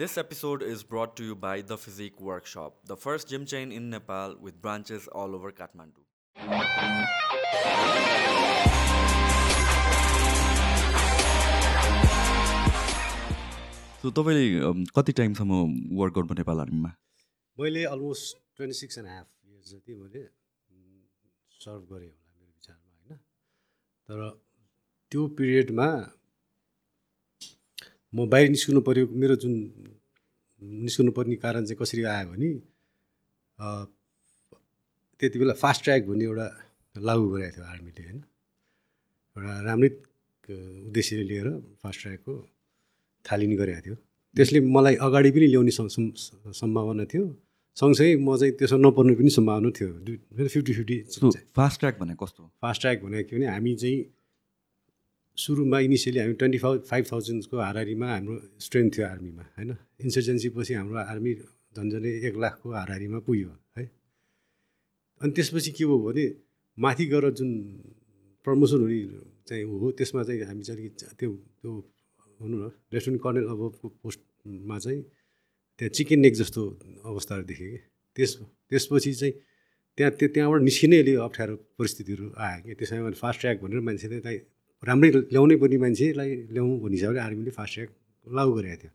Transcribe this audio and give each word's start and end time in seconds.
This 0.00 0.16
episode 0.16 0.62
is 0.62 0.82
brought 0.82 1.14
to 1.16 1.22
you 1.22 1.34
by 1.34 1.60
The 1.60 1.76
Physique 1.76 2.18
Workshop, 2.22 2.76
the 2.86 2.96
first 2.96 3.28
gym 3.28 3.44
chain 3.44 3.70
in 3.70 3.90
Nepal 3.90 4.34
with 4.40 4.54
branches 4.62 5.06
all 5.08 5.34
over 5.38 5.50
Kathmandu. 5.52 6.00
So 14.00 14.10
तपाईँले 14.18 14.46
कति 14.96 15.12
टाइमसम्म 15.20 15.60
work 16.00 16.14
गर्नु 16.14 16.34
नेपाल 16.38 16.60
आर्मीमा 16.64 16.92
मैले 17.58 17.84
almost 17.92 18.36
twenty 18.56 18.78
six 18.80 18.98
and 18.98 19.08
half 19.08 19.26
years 19.50 19.74
जति 19.74 19.98
मैले 20.00 20.24
serve 21.60 21.84
गरेँ 21.92 22.08
होला 22.08 22.32
मेरो 22.38 22.52
विचारमा 22.56 22.88
होइन 22.96 23.20
तर 24.08 24.24
त्यो 25.12 25.26
पिरियडमा 25.42 25.90
म 28.14 28.26
बाहिर 28.28 28.48
निस्किनु 28.50 28.80
पऱ्यो 28.80 29.06
मेरो 29.20 29.34
जुन 29.42 29.54
निस्किनु 30.84 31.10
पर्ने 31.12 31.36
कारण 31.36 31.64
चाहिँ 31.64 31.78
कसरी 31.82 32.02
आयो 32.02 32.28
भने 32.30 32.50
त्यति 35.20 35.38
बेला 35.38 35.54
फास्ट 35.54 35.80
ट्र्याक 35.84 36.02
भन्ने 36.08 36.24
एउटा 36.24 36.46
लागु 36.98 37.26
गरेको 37.28 37.52
थियो 37.56 37.64
आर्मीले 37.64 38.02
होइन? 38.02 38.18
एउटा 39.38 39.60
राम्रै 39.62 39.90
उद्देश्यले 40.88 41.24
लिएर 41.30 41.48
फास्ट 41.82 41.98
ट्र्याकको 42.02 42.32
थालिने 43.26 43.56
गरेको 43.56 43.80
थियो। 43.86 43.94
त्यसले 44.36 44.60
मलाई 44.60 44.94
अगाडि 45.06 45.30
पनि 45.30 45.46
ल्याउने 45.46 45.70
सम्- 45.70 45.90
सम्- 45.90 46.52
सम्भावना 46.60 47.04
थियो। 47.04 47.24
सँगसँगै 47.80 48.16
म 48.16 48.36
चाहिँ 48.36 48.52
त्यसमा 48.58 48.78
नपर्ने 48.78 49.14
पनि 49.14 49.30
सम्भावना 49.30 49.70
थियो। 49.70 49.88
फिफ्टी 50.48 50.72
फिफ्टी 50.72 50.96
फास्ट 51.56 51.76
ट्र्याक 51.80 51.98
भने 52.00 52.14
कस्तो? 52.22 52.42
फास्ट 52.62 52.80
ट्र्याक 52.80 52.98
भनेको 53.04 53.28
के 53.30 53.36
भने 53.36 53.46
हामी 53.46 53.74
चाहिँ 53.76 53.98
सुरुमा 55.40 55.78
इनिसियली 55.86 56.18
हामी 56.20 56.34
ट्वेन्टी 56.40 56.58
फाइभ 56.64 56.80
फाइभ 56.90 57.04
थाउजन्डको 57.12 57.56
हाराहारीमा 57.66 58.06
हाम्रो 58.14 58.34
स्ट्रेन्थ 58.66 58.90
थियो 58.96 59.06
आर्मीमा 59.06 59.42
होइन? 59.56 59.70
इन्सर्जेन्सी 60.04 60.48
पछि 60.56 60.72
हाम्रो 60.74 60.96
आर्मी 61.12 61.32
झन्झनै 61.76 62.10
एक 62.28 62.34
लाखको 62.42 62.68
हाराहारीमा 62.72 63.18
पुग्यो 63.26 63.50
है? 63.78 63.84
अनि 65.20 65.32
त्यसपछि 65.36 65.70
के 65.76 65.84
भयो 65.84 65.98
भने 66.06 66.24
माथि 66.78 67.04
गएर 67.12 67.24
जुन 67.38 67.50
प्रमोसन 68.46 68.80
हुने 68.80 68.98
चाहिँ 69.48 69.64
हो 69.64 69.90
त्यसमा 69.98 70.22
चाहिँ 70.28 70.40
हामी 70.50 70.62
चाहिँ 70.62 70.80
अलिकति 70.80 71.06
त्यो 71.20 71.30
त्यो 71.60 71.72
भनौँ 72.40 72.58
न 72.60 72.70
लेफ्टेनेन्ट 72.92 73.22
कर्नेल 73.24 73.46
अबको 73.52 73.86
पोस्टमा 74.02 74.78
चाहिँ 74.84 75.02
त्यहाँ 75.80 75.92
चिकन 75.96 76.18
नेक 76.20 76.34
जस्तो 76.40 76.62
अवस्थाहरू 77.10 77.44
देखेँ 77.50 77.68
कि। 77.72 77.80
त्यस 78.16 78.30
त्यसपछि 78.70 79.12
चाहिँ 79.20 79.34
त्यहाँ 79.98 80.12
त्यो 80.18 80.28
त्यहाँबाट 80.34 80.60
निस्किनै 80.68 80.98
अलि 81.02 81.14
अप्ठ्यारो 81.26 81.54
परिस्थितिहरू 81.78 82.26
आयो 82.46 82.58
कि। 82.64 82.74
त्यसमा 82.80 83.10
फास्ट 83.22 83.40
ट्र्याक 83.40 83.56
भनेर 83.62 83.80
मान्छेले 83.88 84.20
चाहिँ 84.20 84.40
राम्रै 84.88 85.08
ल्याउनै 85.32 85.56
पर्ने 85.62 85.76
मान्छेलाई 85.84 86.30
ल्याउँ 86.56 86.72
भन्ने 86.82 86.96
हिसाबले 86.96 87.20
आर्मीले 87.26 87.52
फास्ट 87.58 87.74
ट्र्याक 87.74 87.90
लागु 88.26 88.52
गरेको 88.58 88.76
थियो। 88.82 88.90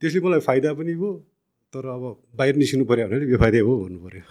त्यसले 0.00 0.20
मलाई 0.26 0.40
फाइदा 0.48 0.68
पनि 0.80 0.92
भयो 1.00 1.10
तर 1.74 1.84
अब 1.96 2.04
बाहिर 2.38 2.54
निस्किनु 2.62 2.84
पऱ्यो 2.90 3.06
भने 3.12 3.26
बेफाइदै 3.32 3.60
हो 3.68 3.72
भन्नु 3.82 3.98
पऱ्यो 4.04 4.22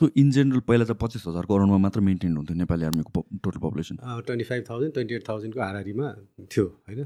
सो 0.00 0.08
इन 0.20 0.30
जेनरल 0.34 0.60
पहिला 0.68 0.84
त 0.90 0.94
पच्चिस 1.02 1.22
हजार 1.28 1.44
करोडमा 1.50 1.78
मात्र 1.86 2.00
मेन्टेन 2.08 2.32
हुन्थ्यो 2.36 2.56
नेपाली 2.62 2.84
आर्मीको 2.90 3.20
total 3.44 3.58
population 3.64 3.96
twenty 4.28 4.46
five 4.50 4.62
thousand 4.68 4.92
twenty 4.94 5.14
eight 5.14 5.24
थाउजन्डको 5.28 5.60
हाराहारीमा 5.66 6.06
थियो 6.52 6.64
होइन? 6.88 7.00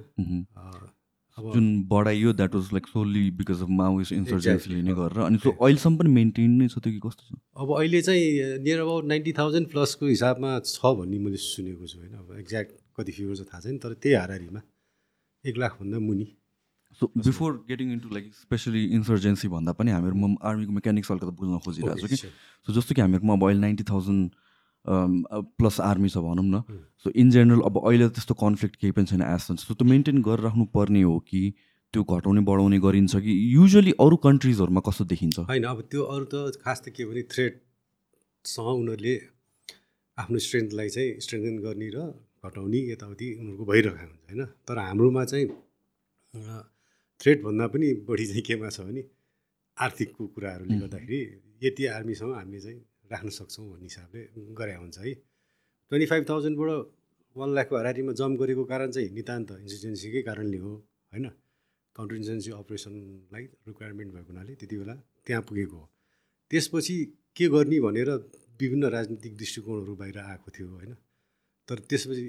जुन 1.38 1.66
बढाइयो 1.88 2.32
that 2.32 2.54
was 2.54 2.68
like 2.72 2.86
solely 2.88 3.30
because 3.38 3.62
of 3.62 3.68
Maoist 3.78 4.12
इन्सर्जेन्सीले 4.12 4.82
नै. 4.82 4.92
गरेर 4.94 5.20
अनि 5.24 5.38
सो 5.38 5.50
अहिलेसम्म 5.50 5.96
पनि 5.96 6.10
मेन्टेन 6.10 6.50
नै 6.60 6.68
छ 6.68 6.78
त्यो 6.78 6.92
कि 6.92 7.00
कस्तो 7.04 7.22
छ? 7.28 7.36
अब 7.56 7.68
अहिले 7.76 8.00
चाहिँ 8.02 8.62
नियर 8.64 8.80
अबाउट 8.80 9.04
नाइन्टी 9.12 9.32
थाउजन्ड 9.38 9.68
प्लसको 9.76 10.06
हिसाबमा 10.06 10.58
छ 10.64 10.94
भन्ने 10.96 11.18
मैले 11.18 11.36
सुनेको 11.36 11.86
छु 11.86 11.98
होइन? 11.98 12.14
अब 12.16 12.40
एक्ज्याक्ट 12.40 12.72
कति 12.96 13.12
फिगर 13.12 13.34
चाहिँ 13.36 13.48
थाहा 13.52 13.60
छैन 13.60 13.78
तर 13.84 13.92
त्यही 14.00 14.14
हाराहारीमा 14.16 14.60
एक 15.44 15.56
लाखभन्दा 15.58 15.98
मुनि। 16.08 16.26
So 17.00 17.12
before 17.20 17.52
getting 17.68 17.92
into 17.92 18.08
like 18.16 18.32
specially 18.34 18.84
insurgency 18.96 19.48
भन्दा 19.52 19.72
पनि 19.76 19.90
हामीहरूमा 19.92 20.28
आर्मीको 20.40 20.72
मेकानिक्स 20.72 21.12
अलिकति 21.12 21.36
बुझ्न 21.36 21.58
खोजिरहेको 21.60 22.00
छु 22.00 22.08
कि। 22.08 22.16
सो 22.16 22.72
जस्तो 22.72 22.94
कि 22.96 23.00
हामीहरूमा 23.00 23.32
अब 23.36 23.44
अहिले 23.44 23.60
नाइन्टी 23.60 23.84
थाउजन्ड 23.92 24.30
प्लस 24.88 25.80
आर्मी 25.82 26.08
छ 26.08 26.18
भनौँ 26.24 26.44
न. 26.44 26.62
सो 27.04 27.10
इन 27.14 27.30
जेनरल 27.30 27.60
अब 27.66 27.78
अहिले 27.84 28.08
त्यस्तो 28.10 28.34
कन्फ्लिक्ट 28.40 28.76
केही 28.76 28.92
पनि 28.98 29.06
छैन 29.06 29.22
एज 29.24 29.40
सो 29.60 29.74
त्यो 29.74 29.88
मेन्टेन 29.88 30.22
गरिराख्नु 30.22 30.64
पर्ने 30.74 31.02
हो 31.02 31.18
कि 31.30 31.42
त्यो 31.94 32.02
घटाउने 32.04 32.40
बढाउने 32.46 32.78
गरिन्छ 32.80 33.16
कि 33.18 33.34
युजली 33.54 33.92
अरू 34.00 34.16
कन्ट्रिजहरूमा 34.22 34.80
कस्तो 34.86 35.04
देखिन्छ 35.12 35.38
होइन 35.50 35.64
अब 35.66 35.80
त्यो 35.90 36.02
अरू 36.14 36.24
त 36.32 36.62
खास 36.64 36.82
त 36.84 36.94
के 36.96 37.04
भने 37.10 37.22
थ्रेडसँग 37.34 38.68
उनीहरूले 38.76 39.14
आफ्नो 40.18 40.38
स्ट्रेन्थलाई 40.46 40.88
चाहिँ 40.96 41.10
स्ट्रेन्थन 41.24 41.56
गर्ने 41.64 41.88
र 41.94 41.98
घटाउने 42.46 42.80
यताउति 42.90 43.28
उनीहरूको 43.40 43.64
भइरहेको 43.70 44.06
हुन्छ 44.06 44.30
होइन 44.30 44.44
तर 44.68 44.78
हाम्रोमा 44.78 45.24
चाहिँ 45.32 45.46
थ्रेडभन्दा 47.20 47.66
पनि 47.74 47.88
बढी 48.08 48.26
चाहिँ 48.26 48.42
केमा 48.48 48.68
छ 48.70 48.80
भने 48.86 49.02
आर्थिकको 49.76 50.26
कुराहरूले। 50.34 50.78
गर्दाखेरि 50.78 51.20
यति 51.62 51.86
आर्मीसँग 51.92 52.32
हामीले 52.34 52.60
चाहिँ 52.60 52.80
राख्न 53.12 53.28
सक्छौँ 53.38 53.66
भन्ने 53.70 53.86
हिसाबले 53.90 54.20
गरे 54.54 54.74
हुन्छ 54.74 54.98
है। 54.98 55.12
ट्वेन्टी 55.90 56.06
फाइभ 56.06 56.24
थाउजन्डबाट 56.28 56.70
वान 57.36 57.50
लाखको 57.54 57.74
हाराहारीमा 57.76 58.12
जम्प 58.20 58.34
गरेको 58.40 58.64
कारण 58.64 58.90
चाहिँ 58.90 59.08
नितान्त 59.12 59.50
इन्सिडेन्सीकै 59.62 60.22
कारणले 60.28 60.58
हो 60.58 60.72
होइन? 61.12 61.26
काउन्टर 61.96 62.16
इन्जेन्सी 62.16 62.50
अपरेसनलाई 62.60 63.44
रिक्वायरमेन्ट 63.68 64.10
भएको 64.14 64.30
हुनाले 64.32 64.52
त्यति 64.60 64.76
बेला 64.76 64.94
त्यहाँ 65.26 65.42
पुगेको 65.48 65.76
हो। 65.76 65.86
त्यसपछि 66.50 66.96
के 67.36 67.46
गर्ने 67.54 67.78
भनेर 67.80 68.10
विभिन्न 68.60 68.84
राजनीतिक 68.96 69.32
दृष्टिकोणहरू 69.36 69.94
बाहिर 69.96 70.18
आएको 70.18 70.48
थियो 70.50 70.68
होइन? 70.68 70.92
तर 71.68 71.76
त्यसपछि 71.88 72.22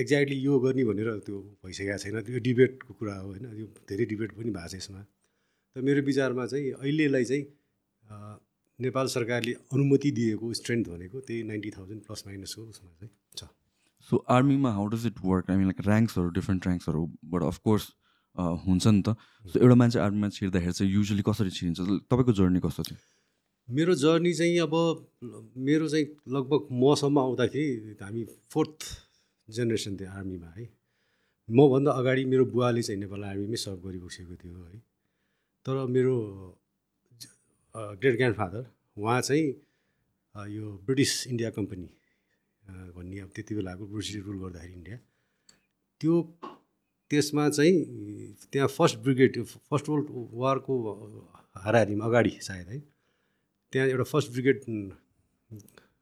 एक्ज्याक्टली 0.00 0.36
यो 0.36 0.58
गर्ने 0.60 0.84
भनेर 0.84 1.08
त्यो 1.26 1.36
भइसकेको 1.64 1.98
छैन। 1.98 2.16
त्यो 2.22 2.38
डिबेटको 2.46 2.92
कुरा 2.94 3.14
हो 3.14 3.28
होइन? 3.28 3.44
यो 3.60 3.66
धेरै 3.88 4.04
डिबेट 4.04 4.30
पनि 4.36 4.50
भएको 4.50 4.68
छ 4.68 4.74
यसमा। 4.74 5.00
तर 5.76 5.80
मेरो 5.80 6.00
विचारमा 6.02 6.44
चाहिँ 6.46 6.70
अहिलेलाई 6.82 7.24
चाहिँ 7.24 7.44
नेपाल 8.80 9.06
सरकारले 9.14 9.52
अनुमति 9.74 10.10
दिएको 10.10 10.52
स्ट्रेन्थ 10.54 10.88
भनेको 10.88 11.20
त्यही 11.20 11.42
नाइन्टी 11.50 11.70
थाउजन्ड 11.70 12.02
प्लस 12.02 12.24
माइनसको 12.26 12.62
उसमा 12.62 12.90
चाहिँ। 13.00 13.12
छ। 13.36 13.48
सो 14.10 14.24
आर्मीमा 14.28 14.70
how 14.72 14.86
does 14.92 15.06
it 15.06 15.18
work 15.24 15.50
I 15.50 15.56
mean 15.56 15.66
like 15.66 15.80
ऱ्याङ्क्सहरू 15.86 16.28
different 16.38 16.66
ऱ्याङ्क्सहरूबाट 16.66 17.42
अफकोर्स 17.42 17.84
हुन्छ 18.66 18.86
नि 18.86 19.02
त। 19.02 19.16
सो 19.44 19.58
एउटा 19.60 19.74
मान्छे 19.74 19.98
आर्मीमा 20.00 20.28
छिर्दाखेरि 20.36 20.72
चाहिँ 20.72 20.92
युजली 20.92 21.22
कसरी 21.22 21.50
छिरिन्छ? 21.50 21.80
तपाईँको 22.10 22.32
जर्नी 22.32 22.60
कस्तो 22.64 22.82
थियो? 22.82 22.98
मेरो 23.68 23.94
जर्नी 23.94 24.32
चाहिँ 24.34 24.58
अब 24.58 24.74
मेरो 25.56 25.88
चाहिँ 25.88 26.06
लगभग 26.28 26.60
मसम्म 26.82 27.18
आउँदाखेरि 27.18 27.96
हामी 28.02 28.24
फोर्थ 28.50 28.78
जेनेरेसन 29.48 29.96
थियो 29.96 30.10
आर्मीमा 30.10 30.50
है। 30.56 30.64
मभन्दा 31.48 31.90
अगाडि 32.00 32.24
मेरो 32.32 32.44
बुवाले 32.50 32.82
चाहिँ 32.82 33.00
नेपाल 33.00 33.24
आर्मीमै 33.24 33.56
सर्भ 33.62 33.80
गरिबसेको 33.86 34.34
थियो 34.42 34.64
है। 34.64 34.78
तर 35.66 35.86
मेरो 35.86 36.16
ग्रेट 37.74 38.16
ग्रान्ड 38.16 38.36
फादर 38.36 38.64
उहाँ 38.96 39.20
चाहिँ 39.20 39.46
यो 40.56 40.64
ब्रिटिस 40.86 41.26
इन्डिया 41.26 41.50
कम्पनी 41.50 41.88
भन्ने 42.96 43.18
अब 43.20 43.30
त्यति 43.34 43.54
बेलाको 43.54 43.86
ब्रिटिस 43.86 44.16
रुल 44.26 44.38
गर्दाखेरि 44.42 44.72
इन्डिया। 44.72 44.96
त्यो 46.00 46.14
त्यसमा 47.10 47.48
चाहिँ 47.48 47.74
त्यहाँ 48.52 48.68
फर्स्ट 48.68 48.98
ब्रिगेड 49.04 49.42
फर्स्ट 49.44 49.88
वर्ल्ड 49.88 50.08
वारको 50.42 50.74
हाराहारीमा 51.56 52.04
अगाडि 52.04 52.30
सायद 52.42 52.68
है 52.68 52.78
त्यहाँ 53.72 53.88
एउटा 53.88 54.04
फर्स्ट 54.12 54.32
ब्रिगेड 54.32 54.60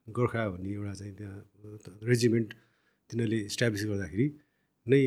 गोर्खा 0.06 0.48
भन्ने 0.48 0.74
एउटा 0.74 0.92
चाहिँ 1.00 1.14
त्यहाँ 1.16 1.38
रेजिमेन्ट 2.10 2.54
तिनीहरूले 3.10 3.40
इस्टाब्लिस 3.50 3.84
गर्दाखेरि 3.86 4.26
नै 4.86 5.00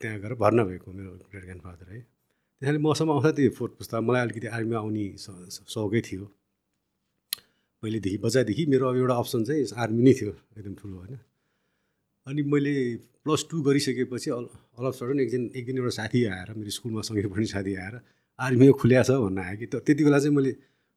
त्यहाँ 0.00 0.18
गएर 0.20 0.34
भर्ना 0.42 0.64
भएको 0.64 0.92
मेरो 0.92 1.10
ग्रेट 1.30 1.44
ग्रान्ड 1.44 1.62
फादर 1.62 1.92
है। 1.92 2.00
त्यसैले 2.60 2.78
मसम्म 2.78 3.10
आउँदा 3.10 3.30
त्यो 3.36 3.50
फोर्थ 3.58 3.72
पुस्ता 3.78 4.00
मलाई 4.00 4.20
अलिकति 4.26 4.46
आर्मीमा 4.56 4.78
आउने 4.78 5.04
सौकै 5.74 6.00
थियो। 6.06 6.24
पहिलेदेखि 7.82 8.18
बच्चादेखि 8.24 8.62
मेरो 8.72 8.84
अब 8.88 8.96
एउटा 8.96 9.14
अप्सन 9.22 9.40
चाहिँ 9.44 9.64
आर्मी 9.82 10.02
नै 10.02 10.12
थियो 10.18 10.32
एकदम 10.58 10.74
ठुलो 10.80 10.96
होइन। 10.96 11.18
अनि 12.26 12.42
मैले 12.52 12.74
प्लस 13.24 13.40
टू 13.50 13.56
गरिसकेपछि 13.62 14.30
अल 14.30 14.84
अफ 14.88 14.94
सडन 14.96 15.20
एक 15.20 15.30
दिन 15.30 15.42
एक 15.56 15.64
दिन 15.66 15.76
एउटा 15.78 15.92
साथी 16.00 16.24
आएर 16.24 16.48
मेरो 16.56 16.70
स्कुलमा 16.78 17.00
सँगै 17.08 17.26
पढ्ने 17.28 17.46
साथी 17.52 17.74
आएर 17.84 17.94
आर्मीमा 18.38 18.72
खुल्या 18.80 19.02
छ 19.02 19.10
भन्न 19.24 19.38
आयो 19.44 19.56
कि। 19.60 19.66
त्यति 19.74 20.02
बेला 20.04 20.18
चाहिँ 20.18 20.34
मैले 20.36 20.52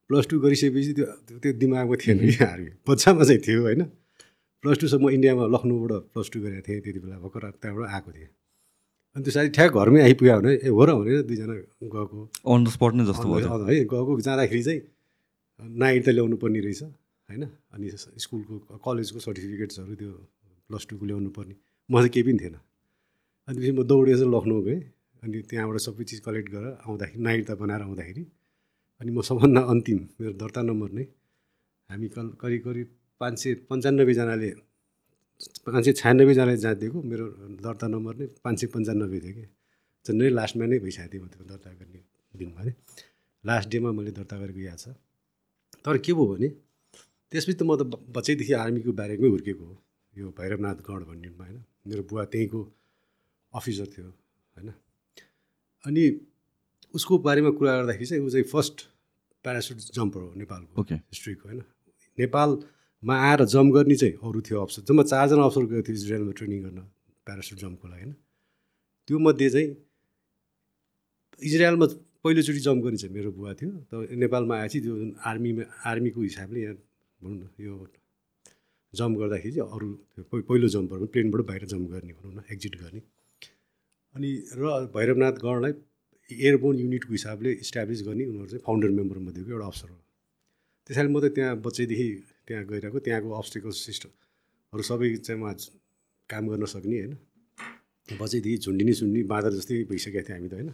प्लस 0.09 0.25
टू 0.31 0.39
गरिसकेपछि 0.39 0.93
त्यो 0.97 1.05
त्यो- 1.41 1.55
दिमागमा 1.59 1.95
थिएन 1.99 2.17
कि 2.23 2.43
आर्मी। 2.43 2.71
बच्चामा 2.87 3.23
चाहिँ 3.27 3.41
थियो 3.43 3.61
होइन। 3.67 3.83
प्लस 4.63 4.77
टूसम्म 4.81 5.09
इन्डियामा 5.17 5.43
लखनऊबाट 5.53 5.91
प्लस 6.13 6.27
टू 6.33 6.37
गरेको 6.41 6.63
थिएँ 6.67 6.79
त्यति 6.81 6.99
बेला 7.03 7.17
भर्खर 7.19 7.43
त्यहाँबाट 7.61 7.89
आएको 7.89 8.11
थिएँ। 8.15 8.29
अनि 9.17 9.23
त्यो 9.25 9.33
साथी 9.33 9.49
ठ्याक 9.57 9.71
घरमै 9.73 10.01
आइपुग्यो 10.05 10.33
भने 10.37 10.51
ए 10.61 10.69
हो 10.69 10.83
र 10.85 10.89
भनेर 10.93 11.21
दुईजना 11.25 11.53
गएको। 11.89 12.17
अन 12.53 12.59
द 12.65 12.67
स्पट 12.69 12.91
नै 12.93 13.03
जस्तो 13.09 13.25
भयो 13.33 13.57
है 13.65 13.75
गएको। 13.89 14.11
जाँदाखेरि 14.21 14.63
चाहिँ 14.67 14.81
नाइट 15.81 16.01
त 16.05 16.09
ल्याउनु 16.13 16.37
पर्ने 16.37 16.59
रहेछ 16.61 16.81
होइन? 16.85 17.43
अनि 17.73 17.85
स्कुलको 17.97 18.77
कलेजको 18.85 19.19
सर्टिफिकेट्सहरू 19.25 19.93
त्यो 19.97 20.11
प्लस 20.69 20.83
टूको 20.89 21.05
ल्याउनु 21.09 21.29
पर्ने 21.33 21.55
म 21.89 21.93
चाहिँ 21.97 22.13
केही 22.13 22.23
पनि 22.29 22.37
थिएन। 22.37 22.55
अनि 23.47 23.57
त्यसपछि 23.57 23.73
म 23.73 23.81
दौडेर 23.89 24.15
चाहिँ 24.21 24.31
लखनऊ 24.37 24.61
गएँ। 24.69 24.81
अनि 25.25 25.37
त्यहाँबाट 25.49 25.77
सबै 25.81 26.03
चिज 26.05 26.19
कलेक्ट 26.21 26.47
गरेर 26.53 26.73
आउँदाखेरि 26.85 27.17
नाइट 27.25 27.41
त 27.49 27.51
बनाएर 27.57 27.81
आउँदाखेरि 27.89 28.23
अनि 29.01 29.09
म 29.17 29.21
सबभन्दा 29.25 29.61
अन्तिम 29.73 29.99
मेरो 30.21 30.33
दर्ता 30.37 30.61
नम्बर 30.61 30.89
नै 30.93 31.05
हामी 31.89 32.07
कल 32.13 32.27
करिब 32.37 32.61
करिब 32.69 32.87
पाँच 33.21 33.35
सय 33.41 33.53
पन्चानब्बेजनाले 33.65 34.49
पाँच 35.65 35.85
सय 35.85 35.93
छयानब्बेजनाले 35.93 36.57
जाँच 36.57 36.77
दिएको 36.77 36.97
मेरो 37.01 37.25
दर्ता 37.61 37.87
नम्बर 37.87 38.13
नै 38.19 38.25
पाँच 38.43 38.55
सय 38.59 38.67
पन्चानब्बे 38.73 39.19
थियो 39.23 39.33
कि। 39.37 39.45
झन्डै 40.05 40.29
लास्टमा 40.29 40.65
नै 40.65 40.77
भइसकेको 40.79 41.09
थियो 41.13 41.23
म 41.23 41.27
त्यो 41.27 41.43
दर्ता 41.51 41.69
गर्ने 41.79 41.99
दिनमा 42.33 42.61
है 42.65 42.71
लास्ट 43.43 43.67
डेमा 43.69 43.91
मैले 43.97 44.11
दर्ता 44.17 44.35
गरेको 44.41 44.59
याद 44.59 44.79
छ। 44.79 44.95
तर 45.85 45.97
के 46.05 46.11
भयो 46.17 46.25
भने 46.33 46.49
त्यसपछि 47.31 47.53
त 47.53 47.61
म 47.67 47.75
त 47.77 47.81
बच्चैदेखि 48.15 48.53
आर्मीको 48.63 48.91
बारेमै 48.97 49.27
हुर्केको 49.29 49.63
हो। 49.65 49.75
यो 50.13 50.25
भैरवनाथ 50.33 50.77
गढ 50.87 51.01
भन्ने 51.05 51.27
ठाउँमा 51.29 51.45
होइन। 51.45 51.61
मेरो 51.87 52.01
बुवा 52.09 52.23
त्यहीँको 52.33 52.59
अफिसर 53.53 53.87
थियो 53.93 54.09
होइन। 54.55 54.69
अनि 55.83 56.03
उसको 56.97 57.13
बारेमा 57.27 57.51
कुरा 57.59 57.71
गर्दाखेरि 57.77 58.05
चाहिँ 58.09 58.23
ऊ 58.25 58.29
चाहिँ 58.33 58.47
फर्स्ट 58.47 58.77
प्यारासुट 59.45 59.77
जम्पर 59.93 60.19
हो 60.21 60.29
नेपालको 60.41 60.81
हिस्ट्रीको 60.81 61.43
होइन। 61.49 61.61
नेपालमा 63.03 63.15
आएर 63.29 63.43
जम्प 63.45 63.73
गर्ने 63.73 63.95
चाहिँ 63.95 64.13
अरू 64.25 64.41
थियो 64.41 64.57
अफसर। 64.61 64.81
जम्मा 64.89 65.03
चारजना 65.03 65.43
अफसर 65.45 65.63
गएको 65.69 65.81
थियो 65.87 65.95
इजरायलमा 65.95 66.33
ट्रेनिङ 66.37 66.59
गर्न 66.65 66.79
प्यारासुट 67.25 67.57
जम्पको 67.59 67.87
लागि 67.87 68.03
होइन। 68.03 68.13
त्यो 69.07 69.17
मध्ये 69.19 69.49
चाहिँ 69.49 69.69
इजरायलमा 71.41 71.85
पहिलोचोटि 72.23 72.59
जम्प 72.67 72.79
गर्ने 72.83 72.97
चाहिँ 72.97 73.13
मेरो 73.15 73.29
बुवा 73.37 73.53
थियो। 73.53 73.71
त 73.89 74.09
नेपालमा 74.17 74.53
आएपछि 74.57 74.79
त्यो 74.81 74.93
जुन 74.97 75.11
आर्मीमा 75.29 75.63
आर्मीको 75.85 76.19
हिसाबले 76.21 76.59
यहाँ 76.61 76.75
भनौँ 77.21 77.37
न 77.37 77.45
यो 77.61 77.73
जम्प 78.93 79.13
गर्दाखेरि 79.19 79.53
चाहिँ 79.55 79.69
अरू 79.71 79.87
पहिलो 80.49 80.67
जम्परमा 80.75 81.05
प्लेनबाट 81.13 81.41
बाहिर 81.49 81.63
जम्प 81.69 81.85
गर्ने 81.93 82.13
भनौँ 82.17 82.33
न 82.33 82.39
एक्जिट 82.49 82.75
गर्ने। 82.81 83.01
अनि 84.15 84.29
र 84.57 84.89
भैरवनाथ 84.95 85.35
गढलाई 85.45 85.73
एयरबोन 86.31 86.75
युनिटको 86.81 87.11
हिसाबले 87.13 87.51
इस्टाब्लिस 87.61 88.01
गर्ने 88.07 88.25
उनीहरू 88.25 88.47
चाहिँ 88.51 88.63
फाउन्डर 88.65 88.89
मेम्बर 88.99 89.17
मध्येको 89.27 89.49
एउटा 89.53 89.67
अफसर 89.67 89.89
हो। 89.89 89.97
त्यसैले 90.89 91.09
म 91.13 91.21
त 91.21 91.25
त्यहाँ 91.37 91.53
बच्चैदेखि 91.61 92.09
त्यहाँ 92.47 92.63
गइरहेको 92.65 92.99
त्यहाँको 92.99 93.29
अब्स्टिकल 93.31 93.71
सिस्टमहरू 93.75 94.83
सबै 94.89 95.07
चाहिँ 95.27 95.39
म 95.41 95.53
काम 96.29 96.43
गर्न 96.47 96.65
सक्ने 96.65 96.97
होइन? 96.97 97.13
बच्चैदेखि 98.09 98.57
झुन्डिनी 98.57 98.93
झुन्डी 98.93 99.21
बाँदर 99.23 99.51
जस्तै 99.57 99.83
भइसकेको 99.91 100.21
थियो 100.27 100.35
हामी 100.35 100.49
त 100.49 100.53
होइन? 100.53 100.69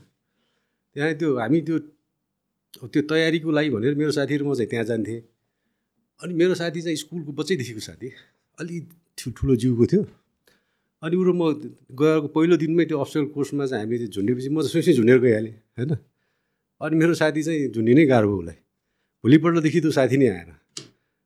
त्यहाँ 0.95 1.13
त्यो 1.19 1.29
हामी 1.37 1.59
त्यो 1.67 1.77
त्यो 2.83 3.01
तयारीको 3.09 3.49
लागि 3.51 3.69
भनेर 3.69 3.93
मेरो 3.95 4.11
साथीहरू 4.11 4.45
म 4.45 4.53
चाहिँ 4.53 4.69
त्यहाँ 4.69 4.85
जान्थेँ। 4.85 5.19
अनि 6.21 6.33
मेरो 6.33 6.53
साथी 6.55 6.81
चाहिँ 6.81 6.97
स्कुलको 6.97 7.31
बच्चैदेखिको 7.33 7.81
साथी 7.89 8.07
अलि 8.57 8.75
ठुलो 9.17 9.55
जिउको 9.57 9.85
थियो। 9.91 10.01
अनि 11.03 11.15
उ 11.17 11.23
र 11.25 11.29
म 11.33 11.41
गएको 11.91 12.27
पहिलो 12.33 12.55
दिनमै 12.57 12.85
त्यो 12.85 12.97
अफसर 13.01 13.33
कोर्समा 13.33 13.65
चाहिँ 13.65 13.97
चाहिँ 13.97 14.13
झुन्डेपछि 14.13 14.49
म 14.49 14.61
त 14.61 14.65
सुइसै 14.69 14.93
झुन्डेर 14.93 15.19
गइहालेँ 15.19 15.53
होइन? 15.77 15.91
अनि 16.81 16.95
मेरो 17.01 17.13
साथी 17.13 17.41
चाहिँ 17.43 17.69
झुन्डिनै 17.73 18.05
गाह्रो 18.05 18.27
भयो 18.29 18.39
उसलाई। 18.39 18.57
भोलिपल्टदेखि 19.23 19.79
त्यो 19.81 19.91
साथी 19.91 20.17
नै 20.17 20.27
आएन। 20.29 20.51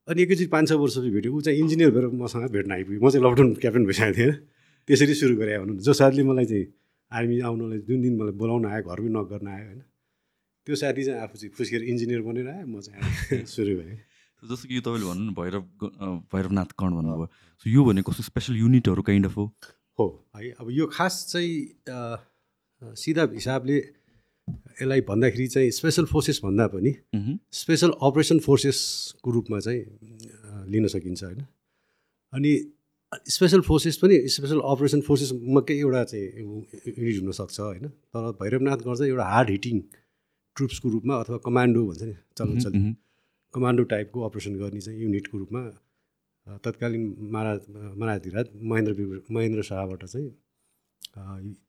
अनि 0.07 0.21
एकैचोटि 0.24 0.50
पाँच 0.56 0.68
छ 0.69 0.71
वर्षपछि 0.80 1.09
भेट्यो। 1.12 1.31
ऊ 1.36 1.42
चाहिँ 1.42 1.59
इन्जिनियर 1.59 1.92
भएर 1.92 2.06
मसँग 2.15 2.50
भेट्न 2.51 2.71
आइपुग्यो। 2.71 3.00
म 3.04 3.09
चाहिँ 3.12 3.24
लकडाउन 3.25 3.54
क्याप्टन 3.62 3.83
भइसकेको 3.86 4.15
थिएँ। 4.18 4.33
त्यसरी 4.88 5.13
सुरु 5.19 5.36
गरेँ 5.36 5.59
भनौँ 5.59 5.75
जो 5.83 5.94
साथीले 5.94 6.24
मलाई 6.24 6.45
चाहिँ 6.48 6.65
आर्मी 7.12 7.39
आउनलाई 7.44 7.80
जुन 7.88 8.00
दिन 8.01 8.13
मलाई 8.15 8.36
बोलाउन 8.39 8.65
आयो 8.71 8.83
घरमै 8.88 9.09
नक 9.12 9.27
गर्न 9.31 9.48
आयो 9.48 9.65
होइन। 9.68 9.81
त्यो 10.68 10.75
साथी 10.75 11.04
चाहिँ 11.04 11.19
आफू 11.27 11.36
चाहिँ 11.38 11.51
खुसिएर 11.56 11.81
इन्जिनियर 11.92 12.21
बनेर 12.24 12.48
आयो। 12.48 12.65
म 12.68 12.80
चाहिँ 12.80 13.45
सुरु 13.56 13.74
गरेँ 13.80 14.00
जस्तो 14.44 14.68
कि 14.69 14.75
यो 14.75 14.81
तपाईँले 14.86 15.06
भन्नु 15.12 15.31
भैरव 15.36 15.63
भैरवनाथ 16.31 16.71
कण 16.80 16.89
भन्नुभयो। 16.95 17.27
सो 17.59 17.65
यो 17.68 17.81
भनेको 17.83 18.12
स्पेसल 18.13 18.56
युनिटहरू 18.63 19.01
काइन्ड 19.04 19.25
अफ 19.27 19.36
हो? 19.38 19.45
हो 20.00 20.07
है। 20.36 20.51
अब 20.62 20.68
यो 20.71 20.86
खास 20.88 21.15
चाहिँ 21.31 22.95
सिधा 22.95 23.24
हिसाबले 23.33 23.77
यसलाई 24.47 25.01
भन्दाखेरि 25.09 25.47
चाहिँ 25.47 25.71
स्पेसल 25.71 26.05
फोर्सेस 26.05 26.39
भन्दा 26.44 26.67
पनि। 26.73 26.91
स्पेसल 27.53 27.91
अपरेसन 28.07 28.39
फोर्सेसको 28.39 29.31
रूपमा 29.31 29.59
चाहिँ 29.59 29.81
लिन 30.71 30.88
सकिन्छ 30.88 31.23
होइन 31.23 31.45
अनि 32.33 32.51
स्पेसल 33.35 33.61
फोर्सेस 33.61 33.97
पनि 33.97 34.15
स्पेसल 34.29 34.59
अपरेसन 34.71 35.01
फोर्सेसमाकै 35.07 35.75
एउटा 35.79 36.03
चाहिँ 36.03 36.27
युनिट 36.38 37.21
हुनसक्छ 37.21 37.59
होइन 37.59 37.88
तर 37.88 38.31
भैरवनाथ 38.41 38.79
गर्दा 38.88 39.05
एउटा 39.05 39.25
हार्ड 39.33 39.49
हिटिङ 39.49 39.79
ट्रुप्सको 40.55 40.89
रूपमा 40.89 41.15
अथवा 41.23 41.38
कमान्डो 41.45 41.85
भन्छ 41.88 42.03
नि 42.03 42.15
चलन 42.38 42.77
मह्म। 42.77 42.95
कमान्डो 43.53 43.83
टाइपको 43.94 44.21
अपरेसन 44.27 44.55
गर्ने 44.61 44.81
चाहिँ 44.81 44.99
युनिटको 45.01 45.38
रूपमा 45.38 45.61
तत्कालीन 46.65 47.03
महाराज 47.33 47.61
महाराजधिराज 47.69 48.47
महेन्द्र 48.71 49.21
महेन्द्र 49.31 49.61
शाहबाट 49.69 50.05
चाहिँ 50.05 50.29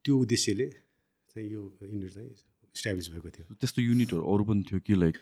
त्यो 0.04 0.18
उद्देश्यले 0.18 0.66
चाहिँ 0.66 1.48
यो 1.50 1.62
युनिट 1.82 2.10
चाहिँ 2.14 2.30
इस्टाब्लिस 2.78 3.06
भएको 3.12 3.28
थियो। 3.34 3.44
त्यस्तो 3.58 3.82
युनिटहरू 3.82 4.22
अरू 4.22 4.42
पनि 4.46 4.62
थियो 4.70 4.78
कि 4.86 4.94
लाइक 5.02 5.14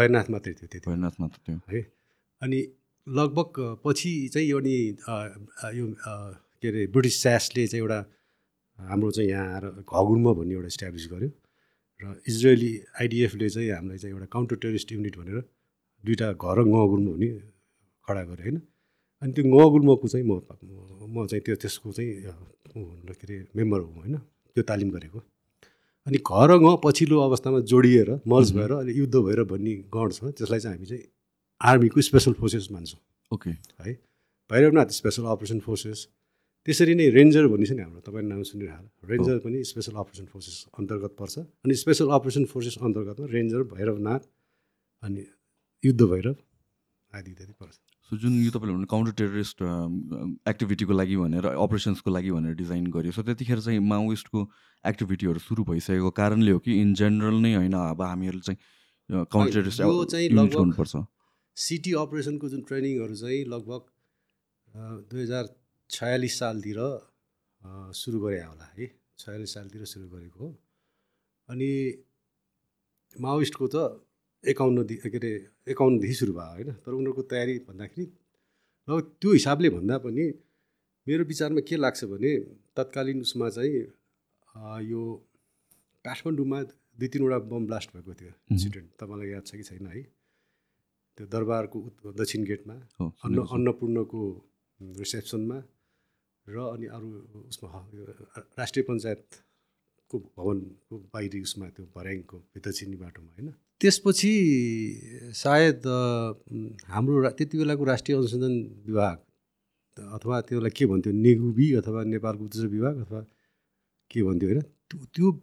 भैरनाथ 0.00 0.26
मात्रै 0.32 0.52
थियो 0.56 0.68
त्यति। 0.72 0.86
भैरवनाथ 0.88 1.14
मात्र 1.20 1.38
थियो। 1.44 1.60
है? 1.68 1.80
अनि 2.42 2.58
लगभग 3.06 3.52
पछि 3.84 4.12
चाहिँ 4.32 4.48
यो 4.48 4.58
नि 4.64 4.76
यो 5.78 5.86
के 6.60 6.68
अरे 6.68 6.86
ब्रिटिस 6.88 7.14
स्यासले 7.22 7.66
चाहिँ 7.68 7.82
एउटा 7.84 7.98
हाम्रो 8.78 9.10
चाहिँ 9.16 9.30
यहाँ 9.30 9.46
आएर 9.54 9.64
घगुरमा 9.84 10.32
भन्ने 10.32 10.54
एउटा 10.54 10.70
इस्टाब्लिस 10.74 11.06
गर्यो। 11.12 11.30
र 12.00 12.04
इजरायली 12.26 12.72
आइडिएफले 13.00 13.48
चाहिँ 13.54 13.70
हामीलाई 13.70 13.98
चाहिँ 13.98 14.14
एउटा 14.14 14.26
काउन्टर 14.32 14.56
टेरिस्ट 14.64 14.92
युनिट 14.92 15.14
भनेर 15.20 15.38
दुइटा 16.04 16.28
घर 16.32 16.58
गगुल्म 16.64 17.06
हुने 17.06 17.28
खडा 18.08 18.22
गर्यो 18.30 18.44
होइन? 18.44 18.56
अनि 19.22 19.32
त्यो 19.32 19.44
गगुल्मको 19.52 20.06
चाहिँ 20.08 20.26
म 20.26 20.32
म 21.14 21.26
चाहिँ 21.30 21.42
त्यो 21.44 21.54
त्यसको 21.62 21.92
चाहिँ 21.92 22.12
के 22.72 23.24
अरे 23.24 23.36
मेम्बर 23.56 23.80
हुँ 23.80 23.94
होइन? 23.94 24.16
त्यो 24.56 24.62
तालिम 24.64 24.90
गरेको। 24.96 25.18
अनि 26.06 26.18
घर 26.20 26.50
ग 26.58 26.76
पछिल्लो 26.84 27.20
अवस्थामा 27.20 27.60
जोडिएर 27.70 28.10
मर्ज 28.28 28.52
भएर 28.56 28.72
अहिले 28.72 28.92
युद्ध 28.92 29.16
भएर 29.16 29.42
भन्ने 29.52 29.74
गण 29.94 30.10
छ 30.10 30.32
त्यसलाई 30.36 30.60
चाहिँ 30.60 30.76
हामी 30.76 30.86
चाहिँ 30.86 31.04
आर्मीको 31.60 32.00
स्पेसल 32.08 32.32
फोर्सेस 32.40 32.68
मान्छौँ। 32.72 33.00
ओके। 33.30 33.50
है 33.80 33.92
भैरवनाथ 34.50 34.88
स्पेसल 35.00 35.24
अपरेसन 35.32 35.60
फोर्सेस 35.64 36.06
त्यसरी 36.66 36.94
नै 36.94 37.08
रेन्जर 37.16 37.46
भन्ने 37.48 37.66
छ 37.66 37.72
नि 37.72 37.82
हाम्रो 37.82 38.00
तपाईँको 38.04 38.28
नाम 38.28 38.42
सुनिरह 38.50 38.76
रेन्जर 39.10 39.38
पनि 39.44 39.64
स्पेसल 39.64 39.94
अपरेसन 40.02 40.26
फोर्सेस 40.32 40.56
अन्तर्गत 40.78 41.12
पर्छ। 41.20 41.38
अनि 41.64 41.74
स्पेसल 41.82 42.08
अपरेसन 42.18 42.44
फोर्सेस 42.52 42.76
अन्तर्गतमा 42.84 43.26
रेन्जर 43.32 43.62
भैरवनाथ 43.72 44.22
अनि 45.02 45.24
युद्ध 45.84 46.02
भैरव 46.02 46.36
आदि 47.12 47.30
इत्यादि 47.30 47.52
पर्छ। 47.60 47.76
सो 48.10 48.16
जुन 48.20 48.32
यो 48.44 48.50
तपाईँले 48.52 48.72
भन्नु 48.74 48.86
काउन्टर 48.86 49.12
टेररिस्ट 49.18 49.62
एक्टिभिटीको 50.48 50.92
लागि 50.92 51.16
भनेर 51.16 51.46
अपरेसन्सको 51.46 52.10
लागि 52.10 52.30
भनेर 52.36 52.54
डिजाइन 52.54 52.86
गर्यो। 52.92 53.12
सो 53.12 53.22
त्यतिखेर 53.22 53.60
चाहिँ 53.60 53.80
माओइस्टको 53.80 54.40
एक्टिभिटीहरू 54.86 55.38
सुरु 55.40 55.64
भइसकेको 55.64 56.10
कारणले 56.10 56.50
हो 56.52 56.58
कि 56.58 56.80
इन 56.80 56.94
जेनरल 56.94 57.34
नै 57.34 57.54
होइन 57.54 57.72
अब 57.72 58.02
हामीहरूले 58.02 58.44
चाहिँ 58.44 59.24
काउन्टर 59.24 59.54
टेररिस्ट 59.54 59.80
लगभग- 59.80 60.52
गर्नुपर्छ। 60.56 60.92
सिटी 61.56 61.92
अपरेसनको 62.04 62.48
जुन 62.48 62.62
ट्रेनिङहरू 62.68 63.16
चाहिँ 63.16 63.44
लगभग 63.44 63.82
दुई 65.10 65.22
हजार 65.22 65.48
छयालिस 65.90 66.38
सालतिर 66.38 66.78
सुरु 67.96 68.20
गरे 68.20 68.42
होला 68.44 68.68
है। 68.78 68.86
छयालिस 69.18 69.54
सालतिर 69.54 69.84
सुरु 69.84 70.08
गरेको 70.08 70.38
हो। 70.40 70.48
अनि 71.48 71.70
माओइस्टको 73.20 73.66
त 73.66 73.74
एकाउन्नदेखि 74.52 75.10
के 75.10 75.18
अरे 75.18 75.32
एकाउन्नदेखि 75.72 76.14
सुरु 76.20 76.32
भयो 76.32 76.52
होइन। 76.54 76.70
तर 76.84 76.92
उनीहरूको 76.92 77.22
तयारी 77.32 77.54
भन्दाखेरि 77.68 78.06
अब 78.88 78.96
त्यो 79.20 79.30
हिसाबले 79.32 79.68
भन्दा 79.76 79.96
पनि 80.04 80.24
मेरो 81.06 81.24
विचारमा 81.30 81.60
के 81.68 81.76
लाग्छ 81.76 82.04
भने 82.12 82.32
तत्कालीन 82.76 83.20
उसमा 83.26 83.48
चाहिँ 83.56 83.82
यो 84.90 85.02
काठमाडौँमा 86.04 86.58
दुई 86.98 87.08
तिनवटा 87.12 87.38
बम 87.50 87.62
ब्लास्ट 87.66 87.88
भएको 87.96 88.12
थियो 88.14 88.32
इन्सिडेन्ट। 88.52 88.88
तपाईँलाई 89.00 89.28
याद 89.30 89.44
छ 89.46 89.50
कि 89.56 89.64
छैन 89.68 89.86
है? 89.86 90.02
त्यो 91.18 91.26
दरबारको 91.34 91.78
दक्षिण 92.20 92.42
गेटमा 92.44 92.76
अन्न। 93.00 93.36
अन्नपूर्णको 93.54 94.20
रिसेप्सनमा 95.00 95.58
र 96.46 96.56
अनि 96.74 96.86
अरू 96.96 97.08
उसमा 97.48 97.68
राष्ट्रिय 98.60 98.84
पञ्चायतको 98.88 100.16
भवनको 100.36 100.94
बाहिरी 101.12 101.40
उसमा 101.42 101.66
त्यो 101.74 101.84
भर्याङको 101.96 102.36
भित्र 102.54 102.70
बाटोमा 103.02 103.30
होइन? 103.36 103.48
त्यसपछि 103.80 104.32
सायद 105.42 105.80
हाम्रो 106.94 107.30
त्यति 107.38 107.54
बेलाको 107.58 107.84
राष्ट्रिय 107.92 108.16
अनुसन्धान 108.18 108.54
विभाग 108.88 109.16
अथवा 110.16 110.40
त्यसलाई 110.48 110.72
के 110.78 110.84
भन्थ्यो 110.92 111.12
नेगुबी 111.26 111.66
अथवा 111.80 112.00
नेपालको 112.14 112.44
उच्च 112.44 112.56
विभाग 112.76 112.94
अथवा 113.04 113.20
के 114.10 114.22
भन्थ्यो 114.28 114.48
होइन 114.50 114.60
त्यो- 115.16 115.38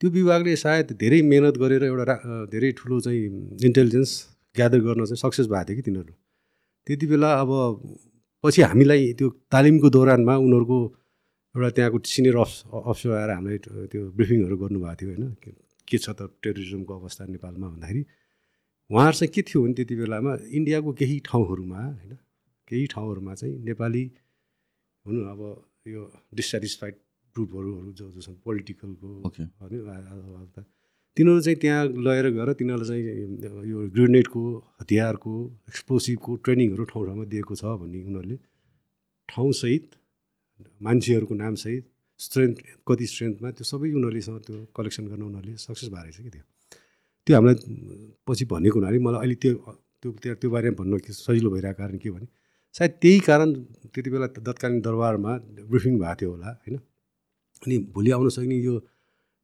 त्यो 0.00 0.08
विभागले 0.18 0.56
सायद 0.64 0.92
धेरै 1.02 1.20
मिहिनेत 1.30 1.56
गरेर 1.62 1.82
एउटा 1.84 2.14
धेरै 2.52 2.70
ठुलो 2.78 3.00
चाहिँ 3.06 3.22
इन्टेलिजेन्स 3.68 4.10
ग्यादर 4.56 4.80
गर्न 4.86 5.04
चाहिँ 5.10 5.20
सक्सेस 5.24 5.46
भएको 5.52 5.64
थियो 5.68 5.76
कि 5.76 5.82
तिनीहरू। 5.86 6.12
त्यति 6.86 7.06
बेला 7.12 7.30
अब 7.42 7.50
पछि 8.44 8.60
हामीलाई 8.70 9.02
त्यो 9.18 9.28
तालिमको 9.52 9.88
दौरानमा 9.96 10.34
उनीहरूको 10.44 10.78
एउटा 11.54 11.70
त्यहाँको 11.76 11.98
सिनियर 12.14 12.36
अफ 12.44 12.50
अफसर 12.90 13.10
आएर 13.20 13.30
हामीलाई 13.36 13.58
त्यो 13.92 14.00
ब्रिफिङहरू 14.16 14.56
गर्नुभएको 14.62 14.96
थियो 15.00 15.08
होइन। 15.12 15.24
के- 15.88 16.00
छ 16.00 16.10
त 16.12 16.30
टेरोरिजमको 16.42 16.92
अवस्था 16.94 17.26
नेपालमा 17.26 17.66
भन्दाखेरि? 17.68 18.02
उहाँहरू 18.90 19.16
चाहिँ 19.18 19.32
के 19.34 19.42
थियो 19.42 19.62
भने 19.62 19.74
त्यति 19.74 19.94
बेलामा 19.96 20.32
इन्डियाको 20.52 20.92
केही 20.92 21.18
ठाउँहरूमा 21.24 21.80
होइन 21.80 22.12
केही 22.68 22.86
ठाउँहरूमा 22.86 23.34
चाहिँ 23.34 23.54
नेपाली 23.64 24.04
भनौँ 25.06 25.22
न 25.22 25.28
अब 25.28 25.40
यो 25.86 26.02
डिससेटिस्फाइड 26.34 26.94
ग्रुपहरू 27.36 27.70
जो 27.92 28.10
जो 28.10 28.20
छन् 28.20 28.36
पोलिटिकलको 28.44 29.08
होइन 29.22 30.64
तिनीहरू 31.16 31.40
चाहिँ 31.40 31.58
त्यहाँ 31.58 31.82
लगेर 32.06 32.26
गएर 32.30 32.52
तिनीहरूलाई 32.52 33.02
चाहिँ 33.02 33.66
यो 33.66 33.78
ग्रेनेडको 33.90 34.42
हतियारको 34.80 35.32
एक्सप्लोसिभको 35.68 36.30
ट्रेनिङहरू 36.44 36.84
ठाउँ 36.84 37.04
ठाउँमा 37.06 37.24
दिएको 37.26 37.54
छ 37.56 37.64
भन्ने 37.80 37.98
उनीहरूले 38.04 38.36
ठाउँसहित 39.28 39.84
मान्छेहरूको 40.80 41.34
नामसहित 41.36 41.84
स्ट्रेन्थ 42.18 42.56
कति 42.88 43.06
स्ट्रेन्थमा 43.12 43.50
त्यो 43.56 43.64
सबै 43.70 43.88
उनीहरूले 43.98 44.20
सँग 44.26 44.40
त्यो 44.46 44.56
कलेक्सन 44.76 45.04
गर्न 45.10 45.22
उनीहरूले 45.22 45.56
सक्सेस 45.66 45.88
भएर 45.94 46.04
रहेछ 46.04 46.18
कि 46.24 46.30
त्यो। 46.34 46.44
त्यो 47.26 47.34
हामीलाई 47.36 47.56
पछि 48.26 48.44
भनेको 48.52 48.76
हुनाले 48.78 48.98
मलाई 49.06 49.20
अहिले 49.20 49.36
त्यो 49.42 49.52
त्यो 50.00 50.10
त्यो 50.22 50.34
त्यो 50.40 50.50
बारेमा 50.50 50.76
भन्न 50.80 50.98
के 51.04 51.12
सजिलो 51.12 51.50
भइरहेको 51.54 51.78
कारण 51.82 51.96
के 52.02 52.10
भने 52.16 52.26
सायद 52.74 52.92
त्यही 53.02 53.20
कारण 53.28 53.48
त्यति 53.92 54.08
बेला 54.10 54.26
तत्कालीन 54.36 54.80
दरबारमा 54.86 55.32
ब्रिफिङ 55.72 55.94
भएको 56.00 56.14
थियो 56.20 56.30
होला 56.30 56.50
होइन? 56.60 56.76
अनि 57.64 57.76
भोलि 57.94 58.10
आउन 58.16 58.28
सक्ने 58.36 58.56
यो 58.68 58.74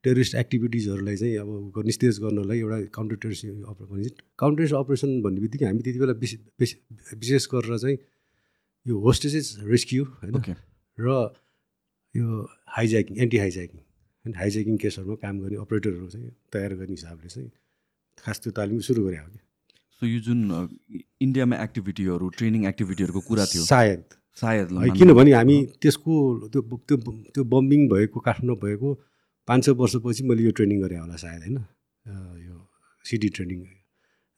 टेरिस्ट 0.05 0.35
एक्टिभिटिजहरूलाई 0.35 1.17
चाहिँ 1.17 1.37
अब 1.43 1.83
निस्तेज 1.87 2.19
गर्नलाई 2.25 2.59
एउटा 2.59 2.79
counter 2.97 3.17
terrorist 3.23 3.45
operation 3.73 4.09
counter 4.41 4.59
terrorist 4.59 4.77
operation 4.81 5.11
भन्ने 5.23 5.41
बित्तिकै 5.45 5.67
हामी 5.67 5.83
त्यति 5.87 5.99
बेला 6.03 6.15
विशेष 6.25 6.75
विशेष 7.21 7.47
गरेर 7.53 7.79
चाहिँ 7.85 7.97
यो 8.87 8.95
होस्टेजेस 9.07 9.47
रेस्क्यु 9.73 10.05
होइन? 10.05 10.57
र 10.99 11.09
यो 12.15 12.27
हाइज्याकिङ 12.77 13.19
एन्टी 13.19 13.39
हाइज्याकिङ 13.39 13.79
होइन 13.79 14.35
हाइज्याकिङ 14.37 14.77
केसहरूमा 14.85 15.17
काम 15.25 15.39
गर्ने 15.43 15.57
अपरेटरहरू 15.65 16.09
चाहिँ 16.15 16.31
तयार 16.53 16.75
गर्ने 16.81 16.95
हिसाबले 16.99 17.29
चाहिँ 17.29 17.51
खास 18.25 18.41
त्यो 18.43 18.53
तालिम 18.59 18.81
सुरु 18.89 19.05
गरे 19.05 19.17
हो 19.17 19.29
कि। 19.33 19.41
सो 20.03 20.07
यो 20.07 20.19
जुन 20.27 20.41
इन्डियामा 21.27 21.57
एक्टिभिटीहरू 21.65 22.29
ट्रेनिङ 22.39 22.67
एक्टिभिटीहरूको 22.69 23.21
कुरा 23.29 23.45
थियो। 23.53 23.65
सायद। 23.65 24.05
सायद 24.43 24.69
किनभने 24.99 25.33
हामी 25.33 25.57
त्यसको 25.83 26.13
त्यो 26.53 26.61
त्यो 26.89 26.97
त्यो 27.35 27.45
बम्बिङ 27.55 27.89
भएको 27.89 28.21
काठमाडौँ 28.21 28.59
भएको 28.65 28.89
पाँच 29.49 29.65
सय 29.67 29.73
वर्षपछि 29.81 30.23
मैले 30.29 30.43
यो 30.43 30.53
ट्रेनिङ 30.59 30.79
गरेँ 30.83 30.99
होला 30.99 31.17
सायद 31.17 31.41
होइन? 31.43 31.59
यो 32.47 32.57
सिडी 33.05 33.29
ट्रेनिङ। 33.37 33.61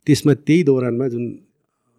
त्यसमा 0.07 0.33
त्यही 0.47 0.63
दौरानमा 0.71 1.07
जुन 1.15 1.25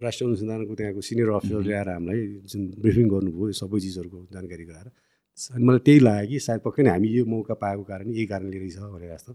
राष्ट्रिय 0.01 0.27
अनुसन्धानको 0.29 0.75
त्यहाँको 0.75 1.01
सिनियर 1.01 1.29
अफिसर 1.35 1.61
ल्याएर 1.67 1.89
हामीलाई 1.89 2.21
जुन 2.51 2.61
ब्रिफिङ 2.83 3.05
गर्नुभयो 3.09 3.51
सबै 3.61 3.79
चिजहरूको 3.79 4.17
जानकारी 4.35 4.65
गराएर 4.65 4.89
अनि 5.35 5.63
मलाई 5.67 5.79
त्यही 5.85 5.99
लाग्यो 5.99 6.27
कि 6.31 6.39
सायद 6.47 6.59
पक्कै 6.65 6.81
नै 6.83 6.89
हामी 6.95 7.07
यो 7.17 7.23
मौका 7.33 7.53
पाएको 7.63 7.83
कारण 7.91 8.07
यही 8.15 8.25
कारणले 8.31 8.57
रहेछ 8.59 8.77
भनेर 8.95 9.11
जस्तो। 9.15 9.33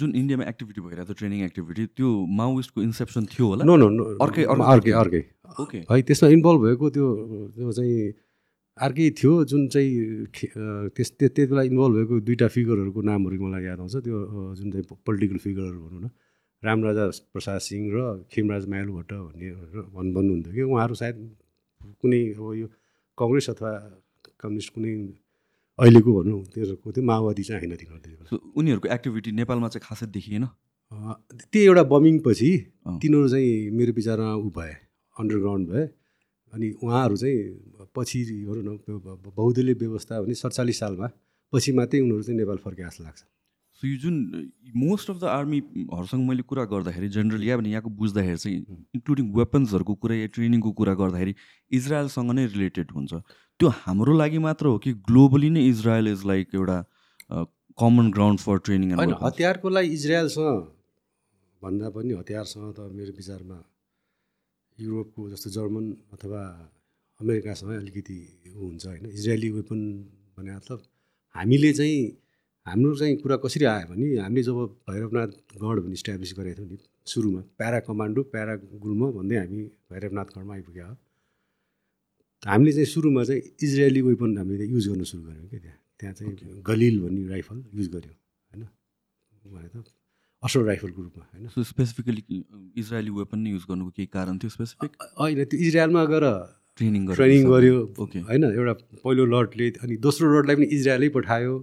जुन 0.00 0.10
इन्डियामा 0.20 0.44
एक्टिभिटी 0.52 0.80
भइरहेको 0.86 1.04
थियो 1.08 1.16
ट्रेनिङ 1.20 1.40
एक्टिभिटी 1.44 1.84
त्यो 1.96 2.08
माओइस्टको 2.40 2.78
इन्सेप्सन 2.82 3.22
थियो 3.32 3.46
होला? 3.48 3.64
नो 3.64 3.74
नो 3.82 3.88
नो 3.88 4.04
अर्कै- 4.24 4.48
अर्कै 4.48 4.92
अर्कै 5.02 5.22
ओके। 5.62 5.78
है 5.90 6.02
त्यसमा 6.08 6.28
इन्भल्भ 6.36 6.60
भएको 6.66 6.86
त्यो 6.96 7.06
त्यो 7.56 7.72
चाहिँ 7.78 7.96
अर्कै 8.78 9.06
थियो 9.18 9.32
जुन 9.52 9.62
चाहिँ 9.72 9.90
त्यस 10.96 11.08
त्यो 11.18 11.28
त्यति 11.28 11.46
बेला 11.52 11.62
इन्भल्भ 11.72 11.94
भएको 11.96 12.14
दुईवटा 12.28 12.48
फिगरहरूको 12.56 13.00
नामहरू 13.08 13.36
मलाई 13.46 13.64
याद 13.64 13.80
आउँछ 13.80 13.96
त्यो 14.04 14.18
जुन 14.60 14.68
चाहिँ 14.72 14.84
पोलिटिकल 15.06 15.38
फिगरहरू 15.44 15.78
भनौँ 15.86 16.00
न। 16.04 16.08
रामराजा 16.62 17.04
प्रसाद 17.32 17.58
सिंह 17.68 17.84
र 17.94 17.98
खेमराज 18.32 18.64
मायालु 18.68 18.92
भट्ट 18.96 19.12
भन्ने 19.12 19.48
भन् 19.96 20.12
भन्नुहुन्थ्यो 20.14 20.52
कि 20.54 20.62
उहाँहरू 20.62 20.94
सायद 21.00 21.16
कुनै 22.00 22.20
अब 22.38 22.46
यो 22.60 22.66
कङ्ग्रेस 23.18 23.46
अथवा 23.50 23.70
कम्युनिस्ट 24.42 24.70
कुनै 24.74 24.92
अहिलेको 25.78 26.10
भनौँ 26.18 26.42
त्यसको 26.54 26.92
त्यो 26.92 27.02
माओवादी 27.10 27.42
चाहिँ 27.48 27.60
होइन 27.62 27.76
तिनीहरू 27.80 28.00
त्यति 28.02 28.16
बेला। 28.16 28.28
सो 28.28 28.36
उनीहरूको 28.58 28.88
एक्टिभिटी 28.96 29.30
नेपालमा 29.40 29.68
चाहिँ 29.72 29.84
खासै 29.88 30.06
देखिएन? 30.12 30.44
त्यो 31.52 31.62
एउटा 31.62 31.82
बमिङपछि 31.88 32.50
अँ। 32.86 32.98
तिनीहरू 33.02 33.28
चाहिँ 33.32 33.70
मेरो 33.72 33.92
विचारमा 33.96 34.34
ऊ 34.36 34.48
भए 34.52 34.72
अन्डरग्राउन्ड 35.16 35.66
भए 35.72 35.84
अनि 36.52 36.66
उहाँहरू 36.84 37.16
चाहिँ 37.16 37.38
पछि 37.96 38.18
भनौँ 38.46 38.62
न 38.64 38.78
बहुदलीय 39.32 39.74
व्यवस्था 39.82 40.20
भने 40.22 40.34
सडचालिस 40.36 40.78
सालमा 40.78 41.08
पछि 41.52 41.72
मात्रै 41.72 42.00
उनीहरू 42.00 42.22
चाहिँ 42.22 42.38
नेपाल 42.38 42.58
फर्के 42.64 42.82
जस्तो 42.82 43.04
लाग्छ। 43.04 43.20
सो 43.82 43.88
यो 43.88 43.96
जुन 43.98 44.16
मोस्ट 44.76 45.10
अफ 45.10 45.16
द 45.16 45.24
आर्मीहरूसँग 45.32 46.22
मैले 46.28 46.42
कुरा 46.44 46.64
गर्दाखेरि 46.68 47.08
जेनरली 47.08 47.48
या 47.48 47.56
भने 47.56 47.70
यहाँको 47.70 47.90
बुझ्दाखेरि 47.90 48.36
चाहिँ 48.36 48.58
इन्क्लुडिङ 48.96 49.26
वेपन्सहरूको 49.32 49.94
कुरा 49.96 50.14
या 50.16 50.26
ट्रेनिङको 50.36 50.70
कुरा 50.76 50.94
गर्दाखेरि 51.00 51.32
इजरायलसँग 51.72 52.30
नै 52.36 52.44
रिलेटेड 52.52 52.92
हुन्छ। 52.92 53.12
त्यो 53.62 53.70
हाम्रो 53.70 54.12
लागि 54.18 54.38
मात्र 54.42 54.66
हो 54.66 54.78
कि 54.84 54.92
ग्लोबली 55.08 55.48
नै 55.54 55.60
इजरायल 55.70 56.08
इज 56.08 56.22
लाइक 56.26 56.54
एउटा 56.54 56.78
कमन 57.78 58.06
ग्राउन्ड 58.14 58.40
फर 58.44 58.56
ट्रेनिङ 58.66 58.88
होइन 58.92 59.12
हतियारको 59.20 59.68
लागि 59.74 59.88
इजरायलसँग 59.96 60.56
भन्दा 61.62 61.90
पनि 61.96 62.12
हतियारसँग 62.20 62.72
त 62.78 62.86
मेरो 62.98 63.12
विचारमा 63.18 63.58
युरोपको 64.78 65.28
जस्तो 65.30 65.50
जर्मन 65.56 65.84
अथवा 66.16 66.42
अमेरिकासँग 67.20 67.70
अलिकति 67.76 68.16
ऊ 68.50 68.60
हुन्छ 68.64 68.86
होइन। 68.86 69.06
इजरायली 69.18 69.50
वेपन 69.58 69.80
भने 70.38 70.56
मतलब 70.56 70.82
हामीले 71.34 71.72
चाहिँ 71.78 72.02
हाम्रो 72.66 72.94
चाहिँ 72.98 73.16
कुरा 73.22 73.36
कसरी 73.46 73.64
आयो 73.74 73.86
भने 73.92 74.10
हामीले 74.24 74.42
जब 74.42 74.58
भैरवनाथ 74.90 75.38
गढ 75.62 75.76
भन्ने 75.84 76.00
इस्ट्याब्लिस 76.00 76.34
गरेको 76.40 76.58
थियौँ 76.58 76.70
नि 76.72 76.82
सुरुमा 77.14 77.40
प्यारा 77.62 77.80
कमान्डो 77.86 78.22
प्यारा 78.34 78.54
गुल्म 78.84 79.12
भन्दै 79.20 79.38
हामी 79.44 79.62
भैरवनाथ 79.92 80.36
गढमा 80.36 80.54
आइपुग्यो 80.58 80.90
हामीले 82.42 82.72
चाहिँ 82.72 82.86
सुरुमा 82.86 83.22
चाहिँ 83.24 83.40
इजरायली 83.62 84.00
वेपन 84.02 84.38
हामीले 84.38 84.64
युज 84.66 84.88
गर्न 84.88 85.02
सुरु 85.10 85.22
गऱ्यौँ 85.22 85.48
क्या 85.48 85.60
त्यहाँ। 85.60 85.78
त्यहाँ 86.00 86.14
चाहिँ 86.14 86.62
गलिल 86.68 87.00
भन्ने 87.02 87.28
राइफल 87.28 87.58
युज 87.74 87.88
गऱ्यौँ 87.94 88.14
होइन? 88.50 88.62
भने 89.54 89.68
त 89.68 89.84
असर 90.42 90.60
राइफलको 90.66 91.02
रूपमा 91.02 91.24
होइन? 91.32 91.48
स्पेसिफिकली 91.62 92.22
इजरायली 92.80 93.10
वेपन 93.10 93.38
नै 93.38 93.50
युज 93.50 93.64
गर्नुको 93.68 93.90
केही 93.96 94.06
कारण 94.10 94.38
थियो 94.42 94.50
स्पेसिफिक 94.50 94.90
होइन 95.20 95.44
त्यो 95.44 95.58
इजरायलमा 95.66 96.04
गएर 96.12 96.26
ट्रेनिङ 96.78 97.02
ट्रेनिङ 97.14 97.42
गर्यो 97.46 97.76
ओके 98.02 98.18
होइन 98.28 98.44
एउटा 98.44 98.74
पहिलो 99.04 99.24
लटले 99.32 99.66
अनि 99.84 99.96
दोस्रो 100.02 100.26
लटलाई 100.34 100.56
पनि 100.56 100.66
इजरायलै 100.76 101.08
पठायो 101.16 101.54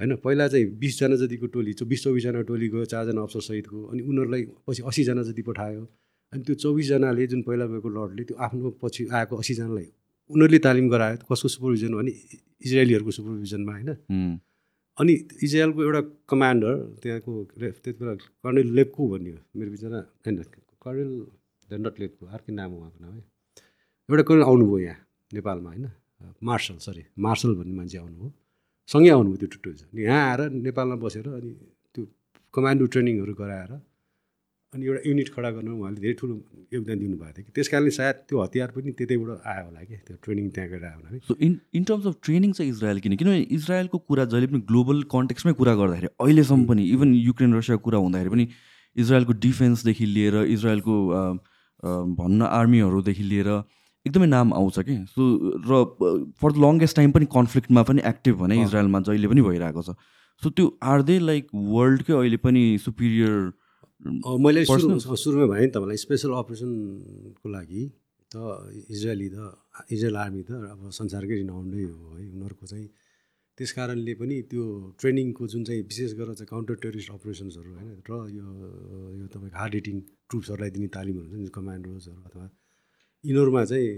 होइन? 0.00 0.16
पहिला 0.24 0.48
चाहिँ 0.52 0.66
बिसजना 0.80 1.16
जतिको 1.16 1.46
टोली 1.54 1.72
बिस 1.88 2.02
चौबिसजना 2.04 2.42
टोली 2.50 2.68
गयो 2.68 2.84
चारजना 2.92 3.20
अफसरसहितको 3.22 3.78
अनि 3.92 4.02
उनीहरूलाई 4.02 4.42
पछि 4.68 4.82
असीजना 4.90 5.22
जति 5.28 5.42
पठायो। 5.48 5.82
अनि 6.32 6.42
त्यो 6.46 6.54
चौबिसजनाले 6.62 7.26
जुन 7.32 7.40
पहिला 7.46 7.64
गएको 7.72 7.88
लटले 7.96 8.22
त्यो 8.28 8.36
आफ्नो 8.44 8.68
पछि 8.82 9.02
आएको 9.16 9.34
असीजनालाई 9.42 9.86
उनीहरूले 10.30 10.58
तालिम 10.66 10.86
गरायो। 10.92 11.16
कसको 11.30 11.48
सुपरभिजन 11.54 11.92
भने 11.98 12.12
इजरायलीहरूको 12.66 13.12
सुपरभिजनमा 13.18 13.72
होइन? 13.76 13.90
अनि 14.98 15.12
इजरायलको 15.46 15.80
एउटा 15.86 16.00
कमान्डर 16.30 16.72
त्यहाँको 17.02 17.32
रे- 17.60 17.74
त्यति 17.82 17.98
बेला 18.00 18.14
कर्णेल 18.42 18.68
लेप्को 18.78 19.02
भन्ने 19.12 19.30
हो 19.30 19.38
मेरो 19.58 19.70
विचारमा 19.74 20.00
होइन 20.24 20.36
कर्णेल 20.82 21.10
नट 21.84 21.94
लेप्को 22.02 22.22
अर्कै 22.34 22.52
नाम 22.58 22.70
हो 22.72 22.76
उहाँको 22.80 22.98
नाम 23.04 23.14
है? 23.18 23.22
एउटा 24.08 24.22
कर्णेल 24.28 24.44
आउनुभयो 24.50 24.78
यहाँ 24.86 24.98
नेपालमा 25.36 25.68
होइन? 25.70 25.86
मार्सल 26.48 26.76
सरी 26.86 27.02
मार्सल 27.26 27.50
भन्ने 27.58 27.74
मान्छे 27.78 27.98
आउनुभयो। 28.02 28.28
सँगै 28.92 29.10
आउनुभयो 29.16 29.46
त्यो 29.52 29.70
अनि 29.92 30.02
यहाँ 30.02 30.22
आएर 30.30 30.40
नेपालमा 30.66 30.96
बसेर 31.04 31.26
अनि 31.38 31.50
त्यो 31.94 32.02
कमान्डो 32.54 32.84
ट्रेनिङहरू 32.92 33.32
गराएर 33.40 33.72
अनि 34.76 34.86
एउटा 34.86 35.00
युनिट 35.08 35.28
खडा 35.34 35.50
गर्न 35.56 35.68
उहाँले 35.72 36.00
धेरै 36.04 36.14
ठुलो 36.20 36.34
योगदान 36.76 36.98
दिनुभएको 36.98 37.32
थियो 37.36 37.44
कि। 37.46 37.52
त्यस 37.56 37.68
कारणले 37.72 37.92
सायद 37.98 38.16
त्यो 38.28 38.42
हतियार 38.42 38.68
पनि 38.76 38.92
त्यतैबाट 39.00 39.48
आयो 39.52 39.64
होला 39.66 39.82
कि 39.88 39.96
त्यो 40.06 40.16
ट्रेनिङ 40.24 40.48
त्यहाँ 40.56 40.68
गएर 40.70 40.84
आयो 40.90 41.20
so 41.28 41.36
in 41.48 41.58
in 41.80 41.84
terms 41.90 42.06
of 42.06 42.14
training 42.28 42.52
चाहिँ 42.60 42.70
इजरायल 42.72 43.00
किन 43.06 43.16
किनभने 43.16 43.40
इजरायलको 43.58 43.98
कुरा 44.12 44.24
जहिले 44.32 44.46
पनि 44.52 44.60
ग्लोबल 44.70 45.02
कन्टेक्समै 45.16 45.52
कुरा 45.60 45.74
गर्दाखेरि 45.82 46.14
अहिलेसम्म 46.20 46.66
पनि 46.72 46.88
इभन 46.96 47.14
युक्रेन 47.14 47.54
रसियाको 47.56 47.84
कुरा 47.88 47.98
हुँदाखेरि 48.04 48.30
पनि 48.36 48.48
इजरायलको 48.96 49.32
डिफेन्सदेखि 49.46 50.06
लिएर 50.12 50.36
इजरायलको 50.56 50.94
भन्न 52.20 52.42
आर्मीहरूदेखि 52.58 53.24
लिएर 53.32 53.48
एकदमै 54.06 54.26
नाम 54.26 54.52
आउँछ 54.54 54.78
कि। 54.88 54.94
सो 55.12 55.22
र 55.68 55.84
फर 56.40 56.52
द 56.52 56.56
लङ्गेस्ट 56.64 56.96
टाइम 56.96 57.10
पनि 57.12 57.26
कन्फ्लिक्टमा 57.32 57.82
पनि 57.88 58.02
एक्टिभ 58.10 58.34
भने 58.40 58.58
अँ। 58.58 58.64
इजरायलमा 58.66 59.00
जहिले 59.08 59.28
पनि 59.28 59.42
भइरहेको 59.42 59.82
छ। 59.82 59.94
सो 60.42 60.50
त्यो 60.50 60.66
आर 60.92 61.02
दे 61.02 61.18
लाइक 61.20 61.46
वर्ल्डकै 61.74 62.12
अहिले 62.12 62.36
पनि 62.44 62.62
सुपिरियर 62.84 63.36
मैले? 64.04 64.64
सुरुमा 64.64 65.46
भने 65.46 65.64
नि 65.66 65.72
तपाईँलाई 65.72 65.96
स्पेसल 65.96 66.30
अपरेसनको 66.36 67.48
लागि 67.48 67.82
त 68.30 68.36
इजरायली 68.92 69.28
त 69.32 69.38
इजरायल 69.92 70.16
आर्मी 70.16 70.42
त 70.42 70.50
अब 70.74 70.90
संसारकै 70.90 71.36
रिनाउन्डै 71.42 71.82
हो 71.82 72.16
है। 72.16 72.24
उनीहरूको 72.28 72.66
चाहिँ 72.66 72.88
त्यस 73.58 73.72
कारणले 73.72 74.12
पनि 74.20 74.36
त्यो 74.52 74.62
ट्रेनिङको 75.00 75.42
जुन 75.48 75.62
चाहिँ 75.64 75.82
विशेष 75.88 76.12
गरेर 76.18 76.34
चाहिँ 76.36 76.50
काउन्टर 76.52 76.76
टेरिस्ट 76.84 77.10
अपरेसन्सहरू 77.16 77.70
होइन 77.72 78.04
र 78.04 78.12
यो 78.36 78.46
यो 79.16 79.26
तपाईँको 79.32 79.56
हार्ड 79.56 79.74
हिटिङ 79.74 79.96
ट्रुप्सहरूलाई 80.28 80.70
दिने 80.76 80.88
तालिमहरू 80.92 81.28
हुन्छ 81.32 81.40
नि 81.40 81.50
कमान्डोजहरू 81.56 82.20
अथवा 82.28 82.46
यिनीहरूमा 83.24 83.62
चाहिँ 83.64 83.88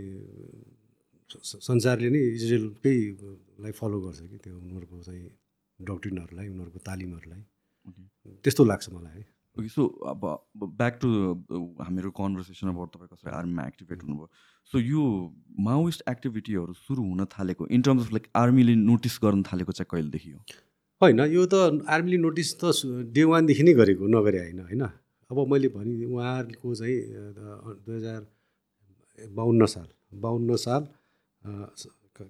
संसारले 1.66 2.08
नै 2.14 2.22
इजरायलकै 2.38 2.96
लाई 3.62 3.72
फलो 3.74 3.98
गर्छ 4.04 4.20
कि 4.30 4.38
त्यो 4.44 4.54
उनीहरूको 4.62 4.96
चाहिँ 5.08 5.26
डक्ट्रिनहरूलाई 5.80 6.46
उनीहरूको 6.54 6.80
तालिमहरूलाई। 6.86 7.42
त्यस्तो 8.44 8.62
लाग्छ 8.64 8.86
मलाई 8.94 9.14
है। 9.18 9.24
ओके 9.58 9.68
सो 9.68 9.86
अब 10.10 10.24
ब्याक 10.80 10.98
टु 11.02 11.08
हामीहरू 11.82 12.10
कन्भर्सेसन 12.18 12.68
अब 12.68 12.84
तपाईँ 12.94 13.08
कसरी 13.12 13.30
आर्मीमा 13.38 13.66
एक्टिभेट 13.66 14.02
हुनुभयो? 14.02 14.28
सो 14.70 14.78
यो 14.78 15.02
माओइस्ट 15.68 16.02
एक्टिभिटीहरू 16.08 16.72
सुरु 16.78 17.02
हुन 17.02 17.24
थालेको 17.34 17.66
इन 17.74 17.82
टर्म्स 17.82 18.06
अफ 18.06 18.12
लाइक 18.12 18.26
आर्मीले 18.36 18.74
नोटिस 18.84 19.18
गर्न 19.24 19.42
थालेको 19.50 19.72
चाहिँ 19.72 19.88
कहिलेदेखि 19.90 20.30
हो? 20.30 20.40
होइन 21.00 21.20
यो 21.34 21.46
त 21.52 21.84
आर्मीले 21.90 22.18
नोटिस 22.22 22.54
त 22.62 22.72
डे 23.18 23.24
वानदेखि 23.34 23.62
नै 23.62 23.74
गरेको 23.82 24.06
नगरे 24.14 24.38
होइन 24.46 24.60
होइन? 24.70 24.82
अब 25.30 25.38
मैले 25.50 25.68
भने 25.74 26.04
उहाँहरूको 26.06 26.74
चाहिँ 26.74 26.98
दुई 27.84 27.96
हजार 27.96 28.26
बाहन्न 29.36 29.66
साल 29.74 29.88
बाहन्न 30.22 30.56
साल 30.56 30.82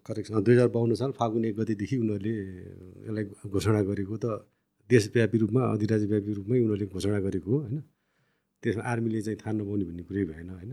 करेक्सन 0.06 0.42
दुई 0.44 0.54
हजार 0.54 0.68
बाहन्न 0.76 0.94
साल 1.00 1.12
फागुन 1.18 1.44
एक 1.44 1.56
गतेदेखि 1.60 1.96
उनीहरूले 1.98 2.34
यसलाई 3.04 3.24
घोषणा 3.52 3.82
गरेको 3.90 4.16
त 4.24 4.26
देशव्यापी 4.90 5.36
रूपमा 5.38 5.60
अधिराज्यव्यापी 5.74 6.32
रूपमै 6.38 6.58
उनीहरूले 6.58 6.86
घोषणा 6.86 7.18
गरेको 7.26 7.50
हो 7.50 7.58
होइन? 7.62 7.78
त्यसमा 8.62 8.82
आर्मीले 8.82 9.20
चाहिँ 9.22 9.38
थाहा 9.38 9.52
नपाउने 9.52 9.84
भन्ने 9.88 10.02
कुरै 10.08 10.24
भएन 10.30 10.50
होइन? 10.50 10.72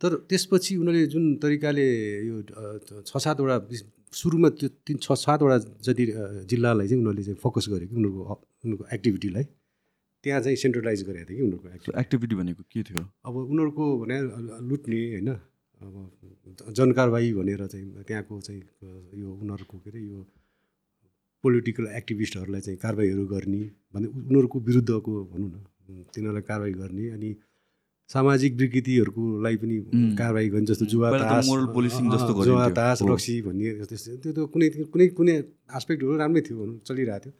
तर 0.00 0.10
त्यसपछि 0.30 0.72
उनीहरूले 0.82 1.06
जुन 1.12 1.24
तरिकाले 1.42 1.86
यो 2.28 2.36
छ 3.08 3.12
सातवटा 3.18 3.56
सुरुमा 4.12 4.48
त्यो 4.58 4.68
तिन 4.86 4.96
छ 5.04 5.12
सातवटा 5.12 5.56
जति 5.86 6.04
जिल्लालाई 6.50 6.86
चाहिँ 6.88 7.00
उनीहरूले 7.02 7.24
चाहिँ 7.24 7.38
फोकस 7.44 7.66
गरेको 7.72 7.92
उनीहरूको 7.96 8.22
उनीहरूको 8.64 8.84
एक्टिभिटीलाई 8.94 9.44
त्यहाँ 10.24 10.40
चाहिँ 10.42 10.56
सेन्ट्रलाइज 10.56 11.00
गरेको 11.08 11.26
थियो 11.28 11.36
कि 11.38 11.42
उनीहरूको 11.42 11.68
एक्टिभ 11.68 11.92
सो 11.92 12.00
एक्टिभिटी 12.00 12.34
भनेको 12.40 12.62
के 12.72 12.82
थियो? 12.82 13.02
अब 13.26 13.34
उनीहरूको 13.36 13.84
भने 14.00 14.16
लुट्ने 14.68 15.00
होइन? 15.12 15.30
अब 15.78 16.72
जनकारवाही 16.78 17.32
भनेर 17.34 17.66
चाहिँ 17.66 17.86
त्यहाँको 18.08 18.40
चाहिँ 18.40 18.62
यो 19.20 19.28
उनीहरूको 19.42 19.76
के 19.78 19.90
अरे 19.90 20.00
यो 20.00 20.18
पोलिटिकल 21.42 21.84
एक्टिभिस्टहरूलाई 21.96 22.60
चाहिँ 22.60 22.78
कारवाहीहरू 22.78 23.26
गर्ने 23.26 23.60
भने 23.94 24.06
उनीहरूको 24.06 24.60
विरुद्धको 24.60 25.10
भनौँ 25.24 25.50
न 25.50 26.02
तिनीहरूलाई 26.14 26.42
कारवाही 26.42 26.72
गर्ने 26.72 27.04
अनि 27.10 27.30
सामाजिक 28.10 28.52
विकृतिहरूको 28.54 29.22
लागि 29.42 29.56
पनि. 29.56 29.76
कारवाही 30.18 30.48
गर्ने 30.48 30.66
जस्तो 30.66 30.86
जुवा 30.86 31.10
तास 31.18 31.46
जुवा। 32.44 32.68
तास। 32.70 32.98
रक्सी 33.02 33.34
भन्ने 33.42 33.84
त्यस्तो 33.84 34.16
त्यो 34.22 34.32
त 34.32 34.38
कुनै 34.52 34.68
कुनै 34.94 35.06
कुनै 35.18 35.34
आस्पेक्टहरू 35.70 36.16
राम्रै 36.16 36.40
थियो 36.40 36.56
भनौँ 36.58 36.78
चलिरहेको 36.88 37.20
थियो 37.24 37.32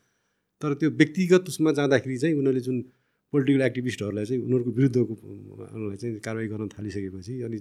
तर 0.63 0.75
त्यो 0.75 0.91
व्यक्तिगत 0.91 1.45
उसमा 1.49 1.73
जाँदाखेरि 1.73 2.19
चाहिँ 2.19 2.35
उनीहरूले 2.35 2.61
जुन 2.61 2.77
पोलिटिकल 3.33 3.63
एक्टिभिस्टहरूलाई 3.63 4.25
चाहिँ 4.25 4.43
उनीहरूको 4.43 4.71
विरुद्धको 4.71 5.15
उनीहरूलाई 5.15 5.97
चाहिँ 5.97 6.21
कारवाही 6.21 6.49
गर्न 6.49 6.69
थालिसकेपछि 6.69 7.41
अनि 7.43 7.59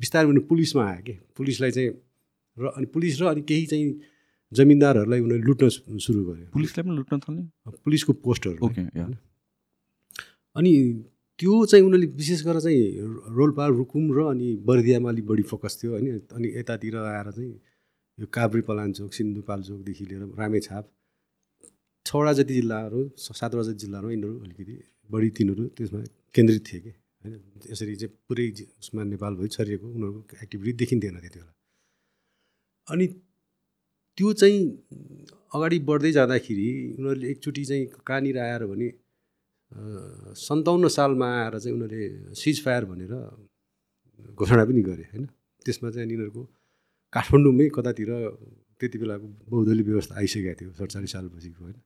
बिस्तारै 0.00 0.28
उनीहरू 0.28 0.46
पुलिसमा 0.46 0.84
आयो 0.90 1.02
कि 1.02 1.14
पुलिसलाई 1.36 1.70
चाहिँ 1.70 1.90
र 2.56 2.64
अनि 2.76 2.86
पुलिस 2.86 3.20
र 3.20 3.24
अनि 3.26 3.42
केही 3.42 3.66
चाहिँ 3.66 4.15
जमिनदारहरूलाई 4.58 5.20
उनीहरूले 5.20 5.46
लुट्न 5.48 5.68
सुरु 6.04 6.20
गर्यो। 6.28 6.46
पुलिसलाई 6.54 6.82
पनि 6.86 6.96
लुट्न 6.96 7.14
थाल्ने 7.24 7.42
पुलिसको 7.84 8.12
पोस्टहरू। 8.24 8.58
ओके 8.66 8.82
अनि 10.56 10.72
त्यो 11.38 11.54
चाहिँ 11.70 11.84
उनीहरूले 11.86 12.08
विशेष 12.16 12.40
गरेर 12.46 12.60
चाहिँ 12.64 12.82
रोल्पा 13.36 13.64
रुकुम 13.78 14.04
र 14.16 14.18
अनि 14.32 14.48
बर्दियामा 14.66 15.08
अलिक 15.10 15.26
बढी 15.26 15.44
फोकस 15.52 15.72
थियो 15.78 15.90
होइन। 15.92 16.06
अनि 16.32 16.48
यतातिर 16.58 16.96
आएर 16.96 17.28
चाहिँ 17.30 17.52
यो 18.18 18.26
काभ्रे 18.32 18.62
पलाञ्चोक 18.68 19.12
सिन्धुपाल्चोकदेखि 19.12 20.04
लिएर 20.08 20.22
रामेछाप 20.40 20.84
छवटा 22.06 22.32
जति 22.32 22.54
जिल्लाहरू 22.54 23.00
सातवटा 23.18 23.62
जति 23.68 23.78
जिल्लाहरू 23.84 24.08
यिनीहरू 24.10 24.34
अलिकति 24.40 24.74
बढी 25.10 25.28
तिनीहरू 25.36 25.64
त्यसमा 25.76 26.00
केन्द्रित 26.34 26.62
थिए 26.66 26.80
कि 26.80 26.90
होइन। 26.90 27.34
यसरी 27.70 27.94
चाहिँ 28.00 28.12
पुरै 28.28 28.46
उसमा 28.80 29.00
नेपालभरि 29.12 29.48
छरिएको 29.56 29.86
उनीहरूको 29.86 30.36
एक्टिभिटी 30.42 30.72
देखिन्थेन 30.80 31.14
त्यति 31.20 31.38
बेला। 31.38 31.52
अनि 32.88 33.06
त्यो 34.18 34.32
चाहिँ 34.40 34.60
अगाडि 35.54 35.78
बढ्दै 35.88 36.12
जाँदाखेरि 36.12 36.68
उनीहरूले 36.98 37.26
एकचोटि 37.30 37.64
चाहिँ 37.64 37.84
कहाँनिर 38.08 38.38
आएर 38.38 38.62
भने 38.72 38.88
सन्ताउन्न 40.48 40.88
सालमा 40.96 41.28
आएर 41.40 41.58
चाहिँ 41.58 41.74
उनीहरूले 41.76 42.34
सिज 42.42 42.56
फायर 42.64 42.84
भनेर 42.90 43.12
घोषणा 44.38 44.64
पनि 44.64 44.82
गरे 44.88 45.04
होइन? 45.12 45.24
त्यसमा 45.64 45.90
चाहिँ 45.90 46.06
यिनीहरूको 46.06 46.42
काठमाडौँमै 47.12 47.66
कतातिर 47.76 48.10
त्यति 48.80 48.96
बेलाको 48.98 49.26
बहुदलीय 49.50 49.84
व्यवस्था 49.88 50.14
आइसकेको 50.20 50.54
थियो 50.60 50.70
सडचालिस 50.80 51.12
सालपछिको 51.12 51.60
होइन? 51.64 51.76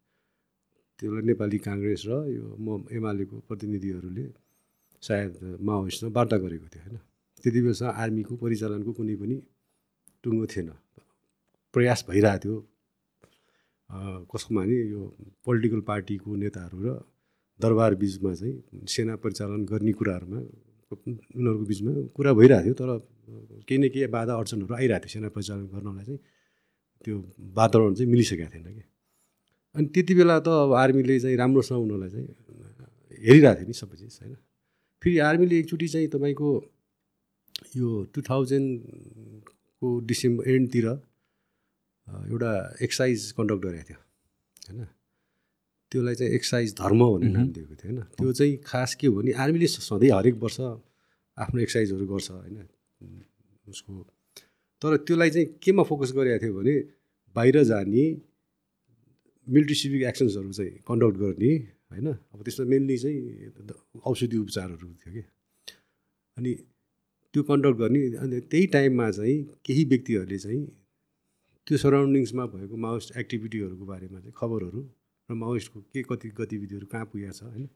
त्यो 0.99 1.07
बेला 1.11 1.23
नेपाली 1.31 1.59
काङ्ग्रेस 1.67 2.03
र 2.09 2.13
यो 2.37 2.45
म 2.65 2.69
एमालेको 2.99 3.37
प्रतिनिधिहरूले 3.49 4.25
सायद 5.03 5.33
माओइस्टसँग 5.67 6.13
वार्ता 6.17 6.37
गरेको 6.45 6.67
थियो 6.73 6.83
होइन? 6.85 6.99
त्यति 7.43 7.61
बेलासम्म 7.65 7.91
आर्मीको 8.03 8.33
परिचालनको 8.45 8.91
कुनै 8.99 9.15
पनि 9.23 9.37
टुङ्गो 10.23 10.47
थिएन। 10.53 10.71
प्रयास 11.75 12.05
भइरहेको 12.09 12.39
थियो। 12.45 12.57
कसोमा 14.33 14.61
भने 14.63 14.77
यो 14.91 15.01
पोलिटिकल 15.45 15.81
पार्टीको 15.91 16.29
नेताहरू 16.43 16.79
र 16.87 16.89
दरबार 17.61 17.95
बिचमा 18.03 18.33
चाहिँ 18.35 18.87
सेना 18.89 19.15
परिचालन 19.23 19.65
गर्ने 19.71 19.93
कुराहरूमा 19.99 20.39
उनीहरूको 20.91 21.65
बिचमा 21.71 21.91
कुरा 22.17 22.33
भइरहेको 22.41 22.65
थियो 22.65 22.75
तर 22.81 22.91
केही 23.67 23.79
न 23.79 23.89
केही 23.95 24.07
बाधा 24.17 24.33
अडचनहरू 24.41 24.75
आइरहेको 24.75 25.05
थियो 25.05 25.13
सेना 25.15 25.29
परिचालन 25.35 25.67
गर्नलाई 25.75 26.05
चाहिँ। 26.05 26.21
त्यो 27.05 27.17
वातावरण 27.59 27.95
चाहिँ 27.95 28.11
मिलिसकेको 28.11 28.51
थिएन 28.55 28.65
कि। 28.77 28.85
अनि 29.75 29.87
त्यति 29.95 30.15
बेला 30.15 30.37
त 30.41 30.49
अब 30.49 30.73
आर्मीले 30.83 31.19
चाहिँ 31.21 31.37
राम्रोसँग 31.37 31.79
उनीहरूलाई 31.81 32.11
चाहिँ 32.11 32.29
हेरिरहेको 33.27 33.59
थियो 33.61 33.67
नि 33.67 33.75
सबै 33.81 33.97
चिज 34.01 34.19
होइन? 34.23 34.35
फेरि 35.03 35.19
आर्मीले 35.29 35.59
एकचोटि 35.59 35.89
चाहिँ 35.89 36.09
तपाईँको 36.15 36.49
यो 37.77 37.89
टु 38.15 38.19
थाउजन्डको 38.31 39.87
डिसेम्बर 40.11 40.49
एन्डतिर 40.51 40.87
एउटा 42.29 42.51
एक्सर्साइज 42.83 43.31
कन्डक्ट 43.39 43.63
गरेको 43.65 43.85
थियो 43.89 44.01
होइन? 44.69 44.85
त्यसलाई 45.93 46.15
चाहिँ 46.15 46.33
एक्सर्साइज 46.35 46.75
धर्म 46.79 47.01
भन्ने 47.05 47.31
नाम। 47.33 47.49
दिएको 47.53 47.75
थियो 47.75 47.91
होइन? 47.91 48.03
त्यो 48.19 48.33
चाहिँ 48.33 48.57
खास 48.67 48.95
के 48.95 49.07
हो 49.07 49.15
भने 49.15 49.33
आर्मीले 49.33 49.67
सधैँ 49.67 50.11
हरेक 50.11 50.37
वर्ष 50.43 50.61
आफ्नो 50.61 51.61
एक्सर्साइजहरू 51.61 52.07
गर्छ 52.07 52.31
होइन? 52.31 52.67
उसको 53.69 53.93
तर 54.83 54.97
त्यसलाई 54.97 55.31
चाहिँ 55.31 55.47
केमा 55.63 55.83
फोकस 55.83 56.13
गरेको 56.17 56.39
थियो 56.43 56.55
भने 56.55 56.75
बाहिर 57.37 57.63
जाने 57.65 58.05
मिलिट्री 59.47 59.75
सिभिक 59.75 60.03
एक्सन्सहरू 60.03 60.53
चाहिँ 60.53 60.73
कन्डक्ट 60.89 61.17
गर्ने 61.19 61.53
होइन? 61.91 62.07
अब 62.33 62.43
त्यसमा 62.43 62.67
मेनली 62.67 62.97
चाहिँ 62.99 63.21
औषधि 64.05 64.37
उपचारहरू 64.37 64.87
थियो 65.01 65.13
कि। 65.15 65.23
अनि 66.37 66.53
त्यो 67.35 67.43
कन्डक्ट 67.43 67.77
गर्ने 67.79 68.01
अनि 68.17 68.41
त्यही 68.51 68.67
टाइममा 68.67 69.11
चाहिँ 69.11 69.37
केही 69.65 69.85
व्यक्तिहरूले 69.85 70.39
चाहिँ 70.39 70.63
त्यो 71.71 71.79
सराउन्डिङ्समा 71.79 72.45
भएको 72.51 72.77
माओइस्ट 72.83 73.17
एक्टिभिटीहरूको 73.23 73.85
बारेमा 73.87 74.19
चाहिँ 74.21 74.35
खबरहरू 74.35 74.81
र 75.31 75.35
माओइस्टको 75.39 75.81
के 75.95 76.03
कति 76.03 76.29
गतिविधिहरू 76.35 76.87
कहाँ 76.91 77.07
पुगेको 77.15 77.31
छ 77.31 77.43
होइन? 77.47 77.67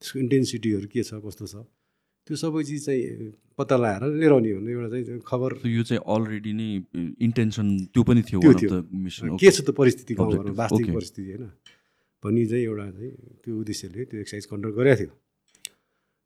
त्यसको 0.00 0.16
इन्टेन्सिटीहरू 0.24 0.86
के 0.88 1.02
छ 1.04 1.20
कस्तो 1.20 1.44
छ? 1.44 1.54
त्यो 2.24 2.36
सबै 2.40 2.62
चिज 2.64 2.80
चाहिँ 2.88 3.02
पत्ता 3.52 3.76
लगाएर 3.76 4.02
लिएर 4.16 4.32
आउने 4.32 4.52
भने 4.56 4.70
एउटा 4.72 4.88
चाहिँ 4.96 5.20
खबर 5.28 5.50
यो 5.68 5.82
चाहिँ 5.84 6.00
अलरेडी 6.08 6.52
नै 6.56 6.68
इन्टेन्सन 7.20 7.66
त्यो 7.92 8.02
पनि 8.08 8.22
थियो 8.24 8.40
के. 8.40 9.50
छ 9.52 9.60
त 9.60 9.76
परिस्थिति 9.76 10.12
गाउँघरमा 10.16 10.56
वास्तविक. 10.64 10.94
परिस्थिति 10.96 11.28
होइन? 11.28 11.44
भन्ने 12.24 12.44
चाहिँ 12.48 12.64
एउटा 12.64 12.86
चाहिँ 12.96 13.12
त्यो 13.44 13.52
उद्देश्यले 13.60 14.04
त्यो 14.08 14.20
एक्सर्साइज 14.24 14.46
कन्डक्ट 14.52 14.74
गरेको 14.80 14.96
थियो। 15.04 15.12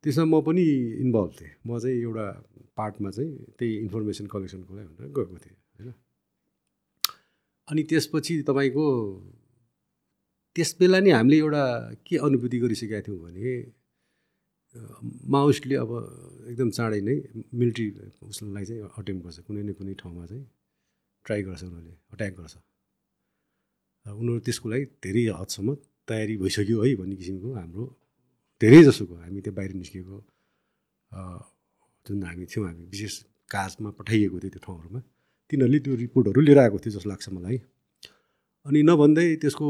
त्यसमा 0.04 0.24
म 0.30 0.34
पनि 0.46 0.64
इन्भल्भ 1.02 1.30
थिएँ। 1.38 1.52
म 1.66 1.78
चाहिँ 1.82 1.98
एउटा 1.98 2.26
पार्टमा 2.78 3.10
चाहिँ 3.10 3.30
त्यही 3.58 3.72
इन्फर्मेसन 3.90 4.26
कलेक्सनको 4.30 4.70
लागि 4.70 4.86
भनेर 4.86 5.10
गएको 5.18 5.38
थिएँ। 5.42 5.56
अनि 7.68 7.82
त्यसपछि 7.90 8.34
तपाईँको 8.48 8.84
त्यस 10.56 10.70
बेला 10.80 10.98
नै 11.04 11.10
हामीले 11.16 11.36
एउटा 11.44 11.62
के 12.06 12.14
अनुभूति 12.26 12.58
गरिसकेका 12.62 12.98
थियौँ 13.06 13.18
भने 13.24 13.52
अ, 14.76 14.80
माओइस्टले 15.34 15.76
अब 15.84 15.90
एकदम 16.50 16.68
चाँडै 16.76 17.00
नै 17.08 17.14
मिलिट्री 17.60 17.86
उसलाई 18.30 18.64
चाहिँ 18.68 18.82
अटेम्प 19.00 19.20
गर्छ 19.24 19.38
कुनै 19.46 19.62
न 19.68 19.70
कुनै 19.78 19.94
ठाउँमा 20.02 20.24
चाहिँ 20.30 20.44
ट्राई 21.24 21.40
गर्छ 21.48 21.62
उनीहरूले 21.68 21.94
अट्याक 22.12 22.34
गर्छ। 22.40 22.54
र 24.06 24.08
उनीहरू 24.20 24.40
त्यसको 24.46 24.66
लागि 24.72 24.84
धेरै 25.04 25.22
हदसम्म 25.40 25.68
तयारी 26.08 26.34
भइसक्यो 26.42 26.76
है 26.84 26.90
भन्ने 27.00 27.14
किसिमको 27.20 27.48
हाम्रो 27.60 27.84
धेरै 28.60 28.80
जसोको 28.88 29.14
हामी 29.24 29.40
त्यो 29.44 29.52
बाहिर 29.58 29.72
निस्किएको 29.80 30.16
अ, 31.12 31.20
जुन 32.06 32.18
हामी 32.28 32.44
थियौँ 32.50 32.64
हामी 32.68 32.84
विशेष 32.92 33.14
काजमा 33.54 33.90
पठाइएको 33.98 34.36
थियो 34.42 34.50
त्यो 34.54 34.62
ठाउँहरूमा। 34.66 35.00
तिनीहरूले 35.52 35.78
त्यो 35.84 35.94
रिपोर्टहरू 36.04 36.40
लिएर 36.48 36.58
आएको 36.64 36.78
थियो 36.82 36.92
जस्तो 36.96 37.08
लाग्छ 37.12 37.28
मलाई। 37.36 37.58
अनि 38.66 38.80
नभन्दै 38.88 39.28
त्यसको 39.42 39.68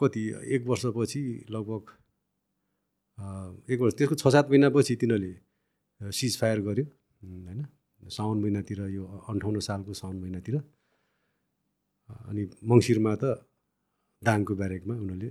कति 0.00 0.22
एक 0.54 0.62
वर्षपछि 0.70 1.22
लगभग 1.50 1.82
एक 3.72 3.78
वर्ष 3.80 3.94
त्यसको 3.98 4.14
छ 4.22 4.24
सात 4.34 4.46
महिनापछि 4.50 4.94
तिनीहरूले 5.00 5.32
सिज 6.12 6.32
फायर 6.40 6.60
गर्यो 6.66 6.84
होइन? 6.84 7.60
साउन 8.16 8.36
महिनातिर 8.42 8.80
यो 8.92 9.04
अन्ठाउन्न 9.30 9.60
सालको 9.68 9.92
साउन 10.02 10.16
महिनातिर। 10.20 10.56
अनि 12.28 12.42
मङ्सिरमा 12.70 13.12
त 13.22 13.24
दाङको 14.22 14.52
ब्यारेकमा 14.60 14.94
उनीहरूले 14.94 15.30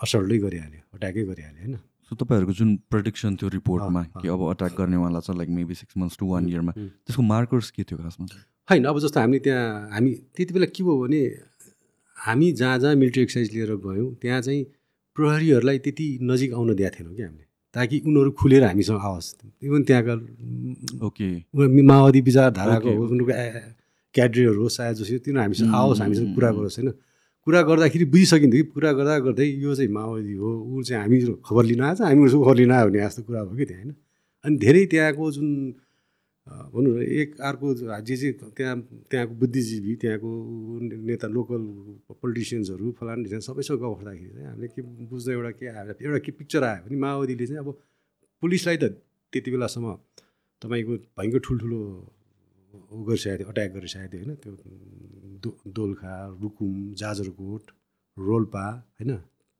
असल्टै 0.00 0.38
गरिहाल्यो 0.44 0.82
अट्याकै 0.94 1.22
गरिहाल्यो 1.30 1.62
होइन? 1.64 1.76
सो 2.10 2.16
तपाईँहरूको 2.16 2.52
जुन 2.52 2.76
प्रडिक्सन 2.90 3.36
थियो 3.36 3.48
रिपोर्टमा 3.50 4.02
कि 4.20 4.28
अब 4.28 4.40
अट्याक 4.50 4.72
गर्नेवाला 4.78 5.20
छ 5.20 5.36
like 5.36 5.48
maybe 5.50 5.74
six 5.74 5.96
months 5.96 6.18
to 6.20 6.26
one 6.26 6.48
इयरमा. 6.48 6.72
त्यसको 6.72 7.22
मार्कर्स 7.22 7.70
के 7.70 7.82
थियो 7.82 7.98
खासमा? 7.98 8.26
होइन 8.68 8.84
अब 8.84 8.98
जस्तो 9.00 9.20
हामीले 9.20 9.38
त्यहाँ 9.46 9.88
हामी 9.92 10.12
त्यति 10.36 10.54
बेला 10.54 10.66
के 10.68 10.82
भयो 10.84 10.96
भने 11.00 11.20
हामी 12.16 12.52
जहाँ 12.60 12.78
जहाँ 12.78 12.94
मिलिट्री 12.94 13.22
एक्सर्साइज 13.22 13.54
लिएर 13.54 13.74
गयौँ 13.86 14.12
त्यहाँ 14.22 14.40
चाहिँ 14.40 14.64
प्रहरीहरूलाई 15.16 15.78
त्यति 15.78 16.06
नजिक 16.22 16.52
आउन 16.54 16.74
दिएको 16.74 16.94
थिएनौँ 16.98 17.14
कि 17.16 17.22
हामीले 17.22 17.46
ताकि 17.74 17.96
उनीहरू 18.06 18.30
खुलेर 18.40 18.64
हामीसँग 18.64 19.00
आओस् 19.00 19.28
इभन 19.64 19.82
त्यहाँका 19.88 20.14
ओके 21.06 21.28
माओवादी 21.82 22.20
विचारधाराको 22.20 22.90
उनीहरूको 22.90 23.34
क्याड्रेहरू 24.14 24.62
हो 24.62 24.68
सायद 24.68 24.94
जसो 24.96 25.18
तिनीहरू 25.24 25.40
हामीसँग 25.40 25.74
आओस् 25.74 26.00
हामीसँग 26.00 26.34
कुरा 26.34 26.50
गरोस् 26.52 26.78
होइन। 26.78 26.92
कुरा 27.46 27.60
गर्दाखेरि 27.68 28.04
बुझिसकिन्थ्यो 28.08 28.64
कि 28.64 28.70
कुरा 28.74 28.90
गर्दा 28.98 29.18
गर्दै 29.26 29.46
यो 29.60 29.74
चाहिँ 29.74 29.90
माओवादी 29.92 30.32
हो 30.34 30.50
ऊ 30.64 30.82
चाहिँ 30.82 31.02
हामी 31.02 31.16
खबर 31.44 31.64
लिन 31.64 31.80
आएछ 31.84 32.00
हामी 32.00 32.22
उसको 32.24 32.42
खबर 32.44 32.56
लिन 32.56 32.72
आयो 32.72 32.86
भने 32.88 33.00
जस्तो 33.00 33.22
कुरा 33.22 33.44
भयो 33.44 33.56
कि 33.56 33.64
त्यहाँ 33.64 33.82
होइन? 33.82 33.94
अनि 34.44 34.56
धेरै 34.56 34.84
त्यहाँको 34.86 35.24
जुन 35.32 35.48
भनौँ 36.72 36.92
न 36.94 37.02
एक 37.20 37.40
अर्को 37.40 37.66
जे 38.08 38.16
जे 38.16 38.30
त्यहाँ 38.56 38.76
त्यहाँको 39.10 39.34
बुद्धिजीवी 39.34 39.94
त्यहाँको 39.96 40.30
नेता 41.04 41.28
लोकल 41.28 41.62
पोलिटिसियन्सहरू 42.20 42.90
फलान 43.00 43.24
सबैसँग 43.40 43.78
गफ 43.80 43.92
गर्दाखेरि 44.00 44.32
चाहिँ 44.32 44.48
हामीले 44.48 44.68
के 44.68 44.82
बुझ्दा 45.08 45.32
एउटा 45.32 45.50
के 45.60 45.66
आयो 45.68 45.94
एउटा 46.00 46.18
के 46.18 46.32
पिक्चर 46.32 46.64
आयो 46.64 46.82
भने 46.84 46.96
माओवादीले 46.96 47.46
चाहिँ 47.46 47.60
अब 47.60 47.68
पुलिसलाई 48.42 48.76
त 48.76 48.84
त्यति 49.32 49.50
बेलासम्म 49.50 49.86
तपाईँको 50.62 50.92
भयङ्कर 51.18 51.40
ठुल्ठुलो 51.46 51.80
उ 52.74 52.96
गरिसकेको 53.08 53.38
थियो 53.38 53.48
अट्याक 53.50 53.70
गरिसकेको 53.76 54.08
थियो 54.12 54.22
होइन 54.24 54.36
त्यो 54.42 54.52
दो 55.42 55.50
दोलखा 55.76 56.14
रुकुम 56.42 56.72
जाजरकोट 57.00 57.62
रोल्पा 58.16 58.64
होइन 58.98 59.12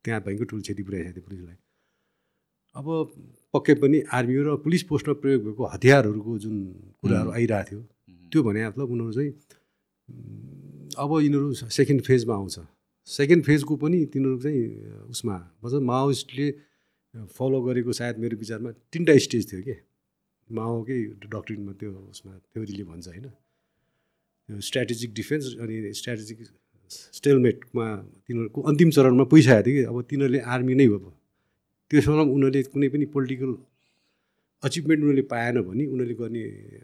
त्यहाँ 0.04 0.20
भयङ्कर 0.26 0.44
ठुलो 0.50 0.62
क्षति 0.62 0.82
पुऱ्याइसकेको 0.82 1.14
थियो 1.14 1.26
पुलिसलाई। 1.28 1.56
अब 2.76 2.86
पक्कै 3.54 3.74
पनि 3.82 3.98
आर्मी 4.12 4.34
र 4.46 4.56
पुलिस 4.64 4.82
पोस्टमा 4.90 5.14
प्रयोग 5.22 5.40
भएको 5.44 5.64
हतियारहरूको 5.74 6.32
जुन 6.44 6.56
कुराहरू 7.00 7.30
आइरहेको 7.30 7.68
थियो 7.70 7.80
त्यो 8.32 8.40
भने 8.42 8.60
मतलब 8.68 8.90
उनीहरू 8.90 9.12
चाहिँ 9.12 9.30
अब 10.98 11.10
यिनीहरू 11.22 11.48
सेकेन्ड 11.78 12.00
फेजमा 12.02 12.34
आउँछ। 12.34 12.56
सेकेन्ड 13.08 13.44
फेजको 13.44 13.76
पनि 13.76 13.98
तिनीहरू 14.12 14.38
चाहिँ 14.42 14.62
उसमा 15.12 15.36
मतलब 15.64 15.82
माओइस्टले 15.82 16.46
फलो 17.36 17.58
गरेको 17.62 17.92
सायद 17.92 18.18
मेरो 18.18 18.36
विचारमा 18.36 18.70
तिनवटा 18.92 19.16
स्टेज 19.26 19.52
थियो 19.52 19.62
कि। 19.62 19.74
माओकै 20.50 20.98
डक्ट्रिनमा 21.32 21.72
त्यो 21.80 21.90
उसमा 22.12 22.32
थ्योरीले 22.52 22.84
भन्छ 22.90 23.06
होइन। 23.08 23.26
त्यो 24.48 24.60
स्ट्राटेजिक 24.68 25.10
डिफेन्स 25.14 25.44
अनि 25.62 25.74
स्ट्राटेजिक 26.00 26.38
स्टेलमेटमा 27.18 27.86
तिनीहरूको 28.26 28.60
अन्तिम 28.70 28.90
चरणमा 28.96 29.24
पुगिसकेको 29.32 29.62
थियो 29.66 29.74
कि 29.76 29.82
अब 29.90 29.96
तिनीहरूले 30.10 30.40
आर्मी 30.54 30.74
नै 30.74 30.86
हो 30.86 30.96
अब। 30.98 31.06
त्यसमा 31.90 32.22
उनीहरूले 32.34 32.60
कुनै 32.72 32.88
पनि 32.94 33.06
पोलिटिकल 33.14 33.50
अचिभमेन्ट 34.62 35.00
उनीहरूले 35.02 35.24
पाएन 35.32 35.56
भने 35.68 35.84
उनीहरूले 35.92 36.16
गर्ने 36.20 36.42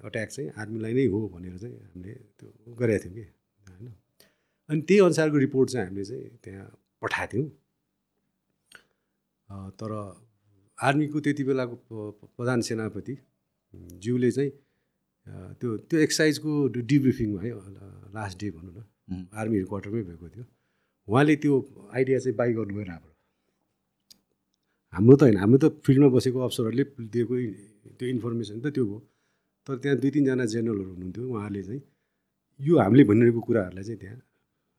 अट्याक 0.08 0.28
चाहिँ 0.30 0.48
आर्मीलाई 0.60 0.92
नै 0.98 1.04
हो 1.12 1.18
भनेर 1.34 1.56
चाहिँ 1.62 1.76
हामीले 1.76 2.12
त्यो 2.38 2.48
गरेका 2.80 2.98
थियौँ 3.04 3.14
कि 3.14 3.24
होइन। 3.68 3.86
अनि 4.68 4.80
त्यही 4.88 5.00
अनुसारको 5.06 5.36
रिपोर्ट 5.46 5.66
चाहिँ 5.70 5.86
हामीले 5.86 6.04
चाहिँ 6.10 6.26
त्यहाँ 6.44 6.66
पठाएको 7.02 7.32
थियौँ। 7.32 7.48
तर 9.80 9.90
आर्मीको 10.78 11.18
त्यति 11.20 11.42
बेलाको 11.44 11.74
प्रधान 12.36 12.60
सेनापति 12.68 13.14
ज्यूले 13.74 14.30
चाहिँ 14.36 14.50
त्यो 15.60 15.76
त्यो 15.88 15.98
एक्सर्साइजको 16.06 16.50
डिब्रिफिङमा 16.90 17.40
है 17.42 17.50
लास्ट 18.16 18.36
डे 18.40 18.50
भनौँ 18.56 18.74
न. 18.74 18.80
आर्मी 19.40 19.56
हेड 19.56 19.66
क्वार्टरमै 19.68 20.02
भएको 20.08 20.28
थियो। 20.28 20.44
उहाँले 21.08 21.34
त्यो 21.42 21.54
आइडिया 21.94 22.18
चाहिँ 22.18 22.36
बाई 22.36 22.52
गर्नुभयो 22.58 22.84
हाम्रो। 22.90 23.12
हाम्रो 24.94 25.16
त 25.16 25.22
होइन 25.22 25.36
हाम्रो 25.42 25.58
त 25.62 25.64
फिल्डमा 25.86 26.08
बसेको 26.14 26.38
अफसरहरूले 26.46 26.84
दिएको 27.14 27.34
त्यो 27.98 28.06
इन्फर्मेसन 28.14 28.56
त 28.60 28.66
त्यो 28.74 28.84
भयो 28.90 28.98
तर 29.66 29.76
त्यहाँ 29.82 29.96
दुई 30.02 30.10
तिनजना 30.14 30.44
जेनरलहरू 30.52 30.90
हुनुहुन्थ्यो 30.94 31.24
उहाँहरूले 31.30 31.62
चाहिँ 31.68 31.82
यो 32.60 32.74
हामीले 32.82 33.02
भनिरहेको 33.10 33.40
कुराहरूलाई 33.48 33.84
चाहिँ 33.84 34.00
त्यहाँ 34.02 34.18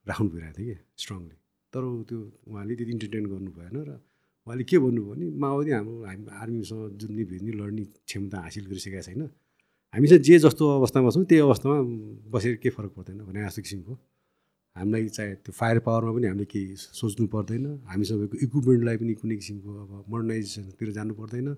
राख्नु 0.06 0.28
भइरहेको 0.34 0.56
थियो 0.58 0.74
कि 0.74 0.76
स्ट्रङली 1.02 1.36
तर 1.72 1.82
त्यो 2.08 2.18
उहाँले 2.48 2.72
त्यति 2.76 2.92
इन्टरटेन 2.96 3.24
गर्नु 3.32 3.50
भएन 3.56 3.76
र 3.88 3.90
उहाँले 4.46 4.64
के 4.64 4.78
भन्नुभयो 4.78 5.14
भने 5.14 5.26
माओवादी 5.38 5.70
हाम्रो 5.70 5.94
हामी 6.02 6.24
आर्मीसँग 6.42 6.98
जुन्ने 7.00 7.24
भिड्ने 7.30 7.52
लड्ने 7.58 7.84
क्षमता 8.06 8.38
हासिल 8.42 8.64
गरिसकेका 8.66 9.00
छैन। 9.06 9.22
हामी 9.94 10.06
चाहिँ 10.08 10.22
जे 10.26 10.38
जस्तो 10.44 10.64
अवस्थामा 10.78 11.10
छौँ 11.14 11.24
त्यही 11.30 11.40
अवस्थामा 11.46 11.76
बसेर 12.32 12.54
के 12.62 12.70
फरक 12.74 12.92
पर्दैन 12.96 13.18
भने 13.22 13.38
जस्तो 13.46 13.62
किसिमको। 13.62 13.94
हामीलाई 14.76 15.08
चाहे 15.14 15.34
त्यो 15.44 15.52
फायर 15.52 15.78
पावरमा 15.86 16.12
पनि 16.16 16.26
हामीले 16.26 16.46
केही 16.48 16.74
सोच्नु 16.74 17.26
पर्दैन। 17.28 17.64
हामीसँगको 17.86 18.36
इक्विपमेन्टलाई 18.44 18.96
पनि 18.98 19.14
कुनै 19.20 19.36
किसिमको 19.36 19.70
अब 19.82 19.90
मोडर्नाइजेसनतिर 20.10 20.90
जानु 20.96 21.14
पर्दैन। 21.14 21.48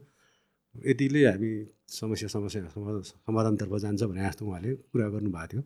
यतिले 0.74 1.20
हामी 1.24 1.50
समस्या 1.88 2.28
समस्या 2.28 2.68
समाधान 2.74 3.02
समाधानतर्फ 3.02 3.72
जान्छ 3.84 4.02
भने 4.02 4.20
जस्तो 4.28 4.42
उहाँले 4.44 4.70
कुरा 4.92 5.08
गर्नुभएको 5.14 5.46
थियो। 5.50 5.62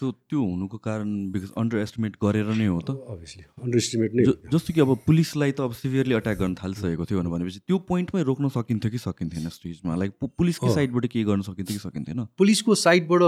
सो 0.00 0.10
त्यो 0.10 0.40
हुनुको 0.42 0.78
कारण 0.84 1.08
बिकज 1.32 1.50
अन्डर 1.56 1.78
एस्टिमेट 1.78 2.16
गरेर 2.22 2.48
नै 2.52 2.66
हो 2.66 2.80
त। 2.80 2.90
अभियसली 3.14 3.44
अन्डर 3.62 3.78
इस्टिमेट 3.78 4.14
नै 4.14 4.24
जस्तो 4.52 4.74
कि 4.74 4.80
अब 4.80 4.90
पुलिसलाई 5.06 5.52
त 5.52 5.60
अब 5.60 5.72
सिभियरली 5.80 6.14
अट्याक 6.14 6.38
गर्न 6.38 6.54
थालिसकेको 6.60 7.04
थियो 7.06 7.22
भनेपछि 7.26 7.60
त्यो 7.62 7.78
पोइन्टमै 7.90 8.22
रोक्न 8.30 8.48
सकिन्थ्यो 8.56 8.90
कि 8.90 8.98
सकिन्थेन 8.98 9.48
स्टेजमा 9.56 9.96
लाइक 10.02 10.12
पुलिसकै। 10.38 10.74
साइडबाट 10.74 11.06
केही 11.14 11.24
गर्न 11.24 11.42
सकिन्थ्यो 11.48 11.74
कि 11.78 11.82
सकिन्थेन? 11.86 12.18
पुलिसको 12.38 12.74
साइडबाट 12.82 13.22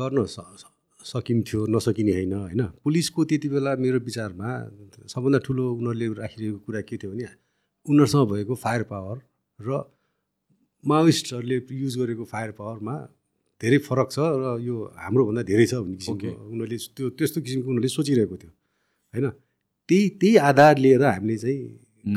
गर्न 0.00 0.26
सकिन्थ्यो 1.04 1.66
नसकिने 1.68 2.12
होइन 2.12 2.32
होइन? 2.32 2.62
पुलिसको 2.84 3.24
त्यति 3.24 3.48
बेला 3.48 3.74
मेरो 3.80 3.98
विचारमा 4.04 4.50
सबभन्दा 5.08 5.38
ठुलो 5.46 5.64
उनीहरूले 5.72 6.06
राखिरहेको 6.20 6.58
कुरा 6.68 6.80
के 6.84 6.96
थियो 6.96 7.10
भने 7.12 7.26
उनीहरूसँग 7.86 8.28
भएको 8.30 8.54
फायर 8.60 8.82
पावर 8.92 9.16
र 9.58 9.82
माओइस्टहरूले 10.84 11.58
युज 11.80 11.96
गरेको 11.98 12.24
फायर 12.30 12.50
पावरमा 12.56 12.94
धेरै 13.64 13.78
फरक 13.88 14.08
छ 14.14 14.18
र 14.42 14.44
यो 14.68 14.74
हाम्रोभन्दा 15.04 15.42
धेरै 15.50 15.66
छ 15.70 15.74
भन्ने 15.84 15.96
किसिमको. 16.00 16.28
उनीहरूले 16.52 16.78
त्यो 16.96 17.06
त्यस्तो 17.18 17.38
किसिमको 17.46 17.68
उनीहरूले 17.72 17.90
सोचिरहेको 17.96 18.36
थियो। 18.42 18.52
होइन? 19.14 19.26
त्यही 19.88 20.04
त्यही 20.20 20.36
आधार 20.48 20.74
लिएर 20.84 21.02
हामीले 21.08 21.36
चाहिँ 21.42 21.58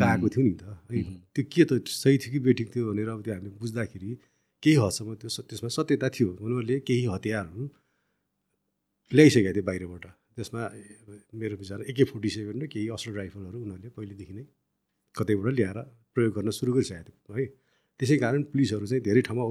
गएको 0.02 0.28
थियौँ 0.34 0.46
नि 0.48 0.54
त। 0.60 0.64
है. 0.92 1.02
त्यो 1.34 1.44
के 1.54 1.64
त 1.70 1.72
सही 1.88 2.16
थियो 2.22 2.32
कि 2.34 2.40
बेठिक 2.48 2.68
थियो 2.74 2.84
भनेर 2.92 3.10
अब 3.16 3.22
त्यो 3.24 3.34
हामीले 3.36 3.52
बुझ्दाखेरि 3.62 4.10
केही 4.64 4.76
हदसम्म 4.84 5.10
त्यो 5.22 5.30
त्यसमा 5.50 5.70
सत्यता 5.78 6.08
थियो। 6.16 6.30
उनीहरूले 6.44 6.76
केही 6.88 7.06
हतियारहरू 7.16 7.64
ल्याइसकेका 9.12 9.52
थिए 9.56 9.66
बाहिरबाट। 9.70 10.06
त्यसमा 10.38 10.62
मेरो 11.34 11.56
विचार 11.58 11.80
एके 11.90 12.04
फोर्टी 12.12 12.30
सेभेन 12.30 12.58
र 12.62 12.66
केही 12.74 12.88
अस्त्र 12.94 13.12
राइफलहरू 13.20 13.58
उनीहरूले 13.58 13.90
पहिलेदेखि 13.98 14.34
नै 14.38 14.46
कतैबाट 15.16 15.54
ल्याएर 15.58 15.78
प्रयोग 16.14 16.32
गर्न 16.38 16.50
सुरु 16.60 16.72
गरिसकेको 16.76 17.10
थियो 17.10 17.34
है 17.38 17.46
त्यसै 18.00 18.18
कारण 18.24 18.42
पुलिसहरू 18.52 18.86
चाहिँ 18.86 19.04
धेरै 19.08 19.22
ठाउँमा 19.28 19.44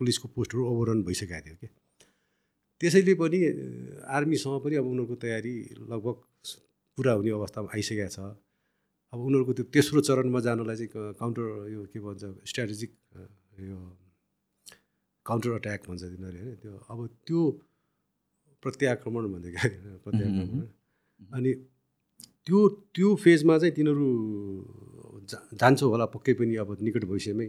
पुलिसको 0.00 0.26
पोस्टहरू 0.34 0.62
ओभररन 0.70 1.02
भइसकेको 1.06 1.40
थियो 1.46 1.56
कि 1.60 1.68
त्यसैले 2.80 3.14
पनि 3.22 3.38
आर्मीसँग 4.16 4.60
पनि 4.64 4.74
अब 4.76 4.86
उनीहरूको 4.92 5.16
तयारी 5.24 5.54
लगभग 5.90 6.16
पुरा 6.98 7.12
हुने 7.18 7.30
अवस्थामा 7.30 7.68
आइसकेको 7.74 8.08
छ। 8.14 8.18
अब 9.12 9.18
उनीहरूको 9.26 9.52
त्यो 9.56 9.64
तेस्रो 9.74 10.00
चरणमा 10.08 10.40
जानलाई 10.46 10.76
चाहिँ 10.76 11.14
काउन्टर 11.20 11.44
यो 11.72 11.80
के 11.92 11.98
भन्छ 12.02 12.22
स्ट्राटेजिक 12.50 12.90
यो 13.62 13.78
काउन्टर 15.26 15.50
अट्याक 15.58 15.80
भन्छ 15.88 16.02
तिनीहरूले 16.02 16.40
होइन। 16.42 16.56
त्यो 16.62 16.72
अब 16.90 16.98
त्यो 17.26 17.40
प्रत्याक्रमण 18.62 19.24
भन्छ 19.32 19.46
क्या 19.54 19.64
प्रत्याक्रमण। 20.04 20.66
अनि 21.36 21.52
त्यो 22.46 22.58
त्यो 22.94 23.08
फेजमा 23.24 23.54
चाहिँ 23.58 23.74
तिनीहरू 23.74 24.08
जा 25.30 25.38
जान्छ 25.60 25.80
होला 25.82 26.06
पक्कै 26.14 26.32
पनि 26.38 26.54
अब 26.62 26.68
निकट 26.82 27.04
भविष्यमै। 27.10 27.48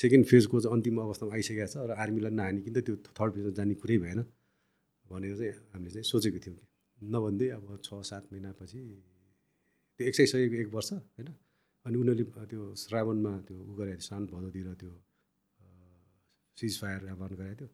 सेकेन्ड 0.00 0.24
फेजको 0.30 0.60
चाहिँ 0.62 0.74
अन्तिम 0.76 0.96
अवस्थामा 1.06 1.32
आइसकेको 1.38 1.66
छ 1.72 1.76
र 1.88 1.90
आर्मीलाई 2.02 2.32
नहानिकन 2.40 2.72
त 2.76 2.78
त्यो 2.86 2.94
थर्ड 3.18 3.30
फेजमा 3.34 3.52
जाने 3.58 3.74
कुरै 3.82 3.98
भएन 4.04 4.20
भनेर 5.04 5.34
चाहिँ 5.40 5.52
हामीले 5.72 5.90
चाहिँ 5.94 6.06
सोचेको 6.12 6.38
थियौँ 6.44 6.58
नभन्दै 6.98 7.48
अब 7.58 7.64
छ 7.86 7.88
सात 8.10 8.24
महिनापछि 8.32 8.80
त्यो 10.00 10.06
एक्सर्साइज 10.10 10.54
एक 10.62 10.70
वर्ष 10.76 10.90
होइन? 10.92 11.28
अनि 11.86 11.96
उनीहरूले 12.02 12.46
त्यो 12.50 12.62
श्रावणमा 12.82 13.32
त्यो 13.46 13.56
उ 13.58 13.72
गराएको 13.78 13.98
थियो 13.98 14.06
श्रावण 14.06 14.24
भदौतिर 14.32 14.68
त्यो 14.80 14.92
सिज 16.58 16.74
फायर 16.80 17.00
आह्वान 17.12 17.30
गराएको 17.40 17.56
थियो 17.60 17.68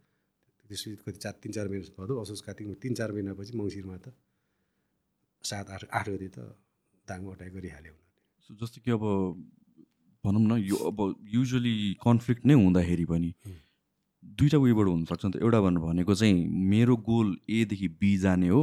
त्यसपछि 0.68 0.96
कति 1.04 1.18
चार 1.24 1.34
तिन 1.42 1.52
चार 1.56 1.66
महिना 1.68 1.92
भदौ 1.98 2.14
असोज 2.22 2.40
कार्तिकमा 2.46 2.74
तिन 2.82 2.92
चार 3.00 3.10
महिनापछि 3.16 3.52
मङ्सिरमा 3.60 3.96
त 4.04 4.06
सात 5.44 5.66
आठ 5.74 5.82
आठ 5.98 6.06
गते 6.14 6.28
त 6.36 6.38
दाङमा 7.08 7.30
अट्याक 7.34 7.52
गरिहाल्यो। 7.56 7.94
उनीहरूले 8.48 8.56
जस्तो 8.60 8.78
कि 8.84 8.90
अब 8.96 9.04
भनौँ 10.24 10.42
न 10.42 10.58
यो 10.64 10.76
अब 10.88 10.98
युजली 11.34 11.74
कन्फ्लिक्ट 12.02 12.46
नै 12.46 12.54
हुँदाखेरि 12.54 13.04
पनि। 13.04 13.30
दुइटा 14.38 14.58
वेबाट 14.58 14.86
हुनसक्छ 14.88 15.24
नि 15.24 15.32
त 15.32 15.36
एउटा 15.44 15.60
भनेको 15.60 16.14
चाहिँ 16.14 16.36
मेरो 16.70 16.94
गोल 17.08 17.36
एदेखि 17.60 17.88
बी 18.00 18.16
जाने 18.18 18.48
हो। 18.48 18.62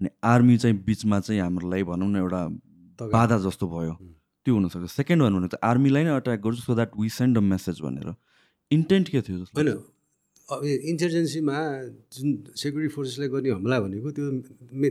अनि 0.00 0.08
आर्मी 0.24 0.56
चाहिँ 0.58 0.76
बिचमा 0.84 1.20
चाहिँ 1.20 1.40
हामीलाई 1.40 1.82
भनौँ 1.90 2.08
न 2.10 2.16
एउटा 2.16 2.40
बाधा 3.12 3.36
जस्तो 3.44 3.66
भयो। 3.68 3.94
त्यो 4.46 4.54
हुनसक्छ 4.54 4.86
सेकेन्ड 4.92 5.22
वान 5.22 5.32
भनेको 5.34 5.56
त 5.56 5.58
आर्मीलाई 5.62 6.02
नै 6.04 6.12
अट्याक 6.16 6.40
गर्छु 6.40 6.62
so 6.62 6.74
that 6.74 6.90
we 7.00 7.08
send 7.10 7.38
a 7.38 7.40
message 7.52 7.80
भनेर 7.82 8.08
इन्टेन्ट 8.70 9.08
के 9.10 9.20
थियो 9.26 9.36
होइन 9.56 9.68
अब 10.48 10.62
इन्सर्जेन्सीमा 10.64 11.56
जुन 12.14 12.28
सेक्युरिटी 12.54 12.90
फोर्सेसलाई 12.94 13.28
गर्ने 13.28 13.50
हमला 13.50 13.76
भनेको 13.82 14.10
त्यो 14.14 14.26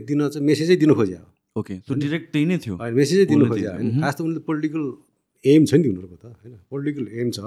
दिन 0.08 0.28
चाहिँ 0.28 0.46
मेसेजै 0.46 0.76
दिनु 0.76 0.94
खोज्यो 0.94 1.20
ओके 1.56 1.74
सो 1.88 1.94
डिरेक्ट 1.96 2.26
त्यही 2.32 2.46
नै 2.46 2.58
थियो 2.64 2.76
मेसेजै 2.76 3.24
दिनु 3.32 3.48
खोज्यो। 3.48 3.70
होइन 3.72 3.88
मह्म। 3.88 4.00
खास 4.04 4.14
त 4.16 4.20
उनीहरूले 4.20 4.44
पोलिटिकल 4.48 4.84
एम 5.52 5.64
छ 5.64 5.74
नि 5.74 5.82
त 5.82 5.86
उनीहरूको 5.92 6.16
त 6.16 6.26
होइन? 6.26 6.54
पोलिटिकल 6.70 7.06
एम 7.20 7.30
छ। 7.30 7.38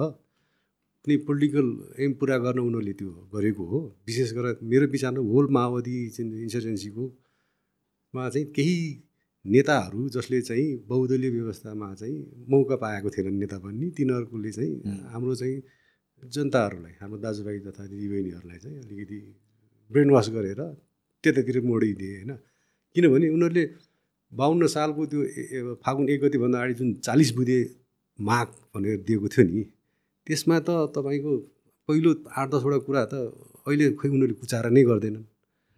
कुनै 1.05 1.15
पोलिटिकल 1.27 1.67
एम 2.03 2.11
पुरा 2.19 2.37
गर्न 2.45 2.59
उनीहरूले 2.59 2.93
त्यो 2.99 3.11
गरेको 3.33 3.63
हो। 3.71 3.79
विशेष 4.07 4.29
गरेर 4.37 4.55
मेरो 4.71 4.85
विचारमा 4.95 5.21
होल 5.31 5.45
माओवादी 5.57 5.95
चाहिँ 6.15 6.41
इन्सर्जेन्सीको 6.45 7.03
मा 8.13 8.29
चाहिँ 8.29 8.45
केही 8.55 8.77
नेताहरू 9.45 10.01
जसले 10.09 10.39
चाहिँ 10.41 10.67
बहुदलीय 10.87 11.29
व्यवस्थामा 11.31 11.87
चाहिँ 11.95 12.17
मौका 12.51 12.75
पाएको 12.83 13.09
थिएनन् 13.09 13.39
नेता 13.39 13.57
बन्ने 13.65 13.87
तिनीहरूकोले 13.97 14.51
चाहिँ 14.51 14.73
हाम्रो 15.11 15.35
चाहिँ 15.41 15.57
जनताहरूलाई 16.23 16.93
हाम्रो 17.01 17.19
दाजुभाइ 17.25 17.59
तथा 17.67 17.83
दिदीबहिनीहरूलाई 17.87 18.59
चाहिँ 18.59 18.77
अलिकति 18.83 19.19
ब्रेन 19.91 20.09
वास 20.11 20.27
गरेर 20.35 20.61
त्यतातिर 21.23 21.57
मोडिदिए 21.63 22.15
होइन? 22.15 22.31
किनभने 22.95 23.27
उनीहरूले 23.35 23.63
बाहन्न 24.31 24.67
सालको 24.75 25.01
त्यो 25.11 25.21
फागुन 25.83 26.05
एक 26.09 26.19
गतिभन्दा 26.23 26.57
अगाडि 26.59 26.73
जुन 26.79 26.89
चालिस 27.07 27.29
बुधे 27.37 27.59
माग 28.19 28.47
भनेर 28.73 28.97
दिएको 29.07 29.27
थियो 29.33 29.43
नि 29.47 29.61
त्यसमा 30.27 30.57
त 30.67 30.69
तपाईँको 30.95 31.33
पहिलो 31.89 32.09
आठ 32.37 32.47
दसवटा 32.51 32.77
कुरा 32.87 33.03
त 33.11 33.13
अहिले 33.67 33.85
खोइ 33.99 34.09
उनीहरूले 34.09 34.35
उच्चार 34.43 34.65
नै 34.69 34.83
गर्दैनन्। 34.89 35.25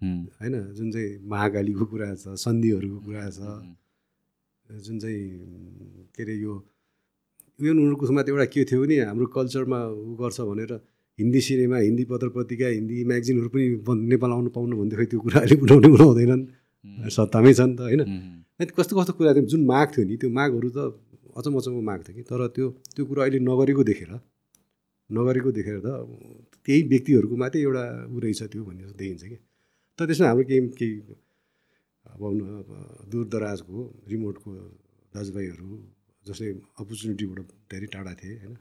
होइन 0.02 0.56
जुन 0.78 0.88
चाहिँ 0.92 1.10
महाकालीको 1.32 1.86
कुरा 1.92 2.08
छ 2.16 2.34
सन्धिहरूको 2.44 3.00
कुरा 3.06 3.24
छ। 3.30 3.40
जुन 4.86 4.96
चाहिँ 5.00 5.22
के 6.16 6.24
अरे 6.24 6.36
यो 6.36 6.54
इभन 7.60 7.78
उनीहरूकोमा 7.78 8.22
त 8.24 8.30
एउटा 8.30 8.46
के 8.54 8.62
थियो 8.66 8.80
भने 8.82 8.96
हाम्रो 9.08 9.26
कल्चरमा 9.38 9.80
उ 10.08 10.16
गर्छ 10.20 10.40
भनेर 10.50 10.72
हिन्दी 11.20 11.40
सिनेमा 11.48 11.78
हिन्दी 11.88 12.04
पत्र 12.12 12.28
पत्रिका 12.36 12.68
हिन्दी 12.78 12.96
म्यागजिनहरू 13.06 13.50
पनि 13.54 13.66
नेपाल 14.12 14.32
आउनु 14.36 14.50
पाउनु 14.58 14.74
भन्दै 14.82 14.96
खै 15.00 15.06
त्यो 15.12 15.20
कुरा 15.26 15.38
अहिले 15.42 15.56
उठाउने 15.64 15.90
उठाउँदैनन्। 15.96 16.44
सत्तामै 17.16 17.54
छन् 17.54 17.74
त 17.78 17.80
होइन 17.88 18.02
कस्तो 18.78 18.94
कस्तो 18.98 19.14
कुरा 19.18 19.32
थियो 19.36 19.46
जुन 19.54 19.62
माग 19.72 19.88
थियो 19.94 20.04
नि 20.10 20.16
त्यो 20.22 20.30
मागहरू 20.38 20.70
त 20.76 20.80
अचम्मचम्म 21.38 21.80
माग 21.90 22.00
थियो 22.06 22.16
कि। 22.16 22.24
तर 22.30 22.42
त्यो 22.56 22.68
त्यो 22.96 23.04
कुरो 23.10 23.20
अहिले 23.22 23.40
नगरेको 23.50 23.84
देखेर 23.90 24.12
नगरेको 25.10 25.50
देखेर 25.58 25.78
त 25.86 25.88
त्यही 26.66 26.82
व्यक्तिहरूको 26.92 27.36
मात्रै 27.42 27.62
एउटा 27.68 27.84
ऊ 28.14 28.18
रहेछ 28.24 28.42
त्यो 28.52 28.62
भन्ने 28.68 28.84
जस्तो 28.84 28.98
देखिन्छ 29.02 29.24
कि। 29.32 29.38
तर 30.00 30.04
त्यसमा 30.08 30.28
हाम्रो 30.30 30.44
केही 30.50 30.62
केही 30.80 30.94
अब 32.06 32.22
हुनु 32.24 32.44
अब 32.62 32.70
दूर 33.12 33.26
दराजको 33.34 33.78
रिमोटको 34.12 34.50
दाजुभाइहरू 35.14 35.68
जसले 36.26 36.48
अपर्च्युनिटीबाट 36.82 37.40
धेरै 37.72 37.88
टाढा 37.96 38.14
थिए 38.20 38.36
होइन। 38.42 38.56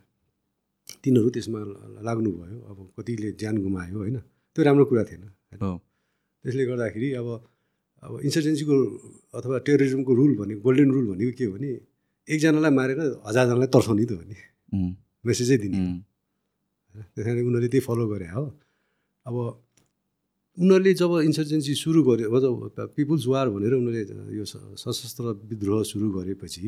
तिनीहरू 1.02 1.28
त्यसमा 1.34 1.60
लाग्नुभयो 2.06 2.56
अब 2.70 2.78
कतिले 2.96 3.28
ज्यान 3.40 3.54
गुमायो 3.64 3.96
होइन। 4.02 4.18
त्यो 4.56 4.62
राम्रो 4.66 4.84
कुरा 4.90 5.04
थिएन 5.10 5.24
त्यसले 6.44 6.64
गर्दाखेरि 6.70 7.08
अब 7.20 7.28
अब 8.02 8.12
इन्सर्जेन्सीको 8.26 8.76
अथवा 9.38 9.56
टेरोरिजमको 9.66 10.12
रुल 10.20 10.32
भनेको 10.40 10.60
गोल्डन 10.66 10.90
रुल 10.94 11.06
भनेको 11.12 11.32
के 11.38 11.44
हो 11.44 11.52
भने 11.54 11.70
एकजनालाई 12.28 12.72
मारेर 12.78 12.98
हजारजनालाई 13.28 13.68
तर्साउने 13.74 14.04
त 14.04 14.12
हो 14.18 14.22
नि। 14.28 14.36
मेसेजै 15.24 15.56
दिने। 15.62 15.76
उम्, 15.78 15.98
त्यस 17.14 17.24
कारण 17.24 17.38
उनीहरूले 17.48 17.68
त्यही 17.72 17.84
फलो 17.88 18.04
गरे 18.12 18.28
हो। 18.34 18.44
अब 19.26 19.34
उनीहरूले 20.58 20.92
जब 21.00 21.12
इन्सर्जेन्सी 21.28 21.72
सुरु 21.82 22.00
गर्यो 22.08 22.38
जब 22.44 22.54
पिपुल्स 22.96 23.24
वार 23.32 23.46
भनेर 23.54 23.72
उनीहरूले 23.80 24.02
यो 24.38 24.44
सशस्त्र 24.82 25.24
विद्रोह 25.50 25.82
सुरु 25.90 26.06
गरेपछि 26.16 26.66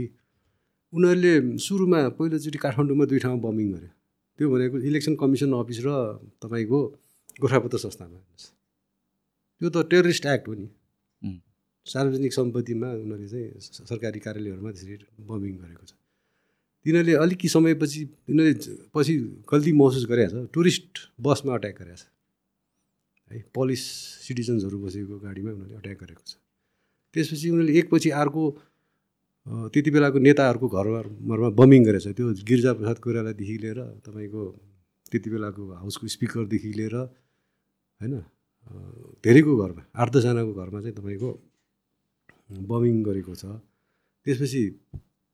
उनीहरूले 0.92 1.32
सुरुमा 1.56 2.00
पहिलोचोटि 2.16 2.58
काठमाडौँमा 2.64 3.04
दुई 3.10 3.18
ठाउँमा 3.24 3.40
बम्बिङ 3.44 3.68
गर्यो। 3.74 3.92
त्यो 4.38 4.46
भनेको 4.52 4.76
इलेक्सन 4.88 5.14
कमिसन 5.20 5.50
अफिस 5.52 5.78
र 5.86 5.88
तपाईँको 6.42 6.78
गोर्खापत्र 7.40 7.78
संस्थामा। 7.84 8.18
त्यो 9.60 9.68
त 9.74 9.76
टेररिस्ट 9.90 10.24
एक्ट 10.26 10.46
हो 10.48 10.54
नि। 10.54 10.66
सार्वजनिक 11.86 12.32
सम्पत्तिमा 12.32 12.88
उनीहरूले 13.02 13.28
चाहिँ 13.28 13.48
सरकारी 13.90 14.20
कार्यालयहरूमा 14.22 14.70
त्यसरी 14.70 14.96
बम्बिङ 15.26 15.54
गरेको 15.62 15.84
छ। 15.84 15.92
तिनीहरूले 16.86 17.14
अलिकति 17.24 17.48
समयपछि 17.48 18.00
तिनीहरूले 18.26 18.54
पछि 18.94 19.14
गल्ती 19.50 19.72
महसुस 19.80 20.04
गरेको 20.10 20.30
छ। 20.30 20.46
टुरिस्ट 20.54 20.92
बसमा 21.20 21.52
अट्याक 21.58 21.76
गरेको 21.78 21.98
छ। 21.98 22.04
है 23.30 23.38
पुलिस 23.54 23.82
सिटिजन्सहरू 24.26 24.76
बसेको 24.84 25.14
गाडीमा 25.26 25.50
उनीहरूले 25.52 25.76
अट्याक 25.82 25.98
गरेको 26.02 26.22
छ। 26.22 26.32
त्यसपछि 27.14 27.46
उनीहरूले 27.50 27.74
एकपछि 27.78 28.10
अर्को 28.22 28.42
त्यति 29.72 29.90
बेलाको 29.90 30.18
नेताहरूको 30.22 30.66
घरमा 30.70 31.48
बम्बिङ 31.58 31.82
गरेको 31.82 32.02
छ। 32.06 32.14
त्यो 32.14 32.26
गिरिजा 32.46 32.72
प्रसाद 32.78 32.98
कोइरालादेखि 33.02 33.56
लिएर 33.62 33.78
तपाईँको 34.06 34.42
त्यति 35.10 35.28
बेलाको 35.34 35.62
हाउसको 35.82 36.06
स्पिकरदेखि 36.14 36.70
लिएर 36.78 36.94
होइन 36.94 38.14
धेरैको 39.24 39.52
घरमा 39.62 39.82
आठ 39.92 40.08
दसजनाको 40.14 40.52
घरमा 40.54 40.78
चाहिँ 40.80 40.96
तपाईँको 40.96 41.30
बमिङ 42.70 42.96
गरेको 43.02 43.34
छ। 43.34 43.44
त्यसपछि 44.26 44.62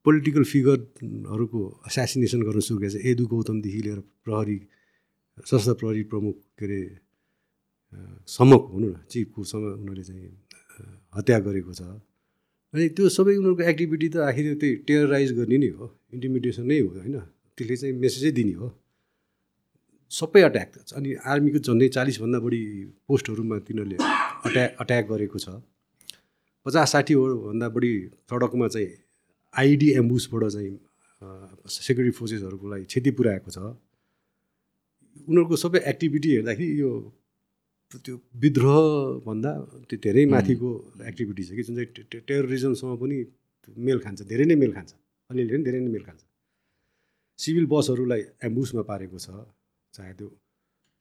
पोलिटिकल 0.06 0.44
फिगरहरूको 0.52 1.60
एसासिनेसन 1.88 2.40
गर्न 2.46 2.60
सुरु 2.60 2.88
छ 2.88 2.96
एदु 3.10 3.24
गौतमदेखि 3.26 3.80
लिएर 3.86 4.00
प्रहरी 4.24 4.58
सशस्त्र 5.46 5.74
प्रहरी 5.80 6.02
प्रमुख 6.10 6.36
के 6.58 6.64
अरे 6.64 6.80
अ, 7.92 7.98
सम्मको 8.26 8.68
भनौँ 8.72 8.90
न 8.90 8.96
चिफकोसम्म 9.10 9.64
उनीहरूले 9.82 10.04
चाहिँ 10.08 10.28
हत्या 11.16 11.38
गरेको 11.46 11.72
छ। 11.72 11.82
अनि 12.74 12.84
त्यो 12.96 13.08
सबै 13.08 13.34
उनीहरूको 13.40 13.64
एक्टिभिटी 13.72 14.08
त 14.08 14.16
आखिर 14.28 14.46
त्यही 14.60 14.74
टेरराइज 14.88 15.30
गर्ने 15.38 15.56
नै 15.58 15.70
हो। 15.76 15.86
इन्टिमिडेसन 16.14 16.64
नै 16.68 16.78
हो 16.84 16.88
होइन? 17.00 17.16
त्यसले 17.56 17.76
चाहिँ 17.80 17.94
मेसेजै 17.96 18.30
दिने 18.38 18.54
हो। 18.60 18.68
सबै 20.12 20.40
अट्याक 20.48 20.68
अनि 20.96 21.08
आर्मीको 21.32 21.58
झन्डै 21.66 21.88
चालिसभन्दा 21.96 22.38
बढी 22.44 22.60
पोस्टहरूमा 23.08 23.56
तिनीहरूले 23.66 23.96
अट्याक 24.46 24.70
अट्याक 24.80 25.04
गरेको 25.08 25.38
छ। 25.38 25.48
पचास 26.66 26.92
साठीभन्दा 26.92 27.68
बढी 27.76 27.92
सडकमा 28.30 28.66
चाहिँ 28.74 28.88
आइडी 29.54 29.88
एम्बुसबाट 30.00 30.44
चाहिँ 30.54 30.72
सेक्युरिटी 31.76 32.14
फोर्सेसहरूको 32.18 32.66
लागि 32.72 32.84
क्षति 32.90 33.10
पुऱ्याएको 33.18 33.50
छ। 33.50 33.58
उनीहरूको 35.28 35.56
सबै 35.64 35.78
एक्टिभिटी 35.92 36.28
हेर्दाखेरि 36.34 36.68
यो 36.80 36.90
त्यो 38.04 38.14
विद्रोहभन्दा 38.42 39.52
त्यो 39.88 39.98
धेरै 40.06 40.24
माथिको 40.34 40.68
एक्टिभिटी 41.10 41.42
छ 41.44 41.50
कि 41.56 41.62
जुन 41.68 41.74
चाहिँ 41.76 42.22
टेररिजमसँग 42.28 42.98
पनि 43.02 43.16
मेल 43.88 43.98
खान्छ 44.04 44.18
धेरै 44.32 44.44
नै 44.50 44.56
मेल 44.62 44.72
खान्छ। 44.76 44.92
अलिअलि 45.30 45.62
धेरै 45.64 45.80
नै 45.80 45.90
मेल 45.96 46.04
खान्छ। 46.08 46.20
सिभिल 47.38 47.66
बसहरूलाई 47.72 48.22
एम्बुसमा 48.46 48.82
पारेको 48.90 49.18
छ 49.18 49.28
चाहे 49.94 50.12
त्यो 50.18 50.28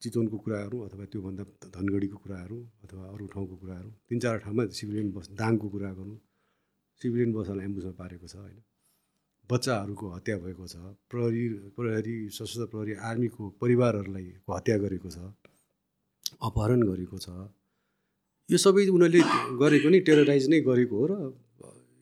चितवनको 0.01 0.37
कुराहरू 0.45 0.77
अथवा 0.87 1.05
त्योभन्दा 1.11 1.43
धनगढीको 1.75 2.17
कुराहरू 2.23 2.57
अथवा 2.83 3.03
अरू 3.13 3.25
ठाउँको 3.33 3.55
कुराहरू 3.61 3.89
तिन 4.09 4.17
चार 4.23 4.37
ठाउँमा 4.45 4.63
सिभिलियन 4.77 5.07
बस 5.11 5.27
दाङको 5.33 5.67
कुरा 5.73 5.91
गरौँ। 5.97 6.17
सिभिलियन 7.01 7.31
बसहरूलाई 7.33 7.65
एम्बुसमा 7.65 7.93
पारेको 8.01 8.27
छ 8.27 8.35
होइन? 8.37 8.59
बच्चाहरूको 9.49 10.05
हत्या 10.15 10.35
भएको 10.43 10.65
छ 10.67 10.75
प्रहरी 11.09 11.43
प्रहरी 11.77 12.15
सशस्त्र 12.29 12.65
प्रहरी 12.73 12.93
आर्मीको 13.09 13.43
परिवारहरूलाई 13.61 14.27
हत्या 14.49 14.77
गरेको 14.83 15.09
छ 15.09 15.17
अपहरण 16.41 16.81
गरेको 16.91 17.17
छ। 17.17 17.27
यो 18.49 18.57
सबै 18.57 18.85
उनीहरूले 18.93 19.21
गरेको 19.61 19.87
नि 19.89 19.99
टेरराइज 20.07 20.45
नै 20.51 20.59
गरेको 20.69 20.95
हो 20.99 21.05
र 21.09 21.13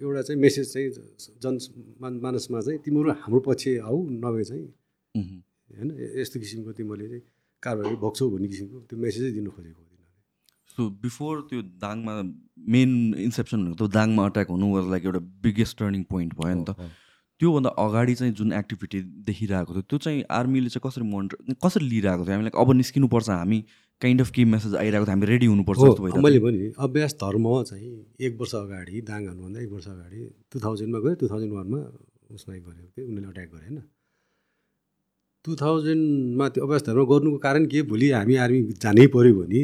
एउटा 0.02 0.22
चाहिँ 0.28 0.40
मेसेज 0.42 0.66
चाहिँ 0.74 0.90
जन 1.44 1.56
मान 2.02 2.14
मानसमा 2.26 2.60
चाहिँ 2.62 2.80
तिमीहरू 2.86 3.12
हाम्रो 3.24 3.40
पछि 3.48 3.72
आऊ 3.88 3.98
नभए 4.24 4.44
चाहिँ 4.44 4.68
होइन? 5.16 5.90
यस्तो 6.20 6.40
किसिमको 6.44 6.72
तिमीहरूले 6.76 7.08
चाहिँ 7.10 7.24
कारबाही 7.66 7.96
भोग्छौ 8.06 8.30
भन्ने 8.36 8.48
किसिमको 8.54 8.78
त्यो 8.90 8.98
मेसेजै 9.08 9.32
दिनु 9.40 9.52
खोजेको 9.56 9.82
सो 10.76 10.86
बिफोर 11.04 11.42
त्यो 11.50 11.62
दाङमा 11.82 12.14
मेन 12.74 12.90
इन्सेप्सन 13.26 13.58
भनेको 13.64 13.76
त 13.82 13.92
दाङमा 13.96 14.24
अट्याक 14.30 14.50
हुनु 14.54 14.68
वाज 14.76 14.86
लाइक 14.94 15.06
एउटा 15.10 15.22
बिगेस्ट 15.44 15.78
टर्निङ 15.80 16.02
पोइन्ट 16.10 16.34
भयो 16.40 16.56
नि 16.56 16.64
त। 16.70 16.88
त्योभन्दा 17.42 17.70
अगाडि 17.84 18.14
चाहिँ 18.16 18.34
जुन 18.40 18.52
एक्टिभिटी 18.60 19.00
देखिरहेको 19.30 19.72
थियो 19.74 19.84
त्यो 19.92 19.98
चाहिँ 20.06 20.24
आर्मीले 20.40 20.70
चाहिँ 20.76 20.84
कसरी 20.86 21.06
मोनिटर 21.14 21.56
कसरी 21.64 21.86
लिइरहेको 21.88 22.24
थियो? 22.26 22.34
हामीलाई 22.36 22.54
अब 22.64 22.72
निस्किनुपर्छ 22.82 23.30
हामी 23.30 23.60
काइन्ड 24.02 24.22
अफ 24.22 24.30
केही 24.36 24.46
मेसेज 24.52 24.76
आइरहेको 24.84 25.06
थियो 25.06 25.16
हामी 25.16 25.26
रेडी 25.32 25.48
हुनुपर्छ 25.54 25.80
जस्तो 25.80 26.22
मैले। 26.28 26.40
भने 26.46 26.70
अभ्यास 26.88 27.16
धर्म 27.24 27.46
चाहिँ 27.72 27.92
एक 28.28 28.40
वर्ष 28.40 28.56
अगाडि 28.62 29.02
दाङ 29.12 29.22
हाल्नुभन्दा 29.28 29.60
एक 29.66 29.72
वर्ष 29.76 29.88
अगाडि 29.96 30.20
टु 30.52 30.60
थाउजन्डमा 30.66 31.00
गयो 31.08 31.16
टु 31.24 31.28
थाउजन्ड 31.34 31.54
वानमा 31.60 31.82
उसमा 32.36 32.54
गरेको 32.56 32.90
थियो 32.96 33.06
उनीहरूले 33.08 33.32
अट्याक 33.34 33.50
गरे 33.56 33.68
होइन? 33.68 33.80
टु 35.46 35.56
थाउजन्डमा 35.62 36.46
त्यो 36.50 36.62
अभ्यास 36.66 36.82
धर्म 36.90 37.06
गर्नुको 37.06 37.38
कारण 37.38 37.66
के? 37.70 37.82
भोलि 37.86 38.10
हामी 38.18 38.36
आर्मी 38.44 38.62
जानै 38.82 39.06
पऱ्यो 39.14 39.34
भने 39.46 39.64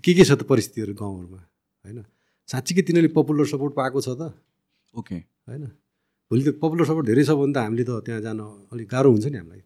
के 0.00 0.12
के 0.16 0.24
छ 0.24 0.32
त 0.40 0.42
परिस्थितिहरू 0.48 0.94
गाउँहरूमा? 0.96 1.40
होइन? 1.84 1.98
साँच्चीकै 2.48 2.82
तिनीहरूले 2.88 3.12
पपुलर 3.12 3.46
सपोर्ट 3.52 3.72
पाएको 3.76 4.00
छ 4.00 4.16
त? 4.16 4.32
ओके। 4.94 5.16
होइन? 5.48 5.64
भोलि 6.30 6.42
त 6.48 6.56
पपुलर 6.64 6.84
सपोर्ट 6.88 7.06
धेरै 7.12 7.24
छ 7.28 7.36
भने 7.36 7.52
त 7.52 7.58
हामीले 7.60 7.84
त 7.84 7.92
त्यहाँ 8.08 8.20
जान 8.24 8.40
अलिक 8.72 8.88
गाह्रो 8.88 9.08
हुन्छ 9.12 9.26
नि 9.28 9.38
हामीलाई। 9.38 9.62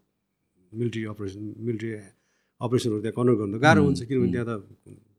मिलिट्री 0.73 1.03
अपरेसन 1.15 1.43
मिलिट्री 1.67 1.91
अपरेसनहरू 2.61 3.01
त्यहाँ 3.07 3.17
कन्ट्रोल 3.19 3.37
गर्नु 3.39 3.55
त 3.55 3.63
गाह्रो 3.63 3.83
हुन्छ 3.87 4.01
किनभने 4.03 4.33
त्यहाँ 4.35 4.47
त 4.51 4.67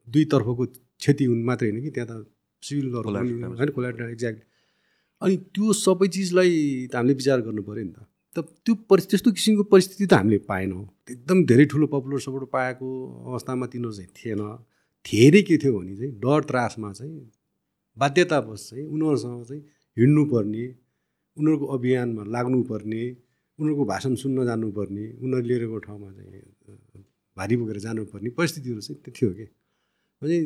दुईतर्फको 0.08 0.64
क्षति 1.00 1.24
हुनु 1.32 1.44
मात्रै 1.48 1.68
होइन 1.72 1.80
कि? 1.84 1.90
त्यहाँ 1.96 2.08
त 2.12 2.28
सिभिलहरू 2.64 3.08
damage. 3.16 3.58
होइन? 3.60 3.70
कोलाट्रल 3.72 4.10
एक्ज्याक्ट 4.12 4.40
अनि 5.22 5.36
त्यो 5.56 5.66
सबै 5.74 6.08
चिजलाई 6.16 6.52
त 6.92 6.96
हामीले 7.00 7.14
विचार 7.16 7.40
गर्नु 7.48 7.64
पऱ्यो 7.64 7.84
नि 7.88 7.94
त। 7.96 8.09
त 8.36 8.40
त्यो 8.66 8.74
परिस्थिति 8.90 9.12
त्यस्तो 9.12 9.32
किसिमको 9.32 9.64
परिस्थिति 9.74 10.06
त 10.06 10.14
हामीले 10.14 10.38
पाएनौँ। 10.50 10.84
एकदम 11.12 11.38
धेरै 11.50 11.66
ठुलो 11.72 11.88
पपुलर 11.94 12.20
सपोर्ट 12.20 12.50
पाएको 12.54 12.88
अवस्थामा 13.32 13.66
तिनीहरू 13.74 13.94
चाहिँ 13.94 14.12
थिएन। 14.18 14.42
धेरै 15.06 15.42
के 15.48 15.58
थियो 15.58 15.74
भने 15.80 15.96
चाहिँ 15.98 16.12
डर 16.22 16.42
त्रासमा 16.50 16.92
चाहिँ 16.94 17.32
बाध्यतावश 17.98 18.70
चाहिँ 18.70 18.86
उनीहरूसँग 18.86 19.44
चाहिँ 19.50 19.62
हिँड्नुपर्ने 19.98 20.66
उनीहरूको 21.38 21.66
अभियानमा 21.78 22.24
लाग्नुपर्ने 22.36 23.02
उनीहरूको 23.60 23.86
भाषण 23.86 24.16
सुन्न 24.22 24.46
जानुपर्ने 24.46 25.06
उनीहरू 25.24 25.46
लिएर 25.50 25.62
गएको 25.66 25.80
ठाउँमा 25.88 26.10
चाहिँ 26.14 27.04
भारी 27.38 27.56
बोकेर 27.58 27.80
जानुपर्ने 27.80 28.30
परिस्थितिहरू 28.38 28.82
चाहिँ 28.82 29.02
त्यो 29.04 29.14
थियो 29.18 29.30
कि? 29.38 29.46
भने 30.22 30.38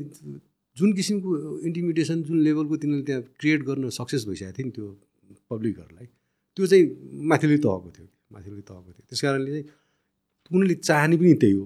जुन 0.77 0.93
किसिमको 0.93 1.29
इन्टिमिडेसन 1.67 2.23
जुन 2.23 2.37
लेभलको 2.47 2.75
तिनीहरूले 2.77 3.05
त्यहाँ 3.05 3.21
क्रिएट 3.39 3.61
गर्न 3.67 3.89
सक्सेस 3.99 4.25
भइसकेको 4.27 4.53
थियो 4.57 4.65
नि 4.65 4.71
त्यो 4.71 4.87
पब्लिकहरूलाई 5.51 6.07
त्यो 6.57 6.65
चाहिँ 6.71 6.83
माथिल्लो 7.29 7.57
तहको 7.65 7.89
थियो 7.95 8.07
माथिल्लो 8.33 8.61
तहको 8.69 8.89
थियो। 8.93 9.03
त्यस 9.09 9.21
कारणले 9.21 9.51
चाहिँ 9.51 9.65
उनीहरूले 10.51 10.75
चाहने 10.87 11.15
पनि 11.17 11.33
त्यही 11.41 11.53
हो 11.53 11.65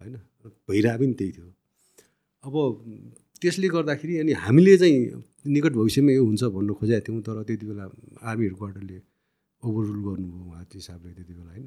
होइन? 0.00 0.14
भइरहेको 0.68 0.98
पनि 1.02 1.14
त्यही 1.18 1.32
थियो। 1.36 1.48
अब 2.44 2.54
त्यसले 3.42 3.68
गर्दाखेरि 3.74 4.14
अनि 4.22 4.32
हामीले 4.44 4.76
चाहिँ 4.78 4.98
निकट 5.54 5.72
भविष्यमा 5.78 6.12
यो 6.12 6.24
हुन्छ 6.24 6.42
भन्नु 6.56 6.72
खोजेका 6.80 7.00
थियौँ 7.06 7.22
तर 7.26 7.42
त्यति 7.48 7.66
बेला 7.66 7.84
आर्मी 8.30 8.44
हेडक्वार्टरले 8.46 8.98
ओभररुल 9.62 10.00
गर्नुभयो 10.06 10.42
उहाँ 10.50 10.64
त्यो 10.70 10.78
हिसाबले 10.82 11.12
त्यति 11.12 11.32
बेला 11.34 11.50
होइन? 11.52 11.66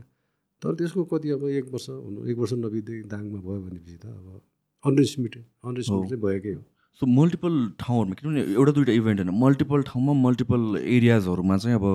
तर 0.61 0.71
त्यसको 0.79 1.03
कति 1.11 1.29
अब 1.35 1.43
एक 1.59 1.65
वर्ष 1.73 1.87
हुनु 1.89 2.19
एक 2.31 2.37
वर्ष 2.37 2.53
नबित्दै 2.63 2.97
दाङमा 3.11 3.39
भयो 3.45 3.59
भनेपछि 3.65 3.97
त 4.03 4.05
अब 4.05 4.41
अन्डरस्टिमेटेड 4.83 5.43
अन्डरस्टिमेट 5.67 6.07
चाहिँ 6.09 6.21
भएकै 6.23 6.53
हो। 6.53 6.61
सो 7.01 7.03
मल्टिपल 7.05 7.53
ठाउँहरूमा 7.79 8.15
किनभने 8.19 8.41
एउटा 8.55 8.71
दुइटा 8.71 8.93
इभेन्ट 8.99 9.19
होइन 9.19 9.31
मल्टिपल 9.43 9.79
ठाउँमा 9.89 10.13
मल्टिपल 10.25 10.61
एरियाजहरूमा 10.79 11.57
चाहिँ 11.57 11.75
अब 11.75 11.85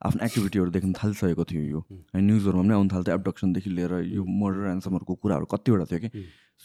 आफ्नो 0.00 0.24
एक्टिभिटीहरू 0.24 0.70
देख्न 0.70 0.92
थालिसकेको 0.96 1.44
थियो 1.44 1.62
यो। 1.62 1.80
होइन 2.12 2.24
न्युजहरूमा 2.24 2.62
पनि 2.62 2.74
आउनु 2.74 2.88
थाल्थ्यो 2.92 3.14
एब्डक्सनदेखि 3.14 3.70
लिएर 3.70 3.92
यो 4.16 4.22
मर्डर 4.24 4.70
एन्समहरूको 4.70 5.14
कुराहरू 5.22 5.46
कतिवटा 5.52 5.84
थियो 5.90 6.00
कि। 6.04 6.08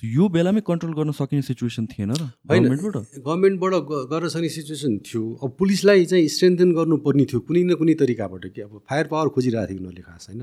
यो 0.03 0.23
बेलामै 0.29 0.61
कन्ट्रोल 0.67 0.93
गर्न 0.93 1.11
सकिने 1.19 1.41
सिचुएसन 1.49 1.85
थिएन 1.91 2.11
र 2.11 2.23
गभर्मेन्टबाट 2.47 2.95
गभर्मेन्टबाट 3.19 3.73
गर्न 4.11 4.27
सक्ने 4.35 4.49
सिचुएसन 4.55 4.97
थियो। 5.07 5.23
अब 5.43 5.55
पुलिसलाई 5.59 6.05
चाहिँ 6.11 6.27
स्ट्रेन्थन 6.35 6.71
गर्नुपर्ने 6.79 7.25
थियो 7.31 7.39
कुनै 7.43 7.63
न 7.63 7.75
कुनै 7.75 7.93
तरिकाबाट 7.99 8.45
कि। 8.55 8.61
अब 8.61 8.81
फायर 8.89 9.05
पावर 9.11 9.27
खोजिरहेको 9.35 9.67
थियो 9.71 9.79
उनीहरूले 9.79 10.03
खास 10.07 10.27
होइन? 10.31 10.41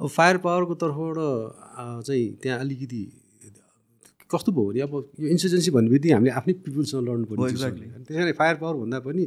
अब 0.00 0.08
फायर 0.08 0.36
पावरको 0.44 0.74
तर्फबाट 0.80 1.16
चाहिँ 2.06 2.26
त्यहाँ 2.42 2.58
अलिकति 2.60 3.02
कस्तो 4.30 4.52
भयो 4.52 4.64
भने 4.68 4.80
अब 4.84 4.92
यो 5.20 5.28
इन्सर्जेन्सी 5.32 5.70
भन्ने 5.72 5.90
बित्तिकै 5.90 6.14
हामीले 6.14 6.32
आफ्नै 6.36 6.54
पिपुलसँग 6.60 7.00
लड्नु 7.08 7.24
हो, 7.24 7.36
पर्ने 7.36 7.52
exactly. 7.52 7.88
त्यस 8.04 8.16
कारण 8.16 8.32
फायर 8.36 8.56
पावर 8.60 8.74
भन्दा 8.84 8.98
पनि 9.00 9.24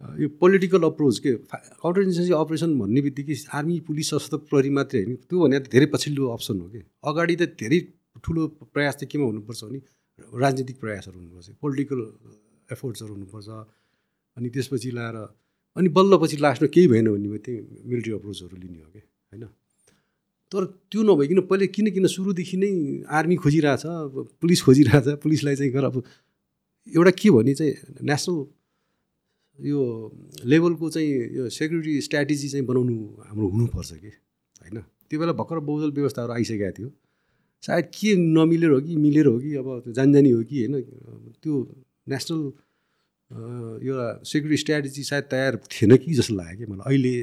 यो 0.00 0.28
पोलिटिकल 0.40 0.82
अप्रोच 0.82 1.18
के 1.24 1.32
काउन्टर 1.80 2.00
इन्सर्जेन्सी 2.02 2.32
अपरेसन 2.36 2.70
भन्ने 2.78 3.00
बित्तिकै 3.00 3.34
आर्मी 3.56 3.76
पुलिस 3.88 4.06
सशस्त्र 4.10 4.36
प्रहरी 4.48 4.70
मात्रै 4.76 5.00
होइन। 5.02 5.16
त्यो 5.24 5.36
भने 5.40 5.58
त 5.60 5.72
धेरै 5.72 5.86
पछिल्लो 5.94 6.22
अप्सन 6.36 6.56
हो 6.60 6.68
कि। 6.68 6.80
अगाडि 7.00 7.34
त 7.36 7.42
धेरै 7.56 7.78
ठुलो 8.20 8.42
प्रयास 8.76 8.94
चाहिँ 9.00 9.08
केमा 9.08 9.24
हुनुपर्छ 9.24 9.60
भने 9.64 9.80
राजनीतिक 10.36 10.76
प्रयासहरू 10.80 11.16
हुनुपर्छ 11.16 11.48
पोलिटिकल 11.62 12.00
एफोर्ट्सहरू 12.68 13.12
हुनुपर्छ। 13.16 13.48
अनि 14.36 14.48
त्यसपछि 14.52 14.90
लाएर 14.92 15.16
अनि 15.76 15.88
बल्ल 15.96 16.12
पछि 16.20 16.36
लास्टमा 16.44 16.68
केही 16.74 16.88
भएन 16.92 17.08
भने 17.16 17.28
मात्रै 17.32 17.54
मिलिट्री 17.88 18.12
अप्रोचहरू 18.20 18.56
लिने 18.56 18.78
हो 18.84 18.90
कि 18.92 19.00
होइन? 19.00 19.44
तर 20.52 20.62
त्यो 20.92 21.00
नभइकन 21.08 21.40
पहिले 21.50 21.66
किन 21.72 21.86
किन 21.90 22.06
सुरुदेखि 22.06 22.56
नै 22.56 22.70
आर्मी 23.08 23.36
खोजिरहेछ 23.42 23.84
पुलिस 24.40 24.60
खोजिरहेछ 24.62 25.06
पुलिसलाई 25.24 25.56
चाहिँ 25.56 25.72
गर 25.72 25.84
अब 25.90 25.96
एउटा 26.94 27.12
के 27.18 27.28
भने 27.32 27.54
चाहिँ 27.56 27.72
नेसनल 28.04 28.36
यो 29.58 29.80
लेभलको 30.44 30.90
चाहिँ 30.90 31.10
यो 31.36 31.48
सेक्युरिटी 31.48 32.00
स्ट्राटेजी 32.00 32.48
चाहिँ 32.48 32.66
बनाउनु 32.66 32.94
हाम्रो 33.26 33.46
हुनुपर्छ 33.48 33.92
कि 33.94 34.08
होइन? 34.62 34.76
त्यो 35.08 35.20
बेला 35.20 35.32
भर्खर 35.32 35.58
बहुदल 35.64 35.90
व्यवस्थाहरू 35.92 36.32
आइसकेको 36.32 36.72
थियो। 36.78 36.88
सायद 37.62 37.84
के 37.94 38.14
नमिलेर 38.16 38.70
हो 38.70 38.80
कि 38.80 38.96
मिलेर 38.96 39.26
हो 39.26 39.38
कि 39.40 39.54
अब 39.56 39.68
त्यो 39.84 39.92
जानजानी 39.92 40.30
हो 40.30 40.42
कि 40.44 40.56
होइन? 40.60 40.74
त्यो 41.42 41.54
नेसनल 42.08 42.40
एउटा 43.82 44.06
सेक्युरिटी 44.22 44.56
स्ट्राटेजी 44.62 45.02
सायद 45.02 45.24
तयार 45.30 45.56
थिएन 45.72 45.96
कि 45.96 46.14
जस्तो 46.14 46.34
लाग्यो 46.34 46.58
कि 46.58 46.72
मलाई। 46.72 46.84
अहिले 46.86 47.14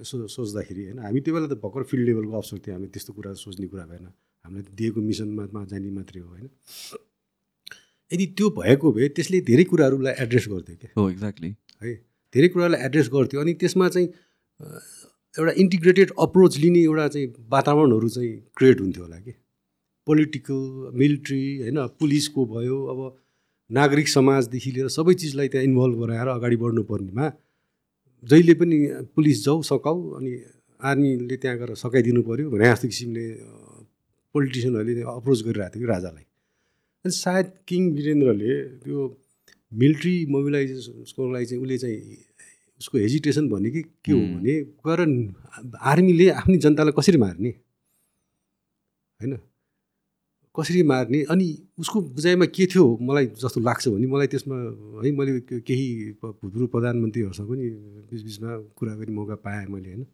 यसो 0.00 0.26
सोच्दाखेरि 0.26 0.82
होइन? 0.84 0.98
हामी 1.04 1.20
त्यो 1.20 1.34
बेला 1.34 1.46
त 1.46 1.58
भर्खर 1.58 1.82
फिल्ड 1.90 2.06
लेभलको 2.06 2.32
अफसर 2.38 2.58
थियो 2.64 2.74
हामी 2.74 2.86
त्यस्तो 2.86 3.12
कुरा 3.12 3.32
सोच्ने 3.34 3.66
कुरा 3.66 3.84
भएन। 3.90 4.06
हामीलाई 4.44 4.64
दिएको 4.72 5.00
मिसनमा 5.00 5.64
जाने 5.66 5.90
मात्रै 5.90 6.20
हो 6.22 6.28
होइन? 6.28 6.48
यदि 8.10 8.26
त्यो 8.36 8.46
भएको 8.50 8.92
भए 8.92 9.08
त्यसले 9.16 9.40
धेरै 9.48 9.64
कुराहरूलाई 9.64 10.14
एड्रेस 10.18 10.46
गर्थ्यो 10.48 10.76
क्या। 10.80 10.90
हो 10.96 11.10
एक्ज्याक्टली। 11.10 11.50
है। 11.82 11.94
धेरै 12.34 12.48
कुरालाई 12.48 12.80
एड्रेस 12.86 13.08
गर्थ्यो। 13.12 13.40
अनि 13.40 13.52
त्यसमा 13.60 13.88
चाहिँ 13.88 14.08
एउटा 15.34 15.52
इन्टिग्रेटेड 15.62 16.10
अप्रोच 16.18 16.58
लिने 16.58 16.80
एउटा 16.82 17.06
चाहिँ 17.08 17.26
वातावरणहरू 17.48 18.08
चाहिँ 18.08 18.32
क्रिएट 18.56 18.80
हुन्थ्यो 18.80 19.04
होला 19.04 19.18
कि। 19.20 19.32
पोलिटिकल 20.06 20.90
मिलिट्री 20.94 21.42
होइन 21.62 21.78
पुलिसको 22.00 22.46
भयो 22.46 22.78
अब 22.92 23.00
नागरिक 23.70 24.08
समाजदेखि 24.08 24.70
लिएर 24.72 24.88
सबै 24.88 25.14
चिजलाई 25.14 25.48
त्यहाँ 25.48 25.64
इन्भल्भ 25.64 25.96
गराएर 26.02 26.28
अगाडि 26.28 26.56
बढ्नु 26.62 26.82
पर्नेमा 26.90 27.26
जहिले 28.24 28.54
पनि 28.60 28.78
पुलिस 29.14 29.44
जाऊ 29.44 29.62
सकाऊ 29.62 29.98
अनि 30.18 30.32
आर्मीले 30.80 31.36
त्यहाँ 31.36 31.56
गएर 31.58 31.74
सकाइदिनु 31.78 32.22
पऱ्यो 32.22 32.50
भने 32.50 32.64
जस्तो 32.64 32.88
किसिमले 32.88 33.24
पोलिटिसियनहरूले 34.34 35.02
अप्रोच 35.14 35.40
गरिरहेको 35.46 35.74
थियो 35.74 35.82
कि 35.82 35.88
राजालाई। 35.92 36.24
अनि 37.04 37.12
सायद 37.14 37.46
किङ 37.68 37.82
वीरेन्द्रले 37.96 38.52
त्यो 38.82 38.98
मिलिट्री 39.72 40.26
मोबिलाइजेसनको 40.26 41.32
लागि 41.32 41.46
चाहिँ 41.46 41.62
उसले 41.62 41.78
चाहिँ 41.78 42.16
उसको 42.80 42.98
हेजिटेसन 42.98 43.48
भने 43.48 43.70
कि 43.70 43.82
के 43.82 44.12
हो 44.12 44.18
भने 44.18 44.54
गएर 44.86 45.00
आर्मीले 45.80 46.28
आफ्नै 46.30 46.58
जनतालाई 46.58 46.92
कसरी 46.98 47.18
मार्ने? 47.18 47.50
होइन? 49.20 49.36
कसरी 50.54 50.82
मार्ने? 50.82 51.22
अनि 51.22 51.46
उसको 51.78 52.00
बुझाइमा 52.00 52.46
के 52.46 52.66
थियो 52.66 52.98
मलाई 53.00 53.26
जस्तो 53.26 53.60
लाग्छ 53.60 53.88
भने 53.88 54.06
मलाई 54.06 54.26
त्यसमा 54.26 54.56
है 55.04 55.10
मैले 55.12 55.60
केही 55.60 55.86
भूतपूर्व 56.22 56.66
प्रधानमन्त्रीहरूसँग 56.66 57.48
पनि 57.48 57.70
बिचबिचमा 58.10 58.58
कुरा 58.76 58.94
गर्ने 58.94 59.12
मौका 59.12 59.34
पाएँ 59.34 59.66
मैले 59.66 59.88
होइन? 59.88 60.06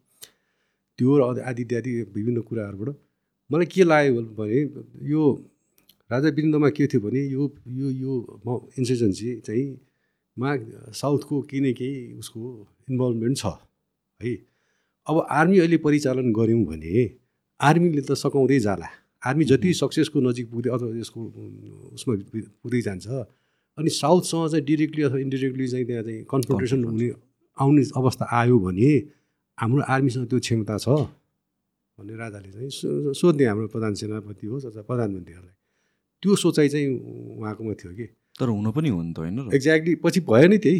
त्यो 0.99 1.17
र 1.17 1.41
आदि 1.41 1.61
इत्यादि 1.61 1.91
विभिन्न 2.15 2.41
कुराहरूबाट 2.41 2.95
मलाई 3.51 3.65
के 3.65 3.83
लाग्यो 3.83 4.21
भने 4.37 4.59
यो 5.09 5.21
राजा 6.11 6.29
वीरेन्द्रमा 6.35 6.69
के 6.77 6.87
थियो 6.87 7.01
भने 7.03 7.21
यो 7.35 7.43
यो 7.67 7.87
यो 8.03 8.13
म 8.47 8.59
इन्सर्जेन्सी 8.79 9.35
चाहिँ 9.47 9.65
मा 10.37 10.49
साउथको 11.01 11.35
केही 11.49 11.59
न 11.61 11.73
केही 11.79 12.13
उसको 12.21 12.41
इन्भल्भमेन्ट 12.91 13.37
छ 13.37 13.45
है। 14.21 14.33
अब 15.07 15.15
आर्मी 15.39 15.57
अहिले 15.59 15.77
परिचालन 15.87 16.31
गऱ्यौँ 16.33 16.63
भने 16.69 16.93
आर्मीले 17.59 18.01
त 18.07 18.11
सकाउँदै 18.23 18.59
जाला। 18.67 18.87
आर्मी 19.27 19.43
जति 19.51 19.73
सक्सेसको 19.81 20.17
नजिक 20.21 20.45
पुग्दै 20.51 20.69
अथवा 20.75 20.87
यसको 21.01 21.19
उसमा 21.97 22.13
पुग्दै 22.63 22.81
जान्छ 22.87 23.07
अनि 23.77 23.89
साउथसँग 24.01 24.47
चाहिँ 24.51 24.63
डिरेक्टली 24.65 25.01
अथवा 25.07 25.19
इन्डिरेक्टली 25.27 25.67
चाहिँ 25.73 25.85
त्यहाँ 25.89 26.03
चाहिँ 26.07 26.23
कन्फ्रन्टेसन 26.31 26.79
हुने 26.87 27.07
आउने 27.57 27.83
अवस्था 27.99 28.25
आयो 28.39 28.57
भने 28.65 28.89
हाम्रो 29.57 29.81
आर्मीसँग 29.95 30.25
त्यो 30.29 30.39
क्षमता 30.45 30.77
छ 30.85 30.87
भन्ने 31.97 32.13
राजाले 32.23 32.49
चाहिँ 32.55 32.69
सो- 32.79 33.13
सोध्ने 33.19 33.45
हाम्रो 33.49 33.67
प्रधान 33.73 33.93
सेनापति 33.99 34.45
होस् 34.47 34.65
अथवा 34.69 34.81
प्रधानमन्त्रीहरूलाई। 34.89 35.55
त्यो 36.23 36.35
सोचाइ 36.35 36.67
चाहिँ 36.69 36.87
उहाँकोमा 37.39 37.73
थियो 37.73 37.91
कि। 37.93 38.05
तर 38.39 38.47
हुन 38.49 38.71
पनि 38.71 38.89
हो 38.89 39.01
नि 39.01 39.13
त 39.13 39.19
होइन 39.19 39.49
एक्ज्याक्टली 39.53 39.95
पछि 40.03 40.19
भयो 40.29 40.47
नि 40.47 40.57
त्यही। 40.57 40.79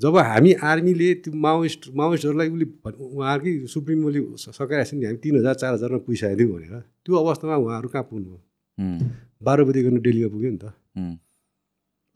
जब 0.00 0.16
हामी 0.16 0.52
आर्मीले 0.52 1.08
त्यो 1.14 1.32
माओइस्ट 1.34 1.82
माओइस्टहरूलाई 1.94 2.48
उसले 2.48 2.64
भन्- 2.84 3.00
उहाँहरूकै 3.16 3.52
सुप्रिमोले 3.66 4.20
सकाइरहेको 4.38 4.90
छ 4.90 4.94
नि 4.94 5.04
हामी 5.06 5.18
तिन 5.18 5.34
हजार 5.38 5.54
चार 5.54 5.72
हजारमा 5.74 5.98
पुगिसकेको 6.06 6.36
थियौँ 6.38 6.52
भनेर। 6.54 6.74
त्यो 7.04 7.12
अवस्थामा 7.16 7.56
उहाँहरू 7.56 7.88
कहाँ 7.88 8.04
पुग्नु 8.10 8.30
उम्, 8.78 8.98
बाह्र 9.42 9.60
बजी 9.64 9.80
गर्नु 9.82 10.00
डेलीमा 10.06 10.28
पुग्यो 10.34 10.50
नि 10.50 10.58
त। 10.62 10.64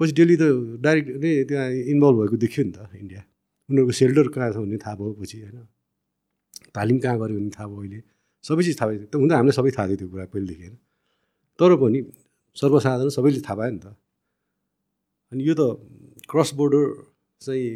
पछि 0.00 0.12
डेली 0.12 0.36
त 0.36 0.44
डाइरेक्ट 0.84 1.08
नै 1.22 1.30
त्यहाँ 1.44 1.66
इन्भल्भ 1.92 2.16
भएको 2.20 2.36
देखियो 2.44 2.62
नि 2.66 2.72
त 2.72 2.78
इन्डिया। 3.02 3.22
उनीहरूको 3.68 3.92
सेल्टर 3.92 4.26
कहाँ 4.34 4.48
छ 4.52 4.56
भन्ने 4.62 4.78
थाहा 4.78 4.94
भयो 4.96 5.12
पछि 5.20 5.36
होइन। 5.42 5.58
तालिम 6.74 6.98
कहाँ 7.02 7.16
गऱ्यो 7.18 7.34
भन्ने 7.36 7.50
थाहा 7.50 7.66
भयो 7.68 7.80
अहिले। 7.82 7.98
सबै 8.44 8.62
चिज 8.62 8.74
थाहा 8.80 8.88
भयो 8.90 8.98
त 9.10 9.14
हुँदा 9.18 9.34
हामीलाई 9.36 9.54
सबै 9.58 9.70
थाहा 9.76 9.86
थियो 9.88 9.96
त्यो 9.96 10.08
कुरा 10.08 10.24
पहिलेदेखि 10.30 10.62
होइन। 10.62 10.76
तर 11.58 11.70
पनि 11.82 11.98
सर्वसाधारण 12.56 13.10
सबैले 13.16 13.40
थाहा 13.40 13.56
पायो 13.58 13.72
नि 13.72 13.80
त। 13.84 13.86
अनि 15.32 15.42
यो 15.48 15.54
त 15.56 15.62
क्रस 16.30 16.50
बोर्डर 16.58 16.84
चाहिँ 17.40 17.66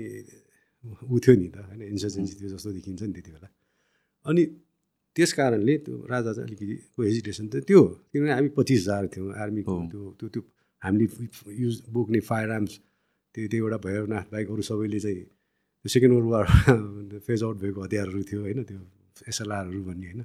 उ 1.11 1.17
थियो 1.19 1.35
नि 1.41 1.49
त 1.55 1.57
होइन? 1.69 1.83
इन्सर्जेन्सी 1.95 2.35
थियो 2.41 2.49
जस्तो 2.55 2.71
देखिन्छ 2.77 3.03
नि 3.03 3.13
त्यति 3.17 3.31
बेला। 3.35 3.49
अनि 4.27 4.43
त्यस 5.17 5.33
कारणले 5.33 5.75
त्यो 5.85 5.95
राजा 6.13 6.31
चाहिँ 6.37 6.47
अलिकति 6.49 6.67
हेजिटेसन 7.01 7.47
त 7.49 7.55
त्यो। 7.69 7.81
किनभने 8.13 8.33
हामी 8.37 8.51
पच्चिस 8.59 8.81
हजार 8.85 9.05
थियौँ 9.13 9.33
आर्मीको। 9.43 9.75
त्यो 9.93 10.03
त्यो 10.21 10.29
त्यो 10.35 10.43
हामीले 10.83 11.07
युज 11.63 11.77
बोक्ने 11.89 12.21
फायर 12.21 12.49
आर्म्स 12.57 12.73
त्यो 13.35 13.49
त्यो 13.53 13.59
एउटा 13.65 13.79
बाहेक 14.33 14.49
अरू 14.53 14.63
सबैले 14.71 15.01
चाहिँ 15.01 15.25
second 15.85 16.13
world 16.15 16.31
war 16.35 16.47
phase 17.27 17.41
out 17.43 17.57
भएको 17.63 17.81
हतियारहरू 17.87 18.23
थियो 18.29 18.41
होइन? 18.45 18.61
त्यो 18.69 18.81
एसएलआरहरू 19.31 19.81
भन्ने 19.89 20.07
होइन? 20.07 20.23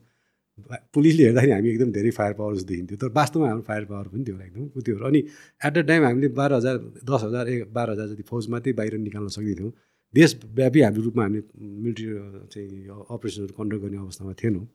पुलिसले 0.94 1.24
हेर्दाखेरि 1.24 1.52
हामी 1.52 1.70
एकदम 1.70 1.92
धेरै 1.92 2.12
फायर 2.18 2.34
पावर 2.40 2.56
जस्तो 2.56 2.68
देखिन्थ्यो। 2.72 2.98
तर 3.02 3.10
वास्तवमा 3.18 3.48
हाम्रो 3.48 3.64
फायर 3.70 3.86
पावर 3.92 4.08
पनि 4.14 4.24
थियो 4.28 4.40
एकदम। 4.40 4.82
त्यो। 4.82 4.98
अनि 5.10 5.20
एट 5.66 5.74
द 5.74 5.86
टाइम 5.88 6.04
हामीले 6.06 6.28
बाह्र 6.40 6.54
हजार 6.54 6.78
दस 7.12 7.22
हजार 7.24 7.50
ए 7.50 7.56
बाह्र 7.72 7.90
हजार 7.92 8.08
जति 8.14 8.24
फौज 8.30 8.50
मात्रै 8.54 8.74
बाहिर 8.80 8.98
निकाल्न 9.08 9.28
सक्दैथ्यौँ। 9.38 9.72
देशव्यापी 10.14 10.82
हाम्रो 10.82 11.02
रूपमा 11.02 11.24
हामीले 11.24 11.44
मिलिट्री 11.58 12.08
चाहिँ 12.54 12.88
अपरेसनहरू 13.16 13.54
कन्डक्ट 13.60 13.82
गर्ने 13.84 13.98
अवस्थामा 13.98 14.34
थिएनौँ। 14.42 14.66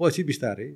पछि 0.00 0.22
बिस्तारै 0.30 0.68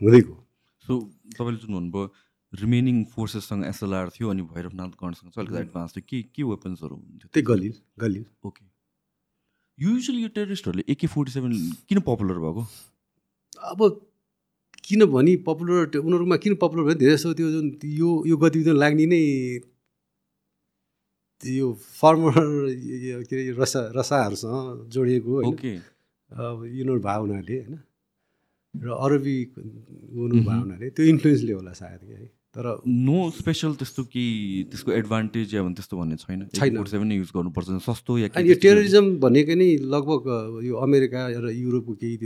हुँदै 0.00 0.20
गयो 0.20 0.36
सो 0.84 0.92
तपाईँले 1.36 1.58
जुन 1.62 1.72
भन्नुभयो 1.74 2.04
रिमेनिङ 2.52 2.96
फोर्सेससँग 3.12 3.64
एसएलआर 3.64 4.08
थियो 4.16 4.28
अनि 4.30 4.42
भैरवनाथ 4.50 4.92
गणसँग 5.02 5.30
चाहिँ 5.30 5.46
अलिकति 5.46 5.60
एडभान्स 5.62 5.90
थियो। 5.94 6.04
के 6.08 6.18
के 6.34 6.42
वेपन्सहरू 6.50 6.94
हुन्थ्यो 6.96 7.28
त्यही 7.32 7.44
गलिल 7.46 7.74
गलिल 8.00 8.24
ओके 8.48 8.64
युजली 9.78 10.22
यो 10.22 10.28
टेरिस्टहरूले 10.34 10.84
एके 10.92 11.06
फोर्टी 11.06 11.32
सेभेन 11.32 11.52
किन 11.88 11.98
पपुलर 12.08 12.38
भएको? 12.44 12.62
अब 13.62 13.80
किनभने 14.84 15.36
पपुलर 15.46 15.98
उनीहरूमा 15.98 16.36
किन 16.36 16.54
पपुलर 16.62 16.82
भयो 16.84 16.94
धेरै 16.94 17.14
जस्तो 17.16 17.34
त्यो 17.34 17.50
जुन 17.50 17.66
यो 17.84 18.10
यो 18.26 18.36
गतिविधिमा 18.36 18.78
लाग्ने 18.78 19.06
नै 19.06 19.22
यो 21.42 21.72
फर्मर 21.74 22.34
के 23.28 23.36
अरे 23.36 23.50
रसा 23.58 23.92
रसाहरूसँग 23.96 24.88
जोडिएको 24.90 25.30
होइन। 25.34 25.56
अब 26.30 26.64
यिनीहरू 26.66 27.00
भए 27.00 27.18
हुनाले 27.18 27.56
होइन। 27.58 27.78
र 28.74 28.88
अरबी 28.90 29.36
हुनु 30.16 30.42
भए 30.44 30.58
हुनाले 30.58 30.90
त्यो 30.90 31.06
इन्फ्लुएन्सले 31.06 31.52
होला 31.52 31.72
सायद 31.72 32.00
कि 32.00 32.14
है। 32.14 32.30
तर 32.54 32.66
नो 32.86 33.18
स्पेसल 33.30 33.74
त्यस्तो 33.76 34.02
कि 34.08 34.24
त्यसको 34.70 34.92
एडभान्टेज 34.92 35.54
या 35.54 35.62
त्यस्तो 35.68 35.94
भन्ने 35.96 36.16
छैन। 36.16 36.40
छैन। 36.56 36.84
सेभेन 36.84 37.12
युज 37.12 37.30
गर्नुपर्छ 37.36 37.68
सस्तो 37.84 38.18
या 38.18 38.28
यो 38.40 38.54
टेररिजम 38.64 39.04
भनेकै 39.20 39.54
नै 39.54 39.68
लगभग 39.94 40.64
यो 40.64 40.74
अमेरिका 40.80 41.20
र 41.44 41.52
युरोपको 41.52 41.92
केही 42.00 42.16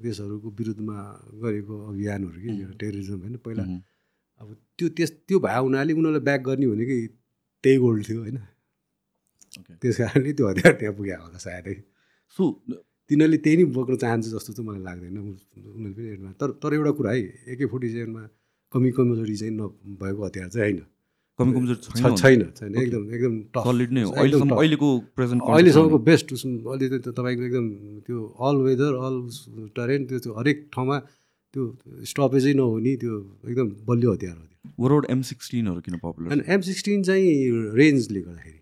देशहरूको 0.00 0.48
विरुद्धमा 0.58 0.96
गरेको 1.44 1.74
अभियानहरू 1.92 2.38
कि 2.40 2.50
यो 2.62 2.68
टेररिजम 2.80 3.18
होइन। 3.22 3.36
पहिला. 3.44 3.62
अब 4.40 4.48
त्यो 4.78 4.88
त्यस 4.96 5.10
त्यो 5.28 5.38
भए 5.44 5.60
हुनाले 5.60 5.92
उनीहरूलाई 5.92 6.24
ब्याक 6.24 6.40
गर्ने 6.48 6.66
भनेकै 6.72 6.98
त्यही 7.64 7.76
गोल्ड 7.84 8.00
थियो 8.08 8.20
होइन. 8.24 8.38
त्यस 9.82 9.96
कारणले 10.00 10.32
त्यो 10.32 10.44
हतियार 10.48 10.74
त्यहाँ 10.80 10.94
पुग्यो 10.96 11.16
होला 11.22 11.38
सायदै। 11.44 11.76
सो 12.38 12.42
तिनीहरूले 13.10 13.38
त्यही 13.44 13.56
नै 13.56 13.64
बोक्न 13.76 13.94
चाहन्छ 14.00 14.26
जस्तो 14.32 14.50
चाहिँ 14.56 14.66
मलाई 14.68 14.82
लाग्दैन। 14.88 15.16
उनीहरूले 15.18 15.92
पनि 15.92 16.08
एडभान्स 16.16 16.36
तर 16.40 16.50
तर 16.56 16.70
एउटा 16.74 16.92
कुरा 16.98 17.10
है 17.12 17.20
एके 17.52 17.64
फोर्टी 17.68 17.88
सेभेनमा 17.92 18.22
कमी 18.72 18.90
कमजोरी 18.96 19.36
चाहिँ 19.36 19.54
नभएको 19.54 20.20
हतियार 20.24 20.48
चाहिँ 20.48 20.64
होइन। 20.64 20.80
कमी 21.38 21.52
कमजोरी 21.54 21.80
छैन 22.20 22.42
छैन 22.52 22.74
एकदम 22.82 23.02
एकदम. 23.14 23.34
सलिड 23.64 23.90
नै 23.96 24.02
हो। 24.02 24.10
अहिलेसम्म। 24.12 24.54
अहिलेको 24.58 24.88
प्रेजेन्ट 25.16 25.40
अहिलेसम्मको 25.48 25.98
बेस्ट 26.08 26.26
अहिले 26.34 26.98
त 26.98 27.08
तपाईँको 27.16 27.42
एकदम 27.48 27.66
त्यो 28.06 28.18
अल 28.48 28.56
वेदर 28.66 28.92
अल 29.06 29.16
टरेन 29.76 30.06
त्यो 30.08 30.18
त्यो 30.24 30.32
हरेक 30.38 30.58
ठाउँमा 30.74 30.98
त्यो 31.54 31.62
स्टपेजै 32.12 32.52
नहुने 32.60 32.92
त्यो 33.02 33.14
एकदम 33.48 33.68
बलियो 33.88 34.12
हतियार 34.12 34.36
हो 34.36 34.44
त्यो। 34.44 34.84
वरआउट 34.84 35.04
एम 35.10 35.20
सिक्सटिनहरू 35.30 35.80
किन 35.86 35.96
पपुलर 36.04 36.28
अनि 36.32 36.42
एम 36.54 36.60
सिक्सटिन 36.68 37.02
चाहिँ 37.08 37.32
रेन्जले 37.80 38.20
गर्दाखेरि 38.20 38.60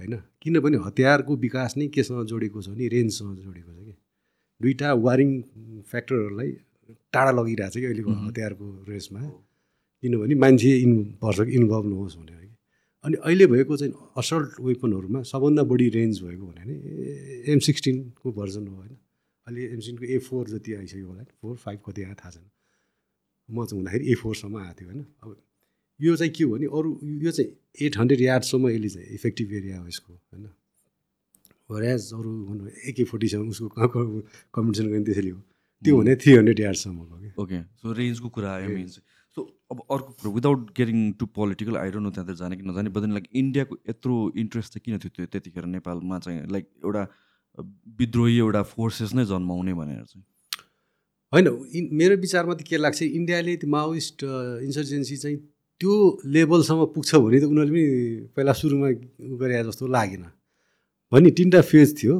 होइन? 0.00 0.14
किनभने 0.42 0.78
हतियारको 0.86 1.32
विकास 1.36 1.76
नै 1.76 1.86
केसँग 1.92 2.24
जोडेको 2.32 2.62
छ 2.62 2.68
भने 2.72 2.88
रेन्जसँग 2.96 3.36
जोडेको 3.44 3.70
छ 3.76 3.78
कि? 3.84 3.94
दुईवटा 4.60 4.88
वारिङ 5.04 5.30
फ्याक्टरहरूलाई 5.90 6.50
टाढा 7.12 7.30
लगिरहेको 7.32 7.70
छ 7.70 7.76
कि 7.76 7.86
अहिलेको 7.86 8.12
हतियारको 8.26 8.66
रेसमा। 8.88 9.20
किनभने 10.02 10.34
मान्छे 10.34 10.70
इन 10.84 10.92
पर्छ 11.22 11.38
कि 11.40 11.52
इन्भल्भ 11.52 11.86
नहोस् 11.86 12.16
भनेर 12.16 12.40
कि 12.40 12.54
अनि 13.04 13.16
अहिले 13.24 13.46
भएको 13.46 13.76
चाहिँ 13.76 13.92
असल्ट 14.16 14.60
वेपनहरूमा 14.60 15.20
सबभन्दा 15.28 15.62
बढी 15.70 15.88
रेन्ज 15.96 16.20
भएको 16.22 16.46
भने 16.46 16.74
एम 17.52 17.58
सिक्सटिनको 17.66 18.32
भर्जन 18.32 18.66
हो 18.66 18.76
होइन। 18.76 18.96
अहिले 19.46 19.62
एम 19.64 19.80
सिक्सटिनको 19.80 20.04
ए 20.06 20.18
फोर 20.28 20.48
जति 20.48 20.74
आइसक्यो 20.74 21.06
होला 21.08 21.22
फोर 21.40 21.56
फाइभ 21.56 21.78
कति 21.86 22.02
आयो 22.02 22.14
थाहा 22.14 22.30
छैन। 22.30 22.46
म 23.48 23.64
चाहिँ 23.64 23.78
हुँदाखेरि 23.78 24.04
ए 24.12 24.14
फोरसम्म 24.22 24.56
आएको 24.56 24.74
थियो 24.80 24.88
होइन। 24.90 25.04
अब 25.22 25.36
यो 26.00 26.16
चाहिँ 26.16 26.32
के 26.32 26.44
हो 26.44 26.50
भने 26.50 26.66
अरू 26.70 26.88
यो 27.24 27.30
चाहिँ 27.30 27.50
एट 27.86 27.98
हन्ड्रेड 27.98 28.20
यार्डसम्म 28.20 28.68
यसले 28.70 28.88
चाहिँ 28.88 29.06
इफेक्टिभ 29.14 29.52
एरिया 29.52 29.78
हो 29.80 29.86
यसको 29.88 30.12
होइन। 30.12 30.48
वरेज 31.70 32.02
अरू 32.14 32.30
भनौँ 32.46 32.68
एके 32.88 33.04
फोर्टी 33.04 33.28
सेभेन 33.28 33.48
उसको 33.48 33.68
कम्पिटिसन 33.68 34.86
गर्ने 34.88 35.04
त्यसैले 35.04 35.30
हो। 35.30 35.40
त्यो 35.84 35.96
भने 35.96 36.16
थ्री 36.16 36.32
हन्ड्रेड 36.32 36.60
यार्डसम्मको 36.60 37.16
कि? 37.16 37.28
ओके 37.42 37.62
सो 37.80 37.92
रेन्जको 37.92 38.28
कुरा 38.28 38.50
आयो 38.54 38.68
मेन 38.68 38.88
चाहिँ 38.88 39.06
सो 39.36 39.42
अब 39.72 39.82
अर्को 39.90 40.12
कुरो 40.12 40.32
without 40.32 40.70
getting 40.76 40.98
to 41.18 41.26
political 41.38 41.76
I don't 41.76 42.04
know 42.06 42.10
त्यहाँ 42.10 42.34
जाने 42.36 42.56
कि 42.56 42.64
नजाने 42.68 42.90
बट 42.90 43.08
लाइक 43.10 43.28
इन्डियाको 43.42 43.76
यत्रो 43.88 44.16
इन्ट्रेस्ट 44.42 44.72
चाहिँ 44.72 44.82
किन 44.84 44.98
थियो 44.98 45.10
त्यो 45.16 45.26
त्यतिखेर 45.32 45.64
नेपालमा 45.76 46.18
चाहिँ 46.18 46.46
लाइक 46.52 46.66
एउटा 46.84 47.06
विद्रोही 48.00 48.36
एउटा 48.38 48.62
फोर्सेस 48.72 49.14
नै 49.14 49.24
जन्माउने 49.30 49.74
भनेर 49.74 50.04
चाहिँ? 50.10 50.24
होइन 51.32 51.46
इन 51.78 51.88
मेरो 51.94 52.16
विचारमा 52.26 52.54
त 52.54 52.62
के 52.66 52.76
लाग्छ 52.76 53.02
इन्डियाले 53.02 53.56
त्यो 53.62 53.70
माओइस्ट 53.70 54.24
इन्सर्जेन्सी 54.66 55.16
चाहिँ 55.16 55.36
त्यो 55.80 55.92
लेभलसम्म 56.26 56.84
पुग्छ 56.94 57.14
भने 57.14 57.40
त 57.40 57.44
उनीहरूले 57.48 57.72
पनि 57.72 58.34
पहिला 58.36 58.52
सुरुमा 58.52 58.88
गरे 59.40 59.62
जस्तो 59.64 59.86
लागेन। 59.86 60.24
भने 61.12 61.30
तिनवटा 61.38 61.60
फेज 61.70 61.94
थियो। 62.02 62.14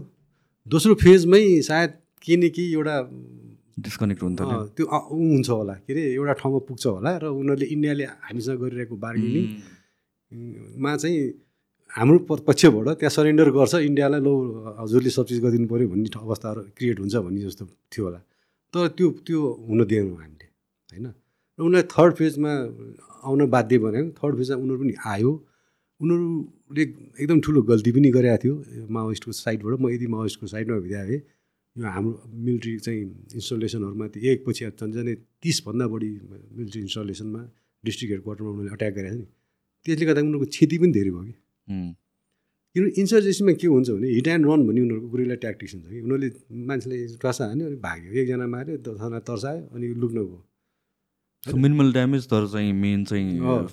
दोस्रो 0.66 0.94
फेजमै 1.02 1.42
सायद 1.66 1.90
के 2.22 2.36
न 2.36 2.48
के 2.54 2.62
एउटा 2.70 2.96
डिस्कनेक्ट 3.86 4.22
हुन 4.22 4.34
थाल्यो 4.36 4.58
अँ, 4.60 4.68
त्यो 4.76 4.84
हुन्छ 4.86 5.48
होला। 5.50 5.74
के 5.86 5.92
अरे 5.92 6.02
एउटा 6.18 6.32
ठाउँमा 6.40 6.58
पुग्छ 6.68 6.84
होला 6.86 7.10
र 7.22 7.24
उनीहरूले 7.40 7.66
इन्डियाले 7.74 8.04
हामीसँग 8.26 8.58
गरिरहेको 8.62 8.96
बार्गेनिङ 9.04 9.44
मा 10.82 10.90
चाहिँ 11.02 11.18
हाम्रो 11.90 12.18
पक्षबाट 12.48 12.86
त्यहाँ 13.02 13.12
सरेन्डर 13.18 13.48
गर्छ 13.50 13.74
इन्डियालाई 13.90 14.20
लो 14.26 14.32
हजुरले 14.80 15.10
सब्सिडी 15.10 15.40
गरिदिनु 15.44 15.66
पऱ्यो 15.72 15.86
भन्ने 15.92 16.08
अवस्थाहरू 16.22 16.60
क्रिएट 16.76 16.98
हुन्छ 17.02 17.14
भन्ने 17.26 17.40
जस्तो 17.50 17.64
थियो 17.92 18.04
होला। 18.06 18.20
तर 18.74 18.88
त्यो 18.96 19.06
त्यो 19.26 19.40
हुन 19.68 19.80
दिएनौँ 19.90 20.16
हामीले 20.22 20.46
होइन? 20.92 21.06
र 21.58 21.60
उनीहरूलाई 21.66 21.82
थर्ड 21.94 22.12
फेजमा 22.20 22.52
आउन 23.26 23.40
बाध्य 23.54 23.76
बनायो। 23.84 24.06
थर्ड 24.18 24.34
फेजमा 24.38 24.56
उनीहरू 24.62 24.78
पनि 24.82 24.94
आयो। 25.12 25.30
उनीहरूले 26.00 26.84
एकदम 27.20 27.38
ठुलो 27.44 27.60
गल्ती 27.70 27.90
पनि 27.96 28.08
गरेका 28.16 28.36
थियो। 28.42 28.54
माओइस्टको 28.96 29.32
साइडबाट 29.44 29.74
म 29.82 29.84
यदि 29.90 30.06
माओइस्टको 30.14 30.46
साइडमा 30.54 30.76
भइदिए 30.84 31.02
भए 31.10 31.18
यो 31.76 31.86
हाम्रो 31.86 32.12
मिलिट्री 32.46 32.78
चाहिँ 32.84 33.02
इन्स्टलेसनहरूमा 33.38 34.06
त्यो 34.12 34.20
एकपछि 34.32 34.64
झन् 34.80 34.92
झन् 34.92 35.14
तिसभन्दा 35.42 35.86
बढी 35.86 36.10
मिलिट्री 36.58 36.80
इन्स्टलेसनमा 36.80 37.42
डिस्ट्रिक्ट 37.84 38.10
हेड 38.12 38.22
क्वार्टरमा 38.22 38.50
उनीहरूले 38.50 38.74
अट्याक 38.74 38.92
गरेको 38.94 39.16
नि। 39.16 39.26
त्यसले 39.86 40.04
गर्दा 40.06 40.20
उनीहरूको 40.20 40.46
क्षति 40.50 40.76
पनि 40.82 40.92
धेरै 40.92 41.10
भयो 41.10 41.22
कि। 41.30 41.34
किनभने 42.74 42.92
इन्सर्जेन्सीमा 43.00 43.52
के 43.60 43.66
हुन्छ 43.66 43.88
भने 43.90 44.08
हिट 44.16 44.26
एन्ड 44.34 44.44
रन 44.50 44.60
भन्ने 44.66 44.80
उनीहरूको 44.80 45.08
गुरिला 45.14 45.36
ट्याक्टिक्स 45.44 45.72
हुन्छ 45.74 45.86
कि। 45.90 46.00
उनीहरूले 46.00 46.30
मान्छेलाई 46.68 47.00
ट्वासा 47.22 47.42
हान्यो 47.50 47.66
अनि 47.70 47.78
भाग्यो। 47.86 48.10
एकजना 48.20 48.46
माऱ्यो 48.54 48.76
दसजना 48.86 49.18
तर्सायो 49.30 49.62
अनि 49.74 49.86
लुक्न 50.02 50.18
गयो। 50.26 50.40
मिनिमल 51.62 51.88
ड्यामेज 51.92 52.22
तर 52.30 52.46
चाहिँ 52.52 52.72
मेन 52.82 53.04
चाहिँ। 53.04 53.30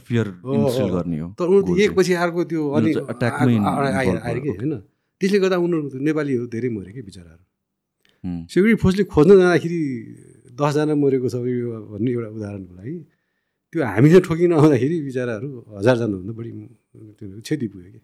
फियर। 0.07 0.27
गर्ने 0.45 1.17
हो। 1.19 1.27
तर 1.39 1.45
उनीहरू 1.45 1.81
एकपछि 1.83 2.13
अर्को 2.13 2.43
त्यो 2.45 2.61
involve 2.77 4.21
आएर 4.21 4.39
कि। 4.39 4.49
होइन? 4.49 4.73
त्यसले 5.21 5.39
गर्दा 5.43 5.57
उनीहरू 5.65 5.99
नेपालीहरू 6.07 6.45
धेरै 6.55 6.69
मऱ्यो 6.69 6.93
कि 6.93 7.01
बिचराहरू। 7.01 7.43
सेक्युरिटी 8.24 8.78
फोर्सले 8.82 9.03
खोज्न 9.13 9.32
जाँदाखेरि 9.41 9.80
दसजना 10.59 10.93
मरेको 10.97 11.28
छ 11.30 11.36
यो 11.45 11.68
भन्ने 11.91 12.09
एउटा 12.11 12.30
उदाहरणको 12.38 12.74
लागि 12.80 12.95
त्यो 13.74 13.80
हामीले 13.84 14.20
ठोकिन 14.28 14.51
आउँदाखेरि 14.57 14.97
बिचराहरू 15.07 15.49
हजारजनाभन्दा 15.78 16.34
बढी 16.39 16.51
त्यो 17.18 17.26
क्षति 17.45 17.68
पुग्यो 17.74 17.91
कि। 17.93 18.01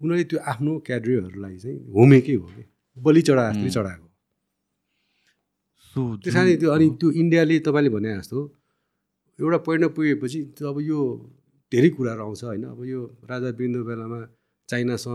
उनीहरूले 0.00 0.24
त्यो 0.30 0.38
आफ्नो 0.52 0.72
क्याड्रेहरूलाई 0.86 1.56
चाहिँ 1.62 1.78
होमेकै 1.96 2.34
हो 2.40 2.46
कि। 2.54 2.62
बलि 2.96 3.22
चढा 3.28 3.44
जस्तै. 3.52 3.70
चढाएको। 3.76 4.08
सो 5.96 6.00
त्यस 6.22 6.34
कारण 6.34 6.56
त्यो 6.60 6.70
अनि 6.76 6.86
त्यो 7.00 7.08
इन्डियाले 7.22 7.56
तपाईँले 7.66 7.90
भने 7.96 8.10
जस्तो 8.20 8.38
एउटा 9.38 9.58
पोइन्टमा 9.66 9.88
पुगेपछि 9.96 10.40
त्यो 10.56 10.66
अब 10.68 10.78
यो 10.90 10.98
धेरै 11.72 11.88
कुराहरू 11.96 12.22
आउँछ 12.26 12.42
होइन। 12.44 12.64
अब 12.74 12.80
यो 12.84 13.00
राजा 13.30 13.48
वीरेन्द्र 13.56 13.82
बेलामा 13.88 14.20
चाइनासँग 14.68 15.14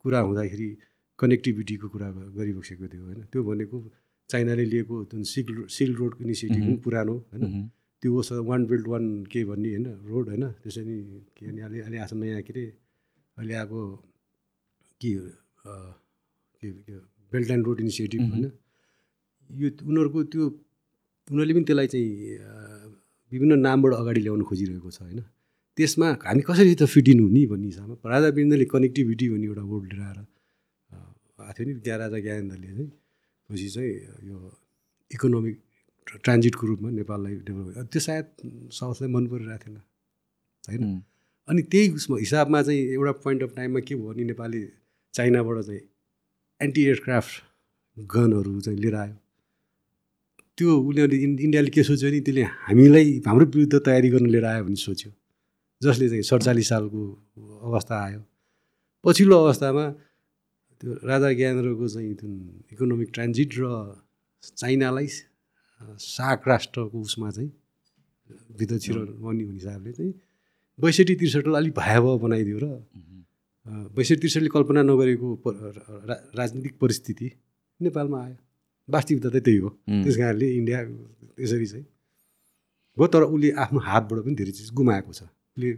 कुरा 0.00 0.20
हुँदाखेरि 0.26 0.70
कनेक्टिभिटीको 1.18 1.86
कुरा 1.94 2.08
गरिबसेको 2.38 2.84
थियो 2.92 3.04
होइन? 3.08 3.20
त्यो 3.32 3.40
भनेको 3.48 3.76
चाइनाले 4.30 4.64
लिएको 4.72 4.94
जुन 5.10 5.22
सिल्क 5.32 5.48
रो- 5.56 5.68
सिल्क 5.76 5.96
रोडको 6.00 6.20
इनिसिएटिभ 6.24 6.62
पनि 6.64 6.76
पुरानो 6.84 7.14
होइन? 7.32 7.44
त्यो 8.02 8.10
होस् 8.14 8.32
वान 8.48 8.60
बेल्ट 8.70 8.86
वान 8.92 9.04
के 9.32 9.40
भन्ने 9.50 9.68
होइन 9.74 9.86
रोड 10.10 10.26
होइन? 10.28 10.44
त्यसरी 10.62 10.96
के 11.36 11.42
भने 11.46 11.60
अहिले 11.66 11.78
अहिले 11.86 11.98
आएको 11.98 12.16
नयाँ 12.22 12.42
के 12.46 12.52
अरे 12.52 12.64
अहिले 13.36 13.54
आएको 13.60 13.80
के 15.00 15.10
के 16.62 16.68
बेल्ट 17.32 17.50
एन्ड 17.50 17.64
रोड 17.66 17.80
इनिसिएटिभ। 17.80 18.20
होइन? 18.30 18.44
यो 19.50 19.68
उनीहरूको 19.88 20.18
त्यो 20.32 20.44
उनीहरूले 21.28 21.54
पनि 21.54 21.64
त्यसलाई 21.68 21.86
चाहिँ 21.92 22.08
विभिन्न 23.32 23.52
नामबाट 23.66 23.92
अगाडि 24.00 24.20
ल्याउन 24.24 24.42
खोजिरहेको 24.48 24.90
छ 24.90 24.98
होइन? 25.02 25.20
त्यसमा 25.78 26.06
हामी 26.26 26.42
कसरी 26.48 26.74
त 26.74 26.82
फिट 26.92 27.06
इन 27.12 27.18
हुने 27.24 27.42
भन्ने 27.52 27.66
हिसाबमा 27.72 27.94
राजा 28.12 28.28
वीरेन्द्रले 28.36 28.66
कनेक्टिभिटी 28.74 29.26
भन्ने 29.32 29.46
एउटा 29.50 29.62
वर्ड 29.72 29.92
लिएर 29.92 30.02
आएर 30.08 30.18
अ, 31.38 31.42
आएको 31.42 31.52
थियो 31.58 31.66
नि 31.68 31.80
ज्ञा 31.80 31.96
राजा 31.96 32.18
ज्ञानेन्द्रले 32.18 32.68
चाहिँ 32.68 32.92
पछि 33.50 33.68
चाहिँ 33.68 33.92
यो 34.28 34.58
इकोनोमिक 35.14 35.56
ट्रान्जिटको 36.24 36.66
रूपमा 36.66 36.90
नेपाललाई 36.90 37.34
डेभलप 37.34 37.88
त्यो 37.92 38.00
सायद 38.00 38.26
साउथलाई 38.72 39.10
मन 39.10 39.26
परिरहेको 39.26 39.64
थिएन 39.66 39.76
होइन? 40.68 41.02
अनि 41.48 41.62
त्यही 41.62 41.90
उसमा 41.90 42.18
हिसाबमा 42.18 42.62
चाहिँ 42.62 42.80
एउटा 42.80 43.12
पोइन्ट 43.12 43.42
अफ 43.42 43.56
टाइममा 43.56 43.80
के 43.80 43.94
भयो 43.94 44.08
भने 44.08 44.24
नेपालले 44.24 44.68
चाइनाबाट 45.14 45.64
चाहिँ 45.64 45.80
एन्टी 46.62 46.84
एयरक्राफ्ट 46.84 47.42
गनहरू 47.98 48.60
चाहिँ 48.60 48.78
लिएर 48.78 48.94
आयो। 48.94 49.16
त्यो 50.58 50.78
उनीहरूले 50.78 51.16
इन्- 51.16 51.40
इन्डियाले 51.40 51.70
के 51.70 51.82
सोच्यो 51.82 52.10
भने 52.10 52.20
त्यसले 52.20 52.42
हामीलाई 52.42 53.22
हाम्रो 53.26 53.46
विरुद्ध 53.46 53.86
तयारी 53.86 54.08
गर्न 54.08 54.26
लिएर 54.26 54.44
आयो 54.44 54.64
भन्ने 54.64 54.76
सोच्यो। 54.76 55.12
जसले 55.82 56.08
चाहिँ 56.08 56.22
सडचालिस 56.22 56.68
सालको 56.68 57.00
अवस्था 57.62 58.04
आयो। 58.04 58.20
पछिल्लो 59.04 59.44
अवस्थामा 59.44 59.84
त्यो 60.80 60.90
राजा 61.10 61.32
ज्ञानेन्द्रको 61.32 61.86
चाहिँ 61.88 62.14
जुन 62.14 62.32
इकोनोमिक 62.72 63.08
ट्रान्जिट 63.14 63.50
र 63.58 63.64
चाइनालाई 64.42 65.08
साक 65.98 66.48
राष्ट्रको 66.48 67.00
उसमा 67.00 67.30
चाहिँ 67.30 67.50
भित्र 68.58 68.78
छिराउने 68.78 69.44
हुने 69.44 69.44
हिसाबले 69.52 69.92
चाहिँ 69.92 70.12
बैसठी 70.78 71.14
त्रिसठीलाई 71.14 71.60
अलिक 71.62 71.74
भयावह 71.74 72.14
बनाइदियो 72.24 72.58
र 72.62 72.66
बैसठी 73.96 74.16
त्रिसठीले 74.20 74.50
कल्पना 74.54 74.82
नगरेको 74.82 75.28
राजनीतिक 76.38 76.74
परिस्थिति 76.80 77.26
नेपालमा 77.80 78.18
आयो। 78.24 78.36
वास्तविकता 78.88 79.28
चाहिँ 79.28 79.44
त्यही 79.44 79.58
हो। 79.58 79.68
त्यस 80.02 80.16
कारणले 80.16 80.46
इन्डिया 80.56 80.78
त्यसरी 81.36 81.66
चाहिँ 81.66 81.86
हो 82.96 83.06
तर 83.12 83.22
उसले 83.28 83.50
आफ्नो 83.64 83.80
हातबाट 83.88 84.18
पनि 84.24 84.34
धेरै 84.34 84.52
चिज 84.56 84.70
गुमाएको 84.78 85.12
छ। 85.12 85.22
उसले 85.22 85.72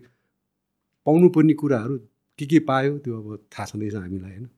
पाउनुपर्ने 1.07 1.55
कुराहरू 1.61 1.96
के 2.38 2.46
के 2.46 2.59
पायो 2.68 2.98
त्यो 3.05 3.12
अब 3.16 3.26
थाहा 3.53 3.66
छँदैछ 3.66 3.94
हामीलाई 3.94 4.30
होइन। 4.30 4.48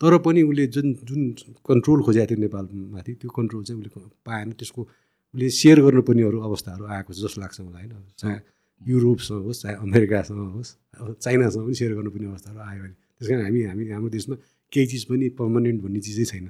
तर 0.00 0.18
पनि 0.26 0.42
उसले 0.50 0.66
जुन 0.74 0.86
जुन 1.08 1.20
कन्ट्रोल 1.68 2.02
खोजेको 2.06 2.26
थियो 2.30 2.40
नेपालमाथि 2.40 3.12
त्यो 3.20 3.30
कन्ट्रोल 3.38 3.64
चाहिँ 3.64 3.80
उसले 3.80 4.08
पाएन 4.28 4.52
त्यसको 4.60 4.82
उसले 4.82 5.48
सेयर 5.60 5.80
गर्नुपर्ने 5.86 6.22
अरू 6.30 6.38
अवस्थाहरू 6.48 6.84
आएको 6.96 7.12
छ 7.12 7.18
जस्तो 7.24 7.40
लाग्छ 7.40 7.60
मलाई 7.60 7.86
होइन 7.86 8.04
चाहे 8.20 8.36
युरोपसँग 8.80 9.42
होस् 9.46 9.62
चाहे 9.62 9.74
अमेरिकासँग 9.86 10.44
होस् 10.56 10.70
अब 11.00 11.14
चाइनासँग 11.24 11.64
पनि 11.66 11.74
सेयर 11.80 11.92
गर्नुपर्ने 11.98 12.26
अवस्थाहरू 12.26 12.60
आयो 12.68 12.82
भने 12.82 12.94
त्यस 13.16 13.28
कारण 13.30 13.42
हामी 13.44 13.62
हामी 13.70 13.88
हाम्रो 13.96 14.10
देशमा 14.18 14.36
केही 14.72 14.86
चिज 14.92 15.04
पनि 15.10 15.28
पर्मानेन्ट 15.40 15.82
भन्ने 15.82 16.00
चिजै 16.06 16.24
छैन 16.32 16.46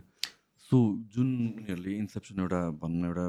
सो 0.70 0.76
जुन 1.14 1.28
उनीहरूले 1.46 1.96
इन्सेप्सन 2.02 2.40
एउटा 2.40 2.60
भनौँ 2.82 3.08
एउटा 3.08 3.26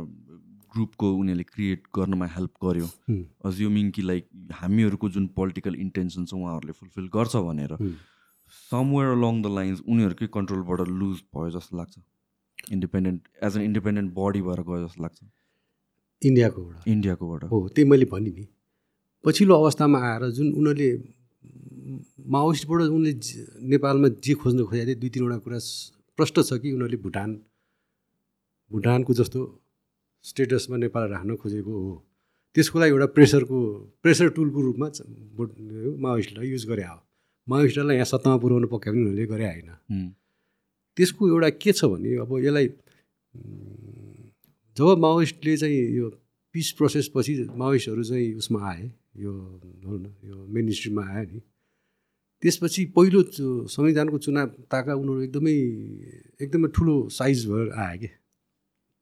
ग्रुपको 0.74 1.07
उनीहरूले 1.22 1.43
क्रिएट 1.53 1.82
गर्नमा 1.95 2.26
हेल्प 2.36 2.53
गर्यो। 2.63 2.88
अज्युमिङ 3.49 3.89
कि 3.91 4.01
लाइक 4.01 4.26
हामीहरूको 4.61 5.09
जुन 5.15 5.28
पोलिटिकल 5.38 5.76
इन्टेन्सन 5.86 6.26
छ 6.26 6.34
उहाँहरूले 6.34 6.74
फुलफिल 6.80 7.07
गर्छ 7.13 7.36
भनेर। 7.47 7.74
समवेयर 8.50 9.10
अलङ 9.12 9.41
द 9.41 9.48
लाइन्स 9.56 9.82
उनीहरूकै 9.88 10.28
कन्ट्रोलबाट 10.36 10.88
लुज 11.00 11.18
भयो 11.36 11.50
जस्तो 11.58 11.78
लाग्छ। 11.78 11.95
Independent 12.72 13.22
as 13.43 13.58
an 13.58 13.64
independent 13.64 14.14
body 14.14 14.41
भएर 14.41 14.62
गयो 14.70 14.80
जस्तो 14.86 15.04
लाग्छ। 15.04 15.20
इन्डियाकोबाट 16.22 16.88
इन्डियाकोबाट 16.88 17.43
हो 17.52 17.58
त्यही 17.70 17.89
मैले 17.89 18.06
भनेँ 18.14 18.34
नि। 18.34 18.45
पछिल्लो 19.24 19.54
अवस्थामा 19.56 20.00
आएर 20.08 20.30
जुन 20.38 20.48
उनीहरूले 20.54 20.89
माओइस्टबाट 22.36 22.82
उनले 22.98 23.12
नेपालमा 23.72 24.08
जे 24.26 24.34
खोज्न 24.41 24.66
खोजेको 24.66 24.86
थिए 24.86 24.95
दुई 25.02 25.10
तिनवटा 25.10 25.38
कुरा 25.45 25.60
प्रष्ट 26.20 26.36
छ 26.41 26.60
कि 26.62 26.72
उनीहरूले 26.72 26.98
भुटान 27.04 27.30
भुटानको 28.72 29.14
जस्तो 29.14 29.39
स्टेटसमा 30.26 30.78
नेपाल 30.78 31.04
राख्न 31.10 31.36
खोजेको 31.41 31.72
हो। 31.72 31.93
त्यसको 32.56 32.80
लागि 32.80 32.91
एउटा 32.91 33.08
प्रेसरको 33.16 33.58
प्रेसर 34.04 34.30
टुलको 34.36 34.60
रूपमा 34.62 34.88
माओइस्टलाई 36.04 36.48
युज 36.50 36.66
गरे 36.68 36.84
हो। 36.84 36.98
माओइस्टलाई 37.50 37.95
यहाँ 37.95 38.06
सत्तामा 38.06 38.38
पुऱ्याउनु 38.43 38.68
पक्का 38.68 38.91
पनि 38.91 39.00
उनीहरूले 39.02 39.26
गरे 39.26 39.45
होइन। 39.48 39.70
त्यसको 40.98 41.22
एउटा 41.30 41.50
के 41.62 41.72
छ 41.72 41.86
भने 41.91 42.10
अब 42.24 42.32
यसलाई 42.43 42.68
जब 44.78 44.98
माओइस्टले 45.00 45.58
चाहिँ 45.58 45.82
यो 45.98 46.10
पिस 46.54 46.72
प्रोसेसपछि 46.78 47.34
माओइस्टहरू 47.56 48.04
चाहिँ 48.04 48.34
उसमा 48.41 48.60
आए 48.70 48.86
यो 49.18 49.32
भनौँ 49.34 50.00
न 50.00 50.06
यो 50.26 50.36
मेन 50.54 50.72
स्ट्रिममा 50.72 51.04
आयो 51.14 51.26
नि 51.32 51.39
त्यसपछि 52.43 52.86
पहिलो 52.95 53.20
संविधानको 53.68 54.18
चुनाव 54.18 54.48
ताका 54.72 54.93
उनीहरू 54.93 55.22
एकदमै 55.22 55.56
एकदमै 56.41 56.68
ठुलो 56.76 56.95
साइज 57.10 57.45
भएर 57.50 57.68
आयो 57.74 57.98
कि 57.98 58.10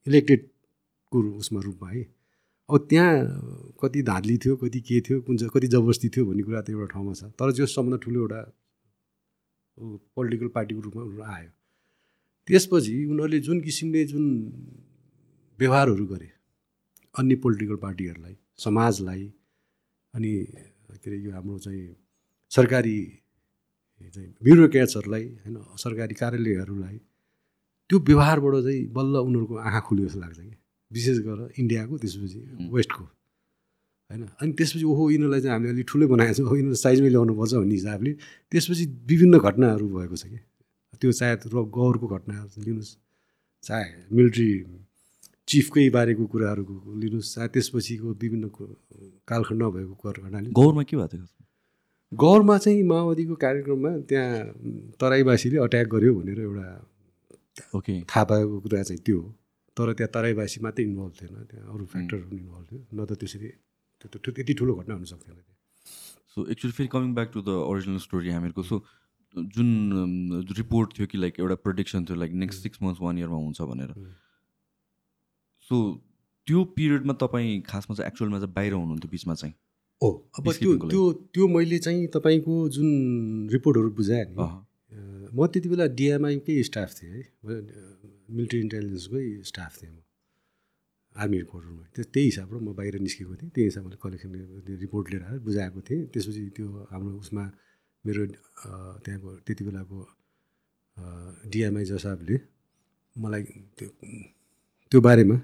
इलेक्टेडको 0.07 1.17
उसमा 1.39 1.59
रूपमा 1.61 1.89
है। 1.91 2.14
अब 2.69 2.85
त्यहाँ 2.89 3.73
कति 3.81 4.01
धाँधली 4.03 4.37
थियो 4.43 4.55
कति 4.57 4.79
के 4.81 4.99
थियो 5.01 5.21
कुन 5.21 5.37
चाहिँ 5.37 5.51
कति 5.53 5.67
जबरजस्ती 5.67 6.09
थियो 6.09 6.25
भन्ने 6.25 6.43
कुरा 6.43 6.61
त 6.61 6.69
एउटा 6.69 6.87
ठाउँमा 6.93 7.13
छ। 7.13 7.23
तर 7.37 7.51
जो 7.51 7.65
सबभन्दा 7.65 7.97
ठुलो 8.03 8.19
एउटा 8.21 8.41
पोलिटिकल 10.15 10.47
पार्टीको 10.55 10.81
रूपमा 10.81 11.03
उनीहरू 11.03 11.23
आयो। 11.23 11.49
त्यसपछि 12.47 12.95
उनीहरूले 13.05 13.39
जुन 13.45 13.61
किसिमले 13.61 14.03
जुन 14.05 14.25
व्यवहारहरू 15.59 16.05
गरे 16.07 16.29
अन्य 17.15 17.35
पोलिटिकल 17.43 17.75
पार्टीहरूलाई 17.85 18.35
समाजलाई 18.57 19.23
अनि 20.13 20.31
के 20.89 21.09
अरे 21.09 21.17
यो 21.21 21.31
हाम्रो 21.31 21.57
चाहिँ 21.59 21.85
सरकारी 22.51 22.97
चाहिँ 24.13 24.29
ब्युरोक्रेट्सहरूलाई 24.43 25.25
होइन 25.45 25.55
सरकारी 25.77 26.15
कार्यालयहरूलाई 26.15 26.97
त्यो 27.89 27.99
व्यवहारबाट 28.09 28.53
चाहिँ 28.63 28.85
बल्ल 28.97 29.15
उनीहरूको 29.27 29.55
आँखा 29.55 29.79
खुल्यो 29.87 30.05
जस्तो 30.07 30.19
लाग्छ 30.19 30.39
कि। 30.39 30.55
विशेष 30.91 31.17
गरेर 31.27 31.49
इन्डियाको 31.59 31.97
त्यसपछि 31.97 32.39
वेस्टको 32.71 33.03
होइन? 34.09 34.21
अनि 34.41 34.51
त्यसपछि 34.57 34.85
ओहो 34.85 35.03
यिनीहरूलाई 35.11 35.41
चाहिँ 35.41 35.53
हामीले 35.53 35.71
अलिक 35.73 35.85
ठुलै 35.89 36.07
बनाएको 36.07 36.33
छौँ। 36.37 36.57
यिनीहरू 36.57 36.75
साइजमै 36.75 37.09
ल्याउनुपर्छ 37.09 37.53
भन्ने 37.53 37.75
हिसाबले 37.75 38.11
त्यसपछि 38.51 38.85
विभिन्न 39.09 39.35
घटनाहरू 39.39 39.85
भएको 39.89 40.15
छ 40.15 40.23
कि? 40.31 40.39
त्यो 41.01 41.11
चाहे 41.11 41.33
र 41.53 41.55
गौरको 41.77 42.07
घटनाहरू 42.07 42.61
लिनुहोस्। 42.61 42.91
चाहे 43.65 43.85
मिलिट्री 44.15 44.49
चिफकै 45.47 45.89
बारेको 45.89 46.25
कुराहरूको 46.25 46.73
लिनुहोस् 47.01 47.29
चाहे 47.35 47.47
त्यसपछिको 47.53 48.07
विभिन्न 48.21 48.45
कु- 48.49 48.77
कालखण्डमा 49.29 49.69
भएको 49.69 49.93
घटना 50.09 50.39
लिनुहोस्। 50.39 50.53
गौरमा 50.53 50.83
के 50.83 50.95
भएको 50.97 51.07
थियो 51.17 51.25
गौरमा 52.11 52.57
चाहिँ 52.57 52.83
माओवादीको 52.83 53.35
कार्यक्रममा 53.35 53.91
त्यहाँ 54.09 54.31
तराईवासीले 55.01 55.57
अट्याक 55.57 55.87
गर्यो 55.87 56.11
भनेर 56.15 56.39
एउटा 56.39 56.67
ओके 57.75 57.93
थाहा 58.09 58.23
पाएको 58.29 58.59
कुरा 58.61 58.83
चाहिँ 58.83 59.01
त्यो 59.05 59.17
हो। 59.19 59.29
तर 59.77 59.93
त्यहाँ 59.93 60.11
तराईवासी 60.15 60.59
मात्रै 60.65 60.83
इन्भल्भ 60.85 61.13
थिएन 61.21 61.33
त्यहाँ 61.51 61.73
अरू 61.73 61.85
फ्याक्टरहरू 61.93 62.27
पनि 62.29 62.39
इन्भल्भ 62.41 62.65
थियो 62.71 62.79
न 62.93 63.05
त 63.05 63.19
त्यसरी 63.21 63.49
त्यो 64.01 64.07
त 64.13 64.35
त्यति 64.35 64.53
ठुलो 64.59 64.75
घटना 64.81 64.93
हुन 64.95 65.05
सक्थेन 65.13 65.35
त्यो 65.35 65.53
सो 66.35 66.45
एक्चुली 66.51 66.73
फेरि 66.77 66.89
coming 66.93 67.13
back 67.15 67.29
to 67.33 67.41
the 67.41 67.49
original 67.71 67.99
story 68.05 68.29
हामीहरूको 68.35 68.63
सो 68.71 68.77
जुन 69.55 69.69
रिपोर्ट 70.57 70.97
थियो 70.97 71.07
कि 71.11 71.17
लाइक 71.17 71.39
एउटा 71.39 71.55
प्रोडिक्सन 71.67 72.05
थियो 72.05 72.17
like 72.19 72.31
next 72.43 72.63
six 72.63 72.81
months 72.83 73.01
one 73.01 73.17
इयरमा 73.19 73.37
हुन्छ 73.37 73.61
भनेर. 73.71 73.91
सो 75.67 75.75
त्यो 76.47 76.63
पिरियडमा 76.75 77.13
तपाईँ 77.21 77.61
खासमा 77.67 77.95
चाहिँ 77.95 78.07
एक्चुअलमा 78.11 78.39
चाहिँ 78.39 78.53
बाहिर 78.53 78.73
हुनुहुन्थ्यो 78.73 79.09
बिचमा 79.11 79.33
चाहिँ? 79.35 79.53
ओ 80.01 80.09
अब 80.39 80.51
त्यो 80.53 80.75
त्यो 80.91 81.01
त्यो 81.35 81.47
मैले 81.47 81.77
चाहिँ 81.85 82.07
तपाईँको 82.15 82.53
जुन 82.77 82.89
रिपोर्टहरू 83.51 83.89
बुझाएँ 83.99 84.25
नि 84.29 84.47
म 85.35 85.47
त्यति 85.51 85.69
बेला 85.69 85.85
डिएमआईकै 85.99 86.61
स्टाफ 86.63 86.89
थिएँ 86.97 87.11
है। 87.13 87.21
मिलिट्री 88.29 88.59
इन्टेलिजेन्सकै 88.65 89.25
स्टाफ 89.49 89.73
थिएँ 89.81 89.93
म 89.93 89.99
आर्मी 91.15 91.35
हेडक्वार्टरमा 91.37 91.83
त्यो 91.95 92.03
त्यही 92.13 92.25
हिसाबबाट 92.31 92.61
म 92.61 92.69
बाहिर 92.79 92.95
निस्केको 93.05 93.33
थिएँ। 93.39 93.49
त्यही 93.55 93.67
हिसाबले 93.71 93.95
कलेक्सन 94.03 94.29
रिपोर्ट 94.83 95.05
लिएर 95.11 95.23
आएर 95.29 95.39
बुझाएको 95.47 95.79
थिएँ। 95.87 96.01
त्यसपछि 96.11 96.43
त्यो 96.55 96.67
हाम्रो 96.91 97.15
उसमा 97.23 97.43
मेरो 98.05 98.21
त्यहाँको 99.05 99.29
त्यति 99.45 99.63
बेलाको 99.67 99.97
डिएमआई 101.51 101.85
जसाबले 101.91 102.35
मलाई 103.15 103.43
त्यो 103.77 103.89
त्यो 104.91 104.99
बारेमा 105.07 105.37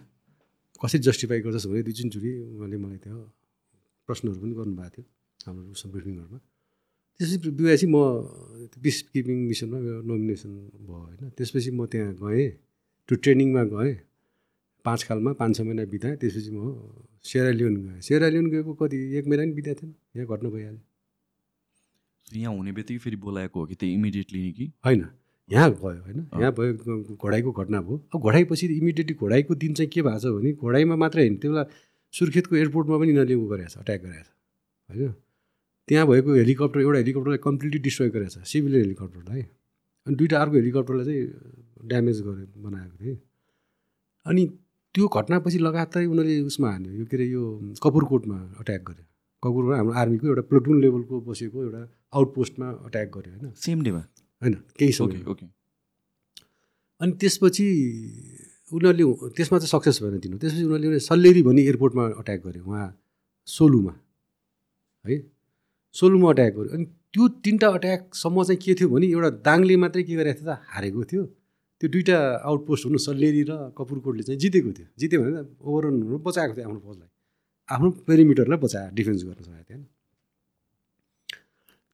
कसरी 0.81 0.99
जस्टिफाई 1.07 1.39
गर्छस् 1.45 1.67
भने 1.71 1.81
दुई 1.87 1.93
तिनचोटि 1.97 2.31
उहाँले 2.57 2.77
मलाई 2.83 2.99
त्यो 3.05 3.17
प्रश्नहरू 4.07 4.37
पनि 4.43 4.53
गर्नुभएको 4.59 4.89
थियो 4.91 5.03
हाम्रो 5.47 5.71
उसमा 5.75 5.89
ब्रिफिङहरूमा 5.93 6.39
त्यसपछि 7.19 7.49
बिहापछि 7.57 7.87
म 7.93 7.97
पिस 8.83 8.97
किपिङ 9.13 9.37
मिसनमा 9.51 9.77
नोमिनेसन 10.09 10.51
भयो 10.83 10.99
होइन। 10.99 11.29
त्यसपछि 11.37 11.69
म 11.71 11.85
त्यहाँ 11.91 12.11
गएँ। 12.21 12.49
त्यो 13.11 13.17
ट्रेनिङमा 13.17 13.63
गएँ। 13.67 13.93
पाँच 14.85 15.03
खालमा 15.03 15.31
पाँच 15.35 15.55
छ 15.57 15.61
महिना 15.61 15.83
बिताएँ 15.83 16.15
त्यसपछि 16.15 16.51
म 16.55 16.71
सेरालियोन 17.19 17.75
गएँ। 17.75 17.99
सेरालियोन 18.01 18.45
गएको 18.49 18.73
कति 18.79 18.97
एक 19.19 19.27
महिना 19.27 19.43
पनि 19.43 19.51
बिताएको 19.51 19.79
थिएन 19.81 19.93
यहाँ 20.15 20.27
घट्न 20.31 20.47
भइहाल्यो। 20.47 20.79
यहाँ 22.39 22.53
हुने 22.55 22.71
बित्तिकै 22.71 22.99
फेरि 23.03 23.15
बोलाएको 23.19 23.59
हो 23.59 23.65
कि 23.67 23.75
त्यो 23.75 23.89
इमिडिएटली 23.89 24.39
नि 24.41 24.51
कि? 24.51 24.71
होइन 24.85 25.03
यहाँ 25.49 25.69
भयो 25.75 25.99
होइन। 26.07 26.19
यहाँ 26.39 26.51
भयो 26.55 27.17
घोडाइको 27.19 27.51
घटना 27.51 27.81
भयो। 27.81 27.97
अब 28.15 28.19
घोडाइपछि 28.21 28.67
इमिडिएटली 28.79 29.15
घोडाइको 29.19 29.55
दिन 29.59 29.73
चाहिँ 29.73 29.89
के 29.91 30.01
भएको 30.01 30.19
छ 30.19 30.31
भने 30.31 30.51
घोडाइमा 30.55 30.95
मात्रै 30.95 31.27
होइन 31.27 31.35
त्यो 31.43 31.51
बेला 31.51 31.63
सुर्खेतको 32.13 32.55
एयरपोर्टमा 32.55 32.95
पनि 32.97 33.11
यिनीहरूले 33.11 33.35
उ 33.35 33.47
गरेको 33.51 33.69
छ 33.75 33.77
अट्याक 33.83 34.01
गरेको 34.07 34.23
छ। 34.23 34.31
होइन? 34.89 35.11
त्यहाँ 35.87 36.07
भएको 36.07 36.29
हेलिकप्टर 36.39 36.79
एउटा 36.79 36.97
हेलिकप्टरलाई 37.03 37.43
कम्प्लिटली 37.43 37.79
डिस्ट्रोय 37.83 38.09
गरेको 38.15 38.39
छ 38.39 38.47
सिभिलियन 38.47 38.81
हेलिकप्टरलाई। 38.87 39.41
अनि 40.07 40.15
दुइटा 40.15 40.35
अर्को 40.41 40.55
हेलिकप्टरलाई 40.55 41.05
चाहिँ 41.05 41.27
ड्यामेज 41.89 42.21
गरे 42.21 42.43
बनाएको 42.61 42.95
थिएँ। 43.03 43.17
अनि 44.25 44.45
त्यो 44.95 45.07
घटनापछि 45.07 45.57
लगातारै 45.57 46.05
उनीहरूले 46.05 46.39
उसमा 46.41 46.71
हान्यो। 46.71 46.91
यो 46.91 47.05
के 47.05 47.17
अरे 47.17 47.25
यो 47.25 47.43
कपुरकोटमा 47.83 48.37
अट्याक 48.59 48.81
गर्यो 48.89 49.05
कपुरमा 49.43 49.75
हाम्रो 49.77 49.93
आर्मीको 50.01 50.27
एउटा 50.27 50.41
प्लटुन 50.49 50.81
लेभलको 50.81 51.21
बसेको 51.27 51.63
एउटा 51.63 51.81
आउटपोस्टमा 52.13 52.67
अट्याक 52.87 53.07
गर्यो 53.17 53.31
होइन? 53.33 53.53
सेम 53.55 53.81
डेमा 53.83 54.03
होइन 54.41 54.53
केही 54.77 54.91
समय। 54.91 55.23
ओके 55.31 55.45
अनि 57.01 57.11
त्यसपछि 57.21 57.65
उनीहरूले 58.73 59.03
त्यसमा 59.35 59.57
चाहिँ 59.59 59.71
सक्सेस 59.73 60.01
भएन 60.03 60.19
दिनु 60.19 60.37
त्यसपछि 60.37 60.63
उनीहरूले 60.63 60.99
सल्लेरी 60.99 61.41
भन्ने 61.43 61.61
एयरपोर्टमा 61.61 62.03
अट्याक 62.21 62.41
गर्यो 62.45 62.63
उहाँ 62.63 62.87
सोलुमा। 63.47 63.93
है? 65.05 65.15
सोलुमा 65.95 66.29
अट्याक 66.29 66.53
गर्यो 66.55 66.71
अनि 66.75 66.85
त्यो 67.13 67.27
तिनवटा 67.43 67.67
अट्याकसम्म 67.67 68.43
चाहिँ 68.43 68.59
के 68.63 68.73
थियो 68.79 68.89
भने 68.89 69.07
एउटा 69.07 69.29
दाङले 69.47 69.75
मात्रै 69.83 70.03
के 70.03 70.15
गरेको 70.15 70.39
थियो 70.39 70.53
त 70.53 70.59
हारेको 70.71 71.03
थियो। 71.11 71.23
त्यो 71.81 71.89
दुइटा 71.89 72.17
आउटपोस्ट 72.45 72.85
हुनु 72.85 72.97
सल्लेरी 73.01 73.41
र 73.49 73.53
कपुरकोटले 73.77 74.23
चाहिँ 74.23 74.39
जितेको 74.39 74.71
थियो। 74.77 74.87
जित्यो 75.01 75.19
भने 75.21 75.31
हुनु 75.65 76.17
बचाएको 76.27 76.53
थियो 76.55 76.65
आफ्नो 76.69 76.79
फौजलाई 76.85 77.09
आफ्नो 77.69 77.89
पेरिमिटरलाई 78.07 78.59
बचायो 78.65 78.89
डिफेन्स 78.97 79.21
गर्न 79.25 79.41
सकेको 79.41 79.63
थियो 79.65 79.77
होइन? 79.77 79.83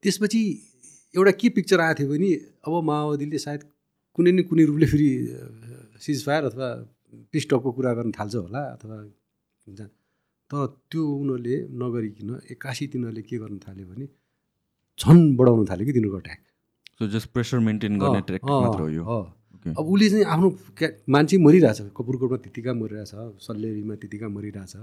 त्यसपछि 0.03 0.41
एउटा 1.15 1.31
के 1.39 1.47
पिक्चर 1.55 1.79
आएको 1.81 1.97
थियो 1.99 2.09
भने 2.11 2.31
अब 2.67 2.73
माओवादीले 2.89 3.39
सायद 3.45 3.61
कुनै 4.17 4.31
न 4.31 4.43
कुनै 4.49 4.63
रूपले 4.69 4.87
फेरि 4.91 5.09
सिज 6.03 6.17
फायर 6.25 6.43
अथवा 6.51 6.67
पिस्टकको 7.31 7.69
कुरा 7.77 7.91
गर्न 7.97 8.11
थाल्छ 8.19 8.35
होला 8.35 8.61
अथवा 8.75 8.95
तर 10.51 10.65
त्यो 10.91 11.01
उनीहरूले 11.21 11.55
नगरिकन 11.79 12.29
एक्कासी 12.51 12.87
तिनीहरूले 12.91 13.23
के 13.29 13.37
गर्न 13.39 13.57
थाल्यो 13.63 13.85
भने 13.87 14.05
झन् 14.99 15.23
बढाउन 15.39 15.65
थाल्यो 15.71 15.85
कि 15.87 15.93
तिनीहरूको 15.95 16.19
attack 16.19 16.39
so 16.99 17.07
just 17.15 17.27
pressure 17.33 17.59
maintain 17.71 17.99
गर्ने 17.99 18.21
ट्रेक्टर 18.27 18.51
मात्र 18.67 18.81
हो 18.81 18.89
यो। 18.89 19.03
अब 19.79 19.85
उसले 19.93 20.09
चाहिँ 20.09 20.25
आफ्नो 20.25 20.49
क्या 20.77 20.89
मान्छे 21.09 21.37
मरिरहेछ। 21.37 21.79
कपुरकोटमा 21.97 22.37
त्यतिका 22.45 22.71
मरिरहेछ 22.73 23.11
सल्लेरीमा 23.45 23.95
त्यतिका 24.01 24.27
मरिरहेछ। 24.27 24.73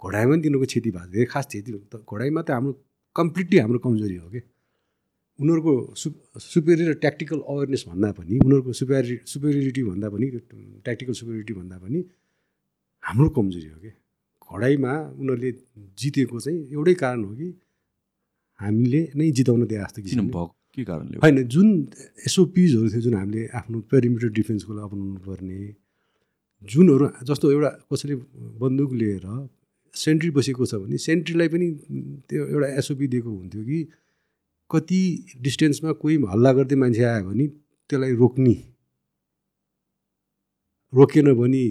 घोडाइमा 0.00 0.32
पनि 0.32 0.42
तिनीहरूको 0.42 0.66
क्षति 0.66 0.90
भएको 0.90 1.12
थियो। 1.14 1.26
खास 1.30 1.46
क्षति 1.46 1.70
त 1.92 1.94
घोडाइमा 2.02 2.40
त 2.42 2.50
हाम्रो 2.50 2.72
कम्प्लिटली 3.16 3.58
हाम्रो 3.58 3.78
कमजोरी 3.86 4.16
हो 4.16 4.28
कि। 4.34 4.40
उनीहरूको 5.38 5.72
सु 5.96 6.08
सुपेरियर 6.40 6.92
ट्याक्टिकल 7.02 7.38
अवेरनेस 7.42 7.84
भन्दा 7.88 8.10
पनि 8.18 8.38
उनीहरूको 8.38 8.72
सुपेरि 8.80 9.18
सुपेरियोरिटी 9.26 9.82
भन्दा 9.82 10.08
पनि 10.14 10.26
ट्याक्टिकल 10.84 11.12
सुपेरियोरिटी 11.20 11.54
भन्दा 11.54 11.76
पनि 11.78 11.98
हाम्रो 13.02 13.28
कमजोरी 13.38 13.68
हो 13.68 13.78
कि। 13.84 13.90
घोडाइमा 14.50 14.92
उनीहरूले 15.18 15.50
जितेको 15.98 16.40
चाहिँ 16.40 16.58
एउटै 16.72 16.94
कारण 17.02 17.24
हो 17.24 17.32
कि 17.34 17.48
हामीले 18.60 19.00
नै 19.16 19.30
जिताउन 19.30 19.66
दिए 19.66 19.78
जस्तो 19.78 20.22
भएको 20.22 20.54
के 20.76 20.84
कारणले? 20.84 21.18
होइन 21.18 21.42
जुन 21.48 21.68
एसओपिजहरू 22.26 22.88
थियो 22.90 23.00
जुन 23.00 23.14
हामीले 23.14 23.46
आफ्नो 23.54 23.80
पेरिमिटर 23.90 24.28
डिफेन्सको 24.32 24.72
लागि 24.72 24.84
अपनाउनु 24.84 25.20
पर्ने 25.22 25.58
जुनहरू 26.62 27.06
जस्तो 27.24 27.50
एउटा 27.50 27.70
कसैले 27.88 28.14
बन्दुक 28.60 28.92
लिएर 28.94 29.26
सेन्ट्री 29.94 30.30
बसेको 30.32 30.66
छ 30.66 30.74
भने 30.76 30.98
सेन्ट्रीलाई 31.00 31.48
पनि 31.48 31.66
त्यो 32.28 32.46
एउटा 32.48 32.68
एसओपी 32.78 33.06
दिएको 33.08 33.30
हुन्थ्यो 33.32 33.62
कि 33.64 33.78
कति 34.70 35.00
डिस्टेन्समा 35.40 35.92
कोही 36.00 36.16
हल्ला 36.26 36.52
गर्दै 36.52 36.76
मान्छे 36.76 37.04
आयो 37.04 37.24
भने 37.24 37.46
त्यसलाई 37.90 38.12
रोक्ने 38.16 38.54
रोकेन 40.92 41.32
भने 41.34 41.64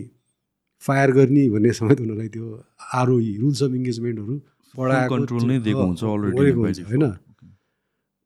फायर 0.84 1.12
गर्ने 1.12 1.44
भन्ने 1.50 1.72
समेत 1.74 2.00
उनीहरूलाई 2.02 2.30
त्यो 2.30 2.48
आरओई 2.94 3.30
रुल्स 3.38 3.64
अफ 3.64 3.72
इङ्गेजमेन्टहरू 3.74 4.36
पढाएको 4.74 5.16
कन्ट्रोल 5.16 5.44
नै 5.44 5.60
दिएको 5.60 5.84
हुन्छ 5.84 6.04
अलरेडी 6.06 6.84
होइन 6.84 7.06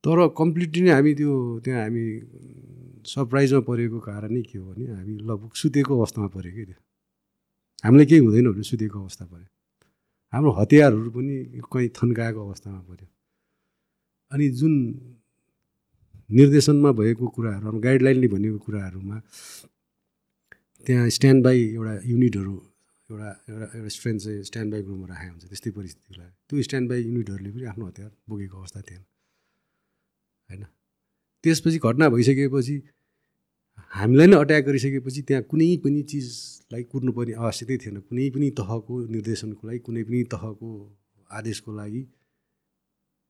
तर 0.08 0.32
कम्प्लिटली 0.40 0.82
नै 0.88 0.92
हामी 0.96 1.12
त्यो 1.20 1.32
त्यहाँ 1.68 1.82
हामी 1.84 2.04
सरप्राइजमा 3.12 3.60
परेको 3.68 4.00
कारणै 4.08 4.42
के 4.48 4.58
हो 4.58 4.66
भने 4.72 4.86
हामी 4.88 5.14
लगभग 5.30 5.52
सुतेको 5.62 5.92
अवस्थामा 6.00 6.28
पऱ्यो 6.36 6.52
कि 6.56 6.64
त्यो। 6.70 6.80
हामीलाई 7.84 8.06
केही 8.08 8.22
हुँदैन 8.24 8.48
भने 8.56 8.64
सुतेको 8.72 8.98
अवस्था 9.04 9.26
पऱ्यो। 9.32 9.48
हाम्रो 10.34 10.52
हतियारहरू 10.60 11.10
पनि 11.12 11.36
कहीँ 11.72 11.90
थन्काएको 12.00 12.40
अवस्थामा 12.48 12.82
पऱ्यो। 12.88 13.08
अनि 14.32 14.46
जुन 14.60 14.74
निर्देशनमा 16.30 16.92
भएको 17.00 17.26
कुराहरू 17.36 17.64
हाम्रो 17.68 17.80
गाइडलाइनले 17.88 18.28
भनेको 18.28 18.60
कुराहरूमा 18.66 19.18
त्यहाँ 20.86 21.10
स्ट्यान्ड 21.18 21.44
बाई 21.44 21.60
एउटा 21.76 21.94
युनिटहरू 22.12 22.56
एउटा 23.10 23.30
एउटा 23.50 23.66
एउटा 23.76 23.90
स्ट्रेन्थ 23.98 24.20
चाहिँ 24.24 24.44
स्ट्यान्ड 24.50 24.70
बाई 24.72 24.82
ग्रुपमा 24.88 25.08
राखेको 25.12 25.32
हुन्छ 25.36 25.46
त्यस्तै 25.52 25.72
परिस्थितिलाई 25.78 26.30
त्यो 26.48 26.64
स्ट्यान्ड 26.68 26.86
बाई 26.90 27.00
युनिटहरूले 27.08 27.52
पनि 27.56 27.66
आफ्नो 27.72 27.86
हतियार 27.88 28.12
बोकेको 28.30 28.58
अवस्था 28.64 28.82
थिएन। 28.88 29.04
होइन? 30.50 30.64
त्यसपछि 31.44 31.78
घटना 31.78 32.10
भइसकेपछि 32.10 32.76
हामीलाई 33.92 34.28
नै 34.28 34.38
अट्याक 34.38 34.64
गरिसकेपछि 34.66 35.22
त्यहाँ 35.22 35.44
कुनै 35.44 35.78
पनि 35.84 36.02
चिजलाई 36.04 36.84
कुर्नुपर्ने 36.84 37.34
आवश्यकै 37.34 37.78
थिएन। 37.78 38.00
कुनै 38.00 38.30
पनि 38.30 38.50
तहको 38.52 38.94
निर्देशनको 39.08 39.68
लागि 39.68 39.80
कुनै 39.80 40.04
पनि 40.04 40.24
तहको 40.24 40.70
आदेशको 41.32 41.72
लागि 41.76 42.02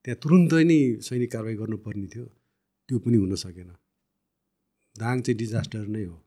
त्यहाँ 0.06 0.20
तुरुन्तै 0.24 0.64
नै 0.64 0.80
सैनिक 1.02 1.32
कारवाही 1.32 1.56
गर्नुपर्ने 1.56 2.08
थियो। 2.08 2.26
त्यो 2.90 3.00
पनि 3.00 3.18
हुन 3.18 3.36
सकेन। 3.36 3.70
दाङ 4.96 5.16
चाहिँ 5.22 5.38
डिजास्टर 5.38 5.86
नै 5.88 6.04
हो। 6.04 6.18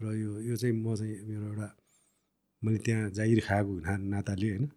र 0.00 0.04
यो 0.12 0.30
यो 0.40 0.56
चाहिँ 0.56 0.74
म 0.76 0.94
चाहिँ 0.96 1.14
मेरो 1.28 1.44
एउटा 1.46 1.68
मैले 2.64 2.78
त्यहाँ 2.78 3.10
जागिर 3.10 3.40
खाएको 3.40 3.72
ना 3.80 3.96
नाताले 3.96 4.48
होइन 4.50 4.70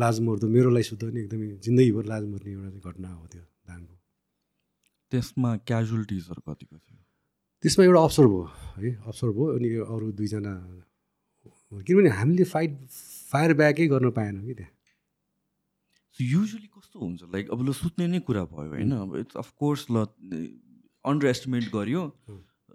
लाज 0.00 0.20
मर्दो 0.20 0.46
मेरो 0.48 0.70
लागि 0.70 0.96
पनि 0.96 1.20
एकदमै 1.20 1.48
जिन्दगीभर 1.64 2.04
लाज 2.04 2.22
मर्ने 2.24 2.50
एउटा 2.52 2.90
घटना 2.90 3.08
हो 3.08 3.26
त्यो 3.26 3.42
दाङको। 3.66 3.94
त्यसमा 5.12 5.50
क्याजुअलिटिजहरू 5.68 6.40
कतिको 6.48 6.76
थियो? 6.76 6.98
त्यसमा 7.64 7.84
एउटा 7.84 8.00
अवसर 8.02 8.26
भयो 8.26 8.44
है 8.76 8.90
अवसर 9.06 9.28
भयो 9.36 9.46
अनि 9.56 9.68
अरू 9.86 10.06
दुईजना 10.20 10.52
किनभने 11.86 12.10
हामीले 12.18 12.44
फाइट 12.52 12.72
फायर 13.32 13.54
ब्याकै 13.60 13.86
गर्न 13.88 14.10
पाएनौँ 14.16 14.44
कि 14.46 14.54
त्यहाँ। 14.54 14.72
युजली 16.18 16.68
कस्तो 16.68 16.96
हुन्छ? 17.00 17.20
लाइक 17.32 17.50
अब 17.50 17.60
ल 17.68 17.72
सुत्ने 17.72 18.06
नै 18.06 18.20
कुरा 18.28 18.44
भयो 18.52 18.68
होइन? 18.72 18.92
अब 18.92 19.16
इट्स 19.16 19.36
अफकोर्स 19.36 19.86
ल 19.90 19.96
अन्डर 21.04 21.26
एस्टिमेट 21.26 21.64
गर्यो 21.74 22.02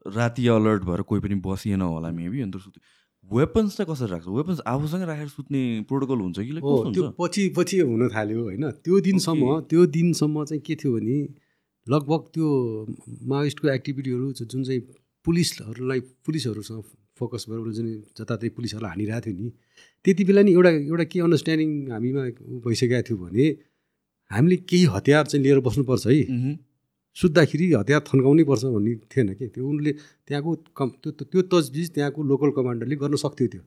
राति 0.05 0.47
अलर्ट 0.49 0.81
भएर 0.83 1.01
कोही 1.09 1.21
पनि 1.21 1.35
बसिएन 1.45 1.81
होला 1.81 2.09
मेबी 2.11 2.41
अन्त 2.41 2.57
सुत्यो। 2.57 2.81
वेपन्स 3.29 3.77
चाहिँ 3.77 3.87
कसरी 3.91 4.09
राख्छ? 4.11 4.27
वेपन्स 4.27 4.59
आफूसँगै 4.71 5.05
राखेर 5.05 5.27
सुत्ने 5.27 5.61
प्रोटोकल 5.87 6.19
हुन्छ 6.21 6.37
कि 6.39 6.51
त्यो 6.95 7.03
पछि 7.19 7.43
पछि 7.57 7.79
हुन 7.79 8.07
थाल्यो 8.09 8.43
होइन? 8.43 8.63
त्यो 8.83 8.99
दिनसम्म. 9.07 9.59
त्यो 9.69 9.85
दिनसम्म 9.95 10.43
चाहिँ 10.45 10.61
के 10.63 10.75
थियो 10.75 10.93
भने 10.95 11.17
लगभग 11.89 12.21
त्यो 12.33 12.47
माओइस्टको 13.31 13.67
एक्टिभिटीहरू 13.69 14.31
जुन 14.39 14.63
चाहिँ 14.63 14.81
पुलिसहरूलाई 15.25 15.99
पुलिसहरूसँग 16.25 16.83
फोकस 17.19 17.45
भएर 17.49 17.59
उसले 17.59 17.73
जुन 17.77 17.87
जताततै 18.17 18.49
पुलिसहरूलाई 18.57 18.91
हानिरहेको 18.91 19.25
थियो 19.25 19.35
नि 19.39 19.51
त्यति 20.05 20.23
बेला 20.29 20.41
नि 20.47 20.51
एउटा 20.57 20.71
एउटा 20.91 21.05
के 21.11 21.19
अन्डरस्ट्यान्डिङ 21.25 21.71
हामीमा 21.91 22.23
भइसकेको 22.65 23.01
थियो 23.07 23.17
भने 23.23 23.45
हामीले 24.31 24.57
केही 24.69 24.85
हतियार 24.95 25.25
चाहिँ 25.25 25.43
लिएर 25.43 25.59
बस्नुपर्छ 25.67 26.07
है। 26.07 26.17
सुत्दाखेरि 27.17 27.65
हतियार 27.73 28.01
थन्काउनै 28.07 28.43
पर्छ 28.43 28.63
भन्ने 28.75 28.93
थिएन 29.11 29.29
कि? 29.39 29.47
त्यो 29.55 29.63
उनले 29.67 29.91
त्यहाँको 30.27 30.51
कम 30.77 30.89
त्यो 31.01 31.11
त्यो 31.31 31.41
तजबिज 31.53 31.87
त्यहाँको 31.95 32.19
लोकल 32.31 32.49
कमान्डरले 32.57 32.95
गर्न 33.01 33.15
सक्थ्यो 33.25 33.47
त्यो। 33.53 33.63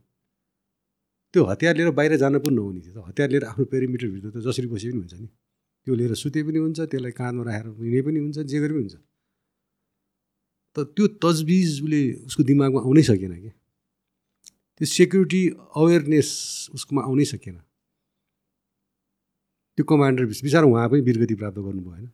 त्यो 1.34 1.42
हतियार 1.50 1.74
लिएर 1.76 1.90
बाहिर 1.98 2.16
जान 2.22 2.38
पनि 2.44 2.54
नहुने 2.54 2.80
थियो 2.84 2.92
त। 2.94 3.08
हतियार 3.08 3.28
लिएर 3.30 3.44
आफ्नो 3.50 3.64
पेरिमिटरभित्र 3.72 4.28
त 4.30 4.36
जसरी 4.46 4.66
बसे 4.68 4.88
पनि 4.90 5.00
हुन्छ 5.00 5.14
नि। 5.18 5.28
त्यो 5.86 5.94
लिएर 5.94 6.12
सुते 6.22 6.40
पनि 6.46 6.58
हुन्छ 6.58 6.78
त्यसलाई 6.90 7.12
काँधमा 7.20 7.42
राखेर 7.48 7.66
हिँडे 7.80 8.00
पनि 8.06 8.18
हुन्छ 8.24 8.38
जे 8.50 8.58
गरे 8.60 8.72
पनि 8.74 8.82
हुन्छ। 8.84 8.96
त 10.76 10.76
त्यो 10.94 11.04
तजबिज 11.24 11.68
उसले 11.82 12.00
उसको 12.28 12.42
दिमागमा 12.50 12.80
आउनै 12.86 13.02
सकेन 13.10 13.32
कि? 13.42 13.50
त्यो 14.76 14.86
सेक्युरिटी 14.86 15.42
अवेरनेस 15.76 16.28
उसकोमा 16.76 17.02
आउनै 17.08 17.24
सकेन। 17.32 17.56
त्यो 19.78 19.84
कमान्डर 19.90 20.24
बिचरा 20.30 20.66
उहाँ 20.70 20.88
पनि 20.90 21.00
वीरगति 21.08 21.34
प्राप्त 21.40 21.58
गर्नुभयो 21.58 21.90
होइन 21.90 22.08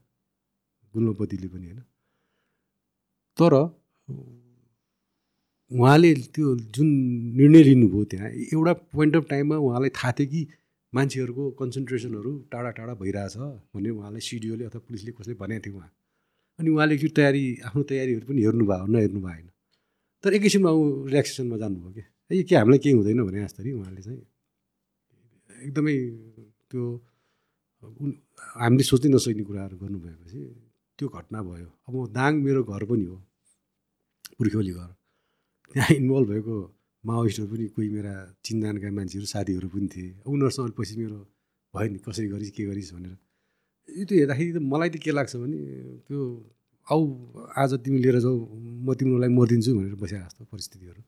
गुल्मपतिले 0.94 1.48
पनि 1.48 1.66
होइन। 1.66 1.80
तर 3.38 3.52
उहाँले 5.70 6.10
त्यो 6.34 6.46
जुन 6.74 6.88
निर्णय 7.38 7.62
लिनुभयो 7.68 8.04
त्यहाँ 8.10 8.28
एउटा 8.54 8.72
पोइन्ट 8.94 9.16
अफ 9.16 9.24
टाइममा 9.30 9.56
उहाँलाई 9.66 9.90
थाहा 9.98 10.12
थियो 10.18 10.28
कि 10.30 10.42
मान्छेहरूको 10.92 11.44
कन्सन्ट्रेसनहरू 11.60 12.32
टाढा 12.52 12.70
टाढा 12.78 12.94
भइरहेछ 13.02 13.36
भन्ने 13.72 13.90
उहाँलाई 13.90 14.22
सिडिओले 14.28 14.64
अथवा 14.68 14.80
पुलिसले 14.86 15.12
कसले 15.18 15.34
भनेको 15.34 15.62
थियो 15.64 15.76
उहाँ। 15.76 15.90
अनि 16.58 16.68
उहाँले 16.70 16.96
त्यो 16.98 17.10
तयारी 17.16 17.42
आफ्नो 17.66 17.82
तयारीहरू 17.90 18.24
पनि 18.28 18.40
हेर्नु 18.44 18.64
भयो 18.70 18.86
नहेर्नु 18.94 19.20
भएन। 19.26 19.46
तर 20.24 20.30
एक 20.34 20.42
किसिममा 20.42 20.70
ऊ 20.70 20.82
रिल्याक्सेसनमा 21.06 21.56
जानुभयो 21.62 21.90
कि 21.96 22.02
ए 22.30 22.42
के 22.48 22.54
हामीलाई 22.56 22.78
केही 22.84 22.94
हुँदैन 22.96 23.20
भने 23.26 23.38
जस्तरी 23.44 23.70
उहाँले 23.72 24.02
चाहिँ। 24.02 24.22
एकदमै 25.66 25.94
त्यो 26.70 26.82
हामीले 28.56 28.84
सोच्नै 28.88 29.08
नसक्ने 29.14 29.44
कुराहरू 29.48 29.76
गर्नुभएपछि 29.82 30.40
त्यो 30.98 31.06
घटना 31.08 31.38
भयो। 31.42 31.68
अब 31.88 31.94
दाङ 32.16 32.32
मेरो 32.46 32.62
घर 32.64 32.82
पनि 32.90 33.04
हो 33.04 33.16
पुर्ख्यौली 34.38 34.72
घर। 34.80 34.90
त्यहाँ 35.74 35.90
इन्भल्भ 36.00 36.28
भएको 36.30 36.56
माओइस्टहरू 37.06 37.48
पनि 37.52 37.64
कोही 37.76 37.88
मेरा 37.96 38.14
चिन्जानका 38.44 38.88
मान्छेहरू 38.98 39.26
साथीहरू 39.34 39.68
पनि 39.74 39.88
थिए। 39.94 40.10
उनीहरूसँग 40.26 40.72
पछि 40.78 40.94
मेरो 41.00 41.18
भयो 41.74 41.88
नि 41.92 41.98
कसरी 42.06 42.28
गरिस् 42.34 42.52
के 42.56 42.62
गरिस् 42.70 42.92
भनेर। 42.94 43.14
यो 43.88 44.04
त्यो 44.08 44.16
हेर्दाखेरि 44.18 44.52
त 44.52 44.58
मलाई 44.72 44.88
त 44.90 44.96
के 45.04 45.10
लाग्छ 45.14 45.32
भने 45.42 45.58
त्यो 46.06 46.20
आऊ 46.86 47.02
आज 47.62 47.70
तिमी 47.84 47.98
लिएर 48.04 48.18
जाऊ 48.26 48.36
म 48.86 48.88
तिम्रो 48.98 49.18
लागि 49.22 49.32
मरिदिन्छु 49.38 49.70
भनेर 49.78 49.94
बसेको 50.02 50.24
जस्तो 50.26 50.42
परिस्थितिहरू 50.52 51.02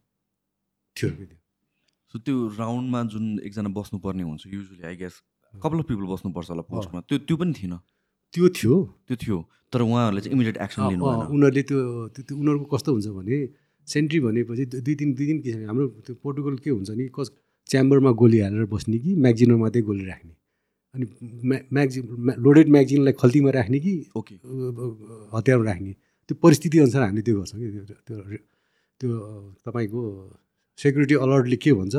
थियो 0.96 1.10
त्यो 1.18 1.36
सो 2.10 2.16
त्यो 2.26 2.36
राउन्डमा 2.58 3.00
जुन 3.12 3.24
एकजना 3.46 3.70
बस्नुपर्ने 3.78 4.22
हुन्छ 4.28 4.42
usually 4.54 4.82
I 4.88 4.96
guess 5.02 5.14
couple 5.54 5.78
of 5.80 5.86
people 5.90 6.06
बस्नुपर्छ 6.14 6.48
होला 6.50 6.62
पोस्टमा। 6.70 7.00
त्यो 7.08 7.18
त्यो 7.28 7.36
पनि 7.40 7.52
थिएन? 7.58 7.74
त्यो 8.34 8.48
थियो। 8.56 8.74
त्यो 9.06 9.16
थियो 9.22 9.38
तर 9.72 9.80
उहाँहरूले 9.82 10.20
चाहिँ 10.20 10.34
इमिडिएट 10.36 10.56
एक्सन 10.64 10.80
लिनु 10.88 11.04
उनीहरूले 11.04 11.62
त्यो 11.68 11.78
त्यो 12.14 12.36
उनीहरूको 12.36 12.66
कस्तो 12.72 12.90
हुन्छ 12.94 13.08
भने 13.18 13.38
सेन्ट्री 13.88 14.18
भनेपछि 14.20 14.64
दुई 14.84 14.94
तिन 15.00 15.08
दुई 15.14 15.26
तिन 15.26 15.38
किसिम 15.44 15.66
हाम्रो 15.68 15.86
त्यो 16.06 16.14
प्रोटोकल 16.22 16.56
के 16.64 16.70
हुन्छ 16.70 16.90
नि 16.90 17.04
कस 17.16 17.28
च्याम्बरमा 17.70 18.10
गोली 18.20 18.38
हालेर 18.40 18.64
बस्ने 18.72 18.98
कि 18.98 19.14
म्यागजिनमा 19.24 19.58
मात्रै 19.64 19.82
गोली 19.88 20.04
राख्ने। 20.04 20.32
अनि 20.94 21.04
म्या 21.48 21.58
म्यागजिन 21.72 22.04
लोडेड 22.44 22.68
म्यागजिनलाई 22.74 23.14
खल्तीमा 23.20 23.50
राख्ने 23.58 23.78
कि 23.84 23.92
ओके। 24.16 24.34
हतियारमा 25.36 25.64
राख्ने। 25.70 25.92
त्यो 26.28 26.34
परिस्थिति 26.42 26.78
अनुसार 26.78 27.02
हामीले 27.02 27.22
त्यो 27.28 27.34
गर्छौँ 27.38 27.60
कि 27.60 27.68
त्यो 27.70 27.96
त्यो 28.08 28.16
त्यो 29.00 29.08
तपाईँको 29.64 30.00
सेक्युरिटी 30.78 31.14
अलर्टले 31.24 31.56
के 31.62 31.72
भन्छ 31.72 31.96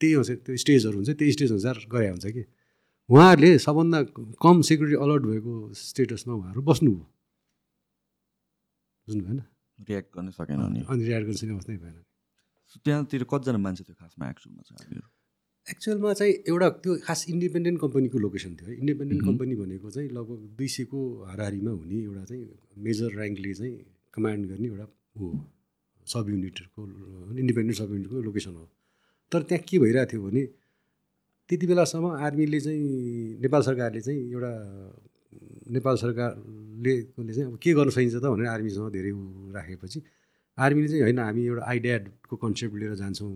त्यही 0.00 0.12
अनुसार 0.14 0.36
त्यो 0.44 0.56
स्टेजहरू 0.64 0.96
हुन्छ 0.98 1.10
त्यही 1.20 1.32
स्टेज 1.36 1.50
अनुसार 1.52 1.76
गरे 1.92 2.08
हुन्छ 2.08 2.26
कि। 2.36 2.42
उहाँहरूले 3.08 3.50
सबभन्दा 3.60 3.98
कम 4.44 4.56
सेक्युरिटी 4.68 4.96
अलर्ट 5.04 5.22
भएको 5.30 5.52
स्टेटसमा 5.72 6.32
उहाँहरू 6.34 6.60
बस्नुभयो। 6.68 7.04
बुझ्नु 9.08 9.22
भएन 9.24 9.40
रियाक्ट 9.78 10.08
गर्न 10.16 10.30
सकेन 10.30 10.60
नि 10.72 10.80
अनि। 10.86 11.04
रियाक्ट 11.04 11.26
गर्न 11.26 11.36
सक्ने 11.36 11.54
अवस्था 11.54 11.72
भएन 11.72 12.02
त्यहाँतिर 12.84 13.22
कतिजना 13.30 13.58
मान्छे 13.58 13.84
थियो 13.84 13.96
खासमा 14.00 14.24
एक्सनमा 14.30 14.62
चाहिँ 14.62 14.78
हामीहरू? 14.84 15.08
एक्चुअलमा 15.66 16.12
चाहिँ 16.12 16.32
एउटा 16.50 16.68
त्यो 16.84 16.92
खास 17.06 17.20
इन्डिपेन्डेन्ट 17.28 17.80
कम्पनीको 17.80 18.18
लोकेसन 18.18 18.54
थियो 18.56 18.68
है। 18.68 18.76
इन्डिपेन्डेन्ट। 18.76 19.22
कम्पनी 19.24 19.54
भनेको 19.56 19.90
चाहिँ 19.90 20.08
लगभग 20.10 20.40
दुई 20.58 20.68
सयको 20.68 21.00
हाराहारीमा 21.24 21.70
हुने 21.70 21.96
एउटा 22.02 22.24
चाहिँ 22.24 22.44
मेजर 22.84 23.10
ऱ्याङ्कले 23.20 23.54
चाहिँ 23.54 23.74
कमान्ड 24.14 24.42
गर्ने 24.50 24.68
एउटा 24.68 24.86
हो। 25.20 25.26
सब 26.06 26.24
युनिटको 26.28 26.82
इन्डिपेन्डेन्ट 27.40 27.78
सब 27.78 27.88
युनिटको 27.90 28.22
लोकेसन 28.28 28.54
हो। 28.54 28.64
तर 29.32 29.42
त्यहाँ 29.48 29.64
के 29.68 29.78
भइरहेको 29.78 30.12
थियो 30.12 30.22
भने 30.26 30.42
त्यति 31.48 31.66
बेलासम्म 31.66 32.06
आर्मीले 32.26 32.60
चाहिँ 32.60 33.40
नेपाल 33.40 33.62
सरकारले 33.62 34.00
चाहिँ 34.00 34.20
एउटा 34.32 34.52
नेपाल 35.66 35.96
सरकारले 35.96 36.92
चाहिँ 37.14 37.46
अब 37.46 37.58
के 37.62 37.72
गर्न 37.72 37.90
सकिन्छ 37.90 38.14
त 38.14 38.24
भनेर 38.24 38.48
आर्मीसँग 38.48 38.92
धेरै 38.92 39.12
राखेपछि 39.56 39.98
आर्मीले 40.58 40.88
चाहिँ 40.88 41.02
होइन 41.02 41.18
हामी 41.18 41.42
एउटा 41.46 41.62
आइड्याडको 41.72 42.36
कन्सेप्ट 42.36 42.74
लिएर 42.80 42.94
जान्छौँ 43.02 43.32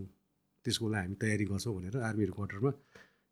त्यसको 0.65 0.89
लागि 0.89 1.03
हामी 1.05 1.17
तयारी 1.23 1.45
गर्छौँ 1.53 1.75
भनेर 1.77 1.95
आर्मीहरू 2.09 2.33
क्वार्टरमा 2.33 2.73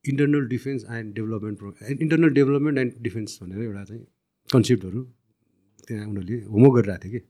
internal 0.05 0.45
defence 0.49 0.85
and 0.91 1.15
development 1.15 1.59
pro 1.59 1.69
internal 2.03 2.31
development 2.39 2.79
and 2.79 2.93
defence 3.03 3.39
भनेर 3.43 3.63
एउटा 3.63 3.85
चाहिँ 3.85 4.05
कन्सेप्टहरू 4.51 5.01
त्यहाँ 5.89 6.07
उनीहरूले 6.07 6.37
होमवर्क 6.53 6.75
गरिरहेको 6.77 7.09
थियो 7.09 7.21
कि 7.21 7.27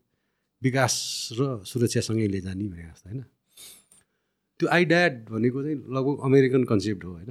विकास 0.62 0.94
र 1.38 1.42
सुरक्षासँगै 1.66 2.26
लिएर 2.26 2.44
जाने 2.44 2.68
भनेको 2.68 2.92
जस्तो 2.92 3.08
होइन। 3.10 3.24
त्यो 4.60 4.68
आइड्याड 4.76 5.12
भनेको 5.30 5.62
चाहिँ 5.62 5.78
लगभग 5.96 6.16
अमेरिकन 6.28 6.62
कन्सेप्ट 6.72 7.04
हो 7.04 7.10
होइन। 7.12 7.30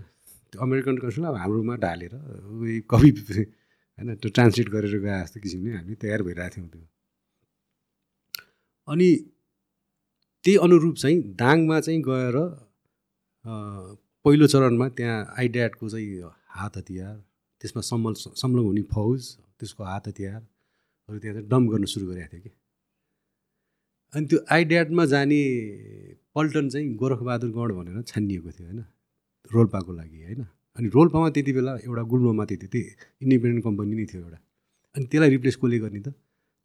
त्यो 0.52 0.62
अमेरिकन 0.62 0.98
कन्सेप्ट 0.98 1.28
अब 1.28 1.36
हाम्रोमा 1.44 1.76
ढालेर 1.86 2.14
उयो 2.16 2.82
कवि 2.92 3.12
होइन 3.98 4.16
त्यो 4.22 4.30
ट्रान्सलेट 4.36 4.70
गरेर 4.70 4.96
गए 5.06 5.22
जस्तो 5.22 5.40
किसिमले 5.44 5.72
हामी 5.76 5.96
तयार 6.02 6.22
भइरहेको 6.28 6.56
थियौँ 6.56 6.70
त्यो। 6.70 6.84
अनि 8.88 9.10
त्यही 10.44 10.58
अनुरूप 10.66 10.96
चाहिँ 11.04 11.18
दाङमा 11.42 11.80
चाहिँ 11.86 12.02
गएर 12.10 12.36
पहिलो 14.26 14.48
चरणमा 14.54 14.88
त्यहाँ 14.98 15.18
आइड्याटको 15.40 15.90
चाहिँ 15.90 16.30
हात 16.58 16.78
हतियार 16.78 17.16
त्यसमा 17.62 17.82
सम्मल 17.92 18.14
संलग्न 18.42 18.66
हुने 18.66 18.84
फौज 18.94 19.20
त्यसको 19.60 19.84
हात 19.84 20.08
हतियारहरू 20.08 21.20
त्यहाँ 21.20 21.36
चाहिँ 21.36 21.50
डम्प 21.50 21.72
गर्न 21.72 21.86
सुरु 21.94 22.06
गरेको 22.12 22.30
थियो 22.32 22.42
कि। 22.44 22.52
अनि 24.14 24.26
त्यो 24.32 24.40
आइड्याटमा 24.56 25.06
जाने 25.14 25.42
पल्टन 26.36 26.70
चाहिँ 26.70 26.96
गोरखबहादुर 27.02 27.50
गौड 27.58 27.72
भनेर 27.78 28.02
छानिएको 28.12 28.52
थियो 28.52 28.68
होइन 28.68 28.84
रोल्पाको 29.52 29.92
लागि 29.94 30.24
होइन। 30.24 30.42
अनि 30.78 30.88
रोल्पामा 30.96 31.30
त्यति 31.36 31.52
बेला 31.58 31.74
एउटा 31.88 32.04
गुल्मोमा 32.12 32.46
त्यति 32.46 32.68
त्यही 32.68 32.86
इन्डिपेन्डेन्ट 33.24 33.64
कम्पनी 33.64 33.96
नै 33.96 34.06
थियो 34.12 34.22
एउटा। 34.22 34.40
अनि 34.96 35.06
त्यसलाई 35.12 35.30
रिप्लेस 35.30 35.56
कसले 35.56 35.80
गर्ने 35.80 36.02
त? 36.02 36.10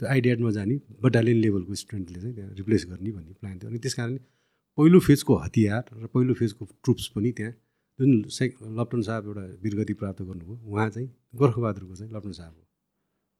त्यो 0.00 0.08
आइडियाटमा 0.08 0.50
जाने 0.56 0.74
बटालियन 1.02 1.38
लेभलको 1.44 1.74
स्टुडेन्टले 1.82 2.18
चाहिँ 2.20 2.34
त्यहाँ 2.34 2.50
रिप्लेस 2.60 2.82
गर्ने 2.90 3.10
भन्ने 3.16 3.32
प्लान 3.40 3.54
थियो। 3.58 3.68
अनि 3.70 3.78
त्यस 3.78 3.94
कारण 3.94 4.16
पहिलो 4.78 4.98
फेजको 5.08 5.34
हतियार 5.44 5.82
र 6.02 6.06
पहिलो 6.14 6.34
फेजको 6.40 6.62
ट्रुप्स 6.84 7.06
पनि 7.14 7.30
त्यहाँ 7.38 7.52
जुन 7.98 8.10
से 8.32 8.44
लप्टन 8.78 9.00
साहब 9.08 9.24
एउटा 9.26 9.44
वीरगति 9.62 9.94
प्राप्त 10.00 10.22
गर्नुभयो 10.22 10.56
उहाँ 10.72 10.88
चाहिँ 10.90 11.08
गोर्खबहादुरको 11.36 11.94
चाहिँ 11.94 12.12
लप्टन 12.12 12.32
साहब 12.32 12.54
हो। 12.56 12.64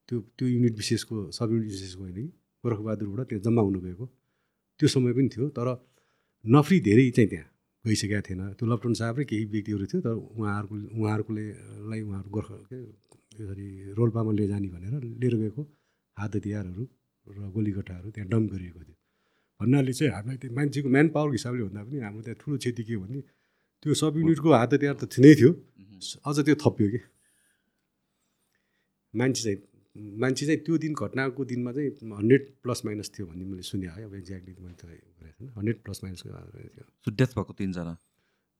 त्यो 0.08 0.20
त्यो 0.36 0.46
युनिट 0.48 0.74
विशेषको 0.76 1.30
सब 1.32 1.48
युनिट 1.52 1.70
विशेषको 1.70 2.02
होइन 2.02 2.14
कि 2.14 2.26
गोर्खबहादुरबाट 2.64 3.26
त्यहाँ 3.28 3.42
जम्मा 3.42 3.62
हुनुभएको। 3.62 4.06
त्यो 4.80 4.88
समय 4.88 5.12
पनि 5.16 5.28
थियो 5.34 5.48
तर 5.56 5.68
नफ्री 6.44 6.78
धेरै 6.80 7.10
चाहिँ 7.16 7.28
त्यहाँ 7.30 7.48
गइसकेका 7.84 8.20
थिएन। 8.28 8.40
त्यो 8.60 8.66
लप्टन 8.68 8.92
साहब 9.00 9.18
र 9.18 9.24
केही 9.24 9.44
व्यक्तिहरू 9.52 9.84
थियो 9.90 10.00
तर 10.04 10.14
उहाँहरूको 10.36 10.74
उहाँहरूकोले 11.00 11.44
लाई 11.90 12.00
उहाँहरू 12.04 12.28
गोर्खा 12.28 12.56
के 12.68 12.78
यसरी 13.40 13.66
रोल्पामा 13.96 14.32
लिएर 14.36 14.48
जाने 14.52 14.68
भनेर 14.68 15.02
लिएर 15.20 15.34
गएको 15.42 15.62
हात 16.16 16.32
हतियारहरू 16.36 16.84
र 17.26 17.38
गोलीकट्टाहरू 17.56 18.08
त्यहाँ 18.10 18.28
डम्प 18.28 18.46
गरिएको 18.52 18.80
थियो। 18.84 18.96
भन्नाले 19.60 19.92
चाहिँ 19.92 20.12
हामीलाई 20.12 20.36
त्यो 20.42 20.50
मान्छेको 20.56 20.88
म्यान 20.88 21.08
पावरको 21.16 21.36
हिसाबले 21.40 21.62
भन्दा 21.68 21.80
पनि 21.88 21.98
हाम्रो 22.04 22.22
त्यहाँ 22.26 22.38
ठुलो 22.40 22.56
क्षति 22.60 22.82
के 22.84 22.94
हो 22.94 23.00
भने 23.04 23.20
त्यो 23.82 23.94
सब 23.96 24.12
युनिटको 24.20 24.48
हात 24.52 24.70
हतियार 24.74 24.96
त 25.00 25.04
नै 25.24 25.32
थियो। 25.40 25.50
अझ 26.28 26.36
त्यो 26.44 26.56
थप्यो 26.60 26.88
कि? 26.92 27.00
मान्छे 29.14 29.42
चाहिँ 29.42 29.58
मान्छे 29.96 30.46
चाहिँ 30.46 30.60
त्यो 30.66 30.76
दिन 30.78 30.92
घटनाको 30.94 31.44
दिनमा 31.50 31.72
चाहिँ 31.72 31.90
हन्ड्रेड 32.18 32.42
प्लस 32.62 32.82
माइनस 32.86 33.10
थियो 33.14 33.26
भन्ने 33.26 33.44
मैले 33.44 33.62
सुने 33.66 33.86
है 33.90 34.04
अब 34.04 34.14
एक्ज्याक्टली 34.14 34.54
मैले 34.62 34.76
त 34.78 34.84
हन्ड्रेड 35.56 35.78
प्लस 35.84 36.00
माइनस 36.04 36.22
थियो। 36.22 36.84
सो 37.04 37.10
डेथ 37.10 37.30
भएको 37.34 37.52
तिनजना? 37.58 37.94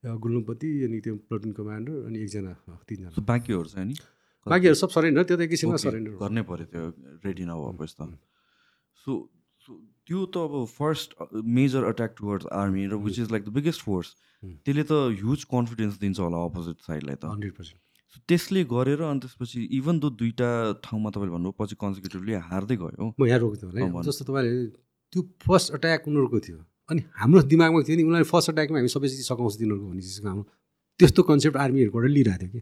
गुल्लुमपति 0.04 0.68
अनि 0.84 0.98
त्यो 1.00 1.14
प्लटुन 1.28 1.52
कमान्डर 1.52 1.94
अनि 2.08 2.18
एकजना 2.24 2.52
तिनजना। 2.88 3.22
बाँकीहरू 3.30 3.68
चाहिँ 3.70 3.86
नि? 3.88 3.94
बाँकीहरू 4.46 4.74
सब 4.74 4.90
सरेन्डर 4.90 5.22
त्यो 5.22 5.36
त 5.36 5.40
एक 5.40 5.50
किसिममा 5.50 5.76
सरेन्डर 5.76 6.10
गर्नै 6.18 6.42
पऱ्यो 6.50 6.66
त्यो 6.72 6.82
रेडी 7.24 7.44
नभएपछि 7.46 7.94
त 8.00 8.02
सो 9.06 9.12
सो 9.62 9.70
त्यो 10.06 10.20
त 10.34 10.36
अब 10.50 10.64
first 10.66 11.08
major 11.58 11.84
attack 11.92 12.12
towards 12.18 12.46
army 12.58 12.86
र 12.90 12.98
which 13.06 13.18
is 13.18 13.30
like 13.30 13.44
the 13.44 13.54
biggest 13.54 13.80
force. 13.86 14.08
त्यसले 14.64 14.84
त 14.88 14.92
ह्युज 15.20 15.44
कन्फिडेन्स 15.52 15.94
दिन्छ 16.00 16.18
होला 16.20 16.38
अपोजिट 16.48 16.76
साइडलाई 16.88 17.16
त। 17.20 17.24
Hundred 17.28 17.54
percent. 17.54 17.80
त्यसले 18.18 18.64
गरेर 18.64 19.00
अनि 19.02 19.20
त्यसपछि 19.20 19.60
इभन 19.78 19.98
दो 20.00 20.08
दुइटा 20.10 20.50
ठाउँमा 20.84 21.10
तपाईँले 21.10 21.32
भन्नुभयो 21.34 21.54
पछि 21.58 21.74
कन्जिक्युटिभली 21.78 22.32
हार्दै 22.50 22.76
गयो। 22.76 23.14
म 23.14 23.26
यहाँ 23.26 23.38
रोक्छु 23.38 23.66
होला। 23.70 24.02
जस्तो 24.02 24.24
तपाईँले 24.26 24.66
त्यो 25.12 25.20
फर्स्ट 25.46 25.68
अट्याक 25.78 26.08
उनीहरूको 26.08 26.38
थियो। 26.40 26.58
अनि 26.90 27.00
हाम्रो 27.14 27.42
दिमागमा 27.46 27.80
थियो 27.86 27.96
नि 27.96 28.02
उनीहरूले 28.02 28.30
फर्स्ट 28.34 28.50
अट्याकमा 28.50 28.78
हामी 28.78 28.90
सबै 28.90 29.08
चिज 29.08 29.22
सघाउँछ 29.30 29.54
तिनीहरूको 29.58 29.86
भन्ने 29.90 30.02
चिजको 30.02 30.28
हाम्रो 30.28 30.44
त्यस्तो 31.00 31.22
कन्सेप्ट 31.22 31.56
आर्मीहरूबाट 31.56 32.04
लिइरहेको 32.10 32.40
थियो 32.42 32.50
कि। 32.50 32.60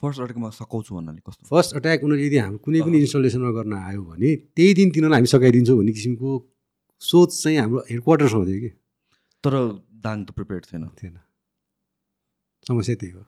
फर्स्ट 0.00 0.20
अट्याकमा 0.20 0.48
सकाउँछु 0.50 0.90
भन्नाले 0.96 1.20
कस्तो? 1.28 1.42
फर्स्ट 1.52 1.70
अट्याक 1.76 2.04
उनीहरू 2.04 2.24
यदि 2.24 2.38
हाम्रो 2.38 2.58
कुनै 2.64 2.80
पनि 2.82 2.96
इन्स्टलेसनमा 3.04 3.50
गर्न 3.52 3.72
आयो 3.72 4.02
भने 4.02 4.30
त्यही 4.56 4.74
दिन 4.74 4.88
तिनीहरूलाई 4.96 5.18
हामी 5.20 5.30
सघाइदिन्छौँ 5.34 5.76
भन्ने 5.78 5.92
किसिमको 5.92 6.28
सोच 7.02 7.30
चाहिँ 7.42 7.58
हाम्रो 7.58 7.78
हेड 7.90 8.00
क्वार्टर्समा 8.00 8.44
थियो 8.48 8.60
कि। 8.64 8.70
तर 9.44 9.52
दाङ 9.92 10.16
त 10.24 10.30
प्रिपेयर 10.32 10.60
थिएन। 10.68 10.88
थिएन। 10.98 11.14
समस्या 12.68 12.94
त्यही 12.96 13.12
हो। 13.12 13.22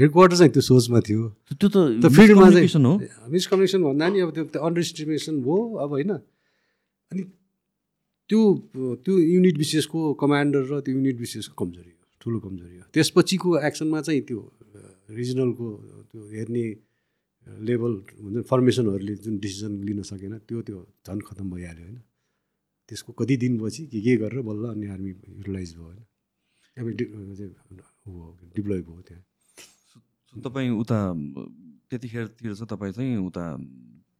हेड 0.00 0.10
क्वार्टर 0.12 0.36
चाहिँ 0.36 0.52
त्यो 0.52 0.62
सोचमा 0.64 0.98
थियो। 1.04 1.22
त्यो 1.60 1.68
त 1.68 2.08
फिल्डमा 2.08 2.46
miscommunication 2.48 2.84
हो। 2.88 2.92
चाहिँ 3.04 3.30
मिसकम्युनिकेसन 3.32 3.80
भन्दा 3.84 4.06
नि 4.08 4.18
अब 4.24 4.30
त्यो 4.32 4.60
अन्डर 4.64 4.80
इस्टिमेसन 4.80 5.34
हो 5.44 5.56
अब 5.84 5.90
होइन। 5.92 6.12
अनि 7.12 7.22
त्यो 8.30 8.40
त्यो 9.04 9.14
युनिट 9.36 9.56
विशेषको 9.60 9.98
कमान्डर 10.22 10.62
र 10.70 10.80
त्यो 10.80 10.92
युनिट 10.96 11.16
विशेषको 11.20 11.54
कमजोरी 11.60 11.92
हो 11.92 12.04
ठुलो 12.16 12.38
कमजोरी 12.40 12.76
हो। 12.80 12.84
त्यसपछिको 12.96 13.48
एक्सनमा 13.68 14.00
चाहिँ 14.06 14.22
त्यो 14.28 14.40
रिजनलको 15.20 15.66
त्यो 16.10 16.20
हेर्ने 16.32 16.64
लेभल 17.68 17.92
हुन्छ 18.24 18.36
फर्मेसनहरूले 18.48 19.14
जुन 19.20 19.34
डिसिजन 19.44 19.72
लिन 19.84 20.00
सकेन 20.08 20.34
त्यो 20.48 20.58
त्यो 20.64 20.78
झन् 21.06 21.20
खतम 21.28 21.46
भइहाल्यो 21.52 21.84
होइन। 21.84 21.98
त्यसको 22.88 23.10
कति 23.20 23.34
दिनपछि 23.36 23.82
के 23.92 24.00
के 24.00 24.12
गरेर 24.22 24.40
बल्ल 24.48 24.64
अनि 24.72 24.86
आर्मी 24.94 25.10
युटिलाइज 25.10 25.70
भयो 25.76 25.84
होइन। 25.84 26.00
अब 26.78 26.86
चाहिँ 27.36 27.52
डिप्लोय 28.56 28.80
भयो 28.88 29.02
त्यहाँ। 29.08 29.22
तपाईँ 30.34 30.70
उता 30.82 30.98
त्यतिखेरतिर 31.90 32.54
चाहिँ 32.54 32.68
तपाईँ 32.70 32.92
चाहिँ 32.92 33.16
उता 33.26 33.44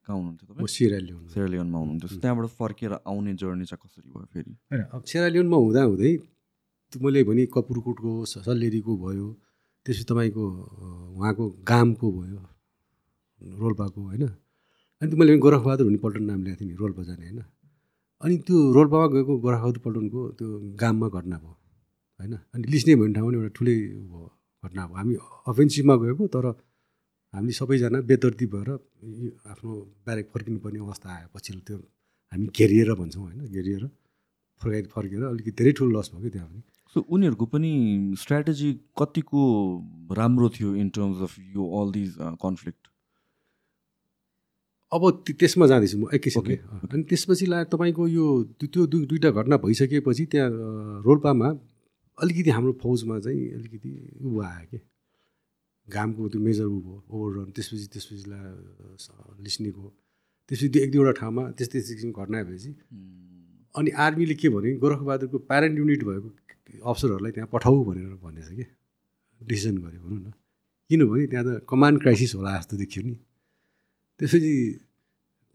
कहाँ 0.07 0.17
हुनुहुन्थ्यो 0.17 0.67
सिरालियोन 0.67 1.23
सेरलियनमा 1.31 1.79
हुनुहुन्थ्यो। 1.79 2.19
त्यहाँबाट 2.21 2.47
फर्केर 2.59 2.93
आउने 3.07 3.33
जर्नी 3.39 3.65
चाहिँ 3.71 3.81
कसरी 3.85 4.09
भयो 4.11 4.27
फेरि? 4.33 4.53
होइन 4.71 4.83
अब 4.91 5.03
सेरालियोनमा 5.07 5.57
हुँदा 5.57 5.83
हुँदै 5.83 6.13
मैले 6.93 7.23
भने 7.25 7.47
कपुरकोटको 7.55 8.11
सल्लेरीको 8.27 8.93
भयो 8.97 9.27
त्यसपछि 9.87 10.05
तपाईँको 10.11 10.45
उहाँको 11.17 11.45
गामको 11.63 12.07
भयो 12.19 12.41
रोल्पाको 13.61 14.01
होइन? 14.03 14.25
अनि 15.03 15.15
मैले 15.17 15.39
गोरखबहादुर 15.39 15.87
हुने 15.87 15.99
पल्टन 16.03 16.25
नाम 16.27 16.41
ल्याएको 16.45 16.61
थिएँ 16.61 16.71
नि 16.71 16.77
रोल्पा 16.77 17.03
जाने 17.07 17.25
होइन? 17.25 17.41
अनि 18.23 18.35
त्यो 18.47 18.57
रोल्पामा 18.77 19.07
गएको 19.15 19.33
गोरखबहादुर 19.39 19.81
पल्टनको 19.85 20.21
त्यो 20.39 20.49
गाममा 20.83 21.09
घटना 21.09 21.37
भयो 21.39 21.55
होइन? 22.21 22.35
अनि 22.55 22.65
लिस्ने 22.73 22.93
भन्ने 22.99 23.15
ठाउँमा 23.15 23.31
नि 23.31 23.37
एउटा 23.39 23.53
ठुलै 23.57 23.77
भयो 24.11 24.27
घटना 24.65 24.87
भयो 24.87 24.97
हामी 24.97 25.15
अफेन्सिभमा 25.49 25.95
गएको 26.03 26.27
तर 26.35 26.47
हामीले 27.35 27.53
सबैजना 27.53 28.01
बेतरती 28.11 28.47
भएर 28.53 28.69
आफ्नो 29.53 29.71
ब्यारेक 30.05 30.27
फर्किनुपर्ने 30.35 30.79
अवस्था 30.81 31.09
आयो। 31.17 31.29
पछिल्लो 31.35 31.63
त्यो 31.67 31.77
हामी 32.33 32.47
घेरिएर 32.57 32.93
भन्छौँ 33.01 33.23
होइन 33.23 33.41
घेरिएर 33.49 33.85
फर्काइ 34.61 34.83
फर्केर 34.95 35.23
अलिकति 35.25 35.53
धेरै 35.59 35.73
ठुलो 35.73 35.91
लस 35.99 36.11
भयो 36.13 36.23
कि 36.23 36.31
त्यहाँ 36.31 36.49
पनि 36.49 36.63
सो 36.97 37.01
उनीहरूको 37.09 37.47
पनि 37.47 37.71
स्ट्राटेजी 38.21 38.73
कतिको 38.99 39.43
राम्रो 40.13 40.49
थियो 40.51 40.75
इन 40.75 40.89
टर्म्स 40.97 41.23
अफ 41.23 41.39
यो 41.57 41.63
अल 41.81 41.93
दिज 41.93 42.17
कन्फ्लिक्ट 42.45 42.83
अब 44.93 45.03
त्यसमा 45.31 45.67
जाँदैछु 45.67 45.99
म 45.99 46.05
है। 46.13 46.19
अनि 46.91 47.03
त्यसपछि 47.09 47.47
ला 47.47 47.63
तपाईँको 47.73 48.07
यो 48.09 48.27
त्यो 48.61 48.87
दुई 48.87 49.07
दुईवटा 49.07 49.31
घटना 49.31 49.57
भइसकेपछि 49.65 50.25
त्यहाँ 50.27 50.51
रोल्पामा 51.07 51.49
अलिकति 52.21 52.51
हाम्रो 52.51 52.73
फौजमा 52.83 53.19
चाहिँ 53.21 53.43
अलिकति 53.59 53.91
ऊ 54.23 54.41
आयो 54.43 54.67
कि? 54.71 54.79
घामको 55.89 56.29
त्यो 56.29 56.41
मेजर 56.41 56.67
ऊ 56.67 56.81
भयो 56.81 56.99
ओभररन 57.11 57.51
त्यसपछि 57.57 57.87
त्यसपछि 57.93 58.25
लिस्नेको 59.45 59.85
त्यसपछि 60.49 60.69
त्यो 60.73 60.83
एक 60.85 60.91
दुईवटा 60.93 61.13
ठाउँमा 61.21 61.43
त्यस्तै 61.59 61.79
त्यस्तै 61.79 61.95
किसिमको 61.95 62.21
घटना 62.23 62.43
भएपछि 62.49 62.71
अनि 63.75 63.91
आर्मीले 64.05 64.35
के 64.35 64.49
भन्यो 64.55 64.79
गोरखबहादुरको 64.83 65.39
प्यारेन्ट 65.51 65.79
युनिट 65.79 66.03
भएको 66.05 66.29
अफसरहरूलाई 66.91 67.33
त्यहाँ 67.33 67.49
पठाऊ 67.53 67.85
भनेर 67.85 68.15
भनेछ 68.23 68.49
कि? 68.59 68.65
डिसिजन 69.41 69.77
गर्यो 69.79 70.01
भनौँ 70.05 70.21
न। 70.21 70.33
किनभने 70.91 71.27
त्यहाँ 71.27 71.45
त 71.47 71.65
कमान्ड 71.69 71.97
क्राइसिस 72.03 72.35
होला 72.35 72.51
जस्तो 72.59 72.77
देखियो 72.77 73.03
नि। 73.07 73.15
त्यसपछि 74.21 74.53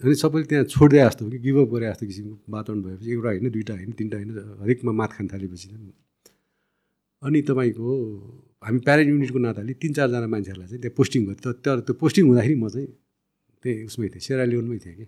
अनि 0.01 0.15
सबैले 0.15 0.45
त्यहाँ 0.51 0.65
छोडिदिए 0.65 1.05
जस्तो 1.05 1.25
हो 1.25 1.31
कि 1.31 1.37
गिभअप 1.45 1.69
गरे 1.73 1.85
जस्तो 1.91 2.05
किसिमको 2.07 2.35
वातावरण 2.51 2.81
भएपछि 2.83 3.11
एउटा 3.11 3.29
होइन 3.29 3.49
दुइटा 3.55 3.73
होइन 3.73 3.91
तिनवटा 3.99 4.17
होइन 4.17 4.31
हरेकमा 4.61 4.91
मात 4.91 5.11
खान 5.15 5.27
थालेपछि 5.31 5.67
अनि 7.23 7.41
तपाईँको 7.41 7.87
हामी 8.65 8.79
प्यारेन्ट 8.79 9.09
युनिटको 9.09 9.39
नाताले 9.39 9.73
तिन 9.81 9.91
चारजना 9.93 10.27
मान्छेहरूलाई 10.27 10.67
चाहिँ 10.67 10.81
त्यहाँ 10.81 10.95
पोस्टिङ 10.97 11.21
भयो 11.25 11.53
तर 11.63 11.79
त्यो 11.85 11.93
पोस्टिङ 11.95 12.23
हुँदाखेरि 12.27 12.55
म 12.55 12.69
चाहिँ 12.69 12.87
त्यही 13.63 13.85
उसमै 13.85 14.07
थिएँ 14.13 14.23
सेरालियोनमै 14.25 14.77
थिएँ 14.77 14.95
कि। 14.95 15.05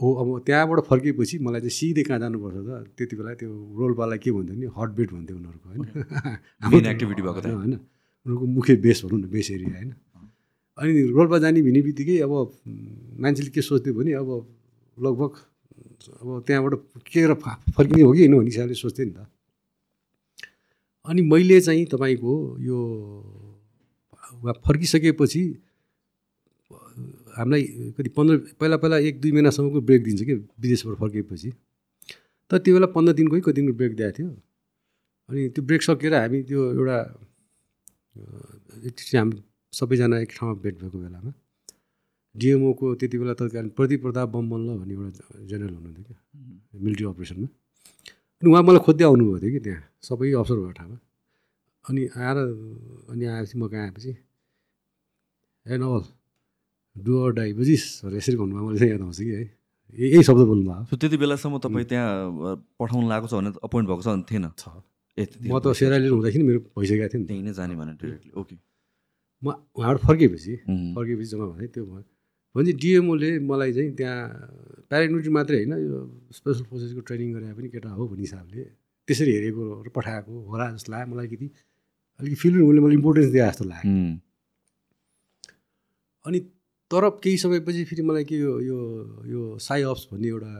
हो 0.00 0.06
अब 0.20 0.28
त्यहाँबाट 0.46 0.80
फर्किएपछि 0.90 1.38
मलाई 1.40 1.60
चाहिँ 1.60 1.76
सिधै 1.76 2.02
कहाँ 2.04 2.20
जानुपर्छ 2.20 2.56
त? 2.56 2.70
त्यति 2.96 3.14
बेला 3.16 3.32
त्यो 3.40 3.48
रोलपालाई 3.78 4.18
के 4.18 4.30
भन्थ्यो 4.32 4.56
नि? 4.56 4.66
हट 4.76 4.90
बेड 4.96 5.08
भन्थ्यो 5.16 5.36
उनीहरूको 5.36 5.66
होइन? 5.68 5.84
Activity 6.92 7.22
भएको 7.24 7.40
त्यहाँ। 7.40 7.56
होइन? 7.56 7.74
उनीहरूको 8.26 8.46
मुख्य 8.46 8.76
बेस 8.76 8.98
भनौँ 9.04 9.20
न 9.20 9.28
बेस 9.32 9.50
एरिया 9.56 9.76
होइन? 9.76 9.90
अनि 10.78 10.90
रोल्पा 11.16 11.38
जाने 11.40 11.60
भन्ने 11.64 11.80
बित्तिकै 11.82 12.16
अब 12.26 12.32
मान्छेले 13.20 13.50
के 13.50 13.62
सोच्थ्यो 13.62 13.92
भने 13.96 14.12
अब 14.20 14.28
लगभग 14.98 15.32
अब 16.20 16.28
त्यहाँबाट 16.46 16.74
के 17.08 17.20
र 17.26 17.34
फर्किने 17.76 18.02
हो 18.04 18.12
कि 18.12 18.20
होइन 18.20 18.32
भन्ने 18.36 18.50
हिसाबले 18.52 18.74
सोच्थ्यो 18.76 19.04
नि 19.06 19.14
त। 19.16 19.24
अनि 21.06 21.22
मैले 21.22 21.60
चाहिँ 21.60 21.84
तपाईँको 21.86 22.34
यो 22.60 22.78
वा 24.42 24.52
फर्किसकेपछि 24.66 25.42
हामीलाई 27.36 27.62
कति 27.96 28.10
पन्ध्र 28.16 28.36
पहिला 28.60 28.76
पहिला 28.82 28.98
एक 29.08 29.20
दुई 29.20 29.32
महिनासम्मको 29.32 29.80
ब्रेक 29.80 30.02
दिन्छ 30.04 30.22
कि 30.22 30.34
विदेशबाट 30.34 30.96
फर्किएपछि 30.98 31.50
तर 32.50 32.58
त्यो 32.58 32.74
बेला 32.74 32.86
पन्ध्र 32.96 33.12
दिनको 33.14 33.40
कति 33.40 33.52
दिनको 33.52 33.72
ब्रेक 33.76 33.96
दिएको 33.96 34.12
थियो। 34.18 34.28
अनि 35.28 35.48
त्यो 35.54 35.62
ब्रेक 35.64 35.82
सकेर 35.82 36.14
हामी 36.14 36.42
त्यो 36.42 36.60
एउटा 36.72 36.98
एकचोटि 38.86 39.16
हामी 39.16 39.42
सबैजना 39.72 40.18
एक 40.18 40.30
ठाउँमा 40.36 40.54
भेट 40.62 40.74
भएको 40.80 40.98
बेलामा 40.98 41.32
डिएमओको 42.34 42.94
त्यति 42.94 43.18
बेला 43.18 43.34
तत्कालीन 43.34 43.70
प्रदीप 43.76 44.00
प्रताप 44.02 44.28
बममल्ल 44.28 44.78
भन्ने 44.78 44.94
एउटा 44.94 45.44
जेनरल 45.46 45.74
हुनुहुन्थ्यो 45.74 46.04
क्या 46.04 46.18
मिलिट्री 46.82 47.06
अपरेसनमा। 47.06 47.48
अनि 48.42 48.48
उहाँ 48.50 48.62
मलाई 48.62 48.80
खोज्दै 48.86 49.04
आउनुभएको 49.04 49.38
थियो 49.40 49.52
कि 49.52 49.60
त्यहाँ 49.64 49.82
सबै 50.02 50.32
अवसर 50.36 50.56
भएको 50.60 50.72
ठाउँमा। 50.78 50.98
अनि 51.88 52.02
आएर 52.20 52.38
अनि 53.12 53.24
आएपछि 53.24 53.56
म 53.58 53.68
कहाँ 53.72 53.84
आएपछि 53.88 54.12
ए 55.66 55.74
नवल 55.80 56.02
डु 56.96 57.12
अर 57.24 57.30
डाई 57.38 57.52
बुझिस् 57.56 57.86
भनेर 58.04 58.16
यसरी 58.16 58.36
भन्नुभयो। 58.36 58.64
मलाई 58.66 58.78
चाहिँ 58.78 58.92
याद 58.92 59.02
आउँछ 59.02 59.18
कि 59.20 59.32
है। 59.32 59.44
यही 59.96 60.08
यही 60.12 60.22
शब्द 60.28 60.42
बोल्नुभयो। 60.50 60.84
सो 60.90 60.94
त्यति 60.96 61.16
बेलासम्म 61.16 61.58
तपाईँ 61.64 61.86
त्यहाँ 61.86 62.10
पठाउनु 62.76 63.06
लागेको 63.08 63.28
छ 63.28 63.34
भने 63.40 63.50
अपोइन्ट 63.62 63.86
भएको 63.88 64.02
छ 64.02 64.08
भने 64.12 64.24
थिएन। 64.30 64.46
छ। 64.56 64.64
ए 65.16 65.24
म 65.48 65.56
त 65.56 65.72
सेरालिन 65.72 66.12
हुँदाखेरि 66.12 66.44
मेरो 66.44 66.60
भइसकेको 66.76 67.08
थियो 67.08 67.20
नि 67.20 67.26
त्यहीँ 67.26 67.42
नै 67.46 67.52
जाने 67.56 67.74
भने 67.80 67.92
डिरेक्टली 67.96 68.32
ओके 68.36 68.56
म 69.44 69.46
उहाँबाट 69.80 69.98
फर्केपछि 70.04 70.52
फर्केपछि 70.96 71.28
जम्मा 71.32 71.46
भन्दै 71.56 71.68
त्यो 71.72 71.84
भयो 71.88 72.04
भने 72.56 72.72
डिएमओले 72.82 73.30
मलाई 73.50 73.72
चाहिँ 73.76 73.90
त्यहाँ 74.00 74.20
प्याराग्युनिटी 74.88 75.30
मात्रै 75.36 75.56
होइन 75.58 75.72
यो 75.84 75.98
स्पेसल 76.32 76.64
फोर्सेसको 76.70 77.00
ट्रेनिङ 77.08 77.28
गरे 77.34 77.52
पनि 77.58 77.68
केटा 77.74 77.90
हो 77.98 78.02
भन्ने 78.08 78.22
हिसाबले 78.22 78.62
त्यसरी 79.08 79.32
हेरेको 79.36 79.64
र 79.86 79.88
पठाएको 79.96 80.32
होला 80.50 80.66
जस्तो 80.74 80.92
लाग्यो 80.92 81.08
मलाई 81.12 81.26
अलिकति। 81.26 81.46
अलिकति 82.20 82.36
फिल्म 82.42 82.56
उसले 82.68 82.80
मलाई 82.80 82.96
इम्पोर्टेन्स 82.96 83.30
दिए 83.32 83.42
जस्तो 83.46 83.64
लाग्यो। 83.64 83.92
अनि 86.26 86.38
तर 86.90 87.04
केही 87.22 87.36
समयपछि 87.44 87.84
फेरि 87.90 88.02
मलाई 88.08 88.24
के 88.24 88.36
यो 88.38 88.52
यो 88.70 88.78
यो 89.32 89.40
साई 89.58 89.82
अप्स 89.90 90.02
भन्ने 90.12 90.28
एउटा 90.28 90.52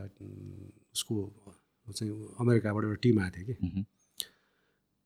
उसको 0.94 1.14
चाहिँ 1.86 2.12
अमेरिकाबाट 2.40 2.82
एउटा 2.84 2.98
टिम 3.02 3.20
आएको 3.20 3.36
थियो 3.36 3.46
कि। 3.46 3.84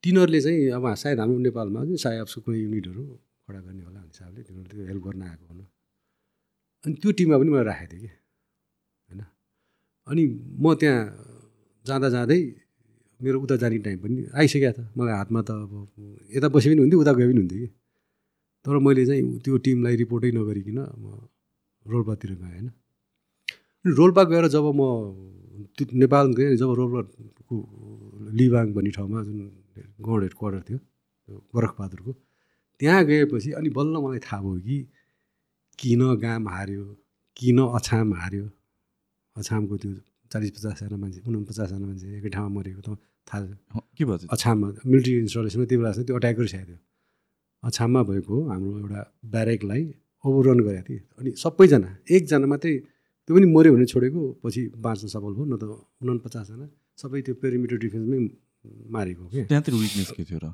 तिनीहरूले 0.05 0.41
चाहिँ 0.41 0.71
अब 0.77 0.85
सायद 1.03 1.21
हाम्रो 1.21 1.39
नेपालमा 1.49 1.81
चाहिँ 1.85 2.01
साई 2.05 2.17
अप्सको 2.25 2.41
कुनै 2.41 2.59
युनिटहरू 2.59 3.05
खडा 3.45 3.61
गर्ने 3.61 3.83
होला 3.85 4.01
भन्ने 4.01 4.13
हिसाबले 4.13 4.41
तिनीहरूले 4.49 4.85
हेल्प 4.91 5.03
गर्न 5.07 5.23
आएको 5.23 5.45
भनौँ 5.51 5.69
अनि 6.85 6.95
त्यो 7.01 7.11
टिममा 7.19 7.37
पनि 7.41 7.51
मलाई 7.51 7.65
राखेको 7.65 7.93
थिएँ 7.93 8.01
कि 8.03 8.09
होइन? 9.09 9.21
अनि 10.09 10.23
म 10.63 10.75
त्यहाँ 10.81 11.01
जाँदा 11.87 12.09
जाँदै 12.15 12.41
मेरो 13.21 13.37
उता 13.45 13.57
जाने 13.63 13.79
टाइम 13.85 13.99
पनि 14.01 14.17
आइसकेको 14.33 14.73
थियो। 14.77 14.87
मलाई 14.97 15.15
हातमा 15.21 15.41
त 15.43 15.51
अब 15.51 15.73
यता 16.37 16.49
बसे 16.49 16.67
पनि 16.71 16.81
हुन्थ्यो 16.81 17.01
उता 17.01 17.13
गए 17.13 17.27
पनि 17.29 17.41
हुन्थ्यो 17.41 17.61
कि। 17.61 17.69
तर 18.65 18.75
मैले 18.85 19.05
चाहिँ 19.07 19.23
त्यो 19.45 19.57
टिमलाई 19.65 19.95
रिपोर्टै 20.03 20.31
नगरिकन 20.37 20.79
म 21.03 21.05
रोल्पातिर 21.87 22.31
गएँ 22.41 22.49
होइन? 22.49 22.69
रोल्पा 23.85 24.23
गएर 24.31 24.47
जब 24.55 24.67
म 24.73 24.81
त्यो 25.77 25.85
नेपाल 26.01 26.27
गएँ 26.39 26.57
जब 26.57 26.71
रोल्पाको 26.81 27.55
लिबाङ 28.39 28.67
भन्ने 28.73 28.91
ठाउँमा 28.97 29.21
जुन 29.27 29.39
गौड 30.01 30.21
हेड 30.23 30.35
क्वार्टर 30.39 30.63
थियो 30.69 30.79
गोरखबहादुरको 31.53 32.13
त्यहाँ 32.81 33.05
गएपछि 33.05 33.51
अनि 33.59 33.69
बल्ल 33.77 33.95
मलाई 34.05 34.21
थाहा 34.25 34.41
भयो 34.43 34.61
कि 34.61 34.77
किन 35.81 36.03
गाम 36.23 36.49
हार्यो 36.55 36.85
किन 37.37 37.59
अछाम 37.79 38.09
हार्यो 38.21 38.47
अछामको 39.37 39.75
त्यो 39.83 39.93
चालिस 40.33 40.51
पचासजना 40.57 40.97
मान्छे 41.03 41.21
उनपचासजना 41.29 41.87
मान्छे 41.89 42.07
एकै 42.19 42.29
ठाउँमा 42.37 42.53
मरेको 42.57 42.81
त 42.87 42.89
थाहा 43.29 43.41
के 43.97 44.05
भयो? 44.05 44.29
अछाममा 44.35 44.67
मिलिट्री 44.91 45.15
इन्स्टलेसनमा 45.25 45.65
त्यो 45.71 45.79
बेला 45.81 45.91
त्यो 46.07 46.17
अट्याक 46.21 46.37
गरिसकेको 46.39 46.67
थियो 46.69 46.79
अछाममा 47.69 48.01
भएको 48.11 48.35
हाम्रो 48.51 48.71
एउटा 48.81 49.01
ब्यारेकलाई 49.33 49.83
ओभररन 50.25 50.61
गरेको 50.69 50.85
थियो। 50.89 51.01
अनि 51.21 51.31
सबैजना 51.45 51.91
एकजना 52.15 52.47
मात्रै 52.53 52.75
त्यो 53.25 53.33
पनि 53.37 53.47
मऱ्यो 53.57 53.71
भने 53.75 53.87
छोडेको 53.93 54.21
पछि 54.45 54.61
बाँच्न 54.85 55.07
सफल 55.15 55.33
भयो 55.37 55.45
न 55.49 55.55
त 55.61 55.65
उनपचासजना 56.05 56.67
सबै 57.01 57.21
त्यो 57.27 57.35
पेरिमिटर 57.43 57.77
डिफेन्समै 57.85 58.19
मारेको 58.95 59.25
के 59.33 59.41
त्यहाँतिर 59.49 59.75
विकनेस 59.83 60.11
के 60.17 60.25
थियो 60.29 60.41
र? 60.45 60.47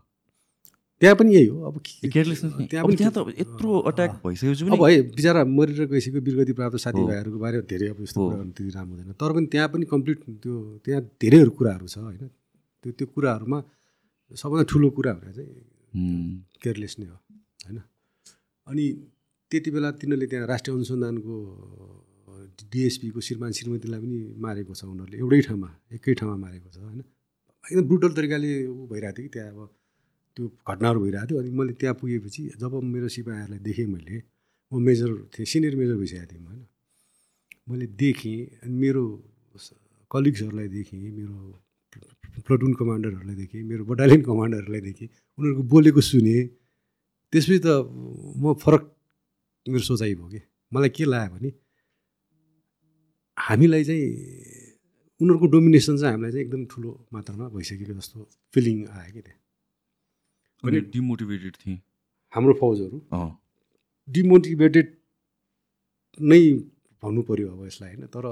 त्यहाँ 1.01 1.17
पनि 1.17 1.31
यही 1.35 1.47
हो। 1.47 1.57
अब 1.69 1.77
त्यहाँ 1.81 2.85
पनि 2.87 2.97
त्यहाँ 2.97 3.13
त 3.13 3.19
यत्रो 3.41 3.71
अट्याक 3.91 4.11
भइसकेपछि 4.25 4.65
अब 4.65 4.85
है 4.85 5.01
बिचरा 5.13 5.45
मरेर 5.45 5.87
गइसक्यो 5.93 6.21
वीरगति 6.25 6.53
प्राप्त 6.57 6.77
साथीभाइहरूको 6.85 7.39
बारे 7.39 7.61
धेरै 7.69 7.89
अब 7.93 8.01
यस्तो 8.03 8.21
हो। 8.21 8.27
कुरा 8.27 8.37
गर्नु 8.39 8.53
त्यति 8.57 8.71
राम्रो 8.77 8.97
हुँदैन। 8.97 9.13
तर 9.21 9.31
पनि 9.37 9.47
त्यहाँ 9.53 9.69
पनि 9.73 9.85
कम्प्लिट 9.93 10.19
त्यो 10.43 10.55
त्यहाँ 10.85 11.03
धेरैहरू 11.21 11.51
कुराहरू 11.59 11.87
छ 11.87 11.99
होइन? 11.99 12.25
त्यो 12.85 12.91
त्यो 12.97 13.07
कुराहरूमा 13.15 13.59
सबभन्दा 14.33 14.65
ठुलो 14.73 14.89
कुरा 14.97 15.13
भनेर 15.21 15.33
चाहिँ 15.37 15.53
केयरलेस 16.65 16.95
नै 16.99 17.07
हो 17.07 17.17
होइन? 17.67 17.79
अनि 18.67 18.85
त्यति 19.51 19.71
बेला 19.71 19.91
तिनीहरूले 20.01 20.27
त्यहाँ 20.33 20.47
राष्ट्रिय 20.49 20.75
अनुसन्धानको 20.77 21.35
डिएसपीको 22.73 23.21
श्रीमान 23.21 23.51
श्रीमतीलाई 23.53 24.01
पनि 24.01 24.19
मारेको 24.41 24.73
छ 24.75 24.83
उनीहरूले। 24.89 25.17
एउटै 25.21 25.41
ठाउँमा 25.47 25.69
एकै 25.93 26.13
ठाउँमा 26.19 26.37
मारेको 26.45 26.69
छ 26.73 26.77
होइन? 26.81 27.01
एकदम 27.65 27.85
ब्रुटल 27.89 28.13
तरिकाले 28.17 28.51
ऊ 28.67 28.87
भइरहेको 28.91 29.17
थियो 29.17 29.29
कि 29.29 29.33
त्यहाँ 29.37 29.53
अब 29.53 29.69
त्यो 30.37 30.45
घटनाहरू 30.69 30.99
भइरहेको 31.01 31.27
थियो 31.29 31.41
अनि 31.41 31.51
मैले 31.59 31.73
त्यहाँ 31.81 31.95
पुगेपछि 32.01 32.43
जब 32.61 32.73
मेरो 32.95 33.09
सिपाहीहरूलाई 33.17 33.61
देखेँ 33.67 33.87
मैले 33.89 34.17
म 34.73 34.75
मेजर 34.87 35.11
थिएँ 35.33 35.47
सिनियर 35.53 35.75
मेजर 35.81 35.97
भइसकेको 35.97 36.27
थिएँ 36.33 36.43
म 36.45 36.47
होइन। 36.47 36.67
मैले 37.69 37.87
देखेँ 37.97 38.39
अनि 38.63 38.75
मेरो 38.83 39.03
कलिग्सहरूलाई 40.11 40.69
देखेँ 40.69 41.01
मेरो 41.19 41.37
प्लटुन 42.47 42.73
कमान्डरहरूलाई 42.81 43.37
देखेँ 43.37 43.63
मेरो 43.65 43.83
बटालियन 43.91 44.23
कमान्डरहरूलाई 44.29 44.83
देखेँ 44.89 45.09
उनीहरूको 45.39 45.63
बोलेको 45.73 46.01
सुने। 46.01 46.37
त्यसपछि 47.33 47.59
त 47.65 47.69
म 48.43 48.55
फरक 48.61 48.83
मेरो 49.67 49.85
सोचाइ 49.91 50.15
भयो 50.15 50.29
कि 50.29 50.41
मलाई 50.73 50.91
के 50.97 51.05
लाग्यो 51.05 51.33
भने 51.35 51.51
हामीलाई 53.37 53.83
चाहिँ 53.89 54.05
उनीहरूको 55.21 55.47
डोमिनेसन 55.55 55.97
चाहिँ 55.97 56.13
हामीलाई 56.13 56.33
चाहिँ 56.33 56.45
एकदम 56.47 56.63
ठुलो 56.71 56.91
मात्रामा 57.13 57.45
भइसकेको 57.57 57.95
जस्तो 57.99 58.19
फिलिङ 58.55 58.77
आयो 58.93 59.13
कि 59.17 59.21
त्यहाँ 59.27 59.41
अनि 60.65 60.81
डिमोटिभेटेड 60.93 61.55
थिएँ। 61.57 61.79
हाम्रो 62.35 62.55
फौजहरू 62.61 62.99
डिमोटिभेटेड 64.09 64.87
नै 66.19 66.41
भन्नु 67.03 67.23
पऱ्यो 67.29 67.49
अब 67.53 67.67
यसलाई 67.67 67.95
होइन? 67.95 68.07
तर 68.07 68.25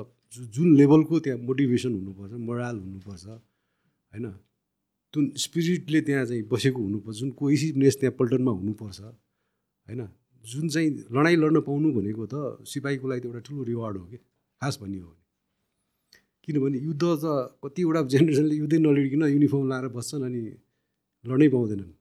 जुन 0.55 0.68
लेभलको 0.77 1.20
त्यहाँ 1.20 1.39
मोटिभेसन 1.39 1.93
हुनुपर्छ 1.95 2.33
मोराल 2.49 2.77
हुनुपर्छ 2.79 3.25
होइन? 3.27 4.27
जुन 5.14 5.25
स्पिरिटले 5.39 6.01
त्यहाँ 6.01 6.25
चाहिँ 6.27 6.43
बसेको 6.51 6.81
हुनुपर्छ 6.83 7.16
जुन 7.18 7.31
कोइसिभनेस 7.41 7.95
त्यहाँ 8.01 8.14
पल्टनमा 8.18 8.53
हुनुपर्छ 8.53 9.01
होइन? 9.01 10.09
जुन 10.45 10.68
चाहिँ 10.68 10.91
लडाइँ 11.12 11.37
लड्न 11.37 11.61
पाउनु 11.66 11.89
भनेको 11.93 12.27
त 12.27 12.66
सिपाहीको 12.66 13.07
लागि 13.09 13.20
त 13.20 13.27
एउटा 13.27 13.41
ठुलो 13.47 13.62
रिवार्ड 13.64 13.97
हो 13.97 14.05
कि 14.07 14.16
खास 14.16 14.79
भन्ने 14.83 14.99
हो 14.99 15.09
भने। 15.09 15.22
किनभने 16.45 16.79
युद्ध 16.79 17.03
त 17.03 17.25
कतिवटा 17.64 18.01
जेनेरेसनले 18.12 18.55
युद्धै 18.55 18.79
नलडिकन 18.79 19.22
युनिफर्म 19.35 19.64
लाएर 19.68 19.87
बस्छन् 19.97 20.25
अनि 20.25 20.41
लड्नै 21.25 21.49
पाउँदैनन्। 21.49 21.93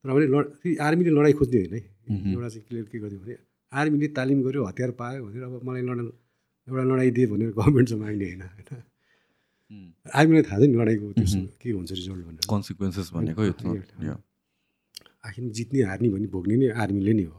तर 0.00 0.08
भने 0.16 0.26
लड 0.34 0.46
फेरि 0.60 0.76
आर्मीले 0.86 1.10
लडाइँ 1.10 1.34
खोज्ने 1.38 1.58
होइन 1.60 1.74
है। 1.74 1.80
एउटा 2.32 2.48
चाहिँ 2.48 2.64
क्लियर 2.68 2.84
के 2.90 2.98
गरिदियो 2.98 3.20
भने 3.20 3.34
आर्मीले 3.72 4.08
तालिम 4.18 4.38
गर्यो 4.42 4.64
हतियार 4.64 4.90
पायो 5.00 5.20
भनेर 5.26 5.42
अब 5.44 5.54
मलाई 5.66 5.82
लड 5.88 5.98
एउटा 6.68 6.84
लडाइँ 6.90 7.10
दिए 7.16 7.26
भनेर 7.32 7.50
गभर्मेन्ट 7.58 7.86
चाहिँ 7.88 8.00
माग्ने 8.02 8.24
होइन 8.24 8.42
होइन। 8.42 8.82
आर्मीलाई 10.18 10.42
थाहा 10.48 10.58
छ 10.58 10.62
नि 10.66 10.74
लडाइँको 10.80 11.06
त्यसो। 11.18 11.38
के 11.60 11.68
हुन्छ 11.70 11.90
रिजल्ट 11.92 12.22
भनेर। 12.26 12.44
Consequences 12.50 13.08
भनेको। 13.14 13.40
आखिरमा 15.20 15.50
जित्ने 15.52 15.78
हार्ने 15.84 16.08
भन्ने 16.08 16.28
भोग्ने 16.32 16.54
नै 16.56 16.66
आर्मीले 16.82 17.12
नै 17.12 17.24
हो। 17.30 17.38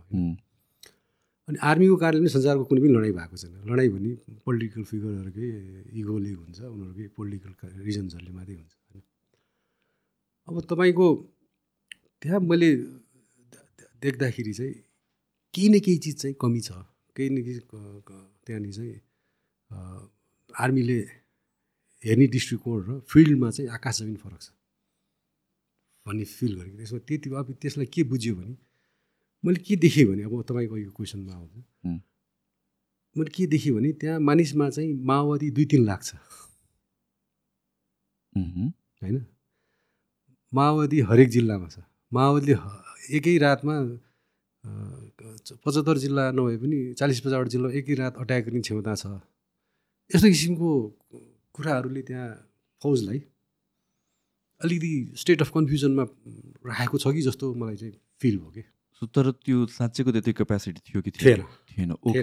अनि 1.49 1.57
आर्मीको 1.59 1.95
कारणले 1.97 2.23
नै 2.23 2.31
संसारको 2.31 2.63
कुनै 2.69 2.79
पनि 2.81 2.93
लडाइँ 2.95 3.13
भएको 3.17 3.35
छैन। 3.41 3.53
लडाइँ 3.67 3.89
भने 3.91 4.11
पोलिटिकल 4.45 4.83
फिगरहरूकै 4.85 5.47
इगोले 5.99 6.31
हुन्छ 6.39 6.59
उनीहरूकै 6.61 7.05
पोलिटिकल 7.17 7.51
रिजन्सहरूले 7.89 8.31
मात्रै 8.37 8.55
हुन्छ 8.61 8.73
होइन। 8.77 9.03
अब 10.47 10.55
तपाईँको 10.71 11.07
त्यहाँ 12.21 12.39
मैले 12.39 12.69
देख्दाखेरि 14.01 14.53
चाहिँ 14.53 14.73
केही 15.53 15.69
न 15.69 15.79
केही 15.85 15.97
चिज 15.97 16.15
चाहिँ 16.21 16.35
कमी 16.41 16.61
छ। 16.61 16.71
केही 17.15 17.29
न 17.29 17.43
केही 17.45 17.59
त्यहाँनिर 18.45 18.73
चाहिँ 18.73 18.95
आर्मीले 20.49 20.99
हेर्ने 22.03 22.27
दृष्टिकोण 22.27 22.77
र 22.87 22.99
फिल्डमा 23.09 23.49
चाहिँ 23.51 23.69
आकाश 23.77 23.99
जमिन 23.99 24.15
फरक 24.23 24.41
छ 24.41 24.49
भन्ने 26.05 26.25
फिल 26.25 26.51
गरेको। 26.57 26.77
त्यसमा 26.77 26.99
त्यति 27.07 27.29
अब 27.29 27.47
त्यसलाई 27.61 27.85
के 27.93 28.03
बुझ्यो 28.09 28.35
भने 28.35 28.55
मैले 29.43 29.59
के 29.65 29.75
देखेँ 29.75 30.05
भने 30.05 30.23
अब 30.23 30.33
तपाईँको 30.49 30.77
यो 30.77 30.91
क्वेसनमा 30.97 31.33
आउँछ। 31.33 31.53
मैले 33.15 33.31
के 33.35 33.45
देखेँ 33.53 33.73
भने 33.73 33.91
त्यहाँ 34.01 34.19
मानिसमा 34.19 34.69
चाहिँ 34.69 34.93
माओवादी 35.09 35.49
दुई 35.51 35.65
तिन 35.71 35.81
लाख 35.85 36.01
छ। 36.03 36.15
होइन? 39.01 39.25
माओवादी 40.53 40.99
हरेक 41.09 41.29
जिल्लामा 41.29 41.67
छ। 41.69 41.79
माओवादीले 42.11 42.55
एकै 43.17 43.37
रातमा 43.37 43.75
पचहत्तर 45.63 45.97
जिल्ला 45.97 46.23
नभए 46.37 46.57
पनि 46.61 46.79
चालिस 46.99 47.19
पचासवटा 47.23 47.49
जिल्ला 47.49 47.69
एकै 47.79 47.93
रात 47.99 48.13
अट्याक 48.21 48.41
गर्ने 48.45 48.61
क्षमता 48.61 48.93
छ। 48.95 49.03
यस्तो 50.11 50.27
किसिमको 50.27 50.69
कुराहरूले 51.55 52.01
त्यहाँ 52.07 52.29
फौजलाई 52.81 53.19
अलिकति 54.61 54.93
स्टेट 55.17 55.39
अफ 55.41 55.49
कन्फ्युजनमा 55.55 56.03
राखेको 56.67 56.97
छ 56.97 57.05
कि 57.15 57.21
जस्तो 57.27 57.45
मलाई 57.55 57.75
चाहिँ 57.81 57.95
फिल 58.21 58.37
भयो 58.37 58.51
कि? 58.53 58.63
तर 59.01 59.31
त्यो 59.41 59.57
साँच्चैको 59.65 60.11
त्यति 60.11 60.31
क्यापेसिटी 60.37 60.81
थियो 60.85 61.01
कि 61.01 61.11
थिएन? 61.11 61.41
थिएन। 61.71 61.91
ओके 61.91 62.21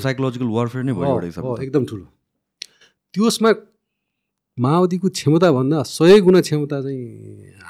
साइकोलोजिकल 0.00 0.48
वारफेयर 0.56 0.84
नै 0.84 0.92
भयो। 0.96 1.56
एकदम 1.60 1.84
ठुलो। 1.84 2.06
त्यसमा 3.14 3.50
माओवादीको 4.58 5.08
क्षमताभन्दा 5.12 5.82
सय 5.84 6.20
गुणा 6.24 6.40
क्षमता 6.40 6.80
चाहिँ 6.82 7.04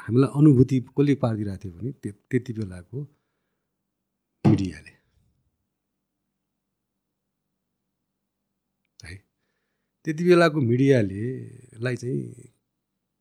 हामीलाई 0.07 0.31
अनुभूति 0.39 0.77
कसले 0.97 1.15
पारिदिरहेको 1.23 1.63
थियो 1.63 1.73
भने 1.79 1.91
त्य- 2.03 2.15
त्यति 2.31 2.53
बेलाको 2.59 2.99
मिडियाले। 4.45 4.93
है 9.01 9.15
त्यति 10.07 10.23
बेलाको 10.25 10.59
मिडियाले 10.71 11.23
लाई 11.85 11.97
चाहिँ 12.03 12.21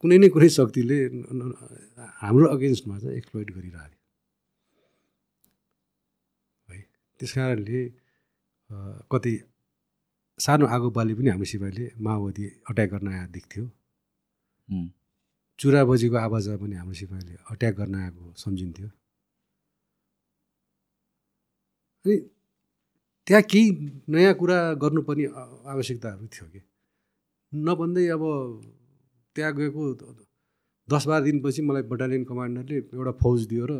कुनै 0.03 0.17
न 0.21 0.23
कुनै 0.35 0.49
शक्तिले 0.57 0.97
हाम्रो 2.21 2.45
अगेन्स्टमा 2.55 2.95
चाहिँ 2.99 3.15
एक्सप्लोइट 3.17 3.49
गरिरहेको 3.57 3.95
थियो 3.95 4.03
है 6.69 6.81
त्यस 7.19 7.31
कारणले 7.37 7.81
कतै 9.13 9.33
सानो 10.39 10.65
आगो 10.75 10.89
बाली 10.97 11.13
पनि 11.17 11.29
हाम्रो 11.33 11.47
सिपाहीले 11.53 11.85
माओवादी 12.05 12.45
अट्याक 12.69 12.89
गर्न 12.93 13.07
आएको 13.13 13.31
देख्थ्यो 13.37 13.63
उम्, 15.55 15.61
चुरा 15.61 15.81
बजेको 15.85 16.15
आवाजमा 16.15 16.57
पनि 16.61 16.75
हाम्रो 16.75 16.93
सिपाहीले 16.93 17.35
अट्याक 17.51 17.75
गर्न 17.75 17.95
आएको 17.95 18.33
सम्झिन्थ्यो। 18.35 18.87
अनि 22.05 22.15
त्यहाँ 23.27 23.43
केही 23.51 23.69
नयाँ 24.09 24.33
कुरा 24.35 24.57
गर्नुपर्ने 24.83 25.25
आवश्यकताहरू 25.73 26.27
थियो 26.27 26.47
कि? 26.53 26.61
नभन्दै 27.53 28.05
अब 28.15 28.23
त्यहाँ 29.35 29.53
गएको 29.55 29.81
दस 30.91 31.03
बाह्र 31.07 31.23
दिनपछि 31.23 31.61
मलाई 31.61 31.83
बटालियन 31.91 32.23
कमान्डरले 32.29 32.77
एउटा 32.93 33.11
फौज 33.21 33.39
दियो 33.47 33.65
र 33.65 33.73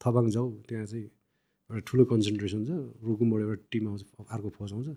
थबाङ 0.00 0.30
जाऊ 0.30 0.48
त्यहाँ 0.68 0.86
चाहिँ 0.86 1.04
एउटा 1.04 1.80
ठुलो 1.88 2.04
कन्सन्ट्रेसन 2.12 2.60
छ 2.64 2.70
रुकुमबाट 3.04 3.40
एउटा 3.42 3.56
टिम 3.72 3.84
आउँछ 3.88 4.02
अर्को 4.30 4.48
फौज 4.56 4.72
आउँछ। 4.72 4.88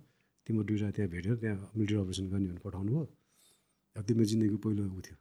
तिम्रो 0.47 0.63
दुइटा 0.63 0.89
त्यहाँ 0.95 1.09
भेटेर 1.11 1.35
त्यहाँ 1.41 1.57
मिलिट्री 1.75 1.97
अपरेसन 2.05 2.25
गर्ने 2.31 2.47
भनेर 2.47 2.61
पठाउनु 2.65 2.91
भयो 2.91 3.05
अब 3.97 4.03
तिम्रो 4.07 4.25
जिन्दगीको 4.31 4.57
पहिलो 4.63 4.83
ऊ 4.87 5.01
थियो। 5.01 5.17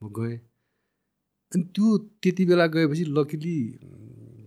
म 0.00 0.08
गएँ। 0.18 0.36
अनि 1.52 1.62
त्यो 1.74 1.86
त्यति 2.22 2.44
बेला 2.50 2.66
गएपछि 2.74 3.04
लकिली 3.18 3.56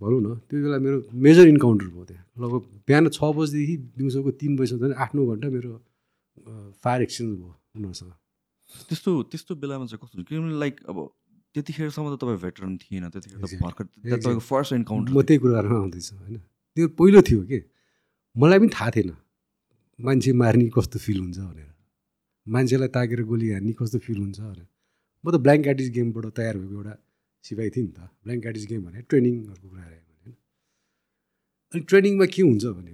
भनौँ 0.01 0.21
न 0.21 0.27
त्यो 0.47 0.57
बेला 0.63 0.77
मेरो 0.85 0.97
मेजर 1.25 1.47
इन्काउन्टर 1.47 1.87
भयो 1.87 2.05
त्यहाँ। 2.05 2.25
लगभग 2.41 2.61
बिहान 2.87 3.09
छ 3.09 3.19
बजीदेखि 3.37 3.75
दिउँसोको 3.97 4.31
तिन 4.41 4.51
बजीसम्म 4.57 4.81
झन् 4.83 4.99
आठ 5.03 5.15
नौ 5.15 5.21
घन्टा 5.31 5.47
मेरो 5.55 5.71
फायर 6.83 7.01
एक्सचेन्ज 7.01 7.31
भयो 7.37 7.53
उनीहरूसँग 7.75 8.11
त्यस्तो 8.89 9.11
त्यस्तो 9.31 9.51
बेलामा 9.55 9.85
चाहिँ 9.87 10.01
कस्तो 10.03 10.23
किनभने 10.27 10.59
लाइक 10.59 10.75
अब 10.91 10.97
त्यतिखेरसम्म 11.55 12.07
त 12.13 12.19
तपाईँ 12.21 12.39
भेटरन 12.43 12.73
थिएन 12.77 13.09
त्यतिखेर. 13.09 13.39
भर्खर. 13.63 13.85
तपाईँको 14.05 14.43
फर्स्ट 14.51 14.73
म 14.73 14.75
इन्काउन्टर 14.77 15.21
त्यही 15.23 15.39
कुराहरूमा 15.41 15.77
आउँदैछु 15.81 16.13
होइन? 16.15 16.37
त्यो 16.77 16.87
पहिलो 16.99 17.21
थियो 17.25 17.41
कि? 17.49 17.59
मलाई 18.35 18.59
पनि 18.59 18.69
थाहा 18.77 18.89
थिएन 18.93 19.11
मान्छे 19.99 20.31
मार्ने 20.37 20.69
कस्तो 20.75 20.97
फिल 20.99 21.19
हुन्छ 21.23 21.37
भनेर। 21.39 21.71
मान्छेलाई 22.47 22.89
ताकेर 22.93 23.21
गोली 23.25 23.47
हान्ने 23.57 23.73
कस्तो 23.79 23.97
फिल 24.05 24.17
हुन्छ 24.21 24.39
भनेर। 24.39 24.67
म 25.23 25.25
त 25.33 25.35
ब्ल्याङ्क 25.45 25.63
कार्टिज 25.67 25.87
गेमबाट 25.97 26.25
तयार 26.37 26.55
भएको 26.61 26.75
एउटा 26.77 26.93
सिपाही 27.43 27.69
थिएँ 27.75 27.85
नि 27.87 27.93
त। 27.97 27.99
ब्ल्याङ्क 28.23 28.41
कार्टिज 28.45 28.65
गेम 28.71 28.81
भने 28.87 28.99
ट्रेनिङहरूको 29.09 29.67
कुरा 29.71 29.83
आयो 29.87 30.01
भने 30.07 30.17
होइन। 30.23 30.35
अनि 31.73 31.81
ट्रेनिङमा 31.89 32.25
के 32.33 32.41
हुन्छ 32.47 32.65
भने 32.77 32.93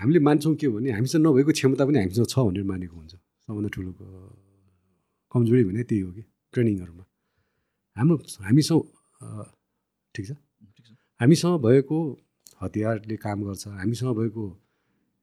हामीले 0.00 0.20
मान्छौँ 0.28 0.54
के 0.60 0.66
भने 0.74 0.88
हामीसँग 0.96 1.22
नभएको 1.26 1.52
क्षमता 1.58 1.82
पनि 1.88 1.98
हामीसँग 2.02 2.26
छ 2.32 2.36
भनेर 2.46 2.64
मानेको 2.70 2.96
हुन्छ। 3.00 3.14
सबभन्दा 3.44 3.68
ठुलो 3.74 3.90
कमजोरी 5.32 5.64
भने 5.68 5.82
त्यही 5.88 6.02
हो 6.04 6.10
कि 6.16 6.22
ट्रेनिङहरूमा। 6.52 7.04
हाम्रो 7.96 8.16
हामीसँग 8.46 8.82
ठिक 10.14 10.24
छ? 10.28 10.32
हामीसँग 11.20 11.54
भएको 11.66 11.98
हतियारले 12.62 13.16
काम 13.24 13.38
गर्छ 13.46 13.64
हामीसँग 13.80 14.10
भएको 14.18 14.44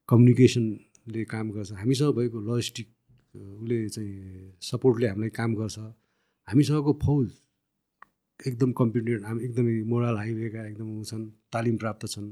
कम्युनिकेसनले 0.10 1.22
काम 1.34 1.46
गर्छ 1.56 1.72
हामीसँग 1.82 2.12
भएको 2.20 2.38
लजिस्टिक 2.48 2.88
उसले 3.36 3.78
चाहिँ 3.90 4.14
सपोर्टले 4.62 5.08
हामीलाई 5.08 5.30
काम 5.30 5.52
गर्छ। 5.56 5.78
हामीसँगको 6.48 6.94
फौज 7.04 7.28
एकदम 8.40 8.72
कम्पिटेन्ट 8.72 9.22
हामी 9.26 9.40
एकदमै 9.46 9.76
मोरल 9.92 10.16
हाइवेका 10.18 10.62
एकदम 10.68 11.04
छन् 11.04 11.26
तालिम 11.54 11.76
प्राप्त 11.78 12.06
छन्। 12.14 12.28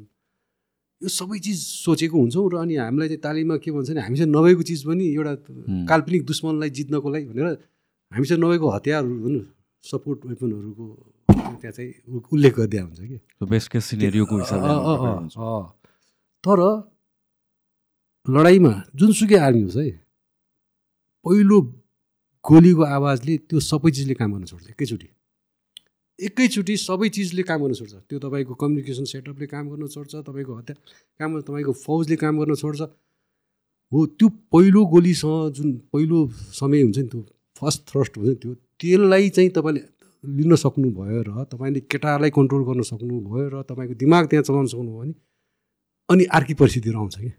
यो 1.02 1.10
सबै 1.10 1.40
चिज 1.40 1.60
सोचेको 1.84 2.16
हुन्छौँ 2.20 2.46
र 2.52 2.56
अनि 2.64 2.76
हामीलाई 2.76 3.08
चाहिँ 3.08 3.22
तालिममा 3.24 3.56
के 3.64 3.72
भन्छ 3.72 3.90
भने 3.90 4.02
हामीसँग 4.02 4.30
नभएको 4.36 4.64
चिज 4.70 4.82
पनि 4.88 5.06
एउटा 5.16 5.34
काल्पनिक 5.90 6.22
दुश्मनलाई 6.26 6.70
जित्नको 6.70 7.10
लागि 7.10 7.26
भनेर 7.32 7.48
हामीसँग 8.12 8.40
नभएको 8.44 8.68
हतियारहरू 8.70 9.16
भनौँ 9.24 9.44
सपोर्ट 9.84 10.20
वेपनहरूको 10.26 10.86
त्यहाँ 11.34 11.72
चाहिँ 11.72 11.92
उल्लेख 12.32 12.54
गरिदिया 12.56 12.84
हुन्छ 12.84 13.00
कि। 13.04 13.18
तर 16.44 16.60
लडाइँमा 18.26 18.74
जुनसुकै 18.96 19.36
आर्मी 19.36 19.62
होस् 19.64 19.78
है 19.78 20.03
पहिलो 21.26 21.58
गोलीको 22.46 22.84
आवाजले 22.84 23.38
त्यो 23.50 23.60
सबै 23.60 23.92
चिजले 23.92 24.14
काम 24.14 24.30
गर्न 24.34 24.46
छोड्छ 24.46 24.70
एकैचोटि। 24.70 25.08
एकैचोटि 26.20 26.76
सबै 26.78 27.10
चिजले 27.10 27.44
काम 27.44 27.60
गर्न 27.64 27.74
छोड्छ। 27.74 27.94
त्यो 28.10 28.20
तपाईँको 28.20 28.54
कम्युनिकेसन 28.54 29.06
सेटअपले 29.12 29.46
काम 29.48 29.70
गर्न 29.70 29.88
छोड्छ 29.88 30.16
तपाईँको 30.28 30.54
हतियार 30.60 30.78
काम 31.20 31.40
तपाईँको 31.42 31.74
फौजले 31.86 32.16
काम 32.24 32.40
गर्न 32.40 32.56
छोड्छ। 32.56 32.82
हो 33.92 34.06
त्यो 34.20 34.28
पहिलो 34.52 34.86
गोलीसँग 34.86 35.54
जुन 35.56 35.72
पहिलो 35.94 36.20
समय 36.60 36.82
हुन्छ 36.82 36.98
नि 36.98 37.08
त्यो 37.08 37.22
फर्स्ट 37.56 37.82
थ्रस्ट 37.90 38.18
हुन्छ 38.18 38.30
नि 38.30 38.36
त्यो 38.36 38.54
त्यसलाई 38.54 39.30
चाहिँ 39.30 39.50
तपाईँले 39.50 39.82
लिन 40.24 40.56
सक्नुभयो 40.56 41.22
र 41.24 41.44
तपाईँले 41.52 41.80
केटालाई 41.92 42.32
कन्ट्रोल 42.38 42.64
गर्न 42.68 42.82
सक्नुभयो 42.92 43.48
र 43.54 43.62
तपाईँको 43.64 43.96
दिमाग 43.96 44.24
त्यहाँ 44.28 44.44
चलाउन 44.44 44.68
सक्नुभयो 44.68 45.00
भने 45.00 45.14
अनि 46.10 46.24
अर्कै 46.38 46.54
परिस्थितिहरू 46.60 47.00
आउँछ 47.00 47.16
कि 47.20 47.32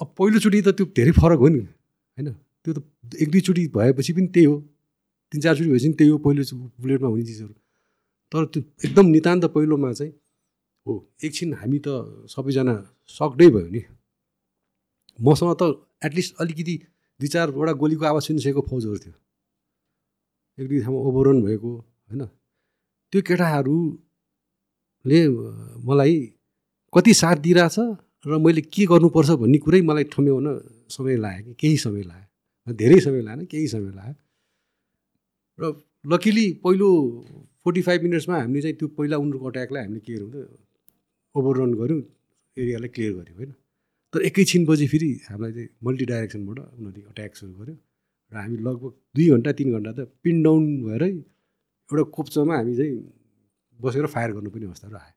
अब 0.00 0.06
पहिलोचोटि 0.18 0.60
त 0.62 0.68
त्यो 0.76 0.86
धेरै 0.96 1.12
फरक 1.16 1.38
हो 1.38 1.48
नि 1.48 1.60
होइन? 1.60 2.28
त्यो 2.66 2.74
त 2.74 2.82
एक 3.22 3.28
दुईचोटि 3.30 3.62
भएपछि 3.70 4.12
पनि 4.12 4.26
त्यही 4.34 4.46
हो। 4.50 4.56
तिन 5.32 5.40
चारचोटि 5.40 5.70
भएपछि 5.70 5.86
पनि 5.86 5.96
त्यही 5.98 6.10
हो 6.10 6.18
पहिलो 6.18 6.42
बुलेटमा 6.82 7.08
हुने 7.08 7.24
चिजहरू। 7.24 7.54
तर 8.32 8.42
त्यो 8.52 8.62
एकदम 8.84 9.06
नितान्त 9.14 9.44
पहिलोमा 9.54 9.92
चाहिँ 9.92 10.12
हो 10.86 10.92
एकछिन 11.24 11.50
हामी 11.62 11.78
त 11.86 11.88
सबैजना 12.26 12.74
सक्डै 13.08 13.48
भयो 13.54 13.68
नि। 13.70 13.82
मसँग 15.18 15.52
त 15.60 15.62
एटलिस्ट 16.06 16.32
अलिकति 16.42 16.74
दुई 17.20 17.28
चारवटा 17.30 17.72
गोलीको 17.80 18.04
आवाज 18.04 18.22
सुनिसकेको 18.26 18.60
फौजहरू 18.68 18.98
थियो। 18.98 19.14
एक 20.58 20.66
दुई 20.68 20.80
ठाउँमा 20.82 21.00
ओभररन 21.08 21.38
भएको 21.46 21.70
होइन। 22.10 22.22
त्यो 23.12 23.20
केटाहरूले 23.28 25.20
मलाई 25.86 26.14
कति 26.92 27.12
साथ 27.14 27.36
दिइरहेछ 27.46 27.76
र 28.26 28.32
मैले 28.42 28.60
के 28.74 28.82
गर्नुपर्छ 28.90 29.30
भन्ने 29.40 29.58
कुरै 29.62 29.80
मलाई 29.86 30.04
ठम्याउन 30.12 30.46
समय 30.90 31.14
लाग्यो 31.24 31.42
कि 31.46 31.54
केही 31.60 31.76
समय 31.78 32.02
लाग्यो 32.10 32.28
धेरै 32.66 33.00
समय 33.00 33.22
लागेन 33.22 33.46
केही 33.46 33.68
समय 33.68 33.90
लाग्यो 33.98 34.14
र 35.58 35.72
लकिली 36.12 36.46
पहिलो 36.64 36.88
फोर्टी 37.64 37.82
फाइभ 37.82 38.02
मिनट्समा 38.02 38.36
हामीले 38.40 38.62
चाहिँ 38.62 38.76
त्यो 38.76 38.88
पहिला 38.98 39.16
उनीहरूको 39.16 39.48
अट्याकलाई 39.48 39.82
हामीले 39.82 40.00
के 40.00 40.12
गऱ्यौँ 40.14 40.30
त 40.32 40.58
ओभररन 41.34 41.72
गऱ्यौँ 41.74 42.02
एरियालाई 42.56 42.88
क्लियर 42.88 43.12
गऱ्यौँ 43.12 43.36
होइन? 43.36 43.52
तर 44.14 44.20
एकैछिनपछि 44.22 44.86
फेरि 44.86 45.10
हामीलाई 45.30 45.52
चाहिँ 45.52 45.68
मल्टी 45.84 46.04
डाइरेक्सनबाट 46.04 46.58
उनीहरूले 46.58 47.02
अट्याक 47.10 47.32
सुरु 47.36 47.52
गर्यो 47.60 47.76
र 48.32 48.36
हामी 48.36 48.56
लगभग 48.66 48.92
दुई 49.16 49.26
घन्टा 49.34 49.52
तिन 49.58 49.68
घन्टा 49.76 49.92
त 49.92 50.08
पिन 50.22 50.42
डाउन 50.42 50.62
भएरै 50.84 51.10
एउटा 51.10 52.02
कोप्चोमा 52.16 52.54
हामी 52.56 52.74
चाहिँ 52.76 52.94
बसेर 53.80 54.06
फायर 54.14 54.30
गर्नुपर्ने 54.36 54.66
अवस्थाहरू 54.66 54.96
आयो। 54.96 55.14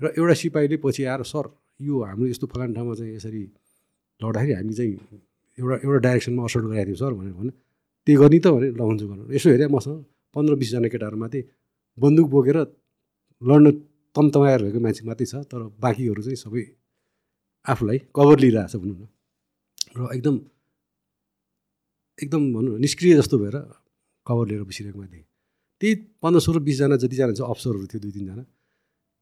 र 0.00 0.04
एउटा 0.18 0.34
सिपाहीले 0.42 0.76
पछि 0.84 1.02
आएर 1.04 1.22
सर 1.32 1.46
यो 1.80 1.94
हाम्रो 2.02 2.26
यस्तो 2.26 2.46
फलान 2.52 2.70
ठाउँमा 2.74 2.94
चाहिँ 2.94 3.14
यसरी 3.16 3.42
लड्दाखेरि 4.20 4.52
हामी 4.52 4.74
चाहिँ 4.74 4.94
एउटा 5.58 5.76
एउटा 5.84 5.98
डाइरेक्सनमा 6.06 6.42
असर्ट 6.48 6.64
गरेको 6.70 6.86
थियौँ 6.86 7.00
सर 7.02 7.12
भनेर 7.18 7.34
भने 7.40 7.52
त्यही 8.06 8.16
गर्ने 8.22 8.38
त 8.44 8.46
भने 8.54 8.68
ल 8.78 8.80
हुन्छ 8.80 9.02
गर्नु 9.10 9.24
यसो 9.36 9.48
हेरेँ 9.50 9.70
मसँग 9.76 9.98
पन्ध्र 10.34 10.54
बिसजना 10.62 10.88
केटाहरू 10.92 11.16
मात्रै 11.22 11.42
बन्दुक 11.98 12.28
बोकेर 12.34 12.58
लड्न 13.42 13.66
तमतमाएर 14.16 14.60
भएको 14.64 14.80
मान्छे 14.84 15.02
मात्रै 15.10 15.26
छ 15.32 15.34
तर 15.50 15.60
बाँकीहरू 15.82 16.22
चाहिँ 16.22 16.38
सबै 16.44 16.62
आफूलाई 17.66 17.98
कभर 18.16 18.36
लिइरहेछ 18.44 18.74
भनौँ 18.82 18.96
न। 19.00 19.04
र 19.96 20.00
एकदम 20.16 20.36
एकदम 22.18 22.42
भनौँ 22.54 22.72
न 22.76 22.80
निष्क्रिय 22.80 23.14
जस्तो 23.20 23.36
भएर 23.42 23.56
कभर 24.26 24.44
लिएर 24.50 24.62
बसिरहेको 24.70 24.98
माथि 24.98 25.20
त्यही 25.80 25.94
पन्ध्र 26.22 26.40
सोह्र 26.40 26.58
बिसजना 26.68 26.96
जतिजना 27.02 27.32
चाहिँ 27.32 27.50
अफसरहरू 27.50 27.86
थियो 27.90 28.00
दुई 28.00 28.12
तिनजना 28.12 28.44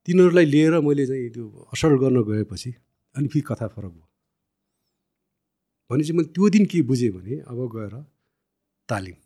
तिनीहरूलाई 0.07 0.47
लिएर 0.55 0.75
मैले 0.87 1.05
चाहिँ 1.07 1.31
त्यो 1.35 1.45
असर 1.73 1.93
गर्न 2.03 2.17
गएपछि 2.29 2.71
अनि 3.17 3.29
फेरि 3.33 3.45
कथा 3.49 3.67
फरक 3.75 3.93
भयो। 3.93 4.08
भनेपछि 5.91 6.13
मैले 6.13 6.29
त्यो 6.37 6.49
दिन 6.55 6.65
के 6.69 6.83
बुझेँ 6.85 7.11
भने 7.17 7.35
अब 7.49 7.59
गएर 7.75 7.95
तालिम। 8.89 9.17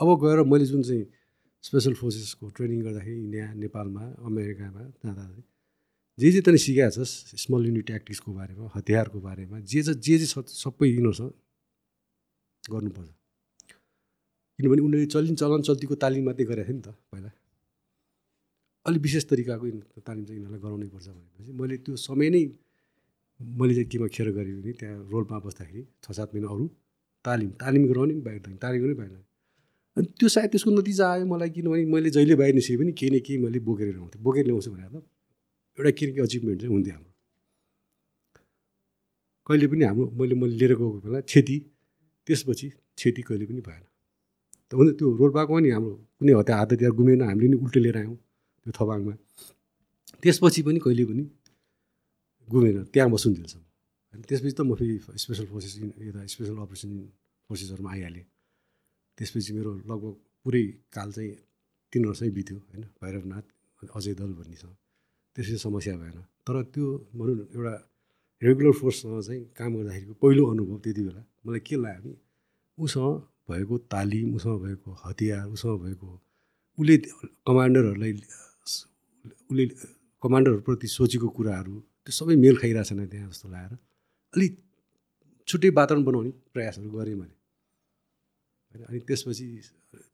अब 0.00 0.08
गएर 0.22 0.38
मैले 0.48 0.66
जुन 0.66 0.82
चाहिँ 0.82 1.04
स्पेसल 1.64 1.94
फोर्सेसको 2.00 2.48
ट्रेनिङ 2.56 2.80
गर्दाखेरि 2.82 3.18
इन्डिया 3.18 3.46
नेपालमा 3.54 4.04
अमेरिकामा 4.28 4.82
जाँदा 5.04 5.24
जे 6.18 6.30
जे 6.32 6.40
तैँले 6.40 6.58
सिकाएको 6.58 6.94
छस् 6.96 7.12
स्मल 7.42 7.66
युनिट 7.66 7.86
ट्याक्टिक्सको 7.86 8.32
बारेमा 8.32 8.70
हतियारको 8.74 9.18
बारेमा 9.20 9.56
जे 9.60 9.82
जे 9.82 9.94
जे 9.94 10.18
जे 10.18 10.26
छ 10.26 10.42
सबै 10.46 10.86
यिनीहरूसँग 10.88 11.32
गर्नुपर्छ। 12.64 13.10
किनभने 14.58 14.82
उनीहरूले 14.82 15.06
चलिन 15.14 15.34
चलन 15.36 15.62
चल्तीको 15.68 15.94
तालिम 16.02 16.24
मात्रै 16.26 16.44
गरेको 16.50 16.66
थियो 16.66 16.76
नि 16.76 16.82
त 16.82 16.88
पहिला। 17.12 17.30
अलिक 18.86 19.00
विशेष 19.02 19.24
तरिकाको 19.30 19.64
तालिम 20.08 20.24
चाहिँ 20.26 20.38
यिनीहरूलाई 20.38 20.62
गराउनै 20.64 20.88
पर्छ 20.90 21.06
भनेपछि 21.08 21.52
मैले 21.60 21.76
त्यो 21.84 21.94
समय 22.08 22.28
नै 22.34 22.42
मैले 23.40 23.74
चाहिँ 23.74 23.88
केमा 23.88 24.06
खेर 24.14 24.30
गरेँ 24.36 24.54
भने 24.60 24.72
त्यहाँ 24.80 24.96
रोलमा 25.12 25.38
बस्दाखेरि 25.46 25.82
छ 26.04 26.12
सात 26.18 26.34
महिना 26.34 26.48
अरू 26.54 26.66
तालिम 27.24 27.50
तालिम 27.62 27.82
गराउने 27.88 28.14
बाहिर 28.26 28.40
तालिम 28.62 28.82
गर्ने 28.82 28.94
बाहिर 29.00 29.12
अनि 29.96 30.06
त्यो 30.18 30.28
सायद 30.34 30.50
त्यसको 30.50 30.70
नतिजा 30.70 31.06
आयो 31.12 31.26
मलाई 31.26 31.50
किनभने 31.56 31.84
मैले 31.94 32.10
जहिले 32.16 32.34
बाहिर 32.40 32.54
निस्केँ 32.54 32.78
पनि 32.78 32.92
केही 32.98 33.10
न 33.10 33.20
केही 33.26 33.38
मैले 33.44 33.58
बोकेर 33.68 33.88
ल्याउँथेँ 33.94 34.22
बोकेर 34.22 34.44
ल्याउँछु 34.46 34.70
भनेर 34.70 34.96
एउटा 35.78 35.90
केही 35.98 36.10
न 36.10 36.14
केही 36.14 36.26
अचिभमेन्ट 36.26 36.60
चाहिँ 36.60 36.74
हुन्थ्यो 36.74 36.94
हाम्रो। 36.94 37.12
कहिले 39.46 39.66
पनि 39.72 39.84
हाम्रो 39.84 40.06
मैले 40.18 40.34
मैले 40.42 40.54
लिएर 40.60 40.72
गएको 40.74 40.98
बेला 41.04 41.20
क्षति 41.30 41.56
त्यसपछि 42.28 42.68
क्षति 42.68 43.22
कहिले 43.28 43.46
पनि 43.46 43.60
भएन। 43.68 43.82
त 44.70 44.74
हुन्छ 44.78 44.90
त्यो 44.98 45.06
रोल्पाको 45.20 45.58
नि 45.64 45.70
हाम्रो 45.74 45.94
कुनै 46.18 46.32
हत्या 46.38 46.56
हातहतियार 46.58 46.92
गुमेन 46.98 47.22
हामीले 47.22 47.48
नि 47.48 47.56
उल्टो 47.64 47.80
लिएर 47.80 47.96
आयौँ 48.02 48.16
त्यो 48.66 48.72
थबाङमा। 48.78 49.14
त्यसपछि 50.22 50.60
पनि 50.66 50.78
कहिले 50.84 51.04
पनि 51.10 51.24
गुमेन 52.50 52.76
त्यहाँ 52.92 53.10
बसुन्जेलसम्म 53.10 53.64
होइन 54.10 54.22
त्यसपछि 54.28 54.54
त 54.58 54.60
म 54.60 54.74
फेरि 54.74 54.96
स्पेसल 55.22 55.46
फोर्सेस 55.52 55.74
यता 56.00 56.20
स्पेसल 56.34 56.56
अपरेसन 56.64 56.90
फोर्सेसहरूमा 57.50 57.90
आइहालेँ। 57.92 58.26
त्यसपछि 59.18 59.50
मेरो 59.52 59.70
लगभग 59.90 60.14
पुरै 60.44 60.64
काल 60.94 61.08
चाहिँ 61.12 61.32
तिन 61.92 62.02
वर्षै 62.08 62.30
बित्यो 62.30 62.56
होइन? 62.58 62.82
भैरवनाथ 63.00 63.46
अजय 63.96 64.12
दल 64.20 64.30
भन्नेसँग। 64.38 64.74
त्यसपछि 65.36 65.58
समस्या 65.58 65.94
भएन। 65.96 66.18
तर 66.46 66.56
त्यो 66.72 66.86
भनौँ 67.18 67.36
न 67.36 67.40
एउटा 67.54 67.74
रेगुलर 68.42 68.72
फोर्ससँग 68.80 69.20
चाहिँ 69.22 69.42
काम 69.58 69.70
गर्दाखेरिको 69.76 70.14
पहिलो 70.22 70.42
अनुभव 70.46 70.76
त्यति 70.84 71.02
बेला 71.02 71.22
मलाई 71.44 71.60
के 71.60 71.76
लाग्यो 71.76 72.02
भने 72.02 72.16
उसँग 72.78 73.14
भएको 73.50 73.74
तालिम 73.92 74.28
उसँग 74.36 74.56
भएको 74.64 74.90
हतियार 75.04 75.46
उसँग 75.54 75.76
भएको 75.82 76.08
उसले 76.78 76.96
कमान्डरहरूलाई 77.46 78.12
उसले 78.12 79.64
कमान्डरहरूप्रति 80.22 80.86
सोचेको 80.88 81.28
कुराहरू 81.28 81.76
त्यो 82.08 82.16
सबै 82.16 82.34
मेल 82.40 82.56
खाइरहेछन् 82.56 83.04
त्यहाँ 83.04 83.28
जस्तो 83.28 83.48
लागेर। 83.52 83.76
अलिक 84.34 84.52
छुट्टै 85.48 85.70
वातावरण 85.76 86.02
बनाउने 86.08 86.30
प्रयासहरू 86.56 86.88
गरेँ 86.88 87.16
मैले। 87.20 87.34
होइन 88.72 88.82
अनि 88.88 88.98
त्यसपछि 89.04 89.46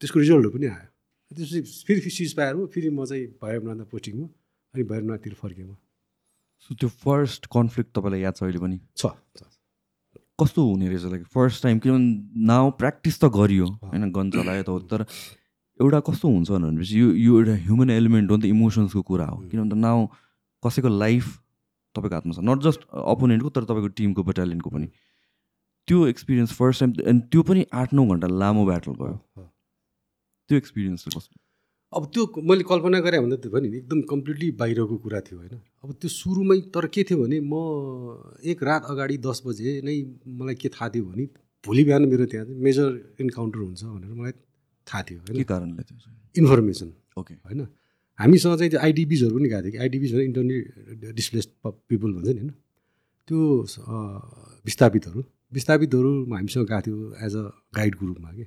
त्यसको 0.03 0.19
रिजल्टहरू 0.19 0.51
पनि 0.51 0.67
आयो। 0.75 0.91
त्यसपछि 1.31 1.61
फेरि 1.87 2.11
सिज 2.11 2.35
पाएर 2.35 2.55
फेरि 2.75 2.91
म 2.91 3.07
चाहिँ 3.07 3.27
भैरवनाथमा 3.39 3.87
पोस्टिङ 3.95 4.15
हो 4.19 4.27
अनि 4.75 4.83
भैरवनाथतिर 4.91 5.35
फर्केँ 5.39 5.67
म। 5.71 5.79
सो 6.59 6.75
त्यो 6.75 6.89
फर्स्ट 7.07 7.47
कन्फ्लिक्ट 7.47 7.91
तपाईँलाई 7.95 8.21
याद 8.27 8.35
छ 8.35 8.43
अहिले 8.43 8.59
पनि? 8.59 8.79
छ 8.99 9.15
कस्तो 10.35 10.61
हुने 10.67 10.87
रहेछ 10.91 11.05
लाइक 11.15 11.25
फर्स्ट 11.31 11.63
टाइम 11.63 11.79
किनभने 11.79 12.43
नाउ 12.43 12.71
प्र्याक्टिस 12.75 13.23
त 13.23 13.31
गरियो। 13.39 13.67
होइन 13.87 14.11
गन 14.11 14.35
चलायो 14.35 14.63
त 14.67 14.83
तर 14.91 15.07
एउटा 15.79 16.01
कस्तो 16.11 16.27
हुन्छ 16.27 16.51
भनेपछि 16.51 17.01
यो 17.01 17.07
यो 17.23 17.39
एउटा 17.39 17.55
ह्युमन 17.71 17.91
एलिमेन्ट 17.91 18.31
हो 18.31 18.37
नि 18.37 18.43
त 18.43 18.51
इमोसन्सको 18.51 19.03
कुरा 19.15 19.27
हो। 19.31 19.39
किनभने 19.47 19.71
त 19.71 19.79
नाउ 19.79 19.99
कसैको 20.63 20.91
लाइफ 20.91 21.27
तपाईँको 21.95 22.15
हातमा 22.15 22.35
छ। 22.35 22.39
नट 22.43 22.59
जस्ट 22.67 22.81
अपोनेन्टको 22.91 23.51
तर 23.51 23.65
तपाईँको 23.65 23.89
टिमको 23.99 24.23
बटालियनको 24.25 24.71
पनि। 24.71 24.89
त्यो 25.89 26.07
एक्सपिरियन्स 26.09 26.53
फर्स्ट 26.55 26.81
टाइम 26.81 26.93
एन्ड 27.09 27.23
त्यो 27.31 27.43
पनि 27.45 27.65
आठ 27.73 27.93
नौ 27.95 28.07
घन्टा 28.07 28.29
लामो 28.35 28.65
ब्याटल 28.67 28.93
भयो। 29.01 29.17
त्यो 30.51 30.57
एक्सपिरियन्स 30.57 31.05
चाहिँ 31.05 31.19
कस्तो? 31.19 31.37
अब 31.93 32.07
त्यो 32.11 32.23
मैले 32.43 32.65
कल्पना 32.67 32.99
गरेँ 33.01 33.21
भन्दा 33.23 33.37
त्यो 33.37 33.51
भयो 33.53 33.63
नि 33.63 33.69
एकदम 33.79 34.01
कम्प्लिटली 34.11 34.51
बाहिरको 34.61 34.97
कुरा 35.05 35.21
थियो 35.27 35.39
होइन। 35.39 35.55
अब 35.85 35.93
त्यो 36.01 36.09
सुरुमै 36.11 36.59
तर 36.75 36.87
के 36.91 37.03
थियो 37.05 37.19
भने 37.23 37.39
म 37.45 37.55
एक 38.43 38.63
रात 38.63 38.83
अगाडि 38.91 39.17
दस 39.23 39.43
बजे 39.47 39.81
नै 39.87 39.95
मलाई 40.41 40.55
के 40.59 40.69
थाहा 40.75 40.89
थियो 40.91 41.05
भने 41.05 41.25
भोलि 41.65 41.83
बिहान 41.85 42.03
मेरो 42.11 42.27
त्यहाँ 42.27 42.47
चाहिँ 42.47 42.61
मेजर 42.61 42.89
इन्काउन्टर 43.21 43.59
हुन्छ 43.59 43.83
भनेर 43.85 44.13
मलाई 44.13 44.33
थाहा 44.87 45.03
थियो 45.07 45.19
होइन। 45.21 45.43
कारणले 45.45 45.83
इन्फर्मेसन 46.35 46.89
ओके 47.17 47.35
होइन। 47.47 47.61
हामीसँग 48.19 48.57
चाहिँ 48.59 48.71
त्यो 48.71 48.81
आइडिबिजहरू 48.87 49.35
पनि 49.39 49.49
गएको 49.49 49.63
थियो 49.63 49.73
कि। 49.73 49.79
आइडिबिज 49.85 50.11
भने 50.15 50.25
इन्टरनली 50.25 50.59
डिस्प्लेस 51.19 51.47
पिपल 51.65 52.11
भन्छ 52.15 52.29
नि 52.29 52.41
होइन? 52.41 52.51
त्यो 53.29 53.39
विस्थापितहरू। 54.67 55.21
विस्थापितहरू 55.53 56.11
हामीसँग 56.35 56.67
गएको 56.71 56.81
थियो 56.87 56.97
एज 57.27 57.35
अ 57.37 57.45
गाइडको 57.77 58.07
रूपमा 58.07 58.31
कि। 58.39 58.45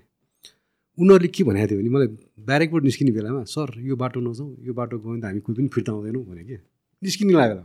उनीहरूले 0.97 1.29
के 1.35 1.43
भनेको 1.43 1.67
थियो 1.67 1.79
भने 1.79 1.89
मलाई 1.95 2.07
ब्यारेकबाट 2.47 2.83
निस्किने 2.83 3.11
बेलामा 3.17 3.43
सर 3.53 3.67
यो 3.89 3.95
बाटो 4.01 4.19
नजाउँ 4.27 4.49
यो 4.67 4.73
बाटो 4.73 4.95
गयो 4.97 5.09
भने 5.11 5.21
त 5.21 5.25
हामी 5.25 5.39
कोही 5.45 5.55
पनि 5.57 5.69
फिर्ता 5.75 5.91
आउँदैनौँ 5.91 6.23
भने 6.25 6.43
कि। 6.47 6.57
निस्किने 7.01 7.33
लाग्यो 7.33 7.63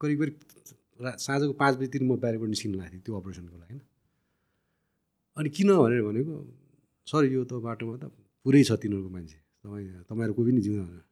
करिब 0.00 0.16
करिब 0.20 0.34
साँझको 1.20 1.52
पाँच 1.60 1.74
बजीतिर 1.76 2.02
म 2.02 2.16
ब्यारेकबाट 2.18 2.48
निस्किनु 2.50 2.74
लागेको 2.78 2.92
थिएँ 2.92 3.02
त्यो 3.04 3.14
अपरेसनको 3.20 3.56
लागि 3.56 3.74
होइन? 3.74 3.82
अनि 5.36 5.48
किन 5.56 5.68
भनेर 5.76 6.02
भनेको 6.08 6.34
सर 7.06 7.22
यो 7.30 7.44
त 7.44 7.52
बाटोमा 7.62 7.94
त 8.00 8.04
पुरै 8.46 8.62
छ 8.64 8.72
तिनीहरूको 8.82 9.10
मान्छे। 9.12 9.38
तपाईँ 9.66 9.86
तपाईँहरू 10.08 10.32
कोही 10.38 10.50
पनि 10.50 10.60
भनेर 10.62 11.02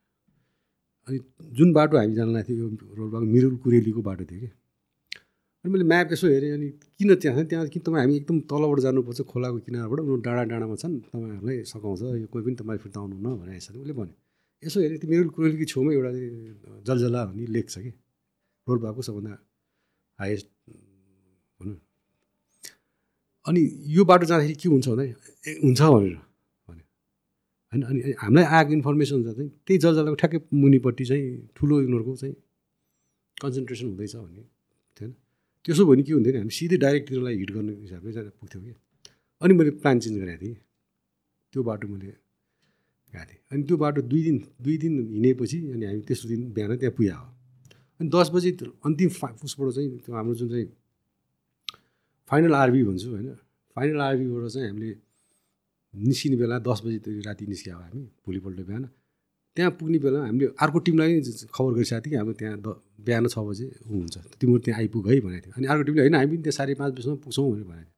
अनि 1.09 1.19
जुन 1.59 1.73
बाटो 1.77 1.97
हामी 1.99 2.15
जान 2.15 2.29
लागेको 2.35 2.49
थियो 2.49 2.65
यो 2.65 2.95
रोल्पाको 2.97 3.27
मिरुल 3.35 3.57
कुरेलीको 3.65 4.03
बाटो 4.09 4.25
थियो 4.25 4.41
कि। 4.41 4.51
अनि 5.65 5.73
मैले 5.73 5.85
म्याप 5.85 6.13
यसो 6.13 6.27
हेरेँ 6.29 6.53
अनि 6.57 6.69
किन 6.97 7.15
त्यहाँ 7.23 7.45
त्यहाँ 7.51 7.67
किन 7.73 7.83
तपाईँ 7.83 8.01
हामी 8.01 8.15
एकदम 8.17 8.39
तलबाट 8.51 8.79
जानुपर्छ 8.87 9.21
खोलाको 9.33 9.59
किनारबाट? 9.67 9.99
उनीहरू 10.01 10.23
डाँडा 10.27 10.43
डाँडामा 10.51 10.77
छन् 10.83 10.95
तपाईँहरूलाई 11.05 11.57
सघाउँछ 11.73 12.03
यो 12.23 12.27
कोही 12.33 12.43
पनि 12.45 12.57
तपाईँ 12.61 12.79
फिर्ता 12.85 12.99
आउनु 13.01 13.17
न 13.17 13.27
भनेर 13.41 13.57
यसरी 13.57 13.79
उसले 13.81 13.95
भन्यो। 14.01 14.17
यसो 14.63 14.79
हेरेँ 14.81 14.99
त्यो 15.01 15.09
मिरुल 15.13 15.29
कुरेलीको 15.37 15.65
छेउमै 15.73 15.93
एउटा 15.95 16.11
जलजला 16.89 17.21
भन्ने 17.29 17.47
लेक 17.57 17.67
छ 17.69 17.77
कि 17.85 17.91
रोल्पाको 18.67 19.01
सबभन्दा 19.09 19.35
हाइएस्ट 20.19 20.49
भनौँ 21.61 21.77
अनि 23.47 23.61
यो 23.97 24.03
बाटो 24.09 24.25
जाँदाखेरि 24.25 24.57
के 24.57 24.69
हुन्छ 24.69 24.87
भन्दा 24.89 25.05
हुन्छ 25.65 25.81
भनेर। 25.81 26.17
होइन 27.75 27.83
अनि 27.83 28.01
हामीलाई 28.23 28.45
आएको 28.57 28.73
इन्फर्मेसन 28.73 29.23
चाहिँ 29.25 29.49
त्यही 29.67 29.79
जलजलाको 29.83 30.15
ठ्याक्कै 30.15 30.39
मुनिपट्टि 30.55 31.05
चाहिँ 31.05 31.27
ठुलो 31.57 31.75
यिनीहरूको 31.83 32.15
चाहिँ 32.17 32.35
कन्सन्ट्रेसन 33.43 33.87
हुँदैछ 33.87 34.15
भन्ने 34.17 34.43
थिएन? 34.97 35.11
त्यसो 35.65 35.83
भने 35.87 36.03
के 36.03 36.13
हुन्थ्यो 36.13 36.33
भने 36.33 36.39
हामी 36.39 36.55
सिधै 36.55 36.77
डाइरेक्ट 36.77 37.05
तिनीहरूलाई 37.09 37.35
हिट 37.39 37.51
गर्ने 37.51 37.73
हिसाबले 37.75 38.13
चाहिँ 38.13 38.31
पुग्थ्यौँ 38.41 38.65
कि? 38.65 38.73
अनि 39.43 39.53
मैले 39.55 39.71
प्लान 39.83 39.97
चेन्ज 40.01 40.17
गरेको 40.23 40.41
थिएँ। 40.43 40.57
त्यो 41.53 41.63
बाटो 41.63 41.89
मैले 41.89 42.07
गएको 42.07 43.25
थिएँ। 43.27 43.41
अनि 43.53 43.63
त्यो 43.67 43.77
बाटो 43.77 44.01
दुई 44.03 44.23
दिन 44.23 44.37
दुई 44.63 44.77
दिन 44.79 44.93
हिँडेपछि 45.13 45.59
अनि 45.75 45.85
हामी 45.87 46.01
तेस्रो 46.09 46.29
दिन 46.29 46.41
बिहान 46.55 46.77
त्यहाँ 46.79 46.95
पुग्यो 46.95 47.15
हो। 47.15 47.27
अनि 48.01 48.09
दस 48.15 48.29
बजी 48.35 48.51
अन्तिम 48.87 49.09
फा 49.19 49.29
उसबाट 49.45 49.69
चाहिँ 49.75 49.89
त्यो 49.99 50.15
हाम्रो 50.15 50.35
जुन 50.35 50.49
चाहिँ 50.49 50.69
फाइनल 52.31 52.55
आरबी 52.55 52.83
भन्छु 52.85 53.09
होइन 53.11 53.29
फाइनल 53.77 54.01
आरबीबाट 54.01 54.51
चाहिँ 54.51 54.69
हामीले 54.69 54.91
निस्किने 55.95 56.37
बेला 56.37 56.59
दस 56.67 56.79
बजीतिर 56.85 57.23
राति 57.27 57.45
निस्क्यो 57.47 57.77
हामी 57.77 58.03
भोलिपल्ट 58.27 58.59
बिहान। 58.67 58.85
त्यहाँ 59.57 59.71
पुग्ने 59.79 59.99
बेला 60.05 60.19
हामीले 60.27 60.47
अर्को 60.59 60.79
टिमलाई 60.87 61.21
खबर 61.55 61.73
गरिसकेको 61.75 62.01
थियो 62.05 62.11
कि 62.11 62.17
हाम्रो 62.17 62.35
त्यहाँ 62.35 62.57
द 62.59 62.69
बिहान 63.07 63.27
छ 63.31 63.39
बजे 63.39 63.67
हुन्छ 63.87 64.15
तिम्रो 64.41 64.59
त्यहाँ 64.67 64.81
आइपुग 64.81 65.05
है 65.09 65.21
भनेको 65.21 65.45
थियो। 65.47 65.55
अनि 65.57 65.67
अर्को 65.71 65.83
टिमले 65.87 66.01
होइन 66.03 66.15
हामी 66.15 66.29
पनि 66.35 66.43
त्यहाँ 66.43 66.57
साढे 66.59 66.75
पाँच 66.75 66.91
बजीसम्म 66.95 67.17
पुग्छौँ 67.25 67.47
भनेर 67.51 67.65
भनेको 67.65 67.85
थियो। 67.85 67.93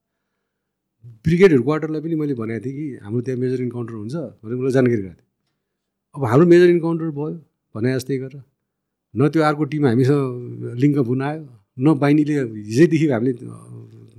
ब्रिगेड 1.24 1.50
हेडक्वार्टरलाई 1.52 2.00
पनि 2.04 2.14
मैले 2.20 2.34
भनेको 2.36 2.60
थिएँ 2.64 2.74
कि 2.76 2.86
हाम्रो 3.04 3.20
त्यहाँ 3.24 3.40
मेजर 3.40 3.60
इन्काउन्टर 3.62 3.94
हुन्छ 3.94 4.16
भनेर 4.42 4.56
मलाई 4.60 4.72
जानकारी 4.76 5.02
गराएको 5.02 5.16
थिएँ। 5.16 5.24
अब 6.14 6.24
हाम्रो 6.30 6.46
मेजर 6.52 6.68
इन्काउन्टर 6.76 7.10
भयो 7.16 7.34
भने 7.74 7.94
जस्तै 7.96 8.16
गरेर 8.18 8.42
न 9.14 9.28
त्यो 9.32 9.42
अर्को 9.48 9.64
टिम 9.72 9.86
हामीसँग 9.86 10.76
लिङ्क 10.82 10.96
हुन 11.08 11.22
आयो 11.22 11.42
न 11.78 11.86
बाहिनीले 12.02 12.34
हिजैदेखि 12.68 13.06
हामीले 13.08 13.32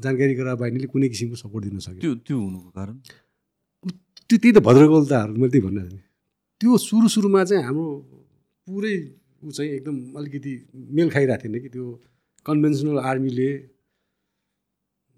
जानकारी 0.02 0.34
गराएर 0.40 0.58
बाहिनीले 0.64 0.88
कुनै 0.94 1.08
किसिमको 1.14 1.36
सपोर्ट 1.38 1.64
दिन 1.66 1.80
सक्यो 1.86 2.02
त्यो 2.02 2.14
त्यो 2.26 2.38
हुनुको 2.38 2.70
कारण? 2.78 2.96
त्यो 4.30 4.38
त्यही 4.41 4.54
त 4.56 4.60
भद्रगोलताहरू 4.68 5.34
मैले 5.40 5.52
त्यही 5.54 5.66
भन्न 5.68 5.80
थालेँ 5.84 6.04
त्यो 6.62 6.78
सुरु 6.88 7.08
सुरुमा 7.16 7.44
चाहिँ 7.49 7.64
हाम्रो 7.64 7.88
पुरै 8.68 8.95
ऊ 9.44 9.52
चाहिँ 9.56 9.72
एकदम 9.78 9.95
अलिकति 10.20 10.54
मेल 10.98 11.10
खाइरहेको 11.16 11.44
थिएन 11.44 11.56
कि 11.64 11.70
त्यो 11.76 11.86
कन्भेन्सनल 12.45 12.98
आर्मीले 13.10 13.49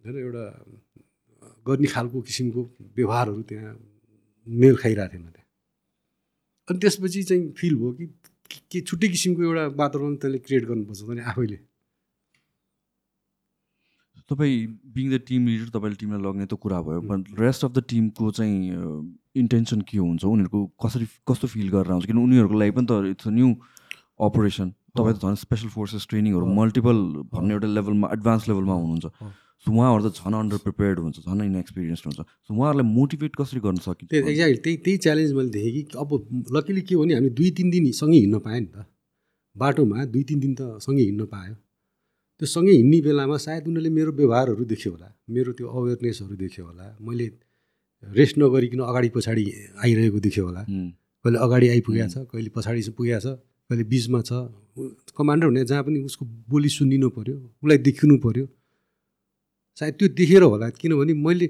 होइन 0.02 0.15
एउटा 0.26 0.45
गर्ने 1.68 1.88
खालको 1.94 2.18
किसिमको 2.27 2.61
व्यवहारहरू 2.98 3.41
त्यहाँ 3.49 3.73
मेल 4.48 4.76
खाइरहेको 4.81 5.14
थिएन 5.14 5.26
त्यहाँ। 5.36 5.48
अनि 6.68 6.77
त्यसपछि 6.80 7.23
चाहिँ 7.30 7.52
फिल 7.60 7.76
भयो 7.81 7.91
कि 7.99 8.06
के 8.72 8.80
छुट्टै 8.81 9.07
किसिमको 9.15 9.41
एउटा 9.44 9.65
वातावरण 9.81 10.15
त्यसले 10.22 10.40
क्रिएट 10.45 10.64
गर्नुपर्छ 10.69 11.02
भने 11.10 11.22
आफैले। 11.31 11.57
तपाईँ 14.30 14.56
बिङ 14.95 15.06
द 15.11 15.19
टिम 15.27 15.47
लिडर 15.47 15.69
तपाईँले 15.76 15.97
टिमलाई 16.01 16.22
लग्ने 16.22 16.45
त 16.45 16.53
कुरा 16.64 16.80
भयो 16.88 17.01
बट 17.10 17.39
रेस्ट 17.39 17.65
अफ 17.65 17.72
द 17.73 17.84
टिमको 17.89 18.31
चाहिँ 18.38 18.57
इन्टेन्सन 19.41 19.81
के 19.89 19.97
हुन्छ? 19.97 20.23
उनीहरूको 20.26 20.60
कसरी 20.85 21.06
कस्तो 21.30 21.47
फिल 21.53 21.69
गरेर 21.76 21.91
आउँछ? 21.91 22.06
किन 22.06 22.18
उनीहरूको 22.18 22.56
लागि 22.60 22.72
पनि 22.77 22.88
त 22.89 23.18
इट्स 23.18 23.27
अ 23.27 23.31
न्यू 23.38 23.49
अपरेसन 24.30 24.68
तपाईँ 24.97 25.15
त 25.15 25.22
झन् 25.23 25.35
स्पेसल 25.45 25.68
फोर्सेस 25.76 26.07
ट्रेनिङहरू 26.10 26.45
मल्टिपल 26.60 26.97
भन्ने 27.34 27.53
एउटा 27.53 27.68
लेभलमा 27.77 28.07
एडभान्स 28.14 28.47
लेभलमा 28.49 28.73
हुनुहुन्छ। 28.73 29.07
सो 29.65 29.72
उहाँहरू 29.72 30.10
त 30.10 30.23
झन् 30.23 30.35
अन्डर 30.39 30.57
प्रिपेयर्ड 30.65 30.99
हुन्छ 30.99 31.18
झन् 31.26 31.41
इनएक्सपिरियन्स 31.45 32.01
हुन्छ। 32.06 32.19
सो 32.19 32.53
उहाँहरूलाई 32.53 32.88
मोटिभेट 32.89 33.35
कसरी 33.39 33.60
गर्न 33.65 33.77
सकिन्छ? 33.85 34.14
एक्ज्याक्टली 34.14 34.61
त्यही 34.64 34.77
त्यही 34.85 34.97
च्यालेन्ज 35.06 35.34
मैले 35.34 35.49
देखेँ 35.56 35.84
कि 35.84 35.97
अब 35.99 36.10
लकिली 36.57 36.81
के 36.81 36.95
हो 36.95 37.01
भने 37.03 37.14
हामी 37.14 37.30
दुई 37.39 37.49
तिन 37.57 37.69
दिन 37.69 37.91
सँगै 38.01 38.19
हिँड्न 38.19 38.39
पाएँ 38.45 38.60
नि 38.60 38.68
त। 38.68 38.85
बाटोमा 39.56 40.06
दुई 40.14 40.23
तिन 40.30 40.39
दिन 40.39 40.53
त 40.56 40.80
सँगै 40.85 41.03
हिँड्न 41.03 41.26
पायो। 41.34 41.56
त्यो 42.40 42.48
सँगै 42.48 42.74
हिँड्ने 42.80 42.99
बेलामा 43.03 43.38
सायद 43.45 43.68
उनीहरूले 43.68 43.90
मेरो 43.99 44.11
व्यवहारहरू 44.16 44.64
देख्यो 44.64 44.91
होला। 44.95 45.07
मेरो 45.36 45.52
त्यो 45.60 45.68
अवेरनेसहरू 45.68 46.36
देख्यो 46.40 46.64
होला। 46.66 46.86
मैले 47.03 47.28
रेस्ट 48.03 48.36
नगरिकन 48.40 48.80
अगाडि 48.80 49.10
पछाडि 49.16 49.44
आइरहेको 49.84 50.20
देख्यो 50.24 50.44
होला। 50.48 50.61
कहिले 50.64 51.38
अगाडि 51.45 51.68
आइपुगेको 51.76 52.07
छ 52.07 52.18
कहिले 52.32 52.49
पछाडि 52.56 52.82
पुगेको 52.95 53.20
छ 53.20 53.28
कहिले 53.68 53.84
बिचमा 53.91 54.20
छ। 54.24 54.32
कमान्डर 55.20 55.45
हुने 55.52 55.64
जहाँ 55.68 55.84
पनि 55.84 55.99
उसको 56.07 56.24
बोली 56.48 56.70
सुनिनु 56.72 57.10
पऱ्यो 57.11 57.36
उसलाई 57.60 57.78
देखिनु 57.84 58.16
पऱ्यो 58.24 58.45
सायद 59.78 59.94
त्यो 59.99 60.07
देखेर 60.16 60.44
होला 60.48 60.68
किनभने 60.80 61.14
मैले 61.20 61.48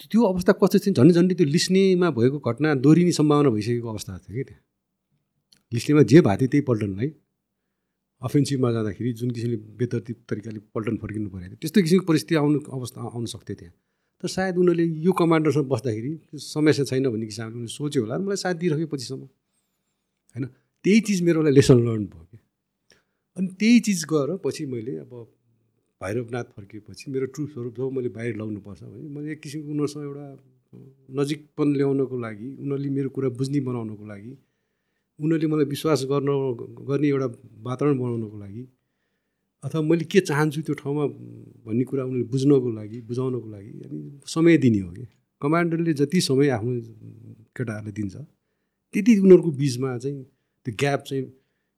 त्यो 0.00 0.20
अवस्था 0.32 0.52
कस्तो 0.64 0.78
थियो 0.80 0.94
झन् 0.96 1.12
झन्डै 1.12 1.34
त्यो 1.36 1.46
लिस्नेमा 1.46 2.08
भएको 2.16 2.38
घटना 2.40 2.68
दोहोरिने 2.80 3.12
सम्भावना 3.20 3.50
भइसकेको 3.52 3.88
अवस्था 3.92 4.12
थियो 4.24 4.32
कि 4.36 4.44
त्यहाँ 4.48 4.62
लिस्नेमा 5.72 6.02
जे 6.08 6.18
भएको 6.24 6.40
थियो 6.40 6.48
त्यही 6.48 6.64
पल्टनलाई। 6.70 7.08
अफेन्सिभमा 8.22 8.70
जाँदाखेरि 8.72 9.12
जुन 9.20 9.30
किसिमले 9.30 9.56
बेतरतिब 9.78 10.16
तरिकाले 10.28 10.60
पल्टन 10.74 10.96
फर्किनु 11.02 11.28
थियो 11.30 11.56
त्यस्तो 11.62 11.78
किसिमको 11.82 12.06
परिस्थिति 12.10 12.34
आउनु 12.42 12.58
अवस्था 12.78 12.98
आउन 13.08 13.26
सक्थ्यो 13.34 13.56
त्यहाँ 13.60 13.74
तर 14.22 14.28
सायद 14.28 14.56
उनीहरूले 14.58 14.86
यो 15.06 15.12
कमान्डरसँग 15.20 15.66
बस्दाखेरि 15.72 16.12
समस्या 16.46 16.84
छैन 16.90 17.04
भन्ने 17.08 17.26
किसिमले 17.26 17.50
उनीहरूले 17.54 17.74
सोच्यो 17.78 18.02
होला 18.02 18.18
मलाई 18.18 18.36
साथ 18.42 18.54
दिइराख्यो 18.62 18.86
पछिसम्म। 18.94 19.22
होइन? 20.36 20.44
त्यही 20.84 21.00
चिज 21.06 21.18
मेरो 21.26 21.42
लागि 21.42 21.54
लेसन 21.54 21.78
लर्न 21.86 22.04
भयो 22.12 22.24
कि 22.30 22.38
अनि 23.36 23.48
त्यही 23.60 23.80
चिज 23.86 24.04
गएर 24.12 24.30
पछि 24.44 24.66
मैले 24.74 24.96
अब 25.04 25.12
भैरवनाथ 26.00 26.46
फर्किएपछि 26.56 27.10
मेरो 27.14 27.26
ट्रुप्सहरू 27.34 27.70
जब 27.78 27.90
मैले 27.96 28.08
बाहिर 28.18 28.36
लाउनुपर्छ 28.40 28.82
भने 28.82 29.08
मैले 29.14 29.32
एक 29.32 29.40
किसिमको 29.46 29.70
उनीहरूसँग 29.70 30.02
एउटा 30.08 30.26
नजिकपन 31.18 31.68
ल्याउनको 31.78 32.16
लागि 32.26 32.48
उनीहरूले 32.62 32.90
मेरो 32.98 33.08
कुरा 33.16 33.28
बुझ्ने 33.38 33.60
बनाउनको 33.70 34.04
लागि 34.12 34.32
उनीहरूले 35.18 35.46
मलाई 35.52 35.66
विश्वास 35.66 36.04
गर्न 36.10 36.30
गर्ने 36.88 37.08
एउटा 37.08 37.26
वातावरण 37.66 37.98
बनाउनको 37.98 38.38
लागि 38.38 38.62
अथवा 39.62 39.80
मैले 39.82 40.04
के 40.04 40.20
चाहन्छु 40.20 40.60
त्यो 40.62 40.74
ठाउँमा 40.82 41.04
भन्ने 41.66 41.84
कुरा 41.90 42.02
उनीहरूले 42.04 42.30
बुझ्नको 42.30 42.70
लागि 42.78 42.98
बुझाउनको 43.08 43.48
लागि 43.50 43.70
अनि 43.84 43.98
समय 44.26 44.56
दिने 44.64 44.80
हो 44.80 44.90
कि। 44.92 45.06
कमान्डरले 45.42 45.92
जति 46.00 46.20
समय 46.20 46.48
आफ्नो 46.56 46.72
केटाहरूलाई 47.56 47.92
दिन्छ 47.92 48.14
त्यति 48.94 49.12
उनीहरूको 49.18 49.50
बिचमा 49.58 49.96
चाहिँ 49.98 50.22
त्यो 50.66 50.74
ग्याप 50.78 51.00
चाहिँ 51.08 51.24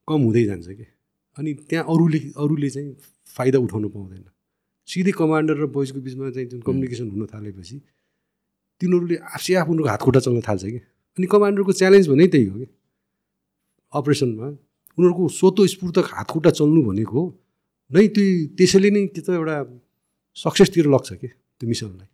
कम 0.08 0.20
हुँदै 0.22 0.44
जान्छ 0.44 0.68
कि। 0.68 0.86
अनि 1.38 1.50
त्यहाँ 1.68 1.84
अरूले 1.88 2.18
अरूले 2.36 2.70
चाहिँ 2.70 2.90
फाइदा 3.36 3.58
उठाउनु 3.58 3.88
पाउँदैन। 3.88 4.24
सिधै 4.88 5.12
कमान्डर 5.16 5.56
र 5.62 5.66
बोइजको 5.76 6.00
बिचमा 6.00 6.30
चाहिँ 6.30 6.48
जुन 6.48 6.60
कम्युनिकेसन 6.60 7.08
हुन 7.10 7.26
थालेपछि 7.32 7.76
तिनीहरूले 8.80 9.16
आफै 9.36 9.54
आफ 9.54 9.68
उनीहरूको 9.68 9.90
हातखुट्टा 9.90 10.20
चल्न 10.20 10.40
थाल्छ 10.48 10.64
कि। 10.64 10.80
अनि 11.16 11.26
कमान्डरको 11.32 11.72
च्यालेन्ज 11.80 12.08
भने 12.08 12.26
त्यही 12.28 12.46
हो 12.46 12.58
कि। 12.60 12.66
अपरेसनमा 13.92 14.48
उनीहरूको 14.98 15.24
स्वतस्फूर्त 15.40 15.98
हातखुट्टा 16.12 16.50
चल्नु 16.60 16.80
भनेको 16.88 17.20
नै 17.90 18.06
त्यो 18.14 18.24
त्यसैले 18.58 18.90
नै 18.96 19.02
त्यो 19.14 19.22
त 19.26 19.28
एउटा 19.40 19.56
सक्सेसतिर 20.36 20.86
लग्छ 20.94 21.08
कि 21.20 21.28
त्यो 21.28 21.66
मिसनलाई? 21.68 22.08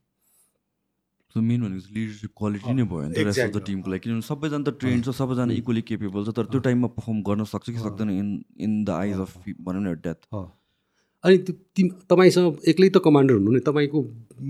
मेन 1.36 1.60
भनेको 1.62 1.88
लिडरसिप 1.94 2.32
क्वालिटी 2.32 2.72
नै 2.72 2.84
भयो 2.90 3.08
नि 3.08 3.14
त 3.14 3.18
रेस्ट 3.28 3.40
अफ 3.44 3.52
द 3.52 3.60
टिमको 3.68 3.90
लागि। 3.92 4.00
किनभने 4.04 4.24
सबैजना 4.28 4.64
त 4.64 4.70
ट्रेन 4.80 5.00
छ 5.04 5.12
सबैजना 5.20 5.52
इक्वली 5.60 5.82
केपेबल 5.88 6.24
छ 6.24 6.32
तर 6.36 6.44
त्यो 6.52 6.60
टाइममा 6.66 6.88
पर्फर्म 6.96 7.18
गर्न 7.28 7.44
सक्छ 7.52 7.66
कि 7.70 7.80
सक्दैन 7.84 8.10
in 8.10 8.28
in 8.56 8.72
the 8.84 8.90
eyes 8.96 9.20
of 9.24 9.32
भनौँ 9.66 9.82
न 9.84 9.92
डेथ 10.06 10.20
अनि 10.32 11.36
त्यो 11.44 11.54
तिम 11.76 11.86
तपाईँसँग 12.08 12.64
एक्लै 12.72 12.88
त 12.88 13.04
कमान्डर 13.04 13.34
हुनु 13.36 13.50
नि 13.52 13.60
तपाईँको 13.68 14.00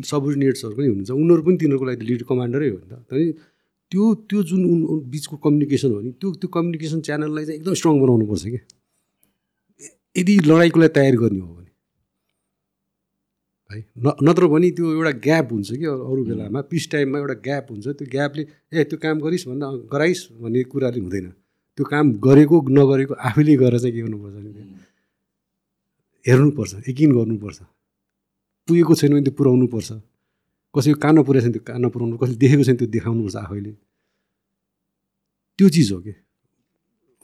सबर्डिनेट्सहरू 0.07 0.75
पनि 0.79 0.87
हुनुहुन्छ 0.87 1.11
उनीहरू 1.11 1.43
पनि 1.43 1.57
तिनीहरूको 1.63 1.87
लागि 1.91 2.05
लिड 2.07 2.23
कमान्डरै 2.31 2.69
हो 2.71 2.79
नि 2.79 2.87
त। 2.95 3.11
त्यो 3.93 4.05
त्यो 4.29 4.43
जुन 4.43 4.61
उन 4.93 4.99
बिचको 5.11 5.37
कम्युनिकेसन 5.45 5.91
हो 5.93 6.01
नि 6.01 6.11
त्यो 6.21 6.29
त्यो 6.41 6.49
कम्युनिकेसन 6.57 7.01
च्यानललाई 7.07 7.45
चाहिँ 7.47 7.59
एकदम 7.61 7.75
स्ट्रङ 7.81 8.01
बनाउनुपर्छ 8.01 8.45
कि 8.47 8.61
यदि 10.17 10.35
लडाइँको 10.51 10.79
लागि 10.81 10.93
तयारी 10.97 11.17
गर्ने 11.23 11.41
हो 11.41 11.55
भने। 11.55 11.71
है 13.71 13.79
न 14.05 14.07
नत्र 14.27 14.47
भने 14.53 14.71
त्यो 14.77 14.87
एउटा 14.93 15.13
ग्याप 15.27 15.53
हुन्छ 15.53 15.69
कि 15.81 15.87
अरू 15.87 16.25
बेलामा 16.25 16.61
पिस 16.71 16.91
टाइममा 16.91 17.19
एउटा 17.19 17.37
ग्याप 17.47 17.67
हुन्छ 17.71 17.87
त्यो 17.99 18.07
ग्यापले 18.15 18.43
ए 18.75 18.85
त्यो 18.91 18.99
काम 19.05 19.17
गरिस् 19.25 19.47
भन्दा 19.49 19.67
गराइस् 19.93 20.23
भन्ने 20.43 20.63
कुराले 20.73 21.01
हुँदैन। 21.01 21.27
त्यो 21.79 21.85
काम 21.93 22.07
गरेको 22.27 22.57
नगरेको 22.79 23.15
आफैले 23.29 23.55
गरेर 23.63 23.79
चाहिँ 23.79 23.95
के 23.95 24.01
गर्नुपर्छ 24.03 24.37
नि 24.45 24.51
हेर्नुपर्छ 26.27 26.73
यकिन 26.89 27.11
गर्नुपर्छ। 27.19 27.59
पुगेको 28.69 28.95
छैन 28.99 29.11
भने 29.13 29.23
त्यो 29.27 29.35
पुऱ्याउनुपर्छ। 29.39 29.91
कसैको 30.77 30.99
कान 31.01 31.23
पुऱ्याएको 31.23 31.45
छैन 31.45 31.53
त्यो 31.53 31.63
कान 31.67 31.89
पुऱ्याउनु 31.89 32.17
कसैले 32.21 32.39
देखेको 32.45 32.65
छैन 32.65 32.77
त्यो 32.77 32.89
देखाउनुपर्छ 32.97 33.37
आफैले। 33.37 33.73
त्यो 35.59 35.69
चिज 35.75 35.93
हो 35.93 35.99
कि? 36.07 36.15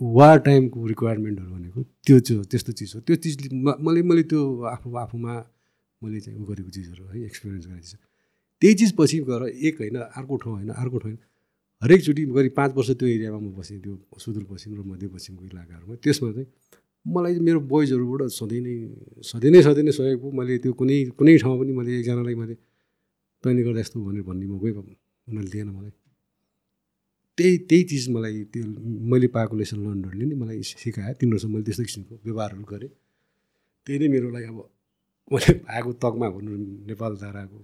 वार 0.00 0.38
टाइमको 0.46 0.86
रिक्वायरमेन्टहरू 0.86 1.50
भनेको 1.54 1.80
त्यो 2.06 2.18
चाहिँ 2.26 2.44
त्यस्तो 2.50 2.72
चिज 2.78 2.92
हो। 2.94 3.00
त्यो 3.06 3.16
चिज 3.22 3.34
मैले 3.52 4.02
मैले 4.02 4.22
त्यो 4.30 4.40
आफू 4.74 4.88
आफूमा 5.04 5.34
मैले 6.02 6.20
चाहिँ 6.20 6.38
उ 6.38 6.44
गरेको 6.44 6.70
चिजहरू 6.70 7.04
है 7.12 7.24
एक्सपिरियन्स 7.24 7.66
गरेको 7.66 7.86
चिज। 7.86 7.96
त्यही 8.62 8.74
चिज 8.74 8.90
पछि 8.98 9.18
गएर 9.28 9.42
एक 9.68 9.74
होइन 9.80 9.96
अर्को 10.18 10.36
ठाउँ 10.42 10.54
होइन 10.56 10.70
अर्को 10.82 10.98
ठाउँ 10.98 11.16
हरेकचोटि 11.82 12.24
गरी 12.34 12.48
पाँच 12.58 12.70
वर्ष 12.76 12.90
त्यो 12.98 13.08
एरियामा 13.08 13.38
म 13.38 13.52
बसेँ 13.58 13.78
त्यो 13.82 13.94
सुदूरपश्चिम 14.18 14.72
र 14.74 14.80
मध्यपश्चिमको 14.90 15.44
इलाकाहरूमा। 15.44 15.94
त्यसमा 16.02 16.28
चाहिँ 16.32 16.46
मलाई 17.06 17.38
मेरो 17.46 17.60
बोइजहरूबाट 17.66 18.30
सधैँ 18.30 18.60
नै 18.62 18.74
सधैँ 19.30 19.50
नै 19.50 19.62
सधैँ 19.62 19.84
नै 19.84 19.92
सहयोग 19.92 20.22
मैले 20.34 20.58
त्यो 20.62 20.72
कुनै 20.72 20.96
कुनै 21.18 21.32
ठाउँमा 21.38 21.56
पनि 21.62 21.72
मैले 21.78 21.90
एकजनालाई 21.98 22.34
मैले 22.34 22.54
तैँले 23.42 23.62
गर्दा 23.66 23.80
यस्तो 23.80 23.98
भनेर 24.06 24.22
भन्ने 24.28 24.46
मौकै 24.46 24.70
उनीहरूले 24.70 25.50
दिएन 25.52 25.68
मलाई। 25.76 25.92
त्यही 27.38 27.58
त्यही 27.68 27.82
चिज 27.90 28.04
मलाई 28.14 28.44
त्यो 28.52 28.64
मैले 29.10 29.26
पाएको 29.34 29.54
लेसन 29.56 29.78
लर्नरले 29.84 30.24
नै 30.30 30.36
मलाई 30.42 30.62
सिकायो। 30.62 31.14
तिनीहरूसँग 31.20 31.50
मैले 31.52 31.64
त्यस्तो 31.66 31.84
किसिमको 31.88 32.14
व्यवहारहरू 32.24 32.64
गरेँ। 32.72 32.90
त्यही 33.86 33.98
नै 33.98 34.08
मेरो 34.14 34.28
लागि 34.34 34.46
अब 34.52 34.58
मैले 35.32 35.52
पाएको 35.66 35.90
तकमा 36.02 36.28
भन्नु 36.34 36.52
नेपाल 36.88 37.12
धाराको 37.22 37.58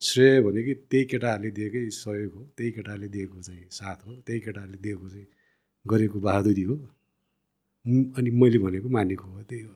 श्रेय 0.00 0.40
भने 0.46 0.62
कि 0.62 0.74
त्यही 0.90 1.04
केटाहरूले 1.10 1.50
दिएकै 1.50 1.80
सहयोग 1.90 2.32
हो। 2.34 2.42
त्यही 2.56 2.70
केटाहरूले 2.72 3.08
दिएको 3.08 3.38
चाहिँ 3.42 3.64
साथ 3.70 3.98
हो। 4.06 4.12
त्यही 4.26 4.40
केटाहरूले 4.40 4.78
दिएको 4.78 5.06
चाहिँ 5.08 5.26
गरेको 5.84 6.18
बहादुरी 6.20 6.62
हो। 6.62 6.76
अनि 8.18 8.30
मैले 8.30 8.58
भनेको 8.58 8.88
मानेको 8.88 9.26
हो। 9.26 9.42
त्यही 9.42 9.62
हो। 9.62 9.74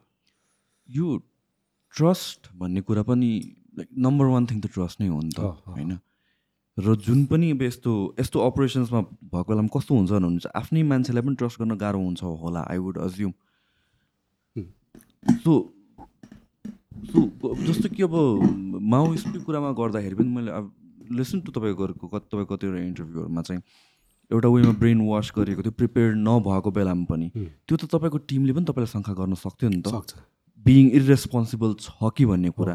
यो 0.88 1.06
ट्रस्ट 1.94 2.40
भन्ने 2.54 2.80
कुरा 2.86 3.02
पनि 3.02 3.30
लाइक 3.78 3.88
नम्बर 3.98 4.26
वान 4.26 4.46
थिङ 4.46 4.60
त 4.60 4.66
ट्रस्ट 4.74 5.00
नै 5.00 5.08
हो 5.08 5.20
नि 5.20 5.30
त 5.30 5.40
होइन? 5.66 5.98
र 6.78 6.94
जुन 6.96 7.24
पनि 7.26 7.50
अब 7.50 7.62
यस्तो 7.62 7.92
यस्तो 8.20 8.40
अपरेसन्समा 8.40 9.00
भएको 9.02 9.48
बेलामा 9.48 9.68
कस्तो 9.74 9.94
हुन्छ 9.94 10.10
भने 10.12 10.50
आफ्नै 10.54 10.82
मान्छेलाई 10.92 11.22
पनि 11.22 11.36
ट्रस्ट 11.36 11.60
गर्न 11.60 11.76
गाह्रो 11.76 12.00
हुन्छ 12.00 12.22
होला 12.22 12.60
I 12.70 12.78
would 12.78 12.98
assume 12.98 13.32
so 15.44 15.52
so 17.10 17.18
जस्तो 17.66 17.88
कि 17.94 18.02
अब 18.02 18.14
माओइस्टकै 18.94 19.40
कुरामा 19.44 19.70
गर्दाखेरि 19.78 20.14
पनि 20.14 20.28
मैले 20.28 20.50
अब 20.50 20.72
लिसन 21.18 21.40
टु 21.40 21.52
कति 21.52 21.74
तपाईँको 21.74 22.08
कतिवटा 22.46 22.78
इन्टरभ्यूहरूमा 22.78 23.42
चाहिँ 23.42 23.62
एउटा 24.30 24.48
वेमा 24.48 24.72
ब्रेन 24.78 25.00
वास 25.08 25.32
गरेको 25.36 25.62
थियो 25.62 25.72
प्रिपेयर 25.74 26.14
नभएको 26.14 26.70
बेलामा 26.70 27.04
पनि। 27.04 27.28
त्यो 27.66 27.76
त 27.76 27.84
तपाईँको 27.90 28.18
टिमले 28.30 28.52
पनि 28.52 28.64
तपाईँलाई 28.64 28.92
शङ्का 28.94 29.12
गर्न 29.18 29.34
सक्थ्यो 29.34 29.68
नि 29.68 29.82
त। 29.82 29.86
बिङ 30.66 30.84
इरेस्पोन्सिबल 30.98 31.70
छ 31.80 32.10
कि 32.16 32.24
भन्ने 32.26 32.50
कुरा? 32.56 32.74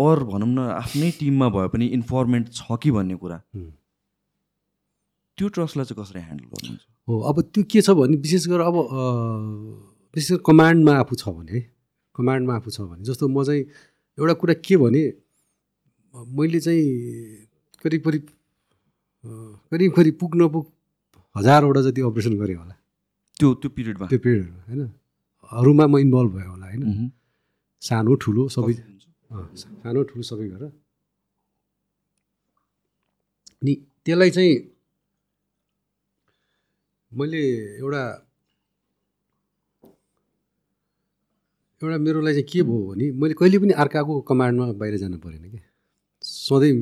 अर 0.00 0.18
भनौँ 0.30 0.48
न 0.48 0.58
आफ्नै 0.74 1.10
टिममा 1.20 1.48
भए 1.54 1.68
पनि 1.74 1.86
इन्फर्मेन्ट 1.98 2.46
छ 2.52 2.78
कि 2.82 2.90
भन्ने 2.96 3.16
कुरा? 3.22 3.38
त्यो 5.38 5.48
ट्रस्टलाई 5.54 5.84
चाहिँ 5.84 5.98
कसरी 6.02 6.20
ह्यान्डल 6.20 6.46
गर्नुहुन्छ? 6.52 6.82
हो 7.08 7.12
अब 7.28 7.36
त्यो 7.52 7.62
के 7.70 7.80
छ 7.82 7.90
भने 7.98 8.16
विशेष 8.22 8.46
गरेर 8.48 8.66
अब 8.70 8.76
विशेष 10.14 10.30
गरेर 10.30 10.42
कमान्डमा 10.46 10.92
आफू 11.02 11.14
छ 11.16 11.28
भने 11.28 11.52
है 11.52 11.62
कमान्डमा 12.16 12.54
आफू 12.56 12.70
छ 12.70 12.80
भने 12.86 13.02
जस्तो 13.04 13.28
म 13.28 13.42
चाहिँ 13.44 13.62
एउटा 14.18 14.34
कुरा 14.40 14.54
के 14.62 14.76
भने 14.78 15.02
मैले 16.38 16.60
चाहिँ 16.60 16.86
करिब 17.82 18.00
करिब 18.06 18.24
करिब 19.72 19.90
करिब 19.96 20.14
पुग 20.20 20.36
नपुग 20.38 20.64
हजारवटा 21.34 21.80
जति 21.82 22.00
अपरेसन 22.06 22.34
गरेँ 22.38 22.56
होला। 22.56 22.74
त्यो 23.36 23.48
त्यो 23.60 23.68
पिरियडमा? 23.74 24.06
त्यो 24.06 24.18
पिरियडमा 24.22 24.60
होइन? 24.70 24.80
अरूमा 25.50 25.84
म 25.86 25.98
इन्भल्भ 25.98 26.30
भयो 26.38 26.50
होला 26.50 26.66
होइन? 26.66 27.10
सानो 27.86 28.14
ठुलो 28.22 28.42
सबै 28.54 28.74
सानो 29.60 30.02
ठुलो 30.08 30.22
सबै 30.30 30.46
गरेर। 30.48 30.72
अनि 33.60 33.72
त्यसलाई 34.04 34.30
चाहिँ 34.36 34.54
मैले 37.12 37.40
एउटा 37.80 38.02
एउटा 41.82 41.96
मेरो 42.06 42.20
लागि 42.20 42.34
चाहिँ 42.34 42.48
के 42.50 42.62
भयो 42.68 42.80
भने 42.90 43.06
मैले 43.20 43.34
कहिले 43.40 43.58
पनि 43.62 43.72
अर्काको 43.82 44.12
कमान्डमा 44.28 44.66
बाहिर 44.80 44.96
जानु 45.02 45.18
परेन 45.24 45.44
कि। 45.52 45.60
सधैँ 46.24 46.72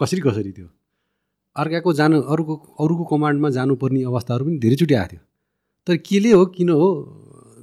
कसरी 0.00 0.20
कसरी 0.20 0.52
त्यो 0.52 0.68
अर्काको 1.56 1.92
जानु 2.00 2.16
अरूको 2.32 2.54
अरूको 2.84 3.04
कमान्डमा 3.12 3.48
जानुपर्ने 3.56 4.00
अवस्थाहरू 4.10 4.44
पनि 4.44 4.58
धेरैचोटि 4.64 4.94
आएको 4.94 5.10
थियो। 5.10 5.22
तर 5.86 5.96
केले 6.08 6.30
हो 6.32 6.44
किन 6.56 6.70
हो 6.82 6.88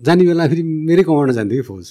जाने 0.01 0.23
बेला 0.25 0.47
फेरि 0.47 0.63
मेरै 0.87 1.03
कमान्डमा 1.03 1.35
जान्थ्यो 1.35 1.61
कि 1.61 1.67
फौज। 1.67 1.87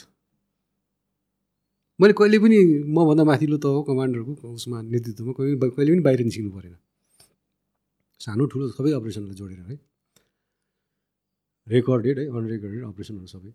मैले 2.01 2.13
कहिले 2.17 2.39
पनि 2.41 2.59
मभन्दा 2.97 3.25
माथिल्लो 3.29 3.57
त 3.61 3.67
हो 3.77 3.81
कमान्डरको 3.85 4.33
उसमा 4.57 4.77
नेतृत्वमा 4.89 5.33
कहिले 5.37 5.57
कहिले 5.77 5.91
पनि 5.93 6.03
बाहिर 6.07 6.21
निस्किनु 6.25 6.51
परेन। 6.57 6.75
सानो 8.21 8.45
ठुलो 8.49 8.65
सबै 8.73 8.91
अपरेसनलाई 8.97 9.37
जोडेर 9.37 9.61
है। 9.69 9.77
रेकर्डेड 11.67 12.17
है 12.19 12.25
अनरेकर्डेड 12.33 12.83
अपरेसनहरू 12.89 13.29
सबै। 13.35 13.53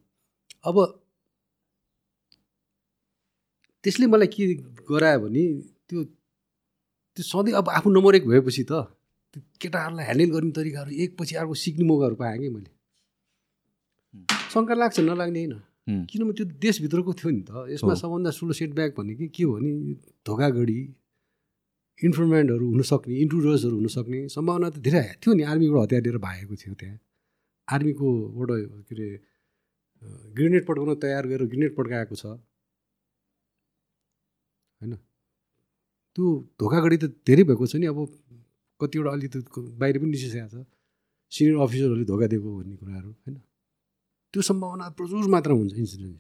अब 0.70 0.78
त्यसले 3.84 4.06
मलाई 4.14 4.30
के 4.30 4.44
गरायो 4.90 5.20
भने 5.26 5.44
त्यो 5.90 6.00
त्यो 7.18 7.24
सधैँ 7.26 7.54
अब 7.60 7.70
आफू 7.78 7.90
नम्बर 7.98 8.16
एक 8.16 8.26
भएपछि 8.30 8.64
त 8.70 8.74
त्यो 9.34 9.42
केटाहरूलाई 9.62 10.06
ह्यान्डल 10.06 10.30
गर्ने 10.34 10.52
तरिकाहरू 10.58 10.92
एकपछि 11.04 11.34
अर्को 11.42 11.54
सिक्ने 11.66 11.86
मौकाहरू 11.90 12.16
पाएँ 12.22 12.38
कि 12.40 12.50
मैले। 12.56 12.72
शङ्का 14.54 14.74
लाग्छ 14.82 15.00
नलाग्ने 15.02 15.42
होइन। 15.42 15.54
किनभने 15.88 16.34
त्यो 16.34 16.46
देशभित्रको 16.66 17.12
थियो 17.14 17.30
नि 17.32 17.42
त। 17.46 17.52
यसमा 17.74 17.94
सबभन्दा 17.94 18.30
ठुलो 18.38 18.54
सेटब्याक 18.60 18.92
भनेको 18.98 19.26
के 19.36 19.44
हो 19.46 19.52
भने 19.56 19.72
धोकागढी 20.26 20.80
इन्फर्मेन्टहरू 22.00 22.66
हुनसक्ने 22.74 23.14
इन्ट्रुडर्सहरू 23.24 23.76
हुनसक्ने 23.82 24.20
सम्भावना 24.36 24.68
त 24.74 24.78
धेरै 24.82 25.06
थियो 25.22 25.32
नि। 25.38 25.44
आर्मीबाट 25.46 25.82
हतियार 25.86 26.02
लिएर 26.06 26.18
भागेको 26.26 26.56
थियो 26.62 26.74
त्यहाँ। 26.82 26.98
आर्मीकोबाट 27.68 28.50
के 28.88 28.94
अरे 28.96 29.08
ग्रेनेड 30.36 30.64
पड्काउन 30.66 30.96
तयार 31.06 31.24
गरेर 31.30 31.48
ग्रेनेड 31.54 31.72
पड्काएको 31.78 32.16
छ। 32.16 32.26
होइन? 34.82 34.94
त्यो 36.16 36.26
धोकागडी 36.60 36.98
त 36.98 37.06
धेरै 37.28 37.44
भएको 37.46 37.66
छ 37.70 37.74
नि। 37.78 37.86
अब 37.94 38.00
कतिवटा 38.80 39.10
अलि 39.16 39.28
त 39.30 39.36
बाहिर 39.80 39.96
पनि 40.02 40.10
निस्किसकेको 40.12 40.50
छ। 40.50 40.66
सिनियर 41.32 41.56
अफिसरहरूले 41.62 42.06
धोका 42.10 42.26
दिएको 42.34 42.50
भन्ने 42.58 42.76
कुराहरू 42.82 43.12
होइन? 43.24 43.38
त्यो 44.36 44.42
सम्भावना 44.44 44.86
प्रचुर 45.00 45.28
मात्रामा 45.36 45.60
हुन्छ 45.60 45.74
इन्सिडेन्ट 45.84 46.20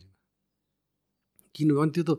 किनभने 1.55 1.81
अनि 1.83 1.91
त्यो 1.95 2.03
त 2.09 2.11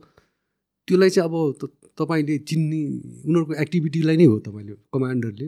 त्यसलाई 0.89 1.10
चाहिँ 1.16 1.28
अब 1.28 1.35
त- 1.60 1.73
तपाईँले 1.98 2.35
चिन्ने 2.48 2.81
उनीहरूको 3.28 3.52
एक्टिभिटीलाई 3.64 4.16
नै 4.20 4.27
हो 4.32 4.36
तपाईँले 4.47 4.74
कमान्डरले 4.94 5.47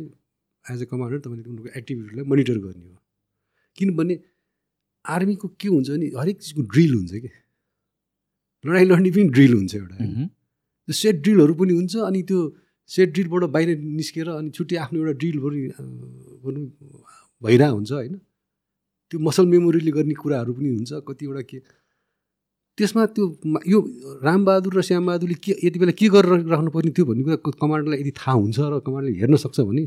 एज 0.65 0.81
अ 0.83 0.87
कमान्डर 0.93 1.19
तपाईँले 1.25 1.43
उनीहरूको 1.53 1.71
एक्टिभिटीलाई 1.81 2.25
मोनिटर 2.31 2.57
गर्ने 2.65 2.87
हो। 2.89 2.97
किनभने 3.79 4.15
आर्मीको 5.05 5.47
के 5.61 5.69
हुन्छ 5.69 5.89
भने 5.91 6.07
हरेक 6.21 6.37
चिजको 6.43 6.63
ड्रिल 6.73 6.93
हुन्छ 6.99 7.13
कि? 7.25 7.31
लडाइँ 8.65 8.87
लड्ने 8.91 9.11
पनि 9.15 9.25
ड्रिल 9.37 9.53
हुन्छ 9.59 9.73
एउटा। 9.75 9.97
त्यो 10.89 10.93
सेट 11.03 11.17
ड्रिलहरू 11.25 11.55
पनि 11.61 11.73
हुन्छ 11.79 11.95
अनि 12.09 12.21
त्यो 12.29 12.39
सेट 12.91 13.09
ड्रिलबाट 13.15 13.43
बाहिर 13.55 13.69
निस्केर 14.01 14.29
अनि 14.41 14.51
छुट्टै 14.57 14.77
आफ्नो 14.85 14.97
एउटा 15.01 15.15
ड्रिल 15.21 15.37
पनि 15.45 15.61
भनौँ 16.45 16.65
भइरहेको 17.43 17.75
हुन्छ 17.77 17.91
होइन? 17.93 18.15
त्यो 19.11 19.19
मसल 19.21 19.47
मेमोरीले 19.53 19.91
गर्ने 19.97 20.15
कुराहरू 20.23 20.53
पनि 20.57 20.69
हुन्छ 20.69 20.93
कतिवटा 21.09 21.43
के। 21.51 21.59
त्यसमा 22.79 23.03
त्यो 23.17 23.25
यो 23.67 23.79
रामबहादुर 24.23 24.73
र 24.79 24.81
श्यामबहादुरले 24.89 25.37
के 25.45 25.53
यति 25.67 25.79
बेला 25.81 25.93
के 25.99 26.07
गरेर 26.15 26.47
राख्नुपर्ने 26.53 26.91
थियो 26.97 27.05
भन्ने 27.09 27.23
कुरा 27.27 27.37
कमान्डरलाई 27.63 27.99
यदि 28.03 28.13
थाहा 28.21 28.35
हुन्छ 28.39 28.59
र 28.59 28.79
कमान्डरले 28.87 29.19
हेर्न 29.19 29.35
सक्छ 29.45 29.59
भने 29.69 29.85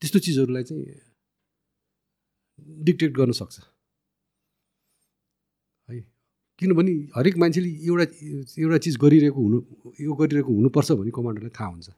त्यस्तो 0.00 0.18
चिजहरूलाई 0.24 0.64
चाहिँ 0.64 0.84
डिक्टेट 2.86 3.12
गर्न 3.18 3.32
सक्छ। 3.40 3.56
है 5.88 6.00
किनभने 6.58 6.92
हरेक 7.16 7.36
मान्छेले 7.42 7.70
एउटा 7.88 8.04
एउटा 8.64 8.78
चिज 8.84 8.96
गरिरहेको 9.04 9.40
हुनु 9.44 9.58
यो 10.06 10.12
गरिरहेको 10.20 10.50
हुनुपर्छ 10.56 10.88
भन्ने 10.98 11.12
कमान्डरलाई 11.18 11.52
थाहा 11.58 11.68
हुन्छ। 11.68 11.88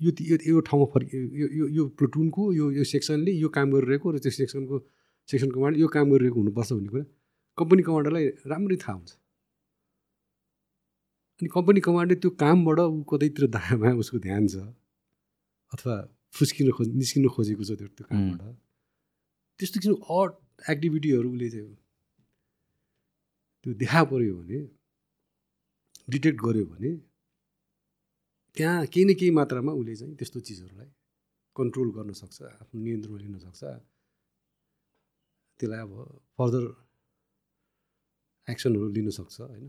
यो 0.00 0.10
यो 0.52 0.60
ठाउँमा 0.68 0.86
फर्क 0.92 1.08
यो 1.14 1.46
यो 1.58 1.64
यो 1.76 1.82
प्लुटुनको 1.98 2.42
यो 2.52 2.66
यो 2.78 2.84
सेक्सनले 2.94 3.32
यो 3.42 3.48
काम 3.56 3.66
गरिरहेको 3.74 4.06
र 4.14 4.18
त्यो 4.22 4.32
सेक्सनको 4.38 4.76
सेक्सन 5.30 5.50
कमान्ड 5.54 5.74
यो 5.78 5.88
काम 5.94 6.06
गरिरहेको 6.10 6.38
हुनुपर्छ 6.40 6.70
भन्ने 6.72 6.90
कुरा 6.94 7.04
कम्पनी 7.58 7.82
कमान्डरलाई 7.88 8.26
राम्ररी 8.52 8.76
थाहा 8.84 8.94
हुन्छ। 8.98 9.10
अनि 11.40 11.48
कम्पनी 11.56 11.80
कमान्डर 11.86 12.14
त्यो 12.22 12.30
कामबाट 12.42 12.78
ऊ 12.80 13.02
कतैतिर 13.10 13.46
दायाँमा 13.56 13.90
उसको 14.02 14.18
ध्यान 14.26 14.46
छ 14.52 14.56
अथवा 15.72 15.94
फुस्किन 16.36 16.70
खोज 16.76 16.88
निस्किन 17.00 17.28
खोजेको 17.36 17.64
छ 17.68 17.70
त्यो 17.78 17.88
त्यो 17.96 18.04
कामबाट। 18.10 18.40
त्यस्तो 19.60 19.76
किसिमको 19.80 20.02
अड 20.20 20.30
एक्टिभिटीहरू 20.72 21.28
उसले 21.32 21.48
चाहिँ 21.50 21.76
त्यो 23.66 23.72
देखा 23.82 24.00
पऱ्यो 24.10 24.34
भने 24.40 24.58
डिटेक्ट 26.08 26.38
गर्यो 26.44 26.64
भने 26.72 26.90
त्यहाँ 28.56 28.86
केही 28.92 29.04
न 29.04 29.14
केही 29.20 29.30
मात्रामा 29.38 29.72
उसले 29.80 29.94
चाहिँ 30.00 30.14
त्यस्तो 30.18 30.38
चिजहरूलाई 30.48 30.90
कन्ट्रोल 31.56 31.88
गर्न 31.96 32.12
सक्छ 32.20 32.38
आफ्नो 32.42 32.76
नियन्त्रणमा 32.82 33.18
लिन 33.22 33.38
सक्छ। 33.46 33.62
त्यसलाई 35.60 35.80
अब 35.86 35.92
फर्दर 36.36 36.64
एक्सनहरू 38.48 38.86
लिन 38.96 39.08
सक्छ 39.18 39.36
होइन? 39.40 39.68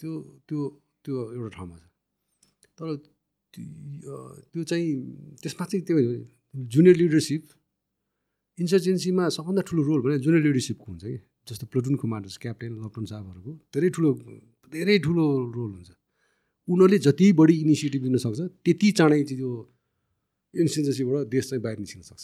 त्यो 0.00 0.12
त्यो 0.48 0.60
त्यो 1.04 1.16
एउटा 1.36 1.50
ठाउँमा 1.56 1.76
छ। 1.82 1.84
तर 2.78 2.86
त्यो 4.52 4.62
चाहिँ 4.70 4.88
त्यसमा 5.42 5.64
चाहिँ 5.70 5.82
त्यो 5.86 5.96
जुनियर 6.72 6.96
लिडरसिप 7.02 7.42
इन्सर्जेन्सीमा 8.58 9.24
सबभन्दा 9.36 9.62
ठुलो 9.68 9.82
रोल 9.88 10.00
भने 10.04 10.16
जुनियर 10.24 10.42
लिडरसिपको 10.46 10.86
हुन्छ 10.92 11.04
कि? 11.04 11.18
जस्तो 11.48 11.64
प्लटुन 11.72 11.94
कमान्डर्स 11.98 12.36
क्याप्टेन 12.42 12.72
लप्टन 12.84 13.04
साहबहरूको 13.10 13.52
धेरै 13.74 13.88
ठुलो 13.96 14.10
धेरै 14.72 14.96
ठुलो 15.04 15.24
रोल 15.56 15.70
हुन्छ। 15.76 15.90
उनीहरूले 16.68 16.98
जति 17.06 17.26
बढी 17.40 17.54
इनिसिएटिभ 17.64 18.02
लिन 18.06 18.16
सक्छ 18.24 18.40
त्यति 18.64 18.88
चाँडै 18.98 19.20
चाहिँ 19.26 19.38
त्यो 19.42 19.50
इन्सर्जेन्सीबाट 20.54 21.26
देश 21.34 21.44
चाहिँ 21.50 21.62
बाहिर 21.62 21.78
निस्किन 21.82 22.02
सक्छ। 22.06 22.22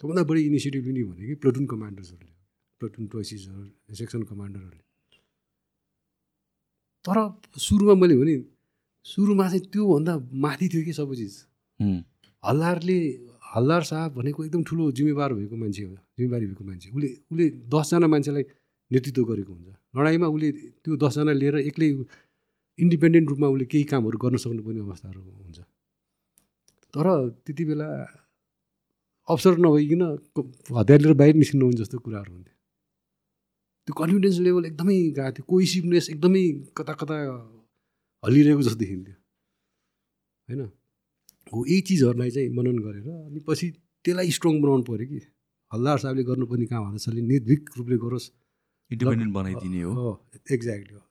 सबभन्दा 0.00 0.22
बढी 0.30 0.40
इनिसिएटिभ 0.46 0.84
लिने 0.86 1.02
भनेको 1.10 1.34
प्लटुन 1.42 1.64
कमान्डर्सहरूले 1.72 2.34
प्लटुन 2.80 3.06
टोइसिसहरू 3.12 3.94
सेक्सन 3.94 4.22
कमान्डरहरूले 4.30 4.84
तर 7.04 7.18
सुरुमा 7.58 7.94
मैले 8.00 8.16
भने 8.16 8.34
सुरुमा 9.06 9.44
चाहिँ 9.48 9.64
त्योभन्दा 9.72 10.12
माथि 10.44 10.66
थियो 10.72 10.82
कि 10.86 10.92
सबै 10.94 11.14
चिज। 11.16 11.34
हल्लारले 12.42 12.98
हल्लार 13.54 13.82
साहब 13.84 14.10
भनेको 14.14 14.44
एकदम 14.44 14.62
ठुलो 14.68 14.90
जिम्मेवार 14.98 15.30
भएको 15.34 15.56
मान्छे 15.62 15.82
हो 15.82 15.94
जिम्मेवारी 16.18 16.46
भएको 16.46 16.64
मान्छे। 16.64 16.88
उसले 16.90 17.08
उसले 17.30 17.46
दसजना 17.74 18.06
मान्छेलाई 18.06 18.44
नेतृत्व 18.90 19.22
गरेको 19.30 19.52
हुन्छ। 19.52 19.68
लडाइँमा 19.96 20.26
उसले 20.34 20.48
त्यो 20.82 20.96
दसजना 21.04 21.32
लिएर 21.32 21.56
एक्लै 21.70 21.88
इन्डिपेन्डेन्ट 22.78 23.26
रूपमा 23.30 23.46
उसले 23.54 23.66
केही 23.72 23.84
कामहरू 23.92 24.18
गर्न 24.24 24.36
सक्नुपर्ने 24.44 24.80
अवस्थाहरू 24.80 25.20
हुन्छ। 25.20 25.58
तर 26.94 27.06
त्यति 27.44 27.64
बेला 27.70 27.88
अवसर 29.32 29.54
नभइकन 29.64 30.02
हतियार 30.78 31.00
लिएर 31.00 31.14
बाहिर 31.20 31.34
निस्किनु 31.42 31.64
हुन्छ 31.66 31.78
जस्तो 31.80 31.98
कुराहरू 32.04 32.32
हुन्थ्यो। 32.32 32.54
त्यो 33.88 33.94
कन्फिडेन्स 33.98 34.38
लेभल 34.46 34.64
एकदमै 34.70 34.96
गएको 35.18 35.30
थियो। 35.36 35.44
कोइसिभनेस 35.50 36.06
एकदमै 36.14 36.44
कता 36.78 36.92
कता 37.00 37.16
हल्लिरहेको 38.22 38.62
जस्तो 38.62 38.78
देखिन्थ्यो। 38.82 39.16
होइन? 40.48 40.60
हो 41.52 41.58
यही 41.66 41.80
चिजहरूलाई 41.88 42.30
चाहिँ 42.30 42.48
मनन 42.56 42.78
गरेर 42.86 43.08
अनि 43.28 43.40
पछि 43.48 43.66
त्यसलाई 44.04 44.30
स्ट्रङ 44.36 44.54
बनाउनु 44.62 44.84
पऱ्यो 44.88 45.06
कि। 45.10 45.20
हल्लार 45.72 45.98
साहबले 45.98 46.22
गर्नुपर्ने 46.30 46.66
कामहरू 46.72 46.98
छ 46.98 47.08
निर्भीक 47.32 47.62
रूपले 47.78 47.96
गरोस्। 48.04 48.26
इन्डिपेन्डेन्ट 48.90 49.32
बनाइदिने 49.34 49.82
हो। 49.82 50.10
एक्ज्याक्टली 50.52 50.94
हो। 50.94 51.02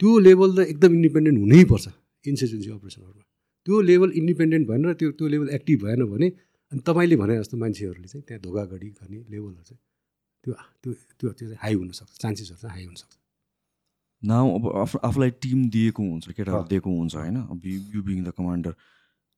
त्यो 0.00 0.10
लेभल 0.26 0.50
त 0.56 0.58
एकदम 0.72 0.92
इन्डिपेन्डेन्ट 0.98 1.38
हुनैपर्छ। 1.38 1.86
इन्सर्जेन्सी 2.24 2.70
अपरेसनहरूमा। 2.76 3.24
त्यो 3.66 3.80
लेभल 3.90 4.10
इन्डिपेन्डेन्ट 4.20 4.64
भएन 4.68 4.82
र 4.84 4.92
त्यो 5.00 5.10
त्यो 5.18 5.26
लेभल 5.34 5.48
एक्टिभ 5.56 5.78
भएन 5.84 6.04
भने 6.12 6.28
अनि 6.74 6.82
तपाईँले 6.82 7.16
भने 7.16 7.34
जस्तो 7.38 7.56
मान्छेहरूले 7.56 8.08
चाहिँ 8.10 8.24
त्यहाँ 8.26 8.42
धोकाघडी 8.42 8.88
गर्ने 8.98 9.18
लेभलहरू 9.30 9.62
चाहिँ 9.62 9.78
त्यो 10.44 10.52
त्यो 10.82 10.92
त्यो 11.18 11.28
त्यो 11.38 11.46
चाहिँ 11.48 11.58
हाई 11.62 11.74
हुनसक्छ 11.78 12.18
चान्सेसहरू 12.18 12.58
चाहिँ 12.58 12.74
हाई 12.74 12.84
हुनसक्छ। 12.90 13.14
नाउ 14.22 14.44
अब 14.58 14.64
आफू 14.82 14.98
आफूलाई 15.06 15.30
टिम 15.38 15.58
दिएको 15.70 16.02
हुन्छ 16.02 16.24
केटाहरू। 16.34 16.66
दिएको 16.66 16.90
हुन्छ 16.90 17.14
होइन? 17.14 17.36
यु 17.94 18.00
बिङ 18.02 18.18
द 18.26 18.34
कमान्डर 18.34 18.72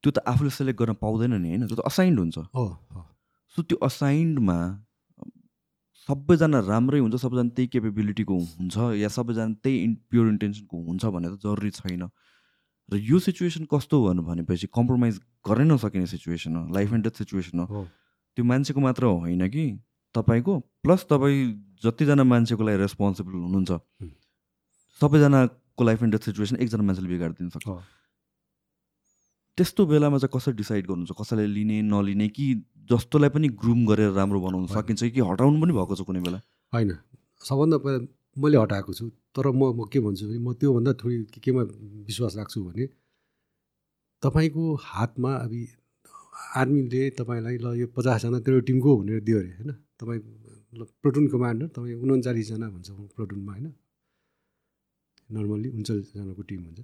त्यो 0.04 0.10
त 0.16 0.18
आफूले 0.32 0.50
सेलेक्ट 0.50 0.78
गर्न 0.80 0.94
पाउँदैन 0.96 1.32
नि 1.36 1.48
होइन? 1.52 1.66
त्यो 1.68 1.76
त 1.76 1.84
असाइन्ड 1.84 2.18
हुन्छ। 2.18 2.36
हो 2.56 2.64
सो 3.52 3.62
त्यो 3.68 3.76
असाइन्डमा 3.84 4.58
सबैजना 6.08 6.58
राम्रै 6.72 6.98
हुन्छ 7.04 7.16
सबैजना 7.20 7.50
त्यही 7.52 7.68
केपेबिलिटीको 7.68 8.34
हुन्छ 8.56 8.76
या 8.96 9.08
सबैजना 9.12 9.60
त्यही 9.60 9.76
प्योर 10.08 10.26
इन्टेन्सनको 10.32 10.76
हुन्छ 10.88 11.04
भनेर 11.04 11.32
त 11.36 11.38
जरुरी 11.44 11.70
छैन। 11.70 12.08
र 12.92 12.96
यो 12.96 13.18
सिचुएसन 13.18 13.64
कस्तो 13.64 14.06
भन्नु 14.06 14.22
भनेपछि 14.22 14.66
कम्प्रोमाइज 14.66 15.20
गर्नै 15.48 15.74
नसकिने 15.74 16.06
सिचुएसन 16.06 16.56
हो 16.56 16.74
लाइफ 16.74 16.92
एन्ड 16.92 17.04
डेथ 17.04 17.10
सिचुएसन 17.10 17.58
हो। 17.58 17.64
हो। 17.64 17.88
त्यो 18.36 18.44
मान्छेको 18.44 18.80
मात्र 18.80 19.04
होइन 19.04 19.48
कि? 19.48 19.78
तपाईँको 20.14 20.58
प्लस 20.58 21.06
तपाईँ 21.10 21.52
जतिजना 21.84 22.24
मान्छेको 22.24 22.62
लागि 22.62 22.78
रेस्पोन्सिबल 22.78 23.32
हुनुहुन्छ 23.32 23.70
हुँ। 23.70 24.10
सबैजनाको 25.00 25.84
लाइफ 25.84 26.02
एन्ड 26.02 26.12
डेथ 26.14 26.24
सिचुएसन 26.24 26.56
एकजना 26.56 26.82
मान्छेले 26.82 27.08
बिगारिदिन 27.08 27.48
सक्छ। 27.48 27.66
हो। 27.66 27.82
त्यस्तो 29.56 29.86
बेलामा 29.86 30.18
चाहिँ 30.18 30.38
कसरी 30.38 30.54
डिसाइड 30.54 30.86
गर्नुहुन्छ? 30.86 31.12
कसैलाई 31.20 31.46
लिने 31.46 31.82
नलिने 31.82 32.28
कि 32.28 32.54
जस्तोलाई 32.90 33.30
पनि 33.30 33.48
ग्रुम 33.48 33.86
गरेर 33.86 34.10
राम्रो 34.12 34.40
बनाउन। 34.40 34.66
सकिन्छ 34.66 35.04
कि 35.04 35.20
हटाउनु 35.20 35.62
पनि 35.62 35.72
भएको 35.72 35.94
छ 35.96 36.00
कुनै 36.00 36.20
बेला? 36.20 36.40
होइन। 36.72 36.98
सबभन्दा 37.40 37.78
पहिला 37.78 38.06
मैले 38.36 38.56
हटाएको 38.58 38.92
छु। 38.98 39.04
तर 39.34 39.46
म 39.50 39.62
म 39.78 39.84
के 39.92 39.98
भन्छु 40.00 40.24
भने 40.28 40.38
म 40.38 40.52
त्योभन्दा 40.60 40.92
थोरै 41.00 41.16
के- 41.32 41.42
केमा 41.44 41.62
विश्वास 42.08 42.36
राख्छु 42.36 42.58
भने 42.64 42.84
तपाईँको 44.22 44.64
हातमा 44.74 45.32
अब 45.44 45.52
आर्मीले 46.56 47.02
तपाईँलाई 47.18 47.56
ल 47.64 47.66
यो 47.80 47.86
पचासजना 47.96 48.38
तेरो 48.44 48.60
टिमको 48.68 48.90
भनेर 49.00 49.20
दियो 49.26 49.38
अरे 49.38 49.50
होइन? 49.56 49.70
तपाईँ 50.00 50.20
प्लटुन 51.02 51.24
कमान्डर 51.32 51.66
तपाईँ 51.66 51.94
उन्चालिसजना 51.94 52.66
भन्छ 52.74 52.88
प्लटुनमा 53.16 53.52
होइन? 53.52 53.66
नर्मल्ली 55.32 55.68
उन्चालिसजनाको 55.76 56.42
टिम 56.48 56.60
हुन्छ। 56.66 56.80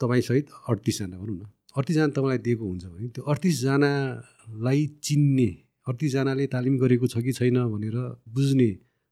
तपाईँसहित 0.00 0.46
अडतिसजना 0.68 1.16
भनौँ 1.18 1.36
न। 1.40 1.44
अडतिसजना 1.76 2.06
तपाईँलाई 2.16 2.38
दिएको 2.38 2.64
हुन्छ 2.70 2.84
भने 2.92 3.08
त्यो 3.08 3.22
अडतिसजनालाई 3.24 4.80
चिन्ने 5.06 5.48
अडतिसजनाले 5.88 6.44
तालिम 6.54 6.74
गरेको 6.82 7.06
छ 7.06 7.14
कि 7.24 7.32
छैन 7.32 7.56
भनेर 7.72 7.96
बुझ्ने 8.34 8.70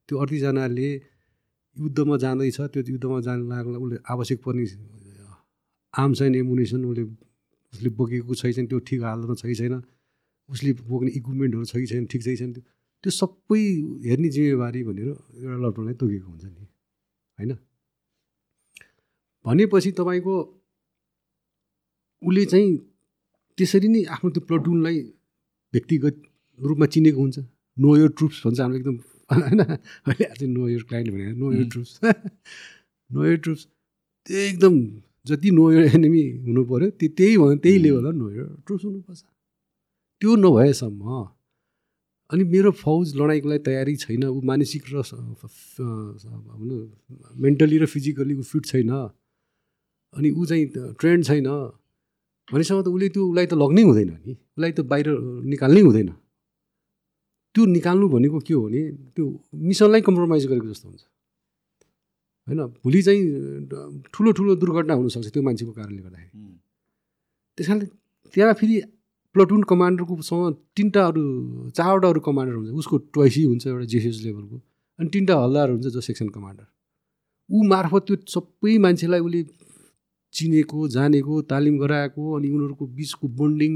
त्यो 0.08 0.18
अडतिसजनाले 0.18 0.88
युद्धमा 1.76 2.16
जाँदैछ 2.16 2.60
त्यो 2.60 2.82
युद्धमा 2.88 3.20
जानको 3.20 3.48
लागि 3.48 3.84
उसले 3.84 3.98
आवश्यक 4.08 4.38
पर्ने 4.44 4.64
आर्म्स 5.94 6.22
एन्ड 6.22 6.36
एमुनेसन 6.36 6.84
उसले 6.84 7.04
उसले 7.72 7.88
बोकेको 7.90 8.34
छ 8.34 8.52
छैन 8.54 8.66
त्यो 8.66 8.78
ठिक 8.78 9.02
हालतमा 9.02 9.34
छ 9.34 9.46
कि 9.46 9.54
छैन 9.54 9.74
उसले 10.48 10.72
बोक्ने 10.72 11.10
इक्विपमेन्टहरू 11.10 11.64
छ 11.64 11.76
कि 11.76 11.86
छैन 11.86 12.06
ठिक 12.06 12.22
छैन 12.22 12.52
त्यो 12.52 12.62
त्यो 13.04 13.10
सबै 13.10 13.62
हेर्ने 14.06 14.28
जिम्मेवारी 14.28 14.82
भनेर 14.82 15.08
एउटा 15.08 15.56
लटनलाई 15.64 15.94
तोकेको 15.94 16.28
हुन्छ 16.30 16.44
नि 16.44 16.66
होइन? 17.38 17.52
भनेपछि 19.44 19.90
तपाईँको 19.92 20.34
उसले 22.22 22.44
चाहिँ 22.44 22.70
त्यसरी 23.58 23.88
नै 23.88 24.04
आफ्नो 24.04 24.30
त्यो 24.30 24.42
प्लटुनलाई 24.48 24.98
व्यक्तिगत 25.72 26.22
रूपमा 26.60 26.86
चिनेको 26.86 27.20
हुन्छ 27.20 27.38
नो 27.76 27.96
यो 27.96 28.06
ट्रुप्स 28.08 28.46
भन्छ 28.46 28.60
हाम्रो 28.60 28.78
एकदम 28.78 28.96
होइन। 29.32 29.60
अहिले 29.60 30.24
आज 30.24 30.42
नो 30.44 30.68
यर 30.68 30.82
क्लाइन्ट 30.88 31.10
भने 31.10 31.32
know 31.32 31.52
your 31.52 31.68
troops 31.72 32.00
know 32.04 33.24
your 33.24 33.36
troops 33.44 33.66
त्यो 34.26 34.38
एकदम 34.48 34.74
जति 35.26 35.50
नो 35.50 35.70
यर 35.72 35.94
एनिमी 35.96 36.24
हुनु 36.46 36.64
पऱ्यो 36.70 36.90
त्यो 37.00 37.08
त्यही 37.18 37.36
भयो 37.36 37.56
त्यही 37.64 37.78
लेभल 37.84 38.04
हो 38.04 38.12
नो 38.12 38.30
यर 38.30 38.48
ट्रुप्स 38.66 38.84
हुनुपर्छ। 38.84 39.22
त्यो 40.20 40.36
नभएसम्म 40.36 41.24
अनि 42.30 42.44
मेरो 42.52 42.70
फौज 42.80 43.14
लडाइँको 43.16 43.48
लागि 43.48 43.62
तयारी 43.64 43.94
छैन 44.02 44.24
ऊ 44.24 44.40
मानसिक 44.50 44.84
र 44.92 45.02
भनौँ 45.02 46.80
मेन्टली 47.44 47.78
र 47.78 47.86
फिजिकली 47.86 48.34
ऊ 48.34 48.42
फिट 48.42 48.64
छैन। 48.66 48.90
अनि 50.14 50.30
ऊ 50.30 50.44
चाहिँ 50.46 50.66
ट्रेन्ड 51.00 51.24
छैन। 51.24 51.46
भनेसम्म 52.48 52.82
त 52.82 52.88
उसले 52.88 53.08
त्यो 53.08 53.22
उसलाई 53.28 53.46
त 53.46 53.54
लग्नै 53.62 53.82
हुँदैन 53.88 54.10
नि। 54.24 54.32
उसलाई 54.32 54.72
त 54.72 54.80
बाहिर 54.92 55.06
निकाल्नै 55.52 55.80
हुँदैन। 55.80 56.08
त्यो 57.54 57.64
निकाल्नु 57.66 58.06
भनेको 58.08 58.38
के 58.46 58.54
हो 58.54 58.62
भने 58.66 58.80
त्यो 59.14 59.24
मिसनलाई 59.54 60.00
कम्प्रोमाइज 60.08 60.46
गरेको 60.46 60.68
जस्तो 60.68 60.88
हुन्छ। 60.88 61.02
होइन? 62.46 62.60
भोलि 62.82 63.00
चाहिँ 63.02 63.22
ठुलो 64.12 64.30
ठुलो 64.38 64.54
दुर्घटना 64.62 64.94
हुनसक्छ 64.94 65.28
त्यो 65.32 65.42
मान्छेको 65.42 65.72
कारणले 65.72 66.02
गर्दाखेरि। 66.02 66.38
त्यस 67.58 67.66
कारणले 67.66 67.86
त्यहाँ 68.34 68.54
फेरि 68.60 68.76
प्लटुन 69.34 69.62
कमान्डरकोसँग 69.70 70.54
तिनवटा 70.76 71.02
अरू 71.06 71.22
चारवटा 71.76 72.08
अरू 72.08 72.20
कमान्डर 72.20 72.54
हुन्छ। 72.54 72.70
उसको 72.80 72.96
ट्वाइसी 73.14 73.42
हुन्छ 73.44 73.66
एउटा 73.66 73.84
जेसिएस 73.92 74.18
लेभलको 74.24 74.56
अनि 74.98 75.08
तिनवटा 75.14 75.34
हल्दार 75.42 75.70
हुन्छ 75.70 75.86
जो 75.94 76.00
सेक्सन 76.00 76.28
कमान्डर। 76.36 76.66
ऊ 77.50 77.62
मार्फत 77.70 78.02
त्यो 78.06 78.16
सबै 78.34 78.76
मान्छेलाई 78.78 79.20
उसले 79.20 79.42
चिनेको 80.34 80.78
जानेको 80.88 81.34
तालिम 81.50 81.78
गराएको 81.78 82.22
अनि 82.36 82.48
उनीहरूको 82.50 82.84
बिचको 82.98 83.26
बन्डिङ 83.40 83.72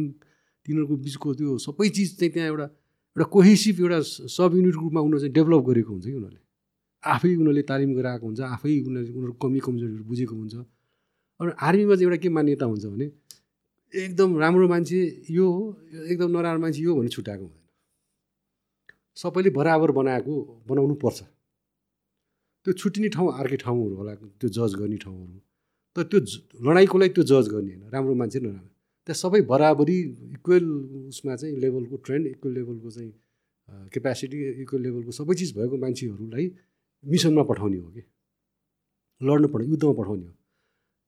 तिनीहरूको 0.66 0.96
बिचको 1.04 1.34
त्यो 1.34 1.58
सबै 1.58 1.88
चिज 1.96 2.08
चाहिँ 2.18 2.32
त्यहाँ 2.34 2.48
एउटा 2.48 2.66
एउटा 3.18 3.26
कोहेसिभ 3.34 3.76
एउटा 3.82 3.98
सब 4.30 4.50
युनिट 4.54 4.74
ग्रुपमा 4.78 5.00
उनीहरू 5.02 5.18
चाहिँ 5.18 5.34
डेभलप 5.34 5.62
गरेको 5.68 5.90
हुन्छ 5.90 6.04
कि 6.06 6.12
उनीहरूले? 6.14 6.40
आफै 7.02 7.28
उनीहरूले 7.34 7.62
तालिम 7.70 7.90
गराएको 7.98 8.24
हुन्छ 8.30 8.40
आफै 8.54 8.70
उनीहरूले 8.86 9.10
उनीहरूको 9.18 9.38
कमी 9.42 9.58
कमजोरीहरू 9.66 10.04
बुझेको 10.06 10.34
हुन्छ। 10.38 10.54
अनि 11.42 11.50
आर्मीमा 11.58 11.94
चाहिँ 11.98 12.06
एउटा 12.06 12.18
के 12.22 12.28
मान्यता 12.30 12.64
हुन्छ 12.70 12.84
भने 12.94 13.06
एकदम 13.94 14.30
राम्रो 14.38 14.66
मान्छे 14.68 14.98
यो 15.34 15.46
हो 15.50 15.62
एकदम 16.06 16.30
नराम्रो 16.30 16.60
मान्छे 16.62 16.80
यो 16.86 16.94
भने 16.94 17.10
छुट्याएको 17.10 17.44
हुँदैन। 17.44 17.66
सबैले 19.18 19.50
बराबर 19.58 19.90
बनाएको 19.98 20.34
बनाउनु 20.68 20.94
पर्छ। 21.02 21.18
त्यो 22.62 22.72
छुट्टिने 22.78 23.08
ठाउँ 23.18 23.28
अर्कै 23.34 23.58
ठाउँहरू 23.66 23.94
होला 23.98 24.12
त्यो 24.14 24.48
जज 24.56 24.72
गर्ने 24.78 24.98
ठाउँहरू। 25.02 25.38
तर 25.96 26.02
त्यो 26.06 26.18
लडाइँको 26.62 26.96
लागि 27.02 27.12
त्यो 27.18 27.24
जज 27.26 27.46
गर्ने 27.50 27.72
होइन 27.74 27.90
राम्रो 27.90 28.14
मान्छे 28.14 28.38
नराम्रो। 28.46 28.77
त्यहाँ 29.08 29.20
सबै 29.24 29.40
बराबरी 29.48 29.98
इक्वेल 30.36 30.64
उसमा 31.08 31.36
चाहिँ 31.36 31.56
लेभलको 31.56 31.96
ट्रेन्ड 31.96 32.26
इक्वेल 32.26 32.54
लेभलको 32.54 32.90
चाहिँ 32.90 33.12
केपेसिटी 33.92 34.38
इक्वेल 34.62 34.82
लेभलको 34.82 35.10
सबै 35.10 35.34
चिज 35.34 35.56
भएको 35.56 35.76
मान्छेहरूलाई 35.76 36.46
मिसनमा 37.04 37.42
पठाउने 37.42 37.78
हो 37.78 37.88
कि? 37.88 38.02
लड्नु 39.20 39.48
पर्ने 39.48 39.66
युद्धमा 39.66 39.92
पठाउने 39.92 40.26
हो। 40.26 40.34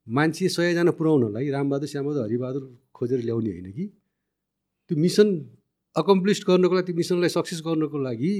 मान्छे 0.09 0.49
सयजना 0.49 0.91
पुऱ्याउनलाई 0.97 1.51
रामबहादुर 1.51 1.89
श्यामबहादुर 1.89 2.25
हरिबहादुर 2.25 2.65
खोजेर 2.97 3.21
ल्याउने 3.21 3.51
होइन 3.51 3.69
कि? 3.73 3.87
त्यो 4.89 4.97
मिसन 4.97 5.29
अकम्प्लिस 5.97 6.45
गर्नको 6.49 6.75
लागि 6.75 6.87
त्यो 6.87 6.97
मिसनलाई 6.97 7.29
सक्सेस 7.37 7.61
गर्नको 7.67 7.99
लागि 7.99 8.33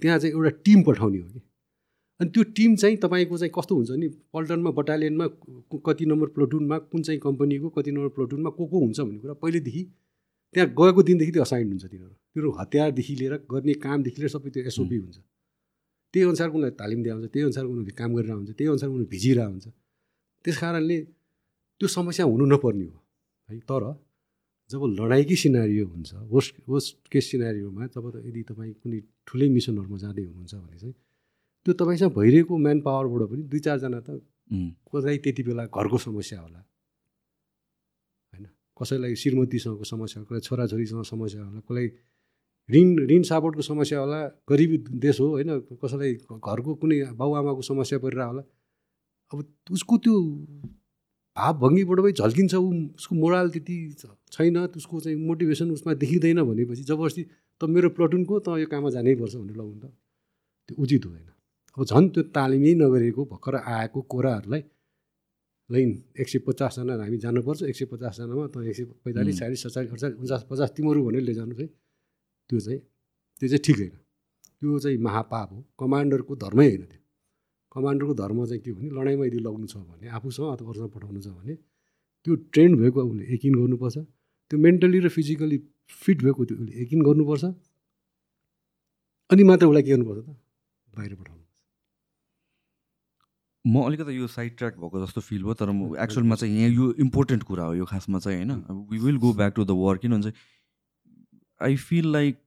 त्यहाँ 0.00 0.18
चाहिँ 0.18 0.32
एउटा 0.34 0.50
टिम 0.64 0.82
पठाउने 0.88 1.18
हो 1.18 1.28
कि? 1.28 1.40
अनि 2.20 2.30
त्यो 2.34 2.42
टिम 2.56 2.74
चाहिँ 2.76 2.96
तपाईँको 3.04 3.38
चाहिँ 3.38 3.52
कस्तो 3.54 3.74
हुन्छ 3.74 3.90
नि? 4.02 4.08
पल्टनमा 4.34 4.70
बटालियनमा 4.78 5.26
कति 5.86 6.04
नम्बर 6.06 6.28
प्लोटुनमा 6.36 6.78
कुन 6.90 7.02
चाहिँ 7.02 7.20
कम्पनीको 7.26 7.68
कति 7.76 7.90
नम्बर 7.94 8.08
प्लोटुनमा 8.16 8.50
को 8.58 8.66
को 8.66 8.78
हुन्छ 8.78 9.00
भन्ने 9.00 9.18
कुरा 9.22 9.34
पहिलेदेखि 9.42 9.82
त्यहाँ 10.54 10.68
गएको 10.80 11.02
दिनदेखि 11.02 11.32
त्यो 11.32 11.42
असाइन्ड 11.42 11.70
हुन्छ 11.72 11.84
तिनीहरू। 11.84 12.14
तिनीहरू 12.14 12.50
हतियारदेखि 12.60 13.14
लिएर 13.20 13.34
गर्ने 13.52 13.74
कामदेखि 13.84 14.18
लिएर 14.20 14.30
सबै 14.34 14.50
त्यो 14.50 14.62
एसओपी 14.70 14.96
हुन्छ। 14.96 15.18
त्यही 16.14 16.24
अनुसारको 16.26 16.56
उनीहरूलाई 16.58 16.78
तालिम 16.80 17.00
दिएको 17.02 17.18
हुन्छ 17.18 17.30
त्यही 17.32 17.44
अनुसार 17.48 17.64
उनीहरूले 17.70 17.94
काम 18.00 18.10
गरेर 18.16 18.32
हुन्छ 18.32 18.50
त्यही 18.58 18.68
अनुसार 18.72 18.88
उनीहरू 18.90 19.08
भिजिरहेको 19.14 19.50
हुन्छ। 19.52 19.66
त्यस 20.44 20.56
कारणले 20.58 20.98
त्यो 21.80 21.88
समस्या 21.96 22.24
हुनु 22.26 22.44
नपर्ने 22.54 22.86
हो 22.90 22.98
है। 23.48 23.58
तर 23.70 23.84
जब 24.70 24.82
लडाइँकै 25.00 25.36
सिनारियो 25.42 25.84
हुन्छ 25.86 26.10
वर्स्ट 26.34 26.54
वर्स्ट 26.68 26.96
केस 27.12 27.24
सिनारियोमा 27.30 27.86
जब 27.94 28.04
यदि 28.26 28.40
तपाईँ 28.50 28.72
कुनै 28.82 28.98
ठुलै 29.26 29.48
मिसनहरूमा 29.56 29.98
जाँदै 30.04 30.22
हुनुहुन्छ 30.28 30.54
भने 30.54 30.78
चाहिँ 30.82 30.94
त्यो 31.66 31.72
तपाईँसँग 31.74 32.12
भइरहेको 32.18 32.54
म्यान 32.58 32.80
पावरबाट 32.86 33.28
पनि 33.30 33.42
दुई 33.52 33.60
चारजना 33.66 34.00
त 34.00 34.10
कसै 34.92 35.16
त्यति 35.24 35.42
बेला 35.42 35.64
घरको 35.66 35.98
समस्या 35.98 36.40
होला। 36.40 36.60
होइन? 38.32 38.44
कसैलाई 38.80 39.14
श्रीमतीसँगको 39.14 39.84
समस्या 39.84 40.22
कसैलाई 40.22 40.40
छोराछोरीसँग 40.48 41.02
समस्या 41.12 41.42
होला 41.44 41.60
कसैलाई 41.60 41.88
ऋण 42.68 42.88
ऋण 43.10 43.22
सापोर्टको 43.30 43.62
समस्या 43.62 43.98
होला 44.00 44.20
गरिबी 44.48 44.76
देश 45.04 45.20
हो 45.20 45.28
होइन? 45.36 45.50
कसैलाई 45.82 46.12
घरको 46.40 46.74
कुनै 46.80 46.96
बाबुआमाको 47.20 47.62
समस्या 47.62 47.98
परिरहेको 47.98 48.30
होला। 48.32 48.42
अब 49.32 49.38
उसको 49.76 49.94
त्यो 50.04 50.14
भावभङ्गीबाट 51.36 51.98
पनि 52.00 52.12
झल्किन्छ 52.12 52.54
ऊ 52.54 52.68
उसको 52.98 53.14
मोरल 53.14 53.48
त्यति 53.54 53.76
छैन 54.32 54.56
उसको 54.80 55.00
चाहिँ 55.00 55.16
मोटिभेसन 55.16 55.70
उसमा 55.70 55.92
देखिँदैन 56.02 56.42
भनेपछि 56.42 56.82
जबरजस्ती 56.88 57.22
त 57.60 57.64
मेरो 57.74 57.88
प्लटुनको 57.96 58.34
त 58.40 58.48
यो 58.58 58.66
काममा 58.66 58.90
जानैपर्छ 58.96 59.34
भनेर 59.36 59.56
लगाउनु 59.56 59.80
त 59.80 59.92
त्यो 60.68 60.82
उचित 60.82 61.04
हुँदैन। 61.06 61.30
अब 61.78 61.84
झन् 61.86 62.08
त्यो 62.10 62.22
तालिमै 62.34 62.72
नगरेको 62.82 63.22
भर्खर 63.32 63.54
आएको 63.70 64.00
कोराहरूलाई 64.12 64.62
लाइन 65.70 65.90
एक 66.20 66.28
सय 66.28 66.38
पचासजना 66.46 66.94
हामी 66.98 67.18
जानुपर्छ 67.22 67.62
एक 67.70 67.76
सय 67.78 67.86
पचासजनामा 67.92 68.46
त 68.50 68.66
एक 68.66 68.76
सय 68.78 68.84
पैँतालिस 69.06 69.38
चालिस 69.38 69.62
सत्तालिस 69.62 69.90
अडचालिस 69.94 70.18
उन्चास 70.18 70.42
पचास 70.50 70.70
तिमीहरू 70.74 71.00
भनेर 71.06 71.22
लैजानु 71.28 71.54
चाहिँ 71.54 71.70
त्यो 72.50 72.58
चाहिँ 72.66 72.80
त्यो 73.38 73.48
चाहिँ 73.48 73.62
ठिक 73.66 73.76
होइन। 73.78 73.94
त्यो 74.58 74.78
चाहिँ 74.82 74.98
महापाप 75.06 75.48
हो। 75.52 75.58
कमान्डरको 75.78 76.32
धर्मै 76.42 76.66
होइन 76.66 76.84
त्यो। 76.90 77.00
कमान्डरको 77.74 78.14
धर्म 78.22 78.38
चाहिँ 78.50 78.62
के 78.64 78.70
भने 78.74 78.88
लडाइँमा 78.98 79.24
यदि 79.30 79.38
लग्नु 79.46 79.66
छ 79.70 79.76
भने 79.78 80.06
आफूसँग 80.18 80.46
अथवा 80.54 80.70
अरूसँग 80.70 80.90
पठाउनु 80.90 81.20
छ 81.22 81.28
भने 81.38 81.54
त्यो 82.26 82.32
ट्रेन्ड 82.52 82.74
भएको 82.80 82.98
उसले 83.06 83.24
यकिन 83.34 83.54
गर्नुपर्छ। 83.54 83.96
त्यो 84.50 84.56
मेन्टली 84.66 84.98
र 85.06 85.08
फिजिकली 85.16 85.58
फिट 86.02 86.18
भएको 86.26 86.42
त्यो 86.48 86.56
उसले 86.58 86.72
यकिन 86.82 87.00
गर्नुपर्छ। 87.06 87.44
अनि 89.30 89.42
मात्र 89.46 89.64
उसलाई 89.70 89.82
के 89.86 89.90
गर्नुपर्छ 89.94 90.20
त? 90.26 90.28
बाहिर 90.96 91.14
पठाउनु। 91.14 91.37
म 93.68 93.84
अलिकति 93.86 94.16
यो 94.18 94.26
साइड 94.26 94.56
ट्र्याक 94.58 94.76
भएको 94.80 95.04
जस्तो 95.04 95.20
फिल 95.20 95.42
भयो 95.44 95.54
तर 95.54 95.70
म 95.70 95.94
एक्चुअलमा 96.02 96.34
चाहिँ 96.34 96.58
यहाँ 96.58 96.70
यो 96.74 96.92
इम्पोर्टेन्ट 97.04 97.42
कुरा 97.44 97.64
हो 97.64 97.74
यो 97.74 97.84
खासमा 97.84 98.18
चाहिँ 98.18 98.38
होइन। 98.38 98.50
अब 98.50 98.86
we 98.92 98.98
will 98.98 99.16
go 99.18 99.32
back 99.34 99.52
to 99.56 99.64
the 99.64 99.70
work 99.78 100.00
किन 100.02 100.12
भन्छ 100.12 100.32
आई 101.60 101.76
फिल 101.78 102.12
लाइक 102.12 102.38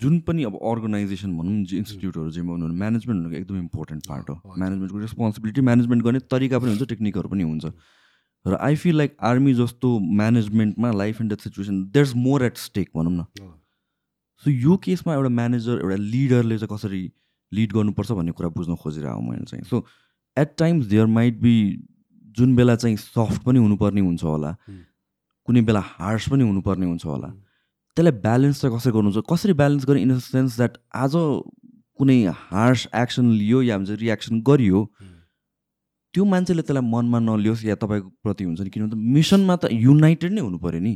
जुन 0.00 0.18
पनि 0.20 0.44
अब 0.44 0.56
अर्गनाइजेसन 0.70 1.36
भनौँ 1.36 1.52
इन्स्टिट्युटहरू 1.74 2.30
चाहिँ 2.30 2.48
भन्नु 2.48 2.66
म्यानेजमेन्ट 2.80 3.22
भनेको 3.22 3.36
एकदम 3.36 3.58
इम्पोर्टेन्ट 3.58 4.06
पार्ट 4.08 4.30
हो। 4.30 4.54
म्यानेजमेन्टको 4.58 4.98
रेस्पोन्सिबिलिटी 4.98 5.60
म्यानेजमेन्ट 5.60 6.04
गर्ने 6.04 6.20
तरिका 6.32 6.58
पनि 6.58 6.70
हुन्छ 6.70 6.88
टेक्निकहरू 6.88 7.28
पनि 7.28 7.42
हुन्छ। 7.42 7.72
र 8.46 8.56
आई 8.60 8.74
फिल 8.76 8.96
लाइक 8.96 9.16
आर्मी 9.28 9.54
जस्तो 9.54 9.98
म्यानेजमेन्टमा 10.18 10.90
life 10.92 11.20
and 11.20 11.30
death 11.32 11.44
situation 11.44 11.82
there 11.94 12.06
is 12.06 12.12
more 12.16 12.44
at 12.44 12.56
stake 12.56 12.90
भनौँ 12.96 13.12
न। 13.12 13.24
सो 14.42 14.50
यो 14.50 14.76
केसमा 14.84 15.14
एउटा 15.14 15.28
म्यानेजर 15.28 15.80
एउटा 15.82 15.96
लिडरले 15.96 16.58
चाहिँ 16.58 16.76
कसरी 16.76 17.00
लिड 17.52 17.72
गर्नुपर्छ 17.72 18.12
भन्ने 18.12 18.32
कुरा 18.32 18.48
बुझ्न 18.56 18.76
खोजिरहेको 18.76 19.20
मैले 19.20 19.44
चाहिँ। 19.44 19.64
So 19.64 19.84
at 20.40 20.54
times 20.58 20.86
there 20.86 21.06
might 21.18 21.40
be 21.40 21.54
जुन 22.36 22.56
बेला 22.56 22.76
चाहिँ 22.76 22.96
सफ्ट 22.96 23.42
पनि 23.44 23.58
हुनुपर्ने 23.58 24.00
हुन्छ 24.00 24.22
होला 24.24 24.54
कुनै 25.48 25.60
बेला 25.68 25.80
हार्स 25.84 26.28
पनि 26.30 26.44
हुनुपर्ने 26.44 26.86
हुन्छ 26.86 27.04
होला। 27.06 27.28
त्यसलाई 27.96 28.20
ब्यालेन्स 28.24 28.60
चाहिँ 28.60 28.76
कसरी 28.76 28.92
गर्नुहुन्छ 28.92 29.24
कसरी 29.30 29.52
ब्यालेन्स 29.60 29.84
गर्ने 29.86 30.02
इन 30.02 30.14
द 30.14 30.18
सेन्स 30.24 30.56
द्याट 30.56 30.76
आज 31.04 31.12
कुनै 31.98 32.18
हार्स 32.50 32.86
एक्सन 32.94 33.30
लियो 33.38 33.62
या 33.62 33.76
हुन्छ 33.76 33.90
रियाक्सन 34.02 34.40
गरियो 34.48 34.84
त्यो 36.14 36.24
मान्छेले 36.24 36.62
त्यसलाई 36.62 36.84
मनमा 36.90 37.18
नलियोस् 37.20 37.64
या 37.64 37.74
तपाईँको 37.82 38.08
प्रति 38.22 38.44
हुन्छ 38.44 38.60
नि 38.60 38.70
किनभने 38.70 39.12
मिसनमा 39.14 39.56
त 39.56 39.72
युनाइटेड 39.72 40.32
नै 40.32 40.40
हुनु 40.40 40.58
पऱ्यो 40.58 40.80
नि। 40.80 40.94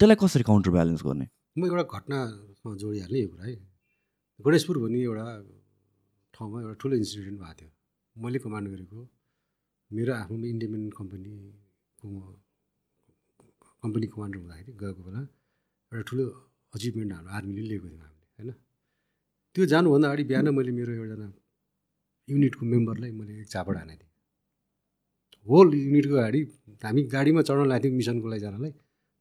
त्यसलाई 0.00 0.16
कसरी 0.22 0.42
काउन्टर 0.50 0.70
ब्यालेन्स 0.70 1.02
गर्ने? 1.04 1.26
म 1.58 1.60
एउटा 1.66 1.84
घटनासँग 1.98 2.76
जोडिहालेँ 2.78 3.20
यो 3.22 3.28
कुरा 3.28 3.44
है। 3.46 3.54
गणेशपुर 4.40 4.78
भन्ने 4.78 4.98
एउटा 5.02 5.26
ठाउँमा 6.34 6.56
एउटा 6.62 6.74
ठुलो 6.80 6.94
इन्सिडेन्ट 6.96 7.38
भएको 7.40 7.54
थियो। 7.58 7.70
मैले 8.22 8.38
कमान्ड 8.44 8.66
गरेको 8.72 8.98
मेरो 9.90 10.12
आफ्नो 10.22 10.46
इन्डिपेन्डेन्ट 10.54 10.94
कम्पनीको 11.00 12.06
म 12.12 12.16
कम्पनी 13.82 14.06
कमान्डर 14.14 14.38
हुँदाखेरि 14.42 14.72
गएको 14.82 15.00
बेला 15.06 15.20
एउटा 15.92 16.02
ठुलो 16.08 16.24
अचिभमेन्ट 16.74 17.12
हाम्रो 17.14 17.30
आर्मीले 17.38 17.62
लिएको 17.70 17.86
थियौँ 17.88 18.02
हामीले 18.06 18.26
होइन? 18.38 18.50
त्यो 19.54 19.62
जानुभन्दा 19.72 20.06
अगाडि 20.08 20.24
बिहान 20.30 20.48
मैले 20.58 20.72
मेरो 20.78 20.90
एउटाजना 20.98 21.28
युनिटको 22.28 22.62
मेम्बरलाई 22.72 23.10
मैले 23.20 23.32
एक 23.42 23.48
झापड 23.54 23.76
हानेको 23.80 24.04
थिएँ 24.04 24.12
होल 25.46 25.68
युनिटको 25.74 26.14
गाडी 26.22 26.40
हामी 26.84 27.02
गाडीमा 27.14 27.40
चढाउन 27.48 27.68
लागेको 27.72 27.84
थियौँ 27.84 27.96
मिसनको 28.00 28.28
लागि 28.32 28.42
जानलाई 28.46 28.72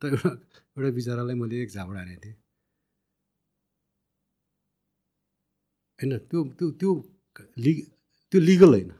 तर 0.02 0.07
एउटा 0.14 0.32
एउटा 0.78 0.90
बिचरालाई 0.98 1.36
मैले 1.41 1.56
एक 1.64 1.69
झापड 1.76 1.95
हानेको 2.02 2.22
थिएँ। 2.26 2.36
होइन 5.99 6.11
त्यो 6.30 6.40
त्यो 6.57 6.68
त्यो 6.80 6.91
लि 7.64 7.74
त्यो 8.32 8.40
लिगल 8.41 8.72
होइन। 8.76 8.91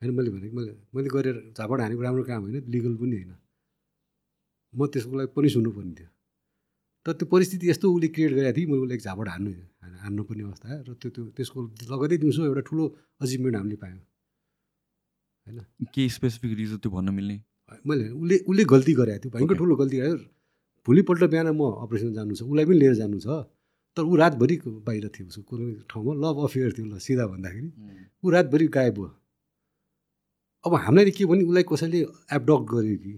होइन 0.00 0.14
मैले 0.16 0.30
भनेको 0.30 0.54
मैले 0.56 0.72
मैले 0.94 1.08
गरेर 1.08 1.36
झापड 1.56 1.80
हानेको 1.80 2.02
राम्रो 2.02 2.24
काम 2.24 2.40
होइन 2.42 2.56
लिगल 2.74 2.94
पनि 2.96 3.16
होइन। 3.16 3.32
म 4.74 4.86
त्यसको 4.92 5.14
लागि 5.18 5.32
पनि 5.36 5.48
सुन्नुपर्ने 5.48 5.92
थियो। 5.98 6.08
तर 7.06 7.12
त्यो 7.12 7.26
परिस्थिति 7.32 7.64
यस्तो 7.70 7.86
उसले 7.92 8.08
क्रिएट 8.14 8.32
गरेको 8.32 8.56
थियो 8.56 8.68
मैले 8.70 8.82
उसले 8.84 8.94
एक 8.94 9.02
झापड 9.02 9.28
हान्नु 9.28 9.50
हान्- 9.82 10.00
हान्नुपर्ने 10.04 10.42
अवस्था 10.44 10.66
आयो 10.72 10.82
र 10.88 10.94
त्यो 11.00 11.10
त्यो 11.14 11.22
त्यसको 11.36 11.58
लगतै 11.92 12.16
दिउँसो 12.22 12.40
एउटा 12.44 12.62
ठुलो 12.68 12.84
अचिभमेन्ट 13.20 13.56
हामीले 13.56 13.76
पायौँ। 13.82 14.00
केही 15.94 16.08
स्पेसिफिक 16.16 16.52
रिजन 16.58 16.76
त्यो 16.82 16.90
भन्न 16.92 17.08
मिल्ने? 17.16 17.36
मैले 17.86 18.04
उसले 18.20 18.36
उसले 18.50 18.64
गल्ती 18.64 18.92
गरेको 19.00 19.20
थियो 19.22 19.30
भयङ्कर 19.34 19.56
ठुलो 19.60 19.74
गल्ती 19.76 19.96
गर्यो 20.00 20.16
भोलिपल्ट 20.86 21.22
बिहान 21.32 21.48
म 21.52 21.62
अपरेसन 21.84 22.12
जानु 22.16 22.32
छ 22.34 22.42
उसलाई 22.48 22.64
पनि 22.64 22.78
लिएर 22.80 22.94
जानु 23.00 23.18
छ। 23.20 23.28
तर 23.96 24.02
ऊ 24.02 24.16
रातभरि 24.16 24.56
बाहिर 24.86 25.08
थियो 25.14 25.26
उसको 25.26 25.42
कुनै 25.50 25.66
ठाउँमा 25.90 26.12
लभ 26.22 26.36
अफेयर 26.46 26.72
थियो 26.76 26.86
ल 26.86 26.98
सिधा 27.06 27.26
भन्दाखेरि। 27.26 27.68
ऊ 28.24 28.30
रातभरि 28.30 28.66
गायब 28.76 28.94
भयो। 28.94 29.10
अब 30.64 30.74
हामीलाई 30.84 31.10
के 31.16 31.24
भने 31.30 31.42
उसलाई 31.50 31.64
कसैले 31.70 31.98
एबडक्ट 32.36 32.64
गर्यो 32.72 32.96
कि? 33.02 33.14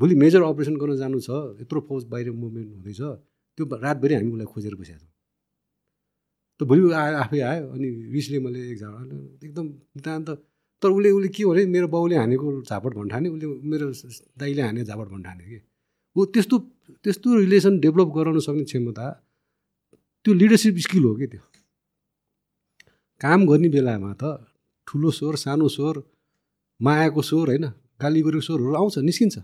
भोलि 0.00 0.14
मेजर 0.22 0.42
अपरेसन 0.42 0.76
गर्न 0.80 0.96
जानु 0.96 1.20
छ 1.20 1.30
यत्रो 1.60 1.80
फौज 1.88 2.04
बाहिर 2.12 2.30
मुभमेन्ट 2.32 2.68
हुँदैछ 2.74 3.00
त्यो 3.58 3.64
रातभरि 3.84 4.14
हामी 4.14 4.30
उसलाई 4.32 4.48
खोजेर 4.52 4.74
बसेका 4.80 4.98
छौँ। 4.98 5.12
त 6.60 6.64
भोलि 6.70 6.80
ऊ 6.80 6.90
आयो 6.96 7.16
आफै 7.24 7.40
आयो 7.50 7.64
अनि 7.76 7.88
रिसले 8.16 8.38
मैले 8.44 8.60
एक 8.72 8.78
झापड 8.80 9.10
एकदम 9.44 9.66
नितान्त 9.96 10.28
तर 10.82 10.88
उसले 10.96 11.10
उसले 11.16 11.28
के 11.36 11.44
भने 11.44 11.62
मेरो 11.74 11.88
बाउले 11.92 12.16
हानेको 12.16 12.46
झापड 12.64 12.92
भन्ठाने 12.96 13.28
उसले 13.28 13.46
मेरो 13.70 13.86
दाइले 14.40 14.62
हाने 14.62 14.84
झापड 14.88 15.08
भन्ठाने 15.12 15.44
कि? 15.44 15.58
ऊ 16.16 16.24
त्यस्तो 16.34 16.56
त्यस्तो 17.04 17.28
रिलेसन 17.38 17.78
डेभलप 17.80 18.08
गराउन 18.16 18.38
सक्ने 18.46 18.64
क्षमता 18.64 19.06
त्यो 20.24 20.32
लिडरसिप 20.34 20.76
स्किल 20.86 21.04
हो 21.04 21.14
कि 21.14 21.26
त्यो? 21.26 21.40
काम 23.20 23.40
गर्ने 23.48 23.68
बेलामा 23.74 24.12
त 24.22 24.24
ठुलो 24.86 25.10
स्वर 25.18 25.34
सानो 25.44 25.68
स्वर 25.76 25.94
मायाको 26.80 27.22
स्वर 27.22 27.46
होइन 27.48 27.66
गाली 28.02 28.20
गरेको 28.22 28.44
स्वरहरू 28.46 28.74
आउँछ 28.80 28.98
निस्किन्छ। 29.08 29.36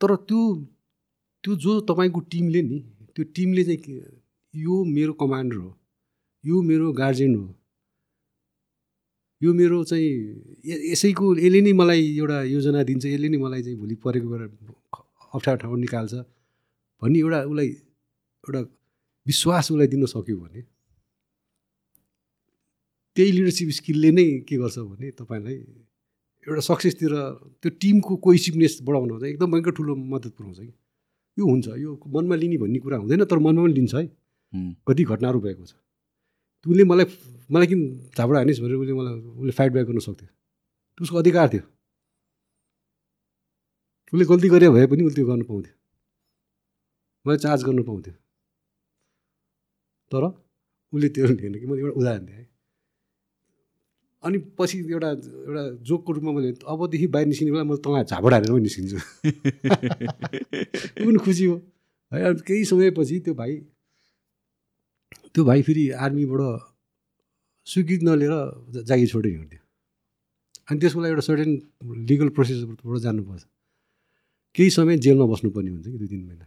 तर 0.00 0.10
त्यो 0.28 0.40
त्यो 1.44 1.52
जो 1.64 1.72
तपाईँको 1.88 2.20
टिमले 2.32 2.60
नि 2.62 2.78
त्यो 3.14 3.24
टिमले 3.34 3.62
चाहिँ 3.64 4.00
यो 4.54 4.74
मेरो 4.94 5.12
कमान्डर 5.20 5.56
हो 5.56 5.70
यो 6.44 6.62
मेरो 6.62 6.92
गार्जेन 6.92 7.34
हो 7.34 7.46
यो 9.44 9.52
मेरो 9.54 9.78
चाहिँ 9.84 10.10
यसैको 10.92 11.24
यसले 11.36 11.60
नै 11.60 11.72
मलाई 11.72 12.02
एउटा 12.18 12.42
योजना 12.54 12.82
दिन्छ 12.88 13.04
यसले 13.06 13.28
नै 13.28 13.38
मलाई 13.44 13.62
चाहिँ 13.62 13.78
भोलि 13.78 13.94
परेको 14.04 14.28
बेला 14.28 14.46
अप्ठ्यारो 15.34 15.58
ठाउँ 15.62 15.78
निकाल्छ 15.78 16.14
भन्ने 17.02 17.18
एउटा 17.18 17.40
उसलाई 17.50 17.68
एउटा 18.44 18.60
विश्वास 19.26 19.64
उसलाई 19.72 19.86
दिन 19.86 20.06
सक्यो 20.06 20.36
भने 20.36 20.60
त्यही 23.16 23.30
लिडरसिप 23.32 23.68
स्किलले 23.70 24.10
नै 24.10 24.26
के 24.48 24.56
गर्छ 24.56 24.78
भने 24.90 25.10
तपाईँलाई 25.20 25.56
एउटा 26.46 26.60
सक्सेसतिर 26.60 27.12
त्यो 27.62 27.70
टिमको 27.80 28.16
कोइसिभनेस 28.16 28.78
बढाउन 28.82 29.08
चाहिँ 29.20 29.32
एकदम 29.34 29.52
भयङ्कर 29.52 29.72
ठुलो 29.78 29.94
मद्दत 30.12 30.32
पुऱ्याउँछ 30.36 30.58
कि। 30.60 30.72
यो 31.38 31.44
हुन्छ 31.46 31.66
यो 31.84 31.90
मनमा 32.14 32.34
लिने 32.34 32.56
भन्ने 32.56 32.78
कुरा 32.78 32.96
हुँदैन 32.98 33.24
तर 33.24 33.38
मनमा 33.38 33.62
पनि 33.62 33.74
लिन्छ 33.74 33.94
हुँ। 33.94 34.74
कति 34.88 35.04
घटनाहरू 35.04 35.40
भएको 35.40 35.64
छ। 35.66 35.74
उसले 36.66 36.84
मलाई 36.84 37.04
मलाई 37.50 37.66
किन 37.66 38.10
झापडा 38.16 38.38
हानिस् 38.38 38.60
भनेर 38.60 38.76
उसले 38.76 38.92
मलाई 38.92 39.14
उसले 39.40 39.52
फाइट 39.52 39.72
ब्याक 39.72 39.86
गर्न 39.86 39.98
सक्थ्यो। 39.98 40.28
उसको 41.00 41.18
अधिकार 41.18 41.48
थियो। 41.48 41.62
उसले 44.12 44.24
गल्ती 44.24 44.48
गरे 44.48 44.70
भए 44.70 44.86
पनि 44.86 45.04
उसले 45.04 45.14
त्यो 45.14 45.26
गर्न 45.26 45.42
पाउँथ्यो। 45.42 45.74
मलाई 47.26 47.38
चार्ज 47.38 47.64
गर्न 47.64 47.82
पाउँथ्यो। 47.82 48.14
तर 50.12 50.24
उसले 50.92 51.08
त्यो 51.08 51.26
लिएन 51.26 51.60
कि 51.60 51.66
मैले 51.66 51.82
एउटा 51.82 52.00
उदाहरण 52.00 52.24
दिएँ 52.24 52.38
है। 52.38 52.48
अनि 54.22 54.38
पछि 54.58 54.78
एउटा 54.78 55.08
एउटा 55.08 55.68
जोकको 55.84 56.12
रूपमा 56.12 56.32
मैले 56.32 56.54
अबदेखि 56.64 57.06
बाहिर 57.06 57.28
निस्किने 57.28 57.52
बेला 57.52 57.64
म 57.64 57.76
तँलाई 57.76 58.04
झापड 58.04 58.32
हानेर 58.32 58.52
पनि 58.52 58.60
निस्किन्छु। 58.60 58.96
ऊ 61.02 61.06
पनि 61.06 61.18
खुसी 61.24 61.44
हो। 61.44 61.62
है 62.12 62.34
केही 62.46 62.64
समयपछि 62.64 63.20
त्यो 63.20 63.34
भाइ 63.34 63.60
त्यो 65.34 65.42
भाइ 65.44 65.60
फेरि 65.66 65.84
आर्मीबाट 66.04 66.40
स्वीकृति 67.66 68.04
नलिएर 68.06 68.34
जागिर 68.88 69.08
छोडेर 69.08 69.32
हिँड्थ्यो। 69.32 69.62
अनि 70.70 70.78
त्यसको 70.80 71.00
लागि 71.00 71.12
एउटा 71.12 71.24
सर्टेन 71.28 71.50
लिगल 72.08 72.28
प्रोसेसबाट 72.36 72.98
जानुपर्छ। 73.04 73.42
केही 74.54 74.70
समय 74.70 74.96
जेलमा 75.04 75.26
बस्नुपर्ने 75.32 75.70
हुन्छ 75.70 75.86
कि 75.86 75.98
दुई 75.98 76.08
तिन 76.08 76.22
महिना। 76.24 76.46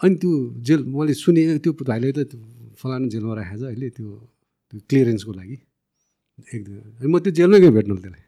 अनि 0.00 0.14
त्यो 0.20 0.30
जेल 0.66 0.80
मैले 0.94 1.14
सुने 1.14 1.42
त्यो 1.64 1.72
भाइले 1.86 2.12
त 2.12 2.34
फलानु 2.80 3.08
जेलमा 3.12 3.34
राखेको 3.38 3.58
छ 3.60 3.62
अहिले 3.70 3.88
त्यो 3.96 4.08
त्यो 4.68 4.78
क्लियरेन्सको 4.88 5.32
लागि। 5.32 5.56
एक 6.54 6.60
दुई 6.64 6.76
अनि 6.98 7.08
म 7.12 7.18
त्यो 7.18 7.32
जेलमै 7.38 7.58
गएँ 7.62 7.72
भेट्नु 7.76 7.94
त्यसलाई 7.98 8.24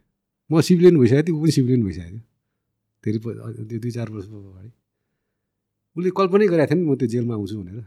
म 0.50 0.60
सिभिलियन 0.66 0.96
भइसकेको 0.98 1.26
थिएँ 1.26 1.36
ऊ 1.36 1.40
पनि 1.42 1.52
सिभिलियन 1.56 1.82
भइसकेको 1.86 2.20
थियो। 3.04 3.18
धेरै 3.70 3.78
दुई 3.82 3.92
चार 3.96 4.08
वर्ष 4.10 4.26
अगाडि 4.30 4.70
उसले 5.96 6.10
कल्पनै 6.18 6.46
गरेको 6.52 6.74
नि 6.74 6.82
म 6.86 6.94
त्यो 6.98 7.06
जेलमा 7.14 7.34
आउँछु 7.34 7.54
भनेर। 7.60 7.86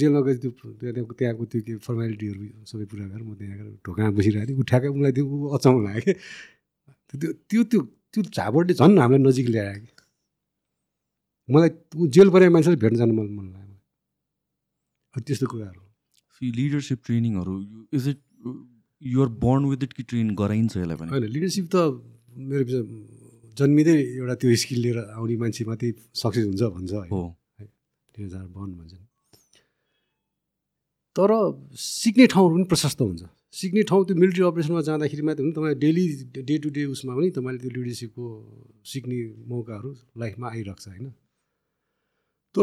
जेलमा 0.00 0.20
गएर 0.26 0.36
त्यो 0.36 0.50
त्यहाँ- 0.50 1.14
त्यहाँको 1.18 1.44
त्यो 1.44 1.60
के 1.66 1.76
फर्मेलिटीहरू 1.86 2.42
सबै 2.70 2.84
पुरा 2.90 3.04
गरेर 3.12 3.22
म 3.22 3.34
त्यहाँ 3.34 3.56
गएर 3.58 3.78
ढोकामा 3.86 4.10
बसिरहेको 4.10 4.48
थिएँ। 4.48 4.58
उठाएको 4.58 4.94
उसलाई 4.94 5.12
त्यो 5.12 5.24
अचम्म 5.56 5.78
लाग्यो। 5.84 6.14
कि 7.10 7.16
त्यो 7.18 7.32
त्यो 7.32 7.62
त्यो 7.62 7.80
त्यो 8.12 8.22
झापडले 8.22 8.74
झन् 8.74 8.98
हामीलाई 8.98 9.22
नजिक 9.28 9.48
ल्यायो 9.48 9.80
कि। 9.80 9.92
मलाई 11.52 11.70
ऊ 11.96 12.06
जेल 12.06 12.28
परेको 12.30 12.52
मान्छेलाई 12.52 12.76
भेट्न 12.76 12.96
जानु 12.96 13.14
मन 13.14 13.26
मन 13.38 13.46
लाग्यो। 13.52 13.76
अब 15.16 15.22
त्यस्तो 15.22 15.46
कुराहरू। 15.46 15.82
लिडरसिप 16.56 16.98
ट्रेनिङहरू 17.06 17.54
is 17.92 18.08
it 18.08 18.20
your 19.02 19.28
born 19.28 19.64
with 19.64 19.82
it 19.82 19.92
कि 19.92 20.02
ट्रेन 20.02 20.34
गराइन्छ 20.34 20.76
यसलाई 20.76 20.96
पनि? 20.96 21.10
होइन 21.10 21.24
लिडरसिप 21.24 21.66
त 21.72 21.76
मेरो 22.36 22.64
जन्मिँदै 23.58 23.94
एउटा 24.18 24.34
त्यो 24.34 24.56
स्किल 24.56 24.78
लिएर 24.80 24.98
आउने 24.98 25.36
मान्छे 25.36 25.64
मात्रै 25.64 25.92
सक्सेस 26.14 26.44
हुन्छ 26.46 26.62
भन्छ 26.62 26.92
हो। 26.92 27.36
बन 28.18 28.70
भन्छन्। 28.78 29.04
तर 31.16 31.30
सिक्ने 31.78 32.26
ठाउँहरू 32.26 32.54
पनि 32.54 32.64
प्रशस्त 32.70 33.00
हुन्छ। 33.00 33.22
सिक्ने 33.54 33.82
ठाउँ 33.88 34.04
त्यो 34.06 34.16
मिलिट्री 34.18 34.42
अपरेसनमा 34.44 34.80
जाँदाखेरि 34.82 35.22
मात्रै 35.22 35.44
हुन्छ 35.44 35.56
तपाईँ 35.56 35.78
डेली 35.78 36.04
डे 36.42 36.54
टु 36.58 36.68
डे 36.74 36.84
उसमा 36.90 37.12
पनि 37.14 37.30
तपाईँले 37.30 37.58
त्यो 37.62 37.70
लिडरसिपको 37.70 38.24
सिक्ने 38.92 39.18
मौकाहरू 39.46 39.90
लाइफमा 40.18 40.46
आइरहेको 40.50 40.82
छ 40.82 40.88
होइन? 40.90 41.06
तर 42.54 42.62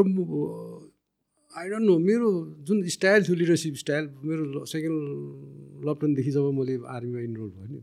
आई 1.51 1.65
डोन्ट 1.71 1.85
नो 1.87 1.95
मेरो 1.99 2.27
जुन 2.67 2.77
स्टाइल 2.95 3.23
थियो 3.23 3.35
लिडरसिप 3.39 3.75
स्टाइल 3.83 4.03
मेरो 4.27 4.65
सेकेन्ड 4.73 5.87
लपटनदेखि 5.87 6.31
जब 6.31 6.51
मैले 6.59 6.75
आर्मीमा 6.95 7.19
इनरोल 7.27 7.49
भयो 7.55 7.67
नि 7.71 7.81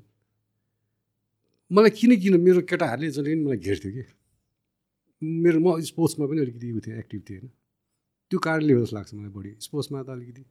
मलाई 1.71 1.91
किन 1.97 2.13
किन 2.21 2.35
मेरो 2.45 2.61
केटाहरूले 2.69 3.09
जसले 3.09 3.29
पनि 3.33 3.45
मलाई 3.45 3.59
घेर्थ्यो 3.65 3.91
कि? 3.97 4.05
मेरो 5.23 5.59
म 5.65 5.81
स्पोर्ट्समा 5.81 6.25
पनि 6.29 6.41
अलिकति 6.45 6.67
उयो 6.73 6.81
थिएँ 6.87 6.99
एक्टिभ 6.99 7.23
थिएँ 7.29 7.39
होइन? 7.41 7.51
त्यो 8.31 8.39
कारणले 8.47 8.73
हो 8.73 8.81
जस्तो 8.85 8.97
लाग्छ 8.97 9.15
मलाई 9.15 9.33
बढी। 9.33 9.51
स्पोर्ट्समा 9.65 10.03
त 10.03 10.09
अलिकति 10.17 10.45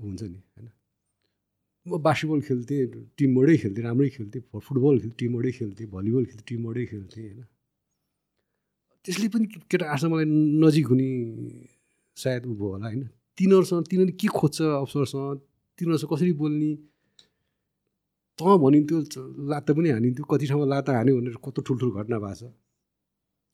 हुन्छ 0.00 0.22
नि 0.22 0.38
होइन? 0.50 0.68
म 1.86 1.98
बास्केटबल 1.98 2.40
खेल्थेँ 2.40 2.82
टिमबाटै 3.18 3.56
खेल्थेँ 3.56 3.84
राम्रै 3.84 4.08
खेल्थेँ 4.08 4.42
फुटबल 4.60 4.94
खेल्थेँ 4.98 5.18
टिमबाटै 5.18 5.52
खेल्थेँ 5.52 5.86
भलिबल 5.86 6.24
खेल्थेँ 6.24 6.46
टिमबाटै 6.48 6.84
खेल्थेँ 6.86 7.24
होइन? 7.24 7.40
त्यसले 9.04 9.28
पनि 9.28 9.46
केटा 9.70 9.84
आजसम्म 9.86 10.12
मलाई 10.12 10.26
नजिक 10.62 10.86
हुने 10.86 11.08
सायद 12.16 12.42
ऊ 12.46 12.52
भयो 12.54 12.68
होला 12.68 12.86
होइन? 12.86 13.02
तिनीहरूसँग 13.38 13.84
तिनीहरूले 13.90 14.16
के 14.16 14.28
खोज्छ 14.28 14.58
अफसरसँग 14.78 15.38
तिनीहरूसँग 15.78 16.10
कसरी 16.12 16.32
बोल्ने? 16.32 16.70
तँ 18.38 18.56
भनिन्थ्यो 18.58 18.98
लात्ता 19.48 19.72
पनि 19.74 19.88
हानिन्थ्यो 19.90 20.24
कति 20.24 20.46
ठाउँमा 20.46 20.66
लात्ता 20.66 20.90
हान्यो 20.92 21.14
भनेर 21.16 21.36
कस्तो 21.44 21.60
ठुल्ठुलो 21.62 21.92
घटना 21.92 22.16
भएको 22.18 22.34
छ? 22.36 22.52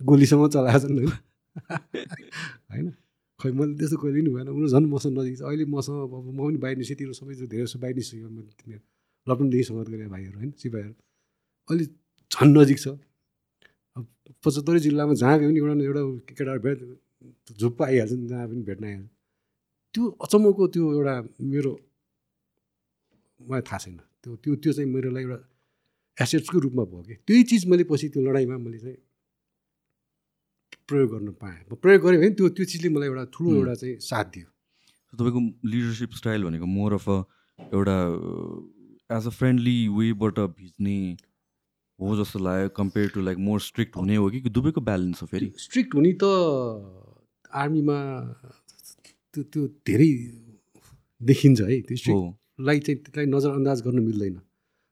गोलीसम्म 0.00 0.48
चलाएको 0.48 0.78
छन् 0.78 0.98
होइन? 0.98 1.12
होइन? 2.70 2.86
खै 3.40 3.50
मैले 3.52 3.74
त्यस्तो 3.78 3.96
कहिले 4.00 4.20
नि 4.26 4.30
भएन। 4.34 4.48
उनीहरू 4.48 4.68
झन् 4.74 4.86
मसँग 4.92 5.12
नजिक 5.18 5.34
छ। 5.38 5.42
अहिले 5.48 5.64
मसँग 5.68 5.96
अब 6.06 6.12
म 6.36 6.38
पनि 6.40 6.58
बाहिर 6.64 6.76
निस्केँ 6.80 6.96
तिनीहरू 6.98 7.16
सबै 7.20 7.34
धेरै 7.52 7.64
जस्तो 7.66 7.78
बाहिर 7.84 7.96
निस्क्यो। 8.00 8.28
मैले 8.36 8.52
तिनीहरू 8.60 8.84
लकडाउनदेखि 9.26 9.64
सङ्गत 9.68 9.88
गरेँ 9.92 10.08
भाइहरू 10.14 10.36
होइन 10.40 10.50
सिपाहीहरू। 10.62 10.94
अहिले 11.68 11.84
झन् 12.32 12.52
नजिक 12.56 12.78
छ। 12.84 12.86
अब 13.96 14.04
पचहत्तरै 14.44 14.80
जिल्लामा 14.86 15.14
जहाँ 15.20 15.36
गयो 15.40 15.48
पनि 15.52 15.84
एउटा 15.84 16.00
एउटा 16.00 16.02
केटाहरू 16.36 16.60
भेट 16.66 16.78
झुप्प 17.60 17.78
आइहाल्छ 17.82 18.12
नि 18.12 18.26
जहाँ 18.28 18.46
पनि 18.48 18.62
भेट्न 18.68 18.84
आइहाल्छ। 18.84 19.08
त्यो 19.94 20.02
अचम्मको 20.24 20.62
त्यो 20.74 20.84
एउटा 20.96 21.14
मेरो 21.52 21.72
मलाई 23.40 23.62
थाहा 23.68 23.78
छैन। 23.84 23.96
त्यो 24.22 24.30
त्यो 24.42 24.52
त्यो 24.62 24.72
चाहिँ 24.76 24.88
मेरो 24.94 25.08
लागि 25.16 25.26
एउटा 25.28 25.38
एसेट्सको 26.18 26.58
रूपमा 26.64 26.84
भयो 26.90 27.02
कि। 27.08 27.14
त्यही 27.26 27.42
चिज 27.48 27.62
मैले 27.70 27.84
पछि 27.90 28.06
त्यो 28.12 28.20
लडाइँमा 28.26 28.56
मैले 28.64 28.78
चाहिँ 28.84 28.96
प्रयोग 30.88 31.10
गर्न 31.12 31.28
पाएँ। 31.42 31.58
म 31.72 31.74
प्रयोग 31.82 32.02
गरेँ 32.02 32.18
भने 32.20 32.30
त्यो 32.38 32.48
त्यो 32.56 32.64
चिजले 32.64 32.88
मलाई 32.94 33.08
एउटा 33.08 33.24
ठुलो। 33.34 33.54
एउटा 33.56 33.74
चाहिँ 33.74 33.96
साथ 34.00 34.24
दियो। 34.34 34.48
तपाईँको 35.12 35.40
लिडरसिप 35.70 36.10
स्टाइल 36.20 36.44
भनेको 36.44 36.66
मोर 36.66 36.92
अफ 36.94 37.08
अ 37.08 37.18
एउटा 37.58 37.96
एज 39.16 39.26
अ 39.26 39.30
फ्रेन्डली 39.38 39.78
वेबाट 39.98 40.38
भिज्ने 40.58 40.98
हो 41.98 42.16
जस्तो 42.16 42.38
लाग्यो 42.38 42.68
compare 42.76 43.08
to 43.14 43.20
like 43.26 43.38
more 43.38 43.60
strict 43.60 43.96
हुने 43.96 44.16
हो 44.16 44.28
कि? 44.30 44.40
दुवैको 44.50 44.80
ब्यालेन्स 44.80 45.22
हो 45.22 45.26
फेरि। 45.26 45.52
स्ट्रिक्ट 45.58 45.94
हुने 45.94 46.12
त 46.22 46.24
आर्मीमा 47.54 47.98
त्यो 49.34 49.42
त्यो 49.52 49.62
धेरै 49.86 50.10
देखिन्छ 51.20 51.60
है 51.60 51.80
त्यो 51.88 51.96
स्ट्रिक्टलाई 51.96 52.78
चाहिँ 52.80 52.98
त्यसलाई 53.02 53.26
नजरअन्दाज 53.26 53.82
गर्न 53.86 53.98
मिल्दैन। 54.06 54.36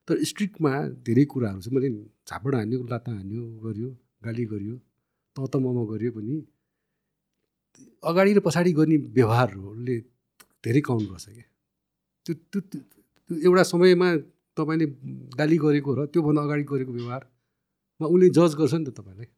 तर 0.07 0.23
स्ट्रिक्टमा 0.31 0.71
धेरै 1.05 1.25
कुराहरू 1.33 1.61
छ 1.61 1.67
मैले 1.73 1.89
झापड 2.29 2.55
हान्यो 2.55 2.79
लात्ता 2.89 3.11
हान्यो 3.11 3.43
गर्यो 3.65 3.89
गाली 4.25 4.45
गर्यो 4.53 4.75
त 5.35 5.37
त 5.51 5.55
मम 5.59 5.77
गर्यो 5.91 6.11
पनि 6.15 6.35
अगाडि 8.03 8.31
र 8.33 8.39
पछाडि 8.47 8.71
गर्ने 8.79 8.97
व्यवहारहरूले 9.17 9.97
धेरै 10.63 10.81
काउन्ट 10.87 11.05
गर्छ 11.11 11.25
क्या। 11.35 11.47
त्यो 12.25 12.59
त्यो 12.71 13.33
एउटा 13.47 13.63
समयमा 13.71 14.07
तपाईँले 14.57 14.85
गाली 15.39 15.57
गरेको 15.65 15.89
र 15.97 15.99
त्योभन्दा 16.13 16.41
अगाडि 16.47 16.63
गरेको 16.71 16.91
व्यवहारमा 16.99 18.05
उसले 18.13 18.27
जज 18.37 18.51
गर्छ 18.59 18.73
नि 18.79 18.85
त 18.87 18.89
तपाईँलाई। 18.95 19.29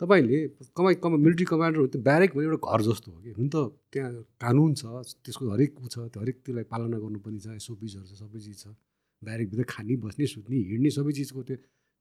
तपाईँले 0.00 0.38
कमाइ 0.76 0.94
कमा 1.00 1.16
मिलिट्री 1.16 1.46
कमान्डर 1.48 1.78
हो 1.80 1.86
त्यो 1.88 2.00
ब्यारेक 2.04 2.30
भने 2.36 2.44
एउटा 2.46 2.60
घर 2.68 2.80
जस्तो 2.84 3.08
हो 3.12 3.18
कि। 3.24 3.30
हुन 3.40 3.48
त 3.48 3.56
त्यहाँ 3.88 4.12
कानुन 4.36 4.70
छ 4.76 4.84
त्यसको 5.24 5.44
हरेक 5.56 5.70
ऊ 5.80 5.86
छ 5.88 5.96
त्यो 6.12 6.20
हरेक 6.20 6.36
त्यसलाई 6.44 6.66
पालना 6.68 6.96
गर्नुपर्ने 7.00 7.40
छ 7.40 7.46
एसओपिसहरू 7.56 8.04
छ 8.04 8.12
सबै 8.20 8.38
चिज 8.44 8.56
छ। 8.60 8.76
ब्यारेकभित्र 9.24 9.64
खाने 9.64 9.94
बस्ने 10.04 10.24
सुत्ने 10.28 10.56
हिँड्ने 10.76 10.90
सबै 10.92 11.12
चिजको 11.16 11.40
त्यो 11.48 11.56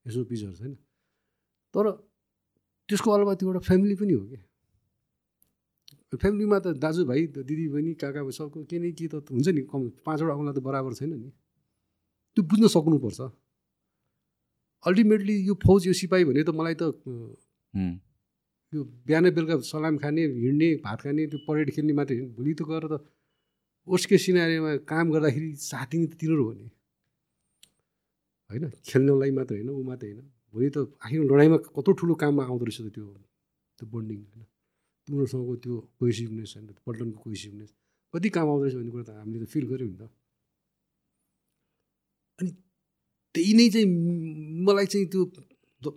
एसओपिसहरू 0.05 0.55
छैन। 0.59 0.73
तर 1.71 1.85
त्यसको 2.89 3.09
अलावा 3.11 3.33
त्यो 3.35 3.47
एउटा 3.49 3.61
फ्यामिली 3.67 3.95
पनि 4.01 4.13
हो 4.13 4.25
कि? 4.31 4.37
फ्यामिलीमा 6.21 6.57
त 6.59 6.67
दाजुभाइ 6.83 7.21
दिदी 7.35 7.65
बहिनी 7.73 7.91
काका 8.01 8.21
सबको 8.31 8.63
के 8.69 8.77
नै 8.79 8.91
के 8.97 9.05
त 9.11 9.15
हुन्छ 9.31 9.47
नि 9.57 9.61
कम 9.71 9.81
पाँचवटा 10.05 10.33
औँला 10.39 10.51
त 10.55 10.59
बराबर 10.67 10.93
छैन 10.99 11.13
नि। 11.13 11.29
त्यो 12.37 12.41
बुझ्न 12.49 12.65
सक्नुपर्छ। 12.75 13.19
अल्टिमेटली 14.85 15.35
यो 15.47 15.53
फौज 15.65 15.87
यो 15.87 15.93
सिपाही 15.99 16.23
भने 16.29 16.43
त 16.43 16.49
मलाई 16.55 16.75
त 16.81 16.83
यो 18.73 18.79
बिहान 19.07 19.25
बेलुका 19.35 19.55
सलाम 19.71 19.95
खाने 19.97 20.23
हिँड्ने 20.45 20.69
भात 20.85 20.99
खाने 21.01 21.21
त्यो 21.31 21.39
परेड 21.47 21.67
खेल्ने 21.75 21.93
मात्रै 21.99 22.15
भोलि 22.37 22.53
त 22.53 22.61
गएर 22.69 22.85
त 22.91 22.95
ओस्के 23.87 24.17
सिनारीमा 24.17 24.71
काम 24.89 25.05
गर्दाखेरि 25.13 25.49
साथ 25.61 25.91
त 25.91 26.13
तिनीहरू 26.19 26.43
हो 26.47 26.53
नि। 26.53 26.67
होइन? 28.49 28.63
खेल्नलाई 28.87 29.31
मात्र 29.37 29.53
होइन 29.55 29.69
ऊ 29.69 29.83
मात्रै 29.83 30.11
होइन। 30.11 30.27
भोलि 30.55 30.69
त 30.71 30.77
आखिर 31.03 31.19
लडाइँमा 31.31 31.57
कत्रो 31.75 31.91
ठुलो 31.99 32.13
काममा 32.23 32.43
आउँदो 32.49 32.65
रहेछ 32.65 32.79
त 32.81 32.89
त्यो 32.95 33.05
त्यो 33.77 33.85
बन्डिङ 33.93 34.19
होइन। 34.23 34.43
तिनीहरूसँगको 35.07 35.53
त्यो 35.63 35.75
कोइसिभनेस 35.99 36.51
होइन 36.55 36.67
पल्टनको 36.85 37.19
कोइसिभनेस 37.25 37.69
कति 38.13 38.29
काम 38.35 38.47
आउँदो 38.49 38.63
रहेछ 38.63 38.75
भन्ने 38.79 38.91
कुरा 38.95 39.03
त 39.03 39.11
हामीले 39.19 39.45
त 39.45 39.47
फिल 39.53 39.65
गऱ्यौँ 39.71 39.89
नि 39.91 39.97
त। 39.99 40.03
अनि 42.39 42.51
त्यही 43.35 43.51
नै 43.59 43.67
चाहिँ 43.73 43.87
मलाई 44.67 44.87
चाहिँ 44.91 45.07
त्यो 45.11 45.21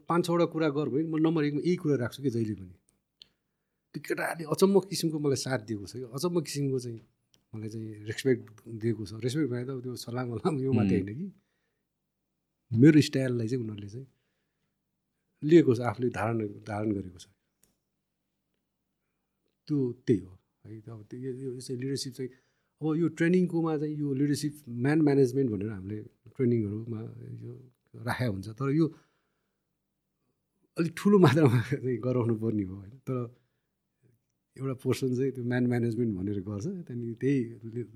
पाँच 0.09 0.21
छवटा 0.27 0.47
कुरा 0.53 0.69
गर 0.77 0.89
भने 0.93 1.07
म 1.07 1.17
नम्बर 1.23 1.43
एकमा 1.49 1.61
यही 1.63 1.77
कुरा 1.79 1.97
राख्छु 2.03 2.21
कि 2.23 2.31
जहिले 2.35 2.55
पनि। 2.61 2.75
त्यो 3.95 4.01
केटाहरूले 4.05 4.45
अचम्म 4.53 4.75
किसिमको 4.91 5.19
मलाई 5.25 5.41
साथ 5.47 5.61
दिएको 5.69 5.87
छ 5.87 5.93
कि 6.03 6.07
अचम्म 6.19 6.37
किसिमको 6.45 6.79
चाहिँ 6.85 7.01
मलाई 7.53 7.71
चाहिँ 7.73 7.89
रेस्पेक्ट 8.11 8.45
दिएको 8.83 9.03
छ। 9.09 9.13
रेस्पेक्ट 9.25 9.49
भने 9.49 9.65
त 9.65 9.71
त्यो 9.87 9.95
सलाम 10.05 10.27
वलाम 10.35 10.55
यो 10.67 10.73
मात्रै 10.75 10.99
होइन 11.01 11.15
कि। 11.19 11.27
मेरो 12.71 13.01
स्टाइललाई 13.01 13.49
चाहिँ 13.49 13.63
उनीहरूले 13.65 13.89
चाहिँ 13.89 14.07
लिएको 15.43 15.75
छ 15.75 15.81
आफूले 15.81 16.09
धारण 16.11 16.37
धारण 16.67 16.89
गरेको 16.93 17.19
छ। 17.19 17.27
त्यो 19.69 19.79
त्यही 20.07 20.21
हो। 20.21 20.33
है 20.65 20.81
अब 20.91 21.01
त्यो 21.11 21.61
चाहिँ 21.61 21.81
लिडरसिप 21.81 22.13
चाहिँ 22.15 22.31
अब 22.81 22.95
यो 22.97 23.09
ट्रेनिङकोमा 23.19 23.73
चाहिँ 23.79 23.95
यो 23.99 24.09
लिडरसिप 24.15 24.55
म्यान 24.85 24.99
म्यानेजमेन्ट 25.03 25.49
भनेर 25.51 25.71
हामीले 25.71 25.99
ट्रेनिङहरूमा 26.37 27.01
यो 27.45 27.53
राखेको 27.95 28.33
हुन्छ। 28.33 28.49
तर 28.59 28.69
यो 28.71 28.87
अलिक 30.77 30.93
ठुलो 30.97 31.19
मात्रामा 31.19 31.61
चाहिँ 31.71 31.99
गराउनु 31.99 32.35
पर्ने 32.43 32.63
हो 32.63 32.75
होइन। 32.75 32.95
तर 33.09 33.19
एउटा 34.57 34.75
पोर्सन 34.83 35.15
चाहिँ 35.17 35.33
त्यो 35.33 35.45
म्यान 35.45 35.65
म्यानेजमेन्ट 35.67 36.11
भनेर 36.19 36.39
गर्छ। 36.49 36.67
त्यहाँदेखि 36.67 37.15
त्यही 37.23 37.39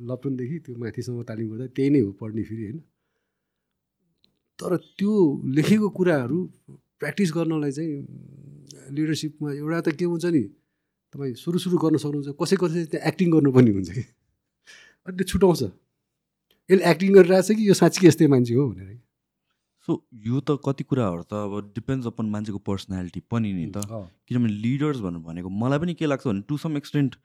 लपटनदेखि 0.09 0.56
त्यो 0.64 0.74
माथिसम्म 0.82 1.23
तालिम 1.28 1.47
गर्दा 1.52 1.66
त्यही 1.77 1.90
नै 1.90 2.01
हो 2.01 2.10
पढ्ने 2.20 2.43
फेरि 2.43 2.62
होइन। 2.62 2.78
तर 4.59 4.77
त्यो 4.98 5.12
लेखेको 5.56 5.89
कुराहरू 5.98 6.39
प्र्याक्टिस 7.02 7.30
गर्नलाई 7.36 7.72
चाहिँ 7.76 7.92
लिडरसिपमा 8.96 9.48
एउटा 9.58 9.80
त 9.90 9.98
के 9.98 10.04
हुन्छ 10.14 10.24
नि 10.38 10.42
तपाईँ 11.12 11.34
सुरु 11.44 11.58
सुरु 11.66 11.76
गर्न 11.84 11.96
सक्नुहुन्छ 12.02 12.38
कसै 12.40 12.56
कसै 12.62 12.84
त्यहाँ 12.92 13.08
एक्टिङ 13.10 13.28
गर्नुपर्ने 13.36 13.72
हुन्छ 13.76 13.90
कि? 13.96 14.02
अनि 15.06 15.14
त्यो 15.18 15.26
छुट्याउँछ 15.32 15.62
यसले 16.70 16.84
एक्टिङ 16.90 17.10
गरिरहेको 17.18 17.46
छ 17.48 17.56
कि 17.58 17.68
यो 17.68 17.74
साँच्चै 17.82 18.06
यस्तै 18.08 18.26
मान्छे 18.32 18.54
हो 18.54 18.66
भनेर 18.70 18.98
सो 19.88 19.92
यो 20.24 20.40
त 20.46 20.56
कति 20.64 20.84
कुराहरू 20.88 21.22
त 21.26 21.34
अब 21.34 21.74
डिपेन्ड्स 21.76 22.06
अपन 22.06 22.26
मान्छेको 22.32 22.58
पर्सनालिटी 22.70 23.20
पनि 23.34 23.52
नि 23.52 23.66
त। 23.74 23.82
किनभने 24.30 24.52
लिडर्स 24.64 24.98
भनेर 25.06 25.22
भनेको 25.28 25.48
मलाई 25.62 25.78
पनि 25.84 25.94
के 25.98 26.06
लाग्छ 26.06 26.26
भने 26.26 26.42
टु 26.48 26.56
सम 26.64 26.76
एक्सटेन्ट 26.80 27.16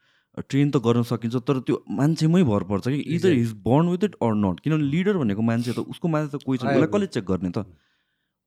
ट्रेन 0.50 0.70
त 0.70 0.76
गर्न 0.86 1.02
सकिन्छ 1.10 1.42
तर 1.50 1.60
त्यो 1.68 1.76
मान्छेमै 1.98 2.42
भर 2.50 2.62
पर्छ 2.70 2.84
कि 2.88 2.98
either. 3.16 3.32
Is 3.42 3.52
born 3.68 3.94
with 3.94 4.04
it 4.10 4.14
or 4.26 4.34
not 4.42 4.60
किनभने 4.66 4.90
लिडर 4.94 5.16
भनेको 5.22 5.42
मान्छे 5.50 5.72
त 5.72 5.86
उसको 5.94 6.08
मान्छे 6.14 6.30
त 6.34 6.42
कोही 6.42 6.58
छ 6.58 6.62
उसलाई 6.66 6.82
भने। 6.82 6.90
कसले 6.92 7.06
चेक 7.14 7.24
गर्ने 7.30 7.50
त? 7.54 7.64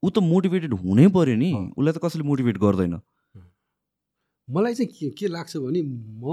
ऊ 0.03 0.09
त 0.09 0.17
मोटिभेटेड 0.33 0.73
हुनै 0.83 1.07
पऱ्यो 1.15 1.35
नि। 1.37 1.49
उसलाई 1.77 1.93
त 1.93 1.99
कसैले 2.03 2.23
मोटिभेट 2.29 2.57
गर्दैन। 2.63 2.93
मलाई 4.47 4.73
चाहिँ 4.75 4.89
के 4.93 5.09
के 5.17 5.27
लाग्छ 5.27 5.57
भने 5.57 5.81
म 5.81 6.25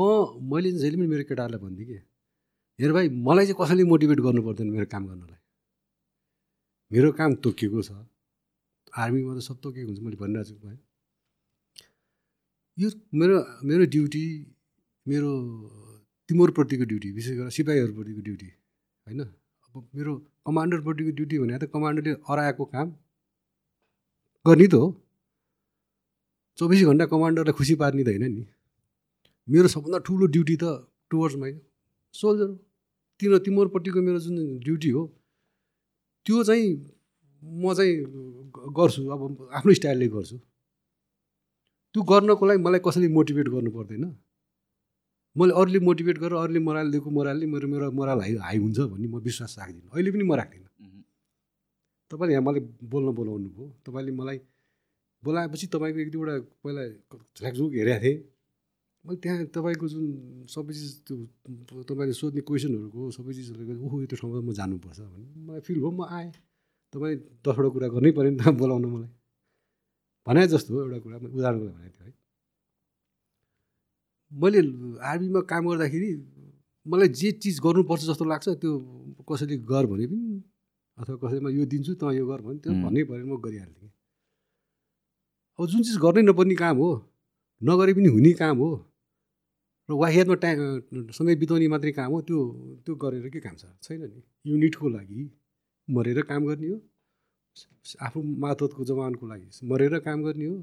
मैले 0.51 0.71
जहिले 0.73 0.97
पनि 0.97 1.07
मेरो 1.07 1.25
केटाहरूलाई 1.29 1.61
भन्थेँ 1.65 1.87
कि 1.87 1.99
हेर 2.79 2.93
भाइ 2.93 3.09
मलाई 3.29 3.45
चाहिँ 3.47 3.59
कसैले 3.61 3.85
मोटिभेट 3.93 4.21
गर्नु 4.27 4.43
पर्दैन 4.47 4.67
मेरो 4.75 4.87
काम 4.93 5.03
गर्नलाई। 5.07 5.41
मेरो 6.91 7.09
काम 7.19 7.31
तोकिएको 7.45 7.83
छ। 7.83 7.91
आर्मीमा 8.99 9.33
त 9.37 9.41
सब 9.45 9.57
तोकिएको 9.63 9.89
हुन्छ 9.89 10.01
मैले 10.05 10.17
भनिरहेको 10.17 10.59
छु 10.61 10.69
है 10.69 10.77
यो 12.79 12.89
मेरो 13.21 13.37
मेरो 13.69 13.85
ड्युटी 13.95 14.25
मेरो 15.07 15.31
तिमीहरूप्रतिको 16.29 16.85
ड्युटी 16.91 17.09
विशेष 17.13 17.35
गरेर 17.39 17.51
सिपाहीहरूप्रतिको 17.59 18.21
ड्युटी 18.29 18.49
होइन? 19.07 19.21
अब 19.21 19.75
मेरो 19.97 20.13
कमान्डरपट्टिको 20.47 21.11
ड्युटी 21.19 21.37
भने 21.39 21.59
त 21.59 21.65
कमान्डरले 21.75 22.13
अराएको 22.33 22.65
काम। 22.75 22.89
गर्ने 24.47 24.67
त 24.67 24.75
हो। 24.75 24.87
चौबिस 26.59 26.81
घन्टा 26.91 27.05
कमान्डरलाई 27.13 27.55
खुसी 27.59 27.75
पार्ने 27.81 28.03
त 28.05 28.09
होइन 28.09 28.25
नि। 28.37 28.45
मेरो 29.49 29.69
सबभन्दा 29.75 29.99
ठुलो 30.07 30.27
ड्युटी 30.35 30.57
त 30.63 30.65
टुवर्ड्स 31.11 31.37
माइ 31.41 31.53
सोल्जर 32.15 32.49
तिम्रो 33.21 33.39
तिमीहरूपट्टिको 33.47 34.01
मेरो 34.07 34.19
जुन 34.25 34.37
ड्युटी 34.67 34.91
हो 34.97 35.03
त्यो 36.27 36.37
चाहिँ 36.49 36.69
म 37.43 37.75
चाहिँ 37.75 37.95
गर्छु। 38.77 39.01
अब 39.15 39.21
आफ्नो 39.59 39.73
स्टाइलले 39.79 40.09
गर्छु। 40.15 40.37
त्यो 41.95 42.01
गर्नको 42.11 42.45
लागि 42.47 42.61
मलाई 42.67 42.81
कसैले 42.87 43.09
मोटिभेट 43.17 43.49
गर्नु 43.55 43.71
पर्दैन। 43.77 44.05
मैले 45.37 45.53
अरूले 45.61 45.79
मोटिभेट 45.89 46.17
गरेर 46.19 46.37
अरूले 46.45 46.61
मोराल 46.67 46.87
दिएको 46.93 47.11
मोरालले 47.17 47.47
मेरो 47.47 47.67
मेरो 47.73 47.91
मोराल 47.99 48.19
हाई 48.21 48.35
हाई 48.47 48.59
हुन्छ 48.59 48.79
भन्ने 48.93 49.07
म 49.09 49.17
विश्वास 49.29 49.55
राख्दिनँ। 49.59 49.91
अहिले 49.95 50.11
पनि 50.13 50.25
म 50.25 50.35
राख्दिनँ। 50.35 50.68
तपाईँले 52.11 52.33
यहाँ 52.35 52.45
मलाई 52.45 52.63
बोल्न 52.93 53.09
बोलाउनु 53.19 53.49
भयो। 53.57 53.67
तपाईँले 53.87 54.13
मलाई 54.21 54.39
बोलाएपछि 55.23 55.67
तपाईँको 55.75 55.99
एक 55.99 56.11
दुईवटा 56.13 56.35
पहिला 56.63 56.83
झ्याकझुक 57.39 57.73
हेरेको 57.75 58.01
थिएँ। 58.03 58.17
मैले 59.05 59.19
त्यहाँ 59.23 59.45
तपाईँको 59.55 59.87
जुन 59.89 60.05
सबै 60.49 60.73
चिज 60.75 60.93
त्यो 61.07 61.83
तपाईँले 61.89 62.15
सोध्ने 62.21 62.41
क्वेसनहरूको 62.49 63.01
सबै 63.17 63.33
चिजहरूले 63.37 63.65
गर्दा 63.69 63.83
ओहो 63.87 63.97
यो 64.01 64.07
त्यो 64.11 64.19
ठाउँमा 64.21 64.41
म 64.41 64.51
जानुपर्छ 64.59 65.01
भने 65.01 65.27
मलाई 65.47 65.61
फिल 65.67 65.79
भयो। 65.81 65.91
म 65.91 66.01
आएँ। 66.09 66.31
तपाईँ 66.93 67.17
दसवटा 67.45 67.69
कुरा 67.75 67.89
गर्नै 67.95 68.11
पऱ्यो 68.17 68.31
नि 68.33 68.39
त 68.41 68.49
बोलाउन 68.57 68.85
मलाई। 68.89 69.11
भने 70.27 70.43
जस्तो 70.49 70.73
एउटा 70.77 70.99
कुरा 71.05 71.17
मैले 71.19 71.35
उदाहरणको 71.37 71.65
लागि 71.65 71.77
भनेको 71.77 71.99
थिएँ 71.99 72.09
है। 72.09 72.13
मैले 74.33 74.61
आर्मीमा 75.03 75.41
काम 75.51 75.63
गर्दाखेरि 75.69 76.11
मलाई 76.87 77.09
जे 77.21 77.29
चिज 77.43 77.57
गर्नुपर्छ 77.65 78.03
जस्तो 78.11 78.25
लाग्छ 78.25 78.49
त्यो 78.61 78.73
कसैले 79.29 79.57
गर 79.69 79.85
भने 79.89 80.07
पनि 80.09 80.41
अथवा 80.99 81.17
कसैमा 81.23 81.51
यो 81.51 81.65
दिन्छु 81.73 81.93
त 81.95 82.03
यो 82.19 82.25
गर 82.27 82.41
भने 82.47 82.59
त्यो. 82.63 82.73
भन्नै 82.85 83.03
पऱ्यो 83.09 83.27
म 83.27 83.41
गरिहाल्थेँ 83.41 83.91
अब 85.59 85.67
जुन 85.71 85.83
चिज 85.83 85.97
गर्नै 86.05 86.23
नपर्ने 86.23 86.55
काम 86.55 86.77
हो 86.79 86.91
नगरे 87.63 87.93
पनि 87.95 88.09
हुने 88.15 88.33
काम 88.43 88.57
हो 88.59 88.71
र 89.89 89.93
वाहियातमा 89.97 90.35
ट्या 90.43 90.53
समय 91.17 91.35
बिताउने 91.41 91.69
मात्रै 91.73 91.93
काम 91.97 92.11
हो 92.13 92.21
त्यो 92.29 92.39
त्यो 92.85 92.95
गरेर 93.03 93.29
के 93.33 93.41
काम 93.41 93.57
छ? 93.57 93.65
छैन 93.83 94.03
नि। 94.05 94.21
युनिटको 94.47 94.89
लागि 94.89 95.21
मरेर 95.89 96.21
काम 96.29 96.45
गर्ने 96.47 96.69
हो। 96.69 96.79
आफू 98.07 98.19
मातहतको 98.23 98.85
जवानको 98.85 99.25
लागि 99.27 99.49
मरेर 99.65 99.99
काम 100.05 100.19
गर्ने 100.23 100.47
हो। 100.47 100.57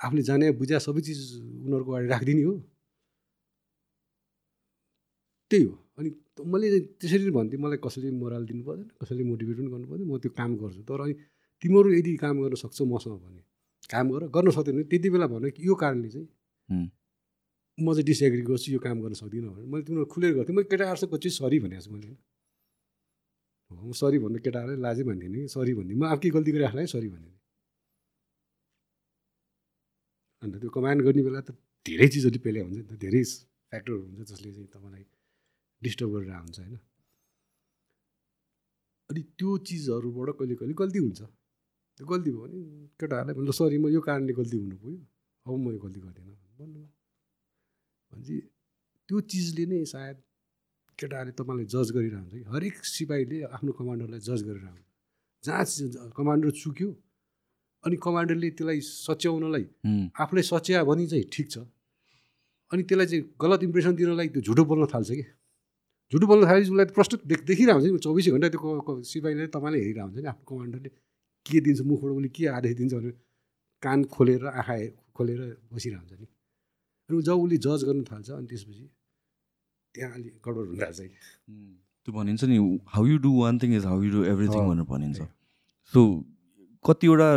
आफूले 0.00 0.22
जाने 0.22 0.50
बुझा 0.54 0.78
सबै 0.86 1.00
चिज 1.02 1.20
उनीहरूको 1.66 1.90
अगाडि 1.92 2.08
राखिदिने 2.14 2.42
हो। 2.42 2.54
त्यही 5.50 5.64
हो। 5.64 5.81
अनि 5.98 6.08
मैले 6.52 6.66
त्यसरी 7.00 7.30
भन्थेँ 7.36 7.60
मलाई 7.60 7.78
कसैले 7.84 8.10
मोरल 8.22 8.44
दिनु 8.50 8.62
पर्दैन 8.64 8.88
कसैले 9.00 9.22
मोटिभेट 9.30 9.56
पनि 9.58 9.68
गर्नु 9.72 9.86
पर्दैन 9.90 10.06
म 10.08 10.18
त्यो 10.22 10.30
काम 10.40 10.50
गर्छु। 10.62 10.82
तर 10.88 11.00
अनि 11.04 11.14
तिमीहरू 11.62 11.88
यदि 11.98 12.16
काम 12.24 12.34
गर्न 12.42 12.54
सक्छौ 12.64 12.84
मसँग 12.92 13.18
भने 13.24 13.42
काम 13.92 14.06
गर 14.12 14.22
गर्न 14.36 14.50
सक्दैन 14.56 14.74
भने 14.76 14.84
त्यति 14.90 15.08
बेला 15.12 15.26
भन्यो 15.32 15.50
कि 15.56 15.60
यो 15.68 15.74
कारणले 15.82 16.08
चाहिँ। 16.14 16.28
म 17.78 17.86
चाहिँ 17.92 18.04
डिसएग्री 18.08 18.42
गर्छु 18.50 18.68
यो 18.72 18.80
काम 18.86 18.96
गर्न 19.04 19.14
सक्दिनँ 19.20 19.52
भने 19.52 19.66
मैले 19.72 19.84
तिमीहरू 19.86 20.06
खुलेर 20.12 20.32
गर्थेँ 20.36 20.54
मैले 20.56 20.68
केटाहरूसँग 20.72 21.16
चाहिँ 21.22 21.34
सरी 21.38 21.58
भनेको 21.64 21.82
छु 21.84 21.90
मैले। 21.92 22.16
म 23.70 23.92
सरी 24.00 24.18
भन्नु 24.24 24.38
केटाहरूलाई 24.44 24.80
लाजै 24.84 25.04
भन्दिनँ 25.08 25.40
कि 25.44 25.48
सरी 25.56 25.72
भन्दिनँ। 25.76 25.98
म 26.00 26.16
के 26.22 26.28
गल्ती 26.36 26.50
गरिराख्लाई 26.52 26.86
सरी 26.94 27.08
भनिदिएँ 27.14 27.38
अन्त 30.42 30.54
त्यो 30.60 30.70
कमान्ड 30.76 31.00
गर्ने 31.06 31.22
बेला 31.26 31.40
त 31.46 31.50
धेरै 31.86 32.08
चिजहरू 32.12 32.38
पेले 32.44 32.60
हुन्छ 32.64 32.76
नि 32.76 32.84
त 32.90 32.92
धेरै 33.04 33.22
फ्याक्टरहरू 33.22 34.02
हुन्छ 34.02 34.20
जसले 34.30 34.50
चाहिँ 34.52 34.68
तपाईँलाई 34.74 35.04
डिस्टर्ब 35.82 36.10
गरेर 36.14 36.30
हुन्छ 36.40 36.58
होइन? 36.58 36.76
अनि 39.10 39.20
त्यो 39.38 39.50
चिजहरूबाट 39.68 40.28
कहिले 40.38 40.54
कहिले 40.60 40.74
गल्ती 40.82 40.98
हुन्छ। 41.04 41.20
त्यो 41.98 42.06
गल्ती 42.12 42.30
भयो 42.30 42.42
भने 42.42 42.58
केटाहरूलाई 43.00 43.46
ल 43.46 43.50
सरी 43.58 43.78
म 43.78 43.86
यो 43.96 44.00
कारणले 44.00 44.32
गल्ती 44.40 44.56
हुनु 44.62 44.76
पुग्यो। 44.82 45.00
अब 45.46 45.52
म 45.58 45.66
यो 45.74 45.78
गल्ती 45.84 46.00
गर्दिनँ। 46.00 46.34
भन्नु 46.58 46.80
भनेपछि 48.10 48.36
त्यो 49.08 49.16
चिजले 49.30 49.64
नै 49.70 49.84
सायद 49.92 50.16
केटाहरूले 50.98 51.34
तपाईँलाई 51.38 51.66
जज 51.74 51.88
गरिरहन्छ 51.96 52.32
कि? 52.32 52.42
हरेक 52.52 52.76
सिपाहीले 52.94 53.36
आफ्नो 53.56 53.72
कमान्डरलाई 53.78 54.20
जज 54.28 54.40
गरिरहन्छ। 54.48 54.84
जहाँ 55.44 56.10
कमान्डर 56.16 56.50
चुक्यो। 56.62 56.90
अनि 57.84 57.96
कमान्डरले 57.98 58.48
त्यसलाई 58.56 58.80
सच्याउनलाई 58.80 59.64
आफूलाई 60.22 60.44
सच्या 60.46 60.84
भने 60.86 61.06
चाहिँ 61.10 61.26
ठिक 61.34 61.46
छ। 61.50 61.56
अनि 62.70 62.82
त्यसलाई 62.88 63.06
चाहिँ 63.10 63.24
गलत 63.42 63.60
इम्प्रेसन 63.66 63.92
दिनलाई 63.98 64.28
त्यो 64.32 64.42
झुटो 64.46 64.62
बोल्न 64.64 64.86
थाल्छ 64.86 65.10
कि? 65.18 65.24
झुटो 66.12 66.26
बोल्न 66.30 66.44
थालेपछि 66.46 66.70
उसलाई 66.70 66.86
त 66.86 67.24
देख 67.32 67.40
देखिरहेको 67.50 67.78
हुन्छ 67.80 67.92
नि 67.92 67.98
चौबिसै 68.06 68.30
घन्टा 68.36 68.48
त्यो 68.54 68.94
सिपाहीले 69.10 69.46
तपाईँले 69.56 69.78
हेरिरहेको 69.82 70.08
हुन्छ 70.08 70.18
नि 70.24 70.28
आफ्नो 70.32 70.44
कमान्डरले 70.50 70.90
के 71.46 71.60
दिन्छ 71.66 71.80
मुखबाट 71.90 72.10
उसले 72.16 72.28
के 72.36 72.42
आदेश 72.56 72.74
दिन्छ 72.80 72.92
भनेर 72.94 73.14
कान 73.82 73.98
खोलेर 74.14 74.42
आँखा 74.46 74.76
खोलेर 75.16 75.40
बसिरहेको 75.72 76.02
हुन्छ 76.02 76.20
नि। 76.20 76.26
अनि 77.08 77.22
जब 77.28 77.38
उसले 77.44 77.56
जज 77.66 77.80
गर्न 77.88 78.02
थाल्छ 78.10 78.28
अनि 78.30 78.46
त्यसपछि 78.50 78.84
त्यहाँ 79.94 80.12
अलिक 80.18 80.34
गडबड 80.44 80.68
कि। 81.00 81.16
उम्, 81.48 81.72
त्यो 82.04 82.12
भनिन्छ 82.18 82.44
नि 82.52 82.58
how 82.92 83.04
you 83.06 83.16
do 83.24 83.32
one 83.38 83.58
thing 83.62 83.70
is 83.76 83.84
how 83.92 84.02
you 84.02 84.10
do 84.12 84.20
everything 84.34 84.62
भनेर 84.68 84.86
भनिन्छ। 84.92 85.18
सो 85.92 86.00
कतिवटा 86.84 87.30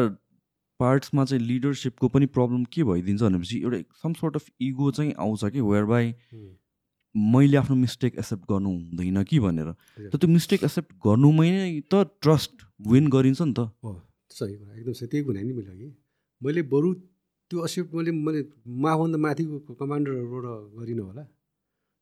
पार्ट्समा 0.79 1.23
चाहिँ 1.25 1.43
लिडरसिपको 1.47 2.07
पनि 2.13 2.25
प्रब्लम 2.35 2.63
के 2.75 2.83
भइदिन्छ 2.83 3.21
भनेपछि 3.23 3.57
एउटा 3.63 3.79
सम 4.03 4.13
सोर्ट 4.21 4.35
अफ 4.35 4.45
इगो 4.67 4.91
चाहिँ 4.99 5.13
आउँछ 5.25 5.51
कि 5.53 5.61
वेयर 5.71 5.85
बाई 5.91 6.13
मैले 7.15 7.57
आफ्नो 7.57 7.75
मिस्टेक 7.75 8.17
एक्सेप्ट 8.19 8.43
गर्नु 8.51 8.69
हुँदैन 8.69 9.23
कि 9.23 9.39
भनेर। 9.39 9.69
त 10.11 10.15
त्यो 10.19 10.27
मिस्टेक 10.29 10.63
एक्सेप्ट 10.63 10.91
गर्नुमै 11.05 11.49
नै 11.51 11.81
त 11.91 11.93
ट्रस्ट 12.21 12.53
विन 12.91 13.07
गरिन्छ 13.09 13.41
नि 13.41 13.53
त। 13.53 13.71
हो 13.83 13.91
सही 14.31 14.55
कुरा 14.59 14.73
एकदम 14.75 14.93
सही 14.99 15.07
त्यही 15.07 15.23
कुरा 15.23 15.41
नि 15.41 15.53
मैले 15.53 15.71
अघि। 15.71 15.87
मैले 16.41 16.61
बरु 16.73 16.93
त्यो 17.51 17.57
एक्सेप्ट 17.65 17.89
मैले 17.95 18.11
मैले 18.11 18.41
माभन्दा 18.67 19.17
माथिको 19.25 19.73
कमान्डरहरूबाट 19.79 20.45
गरिनँ 20.77 21.03
होला। 21.07 21.23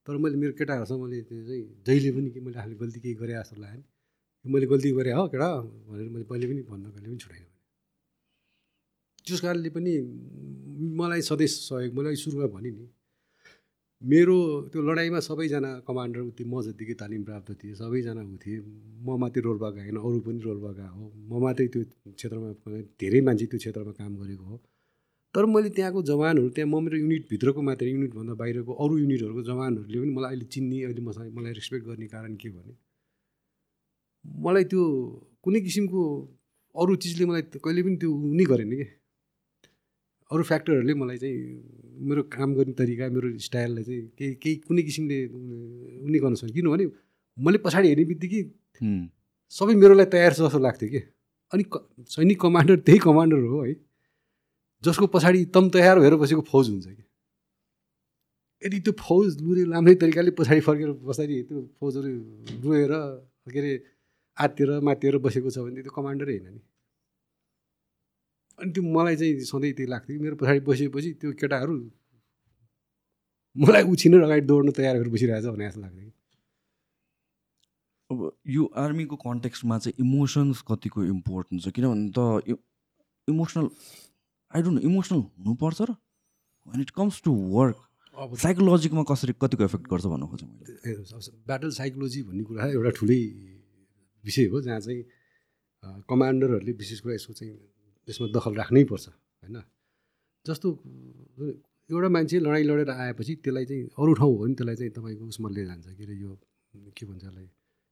तर 0.08 0.18
मैले 0.18 0.36
मेरो 0.42 0.54
केटाहरूसँग 0.60 1.00
मैले 1.04 1.22
त्यो 1.30 1.38
चाहिँ 1.48 1.64
जहिले 1.86 2.10
पनि 2.16 2.30
कि 2.34 2.40
मैले 2.42 2.58
आफूले 2.60 2.76
गल्ती 2.82 3.00
केही 3.04 3.16
गरेँ 3.22 3.36
जस्तो 3.38 3.56
लाग्यो 3.62 3.78
नि। 3.78 4.52
मैले 4.52 4.66
गल्ती 4.72 4.90
गरेँ 4.98 5.14
हो 5.14 5.24
केटा 5.30 5.48
भनेर 5.88 6.10
मैले 6.10 6.26
पहिले 6.32 6.46
पनि 6.50 6.62
भन्न 6.70 6.86
कहिले 6.90 7.08
पनि 7.08 7.18
छुटाइनँ 7.24 7.52
त्यस 9.24 9.40
कारणले 9.46 9.70
पनि 9.78 9.92
मलाई 11.00 11.22
सधैँ 11.30 11.48
सहयोग 11.48 11.92
मैले 11.96 12.10
अघि 12.10 12.20
सुरुमा 12.24 12.48
भने 12.58 12.72
नि। 12.76 12.86
मेरो 14.04 14.36
त्यो 14.72 14.82
लडाइँमा 14.84 15.20
सबैजना 15.24 15.70
कमान्डर 15.88 16.20
उति 16.22 16.44
म 16.44 16.62
जतिकै 16.62 16.94
तालिम 17.02 17.24
प्राप्त 17.24 17.52
थिएँ 17.60 17.76
सबैजना 17.76 18.22
उ 18.22 18.36
थिएँ। 18.36 18.60
म 19.06 19.16
मात्रै 19.16 19.42
रोल्पा 19.48 19.70
गएन 19.80 19.98
अरू 19.98 20.20
पनि 20.28 20.40
रोल्पा 20.44 20.72
गएको 20.76 21.00
हो। 21.00 21.06
म 21.32 21.40
मात्रै 21.44 21.68
त्यो 21.72 21.82
क्षेत्रमा 22.12 22.50
धेरै 23.00 23.22
मान्छे 23.28 23.46
त्यो 23.48 23.60
क्षेत्रमा 23.64 23.92
काम 23.96 24.12
गरेको 24.20 24.44
हो। 24.44 24.58
तर 25.36 25.46
मैले 25.48 25.70
त्यहाँको 25.78 26.02
जवानहरू 26.04 26.50
त्यहाँ 26.52 26.70
म 26.70 26.84
मेरो 26.84 26.98
युनिटभित्रको 27.00 27.62
मात्रै 27.64 27.90
युनिटभन्दा 27.96 28.34
बाहिरको 28.42 28.72
अरू 28.84 28.94
युनिटहरूको 29.04 29.42
जवानहरूले 29.50 29.98
पनि 30.04 30.12
मलाई 30.18 30.30
अहिले 30.36 30.46
चिन्ने 30.52 30.78
अहिले 30.84 31.02
मसँग 31.08 31.32
मलाई 31.38 31.54
रेस्पेक्ट 31.60 31.86
गर्ने 31.88 32.08
कारण 32.16 32.36
के 32.44 32.50
भने 32.56 32.74
मलाई 34.44 34.64
त्यो 34.72 34.84
कुनै 35.44 35.60
किसिमको 35.68 36.02
अरू 36.76 36.94
चिजले 37.04 37.26
मलाई 37.32 37.44
कहिले 37.56 37.82
पनि 37.88 37.96
त्यो 38.04 38.12
नै 38.38 38.46
गरेन 38.52 38.72
कि। 38.80 38.88
अरू 40.34 40.44
फ्याक्टरहरूले 40.50 40.94
मलाई 40.98 41.18
चाहिँ 41.24 41.38
मेरो 42.10 42.22
काम 42.36 42.50
गर्ने 42.58 42.74
तरिका 42.82 43.10
मेरो 43.16 43.28
स्टाइललाई 43.48 43.84
चाहिँ 43.84 44.04
केही 44.18 44.34
केही 44.44 44.56
कुनै 44.68 44.82
किसिमले 44.90 45.18
उ 45.30 46.08
नै 46.10 46.20
गर्न 46.24 46.36
सक्यो। 46.42 46.54
किनभने 46.58 46.86
मैले 47.38 47.58
पछाडि 47.66 47.88
हेर्ने 47.88 48.06
बित्तिकै 48.12 48.42
सबै 49.54 49.74
मेरो 49.84 49.94
लागि 50.00 50.10
तयार 50.16 50.34
छ 50.34 50.40
जस्तो 50.50 50.60
लाग्थ्यो 50.66 50.90
कि? 50.90 51.02
अनि 51.54 51.64
सैनिक 52.10 52.38
कमान्डर 52.42 52.76
त्यही 52.88 53.00
कमान्डर 53.08 53.42
हो 53.54 53.60
है 53.64 53.74
जसको 54.84 55.06
पछाडि 55.16 55.40
तम 55.56 55.70
तयार 55.70 56.00
भएर 56.02 56.16
बसेको 56.24 56.44
फौज 56.50 56.70
हुन्छ 56.70 56.88
कि? 56.88 57.04
यदि 58.62 58.80
त्यो 58.80 58.94
फौज 59.00 59.28
लुरे 59.44 59.64
राम्रै 59.72 59.96
तरिकाले 60.02 60.32
पछाडि 60.40 60.62
फर्केर 60.68 60.92
बस्दाखेरि 61.08 61.42
त्यो 61.48 61.62
फौजहरू 61.80 62.12
रोएर 62.64 62.94
के 63.54 63.60
अरे 63.60 63.72
आत्तिएर 64.38 64.70
मात्तिएर 64.88 65.18
बसेको 65.26 65.50
छ 65.54 65.58
भने 65.66 65.82
त्यो 65.86 65.94
कमान्डरै 65.94 66.38
होइन 66.38 66.54
नि। 66.54 66.62
अनि 68.60 68.72
त्यो 68.74 68.84
मलाई 68.96 69.16
चाहिँ 69.16 69.34
सधैँ 69.52 69.74
त्यही 69.78 69.90
लाग्थ्यो 69.94 70.22
मेरो 70.24 70.36
पछाडि 70.42 70.60
बसेपछि 70.70 71.12
त्यो 71.22 71.32
केटाहरू 71.42 71.76
मलाई 73.56 73.84
उछिनेर 73.94 74.22
अगाडि 74.24 74.46
दौड्न 74.50 74.72
तयार 74.78 74.96
भएर 75.00 75.10
बसिरहेछ 75.16 75.46
भने 75.46 75.66
जस्तो 75.68 75.82
लाग्थ्यो 75.82 76.04
कि। 76.04 76.12
अब 78.12 78.18
यो 78.56 78.64
आर्मीको 78.84 79.16
कन्टेक्स्टमा 79.26 79.78
चाहिँ 79.84 79.96
इमोसन्स 80.06 80.62
कतिको 80.70 81.00
इम्पोर्टेन्ट 81.14 81.60
छ? 81.64 81.68
किनभने 81.76 82.12
त 82.18 82.20
emotional 83.28 83.66
I 84.54 84.62
don't 84.62 84.76
know 84.78 84.82
emotional 84.90 85.20
हुनुपर्छ 85.20 85.82
र 85.82 85.92
when 86.68 86.82
it 86.82 86.92
comes 86.98 87.22
to 87.26 87.32
work 87.58 87.78
अब 88.18 88.36
साइकोलोजीमा 88.38 89.04
कसरी 89.10 89.34
कतिको 89.42 89.64
एफेक्ट 89.64 89.86
गर्छ 89.92 90.06
भन्नु 90.14 90.28
खोजेँ 90.30 90.48
मैले? 90.48 90.74
ब्याटल 91.50 91.70
साइकोलोजी 91.82 92.22
भन्ने 92.30 92.44
कुरा 92.46 92.66
एउटा 92.78 92.92
ठुलै 93.00 93.22
विषय 94.24 94.46
हो 94.54 94.62
जहाँ 94.62 94.80
चाहिँ 94.80 95.02
कमान्डरहरूले 96.10 96.74
विशेष 96.82 97.00
कुरा 97.02 97.14
यसको 97.16 97.34
चाहिँ 97.34 97.54
यसमा 98.10 98.28
दखल 98.28 98.54
राख्नै 98.56 98.84
पर्छ 98.84 99.08
होइन? 99.08 99.58
जस्तो 100.46 100.68
एउटा 101.90 102.10
मान्छे 102.10 102.40
लडाइँ 102.40 102.64
लडेर 102.64 102.90
आएपछि 102.90 103.36
त्यसलाई 103.36 103.66
चाहिँ 103.66 103.84
अरू 104.00 104.14
ठाउँ 104.14 104.32
हो 104.38 104.44
भने 104.44 104.54
त्यसलाई 104.56 104.76
चाहिँ 104.76 104.92
तपाईँको 104.92 105.26
उसमा 105.26 105.50
लिएर 105.50 105.68
जान्छ 105.68 105.88
के 105.88 106.04
अरे 106.04 106.16
यो 106.16 106.32
के 106.98 107.06
भन्छ 107.06 107.24
यसलाई 107.24 107.48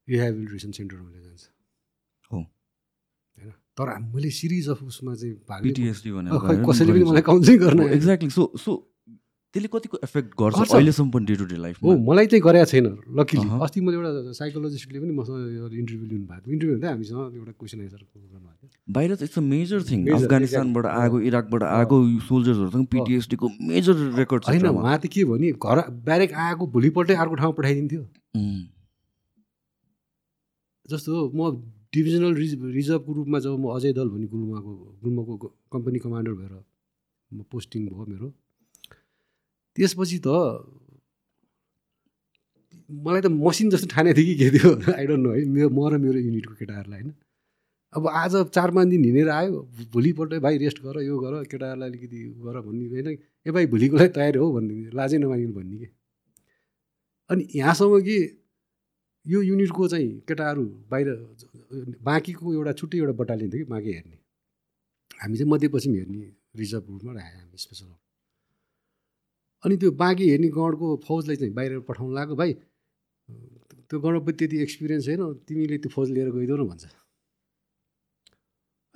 रिहेबिलिटेसन 0.10 0.72
सेन्टरमा 0.72 1.10
लिएर 1.12 1.24
जान्छ। 1.24 1.44
हो। 2.32 2.38
होइन? 2.38 3.52
तर 3.78 3.88
मैले 4.00 4.30
सिरिज 4.30 4.70
अफ 4.70 4.84
उसमा 4.84 5.16
चाहिँ 5.16 5.36
भाग 5.50 5.62
कसैले 6.70 6.92
पनि 6.92 7.04
मलाई 7.04 7.22
काउन्सिलिङ 7.22 7.60
गर्न 7.62 7.80
एक्ज्याक्टली 7.90 8.30
सो 8.30 8.52
सो 8.58 8.72
त्यसले 9.52 9.70
कतिको 9.72 9.98
एफेक्ट 10.08 10.30
गर्छ। 10.40 10.56
अहिलेसम्म 10.64 11.10
पनि 11.12 11.26
डे 11.28 11.36
टु 11.36 11.46
डे 11.52 11.56
हो 11.56 11.62
लाइफमा 11.62 11.96
मलाई 12.08 12.26
चाहिँ 12.32 12.44
गरेको 12.44 12.66
छैन 12.72 12.88
लकिली। 13.20 13.48
अस्ति 13.66 13.80
मैले 13.84 13.98
एउटा 14.00 14.32
साइकोलोजिस्टले 14.40 15.00
पनि 15.04 15.14
मसँग 15.20 15.76
इन्टरभ्यू 15.82 16.08
लिनुभएको 16.12 16.42
थियो 16.42 16.54
इन्टरभ्यू 16.56 16.76
हुँदै 16.76 16.88
हामीसँग 16.88 17.36
एउटा 17.36 17.54
क्वेसन 17.60 17.80
एन्सर 17.82 18.02
गर्नुभएको 18.02 18.64
थियो 18.64 18.94
बाहिर 18.96 19.10
त 19.16 19.22
इट्स 19.28 19.38
अ 19.38 19.44
मेजर 19.52 19.80
थिङ 19.92 20.00
अफगानिस्तानबाट. 20.08 20.86
आएको 21.02 21.18
इराकबाट। 21.30 21.64
आएको 21.64 21.96
सोल्जर्सहरूसँग 22.32 22.86
पिटिएसडीको 22.96 23.48
मेजर 23.70 23.96
रेकर्ड 24.20 24.42
छ 24.44 24.48
होइन 24.50 24.62
trauma। 24.64 24.82
उहाँ 24.84 24.98
त 24.98 25.06
के 25.12 25.22
भने 25.32 25.52
घर 25.52 25.78
ब्यारेक 26.08 26.32
आएको 26.48 26.64
भोलिपल्टै 26.76 27.16
अर्को 27.20 27.36
ठाउँमा 27.42 27.56
पठाइदिन्थ्यो 27.60 28.04
जस्तो 30.92 31.12
म 31.36 31.40
डिभिजनल 31.92 32.34
रिज 32.36 32.52
रिजर्भको 32.76 33.12
रूपमा 33.14 33.40
जब 33.44 33.60
म 33.60 33.76
अजय 33.76 33.92
दल 34.00 34.08
भन्ने 34.16 34.28
गुल्माको 34.32 34.72
गुल्माको 35.04 35.36
कम्पनी 35.76 36.00
कमान्डर 36.00 36.34
भएर 36.40 36.54
म 36.56 37.44
पोस्टिङ 37.52 37.82
भयो 37.88 38.06
मेरो 38.08 38.28
त्यसपछि 39.76 40.18
त 40.26 40.28
मलाई 42.90 43.22
त 43.22 43.28
मसिन 43.32 43.70
जस्तो 43.70 43.88
ठाने 43.88 44.14
थियो 44.14 44.26
कि 44.26 44.36
के 44.36 44.48
थियो? 44.52 44.70
आई 44.94 45.06
डोन्ट 45.08 45.24
नो 45.24 45.32
है। 45.32 45.44
मेरो 45.48 45.70
म 45.70 45.88
र 45.88 45.98
मेरो 45.98 46.20
युनिटको 46.20 46.54
केटाहरूलाई 46.60 47.02
होइन? 47.02 47.14
अब 47.94 48.08
आज 48.08 48.34
चार 48.56 48.72
पाँच 48.72 48.88
दिन 48.88 49.04
हिँडेर 49.06 49.30
आयो 49.30 49.62
भोलिपल्ट 49.94 50.34
भाइ 50.44 50.58
रेस्ट 50.58 50.80
गर 50.84 51.02
यो 51.04 51.16
गर 51.20 51.34
केटाहरूलाई 51.52 51.90
अलिकति 51.90 52.20
गर 52.44 52.60
भन्ने 52.68 52.86
होइन? 52.92 53.08
ए 53.48 53.52
भाइ 53.52 53.66
भोलिको 53.68 53.96
लागि 53.98 54.12
तयार 54.18 54.38
हो 54.38 54.52
भन्ने 54.54 54.92
लाजै 54.92 55.18
नमानिनु 55.24 55.54
भन्ने 55.54 55.78
कि? 55.78 55.88
अनि 57.30 57.48
यहाँसम्म 57.56 58.00
कि 58.08 58.18
यो 59.26 59.42
युनिटको 59.42 59.88
चाहिँ 59.88 60.12
केटाहरू 60.28 60.66
बाहिर 60.92 61.08
बाँकीको 62.04 62.54
एउटा 62.54 62.72
छुट्टै 62.80 62.98
एउटा 62.98 63.14
बटालियन 63.24 63.50
थियो 63.52 63.66
कि 63.66 63.70
बाँकी 63.72 63.92
हेर्ने। 63.94 64.18
हामी 65.22 65.36
चाहिँ 65.38 65.52
मध्यपश्चिम 65.52 65.94
हेर्ने 65.96 66.22
रिजर्भ 66.60 66.86
रूपमा 66.92 67.12
राखेँ 67.14 67.40
हामी 67.40 67.58
स्पेसल 67.58 67.86
अनि 69.64 69.76
त्यो 69.82 69.92
बाँकी 70.02 70.26
हेर्ने 70.30 70.50
गणको 70.58 70.88
फौजलाई 71.08 71.36
चाहिँ 71.42 71.54
बाहिर 71.58 71.80
पठाउनु 71.90 72.14
लाग्यो 72.16 72.36
भाइ 72.42 72.52
त्यो 73.90 73.98
गणको 74.00 74.32
त्यति 74.40 74.58
एक्सपिरियन्स 74.66 75.06
छैन 75.06 75.22
तिमीले 75.48 75.78
त्यो 75.84 75.90
फौज 75.96 76.08
लिएर 76.16 76.30
गइदेऊ 76.38 76.58
न 76.58 76.64
भन्छ। 76.72 76.86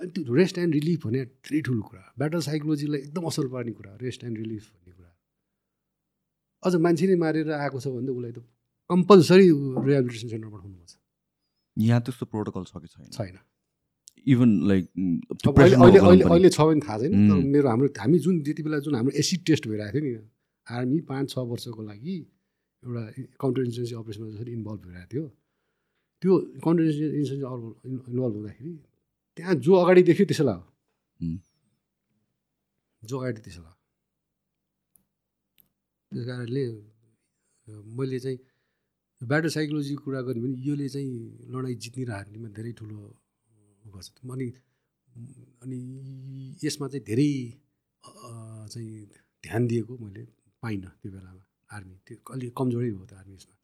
अनि 0.00 0.10
त्यो 0.12 0.34
रेस्ट 0.34 0.58
एन्ड 0.58 0.74
रिलिफ 0.74 1.06
भने 1.06 1.20
धेरै 1.24 1.60
ठुलो 1.66 1.82
कुरा 1.88 2.04
ब्याटल 2.18 2.40
साइकोलोजीलाई 2.48 3.00
एकदम 3.06 3.24
असर 3.30 3.46
पार्ने 3.54 3.72
कुरा 3.78 3.92
रेस्ट 4.02 4.24
एन्ड 4.24 4.36
रिलिफ 4.38 4.64
भन्ने 4.72 4.92
कुरा। 4.98 5.10
अझ 6.66 6.74
मान्छे 6.84 7.06
नै 7.06 7.16
मारेर 7.24 7.50
आएको 7.62 7.78
छ 7.80 7.86
भने 7.94 8.06
त 8.06 8.10
उसलाई 8.16 8.32
त 8.36 8.38
कम्पलसरी 8.90 9.46
रिहेबिलिटेसन 9.88 10.28
सेन्टर 10.34 10.48
पठाउनुपर्छ 10.54 10.92
यहाँ 11.76 12.00
त्यस्तो 12.04 12.24
प्रोटोकल 12.32 12.64
छ 12.64 12.72
कि 12.82 12.88
छैन? 12.88 13.10
छैन। 13.16 13.36
इभन 14.32 14.50
लाइक 14.68 14.84
अब 15.46 15.58
अहिले 15.62 15.98
अहिले 15.98 16.24
अहिले 16.24 16.50
छ 16.50 16.60
भने 16.60 16.80
थाहा 16.86 16.98
छैन 16.98 17.12
तर 17.28 17.36
उम्. 17.36 17.46
मेरो 17.54 17.66
हाम्रो 17.68 17.88
हामी 18.00 18.18
जुन 18.26 18.34
त्यति 18.42 18.62
बेला 18.66 18.78
जुन 18.86 18.94
हाम्रो 18.98 19.12
एसिड 19.22 19.40
टेस्ट 19.46 19.68
भइरहेको 19.68 20.00
थियो 20.00 20.04
नि 20.04 20.24
आर्मी 20.66 20.98
पाँच 21.08 21.30
छ 21.30 21.38
वर्षको 21.50 21.82
लागि 21.82 22.16
एउटा 22.82 23.02
काउन्टर 23.40 23.62
इन्सुरेन्सी 23.62 23.94
अपरेसनमा 23.94 24.28
जसरी 24.34 24.52
इन्भल्भ 24.52 24.80
भइरहेको 24.86 25.08
थियो। 25.12 25.24
त्यो 26.22 26.32
काउन्टर 26.64 26.82
इन्सुरेन्सी 26.84 27.34
इन्भल्भ 28.10 28.34
हुँदाखेरि 28.36 28.72
त्यहाँ 29.36 29.54
जो 29.64 29.72
अगाडि 29.82 30.02
देख्यो 30.08 30.26
त्यसो 30.26 30.44
लाग्यो. 30.44 30.66
जो 33.02 33.14
अगाडि 33.18 33.40
त्यसो 33.46 33.60
लाग्यो। 33.62 33.74
त्यस 36.12 36.24
कारणले 36.26 36.64
मैले 37.98 38.18
चाहिँ 38.24 38.38
ब्याटर 39.20 39.48
साइकोलोजीको 39.48 40.02
कुरा 40.04 40.20
गर्ने 40.26 40.40
भने 40.40 40.56
योले 40.66 40.88
चाहिँ 40.88 41.12
लडाइँ 41.52 41.76
जित्ने 41.82 42.04
र 42.04 42.10
हार्नेमा 42.10 42.48
धेरै 42.56 42.72
ठुलो 42.78 42.98
गर्छ 43.94 44.08
अनि 44.32 44.48
अनि 45.62 45.78
यसमा 46.64 46.86
चाहिँ 46.88 47.04
धेरै 47.06 47.30
चाहिँ 48.72 48.90
ध्यान 49.44 49.66
दिएको 49.66 49.94
मैले। 49.98 50.24
पाइनँ 50.62 50.90
त्यो 51.02 51.10
बेलामा 51.12 51.42
आर्मी। 51.76 51.96
त्यो 52.06 52.16
अलिक 52.34 52.52
कमजोरै 52.58 52.90
हो 52.90 53.04
त्यो 53.06 53.18
आर्मी 53.18 53.34
यसमा 53.34 53.54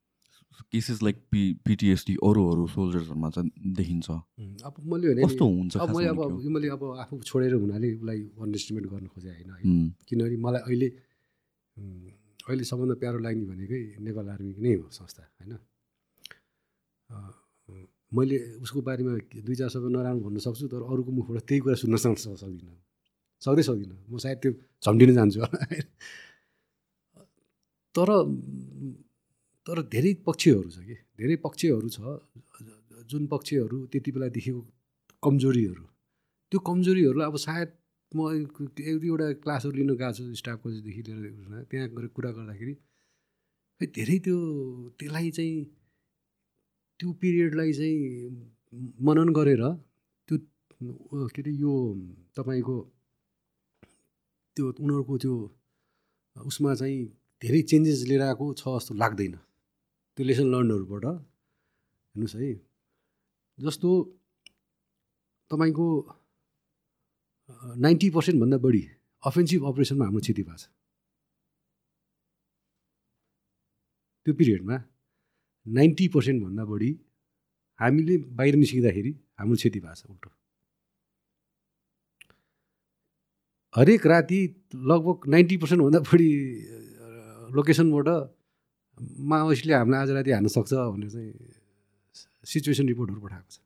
केसेस 0.73 0.99
लाइक 1.03 1.17
पी 1.31 1.41
पिटिएसडी 1.67 2.15
अरू 2.23 2.41
अरू 2.53 2.67
सोल्जर्सहरूमा 2.75 3.29
चाहिँ 3.35 3.51
देखिन्छ। 3.77 4.09
अब 4.69 4.75
मैले 4.93 5.23
कस्तो 5.25 5.45
हुन्छ 5.49 5.77
अब 5.77 5.89
मैले 5.97 6.09
अब? 6.09 6.21
मैले 6.55 6.69
अब 6.77 6.83
आफू 7.03 7.15
छोडेर 7.31 7.53
हुनाले 7.55 7.89
उसलाई 7.97 8.21
अन्डरस्टिमेट 8.39 8.85
गर्न 8.93 9.07
खोजेँ 9.13 9.33
होइन। 9.33 9.51
किनभने 10.09 10.37
मलाई 10.37 10.63
अहिले 10.69 10.89
अहिले 12.47 12.65
सबभन्दा 12.65 12.95
प्यारो 13.03 13.19
लाग्ने 13.27 13.45
भनेकै 13.49 13.81
नेपाल 14.07 14.27
आर्मी 14.35 14.53
नै 14.61 14.75
हो 14.75 14.85
संस्था 14.93 15.23
होइन? 15.41 15.53
मैले 18.13 18.37
उसको 18.61 18.81
बारेमा 18.85 19.13
दुई 19.41 19.55
चार 19.57 19.69
शब्द 19.75 19.89
नराम्रो 19.97 20.23
भन्न 20.29 20.39
सक्छु 20.47 20.69
तर 20.69 20.83
अरूको 20.85 21.11
मुखबाट 21.19 21.43
त्यही 21.49 21.61
कुरा 21.65 21.77
सुन्न 21.83 21.97
सक् 21.97 22.19
सक्दिनँ। 22.21 22.77
सक्दै 23.43 23.63
सक्दिनँ। 23.69 23.99
म 24.11 24.17
सायद 24.21 24.39
त्यो 24.43 24.53
झम्टिन 24.85 25.11
जान्छु 25.17 25.41
तर 27.95 28.09
तर 29.67 29.83
धेरै 29.83 30.13
पक्षहरू 30.27 30.71
छ 30.71 30.79
कि? 30.79 30.95
धेरै 31.19 31.37
पक्षहरू 31.37 31.89
छ। 31.89 31.99
जुन 33.11 33.27
पक्षहरू 33.27 33.87
त्यति 33.87 34.11
बेला 34.13 34.29
देखेको 34.29 34.61
कमजोरीहरू। 35.23 35.85
त्यो 36.53 36.59
कमजोरीहरूलाई 36.61 37.27
अब 37.27 37.37
सायद 37.37 37.71
म 38.13 38.21
एक 38.37 38.99
दुईवटा 39.01 39.27
क्लासहरू 39.43 39.75
लिन 39.77 39.91
गएको 39.97 40.13
छु 40.13 40.35
स्टाफ 40.35 40.59
कोचदेखि 40.63 41.03
लिएर 41.07 41.65
त्यहाँ 41.71 41.89
गएर 41.89 42.07
कुरा 42.17 42.31
गर्दाखेरि 42.31 42.75
धेरै 43.95 44.19
त्यो 44.25 44.37
त्यसलाई 44.99 45.31
चाहिँ 45.31 45.65
त्यो 47.01 47.13
पिरियडलाई 47.13 47.73
चाहिँ 47.73 47.99
मनन 49.03 49.29
गरेर 49.39 49.63
त्यो 50.29 50.37
के 51.35 51.41
अरे 51.43 51.53
यो 51.63 51.73
तपाईँको 52.37 52.77
त्यो 54.57 54.65
उनीहरूको 54.83 55.15
त्यो 55.19 55.35
उसमा 56.37 56.75
चाहिँ 56.75 57.01
धेरै 57.43 57.61
चेन्जेस 57.71 57.99
लिएर 58.09 58.23
आएको 58.23 58.45
छ 58.55 58.63
जस्तो 58.79 58.95
लाग्दैन। 59.03 59.35
त्यो 60.19 60.23
लेसन 60.27 60.47
लर्नहरूबाट 60.53 61.05
हेर्नुहोस् 61.05 62.37
है। 62.39 62.51
जस्तो 63.59 63.89
तपाईँको 65.51 65.87
नाइन्टी 67.85 68.09
पर्सेन्टभन्दा 68.11 68.59
बढी 68.65 68.83
अफेन्सिभ 69.23 69.61
अपरेसनमा 69.71 70.05
हाम्रो 70.07 70.21
क्षति 70.23 70.43
भएको 70.43 70.57
छ। 70.57 70.65
त्यो 74.27 74.33
पिरियडमा 74.39 74.77
नाइन्टी 75.67 76.07
पर्सेन्टभन्दा 76.15 76.65
बढी 76.65 76.91
हामीले 77.81 78.15
बाहिर 78.39 78.55
निस्किँदाखेरि 78.63 79.13
हाम्रो 79.39 79.57
क्षति 79.57 79.81
भएको 79.81 79.95
छ 79.99 80.07
उल्टो। 80.11 80.31
हरेक 83.75 84.07
राति 84.07 84.41
लगभग 84.75 85.29
नाइन्टी 85.29 85.57
पर्सेन्टभन्दा 85.57 86.01
बढी 86.07 86.31
लोकेसनबाट 87.53 88.09
माओइस्टले 89.33 89.75
हामीलाई 89.75 90.01
आज 90.03 90.11
राति 90.11 90.31
हान्न 90.33 90.49
सक्छ 90.49 90.73
भनेर 90.73 91.11
चाहिँ 91.11 91.33
सिचुएसन 92.45 92.87
रिपोर्टहरू 92.89 93.21
पठाएको 93.21 93.51
छ। 93.51 93.59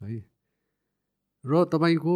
है? 0.00 0.24
र 1.44 1.52
तपाईँको 1.72 2.14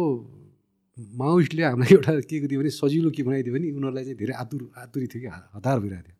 माओइस्टले 0.97 1.63
हामीलाई 1.63 1.93
एउटा 1.95 2.13
के 2.25 2.47
दियो 2.47 2.59
भने 2.59 2.69
सजिलो 2.73 3.09
के 3.15 3.23
बनाइदियो 3.23 3.53
भने 3.53 3.67
उनीहरूलाई 3.71 4.03
चाहिँ 4.03 4.17
धेरै 4.17 4.33
आतुर 4.33 4.61
आतुरी 4.77 5.07
थियो 5.07 5.21
कि 5.21 5.29
हतार 5.55 5.79
भइरहेको 5.79 6.07
थियो। 6.07 6.17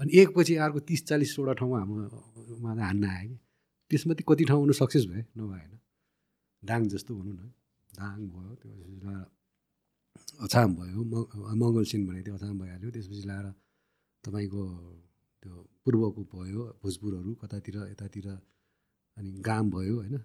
अनि 0.00 0.10
एकपछि 0.20 0.54
अर्को 0.66 0.78
तिस 0.88 1.00
चालिसवटा 1.06 1.52
ठाउँमा 1.62 1.78
हाम्रोमा 1.78 2.70
हान्न 2.82 3.04
आयो 3.06 3.28
कि। 3.28 3.38
त्यसमध्ये 3.90 4.24
कति 4.28 4.44
ठाउँ 4.44 4.62
उनीहरू 4.62 4.78
सक्सेस 4.82 5.04
भए? 5.06 5.22
नभएन 5.38 5.72
दाङ 6.62 6.80
जस्तो 6.90 7.12
भनौँ 7.14 7.34
न। 7.34 7.52
दाङ 7.94 8.18
भयो 8.34 8.54
लाएर 9.06 9.35
अछाम 10.44 10.70
भयो 10.78 11.00
म 11.04 11.14
मङ्गलसेन 11.60 12.02
भनेको 12.08 12.24
थियो 12.26 12.36
अछाम 12.38 12.56
भइहाल्यो। 12.60 12.90
त्यसपछि 12.94 13.22
लाएर 13.30 13.46
तपाईँको 14.24 14.62
त्यो 15.42 15.52
पूर्वको 15.84 16.20
भयो 16.34 16.62
भोजपुरहरू 16.82 17.30
कतातिर 17.42 17.76
यतातिर 17.92 18.26
अनि 19.16 19.30
गाम 19.48 19.64
भयो 19.74 19.94
होइन? 20.00 20.16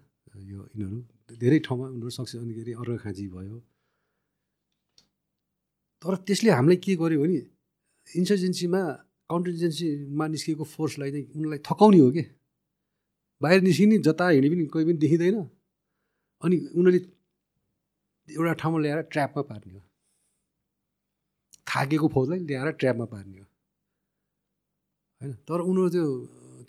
यो 0.52 0.60
यिनीहरू 0.72 0.98
धेरै 1.42 1.58
ठाउँमा 1.66 1.86
उनीहरू 1.92 2.10
सक्सेस 2.18 2.40
अनि 2.42 2.52
के 2.54 2.60
अरे 2.62 2.72
अर्घाखाँची 2.82 3.24
भयो। 3.36 3.56
तर 6.02 6.14
त्यसले 6.26 6.50
हामीलाई 6.50 6.78
के 6.84 6.92
गर्यो 7.02 7.18
भने 7.22 7.40
इन्सर्जेन्सीमा 8.08 8.80
काउन्टर 9.30 9.50
इन्जेन्सीमा 9.54 10.24
निस्किएको 10.34 10.64
फोर्सलाई 10.74 11.10
चाहिँ 11.14 11.26
उनीहरूलाई 11.36 11.60
थकाउने 11.68 11.98
हो 12.04 12.10
कि? 12.16 12.22
बाहिर 13.42 13.60
निस्किने 13.68 13.96
जता 14.06 14.24
हिँडे 14.34 14.48
पनि 14.52 14.64
कोही 14.72 14.84
पनि 14.88 14.98
देखिँदैन। 15.04 15.36
अनि 16.42 16.56
उनीहरूले 16.78 17.00
एउटा 18.36 18.52
ठाउँमा 18.60 18.78
ल्याएर 18.82 19.00
ट्र्यापमा 19.12 19.42
पार्ने 19.50 19.72
हो। 19.74 19.80
थाकेको 21.70 22.08
फौजलाई 22.14 22.38
ल्याएर 22.48 22.70
ट्र्यापमा 22.80 23.04
पार्ने 23.14 23.38
हो। 23.38 23.46
होइन? 25.20 25.32
तर 25.48 25.58
उनीहरू 25.70 25.88
त्यो 25.94 26.06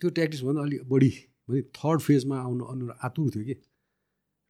त्यो 0.00 0.08
ट्याक्टिक्सभन्दा 0.10 0.62
अलिक 0.62 0.82
बढी 0.88 1.10
भने 1.48 1.60
थर्ड 1.78 2.00
फेजमा 2.00 2.36
आउनु 2.40 2.64
उनीहरू 2.72 2.94
आतुर 3.06 3.30
थियो 3.34 3.44
कि। 3.44 3.54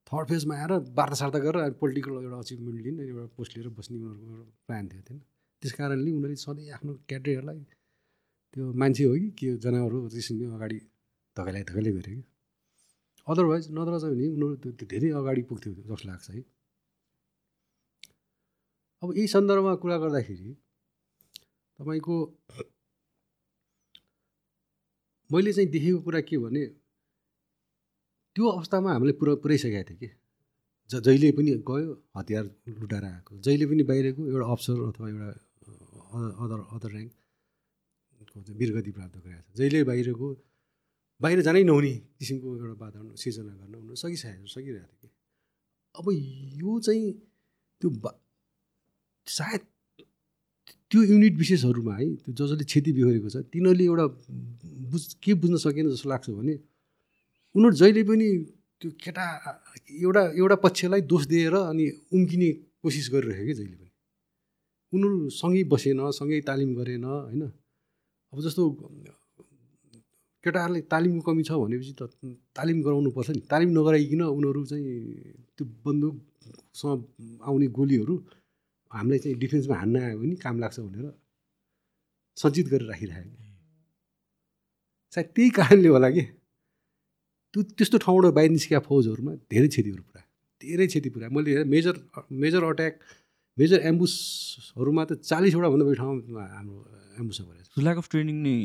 थर्ड 0.08 0.26
फेजमा 0.28 0.54
आएर 0.56 0.72
वार्ता 0.98 1.16
सार्ता 1.20 1.38
गरेर 1.44 1.70
पोलिटिकल 1.80 2.12
एउटा 2.22 2.38
अचिभमेन्ट 2.44 2.78
लिने 2.86 3.02
एउटा 3.08 3.24
पोस्ट 3.36 3.56
लिएर 3.56 3.68
बस्ने 3.78 3.96
उनीहरूको 3.98 4.26
एउटा 4.30 4.50
प्लान 4.66 4.84
थियो 4.88 5.00
होइन 5.08 5.20
त्यस 5.62 5.72
कारणले 5.78 6.10
उनीहरूले 6.10 6.36
सधैँ 6.44 6.70
आफ्नो 6.76 6.92
क्याडेटहरूलाई 7.08 7.58
त्यो 8.54 8.64
मान्छे 8.80 9.04
हो 9.04 9.14
कि 9.14 9.30
के 9.38 9.56
जनावर 9.64 9.92
हो 9.92 10.08
त्यसरी 10.14 10.44
अगाडि 10.56 10.78
धकेलाइ 11.36 11.62
धकेलै 11.70 11.92
गऱ्यो 11.96 12.14
कि 12.16 12.22
अदरवाइज 13.26 13.64
नत्र 13.76 13.94
चाहिँ 14.02 14.14
भने 14.14 14.26
उनीहरू 14.36 14.86
धेरै 14.92 15.10
अगाडि 15.20 15.42
पुग्थ्यो 15.48 15.72
जस्तो 15.74 16.08
लाग्छ 16.08 16.30
है। 16.30 16.40
अब 19.04 19.12
यही 19.16 19.28
सन्दर्भमा 19.28 19.74
कुरा 19.84 19.96
गर्दाखेरि 20.02 20.50
तपाईँको 21.78 22.16
मैले 25.30 25.52
चाहिँ 25.52 25.68
देखेको 25.70 26.00
कुरा 26.06 26.20
के 26.28 26.36
भने 26.44 26.64
त्यो 28.36 28.44
अवस्थामा 28.48 28.90
हामीले 28.92 29.12
पुरा 29.20 29.34
पुऱ्याइसकेका 29.44 29.82
थियौँ 29.88 29.98
कि। 30.00 30.08
ज 30.90 31.00
जहिले 31.04 31.28
पनि 31.36 31.50
गयो 31.68 31.90
हतियार 32.16 32.44
लुटाएर 32.80 33.04
आएको। 33.04 33.32
जहिले 33.44 33.66
पनि 33.70 33.82
बाहिरको 33.90 34.20
एउटा 34.32 34.46
अफसर 34.54 34.76
अथवा 34.88 35.06
एउटा 35.12 35.28
अदर 36.44 36.58
अदर 36.76 36.90
ऱ्याङ्कको 36.96 38.36
वीरगति 38.60 38.90
प्राप्त 38.96 39.16
गरेको 39.24 39.42
छ 39.42 39.56
जहिले 39.58 39.80
बाहिरको 39.90 40.26
बाहिर 41.20 41.38
जानै 41.46 41.62
नहुने 41.70 41.94
किसिमको 42.18 42.48
एउटा 42.56 42.76
वातावरण 42.84 43.14
सिर्जना 43.22 43.52
गर्न 43.60 43.74
उनीहरू 43.74 43.96
सकिसकेको 44.04 44.46
सकिरहेको 44.54 44.94
थियो 45.00 45.08
कि। 45.08 45.08
अब 45.98 46.06
यो 46.62 46.72
चाहिँ 46.86 47.06
त्यो 47.80 47.88
सायद 49.26 49.60
त्यो 50.90 51.02
युनिट 51.02 51.34
विशेषहरूमा 51.38 51.94
है 51.96 52.06
त्यो 52.24 52.46
जसले 52.46 52.64
क्षति 52.64 52.90
बिहोरेको 52.92 53.28
छ 53.28 53.36
तिनीहरूले 53.52 53.84
एउटा 53.84 54.06
बुझ 54.92 55.02
के 55.22 55.32
बुझ्न 55.42 55.56
सकेन 55.64 55.90
जस्तो 55.90 56.08
लाग्छ 56.10 56.30
भने 56.30 56.54
उनीहरू 57.54 57.76
जहिले 57.80 58.02
पनि 58.10 58.28
त्यो 58.80 58.90
केटा 59.02 59.26
एउटा 60.04 60.22
एउटा 60.38 60.56
पक्षलाई 60.66 61.00
दोष 61.10 61.24
दिएर 61.32 61.54
अनि 61.54 61.84
उम्किने 62.14 62.48
कोसिस 62.82 63.06
गरिरहेको 63.14 63.46
कि 63.46 63.54
जहिले 63.54 63.76
पनि। 63.80 63.90
उनीहरू 64.92 65.16
सँगै 65.40 65.62
बसेन 65.72 65.98
सँगै 66.20 66.40
तालिम 66.48 66.70
गरेन 66.78 67.04
होइन? 67.04 67.42
अब 68.32 68.38
जस्तो 68.44 68.62
केटाहरूलाई 70.44 70.82
तालिमको 70.92 71.22
कमी 71.26 71.42
छ 71.48 71.50
भनेपछि 71.56 71.92
त 71.98 72.02
तालिम 72.52 72.78
गराउनु 72.84 73.10
पर्छ 73.16 73.30
नि। 73.30 73.40
तालिम 73.52 73.70
नगराइकन 73.78 74.22
उनीहरू 74.36 74.60
चाहिँ 74.70 74.84
त्यो 75.56 75.64
बन्दुकसँग 75.84 77.00
आउने 77.48 77.66
गोलीहरू 77.78 78.14
हामीलाई 78.94 79.18
चाहिँ 79.24 79.36
डिफेन्समा 79.42 79.76
हान्न 79.82 79.96
आयो 80.06 80.16
भने 80.20 80.34
काम 80.44 80.56
लाग्छ 80.62 80.78
भनेर 80.80 81.06
सञ्चित 82.36 82.66
गरेर 82.72 82.88
राखिरहेको 82.92 83.42
सायद 85.14 85.26
त्यही 85.36 85.50
कारणले 85.58 85.88
होला 85.94 86.10
कि। 86.10 86.22
त्यो 87.54 87.62
त्यस्तो 87.78 87.96
ठाउँबाट 88.04 88.32
बाहिर 88.36 88.50
निस्केका 88.50 88.80
फौजहरूमा 88.88 89.32
धेरै 89.52 89.68
क्षतिहरू 89.72 90.02
पुरा 90.02 90.22
धेरै 90.62 90.86
क्षति 90.90 91.08
पुरा। 91.14 91.26
मैले 91.34 91.50
हेरेँ 91.50 91.68
मेजर 91.74 91.94
मेजर 92.42 92.62
अट्याक 92.70 92.94
मेजर 93.58 93.78
एम्बुसहरूमा 93.90 95.02
त 95.08 95.12
चालिसवटा 95.30 95.68
भन्दा 95.72 95.84
बढी 95.86 95.96
ठाउँमा 96.02 96.44
हाम्रो 96.58 96.76
एम्बुसमा 97.22 97.44
परेको 97.50 97.80
ल्याक 97.86 97.98
अफ 98.02 98.06
ट्रेनिङ 98.10 98.36
नै 98.46 98.56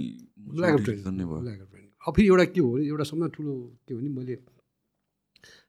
ल्याक 0.62 0.74
अफ 0.74 0.84
ट्रेनिङ 0.86 1.04
भयो। 1.30 1.42
ल्याक 1.46 1.62
अफ 1.62 1.70
ट्रेनिङ 1.72 1.90
अब 2.08 2.12
फेरि 2.16 2.28
एउटा 2.32 2.46
के 2.54 2.60
हो 2.66 2.70
भने 2.74 2.84
एउटा 2.90 3.06
सबभन्दा 3.10 3.30
ठुलो 3.36 3.54
के 3.86 3.94
भने 3.98 4.10
मैले 4.18 4.34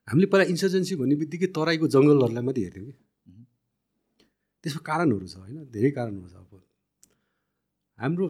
हामीले 0.07 0.27
पहिला 0.33 0.45
इन्सर्जेन्सी 0.53 0.93
भन्ने 1.01 1.15
बित्तिकै 1.21 1.47
तराईको 1.57 1.85
जङ्गलहरूलाई 1.95 2.43
मात्रै 2.49 2.63
हेर्थ्यौँ 2.65 2.85
कि। 2.89 2.93
त्यसको 4.63 4.81
कारणहरू 4.83 5.27
छ 5.27 5.35
होइन? 5.37 5.57
धेरै 5.71 5.91
कारणहरू 5.91 6.29
छ 6.29 6.35
अब। 6.35 6.51
हाम्रो 7.99 8.25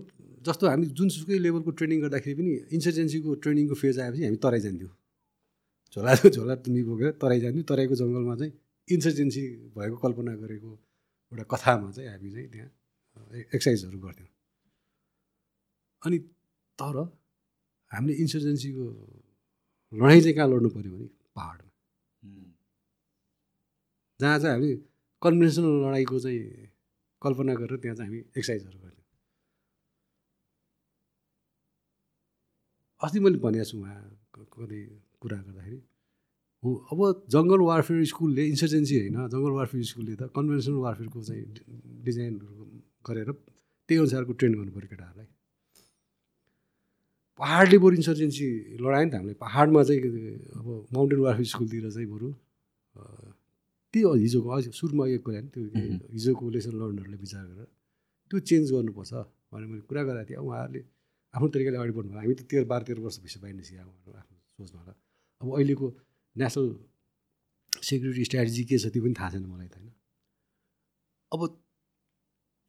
जस्तो 0.46 0.68
हामी 0.68 0.86
जुनसुकै 0.98 1.38
लेभलको 1.40 1.72
ट्रेनिङ 1.80 2.00
गर्दाखेरि 2.02 2.36
पनि 2.40 2.52
इन्सर्जेन्सीको 2.76 3.30
ट्रेनिङको 3.44 3.76
फेज 3.82 4.00
आएपछि 4.00 4.24
हामी 4.26 4.38
तराई 4.46 4.60
जान्थ्यौँ 4.60 4.94
झोला 5.94 6.12
झोला 6.36 6.56
तुमी 6.56 6.82
बोकेर 6.84 7.12
तराई 7.22 7.40
जान्थ्यौँ 7.40 7.66
तराईको 7.66 7.96
जङ्गलमा 7.96 8.36
चाहिँ 8.36 8.54
इन्सर्जेन्सी 8.88 9.42
भएको 9.76 9.98
कल्पना 10.04 10.32
गरेको 10.44 10.72
एउटा 11.32 11.44
कथामा 11.52 11.92
चाहिँ 11.92 12.10
हामी 12.10 12.30
चाहिँ 12.32 12.48
त्यहाँ 12.54 12.70
एक्सर्साइजहरू 13.54 14.00
गर्थ्यौँ। 14.00 14.30
अनि 16.02 16.18
तर 16.80 16.96
हामीले 17.92 18.14
इन्सर्जेन्सीको 18.24 18.86
लडाइँ 19.94 20.22
चाहिँ 20.22 20.36
कहाँ 20.36 20.48
लड्नु 20.48 20.70
पऱ्यो 20.70 20.92
भने 20.96 21.08
पाहाडमा। 21.36 21.70
जहाँ 24.20 24.40
चाहिँ 24.40 24.54
हामी 24.56 24.72
कन्भेन्सनल 25.22 25.74
लडाइँको 25.86 26.20
चाहिँ 26.20 26.42
कल्पना 27.22 27.54
गरेर 27.62 27.78
त्यहाँ 27.82 27.96
चाहिँ 27.98 28.10
हामी 28.10 28.20
एक्सर्साइजहरू 28.38 28.78
गर्थ्यौँ 28.84 29.08
अस्ति 33.02 33.20
मैले 33.26 33.38
भनेको 33.46 33.66
छु 33.70 33.78
उहाँ 33.78 34.00
कति 34.54 34.80
कुरा 35.22 35.38
गर्दाखेरि 35.38 35.80
हो 36.64 36.70
अब 36.92 37.00
जङ्गल 37.34 37.62
वारफेयर 37.70 38.06
स्कुलले 38.14 38.44
इन्सर्जेन्सी 38.54 38.96
होइन 39.00 39.18
जङ्गल 39.34 39.54
वारफेयर 39.58 39.86
स्कुलले 39.92 40.14
त 40.22 40.30
कन्भेन्सनल 40.38 40.80
वारफेयरको 40.86 41.20
चाहिँ 41.30 41.44
डिजाइनहरू 42.06 42.66
गरेर 43.08 43.30
त्यही 43.90 44.00
अनुसारको 44.02 44.34
ट्रेन 44.40 44.54
गर्नु 44.58 44.72
पऱ्यो 44.76 44.90
केटाहरूलाई। 44.94 45.30
पाहाडले 47.40 47.78
बरु 47.84 47.96
इन्सर्जेन्सी 48.02 48.46
लडायो 48.84 49.06
नि 49.06 49.12
त 49.12 49.16
हामीले। 49.16 49.34
पाहाडमा 49.46 49.82
चाहिँ 49.84 50.02
अब 50.58 50.68
माउन्टेन 50.94 51.20
वारफेयर 51.26 51.48
स्कुलतिर 51.54 51.90
चाहिँ 51.90 52.08
बरु 52.14 52.30
अ, 53.92 53.94
त्यो 53.94 54.14
हिजोको 54.24 54.50
अझ 54.56 54.64
सुरुमा 54.80 55.04
एक 55.16 55.22
कुरा 55.26 55.40
नि 55.42 55.50
त्यो 55.52 55.62
हिजोको 56.16 56.50
लेसन 56.56 56.74
लर्नरले 56.80 57.18
विचार 57.24 57.44
गरेर 57.52 57.68
त्यो 58.32 58.40
चेन्ज 58.50 58.72
गर्नुपर्छ 58.72 59.14
भनेर 59.52 59.68
मैले 59.72 59.84
कुरा 59.90 60.02
गरेको 60.08 60.28
थिएँ। 60.30 60.40
उहाँहरूले 60.48 60.82
आफ्नो 61.36 61.48
तरिकाले 61.54 61.78
अगाडि 61.78 61.94
बढ्नु 61.98 62.12
हामी 62.16 62.34
त 62.40 62.42
तेह्र 62.52 62.66
बाह्र 62.72 62.84
तेह्र 62.88 63.00
वर्ष 63.04 63.18
भइसक्यो 63.24 63.42
बाहिर 63.44 63.64
सिकाएको 63.68 63.92
उहाँहरू 63.92 64.20
आफ्नो 64.22 64.38
सोचमा 64.58 64.80
होला। 64.82 64.94
अब 65.42 65.48
अहिलेको 65.56 65.86
नेसनल 66.36 66.68
सेक्युरिटी 67.90 68.24
स्ट्राटेजी 68.30 68.64
के 68.70 68.76
छ 68.80 68.86
त्यो 68.94 69.02
पनि 69.04 69.14
थाहा 69.20 69.30
छैन 69.36 69.46
मलाई 69.52 69.68
त 69.68 69.76
होइन। 69.76 69.92
अब 71.32 71.42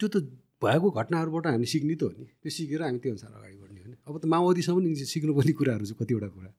त्यो 0.01 0.09
त 0.15 0.17
भएको 0.63 0.89
घटनाहरूबाट 0.91 1.45
हामी 1.47 1.67
सिक्ने 1.73 1.95
त 1.95 2.03
हो 2.03 2.11
नि। 2.19 2.27
त्यो 2.43 2.51
सिकेर 2.51 2.83
हामी 2.83 2.99
त्यो 3.03 3.11
अनुसार 3.15 3.31
अगाडि 3.39 3.57
बढ्ने 3.63 3.81
हो 3.83 3.89
नि। 3.91 3.97
अब 4.11 4.15
त 4.19 4.25
माओवादीसम्म 4.27 4.79
नि 4.83 5.07
सिक्नुपर्ने 5.15 5.53
कुराहरू 5.59 5.85
चाहिँ 5.87 5.99
कतिवटा 6.03 6.29
कुरा। 6.35 6.51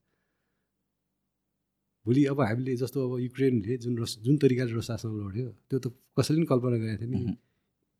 भोलि 2.05 2.21
अब 2.31 2.39
हामीले 2.41 2.75
जस्तो 2.83 2.99
अब 3.07 3.19
युक्रेनले 3.19 3.77
जुन 3.83 3.93
रस 4.01 4.11
जुन 4.25 4.35
तरिकाले 4.37 4.73
रसासँग 4.75 5.15
लड्यो 5.23 5.47
त्यो 5.69 5.77
त 5.79 5.85
कसैले 6.17 6.37
पनि 6.39 6.47
कल्पना 6.51 6.77
गरेको 6.83 6.99
थिएन 7.01 7.11
नि। 7.15 7.33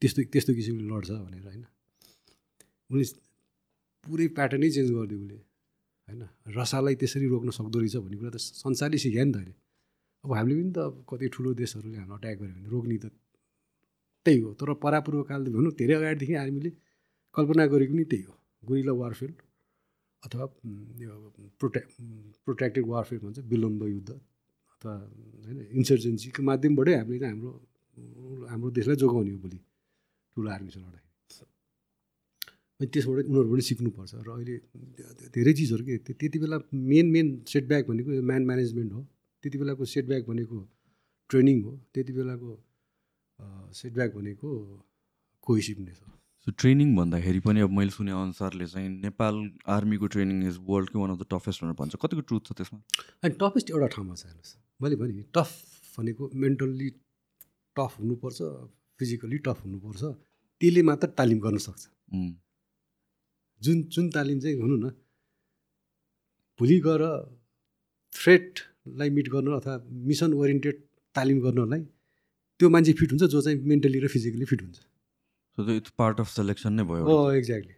त्यस्तो 0.01 0.19
त्यस्तो 0.34 0.51
किसिमले 0.53 0.84
लड्छ 0.91 1.09
भनेर 1.23 1.43
होइन? 1.47 1.63
उसले 2.91 3.19
पुरै 4.03 4.27
प्याटर्नै 4.35 4.69
चेन्ज 4.75 4.89
गरिदियो 4.91 5.19
उसले 5.23 5.38
होइन? 6.07 6.21
रसालाई 6.57 6.95
त्यसरी 6.99 7.27
रोक्न 7.34 7.49
सक्दो 7.59 7.77
रहेछ 7.80 7.95
भन्ने 8.03 8.17
कुरा 8.19 8.31
त 8.35 8.38
संसारले 8.63 8.97
सिकायो 8.99 9.25
नि 9.25 9.31
त 9.31 9.38
अहिले। 9.39 9.55
अब 10.23 10.30
हामीले 10.35 10.55
पनि 10.59 10.71
त 10.75 10.77
अब 10.84 10.93
कति 11.09 11.25
ठुलो 11.34 11.49
देशहरूले 11.61 11.97
हामीलाई 12.03 12.17
अट्याक 12.19 12.38
गऱ्यो 12.39 12.53
भने 12.59 12.69
रोक्ने 12.75 12.97
त 13.03 13.05
त्यही 14.25 14.39
हो। 14.43 14.49
तर 14.59 14.67
परापूर्व 14.84 15.19
कालदेखि 15.31 15.55
भनौँ 15.57 15.73
धेरै 15.80 15.93
अगाडिदेखि 15.99 16.35
आर्मीले 16.43 16.71
कल्पना 17.35 17.63
गरेको 17.71 17.93
नि 17.95 18.03
त्यही 18.11 18.23
हो। 18.27 18.34
गुरिला 18.67 18.93
वारफेयर 18.99 19.31
अथवा 20.24 20.45
यो 21.04 21.14
प्रोटे 21.60 21.80
प्रोटेक्टेड 22.45 22.86
वारफेयर 22.94 23.20
भन्छ 23.24 23.40
विलम्ब 23.52 23.82
युद्ध 23.95 24.12
अथवा 24.12 24.94
होइन 25.45 25.58
इन्सर्जेन्सीको 25.80 26.41
माध्यमबाटै 26.50 26.94
हामीले 27.00 27.26
हाम्रो 27.32 27.52
हाम्रो 28.52 28.70
देशलाई 28.78 28.98
जोगाउने 29.04 29.32
हो 29.36 29.40
भोलि 29.44 29.60
ठुलो 30.36 30.50
आर्मीसँग 30.56 30.84
लडाइँ। 30.88 31.02
अनि 32.80 32.88
त्यसबाट 32.94 33.26
उनीहरू 33.30 33.50
पनि 33.54 33.64
सिक्नुपर्छ 33.70 34.12
र 34.28 34.30
अहिले 34.36 34.56
धेरै 35.36 35.54
चिजहरू 35.60 35.84
के 35.88 35.94
त्यो- 36.06 36.18
त्यति 36.20 36.38
बेला 36.44 36.58
मेन 36.91 37.06
मेन 37.16 37.28
सेटब्याक 37.54 37.84
भनेको 37.90 38.10
म्यान 38.30 38.44
म्यानेजमेन्ट 38.50 38.91
हो 38.94 39.02
त्यति 39.44 39.58
बेलाको 39.62 39.84
सेटब्याक 39.94 40.24
भनेको 40.32 40.58
ट्रेनिङ 41.30 41.58
हो 41.66 41.72
त्यति 41.94 42.12
बेलाको 42.18 42.50
सेटब्याक 43.80 44.10
भनेको 44.18 44.50
कोइसिभनेस 45.48 46.00
हो। 46.04 46.10
सो 46.45 46.52
ट्रेनिङ 46.60 46.90
भन्दाखेरि 46.95 47.40
पनि 47.40 47.60
अब 47.64 47.72
मैले 47.72 47.91
सुने 47.95 48.11
अनुसारले 48.11 48.65
चाहिँ 48.68 48.90
नेपाल 49.03 49.36
आर्मीको 49.76 50.07
ट्रेनिङ 50.15 50.40
इज 50.48 50.57
वर्ल्डकै 50.70 50.99
वान 50.99 51.11
अफ 51.11 51.20
द 51.20 51.26
टफेस्ट 51.34 51.64
भनेर 51.64 51.76
भन्छ। 51.82 51.95
कतिको 52.03 52.22
ट्रुथ 52.28 52.44
छ 52.48 52.52
त्यसमा? 52.60 52.80
अनि 53.24 53.34
टफेस्ट 53.44 53.72
एउटा 53.72 53.88
ठाउँमा 53.95 54.15
छ 54.20 54.28
हेर्नुहोस्। 54.28 54.52
मैले 54.84 54.95
भने 54.99 55.24
टफ 55.32 55.52
भनेको 55.95 56.30
मेन्टल्ली 56.44 56.90
टफ 57.76 57.91
हुनुपर्छ 57.99 58.40
फिजिकल्ली 58.99 59.38
टफ 59.48 59.64
हुनुपर्छ 59.65 60.03
त्यसले 60.03 60.82
मात्र 60.91 61.07
तालिम 61.15 61.40
गर्न 61.48 61.57
सक्छ। 61.64 61.82
जुन 63.61 63.78
जुन 63.95 64.06
तालिम 64.11 64.40
चाहिँ 64.44 64.57
भनौँ 64.60 64.80
न 64.84 64.91
भोलि 66.60 66.80
गएर 66.86 67.03
थ्रेटलाई 68.14 69.10
मिट 69.18 69.28
गर्न 69.36 69.48
अथवा 69.64 69.76
मिसन 70.11 70.34
ओरिएन्टेड 70.44 70.88
तालिम 71.15 71.40
गर्नलाई 71.45 71.82
त्यो 72.60 72.68
मान्छे 72.70 72.94
फिट 72.99 73.10
हुन्छ 73.15 73.24
जो 73.32 73.41
चाहिँ 73.41 73.57
मेन्टली 73.72 73.99
र 74.03 74.07
फिजिकली 74.15 74.45
फिट 74.52 74.61
हुन्छ। 74.61 74.80
So 75.57 75.71
it's 75.71 75.91
part 75.97 76.19
of 76.19 76.30
selection 76.30 76.73
नै 76.73 76.84
भयो 76.91 77.17
एक्ज्याक्टली 77.39 77.75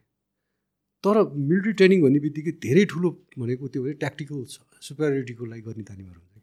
तर 1.04 1.18
मिलिट्री 1.50 1.74
ट्रेनिङ 1.80 2.02
भन्ने 2.04 2.20
बित्तिकै 2.26 2.52
धेरै 2.66 2.86
ठुलो 2.92 3.10
भनेको 3.38 3.68
त्यो 3.74 3.82
भने 3.84 3.94
ट्याक्टिकल 4.04 4.46
सुपेरिटिको 4.88 5.46
लागि 5.52 5.62
गर्ने 5.68 5.84
तालिमहरू 5.90 6.20
हुन्छ 6.20 6.34
कि 6.36 6.42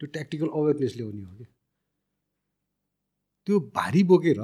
त्यो 0.00 0.10
ट्याक्टिकल 0.16 0.48
अवेरनेस 0.60 0.96
ल्याउने 0.98 1.22
हो 1.22 1.32
कि 1.38 1.46
त्यो 3.46 3.60
भारी 3.78 4.02
बोकेर 4.10 4.40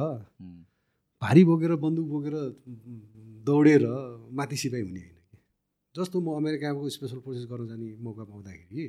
भारी 1.22 1.44
बोकेर 1.50 1.76
बन्दुक 1.84 2.08
बोकेर 2.14 2.34
दौडेर 3.46 3.86
माथि 4.40 4.56
सिपाही 4.62 4.82
हुने 4.82 5.00
होइन 5.00 5.20
कि। 5.30 5.38
जस्तो 5.94 6.20
म 6.20 6.36
अमेरिकाको 6.40 6.88
स्पेसल 6.96 7.18
फोर्सेस 7.24 7.46
गर्न 7.52 7.68
जाने 7.68 7.88
मौका 8.08 8.24
पाउँदाखेरि 8.30 8.88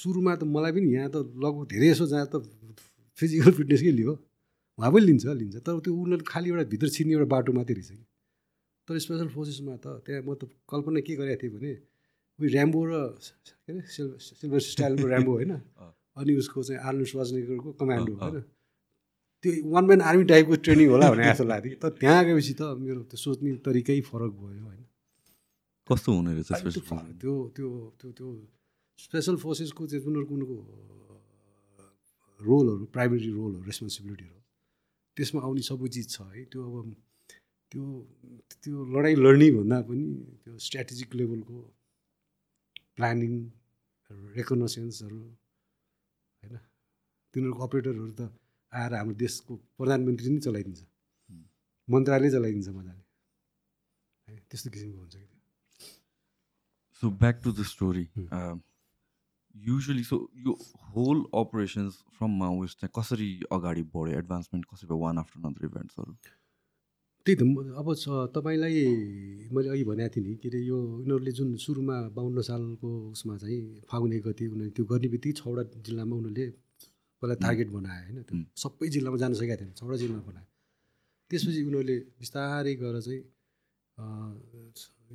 सुरुमा 0.00 0.32
त 0.36 0.42
मलाई 0.54 0.72
पनि 0.76 0.88
यहाँ 0.94 1.10
त 1.10 1.16
लगभग 1.44 1.64
धेरै 1.72 1.88
यसो 1.90 2.06
जहाँ 2.12 2.28
त 2.32 2.44
फिजिकल 3.18 3.50
फिटनेसकै 3.58 3.92
लियो 3.98 4.14
उहाँ 4.78 4.90
पनि 4.92 5.04
लिन्छ 5.06 5.24
लिन्छ। 5.26 5.56
तर 5.58 5.78
त्यो 5.80 5.92
उनीहरू 5.94 6.24
खालि 6.26 6.48
एउटा 6.50 6.64
भित्र 6.68 6.88
छिर्ने 6.88 7.12
एउटा 7.12 7.28
बाटो 7.32 7.52
मात्रै 7.52 7.74
रहेछ 7.74 7.90
कि। 7.90 8.04
तर 8.88 8.98
स्पेसल 8.98 9.28
फोर्सेसमा 9.28 9.74
त 9.76 9.86
त्यहाँ 10.04 10.22
म 10.22 10.34
त 10.36 10.42
कल्पना 10.68 11.00
के 11.00 11.14
गरेको 11.16 11.40
थिएँ 11.40 11.52
भने 11.54 11.72
उयो 12.38 12.48
ऱ्याम्बो 12.52 12.80
र 12.84 12.92
के 13.16 13.72
अरे 13.72 13.80
सिल्भर 13.88 14.18
सिल्भर 14.20 14.60
स्टाइलको 14.62 15.06
ऱ्याम्बो 15.08 15.32
होइन। 15.32 15.52
अनि 16.18 16.32
उसको 16.36 16.62
चाहिँ 16.62 16.80
आर्नल्ड 16.82 17.08
स्वाजनेगरको 17.08 17.70
कमान्डो। 17.80 18.12
होइन। 18.14 18.40
त्यो 19.44 19.50
वान 19.72 19.84
म्यान 19.86 20.00
आर्मी 20.02 20.24
टाइपको 20.24 20.54
ट्रेनिङ 20.64 20.86
होला 20.92 21.06
भने 21.12 21.24
जस्तो 21.24 21.44
लाग्थ्यो 21.44 21.70
कि। 21.72 21.78
तर 21.82 21.90
त्यहाँ 22.00 22.22
गएपछि 22.24 22.52
त 22.60 22.62
मेरो 22.76 23.00
त्यो 23.10 23.18
सोच्ने 23.24 23.50
तरिकै 23.64 24.00
फरक 24.10 24.32
भयो 24.36 24.64
होइन। 24.64 24.84
कस्तो 25.88 26.10
हुने 26.12 26.32
रहेछ 26.36 26.50
त्यो 27.20 27.34
त्यो 27.56 27.68
त्यो 28.00 28.08
त्यो 28.12 28.28
स्पेसल 28.98 29.36
फोर्सेसको 29.36 29.82
चाहिँ 29.86 30.04
उनीहरूको 30.04 30.34
उनीहरूको 30.34 30.56
रोलहरू 32.40 32.84
प्राइमेरी 32.94 33.28
रोलहरू 33.32 33.64
रेस्पोन्सिबिलिटीहरू 33.64 34.35
त्यसमा 35.16 35.40
आउने 35.46 35.62
सबै 35.68 35.88
चिज 35.94 36.06
छ 36.14 36.16
है। 36.34 36.42
त्यो 36.52 36.60
अब 36.68 36.76
त्यो 37.72 37.84
त्यो 38.62 38.76
लडाइँ 38.94 39.16
लड्ने 39.24 39.48
भन्दा 39.56 39.76
पनि 39.88 40.06
त्यो 40.42 40.52
स्ट्राटेजिक 40.66 41.10
लेभलको 41.18 41.56
प्लानिङ 42.96 43.32
रेकग्नसेन्सहरू 44.36 45.20
होइन। 46.38 46.54
तिनीहरूको 47.34 47.62
अपरेटरहरू 47.66 48.12
त 48.18 48.20
आएर 48.72 48.92
हाम्रो 48.98 49.16
देशको 49.24 49.52
प्रधानमन्त्री 49.78 50.28
नै 50.34 50.40
चलाइदिन्छ। 50.46 50.80
मन्त्रालय 51.88 52.30
चलाइदिन्छ 52.36 52.68
मजाले। 52.78 53.04
है 54.28 54.34
त्यस्तो 54.50 54.68
किसिमको 54.74 54.98
हुन्छ 55.00 55.14
कि 55.16 55.36
so 57.02 57.04
back 57.20 57.36
to 57.44 57.50
the 57.52 57.60
story. 57.72 58.04
Usually 59.56 60.02
so 60.04 60.16
यो 60.46 60.52
होल 60.94 61.18
अपरेसन्स 61.34 61.94
फ्रम 62.16 62.30
माओइस्ट 62.38 62.80
चाहिँ 62.80 62.92
कसरी 62.96 63.28
अगाडि 63.52 63.82
बढ्यो 63.94 64.18
एडभान्समेन्ट 64.18 64.64
कसरी 64.72 64.88
भयो? 64.88 64.98
वान 64.98 65.18
आफ्टर 65.18 65.46
अनदर 65.46 65.64
इभेन्ट्सहरू 65.66 66.12
त्यही 67.26 67.36
त 67.36 67.42
अब 67.80 67.88
छ 67.94 68.04
तपाईँलाई 68.34 68.74
मैले 69.52 69.68
अघि 69.68 69.84
भनेको 69.84 70.10
थिएँ 70.14 70.24
नि 70.26 70.34
के 70.42 70.48
अरे 70.48 70.60
यो 70.62 70.76
उनीहरूले 71.02 71.32
जुन 71.38 71.48
सुरुमा 71.64 71.96
बाहन्न 72.16 72.40
सालको 72.48 72.90
उसमा 73.10 73.36
चाहिँ 73.42 73.60
फागुन 73.90 74.12
एक 74.12 74.22
गति 74.26 74.46
उनीहरूले 74.46 74.74
त्यो 74.76 74.84
गर्ने 74.92 75.08
बित्तिकै 75.14 75.38
छवटा 75.40 75.62
जिल्लामा 75.86 76.14
उनीहरूले 76.16 76.46
पहिला 77.22 77.34
टार्गेट 77.42 77.68
बनाए 77.76 78.00
होइन 78.06 78.22
त्यो। 78.22 78.36
सबै 78.62 78.88
जिल्लामा 78.94 79.16
जान 79.22 79.32
सकेका 79.40 79.56
थिएन 79.60 79.72
छवटा 79.80 79.96
जिल्लामा 80.02 80.22
बनाए। 80.30 80.46
त्यसपछि 81.30 81.60
उनीहरूले 81.68 81.96
बिस्तारै 82.20 82.74
गएर 82.82 82.96
चाहिँ 83.06 83.22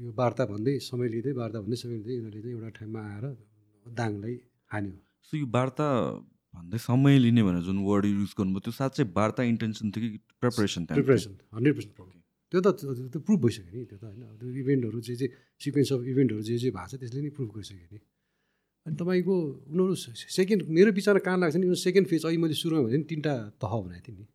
यो 0.03 0.11
वार्ता 0.19 0.43
भन्दै 0.51 0.73
समय 0.89 1.07
लिँदै 1.15 1.31
वार्ता 1.39 1.59
भन्दै 1.63 1.77
समय 1.84 1.95
लिँदै 2.01 2.15
उनीहरूले 2.19 2.41
चाहिँ 2.41 2.55
एउटा 2.57 2.69
ठाउँमा 2.80 3.01
आएर 3.13 3.26
दाङलाई 3.85 4.35
हान्यो। 4.71 4.95
सो 5.27 5.37
यो 5.37 5.45
वार्ता 5.57 5.87
भन्दै 6.53 6.77
समय 6.77 7.19
लिने 7.19 7.43
भनेर 7.43 7.63
जुन 7.63 7.77
वर्ड 7.87 8.05
युज 8.05 8.31
गर्नुभयो 8.37 8.59
त्यो 8.59 8.73
साँच्चै 8.79 9.03
वार्ता 9.15 9.43
इन्टेन्सन 9.51 9.91
थियो 9.91 10.09
कि 10.11 10.19
प्रिपरेसन 10.41 10.85
प्रिपरेसन 10.85 11.31
हन्ड्रेड 11.55 11.75
पर्सेन्ट 11.75 12.19
त्यो 12.51 12.59
त 12.61 12.67
त्यो 13.11 13.19
प्रुभ 13.27 13.39
भइसक्यो 13.45 13.71
नि 13.71 13.85
त्यो 13.87 13.97
त 13.97 14.03
होइन। 14.03 14.23
त्यो 14.39 14.49
इभेन्टहरू 14.61 14.99
चाहिँ 15.01 15.17
चाहिँ 15.19 15.31
सिक्वेन्स 15.63 15.91
अफ 15.93 16.01
इभेन्टहरू 16.13 16.41
जे 16.43 16.57
जे 16.63 16.69
भएको 16.75 16.87
छ 16.91 16.99
त्यसले 16.99 17.21
नै 17.21 17.29
प्रुभ 17.37 17.49
गरिसक्यो 17.55 17.87
नि। 17.91 17.99
अनि 18.85 18.95
तपाईँको 18.99 19.35
उनीहरू 19.71 19.95
सेकेन्ड 20.35 20.61
मेरो 20.67 20.91
विचारमा 20.91 21.21
कहाँ 21.23 21.37
लाग्छ 21.39 21.55
नि 21.55 21.67
यो 21.67 21.75
सेकेन्ड 21.79 22.07
फेज 22.11 22.25
अघि 22.27 22.37
मैले 22.43 22.55
सुरुमा 22.59 22.81
भने 22.87 22.97
नि 22.97 23.07
तिनवटा 23.07 23.33
तह 23.63 23.73
भनेको 23.87 24.03
थिएँ 24.07 24.17
नि। 24.19 24.25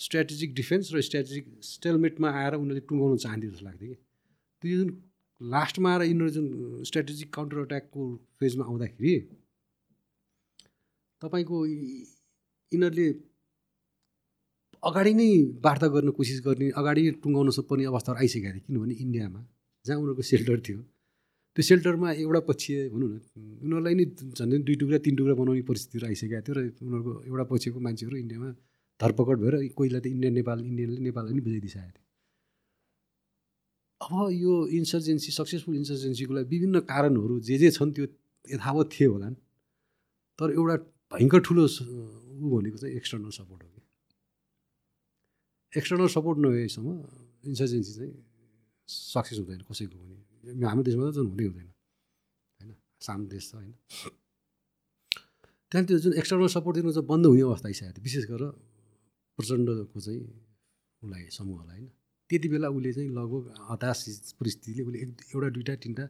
स्ट्राटेजिक 0.00 0.50
डिफेन्स 0.54 0.86
र 0.94 1.00
स्ट्राटेजिक 1.08 1.44
स्टेलमेटमा 1.60 2.28
आएर 2.40 2.52
उनीहरूले 2.56 2.84
टुङ्गाउन 2.88 3.16
चाहन्थ्यो 3.24 3.50
जस्तो 3.52 3.64
लाग्थ्यो 3.68 3.88
कि। 3.92 3.96
त्यो 4.62 4.76
जुन 4.80 4.88
लास्टमा 5.42 5.90
आएर 5.92 6.02
यिनीहरू 6.02 6.30
जुन 6.30 6.46
स्ट्राटेजिक 6.88 7.28
काउन्टर 7.34 7.58
अट्याकको 7.58 8.02
फेजमा 8.40 8.64
आउँदाखेरि 8.64 9.14
तपाईँको 11.22 11.56
यिनीहरूले 11.66 13.08
अगाडि 14.82 15.12
नै 15.14 15.28
वार्ता 15.64 15.86
गर्न 15.94 16.10
कोसिस 16.18 16.40
गर्ने 16.46 16.68
अगाडि 16.80 17.02
टुङ्गाउन 17.22 17.48
पर्ने 17.70 17.84
अवस्थाहरू 17.92 18.18
आइसकेका 18.22 18.50
थिए। 18.54 18.62
किनभने 18.66 18.94
इन्डियामा 19.04 19.40
जहाँ 19.86 19.98
उनीहरूको 19.98 20.22
सेल्टर 20.32 20.58
थियो 20.66 20.78
त्यो 21.56 21.62
सेल्टरमा 21.70 22.08
एउटा 22.22 22.40
पक्ष 22.50 22.64
भनौँ 22.92 23.08
न 23.08 23.14
उनीहरूलाई 23.64 23.94
नै 23.94 24.04
झन् 24.38 24.62
दुई 24.66 24.76
टुक्रा 24.80 24.98
तिन 25.06 25.14
टुक्रा 25.16 25.34
बनाउने 25.40 25.62
परिस्थितिहरू 25.70 26.06
आइसकेको 26.10 26.42
थियो 26.46 26.54
र 26.56 26.60
उनीहरूको 26.82 27.12
एउटा 27.28 27.44
पक्षको 27.50 27.78
मान्छेहरू 27.86 28.16
इन्डियामा 28.24 28.50
धरपकड 29.00 29.36
भएर 29.42 29.54
कोहीलाई 29.78 30.00
त 30.00 30.06
इन्डिया 30.14 30.30
नेपाल 30.38 30.58
इन्डियनले 30.70 31.00
नेपाललाई 31.08 31.32
पनि 31.34 31.42
बुझाइदिइसकेको 31.46 31.90
थियो 31.94 32.01
अब 34.02 34.12
यो 34.34 34.52
इन्सर्जेन्सी 34.78 35.30
सक्सेसफुल 35.38 35.74
इन्सर्जेन्सीको 35.76 36.32
लागि 36.34 36.48
विभिन्न 36.52 36.76
कारणहरू 36.90 37.34
जे 37.48 37.56
जे 37.62 37.68
छन् 37.78 37.92
त्यो 37.94 38.04
यथावत 38.54 38.86
थिए 38.94 39.06
होलान्। 39.14 39.34
तर 40.38 40.48
एउटा 40.58 40.76
भयङ्कर 41.12 41.40
ठुलो 41.46 41.62
ऊ 42.42 42.46
भनेको 42.52 42.76
चाहिँ 42.82 42.94
एक्सटर्नल 42.98 43.30
सपोर्ट 43.38 43.60
हो 43.62 43.68
कि। 43.74 43.80
एक्सटर्नल 45.78 46.08
सपोर्ट 46.16 46.36
नभएसम्म 46.44 46.88
इन्सर्जेन्सी 47.50 47.92
चाहिँ 47.98 48.14
सक्सेस 48.88 49.38
हुँदैन 49.38 49.60
कसैको 49.70 49.96
पनि। 50.02 50.16
हाम्रो 50.66 50.82
देशमा 50.82 51.02
त 51.06 51.14
झन् 51.14 51.30
हुँदै 51.30 51.44
हुँदैन 51.46 51.68
होइन? 52.58 52.70
सानो 53.06 53.24
देश 53.30 53.44
छ 53.50 53.54
होइन? 53.54 53.72
त्यहाँदेखि 55.70 55.86
त्यो 55.88 55.98
जुन 56.04 56.12
एक्सटर्नल 56.20 56.50
सपोर्ट 56.56 56.74
दिनु 56.76 56.90
चाहिँ 56.92 57.06
बन्द 57.06 57.24
हुने 57.30 57.42
अवस्था 57.46 57.66
आइसकेको 57.70 57.92
थियो 57.94 58.04
विशेष 58.08 58.24
गरेर 58.32 58.50
प्रचण्डको 59.38 59.98
चाहिँ 60.00 60.20
उसलाई 61.02 61.22
समूहलाई 61.38 61.78
होइन? 61.78 61.90
त्यति 62.32 62.48
बेला 62.48 62.68
उसले 62.72 62.92
चाहिँ 62.96 63.10
लगभग 63.12 63.44
हताश 63.70 64.00
परिस्थितिले 64.40 64.82
उसले 64.88 64.98
एउटा 65.36 65.48
दुइटा 65.56 65.74
तिनवटा 65.84 66.04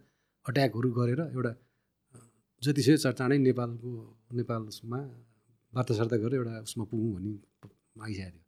अट्याकहरू 0.47 0.89
गरेर 0.99 1.21
एउटा 1.35 1.53
जतिसक्दो 2.63 3.11
चाँडै 3.19 3.39
नेपालको 3.49 3.91
नेपालमा 4.39 5.01
वार्ता 5.73 5.93
सार्ता 5.99 6.17
गरेर 6.23 6.39
एउटा 6.39 6.55
उसमा 6.67 6.85
पुगौँ 6.91 7.11
भन्ने 7.15 7.35
आइसकेको 8.07 8.39
थियो। 8.39 8.43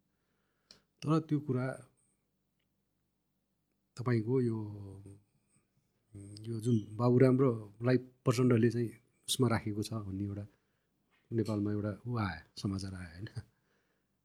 तर 1.01 1.19
त्यो 1.27 1.39
कुरा 1.47 1.65
तपाईँको 3.97 4.35
यो 4.41 4.57
यो 6.47 6.55
जुन 6.65 6.77
बाबुराम 6.99 7.35
रलाई 7.41 7.97
प्रचण्डले 8.23 8.69
चाहिँ 8.75 8.89
उसमा 9.29 9.47
राखेको 9.53 9.81
छ 9.83 9.99
भन्ने 10.07 10.23
एउटा 10.23 10.45
नेपालमा 11.31 11.69
एउटा 11.75 11.91
ऊ 12.07 12.11
आयो 12.23 12.41
समाचार 12.61 12.93
आयो 12.95 13.09
होइन। 13.13 13.27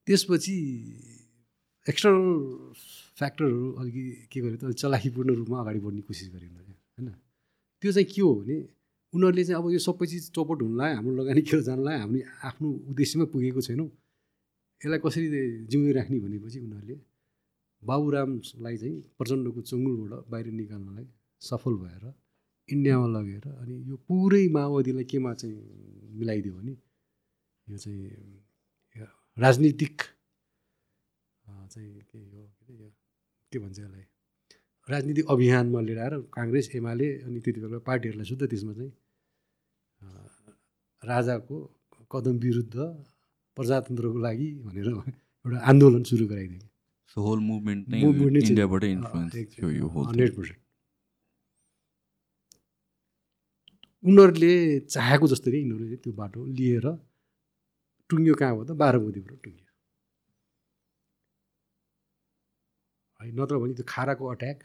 त्यसपछि 0.07 0.57
एक्सटर्नल 1.87 2.73
फ्याक्टरहरू 3.19 3.73
अलिकति 3.81 4.29
के 4.33 4.41
गर्यो 4.41 4.57
त 4.61 4.73
चलाखीपूर्ण 4.83 5.31
रूपमा 5.41 5.59
अगाडि 5.61 5.81
बढ्ने 5.81 6.03
कोसिस 6.09 6.29
गर्यो 6.35 6.49
उनीहरूले 6.51 6.77
होइन? 6.97 7.09
त्यो 7.83 7.93
चाहिँ 7.93 8.09
के 8.13 8.21
हो 8.21 8.33
भने 8.41 8.57
उनीहरूले 9.15 9.45
चाहिँ 9.45 9.59
अब 9.63 9.67
यो 9.73 9.81
सबै 9.89 10.07
चिज 10.07 10.31
चौपट 10.37 10.59
हुनलाई 10.63 10.93
हाम्रो 10.95 11.13
लगानी 11.21 11.43
खेल 11.49 11.63
जानलाई 11.69 11.97
हामी 12.05 12.21
आफ्नो 12.49 12.69
उद्देश्यमा 12.91 13.25
पुगेको 13.33 13.61
छैनौँ। 13.69 13.89
यसलाई 14.81 15.01
कसरी 15.05 15.27
जिउँदै 15.71 15.93
राख्ने 15.99 16.19
भनेपछि 16.25 16.59
उनीहरूले 16.67 16.97
बाबुरामलाई 17.83 18.77
चाहिँ 18.77 18.97
प्रचण्डको 19.19 19.61
चङ्गुलबाट 19.71 20.25
बाहिर 20.31 20.47
निकाल्नलाई 20.61 21.07
सफल 21.41 21.75
भएर 21.83 22.05
इन्डियामा 22.69 23.07
लगेर 23.17 23.45
अनि 23.63 23.75
यो 23.89 23.97
पुरै 24.09 24.45
माओवादीलाई 24.57 25.05
केमा 25.13 25.33
चाहिँ 25.41 25.57
मिलाइदियो 26.21 26.55
भने 26.55 26.73
यो 27.67 27.77
चाहिँ 27.77 28.01
राजनीतिक 29.37 29.97
चाहिँ 31.73 31.91
के 32.11 32.19
हो 32.19 32.43
के 33.53 33.59
भन्छ 33.59 33.79
यसलाई? 33.79 34.05
राजनीतिक 34.89 35.27
अभियानमा 35.35 35.81
लिएर 35.87 35.99
आएर 36.05 36.15
काङ्ग्रेस 36.37 36.67
एमाले 36.79 37.09
अनि 37.27 37.39
त्यति 37.45 37.61
बेला 37.65 37.79
पार्टीहरूलाई 37.89 38.27
शुद्ध 38.31 38.43
त्यसमा 38.51 38.73
चाहिँ 38.79 38.93
राजाको 41.03 41.57
कदम 42.13 42.37
विरुद्ध 42.47 42.77
प्रजातन्त्रको 43.57 44.19
लागि 44.27 44.49
भनेर 44.65 44.87
एउटा 44.89 45.59
आन्दोलन 45.71 46.03
सुरु 46.11 46.25
गराइदियो 46.33 46.63
सो 47.13 47.19
होल 47.27 47.41
मुभमेन्ट 47.51 47.83
नै 47.93 48.01
नै 48.03 48.41
इन्डियाबाटै 48.49 48.91
इन्फ्लुएन्स 48.97 49.35
थियो 49.55 49.69
यो 49.71 49.87
होल 49.95 50.05
हन्ड्रेड 50.11 50.33
पर्सेन्ट। 50.37 50.61
उनीहरूले 54.05 54.53
चाहेको 54.95 55.27
जस्तै 55.33 55.51
यिनीहरूले 55.57 55.97
त्यो 56.05 56.13
बाटो 56.21 56.41
लिएर 56.59 56.87
टुङ्ग्यो 58.11 58.35
कहाँ 58.41 58.55
हो 58.57 58.63
त? 58.65 58.71
बाह्रबुदीबाट 58.83 59.39
टुङ्ग्यो। 59.45 59.70
है 63.21 63.31
नत्र 63.39 63.57
भने 63.63 63.75
त्यो 63.79 63.87
खाराको 63.93 64.25
अट्याक 64.35 64.59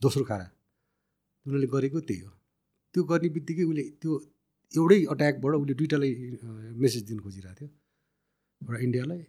दोस्रो 0.00 0.24
खारा। 0.30 0.46
उनीहरूले 1.46 1.68
गरेको 1.74 2.00
त्यही 2.08 2.20
हो। 2.20 2.30
त्यो 2.94 3.02
गर्ने 3.10 3.28
बित्तिकै 3.36 3.64
उसले 3.70 3.84
त्यो 4.00 4.12
एउटै 4.74 4.98
अट्याकबाट 5.14 5.52
उसले 5.62 5.74
दुइटालाई 5.80 6.12
मेसेज 6.82 7.02
दिन 7.08 7.18
खोजिरहेको 7.24 7.56
थियो। 7.58 7.68
एउटा 8.60 8.78
इन्डियालाई 8.86 9.22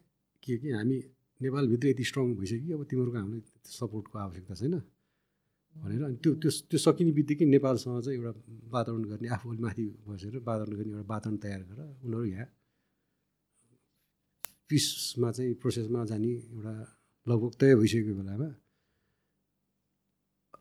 के 0.44 0.53
कि 0.61 0.70
हामी 0.78 0.98
नेपालभित्र 1.41 1.88
यति 1.94 2.03
स्ट्रङ 2.10 2.26
भइसक्यो 2.40 2.74
अब 2.78 2.84
तिमीहरूको 2.90 3.18
हामीलाई 3.20 3.41
सपोर्टको 3.80 4.15
आवश्यकता 4.26 4.53
छैन 4.61 4.76
भनेर 5.76 6.02
अनि 6.07 6.18
त्यो 6.24 6.32
त्यो 6.41 6.49
त्यो 6.70 6.80
सकिने 6.86 7.11
बित्तिकै 7.18 7.45
नेपालसँग 7.56 8.02
चाहिँ 8.06 8.18
एउटा 8.20 8.32
वातावरण 8.76 9.03
गर्ने 9.11 9.28
आफू 9.36 9.48
माथि 9.65 9.86
बसेर 10.07 10.36
वातावरण 10.49 10.74
गर्ने 10.80 10.91
एउटा 10.94 11.06
वातावरण 11.14 11.38
तयार 11.44 11.61
गरेर 11.70 11.90
उनीहरू 12.06 12.26
यहाँ 12.34 12.48
पिसमा 14.70 15.30
चाहिँ 15.36 15.53
प्रोसेसमा 15.61 15.99
जाने 16.11 16.32
एउटा 16.56 16.74
लगभग 17.27 17.51
तय 17.59 17.75
भइसकेको 17.81 18.13
बेलामा 18.19 18.49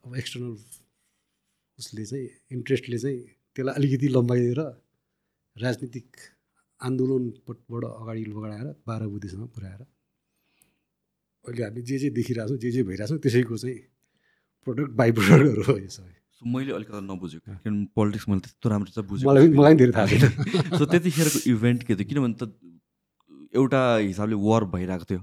अब 0.05 0.15
एक्सटर्नल 0.21 0.53
उसले 1.79 2.05
चाहिँ 2.05 2.27
इन्ट्रेस्टले 2.55 2.97
चाहिँ 3.03 3.19
त्यसलाई 3.55 3.75
अलिकति 3.79 4.07
लम्बाइदिएर 4.15 4.59
राजनीतिक 5.55 6.07
आन्दोलनबाट 6.79 7.83
अगाडि 7.83 8.23
बढाएर 8.37 8.67
बाह्र 8.87 9.07
बुद्धिसम्म 9.13 9.45
पुऱ्याएर 9.55 9.81
अहिले 11.45 11.63
हामी 11.63 11.81
जे 11.89 11.97
जे 11.99 12.09
देखिरहेको 12.17 12.49
छौँ 12.49 12.57
जे 12.63 12.71
जे 12.71 12.83
भइरहेको 12.89 13.11
छौँ 13.11 13.19
त्यसैको 13.23 13.57
चाहिँ 13.63 13.79
प्रडक्ट 14.67 14.91
बाई 14.99 15.11
प्रडक्टहरू 15.19 15.63
हो 15.67 15.77
यो 15.77 15.89
सबै। 15.95 16.13
सो 16.39 16.41
मैले 16.47 16.71
अलिकति 16.79 17.01
नबुझेको 17.11 17.51
किनभने 17.63 17.85
पोलिटिक्स 17.95 18.25
मैले 18.29 18.41
त्यस्तो 18.47 18.69
राम्रो 18.71 18.91
चाहिँ 18.95 19.07
बुझेको 19.09 19.29
मलाई 19.29 19.47
मलाई 19.59 19.73
पनि 19.73 19.79
धेरै 19.83 19.93
थाहा 19.97 20.07
छैन। 20.11 20.77
सो 20.79 20.83
त्यतिखेरको 20.91 21.39
इभेन्ट 21.51 21.83
के 21.83 21.95
थियो? 21.95 22.07
किनभने 22.09 22.35
त 22.39 22.72
एउटा 23.53 23.81
हिसाबले 23.97 24.35
वार 24.47 24.63
भइरहेको 24.73 25.05
थियो 25.09 25.21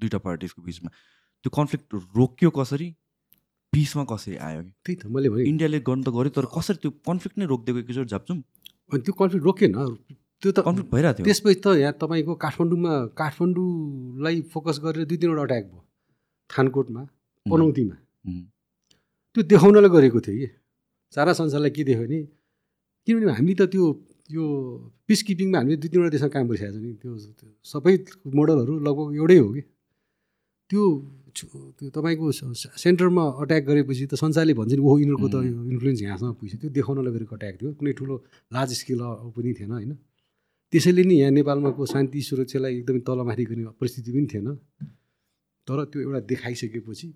दुइटा 0.00 0.18
पार्टिजको 0.26 0.62
बिचमा। 0.62 0.88
त्यो 1.44 1.50
कन्फ्लिक्ट 1.58 1.86
रोकियो 2.16 2.50
कसरी? 2.58 2.88
पिसमा 3.72 4.04
कसरी 4.04 4.36
आयो 4.36 4.62
कि 4.62 4.72
त्यही 4.84 4.96
त 5.00 5.06
मैले 5.08 5.28
भने 5.32 5.44
इन्डियाले 5.48 5.78
गर्नु 5.80 6.02
त 6.04 6.12
गर्यो 6.12 6.30
तर 6.36 6.46
कसरी 6.56 6.76
त्यो 6.82 6.90
कन्फ्लिक्ट 7.08 7.36
नै 7.40 7.46
रोकिदिएको 7.52 7.78
एकचोटि 7.82 8.10
झाप्छौँ 8.12 8.36
अनि 8.92 9.00
त्यो 9.00 9.14
कन्फ्लिक्ट 9.20 9.44
रोकेन। 9.48 9.72
त्यो 10.42 10.50
त 10.52 10.58
कन्फ्लिक्ट 10.66 10.90
भइरहेको 10.92 11.16
थियो। 11.16 11.26
त्यसपछि 11.26 11.58
त 11.64 11.66
यहाँ 11.80 11.94
तपाईँको 12.02 12.34
काठमाडौँमा 12.44 12.92
काठमाडौँलाई 13.16 14.36
फोकस 14.52 14.76
गरेर 14.84 15.04
दुई 15.08 15.16
तिनवटा 15.24 15.42
अट्याक 15.42 15.64
भयो 15.72 15.80
थानकोटमा 16.50 17.02
पनौतीमा। 17.46 17.96
त्यो 19.32 19.40
देखाउनलाई 19.52 19.90
गरेको 19.96 20.20
थियो 20.20 20.36
कि? 20.36 20.48
सारा 21.16 21.32
संसारलाई 21.40 21.72
के 21.72 21.82
देख्यो 21.88 22.04
भने 22.04 22.20
किनभने 23.08 23.32
हामीले 23.32 23.56
त 23.56 23.72
त्यो 23.72 23.84
यो 24.34 24.44
पिस 25.06 25.20
किपिङमा 25.28 25.58
हामीले 25.58 25.76
दुई 25.82 25.88
तिनवटा 25.92 26.10
देशमा 26.16 26.30
काम 26.34 26.44
गरिसकेको 26.48 26.74
छ 26.74 26.82
नि। 26.84 26.90
त्यो 27.02 27.12
सबै 27.72 27.94
मोडलहरू 28.38 28.72
लगभग 28.86 29.06
एउटै 29.20 29.38
हो 29.42 29.48
कि? 29.54 29.62
त्यो 30.70 30.82
त्यो 31.32 31.88
तपाईँको 31.96 32.26
सेन्टरमा 32.84 33.24
अट्याक 33.42 33.62
गरेपछि 33.64 34.04
त 34.12 34.14
संसारले 34.20 34.52
भन्छ 34.52 34.72
नि 34.76 34.82
ओहो 34.84 34.96
यिनीहरूको 35.00 35.28
त 35.32 35.36
इन्फ्लुएन्स 35.72 36.00
यहाँसम्म 36.04 36.32
पुग्छ 36.36 36.52
त्यो 36.60 36.68
देखाउनलाई 36.76 37.12
गरेको 37.16 37.34
अट्याक 37.36 37.54
थियो। 37.60 37.70
कुनै 37.80 37.92
ठुलो 37.98 38.14
लार्ज 38.52 38.70
स्केल 38.80 39.00
पनि 39.32 39.50
थिएन 39.58 39.72
होइन। 39.72 39.92
त्यसैले 40.72 41.02
नि 41.08 41.14
यहाँ 41.20 41.32
नेपालमाको 41.36 41.82
शान्ति 41.88 42.18
सुरक्षालाई 42.28 42.72
एकदमै 42.80 43.00
तलमाथि 43.08 43.44
गर्ने 43.48 43.64
परिस्थिति 43.80 44.10
पनि 44.12 44.26
थिएन। 44.32 44.48
तर 45.68 45.78
त्यो 45.88 45.98
एउटा 46.04 46.20
देखाइसकेपछि 46.30 47.08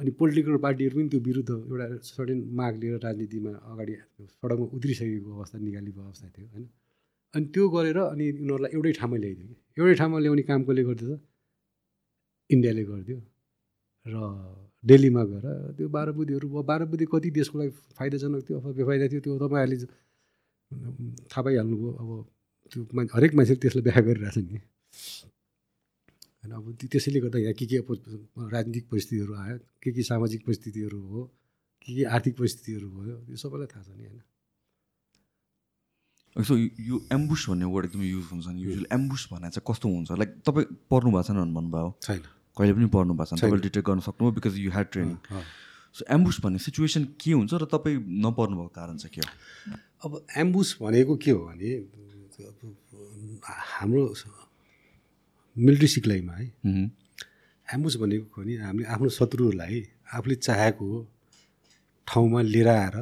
अनि 0.00 0.10
पोलिटिकल 0.20 0.56
पार्टीहरू 0.64 0.94
पनि 0.96 1.08
त्यो 1.12 1.20
विरुद्ध 1.28 1.50
एउटा 1.50 1.86
सर्टेन 2.10 2.38
माग 2.58 2.74
लिएर 2.82 2.96
राजनीतिमा 3.06 3.52
अगाडि 3.72 3.94
सडकमा 4.40 4.66
उत्रिसकेको 4.76 5.30
अवस्था 5.36 5.58
निकालेको 5.66 6.00
अवस्था 6.00 6.28
थियो 6.36 6.46
होइन? 6.52 6.64
अनि 7.34 7.44
त्यो 7.54 7.64
गरेर 7.74 7.98
अनि 8.12 8.26
उनीहरूलाई 8.32 8.70
एउटै 8.76 8.92
ठाउँमा 8.98 9.16
ल्याइदियो। 9.22 9.48
कि 9.74 9.80
एउटै 9.80 9.94
ठाउँमा 10.00 10.18
ल्याउने 10.24 10.42
काम 10.50 10.60
कसले 10.68 10.82
त 11.00 11.20
इन्डियाले 12.50 12.82
गरिदियो। 12.90 13.18
र 14.06 14.14
दिल्लीमा 14.84 15.22
गएर 15.30 15.46
त्यो 15.76 15.88
बाह्र 15.94 16.10
बुद्धिहरू 16.18 16.46
भयो। 16.48 16.62
बाह्र 16.70 16.84
बुद्धि 16.90 17.06
कति 17.12 17.30
देशको 17.38 17.56
लागि 17.60 17.72
फाइदाजनक 17.98 18.42
थियो? 18.48 18.56
अथवा 18.60 18.72
बेफाइदा 18.80 19.06
थियो 19.12 19.20
त्यो 19.24 19.38
तपाईँहरूले 19.44 19.86
थाहा 21.30 21.40
पाइहाल्नुभयो। 21.44 21.90
अब 22.00 22.10
त्यो 22.72 22.80
हरेक 23.16 23.32
मान्छेले 23.36 23.60
त्यसलाई 23.62 23.82
व्याख्या 23.86 24.02
गरिरहेछ 24.08 24.38
नि। 24.48 24.58
होइन 26.42 26.52
अब 26.56 26.66
त्यो- 26.80 26.90
त्यसैले 26.92 27.20
गर्दा 27.20 27.38
यहाँ 27.38 27.54
के 27.60 27.66
के 27.66 27.76
राजनीतिक 28.56 28.84
परिस्थितिहरू 28.90 29.32
आयो 29.44 29.56
के 29.82 29.90
के 29.92 30.02
सामाजिक 30.10 30.40
परिस्थितिहरू 30.46 30.98
हो 31.12 31.20
के 31.82 31.94
के 31.96 32.04
आर्थिक 32.16 32.34
परिस्थितिहरू 32.38 32.88
भयो 32.96 33.16
यो 33.30 33.36
सबैलाई 33.44 33.66
थाहा 33.72 33.82
छ 33.84 33.88
नि 33.98 34.04
होइन। 34.08 34.20
सो 36.36 36.54
यो 36.56 36.96
एम्बुस 37.12 37.42
भन्ने 37.50 37.64
वर्ड 37.74 37.84
एकदमै 37.86 38.06
युज 38.08 38.24
हुन्छ 38.32 38.46
नि। 38.54 38.60
युजली 38.62 38.86
एम्बुस 38.96 39.22
भन्ने 39.32 39.48
चाहिँ 39.50 39.64
कस्तो 39.70 39.86
हुन्छ? 39.88 40.10
लाइक 40.20 40.30
तपाईँ 40.46 40.66
पढ्नु 40.90 41.10
भएको 41.10 41.22
छैन 41.28 41.54
भन्नुभयो? 41.54 41.88
छैन। 42.02 42.22
कहिले 42.56 42.72
पनि 42.76 42.86
पढ्नु 42.94 43.12
भएको 43.14 43.24
छैन। 43.30 43.38
तपाईँले 43.40 43.62
डिटेक्ट 43.66 43.86
गर्न 43.88 44.00
सक्नुभयो 44.08 44.32
because 44.38 44.54
you 44.64 44.70
had 44.70 44.86
training 44.94 45.16
so 45.96 46.04
ambush 46.14 46.36
भन्ने 46.44 46.58
सिचुएसन 46.64 47.04
के 47.20 47.30
हुन्छ 47.34 47.52
र 47.60 47.64
तपाईँ 47.74 47.96
नपढ्नु 48.24 48.54
भएको 48.56 48.72
कारण 48.78 48.96
चाहिँ 49.02 49.12
के 49.14 49.20
हो? 49.20 49.28
अब 50.06 50.10
एम्बुस 50.42 50.68
भनेको 50.80 51.14
के 51.24 51.30
हो 51.34 51.40
भने 51.50 51.70
हाम्रो 53.50 54.02
मिलिट्री 55.60 55.88
सिक्लाइमा 55.88 56.34
है। 56.34 56.46
एम्बुस 57.66 57.96
भनेको 58.02 58.42
नि 58.42 58.54
हामीले 58.56 58.88
आफ्नो 58.88 59.08
शत्रुहरूलाई 59.18 59.76
आफूले 60.14 60.34
चाहेको 60.36 60.86
ठाउँमा 62.08 62.40
लिएर 62.42 62.68
आएर 62.68 62.96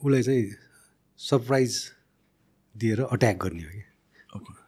उसलाई 0.00 0.22
चाहिँ 0.22 0.44
सरप्राइज 1.20 1.72
दिएर 2.74 3.00
अट्याक 3.04 3.36
गर्ने 3.42 3.62
हो 3.62 3.70
कि। 3.70 3.82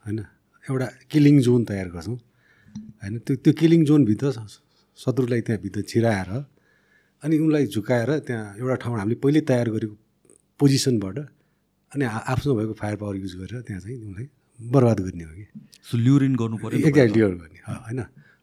होइन 0.05 0.19
एउटा 0.67 0.87
किलिङ 1.11 1.39
जोन 1.41 1.63
तयार 1.65 1.87
गर्छौँ। 1.95 2.17
होइन 3.01 3.17
त्यो 3.25 3.35
त्यो 3.43 3.53
किलिङ 3.53 3.85
जोनभित्र 3.85 4.31
शत्रुलाई 4.99 5.41
त्यहाँभित्र 5.47 5.81
छिराएर 5.81 6.29
अनि 7.23 7.37
उनलाई 7.39 7.65
झुकाएर 7.67 8.09
त्यहाँ 8.27 8.55
एउटा 8.57 8.75
ठाउँमा 8.81 8.99
हामीले 8.99 9.19
पहिल्यै 9.23 9.43
तयार 9.49 9.69
गरेको 9.69 9.95
पोजिसनबाट 10.59 11.17
अनि 11.91 12.05
आफ्नो 12.05 12.51
भएको 12.55 12.73
फायर 12.73 12.95
पावर 13.01 13.15
युज 13.15 13.33
गरेर 13.35 13.61
त्यहाँ 13.61 13.81
चाहिँ 13.81 13.97
उनलाई 14.01 14.27
बर्बाद 14.59 14.99
गर्ने 14.99 15.23
हो 15.23 15.33
कि? 15.37 15.45
ल्युरिन 15.95 16.35
गर्नु 16.35 16.57
पऱ्यो 16.57 16.77
नि 16.77 16.83
त 16.83 16.87
एक्ज्याक्टली 16.87 17.21
गर्ने 17.21 17.59
होइन। 17.67 17.99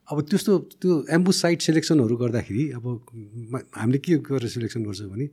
अब 0.07 0.17
त्यस्तो 0.29 0.51
त्यो 0.81 0.91
एम्बुस 1.17 1.41
साइट 1.41 1.59
सेलेक्सनहरू 1.61 2.15
गर्दाखेरि 2.17 2.63
अब 2.77 2.85
हामीले 3.75 3.97
के 4.05 4.17
गरेर 4.21 4.49
सेलेक्सन 4.49 4.83
गर्छ 4.85 5.01
भने 5.11 5.25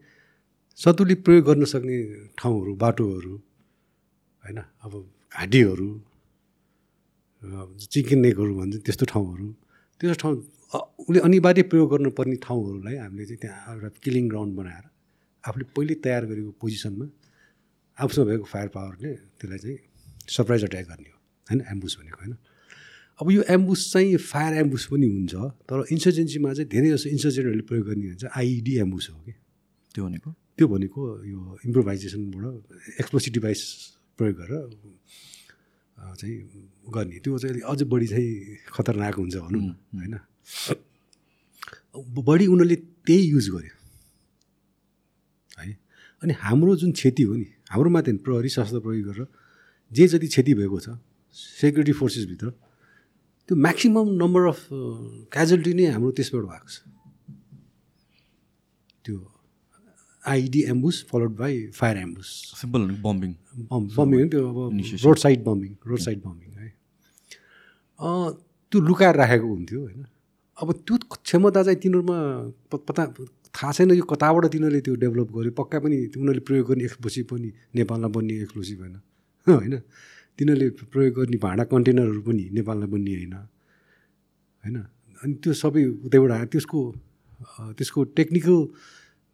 शत्रुले 0.79 1.15
प्रयोग 1.27 1.45
गर्न 1.45 1.65
सक्ने 1.69 1.97
ठाउँहरू 2.39 2.73
बाटोहरू 2.83 3.35
होइन 4.45 4.59
अब 4.85 4.93
हाडीहरू 5.33 5.89
चिकन 7.93 8.19
नेकहरू 8.25 8.53
भन्छ 8.57 8.75
त्यस्तो 8.87 9.05
ठाउँहरू 9.13 9.47
त्यस्तो 10.01 10.17
ठाउँ 10.23 10.35
उसले 11.01 11.21
अनिवार्य 11.21 11.63
प्रयोग 11.71 11.89
गर्नुपर्ने 11.93 12.37
ठाउँहरूलाई 12.43 12.97
हामीले 12.97 13.25
चाहिँ 13.29 13.41
त्यहाँ 13.45 13.75
एउटा 13.75 13.89
किलिङ 14.05 14.25
ग्राउन्ड 14.29 14.53
बनाएर 14.57 14.85
आफूले 15.45 15.65
पहिले 15.77 15.95
तयार 16.01 16.23
गरेको 16.27 16.51
पोजिसनमा 16.61 17.07
आफूसँग 17.99 18.27
भएको 18.29 18.47
फायर 18.55 18.69
पावरले 18.73 19.11
त्यसलाई 19.37 19.59
चाहिँ 19.59 19.79
सरप्राइज 20.33 20.65
अट्याक 20.65 20.87
गर्ने 20.87 21.09
हो 21.09 21.19
होइन? 21.47 21.61
एम्बुस 21.73 21.97
भनेको 22.01 22.19
होइन? 22.25 22.37
अब 23.21 23.31
यो 23.31 23.43
एम्बुस 23.55 23.81
चाहिँ 23.93 24.17
फायर 24.17 24.53
एम्बुस 24.59 24.87
पनि 24.93 25.07
हुन्छ 25.07 25.35
तर 25.69 25.85
इन्सर्जेन्सीमा 25.93 26.53
चाहिँ 26.53 26.69
धेरै 26.69 26.89
जस्तो 26.91 27.09
इन्सर्जेन्टहरूले 27.11 27.65
प्रयोग 27.71 27.87
गर्ने 27.89 28.07
भन्छ 28.09 28.25
आइइडी 28.37 28.73
एम्बुस 28.85 29.09
हो 29.11 29.19
कि? 29.25 29.33
त्यो 29.95 30.05
भनेको? 30.07 30.31
त्यो 30.57 30.67
भनेको 30.69 31.01
यो 31.25 31.41
इम्प्रोभाइजेसनबाट 31.67 33.01
एक्सप्लोसिभ 33.01 33.33
डिभाइस 33.35 33.61
प्रयोग 34.19 34.37
गरेर 34.37 34.63
चाहिँ 35.97 36.37
गर्ने। 36.89 37.19
त्यो 37.25 37.39
चाहिँ 37.39 37.53
अलिक 37.53 37.65
अझ 37.65 37.83
बढी 37.83 38.07
चाहिँ 38.07 38.31
खतरनाक 38.73 39.15
हुन्छ 39.15 39.37
भनौँ 39.37 39.61
न 39.61 39.77
होइन? 39.95 40.15
बढी 42.25 42.47
उनीहरूले 42.47 42.77
त्यही 43.07 43.25
युज 43.29 43.49
गर्यो। 43.51 43.75
है? 45.61 45.77
अनि 46.23 46.33
हाम्रो 46.41 46.77
जुन 46.77 46.93
क्षति 46.93 47.23
हो 47.23 47.35
नि 47.37 47.47
हाम्रो 47.71 47.91
मात्रै 47.91 48.13
होइन, 48.13 48.25
प्रहरी 48.25 48.49
सशस्त्र 48.49 48.81
प्रयोग 48.81 49.07
गरेर 49.09 49.27
जे 49.93 50.07
जति 50.09 50.27
क्षति 50.27 50.53
भएको 50.55 50.79
छ 50.81 50.97
सेक्युरिटी 51.37 51.93
फोर्सेसभित्र 52.01 52.51
त्यो 53.49 53.55
म्याक्सिमम् 53.57 54.11
नम्बर 54.23 54.43
अफ 54.49 54.61
क्याजुअलिटी 55.35 55.73
नै 55.75 55.87
हाम्रो 55.93 56.11
त्यसबाट 56.19 56.45
भएको 56.51 56.69
छ। 56.69 56.79
त्यो 59.05 59.17
IED 60.23 60.61
ambush 60.73 60.97
followed 61.11 61.33
by 61.37 61.55
fire 61.75 61.97
ambush 61.99 62.29
simple 62.61 62.81
bombing 63.03 63.33
bomb 63.71 63.83
bombing 63.97 64.29
त्यो 64.33 64.43
अब. 64.49 64.59
Road 65.05 65.19
side 65.19 65.45
bombing 65.45 65.71
road 65.87 65.99
side 66.07 66.19
bombing 66.23 66.51
है 66.63 66.69
त्यो 68.73 68.81
लुकाएर 68.81 69.15
राखेको 69.17 69.47
हुन्थ्यो 69.55 69.81
होइन। 69.81 70.05
अब 70.59 70.69
त्यो 70.87 70.97
क्षमता 71.27 71.63
चाहिँ 71.63 71.79
तिनीहरूमा 71.83 72.19
प- 72.71 72.85
पता 72.89 73.03
थाहा 73.55 73.73
छैन 73.77 73.91
यो 73.93 74.05
कताबाट 74.13 74.45
तिनीहरूले 74.53 74.81
त्यो 74.87 74.95
डेभलप 75.05 75.29
गर्यो। 75.37 75.53
पक्का 75.61 75.79
पनि 75.85 75.97
उनीहरूले 76.17 76.41
प्रयोग 76.49 76.65
गर्ने 76.69 76.85
एक्सप्लोसिभ 76.85 77.27
पनि 77.33 77.49
नेपालमा 77.77 78.09
बन्ने 78.17 78.35
एक्सप्लोसिभ 78.47 78.79
होइन। 78.81 78.97
होइन। 79.49 79.75
तिनीहरूले 80.39 80.69
प्रयोग 80.93 81.15
गर्ने 81.15 81.37
भाँडा 81.37 81.65
कन्टेनरहरू 81.65 82.23
पनि 82.23 82.45
नेपालमा 82.53 82.87
बन्ने 82.87 83.13
होइन। 83.15 83.35
होइन। 84.65 84.77
अनि 85.23 85.35
त्यो 85.43 85.53
सबै 85.53 85.83
उतैबाट 86.07 86.31
आयो। 86.31 86.47
त्यसको 86.47 86.79
त्यसको 87.77 88.01
टेक्निकल 88.17 88.59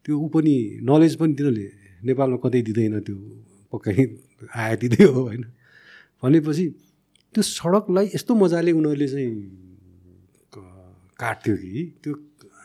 त्यो 0.05 0.15
ऊ 0.17 0.27
पनि 0.29 0.55
नलेज 0.83 1.15
पनि 1.21 1.33
तिनीहरूले 1.35 1.67
नेपालमा 2.05 2.37
कतै 2.45 2.61
दिँदैन। 2.69 2.95
त्यो 3.01 3.17
पक्कै 3.73 4.05
आयातितै 4.55 5.05
हो 5.05 5.21
होइन। 5.29 5.45
भनेपछि 6.23 6.65
त्यो 7.35 7.43
सडकलाई 7.43 8.07
यस्तो 8.15 8.33
मजाले 8.35 8.73
उनीहरूले 8.73 9.09
चाहिँ 9.09 9.33
काट्थ्यो 11.19 11.55
कि 11.57 11.83
त्यो 12.03 12.13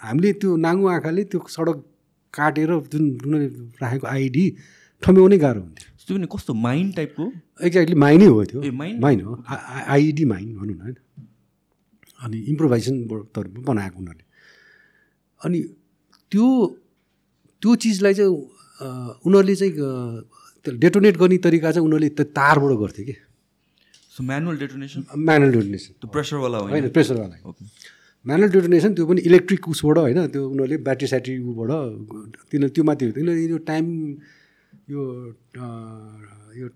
हामीले 0.02 0.32
त्यो 0.34 0.50
नाङ्गो 0.56 0.88
आँखाले 0.88 1.24
त्यो 1.32 1.40
सडक 1.48 1.78
काटेर 2.34 2.72
जुन 2.92 3.04
उनीहरूले 3.26 3.48
राखेको 3.82 4.08
आइडी 4.08 4.46
ठम्याउनै 5.02 5.38
गाह्रो 5.38 5.62
हुन्थ्यो। 5.62 5.93
त्यो 6.08 6.18
पनि 6.18 6.28
कस्तो 6.34 6.54
माइन्ड 6.54 6.96
टाइपको? 6.96 7.24
एक्ज्याक्टली 7.64 7.96
माइनै 8.06 8.26
हो 8.26 8.44
त्यो। 8.46 8.62
ए, 8.64 8.72
माइन? 8.72 9.00
माइन 9.00 9.22
हो। 9.22 9.44
आइडी 9.96 10.26
माइन 10.26 10.48
भनौँ 10.58 10.76
न 10.76 10.80
होइन? 10.82 10.96
अनि 12.20 12.38
इम्प्रोभाइजेसनबाट 12.52 13.48
बनाएको 13.70 13.98
उनीहरूले। 14.00 14.26
अनि 15.42 15.60
त्यो 16.32 16.48
त्यो 17.62 17.76
चिजलाई 17.84 18.14
चाहिँ 18.14 18.32
उनीहरूले 19.26 19.56
चाहिँ 19.56 20.78
डेटोनेट 20.80 21.18
गर्ने 21.18 21.38
तरिका 21.46 21.72
चाहिँ 21.72 21.86
उनीहरूले 21.88 22.10
त्यो 22.18 22.26
तारबाट 22.38 22.78
गर्थे 22.82 23.04
कि? 23.04 23.16
So 24.16 24.24
manual 24.24 24.58
detonation 24.58 25.02
manual 25.18 25.52
detonation 25.54 25.92
त्यो 26.02 26.08
प्रेसरवाला 26.12 26.58
होइन? 26.58 26.90
प्रेसरवाला 26.96 27.36
ओके 27.50 27.66
म्यानुअल 28.26 28.52
डेटोनेसन 28.52 28.94
त्यो 28.94 29.06
पनि 29.08 29.22
इलेक्ट्रिक 29.22 29.68
उसबाट 29.70 29.98
होइन? 29.98 30.20
त्यो 30.28 30.42
उनीहरूले 30.50 30.78
ब्याट्री 30.88 31.08
स्याट्री 31.08 31.34
उबाट 31.52 31.72
तिनीहरू 32.52 32.74
त्यो 32.76 32.84
माथि 32.84 33.12
तिनीहरूले 33.12 33.52
यो 33.52 33.58
टाइम 33.72 33.86
यो 34.90 35.02
यो 36.60 36.68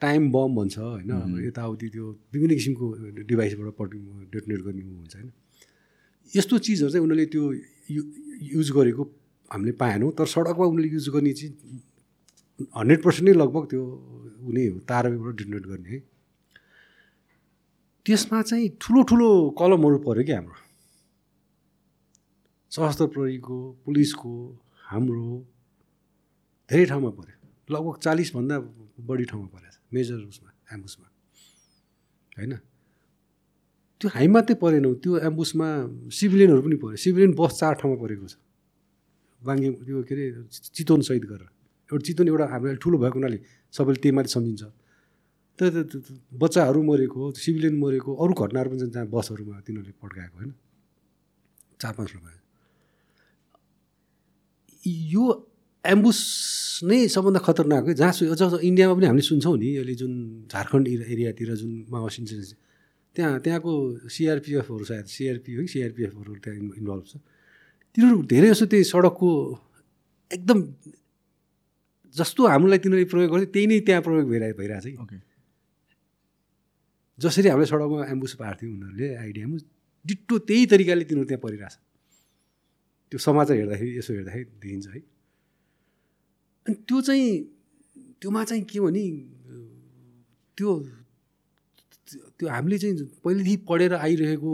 टाइम 0.00 0.30
बम 0.32 0.54
भन्छ 0.56 0.78
होइन 0.78 1.10
यताउति 1.46 1.88
त्यो 1.94 2.06
विभिन्न 2.32 2.54
किसिमको 2.54 2.86
डिभाइसबाट 3.28 3.74
पट 3.78 3.90
डेटोनेट 4.34 4.60
गर्ने 4.66 4.82
हुन्छ 4.82 5.14
होइन। 5.16 5.30
यस्तो 6.32 6.58
चिजहरू 6.58 6.90
चाहिँ 6.92 7.04
उनीहरूले 7.04 7.26
त्यो 7.32 7.44
यु 7.96 8.02
युज 8.54 8.70
गरेको 8.76 9.02
हामीले 9.50 9.72
पाएनौँ 9.82 10.10
तर 10.18 10.26
सडकमा 10.26 10.64
उनीहरूले 10.66 10.94
युज 10.94 11.08
गर्ने 11.14 11.32
चिज 11.32 11.52
हन्ड्रेड 12.76 13.02
पर्सेन्ट 13.02 13.26
नै 13.28 13.34
लगभग 13.38 13.64
त्यो 13.70 13.82
ऊ 14.42 14.52
नै 14.52 14.66
हो 14.66 14.78
तारबाट 14.88 15.34
डेटोनेट 15.36 15.64
गर्ने 15.66 15.88
है। 15.90 15.98
त्यसमा 18.06 18.42
चाहिँ 18.42 18.68
ठुलो 18.80 19.02
ठुलो 19.10 19.28
कलमहरू 19.58 19.98
पऱ्यो 20.06 20.24
क्या 20.24 20.36
हाम्रो। 20.38 20.56
सशस्त्र 22.72 23.06
प्रहरीको 23.14 23.56
पुलिसको 23.84 24.32
हाम्रो 24.90 25.24
धेरै 26.70 26.84
ठाउँमा 26.86 27.10
पऱ्यो। 27.18 27.37
लगभग 27.70 27.94
चालिसभन्दा 28.04 28.56
बढी 29.08 29.24
ठाउँमा 29.30 29.48
परेको 29.54 29.72
छ 29.72 29.78
मेजर 29.94 30.18
उसमा 30.32 30.50
एम्बुसमा 30.74 31.06
होइन? 32.38 32.52
त्यो 34.00 34.08
हामी 34.14 34.28
मात्रै 34.34 34.54
परेनौँ 34.62 34.94
त्यो 35.02 35.12
एम्बुसमा 35.28 35.66
सिभिलियनहरू 36.18 36.62
पनि 36.66 36.76
पऱ्यो 36.82 36.96
सिभिलियन 37.04 37.32
बस 37.34 37.52
चार 37.60 37.74
ठाउँमा 37.80 37.96
परेको 38.02 38.26
छ। 38.32 38.34
बाङ्गे 39.40 39.68
त्यो 39.86 40.02
के 40.08 40.14
अरे 40.14 40.24
चितवन 40.76 41.00
सहित 41.08 41.24
गरेर। 41.30 41.50
एउटा 41.90 42.04
चितवन 42.06 42.26
एउटा 42.28 42.46
हाम्रो 42.52 42.76
ठुलो 42.82 42.96
भएको 43.02 43.16
हुनाले 43.18 43.38
सबैले 43.74 43.98
त्यही 44.02 44.14
माथि 44.16 44.30
सम्झिन्छ। 44.36 44.62
त्यो 45.58 45.66
बच्चाहरू 46.38 46.80
मरेको 46.82 47.20
सिभिलियन 47.42 47.74
मरेको 47.82 48.10
अरू 48.22 48.32
घटनाहरू 48.34 48.68
पनि 48.70 48.78
छन् 48.80 48.92
जहाँ 48.94 49.06
बसहरूमा 49.10 49.56
तिनीहरूले 49.66 49.94
पड्काएको 50.02 50.36
होइन? 50.38 50.50
चार 51.80 51.92
पाँच 51.98 52.10
रुपियाँ 52.14 52.36
यो 54.84 55.24
एम्बुस 55.84 56.18
नै 56.84 57.08
सबभन्दा 57.08 57.40
खतरनाक 57.40 57.84
हो। 57.84 57.92
जहाँ 57.94 58.12
अझ 58.12 58.60
इन्डियामा 58.64 58.94
पनि 58.94 59.06
हामीले 59.06 59.26
सुन्छौँ 59.30 59.56
नि 59.58 59.68
अहिले 59.76 59.94
जुन 59.94 60.12
झारखण्ड 60.52 60.88
एरि- 60.88 61.08
एरियातिर 61.14 61.54
जुन 61.54 61.72
माओवादी 61.90 62.16
इन्सिडेन्स 62.22 62.50
त्यहाँ 63.14 63.40
त्यहाँको 63.40 63.72
सिआरपिएफहरू 64.10 64.84
सायद 64.84 65.06
सिआरपी 65.06 65.50
हो 65.54 65.60
कि 65.62 65.68
सिआरपिएफहरू 65.74 66.34
त्यहाँ 66.44 66.56
इन्- 66.58 66.76
इन्भल्भ 66.78 67.04
छ। 67.06 67.16
तिनीहरू 67.94 68.22
धेरै 68.22 68.48
जस्तो 68.48 68.66
त्यही 68.66 68.84
सडकको 68.84 69.30
एकदम 70.30 70.58
जस्तो 72.16 72.40
हामीलाई 72.46 72.78
तिनीहरूले 72.78 73.08
प्रयोग 73.10 73.30
गर्थे 73.32 73.46
त्यही 73.54 73.66
नै 73.66 73.78
त्यहाँ 73.80 74.02
प्रयोग 74.02 74.26
भइरहे 74.28 74.52
भइरहेको 74.52 74.82
छ 74.82 74.86
कि। 74.86 74.96
ओके 75.02 75.18
जसरी 77.18 77.48
हामीले 77.48 77.66
सडकमा 77.66 78.06
एम्बुस 78.14 78.32
पार्थ्यो 78.34 78.66
उनीहरूले 78.70 79.08
आइडिया 79.14 79.44
एम्बुस 79.46 79.62
डिट्टो 80.06 80.34
त्यही 80.38 80.66
तरिकाले 80.66 81.04
तिनीहरू 81.08 81.28
त्यहाँ 81.28 81.42
परिरहेछ। 81.42 81.74
त्यो 83.10 83.18
समाचार 83.18 83.56
हेर्दाखेरि 83.56 83.90
यसो 83.98 84.10
हेर्दाखेरि 84.14 84.44
देखिन्छ 84.62 84.86
है। 84.94 85.17
अनि 86.66 86.74
त्यो 86.88 87.00
चाहिँ 87.00 87.28
त्योमा 88.20 88.44
चाहिँ 88.44 88.62
के 88.64 88.80
भने 88.80 89.04
त्यो 90.58 90.70
त्यो 92.38 92.48
हामीले 92.48 92.78
चाहिँ 92.78 92.94
पहिलेदेखि 93.24 93.56
पढेर 93.68 93.94
आइरहेको 93.94 94.52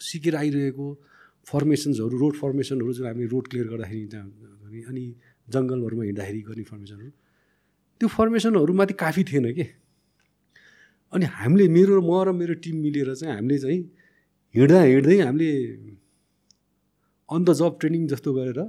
सिकेर 0.00 0.36
आइरहेको 0.36 0.86
फर्मेसन्सहरू 1.46 2.16
रोड 2.18 2.34
फर्मेसनहरू 2.36 2.92
जुन 2.92 3.06
हामीले 3.06 3.28
रोड 3.28 3.44
क्लियर 3.48 3.66
गर्दाखेरि 3.68 4.82
अनि 4.90 5.04
जङ्गलहरूमा 5.48 6.04
हिँड्दाखेरि 6.04 6.40
गर्ने 6.48 6.64
फर्मेसनहरू 6.70 7.10
त्यो 8.00 8.08
फर्मेसनहरूमाथि 8.08 8.94
काफी 8.94 9.24
थिएन 9.24 9.46
के? 9.54 9.66
अनि 11.12 11.24
हामीले 11.24 11.68
मेरो 11.68 12.00
म 12.02 12.12
र 12.24 12.32
मेरो 12.32 12.54
टिम 12.62 12.76
मिलेर 12.84 13.14
चाहिँ 13.14 13.34
हामीले 13.34 13.58
चाहिँ 13.58 13.80
हिँड्दा 14.54 14.80
हिँड्दै 14.82 15.16
हामीले 15.20 15.50
अन 17.28 17.40
द 17.44 17.52
जब 17.52 17.72
ट्रेनिङ 17.80 18.06
जस्तो 18.08 18.32
गरेर 18.32 18.60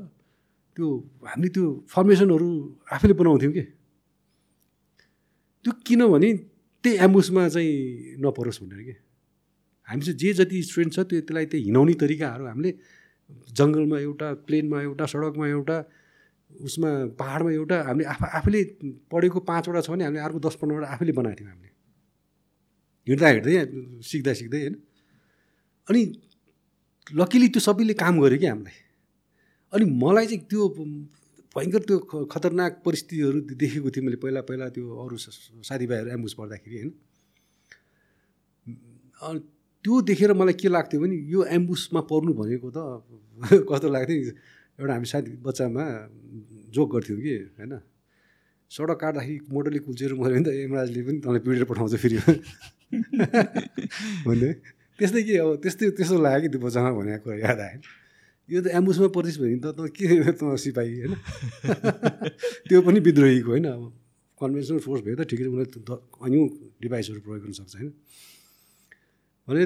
त्यो 0.75 0.87
हामीले 1.25 1.49
त्यो 1.55 1.65
फर्मेसनहरू 1.93 2.49
आफैले 2.91 3.13
बनाउँथ्यौँ 3.19 3.53
कि? 3.53 3.63
त्यो 5.65 5.71
किनभने 5.85 6.29
त्यही 6.83 6.97
एम्बुसमा 7.05 7.47
चाहिँ 7.55 7.73
नपरोस् 8.23 8.61
भनेर 8.63 8.81
कि? 8.87 8.95
हामीसँग 9.87 10.15
जे 10.21 10.29
जति 10.33 10.57
स्टुडेन्ट 10.63 10.93
छ 10.95 10.99
त्यो 11.09 11.19
त्यसलाई 11.21 11.45
त्यो 11.51 11.59
हिँडाउने 11.65 11.93
तरिकाहरू 12.01 12.43
हामीले 12.45 12.71
जङ्गलमा 13.57 13.97
एउटा 13.99 14.27
प्लेनमा 14.47 14.77
एउटा 14.81 15.05
सडकमा 15.05 15.47
एउटा 15.47 15.77
उसमा 16.49 16.89
पाहाडमा 17.19 17.51
एउटा 17.51 17.77
हामीले 17.87 18.05
आफू 18.13 18.25
आफूले 18.37 18.61
पढेको 19.11 19.39
पाँचवटा 19.49 19.81
छ 19.81 19.89
भने 19.89 20.03
हामीले 20.05 20.21
अर्को 20.25 20.39
दस 20.45 20.55
पन्ध्रवटा 20.61 20.87
आफूले 20.93 21.11
बनाएको 21.19 21.39
थियौँ 21.39 21.51
हामीले। 21.51 21.69
हिँड्दा 23.07 23.27
हिँड्दै 23.29 23.55
सिक्दा 24.09 24.33
सिक्दै 24.39 24.59
होइन? 24.61 24.75
अनि 25.87 26.01
लकिली 27.19 27.47
त्यो 27.53 27.61
सबैले 27.67 27.93
काम 27.93 28.13
गर्यो 28.21 28.39
कि 28.39 28.47
हामीलाई? 28.47 28.77
अनि 29.73 29.85
मलाई 30.03 30.25
चाहिँ 30.25 30.45
त्यो 30.49 30.67
भयङ्कर 31.55 31.81
त्यो 31.89 32.25
खतरनाक 32.25 32.81
परिस्थितिहरू 32.85 33.39
देखेको 33.53 33.89
थिएँ 33.89 34.05
मैले 34.05 34.17
पहिला 34.23 34.41
पहिला 34.49 34.69
त्यो 34.69 34.95
अरू 35.03 35.17
साथीभाइहरू 35.17 36.09
एम्बुस 36.09 36.33
पढ्दाखेरि 36.39 36.77
होइन। 36.77 36.93
अनि 39.21 39.39
त्यो 39.85 40.01
देखेर 40.01 40.33
मलाई 40.33 40.53
के 40.53 40.69
लाग्थ्यो 40.69 41.01
भने 41.01 41.15
यो 41.33 41.43
एम्बुसमा 41.57 42.01
पर्नु 42.11 42.33
भनेको 42.33 42.69
त 42.75 42.77
कस्तो 43.69 43.89
लाग्थ्यो 43.89 44.17
एउटा 44.79 44.93
हामी 44.93 45.05
साथी 45.05 45.31
बच्चामा 45.45 45.83
जोक 46.73 46.91
गर्थ्यौँ 46.93 47.19
कि 47.21 47.33
होइन। 47.57 47.79
सडक 48.71 48.97
काट्दाखेरि 49.01 49.39
मोटरले 49.49 49.79
कुल्चेर 49.85 50.13
मऱ्यो 50.13 50.33
भने 50.33 50.43
त 50.45 50.47
यमराजले 50.53 51.01
पनि 51.01 51.19
तँलाई 51.25 51.41
पिडेर 51.45 51.65
पठाउँछ 51.65 51.95
फेरि। 51.97 52.17
भन्दै। 54.27 54.53
त्यस्तै 54.99 55.21
के 55.23 55.37
अब 55.41 55.55
त्यस्तै 55.63 55.89
त्यस्तो 55.97 56.17
लाग्यो 56.21 56.41
कि 56.41 56.49
त्यो 56.53 56.59
बच्चामा 56.65 56.89
भनेको 56.93 57.23
कुरा 57.23 57.37
याद 57.41 57.59
आयो। 57.65 57.79
यो 58.49 58.61
त 58.61 58.67
एम्बुसमा 58.67 59.07
पर्दैछ 59.13 59.37
भने 59.39 59.57
त 59.61 59.67
त 59.77 59.79
के 59.93 60.07
त 60.31 60.41
सिपाही 60.57 60.93
होइन? 60.99 61.13
त्यो 62.69 62.81
पनि 62.81 62.99
विद्रोहीको 62.99 63.49
होइन? 63.49 63.65
अब 63.65 63.83
कन्भेन्सनल 64.41 64.79
फोर्स 64.79 65.01
भयो 65.03 65.15
त 65.15 65.29
ठिकै 65.29 65.45
त 65.85 65.89
अन्यौँ 66.21 66.47
डिभाइसहरू 66.81 67.19
प्रयोग 67.21 67.41
गर्न 67.43 67.53
सक्छ 67.53 67.75
होइन? 67.75 67.89
भने 69.47 69.65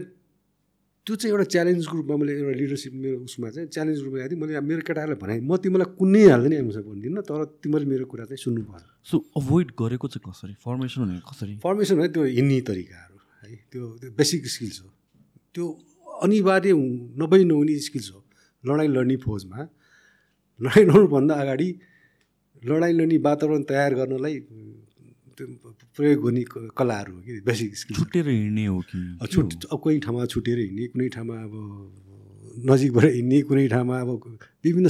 त्यो 1.08 1.16
चाहिँ 1.16 1.32
एउटा 1.36 1.44
च्यालेन्जको 1.44 1.96
रूपमा 1.98 2.16
मैले 2.16 2.34
एउटा 2.34 2.56
लिडरसिप 2.60 2.94
मेरो 2.96 3.18
उसमा 3.28 3.50
चाहिँ 3.50 3.68
च्यालेन्ज 3.68 4.00
रूपमा 4.00 4.20
आएको 4.20 4.30
थिएँ 4.32 4.42
मैले 4.42 4.60
मेरो 4.64 4.82
केटाहरूलाई 4.88 5.20
भने 5.20 5.40
म 5.44 5.58
तिमीलाई 5.60 5.90
कुनै 6.00 6.24
हाल्दैन 6.32 6.54
एम्बुसमा 6.54 6.84
भन्दिनँ 6.88 7.24
तर 7.28 7.44
तिमीले 7.60 7.86
मेरो 7.86 8.06
कुरा 8.08 8.26
चाहिँ 8.26 8.40
सुन्नुपर्छ 8.40 8.84
सो 9.04 9.16
अभोइड 9.36 9.68
गरेको 9.76 10.08
चाहिँ 10.08 10.24
कसरी? 10.24 10.54
फर्मेसन 10.64 11.02
भनेको 11.04 11.28
कसरी? 11.28 11.54
फर्मेसन 11.60 12.00
है 12.00 12.08
त्यो 12.08 12.24
हिँड्ने 12.24 12.60
तरिकाहरू 12.62 13.18
है? 13.44 13.56
त्यो 13.72 13.84
त्यो 14.00 14.12
बेसिक 14.16 14.48
स्किल्स 14.48 14.80
हो। 14.84 14.90
त्यो 15.56 15.66
अनिवार्य 16.24 16.72
नभई 17.20 17.44
नहुने 17.44 17.80
स्किल्स 17.80 18.12
हो। 18.12 18.23
लडाइँ 18.68 18.90
लड्ने 18.96 19.16
फौजमा। 19.26 19.60
लडाइँ 20.62 20.86
लड्नुभन्दा 20.88 21.34
अगाडि 21.44 21.70
लडाइँ 22.70 22.94
लड्ने 23.00 23.18
वातावरण 23.28 23.62
तयार 23.70 23.92
गर्नलाई 24.00 24.36
त्यो 25.38 25.46
प्रयोग 25.98 26.22
क- 26.52 26.70
कलाहरू 26.78 27.12
हो 27.16 27.20
कि 27.26 27.32
बेसिक 27.48 27.72
स्किल्स। 27.78 28.00
छुट्टेर 28.00 28.26
हिँड्ने 28.30 28.66
हो 28.66 28.80
कि? 28.90 29.00
छुट 29.34 29.50
अब 29.74 29.78
कुनै 29.84 30.00
ठाउँमा 30.06 30.26
छुटेर 30.34 30.58
हिँड्ने 30.64 30.86
कुनै 30.94 31.08
ठाउँमा 31.16 31.36
अब 31.48 31.54
नजिकबाट 32.70 33.06
हिँड्ने 33.18 33.40
कुनै 33.50 33.68
ठाउँमा 33.74 33.96
अब 34.06 34.10
विभिन्न 34.64 34.88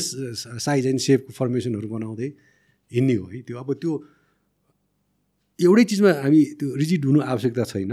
साइज 0.66 0.86
एन्ड 0.92 1.00
सेपको 1.08 1.32
फर्मेसनहरू 1.40 1.88
बनाउँदै 1.96 2.30
हिँड्ने 2.92 3.16
हो 3.20 3.26
है 3.34 3.40
त्यो। 3.48 3.56
अब 3.64 3.70
त्यो 3.82 3.92
एउटै 5.60 5.84
चिजमा 5.90 6.12
हामी 6.24 6.42
त्यो 6.60 6.68
रिजिड 6.82 7.02
हुनु 7.08 7.20
आवश्यकता 7.32 7.64
छैन। 7.72 7.92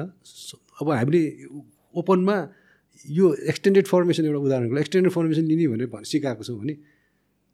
अब 0.81 0.87
हामीले 0.91 1.23
ओपनमा 1.95 2.37
यो 3.09 3.35
एक्सटेन्डेड 3.35 3.87
फर्मेसन 3.87 4.25
एउटा 4.25 4.39
उदाहरणको 4.39 4.77
एक्सटेन्डेड 4.77 5.13
फर्मेसन 5.13 5.43
लिने 5.43 5.69
भनेर 5.69 5.87
भन्- 5.87 6.07
सिकाएको 6.07 6.45
छौँ 6.45 6.59
भने 6.59 6.73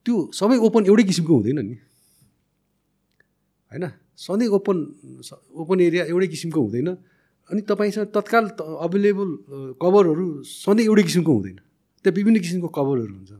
त्यो 0.05 0.31
सबै 0.35 0.57
ओपन 0.57 0.87
एउटै 0.87 1.03
किसिमको 1.03 1.35
हुँदैन 1.35 1.59
नि। 1.59 1.75
होइन? 3.73 3.91
सधैँ 4.17 4.49
ओपन 4.49 4.95
ओपन 5.55 5.81
एरिया 5.81 6.05
एउटै 6.05 6.27
किसिमको 6.27 6.61
हुँदैन। 6.61 6.87
अनि 7.51 7.61
तपाईँसँग 7.61 8.07
तत्काल 8.07 8.45
अभाइलेबल 8.81 9.29
कभरहरू 9.83 10.43
सधैँ 10.43 10.85
एउटै 10.85 11.03
किसिमको 11.03 11.33
हुँदैन। 11.33 11.57
त्यहाँ 12.05 12.15
विभिन्न 12.15 12.39
किसिमको 12.41 12.69
कभरहरू 12.69 13.15
हुन्छ। 13.15 13.33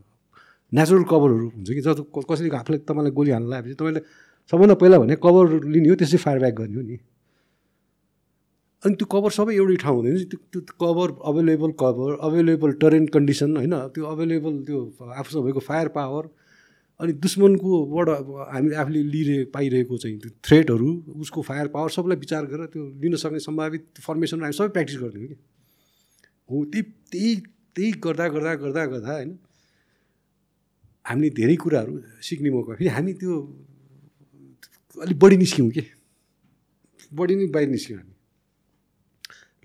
नेचुरल 0.73 1.03
कभरहरू 1.03 1.49
हुन्छ 1.49 1.69
कि? 1.69 1.81
जस्तो 1.81 2.03
क- 2.03 2.25
कसैले 2.31 2.57
आफूलाई 2.57 2.79
तपाईँलाई 2.79 3.11
गोली 3.11 3.31
हाल्न 3.31 3.47
लगाएपछि 3.47 3.73
तपाईँले 3.73 3.99
सबभन्दा 4.51 4.75
पहिला 4.75 4.99
भने 4.99 5.15
कभर 5.15 5.63
लिने 5.63 5.89
हो 5.89 5.95
त्यसै 5.95 6.17
फायर 6.17 6.39
ब्याक 6.39 6.53
गर्ने 6.53 6.75
हो 6.75 6.81
नि। 6.81 6.97
अनि 8.87 8.95
त्यो 8.95 9.07
कभर 9.11 9.31
सबै 9.35 9.53
एउटै 9.55 9.77
ठाउँ 9.83 9.95
हुँदैन 9.99 10.17
त्यो 10.31 10.39
त्यो 10.55 10.61
cover 10.79 11.13
available 11.29 11.71
cover 11.83 12.11
available 12.23 12.71
terrain 12.81 13.05
condition 13.13 13.55
होइन 13.59 13.75
त्यो 13.93 14.03
अभाइलेबल 14.07 14.53
त्यो 14.67 14.79
आफूसँग 15.19 15.43
भएको 15.45 15.61
फायर 15.69 15.87
पावर 15.97 16.25
अनि 16.99 17.13
दुश्मनकोबाट 17.23 18.09
अब 18.09 18.29
हामी 18.53 18.73
आफूले 18.81 19.01
लिइरहे 19.13 19.43
पाइरहेको 19.55 19.97
चाहिँ 20.03 20.17
त्यो 20.19 20.31
थ्रेटहरू 20.45 20.89
उसको 21.21 21.41
फायर 21.49 21.67
पावर 21.75 21.89
सबैलाई 21.95 22.17
विचार 22.17 22.45
गरेर 22.51 22.65
त्यो 22.73 22.83
लिन 23.03 23.15
सक्ने 23.23 23.39
सम्भावित 23.39 24.01
फर्मेसन 24.01 24.41
हामी 24.41 24.55
सबै 24.57 24.69
प्र्याक्टिस 24.75 24.97
गरिदिउँ 25.01 25.27
कि। 25.27 25.37
हो 26.49 26.63
त्यही 26.73 26.83
त्यही 27.11 27.35
त्यही 27.75 27.91
गर्दा 28.05 28.27
गर्दा 28.35 28.53
गर्दा 28.63 28.85
गर्दा 28.93 29.13
होइन 29.13 29.31
हामीले 31.05 31.29
धेरै 31.37 31.55
कुराहरू 31.63 31.93
सिक्ने 32.27 32.49
मौका 32.49 32.73
फेरि 32.81 32.89
हामी 32.97 33.13
त्यो 33.21 33.33
अलिक 34.97 35.17
बढी 35.19 35.37
निस्क्यौँ 35.37 35.69
कि। 35.69 35.83
बढी 37.13 37.35
नै 37.35 37.45
बाहिर 37.55 37.69
निस्क्यौँ 37.69 37.99
हामी। 37.99 38.16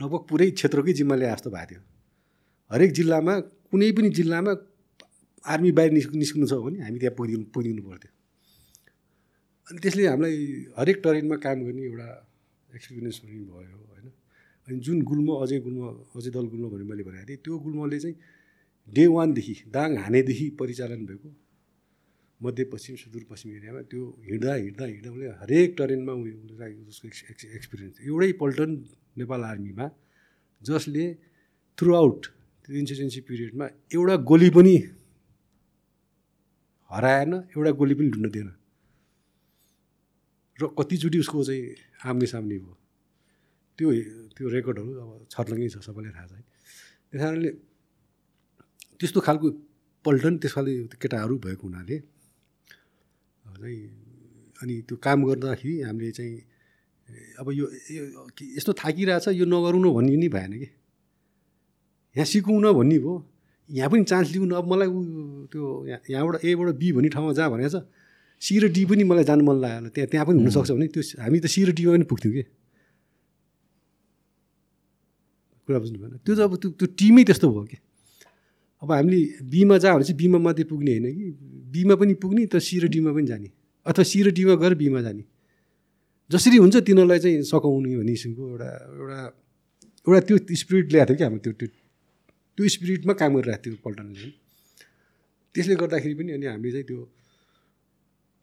लगभग 0.03 0.23
पुरै 0.29 0.51
क्षेत्रकै 0.51 0.93
जिम्मा 0.93 1.15
ल्याए 1.16 1.35
जस्तो 1.35 1.51
भएको 1.51 1.66
थियो। 1.70 1.83
हरेक 2.70 2.93
जिल्लामा 2.93 3.41
कुनै 3.70 3.93
पनि 3.93 4.11
जिल्लामा 4.11 4.53
आर्मी 5.47 5.73
बाहिर 5.73 5.93
निस् 5.93 6.15
निस्किनु 6.15 6.47
छ 6.47 6.53
भने 6.53 6.79
हामी 6.83 6.99
त्यहाँ 6.99 7.15
पुगिदिनु 7.15 7.45
पुगिदिनु 7.55 7.83
पर्थ्यो। 7.83 8.11
अनि 9.70 9.79
त्यसले 9.79 10.07
हामीलाई 10.07 10.35
हरेक 10.79 10.97
टरेनमा 11.05 11.37
काम 11.37 11.59
गर्ने 11.65 11.83
एउटा 11.83 12.09
एक्सपिरियन्स 12.74 13.19
पनि 13.19 13.39
भयो 13.39 13.79
होइन। 13.91 14.07
अनि 14.69 14.79
जुन 14.81 15.03
गुल्म 15.03 15.29
अजय 15.43 15.59
गुल्म 15.61 15.81
अजय 16.16 16.31
दल 16.31 16.47
गुल्म 16.47 16.69
भनेर 16.70 16.85
मैले 16.85 17.03
भनेको 17.03 17.29
थिएँ 17.29 17.39
त्यो 17.45 17.59
गुल्मले 17.59 17.99
चाहिँ 17.99 18.16
डे 18.89 19.07
वानदेखि 19.07 19.55
दाङ 19.69 19.97
हानेदेखि 19.97 20.51
परिचालन 20.51 21.07
भएको 21.07 21.29
मध्यपश्चिम 22.41 22.97
सुदूरपश्चिम 22.97 23.51
एरियामा 23.57 23.81
त्यो 23.83 24.03
हिँड्दा 24.24 24.55
हिँड्दा 24.55 24.85
हिँड्दा 24.85 25.11
उसले 25.11 25.27
हरेक 25.27 25.74
टरेनमा 25.79 26.12
उ- 26.12 26.43
उसलाई 26.51 26.73
उसको 26.91 27.09
एक्स 27.09 27.24
एक्स 27.31 27.45
एक्सपिरियन्स 27.45 28.01
एउटै 28.01 28.33
पल्टन 28.33 28.70
नेपाल 29.16 29.40
आर्मीमा 29.44 29.86
जसले 30.60 31.05
थ्रु 31.78 31.90
आउट 31.94 32.20
त्यो 32.62 32.76
इन्सुरेन्सी 32.82 33.20
पिरियडमा 33.28 33.66
एउटा 33.94 34.14
गोली 34.30 34.51
पनि 34.56 34.76
हराएन 36.90 37.32
एउटा 37.56 37.70
गोली 37.80 37.94
पनि 37.98 38.09
ढुन्ड 38.14 38.30
दिएन। 38.32 38.51
र 40.59 40.62
कतिचोटि 40.78 41.18
उसको 41.24 41.39
चाहिँ 41.44 41.62
आम्ने 42.09 42.26
सामने 42.32 42.56
भयो। 42.62 42.74
त्यो 43.78 43.89
त्यो 44.36 44.47
रेकर्डहरू 44.55 44.90
अब 45.02 45.10
छर्लङ्गै 45.32 45.68
छ 45.72 45.76
सबैलाई 45.86 46.12
थाहा 46.12 46.26
छ 46.28 46.32
है। 46.36 46.43
त्यस 47.10 47.20
कारणले 47.22 47.51
त्यस्तो 49.01 49.20
खालको 49.26 49.47
पल्टन 50.05 50.32
त्यस 50.43 50.52
खाले 50.55 50.72
केटाहरू 51.02 51.34
भएको 51.44 51.64
हुनाले 51.66 51.97
चाहिँ 53.44 53.80
अनि 54.62 54.74
त्यो 54.86 54.97
काम 55.02 55.18
गर्दाखेरि 55.28 55.74
हामीले 55.89 56.10
चाहिँ 56.18 56.34
अब 57.40 57.47
यो 57.52 57.66
यस्तो 58.56 58.72
थाकिरहेछ 58.72 59.28
यो 59.36 59.44
नगरौँ 59.44 59.80
न 59.80 59.86
भन्ने 59.94 60.16
नि 60.16 60.28
भएन 60.28 60.52
कि? 60.52 60.68
यहाँ 62.16 62.26
सिकौँ 62.26 62.60
न 62.60 62.72
भन्ने 62.72 62.98
भयो 62.98 63.14
यहाँ 63.70 63.90
पनि 63.90 64.05
चान्स 64.05 64.28
लिउँ 64.32 64.47
न 64.47 64.52
अब 64.60 64.66
मलाई 64.72 64.89
ऊ 64.89 65.01
त्यो 65.52 65.64
यहाँ 65.89 66.01
यहाँबाट 66.10 66.44
एबाट 66.44 66.68
बी 66.76 66.93
भन्ने 66.93 67.09
ठाउँमा 67.09 67.32
जहाँ 67.32 67.51
भनेको 67.51 67.70
छ। 67.72 67.84
सी 68.43 68.59
र 68.59 68.68
डी 68.74 68.84
पनि 68.84 69.05
मलाई 69.05 69.24
जानु 69.24 69.43
मन 69.44 69.56
लाग्यो 69.62 69.90
त्यहाँ 69.94 70.09
त्यहाँ 70.10 70.26
पनि 70.26 70.39
हुनसक्छ 70.43 70.70
भने 70.70 70.86
त्यो 70.93 71.02
हामी 71.22 71.39
त 71.40 71.47
सी 71.47 71.60
र 71.64 71.70
डीमा 71.72 71.93
पनि 71.94 72.05
पुग्थ्यौँ 72.10 72.34
कि? 72.34 72.43
कुरा 75.68 75.78
बुझ्नु 75.78 75.98
भएन। 76.02 76.18
त्यो 76.26 76.34
चाहिँ 76.36 76.48
अब 76.51 76.56
त्यो 76.59 76.70
त्यो 76.74 76.86
टिमै 76.98 77.22
त्यस्तो 77.24 77.48
भयो 77.48 77.64
कि? 77.70 77.78
अब 78.82 78.90
हामीले 78.93 79.20
बीमा 79.47 79.78
जा 79.78 79.94
भने 79.94 80.05
चाहिँ 80.05 80.18
बीमा 80.18 80.39
मात्रै 80.43 80.64
पुग्ने 80.66 80.90
होइन 80.90 81.06
कि? 81.16 81.26
बीमा 81.72 81.94
पनि 81.97 82.14
पुग्ने 82.18 82.47
तर 82.52 82.60
सी 82.60 82.76
र 82.82 82.90
डीमा 82.90 83.10
पनि 83.14 83.26
जाने। 83.30 83.48
अथवा 83.86 84.05
सी 84.05 84.18
र 84.26 84.30
डीमा 84.34 84.55
गएर 84.59 84.74
बीमा 84.74 85.01
जाने। 85.01 85.22
जसरी 86.33 86.57
हुन्छ 86.63 86.77
तिनीहरूलाई 86.89 87.19
चाहिँ 87.25 87.43
सघाउने 87.53 87.97
भन्ने 88.01 88.13
किसिमको 88.17 88.43
एउटा 88.51 88.69
एउटा 88.99 89.21
एउटा 90.07 90.21
त्यो 90.27 90.37
स्पिरिट 90.63 90.87
ल्याएको 90.93 91.13
थियो 91.13 91.19
कि 91.19 91.25
हाम्रो 91.25 91.41
त्यो 91.45 91.53
त्यो 91.61 91.69
त्यो 92.57 92.69
स्पिरिटमा 92.75 93.13
काम 93.21 93.31
गरिरहेको 93.37 93.63
थियो 93.65 93.77
पल्टनले। 93.85 94.29
त्यसले 95.55 95.75
गर्दाखेरि 95.83 96.15
पनि 96.19 96.31
अनि 96.37 96.47
हामीले 96.53 96.73
चाहिँ 96.73 96.87
त्यो 96.91 97.01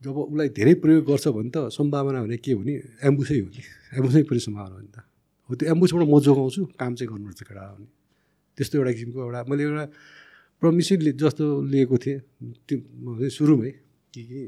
जब 0.03 0.15
उसलाई 0.15 0.49
धेरै 0.57 0.73
प्रयोग 0.83 1.03
गर्छ 1.09 1.25
भने 1.35 1.49
त 1.55 1.57
सम्भावना 1.77 2.19
भने 2.23 2.37
के 2.39 2.51
भने 2.55 2.73
एम्बुसै 3.09 3.37
हो 3.43 3.47
नि। 3.51 3.61
एम्बुसै 3.97 4.21
पनि 4.29 4.39
सम्भावना 4.47 4.75
हो 4.75 4.81
नि 4.85 4.91
त। 4.95 4.97
हो 5.49 5.51
त्यो 5.59 5.65
एम्बुसबाट 5.73 6.03
म 6.07 6.15
जोगाउँछु 6.25 6.61
काम 6.79 6.91
चाहिँ 6.97 7.09
गर्नुपर्छ 7.11 7.41
केटा 7.49 7.63
भने 7.75 7.87
त्यस्तो 8.57 8.75
एउटा 8.79 8.91
किसिमको 8.95 9.19
एउटा 9.25 9.39
मैले 9.49 9.63
एउटा 9.67 9.85
प्रमिसै 10.61 10.95
ले 11.05 11.11
जस्तो 11.19 11.45
लिएको 11.71 11.95
थिएँ। 12.03 12.19
त्यो 12.67 13.29
सुरुमै 13.35 13.71
कि 14.13 14.21
कि 14.29 14.41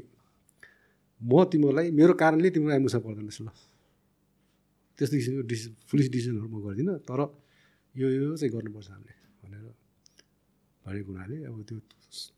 म 1.22 1.32
तिमीहरूलाई 1.50 1.86
मेरो 1.98 2.12
कारणले 2.22 2.48
तिम्रो 2.54 2.72
एम्बुसमा 2.78 3.00
पर्दैन 3.06 3.26
ल। 3.30 3.48
त्यस्तो 4.98 5.16
किसिमको 5.18 5.42
डिसि 5.50 5.66
पुलिस 5.90 6.06
डिसिजनहरू 6.14 6.48
म 6.50 6.56
गर्दिनँ 6.66 6.94
तर 7.08 7.20
यो 7.94 8.06
यो 8.10 8.36
चाहिँ 8.36 8.52
गर्नुपर्छ 8.54 8.88
हामीले 8.90 9.14
भनेर 9.42 9.64
भनेको 10.84 11.08
हुनाले 11.12 11.36
अब 11.48 11.56
त्यो 11.68 11.76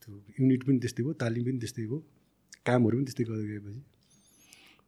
त्यो 0.00 0.12
युनिट 0.38 0.62
पनि 0.66 0.78
त्यस्तै 0.84 1.02
भयो 1.04 1.14
तालिम 1.22 1.42
पनि 1.44 1.58
त्यस्तै 1.64 1.84
भयो 1.88 1.98
कामहरू 2.66 2.94
पनि 2.96 3.04
त्यस्तै 3.08 3.24
गर्दै 3.28 3.46
गएपछि 3.50 3.82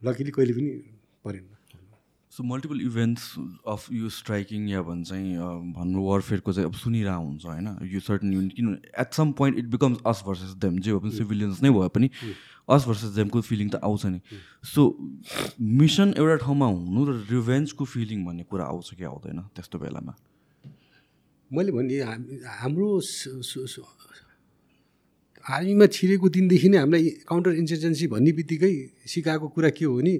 लकिली 0.02 0.30
कहिले 0.36 0.52
पनि 0.56 0.70
परेन। 1.24 1.55
सो 2.32 2.42
मल्टिपल 2.42 2.80
इभेन्ट्स 2.80 3.24
अफ 3.68 3.86
यो 3.92 4.08
स्ट्राइकिङ 4.10 4.68
या 4.68 4.80
भन्छ 4.82 5.10
भन्नु 5.76 6.02
वारफेयरको 6.04 6.52
चाहिँ 6.52 6.68
अब 6.68 6.74
सुनिरहेको 6.74 7.22
हुन्छ 7.22 7.44
होइन? 7.46 7.68
यो 7.92 8.00
सर्टन 8.00 8.32
युनिट 8.32 8.52
किन 8.56 8.66
at 8.98 9.12
some 9.14 9.32
point 9.32 9.58
it 9.58 9.66
becomes 9.72 9.98
us 10.06 10.22
versus 10.26 10.50
them 10.58 10.78
जे 10.78 10.90
हो 10.90 10.98
पनि 11.00 11.10
सिभिलियन्स 11.16 11.62
नै 11.62 11.70
भए 11.70 11.88
पनि 11.88 12.10
अस 12.68 12.84
भर्सेस 12.88 13.10
देमको 13.16 13.40
फिलिङ 13.40 13.68
त 13.70 13.80
आउँछ 13.80 14.06
नि। 14.06 14.20
सो 14.66 14.82
मिसन 15.80 16.14
एउटा 16.18 16.36
ठाउँमा 16.44 16.66
हुनु 16.66 17.04
र 17.06 17.10
रिभेन्जको 17.30 17.84
फिलिङ 17.84 18.24
भन्ने 18.26 18.42
कुरा 18.50 18.64
आउँछ 18.74 18.94
कि 18.98 19.04
आउँदैन 19.06 19.38
त्यस्तो 19.54 19.78
बेलामा? 19.78 20.12
मैले 21.50 21.70
भने 21.72 21.94
हाम- 22.02 22.26
हाम्रो 22.60 22.88
आर्मीमा 25.46 25.86
छिरेको 25.94 26.26
दिनदेखि 26.28 26.68
नै 26.74 26.78
हामीलाई 26.82 27.08
काउन्टर 27.30 27.52
इन्सर्जेन्सी 27.62 28.06
भन्ने 28.10 28.32
बित्तिकै 28.34 28.72
सिकाएको 29.06 29.46
कुरा 29.54 29.70
के 29.78 29.84
हो 29.86 29.94
भने 30.02 30.14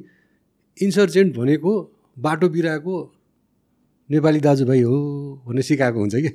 इन्सर्जेन्ट 0.79 1.35
भनेको 1.35 1.73
बाटो 2.17 2.49
बिराएको 2.49 2.95
नेपाली 4.11 4.41
दाजुभाइ 4.41 4.81
हो 4.83 4.97
भनेर 5.47 5.63
सिकाएको 5.63 5.99
हुन्छ 5.99 6.15
कि? 6.17 6.31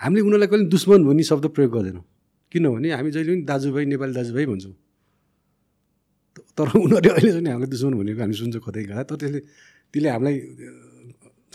हामीले 0.00 0.20
उनीहरूलाई 0.20 0.48
कहिले 0.48 0.66
दुश्मन 0.68 1.04
भन्ने 1.04 1.22
शब्द 1.22 1.46
प्रयोग 1.50 1.72
गर्दैनौँ। 1.72 2.04
किनभने 2.52 2.88
हामी 2.92 3.10
जहिले 3.10 3.32
पनि 3.34 3.42
दाजुभाइ 3.42 3.84
नेपाली 3.84 4.12
दाजुभाइ 4.14 4.46
भन्छौँ। 4.46 4.74
तर 6.54 6.66
उनीहरूले 6.78 7.10
अहिलेसम्म 7.10 7.48
हामीलाई 7.48 7.70
दुश्मन 7.70 7.94
भनेको 7.98 8.20
हामी 8.20 8.34
सुन्छौँ 8.34 8.62
कतै 8.62 8.82
कहाँ। 8.84 9.04
तर 9.04 9.16
त्यसले 9.16 9.40
त्यसले 9.90 10.08
हामीलाई 10.08 10.36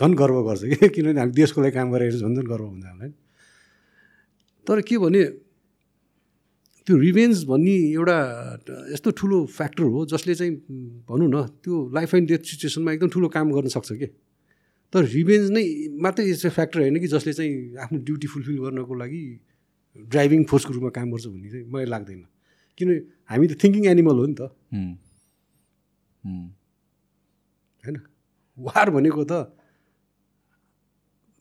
झन् 0.00 0.14
गर्व 0.14 0.36
गर्छ 0.44 0.62
कि? 0.64 0.88
किनभने 0.94 1.20
हामी 1.20 1.32
देशको 1.32 1.58
लागि 1.62 1.72
काम 1.72 1.88
गरेर 1.92 2.12
झन् 2.20 2.34
झन् 2.36 2.48
गर्व 2.52 2.64
हुन्छ 2.68 2.84
हामीलाई। 2.84 3.10
तर 4.66 4.80
के 4.82 4.98
भने 4.98 5.22
त्यो 6.86 6.96
रिभेन्ज 6.98 7.44
भन्ने 7.48 7.74
एउटा 7.96 8.18
यस्तो 8.92 9.10
ठुलो 9.16 9.38
फ्याक्टर 9.56 9.84
हो 9.84 10.04
जसले 10.06 10.34
चाहिँ 10.34 10.52
भनौँ 11.08 11.28
न 11.32 11.36
त्यो 11.64 11.74
लाइफ 11.96 12.14
एन्ड 12.14 12.28
डेथ 12.28 12.42
सिचुएसनमा 12.44 12.92
एकदम 12.92 13.08
ठुलो 13.08 13.28
काम 13.32 13.52
गर्न 13.52 13.68
सक्छ 13.72 13.92
कि? 13.92 14.06
तर 14.92 15.04
रिभेन्ज 15.16 15.50
नै 15.50 15.64
मात्रै 15.96 16.28
यस्तो 16.28 16.50
फ्याक्टर 16.50 16.80
होइन 16.80 17.00
कि 17.00 17.08
जसले 17.08 17.32
चाहिँ 17.32 17.76
आफ्नो 17.82 17.98
ड्युटी 18.04 18.26
फुलफिल 18.28 18.58
गर्नको 18.64 18.94
लागि 18.94 19.22
ड्राइभिङ 19.96 20.44
फोर्सको 20.44 20.72
रूपमा 20.76 20.90
काम 20.92 21.10
गर्छ 21.10 21.26
भन्ने 21.26 21.48
चाहिँ 21.50 21.66
मलाई 21.72 21.88
लाग्दैन। 21.88 22.20
किन 22.78 22.88
हामी 23.30 23.46
त 23.48 23.52
थिङ्किङ 23.64 23.84
एनिमल 23.88 24.16
हो 24.20 24.26
नि 24.26 24.34
त। 24.34 24.42
होइन? 27.84 27.96
वार 28.58 28.90
भनेको 28.90 29.24
त 29.24 29.32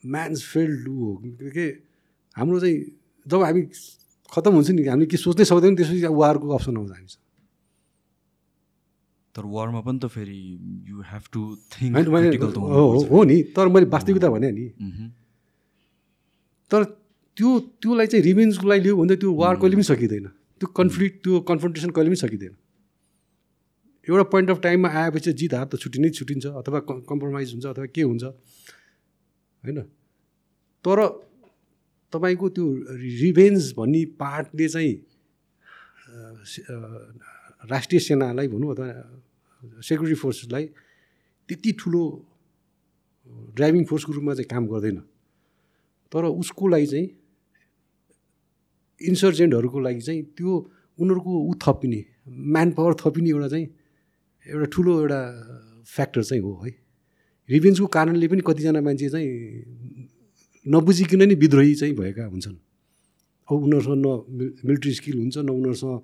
म्यान्स 0.03 0.39
फेल्ड 0.43 0.87
हो। 0.87 1.21
के? 1.51 1.67
हाम्रो 2.35 2.59
चाहिँ 2.59 2.79
जब 3.27 3.43
हामी 3.43 3.61
खतम 4.33 4.53
हुन्छ 4.57 4.69
नि 4.73 4.81
हामी 4.89 5.05
के 5.05 5.17
सोच्नै 5.17 5.45
सक्दैनौँ 5.45 5.77
त्यसपछि 5.77 6.09
वारको 6.09 6.47
अप्सन 6.57 6.77
आउँछ 6.77 6.91
हामीसँग। 6.91 7.21
तर 9.35 9.43
वारमा 9.45 9.81
पनि 9.81 9.99
त 10.01 10.05
फेरि 10.13 10.39
यु 10.89 10.97
हेभ 11.01 11.23
टु 11.33 11.41
हो 13.09 13.23
नि 13.25 13.37
तर 13.53 13.67
मैले 13.73 13.85
वास्तविकता 13.93 14.29
भने 14.29 14.49
नि। 14.51 14.65
तर 16.71 16.81
त्यो 17.37 17.49
त्योलाई 17.81 18.07
चाहिँ 18.07 18.23
रिभेन्जको 18.25 18.65
लागि 18.67 18.81
लियो 18.83 18.95
भने 18.97 19.15
त 19.15 19.19
त्यो 19.21 19.33
वार 19.33 19.55
कहिले 19.61 19.75
पनि 19.75 19.85
सकिँदैन। 19.89 20.27
त्यो 20.61 20.67
कन्फ्लिक्ट 20.77 21.17
त्यो 21.23 21.33
कन्फ्रन्टेसन 21.49 21.89
कहिले 21.89 22.09
पनि 22.09 22.21
सकिँदैन। 22.21 22.53
एउटा 24.07 24.25
पोइन्ट 24.29 24.49
अफ 24.49 24.59
टाइममा 24.61 24.89
आएपछि 24.89 25.33
जित 25.33 25.53
हार 25.53 25.65
त 25.65 25.81
छुट्टी 25.81 25.99
नै 26.01 26.09
छुट्टिन्छ 26.13 26.45
अथवा 26.61 26.79
कम्प्रोमाइज 27.09 27.47
हुन्छ 27.53 27.65
अथवा 27.73 27.85
के 27.89 28.01
हुन्छ। 28.01 28.23
होइन? 29.63 29.79
तर 30.85 30.97
तपाईँको 32.13 32.49
त्यो 32.55 32.65
रिभेन्ज 33.21 33.73
भन्ने 33.77 34.01
पार्टले 34.21 34.67
चाहिँ 34.69 34.93
राष्ट्रिय 37.71 37.99
सेनालाई 37.99 38.47
भनौँ 38.47 38.69
अथवा 38.73 38.87
सेक्युरिटी 39.81 40.17
फोर्सलाई 40.21 40.65
त्यति 41.49 41.71
ठुलो 41.79 42.03
ड्राइभिङ 43.55 43.83
फोर्सको 43.89 44.11
रूपमा 44.13 44.33
चाहिँ 44.33 44.49
काम 44.49 44.67
गर्दैन। 44.67 44.97
तर 46.11 46.23
उसको 46.25 46.67
लागि 46.67 46.87
चाहिँ 46.87 47.07
इन्सर्जेन्टहरूको 49.01 49.79
लागि 49.79 50.01
चाहिँ 50.01 50.21
त्यो 50.37 50.51
उनीहरूको 50.99 51.31
ऊ 51.49 51.53
थपिने 51.63 52.01
म्यान 52.53 52.71
पावर 52.77 52.93
थपिने 53.01 53.29
एउटा 53.29 53.47
चाहिँ 53.47 53.67
एउटा 54.45 54.65
ठुलो 54.73 54.91
एउटा 55.01 55.19
फ्याक्टर 55.87 56.23
चाहिँ 56.23 56.43
हो 56.43 56.53
है। 56.63 56.71
रिभेन्जको 57.49 57.87
कारणले 57.87 58.27
पनि 58.27 58.41
कतिजना 58.47 58.81
मान्छे 58.81 59.09
चाहिँ 59.09 59.29
नबुझिकन 60.65 61.21
नि 61.27 61.35
विद्रोही 61.35 61.73
चाहिँ 61.75 61.93
भएका 61.95 62.25
हुन्छन्। 62.25 62.55
अब 63.47 63.55
उनीहरूसँग 63.63 63.99
न 64.05 64.07
मिल- 64.37 64.55
मिलिट्री 64.65 64.93
स्किल 64.99 65.15
हुन्छ 65.19 65.37
न 65.37 65.49
उनीहरूसँग 65.49 65.95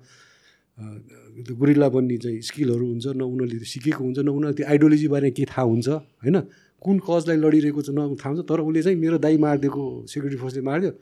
त्यो 1.46 1.54
गुरिल्ला 1.56 1.88
बन्ने 1.88 2.16
चाहिँ 2.24 2.40
स्किलहरू 2.48 2.86
हुन्छ 2.86 3.06
न 3.16 3.22
उनीहरूले 3.22 3.58
त्यो 3.60 3.68
सिकेको 3.72 4.02
हुन्छ 4.04 4.18
न 4.20 4.28
उनीहरूले 4.28 4.56
त्यो 4.56 4.66
आइडियोलोजी 4.68 5.08
बारे 5.14 5.30
के 5.36 5.44
थाहा 5.52 5.62
हुन्छ 5.72 5.88
होइन? 6.20 6.36
कुन 6.84 6.96
कजलाई 7.04 7.36
लडिरहेको 7.44 7.80
छ 7.82 7.88
न 7.96 8.16
थाहा 8.20 8.28
हुन्छ 8.32 8.40
तर 8.48 8.60
उसले 8.64 8.80
चाहिँ 8.84 8.96
मेरो 9.00 9.16
दाइ 9.24 9.36
मारिदिएको 9.44 9.82
सेक्युरिटी 10.12 10.38
फोर्सले 10.40 10.62
मारिदियो 10.68 10.92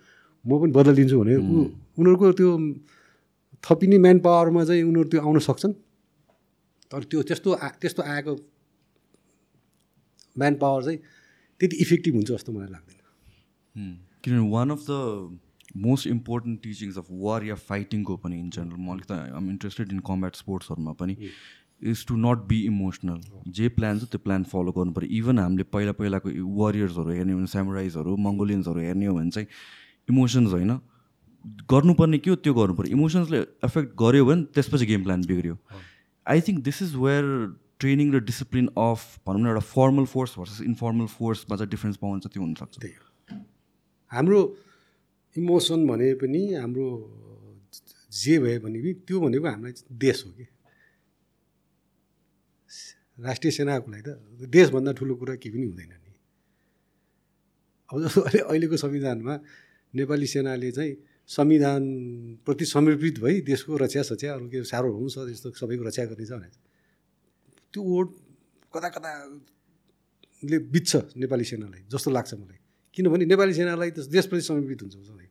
म 0.44 0.50
पनि 0.62 0.72
बदलिदिन्छु 0.78 1.16
भने 1.18 1.34
ऊ- 1.38 1.70
उनीहरूको 1.98 2.26
त्यो 2.38 2.50
थपिने 3.64 3.98
म्यान 3.98 4.18
पावरमा 4.26 4.62
चाहिँ 4.64 4.82
उनीहरू 4.82 5.08
त्यो 5.10 5.20
आउन 5.22 5.38
सक्छन्। 5.38 5.72
तर 6.90 7.02
त्यो 7.10 7.18
त्यस्तो 7.28 7.48
आ 7.52 7.68
त्यस्तो 7.80 8.02
आएको 8.02 8.32
म्यान 10.38 10.54
पावर 10.62 10.80
चाहिँ 10.86 10.98
त्यति 11.60 11.76
इफेक्टिभ 11.84 12.14
हुन्छ 12.14 12.28
जस्तो 12.32 12.50
मलाई 12.52 12.70
लाग्दैन। 12.74 12.97
किनभने 13.78 14.50
one 14.50 14.70
of 14.70 14.84
the 14.90 15.78
most 15.86 16.06
important 16.06 16.62
teachings 16.62 16.98
of 16.98 17.06
war 17.22 17.44
या 17.44 17.54
फाइटिङको 17.70 18.16
पनि 18.16 18.38
इन 18.40 18.50
जेनरल 18.50 18.80
म 18.80 18.92
अलिक 18.92 19.06
त 19.06 19.38
आम 19.38 19.50
इन्ट्रेस्टेड 19.50 19.92
इन 19.92 19.98
कम्ब्याट 20.10 20.36
स्पोर्ट्सहरूमा 20.36 20.92
पनि 21.00 21.16
is 21.90 22.04
to 22.06 22.16
not 22.16 22.46
be 22.48 22.60
emotional 22.66 23.18
जे 23.56 23.68
प्लान 23.74 23.98
छ 23.98 24.10
त्यो 24.12 24.20
प्लान 24.22 24.44
फलो 24.52 24.72
गर्नु 24.78 24.92
पऱ्यो 24.92 25.08
इभन 25.18 25.38
हामीले 25.38 25.66
पहिला 25.74 25.92
पहिलाको 25.98 26.30
वारियर्सहरू 26.60 27.10
हेर्ने 27.18 27.32
हो 27.32 27.38
भने 27.38 27.50
सामुराइजहरू 27.52 28.16
मङ्गोलियन्सहरू 28.28 28.80
हेर्ने 28.86 29.06
हो 29.06 29.14
भने 29.18 29.30
चाहिँ 29.30 29.48
इमोसन्स 30.08 30.52
होइन। 30.52 30.72
गर्नुपर्ने 31.70 32.18
के 32.18 32.30
हो 32.30 32.36
त्यो 32.46 32.54
गर्नु 32.54 32.74
पऱ्यो 32.80 32.96
इमोसन्सले 32.96 33.38
एफेक्ट 33.68 33.94
गर्यो 34.02 34.24
भने 34.26 34.42
त्यसपछि 34.54 34.86
गेम 34.86 35.04
प्लान 35.04 35.24
बिग्रियो। 35.26 35.58
I 36.26 36.40
think 36.48 36.64
this 36.64 36.82
is 36.82 36.94
where 37.04 37.24
training 37.80 38.12
र 38.14 38.20
डिसिप्लिन 38.30 38.66
अफ 38.84 39.20
भनौँ 39.28 39.42
न 39.42 39.46
एउटा 39.46 39.64
फर्मल 39.74 40.04
फोर्स 40.14 40.38
भर्सेस 40.38 40.60
इन्फर्मल 40.66 41.06
फोर्समा 41.14 41.56
चाहिँ 41.56 41.70
डिफ्रेन्स 41.70 41.96
चाहिँ 42.02 42.32
त्यो 42.32 42.42
हुनसक्छ। 42.42 42.78
त्यही 42.78 42.94
हो। 42.94 43.07
हाम्रो 44.12 44.40
इमोसन 45.36 45.80
भने 45.86 46.08
पनि 46.20 46.42
हाम्रो 46.54 46.86
जे 48.12 48.34
भए 48.42 48.58
पनि 48.64 48.78
त्यो 49.06 49.16
भनेको 49.20 49.46
हामीलाई 49.46 49.72
देश 49.92 50.18
हो 50.26 50.30
कि। 50.32 50.46
राष्ट्रिय 53.20 53.52
सेनाको 53.52 53.90
लागि 53.90 54.02
त 54.06 54.48
देशभन्दा 54.48 54.92
ठुलो 54.98 55.14
कुरा 55.20 55.34
केही 55.42 55.50
पनि 55.54 55.66
हुँदैन 55.66 55.92
नि। 55.92 56.12
अब 57.90 57.96
जस्तो 58.02 58.20
अहिले 58.20 58.40
अहिलेको 58.48 58.76
संविधानमा 58.76 59.34
नेपाली 59.94 60.26
सेनाले 60.26 60.70
चाहिँ 60.72 60.92
संविधानप्रति 61.28 62.64
समर्पित 62.64 63.18
भई 63.20 63.40
देशको 63.44 63.76
रक्षा 63.76 64.02
सच्या 64.08 64.32
अरू 64.34 64.48
के 64.48 64.64
सार्वभौम 64.64 65.08
छ 65.08 65.28
यस्तो 65.28 65.50
सबैको 65.60 65.84
रक्षा 65.84 66.04
गर्नेछ 66.10 66.30
भने 66.32 66.48
त्यो 67.72 67.80
ओड 67.82 68.06
कता 68.72 68.88
कताले 68.96 70.58
बित्छ 70.72 70.92
नेपाली 71.16 71.44
सेनालाई 71.44 71.82
जस्तो 71.92 72.10
लाग्छ 72.10 72.34
मलाई। 72.34 72.57
किनभने 72.98 73.24
नेपाली 73.30 73.52
सेनालाई 73.54 73.90
त 73.94 74.10
देशप्रति 74.10 74.42
समर्पित 74.42 74.82
हुन्छ 74.82 74.96
सधैँ 75.06 75.30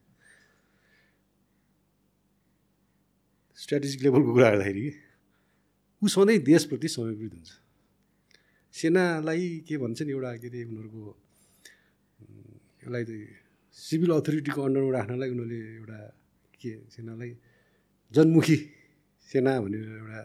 स्ट्राटेजिक 3.59 3.99
लेभलको 4.07 4.31
कुरा 4.31 4.49
गर्दाखेरि 4.55 4.83
ऊ 6.01 6.07
सधैँ 6.07 6.39
देशप्रति 6.47 6.87
समर्पित 6.87 7.31
हुन्छ। 7.35 7.51
सेनालाई 8.73 9.67
के 9.67 9.75
भन्छ 9.83 9.99
नि 10.07 10.11
एउटा 10.15 10.31
के 10.39 10.47
अरे 10.47 10.63
उनीहरूको 10.63 11.01
यसलाई 12.87 13.03
सिभिल 13.75 14.11
अथोरिटीको 14.15 14.59
अन्डरमा 14.63 14.91
राख्नलाई 14.97 15.29
उनीहरूले 15.35 15.59
एउटा 15.83 15.99
के 16.61 16.71
सेनालाई 16.95 17.31
जनमुखी 18.13 18.57
सेना 19.27 19.51
भनेर 19.59 19.83
एउटा 19.99 20.21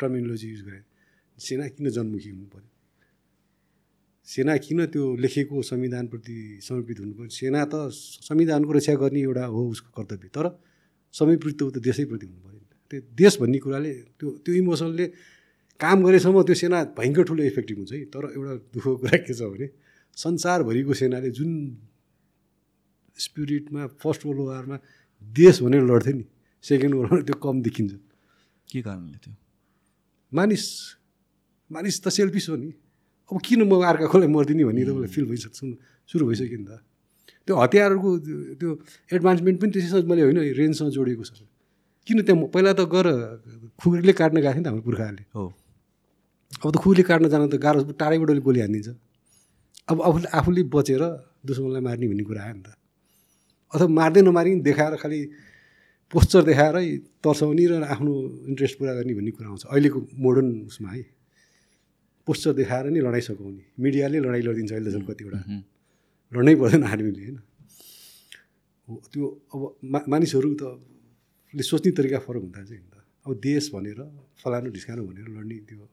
टर्मिनोलोजी 0.00 0.46
युज 0.48 0.62
गरे। 0.66 0.80
सेना 1.38 1.64
किन 1.76 1.86
जनमुखी 1.92 2.30
हुनु 2.32 2.46
पऱ्यो 2.54 2.68
सेना 4.26 4.56
किन 4.64 4.86
त्यो 4.92 5.04
लेखेको 5.22 5.62
संविधानप्रति 5.62 6.36
समर्पित 6.66 6.98
हुनु 7.00 7.12
पऱ्यो 7.14 7.30
सेना 7.30 7.64
त 7.70 7.74
संविधानको 8.26 8.72
रक्षा 8.76 8.94
गर्ने 9.02 9.20
एउटा 9.22 9.44
हो 9.54 9.60
उसको 9.70 9.90
कर्तव्य 9.96 10.28
तर 10.34 10.46
समर्पित 11.14 11.62
त 11.62 11.78
देशैप्रति 11.78 12.26
हुनु 12.26 12.40
पऱ्यो 12.42 12.58
नि 12.58 12.66
त। 12.66 12.74
त्यो 12.90 13.00
देश 13.14 13.32
भन्ने 13.40 13.58
कुराले 13.62 13.92
त्यो 14.18 14.28
त्यो 14.44 14.52
इमोसनले 14.62 15.06
काम 15.80 15.98
गरेसम्म 16.06 16.42
त्यो 16.42 16.54
सेना 16.62 16.78
भयङ्कर 16.98 17.24
ठुलो 17.28 17.42
इफेक्टिभ 17.54 17.76
हुन्छ 17.78 17.92
है। 17.92 18.04
तर 18.10 18.22
एउटा 18.34 18.54
दुःखको 18.74 18.96
कुरा 19.02 19.16
के 19.26 19.34
छ 19.34 19.42
भने 19.46 19.66
संसारभरिको 20.16 20.92
सेनाले 21.00 21.30
जुन 21.30 21.50
स्पिरिटमा 23.14 23.82
फर्स्ट 24.02 24.26
वर्ल्ड 24.26 24.42
वारमा 24.50 24.76
देश 25.22 25.54
भनेर 25.62 25.82
लड्थ्यो 25.86 26.14
नि 26.18 26.24
सेकेन्ड 26.64 26.94
वर्ल्डमा 26.98 27.22
त्यो 27.30 27.36
कम 27.46 27.56
देखिन्छ। 27.62 27.92
के 28.70 28.80
कारणले 28.82 29.18
त्यो? 29.22 29.32
मानिस 30.32 30.64
मानिस 31.70 31.94
त 32.02 32.08
सेल्फिस 32.10 32.48
हो 32.50 32.56
नि। 32.56 32.70
अब 33.32 33.40
किन 33.40 33.62
म 33.62 33.82
अर्काकोलाई 33.82 34.28
मर्दिने 34.28 34.64
भन्ने 34.64 34.82
तपाईँलाई 34.84 35.08
फिल 35.08 35.24
भइसक्छ 35.24 35.56
सुरु 36.12 36.26
भइसक्यो 36.26 36.58
नि 36.58 36.64
त। 36.64 36.80
त्यो 37.46 37.56
हतियारहरूको 37.56 38.18
त्यो- 38.54 38.78
एडभान्समेन्ट 39.12 39.60
पनि 39.60 39.70
त्यसैसँग 39.70 40.10
मैले 40.10 40.22
होइन 40.22 40.38
रेन्जसँग 40.38 40.90
जोडिएको 40.90 41.24
छ। 41.24 41.32
किन 42.06 42.22
त्यहाँ 42.22 42.46
पहिला 42.46 42.72
त 42.72 42.80
गएर 42.80 43.06
खुकुरीले 43.78 44.12
काट्न 44.12 44.36
गएको 44.36 44.50
थियो 44.50 44.58
नि 44.58 44.64
त 44.64 44.66
हाम्रो 44.66 44.82
पुर्खाहरूले। 44.82 45.24
हो। 45.34 45.54
अब 46.66 46.72
त 46.72 46.76
खुले 46.76 47.02
काट्न 47.02 47.28
जान 47.28 47.48
त 47.48 47.54
गाह्रो 47.54 47.92
टाढैबाट 47.92 48.30
गोली 48.30 48.60
हानिदिन्छ। 48.60 48.96
अब 49.88 50.02
आफूले 50.02 50.26
आफूले 50.26 50.62
बचेर 50.62 51.28
दुश्मनलाई 51.46 51.80
मार्ने 51.80 52.08
भन्ने 52.08 52.22
कुरा 52.22 52.42
आयो 52.42 52.54
नि 52.54 52.62
त। 52.62 52.66
अथवा 53.74 53.88
मार्दै 53.88 54.22
नमारि 54.22 54.60
देखाएर 54.60 54.96
खालि 54.96 55.30
पोस्चर 56.12 56.42
देखाएरै 56.42 56.96
तर्साउने 56.96 57.66
र 57.66 57.82
आफ्नो 57.82 58.44
इन्ट्रेस्ट 58.46 58.78
पुरा 58.78 58.94
गर्ने 58.94 59.14
भन्ने 59.14 59.30
कुरा 59.30 59.48
आउँछ। 59.48 59.64
अहिलेको 59.64 60.06
मोडर्न 60.14 60.60
उसमा 60.66 60.90
है। 60.90 61.15
पोस्चर 62.26 62.52
देखाएर 62.60 62.86
नै 62.90 63.00
लडाइँ 63.06 63.24
सघाउने 63.28 63.64
मिडियाले 63.78 64.18
लडाइँ 64.26 64.42
लडिदिन्छ 64.46 64.72
अहिलेसम्म 64.72 65.04
कतिवटा। 65.06 65.40
लड्नै 66.32 66.54
पर्दैन 66.60 66.82
आर्मीले 66.90 67.22
होइन? 67.22 67.38
हो 68.88 68.92
त्यो 69.12 69.24
अब 69.54 69.60
मा 69.92 69.98
मानिसहरू 70.12 70.48
त 70.60 70.62
ले 71.54 71.62
सोच्ने 71.62 71.90
तरिका 71.98 72.18
फरक 72.26 72.42
हुँदा 72.46 72.60
चाहिँ 72.66 72.82
त 72.92 72.94
अब 73.26 73.30
देश 73.46 73.64
भनेर 73.74 74.00
फलानु 74.42 74.68
ढिस्कानु 74.74 75.02
भनेर 75.06 75.26
लड्ने 75.36 75.56
त्यो 75.68 75.84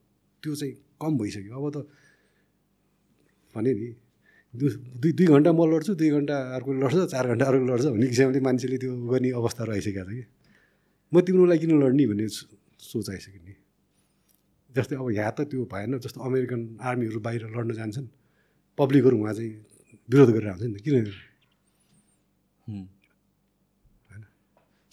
त्यो 0.43 0.51
चाहिँ 0.59 0.73
कम 1.01 1.11
भइसक्यो। 1.21 1.53
अब 1.53 1.65
त 1.75 1.77
भने 3.53 3.71
नि 3.73 3.87
दुई 4.53 5.11
दुई 5.17 5.27
घन्टा 5.33 5.51
म 5.53 5.61
लड्छु 5.69 5.93
दुई 6.01 6.09
घन्टा 6.17 6.35
अर्को 6.57 6.71
लड्छ 6.81 6.97
चार 7.13 7.25
घन्टा 7.33 7.45
अर्को 7.45 7.65
लड्छ 7.69 7.85
भन्ने 7.93 8.07
किसिमले 8.09 8.39
मान्छेले 8.47 8.77
त्यो 8.81 8.91
गर्ने 9.11 9.29
अवस्था 9.37 9.63
रहिसकेको 9.69 10.03
छ 10.05 10.09
कि। 10.17 10.25
म 11.13 11.15
तिम्रो 11.25 11.45
लागि 11.49 11.65
किन 11.65 11.77
लड्ने 11.81 12.05
भन्ने 12.09 12.25
सोच 12.29 13.09
आइसक्यो 13.09 13.41
नि। 13.45 13.52
जस्तै 14.75 14.95
अब 14.97 15.07
यहाँ 15.11 15.33
त 15.37 15.39
त्यो 15.49 15.65
भएन 15.69 15.97
जस्तो 15.99 16.19
अमेरिकन 16.21 16.61
आर्मीहरू 16.81 17.19
बाहिर 17.21 17.41
लड्न 17.55 17.71
जान्छन्। 17.79 18.07
पब्लिकहरू 18.77 19.15
उहाँ 19.21 19.33
चाहिँ 19.33 19.53
विरोध 20.09 20.29
गरेर 20.35 20.49
आउँछ 20.49 20.63
नि 20.63 20.73
त। 20.73 20.81
किन 20.83 20.93
होइन। 20.95 21.09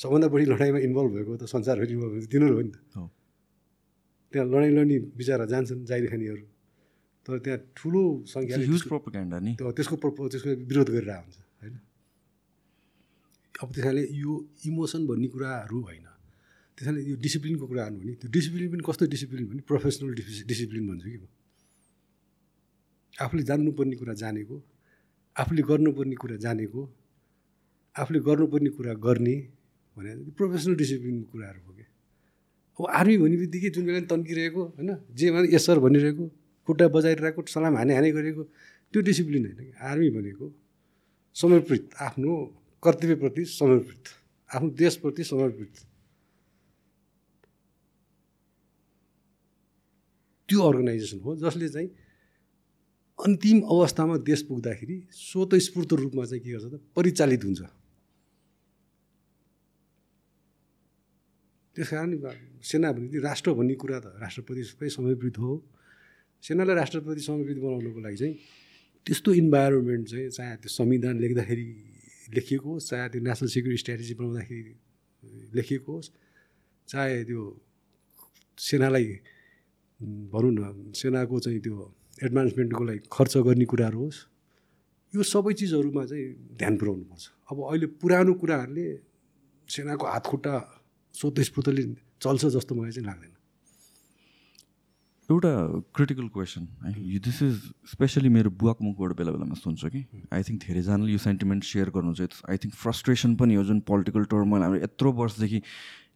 सबभन्दा 0.01 0.27
बढी 0.33 0.45
लडाइँमा 0.53 0.81
इन्भल्भ 0.89 1.11
भएको 1.17 1.33
त 1.37 1.45
संसारभरि 1.49 1.93
इन्भल्भ 1.93 2.13
भएको 2.15 2.29
तिनीहरू 2.33 2.55
हो 2.57 2.63
नि 2.65 2.73
त। 2.73 3.09
त्यहाँ 4.33 4.47
लडाइँ 4.47 4.73
लड्ने 4.77 4.97
बिचरा 5.17 5.45
जान्छन् 5.53 5.85
जाहिर 5.89 6.07
खानेहरू। 6.13 6.45
तर 7.27 7.39
त्यहाँ 7.45 7.61
ठुलो 7.77 8.03
प्रोपोगेन्डा 8.89 9.39
नि। 9.45 9.53
त्यो 9.61 9.73
त्यसको 9.77 9.97
त्यसको 9.97 10.51
विरोध 10.71 10.89
गरेर 10.93 11.11
हुन्छ 11.21 11.37
होइन? 11.61 11.75
अब 13.61 13.69
त्यसैले 13.75 14.03
यो 14.09 14.33
इमोसन 14.69 15.01
भन्ने 15.09 15.29
कुराहरू 15.29 15.79
होइन। 15.89 16.07
त्यसैले 16.81 17.01
यो 17.13 17.17
डिसिप्लिनको 17.21 17.67
कुराहरू 17.69 17.97
हो 18.01 18.05
नि 18.09 18.15
त्यो 18.17 18.29
डिसिप्लिन 18.33 18.69
पनि 18.73 18.83
कस्तो 18.89 19.05
डिसिप्लिन 19.13 19.45
भने 19.53 19.61
प्रोफेसनल 19.69 20.13
डिसि 20.17 20.43
डिसिप्लिन 20.49 20.83
भन्छु 20.89 21.09
कि 21.13 21.19
म 21.21 21.29
आफूले 23.21 23.43
जान्नुपर्ने 23.45 23.97
कुरा 24.01 24.15
जानेको 24.17 24.57
आफूले 25.37 25.63
गर्नुपर्ने 25.71 26.17
कुरा 26.23 26.37
जानेको 26.41 26.81
आफूले 27.97 28.21
गर्नुपर्ने 28.29 28.71
कुरा 28.77 28.93
गर्ने 28.97 29.37
भने 29.97 30.11
प्रोफेसनल 30.41 30.75
डिसिप्लिनको 30.81 31.25
कुराहरू 31.33 31.61
हो 31.67 31.73
कि 31.77 31.85
अब 32.81 32.83
आर्मी 32.99 33.17
भन्ने 33.21 33.37
बित्तिकै 33.45 33.71
जुन 33.77 33.85
बेला 33.85 34.01
तन्किरहेको 34.09 34.63
होइन 34.81 34.91
भने 35.37 35.49
यस 35.53 35.65
सर 35.67 35.79
भनिरहेको 35.85 36.25
खुट्टा 36.69 36.87
बजाइरहेको 36.97 37.41
सलाम 37.45 37.77
हाने 37.77 37.93
हाने 37.95 38.11
गरेको 38.17 38.43
त्यो 38.93 39.01
डिसिप्लिन 39.05 39.43
होइन 39.47 39.57
कि 39.69 39.73
आर्मी 39.85 40.09
भनेको 40.17 40.47
समर्पित 41.37 41.83
आफ्नो 42.09 42.33
कर्तव्यप्रति 42.83 43.45
समर्पित 43.61 44.03
आफ्नो 44.51 44.69
देशप्रति 44.81 45.25
समर्पित। 45.25 45.90
त्यो 50.51 50.61
अर्गनाइजेसन 50.61 51.19
हो 51.23 51.37
जसले 51.39 51.69
चाहिँ 51.71 51.89
अन्तिम 53.19 53.59
अवस्थामा 53.71 54.17
देश 54.27 54.43
पुग्दाखेरि 54.51 54.97
स्वतस्फूर्त 55.15 55.93
रूपमा 56.03 56.25
चाहिँ 56.27 56.43
के 56.43 56.51
गर्छ 56.51 56.67
त 56.75 56.75
परिचालित 56.97 57.45
हुन्छ। 57.45 57.61
त्यस 61.77 61.89
कारण 61.91 62.11
सेना 62.67 62.91
भने 62.93 63.19
राष्ट्र 63.23 63.53
भन्ने 63.55 63.75
कुरा 63.79 63.99
त 64.03 64.07
राष्ट्रपति 64.19 64.63
सबै 64.75 64.89
समर्पित 64.91 65.39
हो। 65.39 65.51
सेनालाई 66.45 66.75
राष्ट्रपति 66.83 67.21
समर्पित 67.21 67.59
बनाउनुको 67.63 68.01
लागि 68.01 68.17
चाहिँ 68.17 68.35
त्यस्तो 69.07 69.31
इन्भाइरोमेन्ट 69.33 70.05
चाहिँ 70.11 70.29
चाहे 70.35 70.57
त्यो 70.61 70.71
संविधान 70.81 71.15
लेख्दाखेरि 71.23 71.67
लेखिएको 72.35 72.69
होस् 72.73 72.89
चाहे 72.91 73.09
त्यो 73.13 73.21
नेसनल 73.23 73.49
सेक्युरिटी 73.55 73.81
स्ट्राटेजी 73.85 74.15
बनाउँदाखेरि 74.19 74.75
लेखिएको 75.57 75.93
होस् 75.93 76.11
चाहे 76.89 77.25
त्यो 77.29 77.43
सेनालाई 78.59 79.07
भनौँ 80.01 80.53
न 80.53 80.93
सेनाको 80.97 81.39
चाहिँ 81.41 81.61
त्यो 81.61 81.77
एडभान्समेन्टको 82.25 82.85
लागि 82.85 83.01
खर्च 83.13 83.37
गर्ने 83.47 83.65
कुराहरू 83.73 83.99
होस् 84.01 84.21
यो 85.15 85.23
सबै 85.23 85.53
चिजहरूमा 85.61 86.05
चाहिँ 86.07 86.27
ध्यान 86.59 86.77
पुऱ्याउनुपर्छ 86.77 87.25
अब 87.51 87.57
अहिले 87.71 87.87
पुरानो 88.01 88.33
कुराहरूले 88.41 88.87
सेनाको 89.69 90.07
हात 90.07 90.25
खुट्टा 90.27 90.55
स्वतस्फूर्तले 91.15 91.83
चल्छ 92.23 92.45
जस्तो 92.57 92.75
मलाई 92.75 92.93
चाहिँ 92.93 93.07
लाग्दैन। 93.07 93.35
एउटा 95.29 95.53
क्रिटिकल 95.95 96.27
क्वेसन 96.35 96.63
है 96.85 97.19
दिस 97.23 97.43
इज 97.43 97.57
स्पेसली 97.93 98.29
मेरो 98.29 98.51
बुवाको 98.51 98.85
मुखबाट 98.85 99.13
बेला 99.19 99.31
बेलामा 99.33 99.55
सुन्छु 99.55 99.89
कि। 99.91 100.01
आई 100.33 100.43
थिङ्क 100.43 100.59
धेरैजनाले 100.67 101.13
यो 101.13 101.19
सेन्टिमेन्ट 101.19 101.65
सेयर 101.65 101.91
गर्नु 101.95 102.15
चाहिँ 102.15 102.43
आई 102.51 102.57
थिङ्क 102.63 102.75
फ्रस्ट्रेसन 102.75 103.35
पनि 103.37 103.55
हो 103.55 103.65
जुन 103.65 103.81
पोलिटिकल 103.91 104.25
टर्मल 104.33 104.63
हाम्रो 104.63 104.81
यत्रो 104.83 105.13
वर्षदेखि 105.23 105.63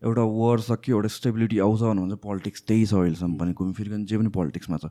एउटा 0.04 0.24
वार 0.38 0.60
सक्यो 0.60 0.96
एउटा 0.96 1.08
स्टेबिलिटी 1.18 1.58
आउँछ 1.66 1.80
भन्नुहुन्छ 1.80 2.20
पोलिटिक्स 2.24 2.62
त्यही 2.68 2.86
छ 2.86 2.94
अहिलेसम्म 2.94 3.36
पनि 3.40 3.52
घुमफिर्कन 3.52 4.04
जे 4.04 4.18
पनि 4.18 4.30
पोलिटिक्समा 4.38 4.76
छ। 4.76 4.86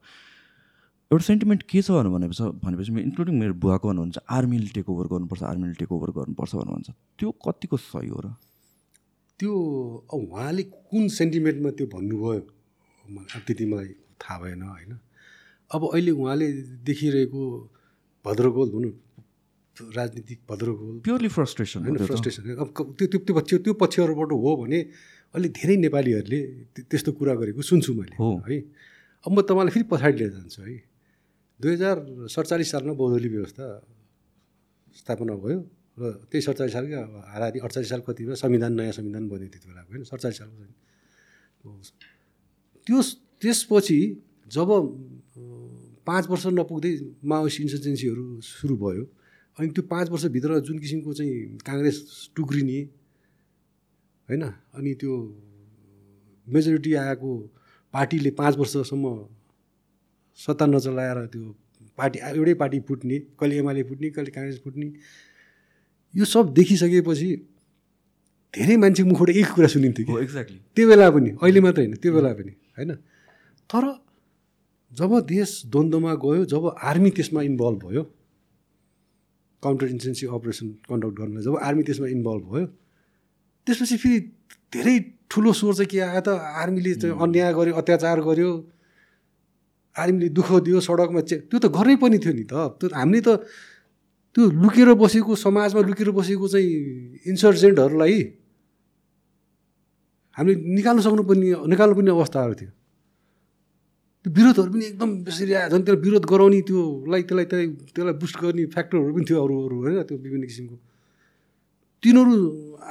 एउटा 1.11 1.23
सेन्टिमेन्ट 1.23 1.61
के 1.69 1.81
छ 1.81 1.91
भनेपछि 1.91 2.43
भनेपछि 2.63 2.91
इन्क्लुडिङ 3.01 3.35
मेरो 3.39 3.53
बुवाको 3.63 3.87
भन्नुहुन्छ 3.87 4.17
आर्मीले 4.37 4.69
टेक 4.73 4.89
ओभर 4.89 5.07
गर्नुपर्छ 5.13 5.43
आर्मीले 5.51 5.75
टेक 5.81 5.91
ओभर 5.91 6.09
गर्नुपर्छ 6.17 6.51
भन्नुहुन्छ। 6.55 6.89
त्यो 7.19 7.29
कतिको 7.45 7.77
सही 7.77 8.09
हो 8.09 8.19
र? 8.25 8.33
त्यो 9.39 9.53
उहाँले 10.13 10.63
कुन 10.89 11.07
सेन्टिमेन्टमा 11.19 11.69
त्यो 11.77 11.87
भन्नुभयो? 11.93 12.41
त्यति 13.45 13.65
मलाई 13.65 13.89
थाहा 14.21 14.39
भएन 14.41 14.61
होइन। 14.63 14.91
अब 15.69 15.81
अहिले 15.93 16.11
उहाँले 16.11 16.47
देखिरहेको 16.89 17.41
भद्रगोल 18.25 18.69
भनौँ 18.73 18.91
राजनीतिक 19.77 20.39
भद्रगोल 20.49 20.99
प्योरली 21.01 21.29
फ्रस्ट्रेसन 21.29 21.79
होइन 21.83 21.97
फ्रस्ट्रेसन 22.05 22.41
अब 22.55 22.67
त्यो 22.97 23.05
त्यो 23.09 23.19
त्यो 23.25 23.33
पक्ष 23.35 23.53
त्यो 23.65 23.73
पक्षहरूबाट 23.73 24.31
हो 24.31 24.51
भने 24.61 24.79
अहिले 25.33 25.49
धेरै 25.49 25.75
नेपालीहरूले 25.85 26.39
त्य- 26.73 26.85
त्यस्तो 26.89 27.11
कुरा 27.17 27.33
गरेको 27.41 27.61
सुन्छु 27.61 27.91
मैले 27.93 28.15
हो। 28.15 28.29
अब 29.25 29.31
म 29.33 29.41
तपाईँलाई 29.41 29.73
फेरि 29.73 29.85
पछाडि 29.89 30.17
लिएर 30.19 30.31
जान्छु 30.37 30.61
है। 30.61 30.77
दुई 31.59 31.71
हजार 31.73 31.97
सडचालिस 32.29 32.67
सालमा 32.71 32.93
बहुदलीय 32.93 33.31
व्यवस्था 33.33 33.65
स्थापना 34.93 35.33
भयो 35.41 35.57
र 35.97 36.03
त्यही 36.29 36.41
सडचालिस 36.47 36.73
सालकै 36.73 36.95
अब 37.01 37.13
हाराहारी 37.33 37.59
अडचालिस 37.65 37.89
साल 37.89 38.01
कतिमा 38.07 38.33
संविधान 38.37 38.71
नयाँ 38.77 38.93
संविधान 38.93 39.23
बन्यो 39.29 39.47
त्यति 39.53 39.67
बेला 39.69 39.81
होइन? 39.89 40.03
सडचालिस 40.05 40.37
सालको। 40.37 40.61
त्यो 42.87 42.99
त्यसपछि 43.41 43.99
जब 44.53 44.69
पाँच 46.07 46.23
वर्ष 46.29 46.45
नपुग्दै 46.53 46.91
माओइस्ट 47.25 47.57
इन्सर्जेन्सीहरू 47.61 48.23
सुरु 48.43 48.75
भयो 48.77 49.03
अनि 49.57 49.67
त्यो 49.69 49.83
पाँच 49.85 50.09
वर्षभित्र 50.09 50.59
जुन 50.59 50.79
किसिमको 50.79 51.13
चाहिँ 51.13 51.57
काङ्ग्रेस 51.65 51.97
टुक्रिने 52.35 52.79
होइन? 54.27 54.43
अनि 54.75 54.93
त्यो 55.01 55.13
मेजोरिटी 56.47 56.93
आएको 56.93 57.31
पार्टीले 57.93 58.31
पाँच 58.31 58.57
वर्षसम्म 58.57 59.05
सत्ता 60.39 60.65
नचलाएर 60.65 61.17
त्यो 61.33 61.43
पार्टी 61.97 62.19
एउटै 62.19 62.53
पार्टी 62.53 62.79
फुट्ने 62.87 63.17
कहिले 63.39 63.57
एमाले 63.57 63.83
फुट्ने 63.83 64.09
कहिले 64.09 64.31
काङ्ग्रेस 64.31 64.59
फुट्ने 64.63 64.87
यो 66.13 66.25
सब 66.25 66.53
देखिसकेपछि 66.53 67.29
धेरै 68.53 68.75
मान्छे 68.77 69.03
मुखबाट 69.03 69.29
एक 69.29 69.47
कुरा 69.53 69.67
सुनिन्थ्यो 69.67 70.05
कि। 70.05 70.23
एक्ज्याक्टली 70.23 70.59
त्यो 70.75 70.87
बेला 70.89 71.09
पनि 71.09 71.29
अहिले 71.41 71.59
मात्र 71.61 71.79
होइन 71.81 71.95
त्यो 72.01 72.13
बेला 72.13 72.33
पनि 72.33 72.53
होइन? 72.77 72.91
तर 73.69 73.83
जब 74.91 75.11
देश 75.25 75.49
द्वन्द्वमा 75.65 76.13
गयो 76.15 76.45
जब 76.45 76.63
आर्मी 76.81 77.09
त्यसमा 77.09 77.41
इन्भल्भ 77.41 77.79
भयो 77.85 78.03
काउन्टर 79.65 79.87
इन्सेन्सी 79.95 80.25
अपरेसन 80.37 80.67
कन्डक्ट 80.89 81.15
गर्नलाई 81.19 81.43
जब 81.43 81.55
आर्मी 81.67 81.83
त्यसमा 81.87 82.07
इन्भल्भ 82.17 82.43
भयो 82.53 82.65
त्यसपछि 83.67 83.97
फेरि 84.03 84.19
धेरै 84.73 84.95
ठुलो 85.31 85.51
स्वर 85.59 85.73
चाहिँ 85.73 85.89
के 85.91 85.99
आयो 86.07 86.21
त 86.27 86.29
आर्मीले 86.61 86.93
चाहिँ 87.01 87.15
अन्याय 87.23 87.51
गर्यो 87.57 87.73
अत्याचार 87.81 88.19
गर्यो 88.27 88.51
आर्मीले 89.95 90.29
दुःख 90.37 90.49
दियो 90.65 90.79
सडकमा 90.87 91.21
चे 91.29 91.37
त्यो 91.49 91.57
त 91.63 91.65
गर्नै 91.77 91.95
पनि 92.01 92.17
थियो 92.23 92.33
नि 92.33 92.45
त। 92.49 92.53
त्यो 92.81 92.89
हामीले 92.97 93.21
त 93.21 93.29
त्यो 94.35 94.43
लुकेर 94.61 94.89
बसेको 94.97 95.35
समाजमा 95.45 95.81
लुकेर 95.89 96.09
बसेको 96.17 96.45
चाहिँ 96.53 96.69
इन्सर्जेन्टहरूलाई 97.29 98.17
हामीले 100.35 100.55
निकाल्नु 100.77 101.01
सक्नुपर्ने 101.05 101.47
निकाल्नु 101.71 101.93
पर्ने 101.97 102.11
अवस्थाहरू 102.17 102.53
थियो। 102.59 102.71
त्यो 104.23 104.31
विरोधहरू 104.31 104.71
पनि 104.71 104.85
एकदम 104.85 105.09
बेसरी 105.27 105.53
आयो 105.53 105.69
झन् 105.69 105.83
त्यसलाई 105.83 106.01
विरोध 106.05 106.25
गराउने 106.31 106.59
त्योलाई 106.63 107.21
त्यसलाई 107.27 107.45
त्यसलाई 107.51 107.67
त्यसलाई 107.91 108.15
बुस्ट 108.23 108.35
गर्ने 108.39 108.63
फ्याक्टरहरू 108.71 109.11
पनि 109.13 109.25
थियो 109.27 109.37
अरू 109.43 109.55
अरू 109.67 109.75
होइन 109.83 110.01
त्यो 110.07 110.17
विभिन्न 110.23 110.45
किसिमको। 110.47 110.75
तिनीहरू 112.03 112.35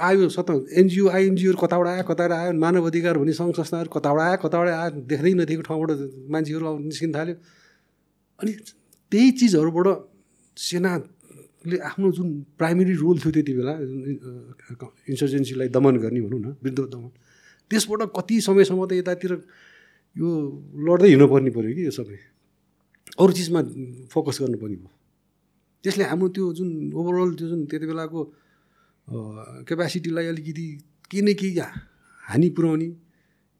आयो 0.08 0.28
सत 0.28 0.48
एनजिओ 0.80 1.08
आइएनजिओहरू 1.08 1.58
कताबाट 1.64 1.86
आयो 1.88 2.04
कताबाट 2.04 2.32
आयो 2.36 2.52
मानव 2.52 2.84
अधिकार 2.92 3.14
भन्ने 3.16 3.32
सङ्घ 3.40 3.52
संस्थाहरू 3.56 3.88
कताबाट 3.96 4.20
आयो 4.28 4.38
कताबाट 4.44 4.68
आयो 4.68 4.90
देख्दै 5.08 5.32
नदेखेको 5.40 5.64
ठाउँबाट 5.68 5.90
मान्छेहरू 6.32 6.64
निस्किन 6.88 7.10
थाल्यो 7.16 7.36
अनि 8.40 8.52
त्यही 9.12 9.30
चिजहरूबाट 9.40 9.88
सेनाले 10.56 11.76
आफ्नो 11.88 12.08
जुन 12.12 12.28
प्राइमेरी 12.60 12.94
रोल 13.00 13.16
थियो 13.24 13.32
त्यति 13.32 13.52
बेला 13.56 13.74
इन्सर्जेन्सीलाई 15.08 15.68
दमन 15.76 15.96
गर्ने 16.04 16.20
भनौँ 16.20 16.40
न 16.44 16.48
विरुद्ध 16.60 16.92
दमन। 16.92 17.10
त्यसबाट 17.70 18.00
कति 18.16 18.36
समयसम्म 18.48 18.80
त 18.84 18.92
यतातिर 19.00 19.32
यो 20.16 20.28
लड्दै 20.86 21.08
हिँड्नुपर्ने 21.08 21.50
पऱ्यो 21.56 21.72
कि 21.76 21.82
यो 21.84 21.92
सबै। 21.92 22.18
अरू 23.20 23.32
चिजमा 23.32 23.60
फोकस 24.12 24.36
गर्नुपर्ने 24.42 24.76
भयो। 24.76 24.90
त्यसले 25.84 26.04
हाम्रो 26.10 26.28
त्यो 26.36 26.44
जुन 26.58 26.68
ओभरअल 26.94 27.30
त्यो 27.38 27.46
जुन 27.48 27.60
त्यति 27.70 27.86
बेलाको 27.90 28.20
क्यापेसिटीलाई 29.66 30.26
अलिकति 30.32 30.66
केही 31.10 31.22
न 31.22 31.28
केही 31.34 31.52
हानि 32.22 32.48
पुऱ्याउने 32.56 32.88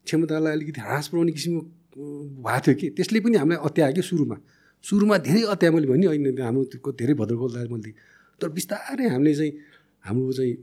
क्षमतालाई 0.07 0.53
अलिकति 0.57 0.79
ह्रास 0.81 1.05
पुऱ्याउने 1.11 1.31
किसिमको 1.35 1.61
भएको 2.41 2.61
थियो 2.65 2.75
कि। 2.79 2.87
त्यसले 2.97 3.19
पनि 3.19 3.37
हामीलाई 3.37 3.59
अत्यायो 3.67 3.93
कि 3.93 4.01
सुरुमा। 4.01 4.37
सुरुमा 4.83 5.15
धेरै 5.25 5.41
अत्यायो 5.53 5.73
मैले 5.75 5.87
भने 5.87 6.05
होइन 6.07 6.25
हाम्रो 6.41 6.91
धेरै 6.91 7.13
भद्रकोलाई 7.21 7.67
मैले 7.73 7.91
तर 8.41 8.49
बिस्तारै 8.57 9.07
हामीले 9.09 9.33
चाहिँ 9.35 9.53
हाम्रो 10.05 10.31
चाहिँ 10.37 10.53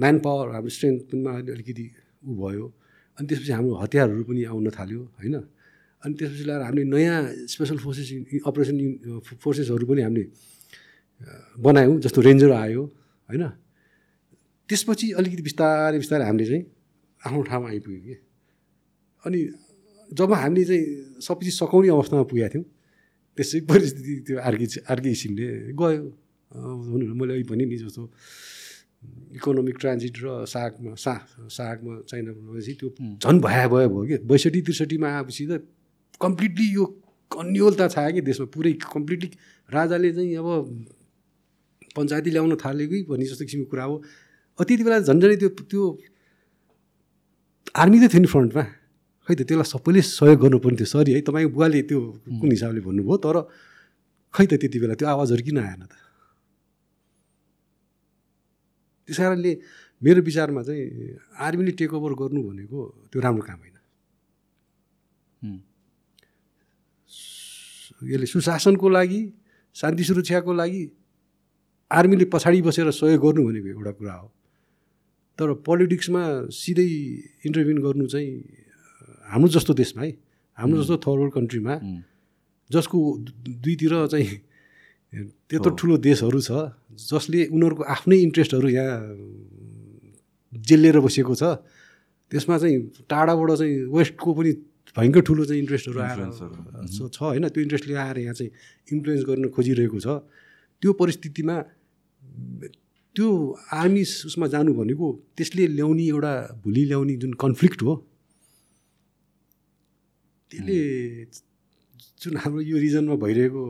म्यान 0.00 0.16
पावर 0.24 0.46
हाम्रो 0.54 0.70
स्ट्रेन्थ 0.76 1.00
पनि 1.10 1.50
अलिकति 1.52 1.84
ऊ 2.26 2.32
भयो। 2.38 2.66
अनि 3.18 3.26
त्यसपछि 3.28 3.52
हाम्रो 3.52 3.74
हतियारहरू 3.82 4.22
पनि 4.24 4.42
आउन 4.46 4.66
थाल्यो 4.78 5.00
होइन? 5.18 5.36
अनि 6.02 6.14
त्यसपछि 6.18 6.44
लगाएर 6.46 6.62
हामीले 6.62 6.84
नयाँ 6.94 7.18
स्पेसल 7.52 7.78
फोर्सेस 7.82 8.08
अपरेसन 8.46 8.76
फोर्सेसहरू 9.42 9.84
पनि 9.90 10.02
हामीले 10.06 10.24
बनायौँ 11.58 11.98
जस्तो 11.98 12.20
रेन्जर 12.22 12.50
आयो 12.54 12.82
होइन? 13.28 13.44
त्यसपछि 14.68 15.06
अलिकति 15.18 15.42
बिस्तारै 15.42 15.98
बिस्तारै 15.98 16.24
हामीले 16.30 16.46
चाहिँ 16.46 16.64
आफ्नो 17.22 17.42
ठाउँमा 17.50 17.68
आइपुग्यो 17.74 18.00
कि। 18.06 18.14
अनि 19.24 19.38
जब 20.14 20.30
हामीले 20.32 20.64
चाहिँ 20.64 20.84
सबै 21.18 21.42
चिज 21.44 21.54
सघाउने 21.58 21.88
अवस्थामा 21.90 22.24
पुगेका 22.30 22.48
थियौँ 22.54 22.66
त्यसै 23.38 23.58
परिस्थिति 23.66 24.14
त्यो 24.26 24.36
अर्कै 24.38 24.66
अर्कै 24.86 25.10
किसिमले 25.10 25.46
गयो। 25.74 26.02
हुनु 26.54 27.04
मैले 27.18 27.32
अहिले 27.34 27.46
भने 27.50 27.64
नि 27.66 27.76
जस्तो। 27.82 28.02
इकोनोमिक 29.38 29.76
ट्रान्जिट 29.78 30.14
र 30.24 30.26
सागमा 30.48 30.92
सा 30.98 31.14
सागमा 31.46 31.92
चाइना 32.10 32.30
भनेपछि 32.32 32.72
त्यो 32.80 32.88
झन् 33.22 33.38
भया 33.40 33.66
भयो 33.68 33.88
भयो 33.88 34.04
कि 34.08 34.16
बैसठी 34.26 34.60
त्रिसठीमा 34.66 35.08
आएपछि 35.08 35.44
त 35.46 35.62
कम्प्लिटली 36.18 36.66
यो 36.74 36.84
अन्यलता 37.30 37.86
छायो 37.94 38.12
कि 38.14 38.20
देशमा। 38.26 38.46
पुरै 38.50 38.72
कम्प्लिटली 38.82 39.28
राजाले 39.70 40.10
चाहिँ 40.16 40.36
अब 40.40 40.48
पञ्चायती 41.94 42.30
ल्याउन 42.34 42.56
थाल्यो 42.58 42.86
कि 42.88 42.98
भन्ने 43.06 43.24
जस्तो 43.28 43.44
किसिमको 43.44 43.70
कुरा 43.70 43.84
हो। 43.84 43.94
त्यति 44.58 44.82
बेला 44.82 44.98
झन्झनै 45.06 45.36
त्यो 45.36 45.50
त्यो 45.70 45.82
आर्मी 47.78 47.98
त 48.02 48.04
थियो 48.10 48.20
नि 48.24 48.28
फ्रन्टमा। 48.34 48.64
खै 49.28 49.34
त 49.38 49.40
त्यसलाई 49.44 49.68
सबैले 49.76 50.00
सहयोग 50.02 50.38
गर्नुपर्ने 50.42 50.76
थियो। 50.80 50.88
सरी 50.88 51.10
है 51.14 51.20
तपाईँको 51.28 51.50
बुवाले 51.54 51.80
त्यो 51.86 51.98
कुन 52.40 52.50
हिसाबले 52.50 52.80
भन्नुभयो 52.80 53.16
तर 53.22 53.36
खै 54.34 54.44
त 54.48 54.52
त्यति 54.58 54.78
बेला 54.82 54.94
त्यो 54.98 55.06
आवाजहरू 55.14 55.42
किन 55.46 55.58
आएन 55.62 55.82
त? 55.84 55.94
त्यस 59.08 59.16
कारणले 59.16 59.52
मेरो 60.02 60.20
विचारमा 60.22 60.62
चाहिँ 60.62 60.84
आर्मीले 61.40 61.72
टेक 61.80 61.92
ओभर 61.96 62.12
गर्नु 62.20 62.40
भनेको 62.44 62.78
त्यो 63.08 63.20
राम्रो 63.24 63.42
काम 63.48 63.58
होइन। 63.64 63.76
यसले 68.12 68.26
सुशासनको 68.28 68.88
लागि 68.88 69.20
शान्ति 69.76 70.04
सुरक्षाको 70.04 70.52
लागि 70.52 70.82
आर्मीले 71.90 72.24
पछाडि 72.28 72.60
बसेर 72.62 72.90
सहयोग 72.92 73.20
गर्नु 73.24 73.42
भनेको 73.48 73.68
एउटा 73.68 73.92
कुरा 73.96 74.14
हो। 74.14 74.28
तर 75.38 75.48
पोलिटिक्समा 75.64 76.22
सिधै 76.52 76.88
इन्टरभ्युन 77.48 77.78
गर्नु 77.82 78.06
चाहिँ 78.12 78.30
हाम्रो 79.32 79.48
जस्तो 79.56 79.72
देशमा 79.74 80.02
है 80.04 80.10
हाम्रो 80.58 80.82
जस्तो 80.82 80.96
थर्ड 81.00 81.18
वर्ल्ड 81.18 81.34
कन्ट्रीमा 81.34 81.74
जसको 82.70 82.98
दुईतिर 83.64 83.94
चाहिँ 84.12 84.28
त्यत्रो 85.12 85.70
ठुलो 85.80 85.96
देशहरू 86.04 86.40
छ 86.48 86.50
जसले 87.08 87.46
उनीहरूको 87.56 87.82
आफ्नै 87.94 88.18
इन्ट्रेस्टहरू 88.28 88.68
यहाँ 88.68 88.96
जेलिएर 90.52 90.98
बसेको 91.00 91.34
छ 91.40 91.42
त्यसमा 92.30 92.56
चाहिँ 92.58 92.76
टाढाबाट 93.08 93.50
चाहिँ 93.60 93.76
वेस्टको 93.88 94.30
पनि 94.38 94.52
भयङ्कर 94.96 95.22
ठुलो 95.28 95.44
चाहिँ 95.48 95.60
इन्ट्रेस्टहरू 95.64 95.98
आएर 96.04 96.20
छ 96.92 97.16
होइन 97.22 97.48
त्यो 97.48 97.60
इन्ट्रेस्टले 97.64 97.94
आएर 98.04 98.18
यहाँ 98.18 98.34
चाहिँ 98.36 98.50
इन्फ्लुएन्स 98.92 99.22
गर्न 99.28 99.48
खोजिरहेको 99.56 99.98
छ। 100.04 100.06
त्यो 100.82 100.92
परिस्थितिमा 101.00 101.56
त्यो 103.16 103.28
आर्मी 103.72 104.02
उसमा 104.28 104.46
जानु 104.52 104.70
भनेको 104.76 105.06
त्यसले 105.36 105.64
ल्याउने 105.76 106.04
एउटा 106.04 106.32
भोलि 106.64 106.84
ल्याउने 106.84 107.14
जुन 107.22 107.32
कन्फ्लिक्ट 107.44 107.80
हो 107.82 107.92
त्यसले 110.50 110.78
जुन 112.22 112.36
हाम्रो 112.42 112.60
यो 112.60 112.76
रिजनमा 112.84 113.16
भइरहेको 113.24 113.64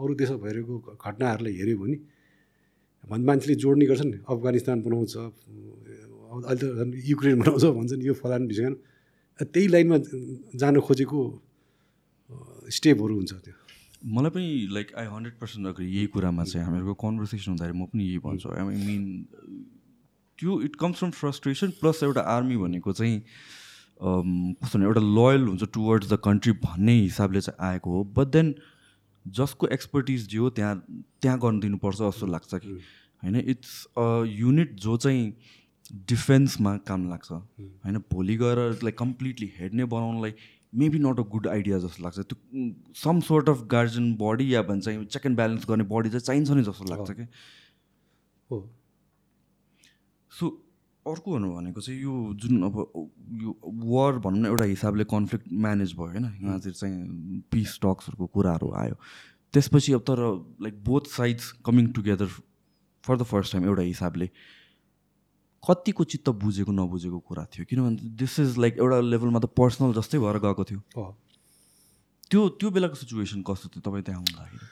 अरू 0.00 0.14
देशमा 0.20 0.38
भइरहेको 0.44 0.74
घटनाहरूलाई 0.96 1.54
हेऱ्यो 1.60 1.76
भने 1.82 1.96
मान्छेले 3.28 3.54
जोड्ने 3.62 3.86
गर्छन् 3.90 4.12
अफगानिस्तान 4.28 4.78
बनाउँछ 4.86 5.12
अहिले 5.16 6.56
त 6.60 6.64
झन् 6.78 6.92
युक्रेन 7.10 7.36
बनाउँछ 7.42 7.64
भन्छन् 7.78 8.02
यो 8.08 8.14
फलान 8.22 8.42
ढिसान 8.48 8.72
त्यही 9.38 9.66
लाइनमा 9.68 9.96
जान 10.60 10.74
खोजेको 10.86 11.20
स्टेपहरू 12.76 13.14
हुन्छ 13.14 13.32
त्यो। 13.44 13.54
मलाई 14.14 14.30
पनि 14.34 14.48
like 14.72 14.88
I 14.96 15.06
hundred 15.06 15.34
percent 15.40 15.66
agree 15.68 15.86
यही 15.86 16.06
कुरामा 16.14 16.44
चाहिँ 16.44 16.64
हामीहरूको 16.66 16.94
कन्भर्सेसन 17.04 17.50
हुँदाखेरि 17.50 17.78
म 17.78 17.84
पनि 17.90 18.04
यही 18.04 18.18
भन्छु। 18.24 18.48
आई 18.48 18.62
मिन 18.64 19.02
त्यो 20.38 20.60
it 20.66 20.76
comes 20.76 20.96
from 20.98 21.10
frustration 21.20 21.70
plus 21.80 22.02
एउटा 22.02 22.22
आर्मी 22.34 22.56
भनेको 22.56 22.92
चाहिँ 22.92 23.16
कस्तो 24.00 24.76
एउटा 24.80 25.02
लोयल 25.16 25.42
हुन्छ 25.48 25.64
टुवर्ड्स 25.74 26.12
द 26.12 26.18
कन्ट्री 26.24 26.52
भन्ने 26.64 26.94
हिसाबले 27.00 27.40
चाहिँ 27.40 27.58
आएको 27.68 27.88
हो। 27.90 28.04
बट 28.16 28.26
देन 28.36 28.54
जसको 29.26 29.66
एक्सपर्टिज 29.68 30.28
जे 30.28 30.38
हो 30.38 30.50
त्यहाँ 30.50 30.74
त्यहाँ 31.22 31.38
गर्नु 31.40 31.60
दिनुपर्छ 31.60 31.96
जस्तो 31.98 32.26
लाग्छ 32.26 32.54
कि। 32.54 32.68
होइन 33.22 33.36
इट्स 33.36 33.84
अ 33.98 34.06
युनिट 34.26 34.74
जो 34.80 34.96
चाहिँ 34.96 35.32
डिफेन्समा 36.08 36.76
काम 36.88 37.08
लाग्छ। 37.10 37.32
होइन 37.32 37.98
भोलि 38.12 38.36
गएर 38.36 38.58
लाइक 38.82 38.98
कम्प्लिटली 38.98 39.52
हेर्ने 39.56 39.84
बनाउनलाई 39.84 40.34
maybe 40.74 40.98
not 40.98 41.20
a 41.20 41.22
good 41.30 41.46
idea 41.48 41.78
जस्तो 41.78 42.02
लाग्छ। 42.02 42.18
त्यो 42.20 42.72
some 42.96 43.20
sort 43.28 43.48
of 43.48 43.62
guardian 43.70 44.12
body 44.16 44.54
या 44.54 44.62
भन्छ 44.62 44.88
चेक 44.88 45.26
एन्ड 45.26 45.36
ब्यालेन्स 45.36 45.68
गर्ने 45.68 45.84
बडी 45.90 46.10
चाहिँ 46.10 46.20
चाहिन्छ 46.20 46.50
नि 46.50 46.62
जस्तो 46.62 46.84
लाग्छ 46.90 47.10
कि 47.10 47.26
हो। 48.50 48.58
सो 50.32 50.50
अर्को 51.06 51.32
हुनु 51.32 51.48
भनेको 51.54 51.80
चाहिँ 51.80 52.00
यो 52.02 52.12
जुन 52.36 52.62
अब 52.62 52.76
यो 53.42 53.50
वार 53.88 54.18
भनौँ 54.20 54.40
न 54.40 54.46
एउटा 54.46 54.64
हिसाबले 54.64 55.04
कन्फ्लिक्ट 55.10 55.46
म्यानेज 55.64 55.92
भयो 55.96 56.06
होइन 56.06 56.24
यहाँतिर 56.24 56.72
चाहिँ 56.72 57.40
पिस 57.50 57.78
टक्सहरूको 57.82 58.26
कुराहरू 58.26 58.68
आयो। 58.82 58.94
त्यसपछि 59.54 59.92
अब 59.92 60.00
तर 60.00 60.20
like 60.62 60.82
both 60.84 61.08
sides 61.10 61.50
coming 61.66 61.86
together 61.92 62.28
for 63.04 63.16
the 63.16 63.22
first 63.32 63.52
time 63.52 63.64
एउटा 63.64 63.82
हिसाबले 63.82 64.26
कतिको 65.62 66.04
चित्त 66.04 66.28
बुझेको 66.42 66.72
नबुझेको 66.72 67.18
कुरा 67.18 67.44
थियो। 67.44 67.64
किनभने 67.70 68.10
दिस 68.20 68.38
इज 68.40 68.58
लाइक 68.58 68.78
एउटा 68.78 69.00
लेभलमा 69.00 69.40
त 69.40 69.46
पर्सनल 69.56 69.92
जस्तै 69.94 70.18
भएर 70.18 70.38
गएको 70.44 70.64
थियो। 70.64 70.80
त्यो 72.30 72.48
त्यो 72.60 72.70
बेलाको 72.70 72.94
सिचुएसन 72.94 73.42
कस्तो 73.42 73.68
थियो 73.68 73.82
तपाईँ 73.88 74.04
त्यहाँ 74.04 74.20
हुँदाखेरि? 74.20 74.66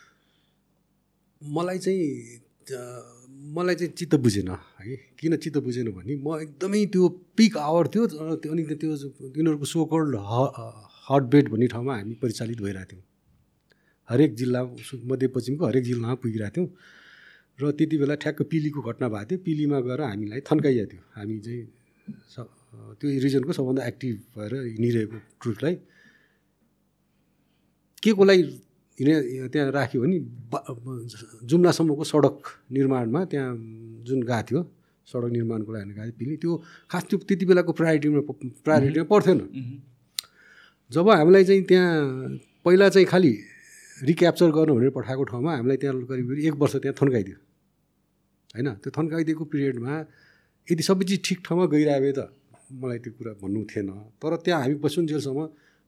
मलाई 1.42 1.78
चाहिँ 1.78 2.06
मलाई 3.38 3.74
चाहिँ 3.74 3.92
चित्त 3.92 4.14
बुझेन 4.16 4.48
है? 4.50 4.96
किन 5.18 5.36
चित्त 5.36 5.58
बुझेन 5.58 5.90
भने 5.92 6.14
म 6.18 6.38
एकदमै 6.42 6.84
त्यो 6.92 7.08
पिक 7.36 7.56
आवर 7.58 7.86
थियो 7.94 8.02
अनि 8.50 8.62
त्यो 8.74 8.96
तिनीहरूको 9.30 9.64
सोकल्ड 9.64 10.16
हट 11.08 11.22
बेड 11.32 11.48
भन्ने 11.48 11.66
ठाउँमा 11.72 11.94
हामी 11.96 12.14
परिचालित 12.22 12.58
भइरहेको 12.60 12.92
थियौँ 12.92 13.04
हरेक 14.08 14.34
जिल्ला 14.34 14.62
मध्यपश्चिमको 15.10 15.64
हरेक 15.66 15.84
जिल्लामा 15.84 16.14
पुगिरहेको 16.22 16.56
थियौँ 16.56 16.68
र 17.58 17.70
त्यति 17.78 17.96
बेला 17.98 18.14
ठ्याक्क 18.22 18.42
पिलीको 18.50 18.80
घटना 18.82 19.08
भएको 19.08 19.28
थियो। 19.30 19.38
पिलीमा 19.44 19.78
गएर 19.86 20.00
हामीलाई 20.02 20.40
थन्काइएको 20.48 20.86
थियो 20.92 21.02
हामी 21.16 21.38
चाहिँ 21.46 21.64
त्यो 22.98 23.08
रिजनको 23.24 23.52
सबभन्दा 23.52 23.82
एक्टिभ 23.86 24.14
भएर 24.36 24.52
हिँडिरहेको 24.66 25.18
ट्रुथलाई 25.42 25.74
के 28.02 28.12
को 28.12 28.24
लागि 28.24 28.42
हिँडे 28.98 29.48
त्यहाँ 29.52 29.70
राख्यो 29.72 29.98
भने 30.02 30.18
जुम्लासम्मको 31.48 32.04
सडक 32.04 32.36
निर्माणमा 32.76 33.20
त्यहाँ 33.30 33.50
जुन 34.06 34.20
गएको 34.22 34.42
थियो 34.48 34.60
सडक 35.08 35.30
निर्माणको 35.32 35.70
लागि 35.72 35.92
गएको 35.98 36.12
थियो 36.18 36.36
त्यो 36.42 36.52
खास 36.90 37.02
त्यो 37.08 37.18
त्यति 37.28 37.44
बेलाको 37.46 37.72
प्रायोरिटीमा 37.78 38.20
प्रायोरिटीमा 38.66 39.06
पर्थेन। 39.12 39.38
जब 40.90 41.08
हामीलाई 41.10 41.44
चाहिँ 41.44 41.62
त्यहाँ 41.70 41.92
पहिला 42.64 42.88
चाहिँ 42.88 43.06
खालि 43.06 43.32
रिक्याप्चर 44.08 44.50
गर्नु 44.56 44.72
भनेर 44.74 44.90
पठाएको 44.96 45.24
ठाउँमा 45.30 45.50
हामीलाई 45.56 45.76
त्यहाँ 45.82 45.94
करिब 46.10 46.28
एक 46.48 46.54
वर्ष 46.58 46.74
त्यहाँ 46.82 46.96
थन्काइदियो। 47.00 47.36
होइन? 48.54 48.68
त्यो 48.82 48.90
थन्काइदिएको 48.98 49.44
पिरियडमा 49.52 49.94
यदि 50.68 50.82
सबै 50.82 51.04
चिज 51.08 51.20
ठिक 51.26 51.38
ठाउँमा 51.46 51.64
गइरहेको 51.72 52.02
भए 52.02 52.12
त 52.18 52.20
मलाई 52.82 52.98
त्यो 53.04 53.12
कुरा 53.18 53.32
भन्नु 53.42 53.60
थिएन। 53.70 53.88
तर 54.20 54.32
त्यहाँ 54.44 54.60
हामी 54.62 54.74
बसुन्जेलसम्म 54.84 55.40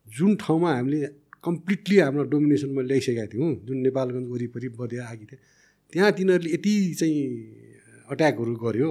जुन 0.07 0.31
ठाउँमा 0.43 0.71
हामीले 0.75 1.01
कम्प्लिटली 1.45 1.97
हाम्रो 1.99 2.25
डोमिनेसनमा 2.33 2.83
ल्याइसकेका 2.91 3.25
थियौँ। 3.33 3.51
जुन 3.67 3.77
नेपालगञ्ज 3.87 4.27
वरिपरि 4.33 4.69
बदिया 4.81 5.03
आएको 5.09 5.25
थियो 5.31 5.39
त्यहाँ 5.93 6.11
तिनीहरूले 6.19 6.51
यति 6.55 6.73
चाहिँ 7.01 7.19
अट्याकहरू 8.13 8.55
गर्यो। 8.65 8.91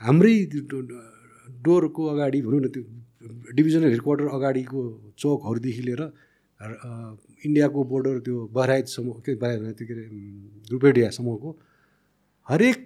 हाम्रै 0.00 0.34
डोरको 1.64 2.02
अगाडि 2.12 2.38
भनौँ 2.46 2.60
न 2.60 2.68
त्यो 2.74 2.82
डिभिजनल 3.56 3.90
हेडक्वार्टर 3.94 4.26
अगाडिको 4.36 4.80
चौकहरूदेखि 5.18 5.82
लिएर 5.86 6.02
इन्डियाको 7.46 7.80
बोर्डर 7.92 8.18
त्यो 8.26 8.36
बहराइचसम्म 8.56 9.08
के 9.24 9.34
बहराइच 9.42 9.76
त्यो 9.78 9.86
के 9.86 9.94
अरे 9.94 10.04
रुपेडियासम्मको 10.72 11.50
हरेक 12.46 12.78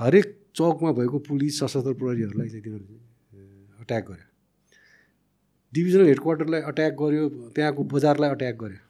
हरेक 0.00 0.26
चौकमा 0.56 0.90
भएको 0.98 1.18
पुलिस 1.28 1.58
सशस्त्र 1.60 1.92
प्रहरीहरूलाई 2.00 2.48
चाहिँ 2.48 2.62
तिनीहरूले 2.64 2.98
अट्याक 3.82 4.04
गर्यो। 4.10 4.25
डिभिजनल 5.76 6.06
हेडक्वार्टरलाई 6.12 6.60
अट्याक 6.72 6.92
गर्यो 7.02 7.24
त्यहाँको 7.54 7.82
बजारलाई 7.94 8.30
अट्याक 8.36 8.56
गर्यो 8.62 8.80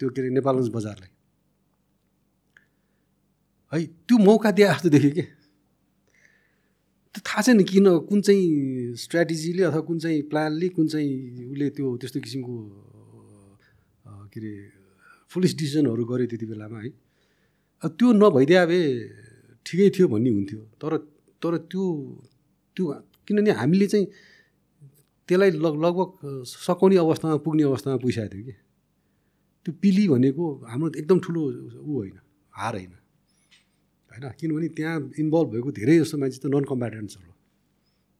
त्यो 0.00 0.08
के 0.14 0.20
अरे 0.20 0.30
नेपालगञ्ज 0.36 0.70
बजारलाई। 0.76 1.10
है 3.72 3.78
त्यो 4.06 4.16
मौका 4.28 4.50
दिए 4.56 4.66
जस्तो 4.68 4.88
देख्यो 4.94 5.10
कि? 5.16 5.24
त्यो 7.14 7.20
थाहा 7.26 7.40
छैन 7.46 7.62
किन 7.70 7.86
कुन 8.10 8.18
चाहिँ 8.26 8.44
स्ट्राटेजीले 9.02 9.62
अथवा 9.70 9.80
कुन 9.88 9.98
चाहिँ 10.04 10.20
प्लानले 10.30 10.68
कुन 10.76 10.86
चाहिँ 10.92 11.12
उसले 11.52 11.66
त्यो 11.76 11.86
त्यस्तो 12.00 12.18
किसिमको 12.26 12.54
के 14.32 14.38
अरे 14.40 14.52
फुलिस 15.30 15.52
डिसिजनहरू 15.58 16.04
गर्यो 16.10 16.26
त्यति 16.30 16.46
बेलामा 16.50 16.78
है। 16.84 16.90
त्यो 17.86 18.06
नभइदिए 18.18 18.62
भए 18.70 18.82
ठिकै 19.66 19.88
थियो 19.94 20.06
भन्ने 20.12 20.30
हुन्थ्यो। 20.30 20.60
तर 20.82 20.92
तर 21.42 21.52
त्यो 21.70 21.84
त्यो 22.76 22.84
किनभने 23.26 23.50
हामीले 23.60 23.86
चाहिँ 23.92 24.06
त्यसलाई 25.28 25.50
लग 25.56 25.74
लगभग 25.84 26.08
सकाउने 26.44 26.96
अवस्थामा 26.96 27.36
पुग्ने 27.44 27.62
अवस्थामा 27.64 27.96
पुगिसकेको 27.96 28.34
थियो 28.34 28.44
कि। 28.44 28.54
त्यो 29.66 29.72
पिली 29.82 30.04
भनेको 30.08 30.44
हाम्रो 30.68 30.92
एकदम 31.00 31.18
ठुलो 31.24 31.40
ऊ 31.80 31.92
होइन 31.98 32.16
हार 32.52 32.74
होइन। 32.76 32.92
होइन 34.10 34.24
किनभने 34.38 34.68
त्यहाँ 34.76 34.96
इन्भल्भ 35.18 35.48
भएको 35.52 35.70
धेरै 35.72 35.94
जस्तो 35.98 36.16
मान्छे 36.20 36.38
त 36.38 36.46
नन 36.52 36.64
कम्ब्याटेन्ट्सहरू 36.68 37.32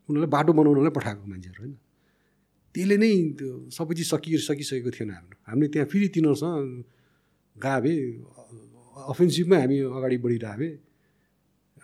उनीहरूलाई 0.09 0.31
बाटो 0.37 0.53
बनाउनलाई 0.53 0.95
पठाएको 0.97 1.25
मान्छेहरू 1.29 1.61
होइन। 1.63 1.77
त्यसले 2.75 2.97
नै 2.97 3.11
त्यो 3.39 3.51
सबै 3.77 3.95
चिज 3.95 4.09
सकि 4.11 4.31
सकिसकेको 4.49 4.91
थिएन 4.97 5.11
हाम्रो। 5.13 5.37
हामीले 5.49 5.69
त्यहाँ 5.73 5.89
फेरि 5.93 6.09
तिनीहरूसँग 6.15 6.85
गए 7.57 7.79
भए 7.85 7.97
अफेन्सिभमै 9.13 9.59
हामी 9.61 9.77
अगाडि 9.93 10.17
बढिरहे। 10.25 10.69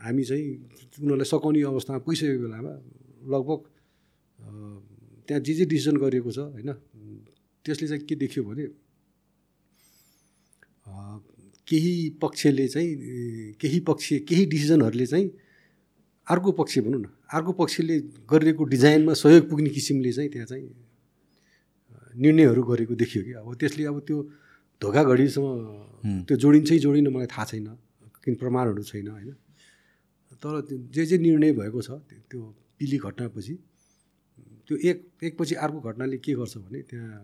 हामी 0.00 0.22
चाहिँ 0.24 0.48
उनीहरूलाई 0.96 1.28
सकाउने 1.28 1.60
अवस्थामा 1.70 1.98
पुगिसकेको 2.04 2.40
बेलामा 2.44 2.72
लगभग 3.32 3.60
त्यहाँ 5.30 5.42
जे 5.46 5.54
जे 5.54 5.64
डिसिजन 5.70 5.96
गरिएको 6.02 6.30
छ 6.34 6.38
होइन? 6.58 6.74
त्यसले 7.62 7.86
चाहिँ 7.86 8.02
के 8.02 8.14
देखियो 8.18 8.42
भने 8.50 8.66
केही 11.70 12.18
पक्षले 12.18 12.66
चाहिँ 12.66 12.90
केही 13.54 13.78
पक्ष 13.86 14.26
केही 14.26 14.44
डिसिजनहरूले 14.50 15.06
चाहिँ 15.06 15.26
अर्को 16.26 16.50
पक्ष 16.58 16.78
भनौँ 16.82 17.00
न 17.00 17.06
अर्को 17.30 17.52
पक्षले 17.62 18.26
गरिरहेको 18.26 18.64
डिजाइनमा 18.74 19.14
सहयोग 19.14 19.44
पुग्ने 19.50 19.70
किसिमले 19.70 20.10
चाहिँ 20.12 20.30
त्यहाँ 20.34 20.46
चाहिँ 20.50 20.66
निर्णयहरू 22.18 22.62
गरेको 22.66 22.94
देखियो 22.98 23.22
कि। 23.22 23.32
अब 23.38 23.54
त्यसले 23.54 23.84
अब 23.86 23.98
त्यो 24.02 24.18
धोकाघडीसँग 24.82 26.26
त्यो 26.26 26.36
जोडिन्छ 26.42 26.70
जोडिन 26.82 27.06
मलाई 27.14 27.30
थाहा 27.30 27.44
छैन 27.46 27.66
किन 28.18 28.34
प्रमाणहरू 28.34 28.82
छैन 28.82 29.08
होइन? 29.08 29.30
तर 30.42 30.52
जे 30.90 31.06
जे 31.06 31.16
निर्णय 31.22 31.52
भएको 31.54 31.80
छ 31.86 32.02
त्यो 32.26 32.40
पिली 32.78 32.98
घटनापछि 32.98 33.54
त्यो 34.66 34.76
एक 34.90 34.98
एकपछि 35.22 35.54
अर्को 35.64 35.78
घटनाले 35.80 36.16
के 36.24 36.32
गर्छ 36.40 36.56
भने 36.64 36.80
त्यहाँ 36.90 37.20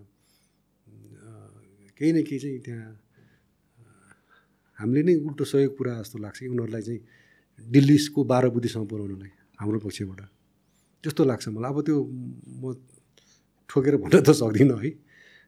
केही 1.96 2.12
न 2.12 2.22
केही 2.28 2.38
चाहिँ 2.38 2.60
त्यहाँ 2.66 2.92
हामीले 4.78 5.02
नै 5.08 5.14
उल्टो 5.26 5.44
सहयोग 5.44 5.72
पुरा 5.78 5.92
जस्तो 6.02 6.18
लाग्छ 6.20 6.38
कि 6.38 6.48
उनीहरूलाई 6.52 6.82
चाहिँ 6.82 7.00
दिल्लीको 7.58 8.20
बाह्र 8.30 8.48
बुद्धिसम्म 8.52 8.86
पुऱ्याउनलाई 8.86 9.32
हाम्रो 9.60 9.78
पक्षबाट। 9.80 10.20
त्यस्तो 11.02 11.22
लाग्छ 11.24 11.48
मलाई। 11.48 11.70
अब 11.72 11.78
त्यो 11.86 11.96
म 12.60 12.76
ठोकेर 13.70 13.96
भन्न 13.96 14.20
त 14.20 14.30
सक्दिनँ 14.36 14.76
है। 14.82 14.90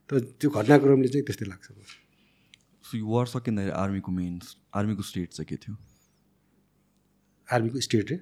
तर 0.08 0.16
त्यो 0.40 0.48
घटनाक्रमले 0.48 1.08
चाहिँ 1.12 1.24
त्यस्तै 1.28 1.46
लाग्छ 1.52 1.66
मलाई। 1.76 1.96
सो 2.88 2.92
यो 2.96 3.04
वार 3.04 3.26
सकिँदाखेरि 3.28 3.74
आर्मीको 3.76 4.10
मेन 4.12 4.34
आर्मीको 4.72 5.02
स्टेट 5.04 5.28
चाहिँ 5.36 5.48
के 5.48 5.56
थियो? 5.60 5.74
आर्मीको 7.52 7.80
स्टेट 7.84 8.06
रे? 8.10 8.16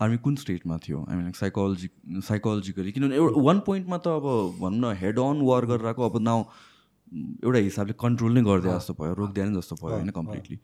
आर्मी 0.00 0.16
कुन 0.24 0.34
स्टेटमा 0.42 0.76
थियो? 0.84 0.98
आई 1.08 1.16
मिन 1.16 1.32
साइकोलोजी 1.38 1.88
साइकोलोजिकली 2.28 2.92
किनभने 2.92 3.16
एउटा 3.16 3.40
वान 3.48 3.58
पोइन्टमा 3.66 3.98
त 3.98 4.06
अब 4.20 4.26
भनौँ 4.60 4.80
न 4.80 4.96
हेड 5.00 5.18
अन 5.18 5.40
वार 5.48 5.66
गरेर 5.70 5.86
आएको 5.92 6.08
अब 6.08 6.16
नाउ 6.28 6.44
एउटा 7.44 7.58
हिसाबले 7.58 7.94
कन्ट्रोल 8.00 8.32
नै 8.34 8.42
गरिदिए 8.48 8.72
जस्तो 8.74 8.94
भयो 9.00 9.14
रोकिदिए 9.20 9.52
जस्तो 9.56 9.76
भयो 9.82 9.94
होइन 9.94 10.10
कम्प्लिटली 10.18 10.58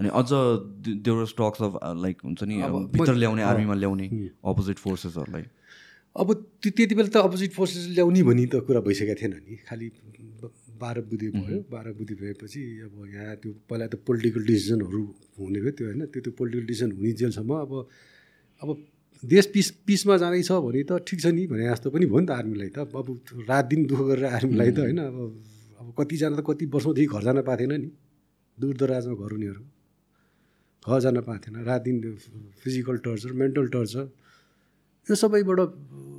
अनि 0.00 0.08
अझ 0.20 0.30
देवर 1.06 1.26
स्टक्स 1.32 1.62
अफ 1.62 1.72
लाइक 2.04 2.16
हुन्छ 2.24 2.42
नि 2.50 2.60
अब 2.68 2.78
भित्र 2.94 3.14
ल्याउने 3.14 3.42
आर्मीमा 3.50 3.74
ल्याउने 3.82 4.06
अपोजिट 4.52 4.78
फोर्सेसहरूलाई 4.86 5.44
अब 6.16 6.32
त्यो 6.62 6.70
त्यति 6.78 6.94
बेला 6.94 7.10
त 7.14 7.22
अपोजिट 7.28 7.52
फोर्सेस 7.52 7.86
ल्याउने 7.94 8.22
भन्ने 8.22 8.46
त 8.46 8.62
कुरा 8.66 8.80
भइसकेको 8.86 9.14
थिएन 9.20 9.32
नि। 9.34 9.56
खालि 9.68 9.90
बाह्र 10.80 11.00
बुद्धि 11.10 11.28
भयो। 11.30 11.58
बाह्र 11.70 11.92
बुद्धि 11.98 12.14
भएपछि 12.20 12.60
अब 12.86 12.94
यहाँ 13.14 13.36
त्यो 13.42 13.52
पहिला 13.70 13.86
त 13.86 13.94
पोलिटिकल 14.06 14.42
डिसिजनहरू 14.46 15.02
हुने 15.38 15.60
भयो 15.62 15.72
त्यो 15.78 15.86
होइन? 15.86 16.00
त्यो 16.10 16.20
त्यो 16.24 16.32
पोलिटिकल 16.38 16.66
डिसिजन 16.66 16.90
हुने 16.98 17.12
जेलसम्म 17.22 17.52
अब 17.54 17.72
अब 18.64 18.68
देश 19.22 19.46
पिस 19.52 19.70
पिसमा 19.84 20.16
जाँदैछ 20.16 20.50
भने 20.64 20.82
त 20.88 21.04
ठिक 21.04 21.20
छ 21.20 21.26
नि 21.36 21.46
भने 21.52 21.64
जस्तो 21.68 21.90
पनि 21.92 22.06
भयो 22.08 22.20
नि 22.20 22.26
त 22.26 22.30
आर्मीलाई 22.40 22.70
त। 22.72 22.88
अब 22.88 23.08
रात 23.48 23.64
दिन 23.68 23.80
दुःख 23.86 24.00
गरेर 24.08 24.26
आर्मीलाई 24.40 24.70
त 24.72 24.78
होइन 24.88 25.00
अब 25.04 25.16
अब 25.80 25.86
कतिजना 25.98 26.36
त 26.36 26.42
कति 26.48 26.64
वर्षौँदेखि 26.72 27.08
घर 27.12 27.22
जान 27.24 27.40
पाएको 27.44 27.60
थिएन 27.60 27.72
नि। 27.80 27.90
दूर 28.58 28.74
दराजमा 28.76 29.14
घर 29.14 29.32
हुनेहरू। 29.32 29.62
घर 30.84 31.00
जान 31.00 31.16
पाएको 31.20 31.42
थिएन 31.44 31.56
रात 31.64 31.80
दिन 31.82 31.96
फिजिकल 32.60 32.96
टर्चर 33.04 33.32
मेन्टल 33.32 33.66
टर्चर 33.74 34.04
यो 35.06 35.14
सबैबाट 35.14 35.60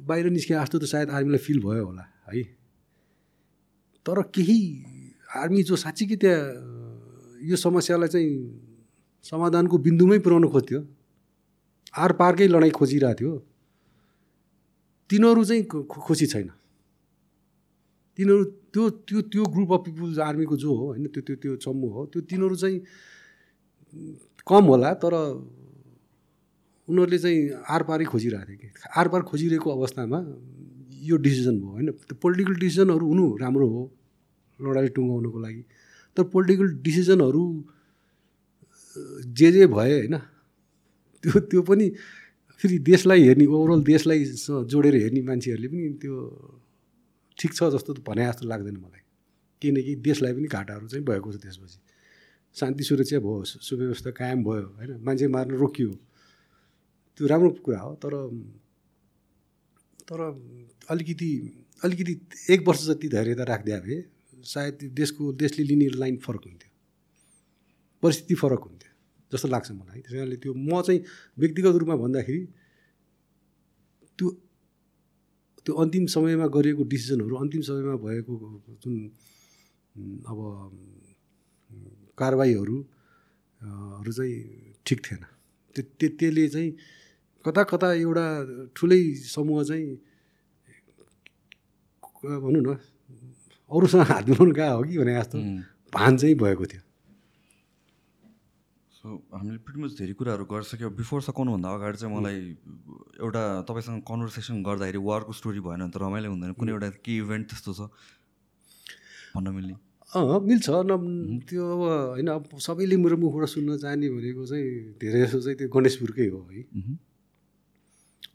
बाहिर 0.05 0.25
निस्किए 0.29 0.57
जस्तो 0.57 0.77
त 0.79 0.85
सायद 0.85 1.09
आर्मीलाई 1.09 1.41
फिल 1.41 1.59
भयो 1.61 1.85
होला 1.85 2.03
है। 2.29 2.43
तर 4.05 4.21
केही 4.33 4.59
आर्मी 5.41 5.61
जो 5.63 5.75
साँच्चीकै 5.75 6.17
त्यहाँ 6.21 6.41
यो 7.41 7.55
समस्यालाई 7.57 8.09
चाहिँ 8.09 8.29
समाधानको 9.25 9.77
बिन्दुमै 9.77 10.19
पुर्याउनु 10.21 10.47
खोज्थ्यो। 10.49 10.81
आर 11.95 12.11
पारकै 12.19 12.47
लडाइँ 12.47 12.73
खोजिरहेको 12.75 13.17
थियो। 13.19 13.33
तिनीहरू 15.09 15.43
चाहिँ 15.45 15.63
खुसी 16.05 16.25
छैन। 16.33 16.49
तिनीहरू 18.17 18.43
त्यो 18.73 18.83
त्यो 19.07 19.19
त्यो 19.31 19.43
ग्रुप 19.53 19.71
अफ 19.73 19.81
पिपुल 19.85 20.19
आर्मीको 20.19 20.55
जो 20.57 20.69
हो 20.75 20.85
होइन 20.91 21.05
त्यो 21.13 21.21
त्यो 21.27 21.35
त्यो 21.41 21.51
समूह 21.63 21.91
हो 21.95 22.01
त्यो 22.11 22.21
तिनीहरू 22.29 22.55
चाहिँ 22.55 22.77
कम 24.47 24.63
होला 24.71 24.89
तर 25.03 25.13
उनीहरूले 26.87 27.17
चाहिँ 27.17 27.39
आरपारै 27.65 28.05
खोजिरहेको 28.11 28.45
थियो 28.45 28.57
कि। 28.61 28.67
आरपार 28.99 29.21
खोजिरहेको 29.29 29.69
अवस्थामा 29.71 30.19
यो 31.09 31.15
डिसिजन 31.17 31.55
भयो 31.59 31.71
होइन। 31.71 31.87
त्यो 32.07 32.15
पोलिटिकल 32.21 32.55
डिसिजनहरू 32.59 33.05
हुनु 33.11 33.25
राम्रो 33.41 33.67
हो 33.73 33.81
लडाइँ 34.59 34.89
टुङ्गाउनुको 34.95 35.39
लागि। 35.39 35.61
तर 36.17 36.23
पोलिटिकल 36.33 36.67
डिसिजनहरू 36.85 37.43
जे 39.37 39.51
जे 39.51 39.63
भए 39.67 39.93
होइन 39.99 40.15
त्यो 41.25 41.39
त्यो 41.49 41.61
पनि 41.65 41.89
फेरि 42.61 42.77
देशलाई 42.85 43.21
हेर्ने 43.25 43.45
ओभरअल 43.49 43.81
देशलाई 43.83 44.23
जोडेर 44.69 44.95
हेर्ने 44.95 45.21
मान्छेहरूले 45.25 45.67
पनि 45.73 45.89
त्यो 46.01 46.15
ठिक 47.37 47.51
छ 47.57 47.73
जस्तो 47.73 47.91
त 47.93 47.99
भने 48.05 48.23
जस्तो 48.29 48.45
लाग्दैन 48.45 48.77
मलाई। 48.77 49.01
किनकि 49.61 49.93
देशलाई 50.05 50.33
पनि 50.37 50.47
घाटाहरू 50.47 50.87
चाहिँ 50.87 51.05
भएको 51.05 51.31
छ 51.33 51.37
त्यसपछि। 51.41 51.79
शान्ति 52.55 52.83
सुरक्षा 52.85 53.19
भयो 53.25 53.43
सुव्यवस्था 53.43 54.11
कायम 54.21 54.39
भयो 54.45 54.65
होइन? 54.77 54.91
मान्छे 55.01 55.27
मार्न 55.27 55.51
रोकियो। 55.57 55.91
त्यो 57.17 57.25
राम्रो 57.27 57.49
कुरा 57.65 57.79
हो 57.81 57.91
तर 58.03 58.13
तर 60.07 60.19
अलिकति 60.93 61.29
अलिकति 61.83 62.13
एक 62.53 62.67
वर्ष 62.67 62.81
जति 62.87 63.07
धैर्यता 63.09 63.43
राखिदिए 63.43 63.79
भए 63.81 63.97
सायद 64.45 64.77
देशको 64.93 65.23
देशले 65.33 65.63
लिने 65.65 65.87
लाइन 65.97 66.15
फरक 66.21 66.43
हुन्थ्यो। 66.45 66.71
परिस्थिति 68.03 68.35
फरक 68.35 68.61
हुन्थ्यो। 68.69 68.84
जस्तो 69.31 69.47
लाग्छ 69.53 69.69
मलाई। 69.71 69.99
त्यस 70.05 70.13
कारणले 70.15 70.35
त्यो 70.43 70.51
म 70.53 70.81
चाहिँ 70.85 70.99
व्यक्तिगत 71.41 71.73
रूपमा 71.81 71.95
भन्दाखेरि 72.03 72.41
त्यो 74.17 74.27
त्यो 75.65 75.73
अन्तिम 75.81 76.05
समयमा 76.13 76.47
गरिएको 76.55 76.83
डिसिजनहरू 76.93 77.35
अन्तिम 77.43 77.61
समयमा 77.67 77.95
भएको 78.05 78.33
जुन 78.81 78.95
अब 80.29 80.37
कारवाहीहरू 82.19 82.77
हरू 83.99 84.11
चाहिँ 84.17 84.35
ठिक 84.85 84.99
थिएन। 85.05 85.21
त्यो 85.75 85.83
त्यो- 85.99 86.15
त्यसले 86.19 86.43
चाहिँ 86.53 86.69
कता 87.45 87.61
कता 87.71 87.87
एउटा 88.05 88.25
ठुलै 88.75 89.01
समूह 89.33 89.63
चाहिँ 89.69 89.87
भनौँ 92.43 92.61
न 92.65 92.77
अरूसँग 93.71 94.01
हात 94.09 94.23
मिलाउनु 94.29 94.53
गएको 94.53 94.75
हो 94.77 94.83
कि 94.85 94.97
भने 95.01 95.13
जस्तो 95.17 95.37
भान 95.93 96.11
चाहिँ 96.17 96.35
भएको 96.37 96.65
थियो। 96.71 96.81
सो 99.05 99.21
हामीले 99.37 99.57
प्रिटिमच 99.61 99.91
धेरै 100.01 100.13
कुराहरू 100.17 100.45
गरिसक्यो 100.49 100.89
बिफोर 100.97 101.21
सकाउनुभन्दा 101.29 101.69
अगाडि 101.77 101.97
चाहिँ 102.01 102.09
मलाई 102.09 102.37
एउटा 103.21 103.43
तपाईँसँग 103.69 104.01
कन्भर्सेसन 104.01 104.65
गर्दाखेरि 104.65 104.97
वारको 104.97 105.31
स्टोरी 105.39 105.61
भएन 105.61 105.85
भने 105.85 105.93
त 105.93 106.01
रमाइलो 106.01 106.29
हुँदैन। 106.33 106.53
कुनै 106.57 106.71
एउटा 106.73 106.89
के 107.05 107.13
इभेन्ट 107.21 107.45
त्यस्तो 107.53 107.71
छ? 107.77 107.81
भन्न 109.37 109.47
मिल्ने। 109.53 109.75
अँ 110.09 110.41
मिल्छ। 110.49 110.65
न 110.89 111.37
त्यो 111.45 111.61
अब 111.61 111.81
होइन 112.17 112.29
अब 112.33 112.57
सबैले 112.57 112.97
मेरो 112.97 113.17
मुखबाट 113.21 113.45
सुन्न 113.53 113.77
चाहने 113.77 114.09
भनेको 114.09 114.41
चाहिँ 114.41 114.97
धेरै 114.97 115.19
जस्तो 115.29 115.39
चाहिँ 115.45 115.57
त्यो 115.61 115.69
गणेशपुरकै 115.69 116.27
हो 116.33 116.41
है। 116.49 116.61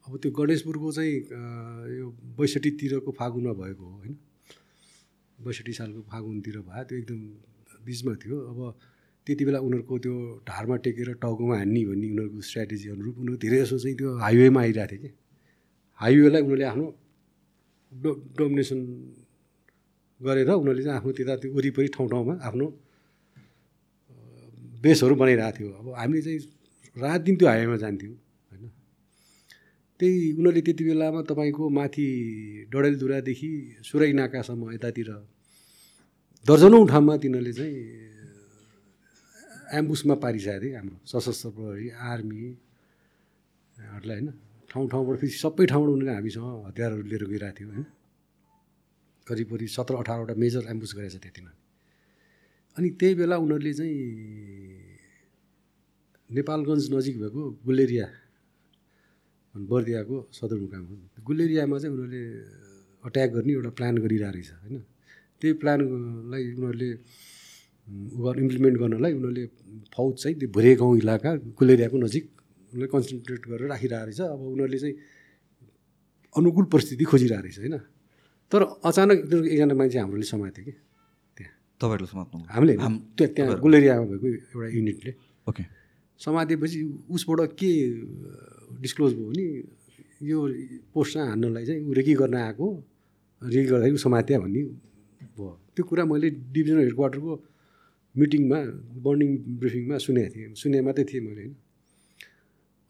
अब 0.06 0.12
त्यो 0.22 0.30
गणेशपुरको 0.30 0.88
चाहिँ 0.94 1.14
यो 1.98 2.06
बैसठीतिरको 2.38 3.10
फागुनमा 3.18 3.52
भएको 3.58 3.82
हो 3.90 3.96
होइन? 4.06 4.14
बैसठी 5.34 5.72
सालको 5.74 6.00
फागुनतिर 6.06 6.62
भयो 6.62 6.84
त्यो 6.86 6.98
एकदम 7.02 7.20
बिचमा 7.82 8.14
थियो। 8.22 8.38
अब 8.54 8.58
त्यति 9.26 9.44
बेला 9.44 9.58
उनीहरूको 9.66 9.94
त्यो 10.04 10.14
ढाडमा 10.48 10.76
टेकेर 10.84 11.08
टाउकोमा 11.22 11.56
हान्ने 11.60 11.80
भन्ने 11.88 12.06
उनीहरूको 12.10 12.40
स्ट्राटेजी 12.48 12.86
अनुरूप 12.94 13.16
उनीहरू 13.20 13.36
धेरै 13.44 13.58
जसो 13.62 13.76
चाहिँ 13.78 13.96
त्यो 13.98 14.08
हाइवेमा 14.24 14.60
आइरहेको 14.60 14.90
थियो 14.90 15.00
कि। 15.02 15.10
हाइवेलाई 16.00 16.42
उनीहरूले 16.42 16.64
आफ्नो 16.72 16.86
डो 17.92 18.10
डोमिनेसन 18.38 18.80
गरेर 20.20 20.50
उनीहरूले 20.50 20.82
चाहिँ 20.84 20.98
आफ्नो 20.98 21.12
त्यता 21.18 21.34
त्यो 21.42 21.50
वरिपरि 21.56 21.88
ठाउँ 21.94 22.08
ठाउँमा 22.10 22.34
आफ्नो 22.48 22.66
बेसहरू 24.82 25.14
बनाइरहेको 25.20 25.56
थियो। 25.56 25.70
अब 25.80 25.86
हामीले 26.00 26.22
चाहिँ 26.26 26.40
रात 26.96 27.20
दिन 27.20 27.34
त्यो 27.36 27.48
हाइवेमा 27.48 27.76
जान्थ्यौँ 27.84 28.14
होइन। 28.50 28.64
त्यही 30.00 30.16
उनीहरूले 30.32 30.62
त्यति 30.66 30.82
बेलामा 30.84 31.20
तपाईँको 31.30 31.64
माथि 31.78 32.06
डडेलधुरादेखि 32.72 33.50
सुराई 33.84 34.12
नाकासम्म 34.20 34.62
यतातिर 34.74 35.08
दर्जनौँ 36.46 36.82
ठाउँमा 36.88 37.14
तिनीहरूले 37.22 37.52
चाहिँ 37.52 37.76
एम्बुसमा 39.70 40.14
पारिसकेको 40.24 40.60
थियो 40.62 40.74
हाम्रो 40.78 40.96
सशस्त्र 41.12 41.48
प्रहरी 41.56 41.86
आर्मीहरूलाई 42.10 44.16
होइन 44.18 44.28
ठाउँ 44.70 44.86
ठाउँबाट 44.92 45.16
फेरि 45.20 45.32
सबै 45.44 45.64
ठाउँबाट 45.72 45.90
उनीहरूले 45.90 46.14
हामीसँग 46.18 46.46
हतियारहरू 46.68 47.02
लिएर 47.10 47.24
गइरहेको 47.30 47.56
थियो 47.58 47.68
होइन। 47.70 47.84
करिब 49.26 49.46
करिब 49.52 49.70
सत्र 49.76 49.94
अठारवटा 50.02 50.34
मेजर 50.42 50.62
एम्बुस 50.72 50.90
गरेको 50.96 51.12
छ 51.14 51.16
त्यतिमा 51.22 51.52
अनि 52.76 52.88
त्यही 53.00 53.14
बेला 53.20 53.36
उनीहरूले 53.44 53.72
चाहिँ 53.78 53.96
नेपालगञ्ज 56.30 56.84
नजिक 56.94 57.16
भएको 57.22 57.42
गुलेरिया 57.66 58.06
बर्दियाको 59.54 60.16
सदरमुकाम 60.30 60.84
हो। 60.86 60.94
गुलेरियामा 61.26 61.76
चाहिँ 61.78 61.92
उनीहरूले 61.94 62.22
अट्याक 63.06 63.28
गर्ने 63.34 63.52
एउटा 63.58 63.70
प्लान 63.78 63.94
गरिरहेको 64.04 64.34
रहेछ 64.34 64.50
होइन। 64.62 64.76
त्यही 65.40 65.52
प्लानलाई 65.62 66.42
उनीहरूले 66.58 66.90
उ 67.90 68.18
गर्न 68.24 68.38
इम्प्लिमेन्ट 68.46 68.76
गर्नलाई 68.82 69.12
उनीहरूले 69.18 69.44
फौज 69.94 70.12
चाहिँ 70.22 70.34
त्यो 70.40 70.48
भुरे 70.54 70.70
गाउँ 70.80 70.92
इलाका 71.02 71.30
गुलेरियाको 71.58 71.96
नजिक 72.06 72.24
उनीहरूले 72.72 72.88
कन्सन्ट्रेट 72.94 73.42
गरेर 73.50 73.68
राखिरहेको 73.74 74.06
रहेछ। 74.06 74.20
अब 74.34 74.40
उनीहरूले 74.54 74.78
चाहिँ 74.78 74.94
अनुकूल 76.34 76.64
परिस्थिति 76.72 77.04
खोजिरहेको 77.10 77.42
रहेछ 77.44 77.58
होइन? 77.58 77.76
तर 78.52 78.60
अचानक 78.88 79.18
एकजना 79.54 79.74
मान्छे 79.74 79.98
हाम्रोले 79.98 80.26
समाएको 80.32 80.54
थियो 80.56 80.64
कि 80.66 80.72
त्यहाँ। 81.36 81.52
तपाईँहरूले 81.80 82.08
समात्नु 82.14 82.38
हामीले 82.54 82.72
हाम- 82.84 83.02
त्यो 83.18 83.26
त्यहाँ 83.34 83.58
गुलेरियामा 83.64 84.04
भएको 84.10 84.26
एउटा 84.28 84.68
युनिटले 84.78 85.12
ओके। 85.50 85.62
समातेपछि 86.20 86.78
उसबाट 87.14 87.40
के 87.58 87.70
डिस्क्लोज 88.82 89.12
भयो 89.18 89.26
भने 89.30 89.46
यो 90.30 90.38
पोस्टमा 90.94 91.22
हान्नलाई 91.32 91.64
चाहिँ 91.66 91.80
ऊ 91.88 91.92
रेकी 91.98 92.14
गर्न 92.22 92.34
आएको 92.46 92.66
रेकी 93.42 93.66
गर्दाखेरि 93.70 93.94
ऊ 93.98 94.02
समात्या 94.06 94.36
भन्ने 94.44 94.62
भयो। 95.34 95.48
त्यो 95.74 95.82
कुरा 95.88 96.04
मैले 96.10 96.28
डिभिजनल 96.54 96.84
हेड 96.86 96.94
क्वार्टरको 96.94 97.32
मिटिङमा 98.16 98.60
बर्निङ 99.04 99.30
ब्रिफिङमा 99.60 99.96
सुनेको 99.98 100.30
थिएँ। 100.34 100.54
सुने 100.54 100.78
मात्रै 100.82 101.04
थिएँ 101.10 101.22
मैले 101.22 101.42
होइन? 101.42 101.54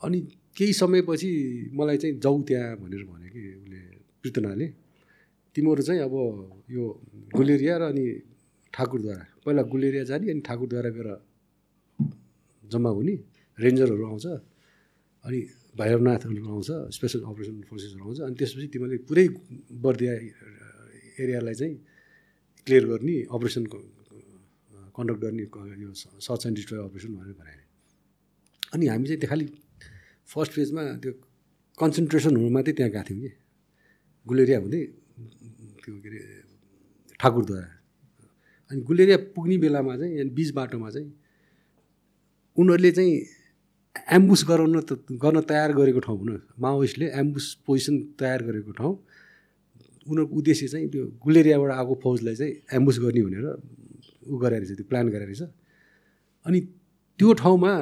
अनि 0.02 0.18
केही 0.56 0.72
समयपछि 0.72 1.30
मलाई 1.72 1.96
चाहिँ 2.02 2.14
जाउ 2.18 2.36
त्यहाँ 2.48 2.76
भनेर 2.80 3.02
भन्यो 3.04 3.28
कि 3.34 3.42
उसले 3.60 3.80
प्रितनाले 4.22 4.66
तिमीहरू 5.56 5.82
चाहिँ 5.82 6.00
अब 6.00 6.14
यो 6.70 6.84
गुलेरिया 7.36 7.74
र 7.78 7.82
अनि 7.92 8.04
ठाकुरद्वारा 8.72 9.24
पहिला 9.44 9.62
गुलेरिया 9.74 10.04
जाने 10.10 10.26
अनि 10.30 10.40
ठाकुरद्वारा 10.40 10.90
गएर 10.96 11.08
जम्मा 12.64 12.90
हुने 12.90 13.14
रेन्जरहरू 13.58 14.04
आउँछ 14.10 14.26
अनि 15.24 15.40
भैरवनाथहरू 15.78 16.42
आउँछ 16.48 16.70
स्पेसल 16.96 17.20
अपरेसन 17.30 17.56
फोर्सेसहरू 17.68 18.02
आउँछ 18.04 18.18
अनि 18.26 18.34
त्यसपछि 18.40 18.66
तिमीले 18.74 18.96
पुरै 19.08 19.26
बर्दिया 19.84 20.12
एरियालाई 21.22 21.54
चाहिँ 21.60 21.74
क्लियर 22.66 22.84
गर्ने 22.90 23.16
अपरेसन 23.28 23.64
कन्डक्ट 25.00 25.20
गर्ने 25.24 25.44
यो 25.82 25.90
सर्च 25.96 26.46
एन्ड 26.46 26.56
डिस्ट्रोय 26.56 26.78
अपरेसन 26.84 27.10
भनेर 27.16 27.34
भने 27.40 27.54
अनि 28.74 28.84
हामी 28.92 29.06
चाहिँ 29.08 29.20
त्यो 29.20 29.28
खालि 29.32 29.46
फर्स्ट 30.32 30.52
फेजमा 30.52 30.82
त्यो 31.02 31.12
कन्सन्ट्रेसन 31.78 32.32
हुनु 32.36 32.50
मात्रै 32.56 32.72
त्यहाँ 32.78 32.92
गएको 32.92 33.04
थियौँ 33.08 33.20
कि। 33.24 33.30
गुलेरिया 34.26 34.58
हुँदै 34.60 34.82
त्यो 35.82 35.92
के 36.02 36.08
अरे 36.08 36.20
ठाकुरद्वारा। 37.20 37.68
अनि 38.70 38.80
गुलेरिया 38.88 39.16
पुग्ने 39.34 39.56
बेलामा 39.64 39.96
चाहिँ 39.96 40.12
यहाँ 40.14 40.28
बिच 40.36 40.50
बाटोमा 40.58 40.88
चाहिँ 40.94 41.08
उनीहरूले 42.56 42.90
चाहिँ 42.98 43.12
एम्बुस 44.16 44.40
गराउन 44.48 44.80
त 44.86 44.90
गर्न 45.24 45.40
तयार 45.50 45.70
गरेको 45.80 46.00
ठाउँ 46.06 46.18
हुन। 46.20 46.30
माओइस्टले 46.60 47.06
एम्बुस 47.20 47.46
पोजिसन 47.66 47.96
तयार 48.20 48.40
गरेको 48.48 48.72
ठाउँ। 48.78 48.94
उनीहरूको 50.06 50.34
उद्देश्य 50.36 50.66
चाहिँ 50.68 50.86
त्यो 50.92 51.02
गुलेरियाबाट 51.24 51.70
आएको 51.80 51.94
फौजलाई 52.04 52.34
चाहिँ 52.40 52.52
एम्बुस 52.76 52.96
गर्ने 53.02 53.22
भनेर 53.26 53.46
उ 54.22 54.36
गरेर 54.38 54.60
रहेछ 54.60 54.76
त्यो 54.76 54.86
प्लान 54.90 55.08
गरेर 55.08 55.28
रहेछ। 55.28 55.42
अनि 56.46 56.60
त्यो 57.18 57.32
ठाउँमा 57.40 57.72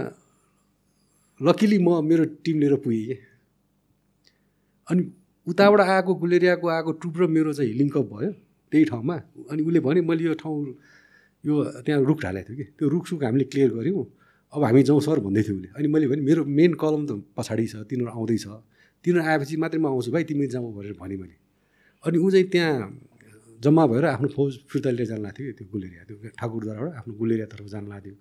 लकिली 1.41 1.78
म 1.78 1.89
मेरो 2.02 2.25
टिम 2.44 2.57
लिएर 2.60 2.75
पुगेँ 2.83 3.07
कि। 3.07 3.17
अनि 4.89 5.02
उताबाट 5.47 5.81
आएको 5.81 6.15
गुलेरियाको 6.15 6.67
आएको 6.68 6.91
ट्रुप 7.00 7.15
र 7.18 7.26
मेरो 7.26 7.52
चाहिँ 7.52 7.73
लिङ्कअप 7.73 8.07
भयो 8.12 8.31
त्यही 8.73 8.84
ठाउँमा। 8.84 9.17
अनि 9.50 9.60
उसले 9.62 9.81
भने 9.81 10.00
मैले 10.02 10.25
यो 10.25 10.34
ठाउँ 10.34 10.57
यो 11.44 11.55
त्यहाँ 11.86 12.00
रुख 12.05 12.18
ढालेको 12.23 12.49
थियो 12.49 12.57
कि। 12.57 12.65
त्यो 12.78 12.86
रुख 12.89 13.05
सुख 13.07 13.23
हामीले 13.25 13.44
क्लियर 13.50 13.70
गऱ्यौँ। 13.78 14.05
अब 14.52 14.65
हामी 14.65 14.83
जाउँ 14.83 15.00
सर 15.00 15.18
भन्दै 15.20 15.42
थियो 15.42 15.57
उसले। 15.57 15.68
अनि 15.78 15.89
मैले 15.89 16.07
भने 16.10 16.23
मेरो 16.23 16.42
मेन 16.44 16.73
कलम 16.75 17.02
त 17.07 17.10
पछाडि 17.36 17.67
छ 17.67 17.86
तिनीहरू 17.89 18.10
आउँदैछ। 18.10 18.47
तिनीहरू 19.05 19.23
आएपछि 19.23 19.55
मात्रै 19.62 19.81
म 19.81 19.86
आउँछु 19.86 20.10
भाइ 20.10 20.25
तिमी 20.25 20.47
जाऊ 20.50 20.67
भनेर 20.75 20.94
भने 20.99 21.17
मैले। 21.17 21.36
अनि 22.05 22.17
ऊ 22.18 22.26
चाहिँ 22.31 22.47
त्यहाँ 22.52 22.75
जम्मा 23.58 23.84
भएर 23.90 24.04
आफ्नो 24.14 24.28
फौज 24.36 24.52
फिर्ता 24.70 24.90
लिएर 24.90 25.08
जान 25.10 25.20
लाग्थ्यो 25.26 25.52
त्यो 25.58 25.66
गुलेरिया 25.72 26.02
त्यो 26.08 26.16
ठाकुरद्वाराबाट 26.38 26.92
आफ्नो 27.00 27.12
गुलेरियातर्फ 27.20 27.66
जान 27.74 27.84
लाग्थ्यो 27.92 28.14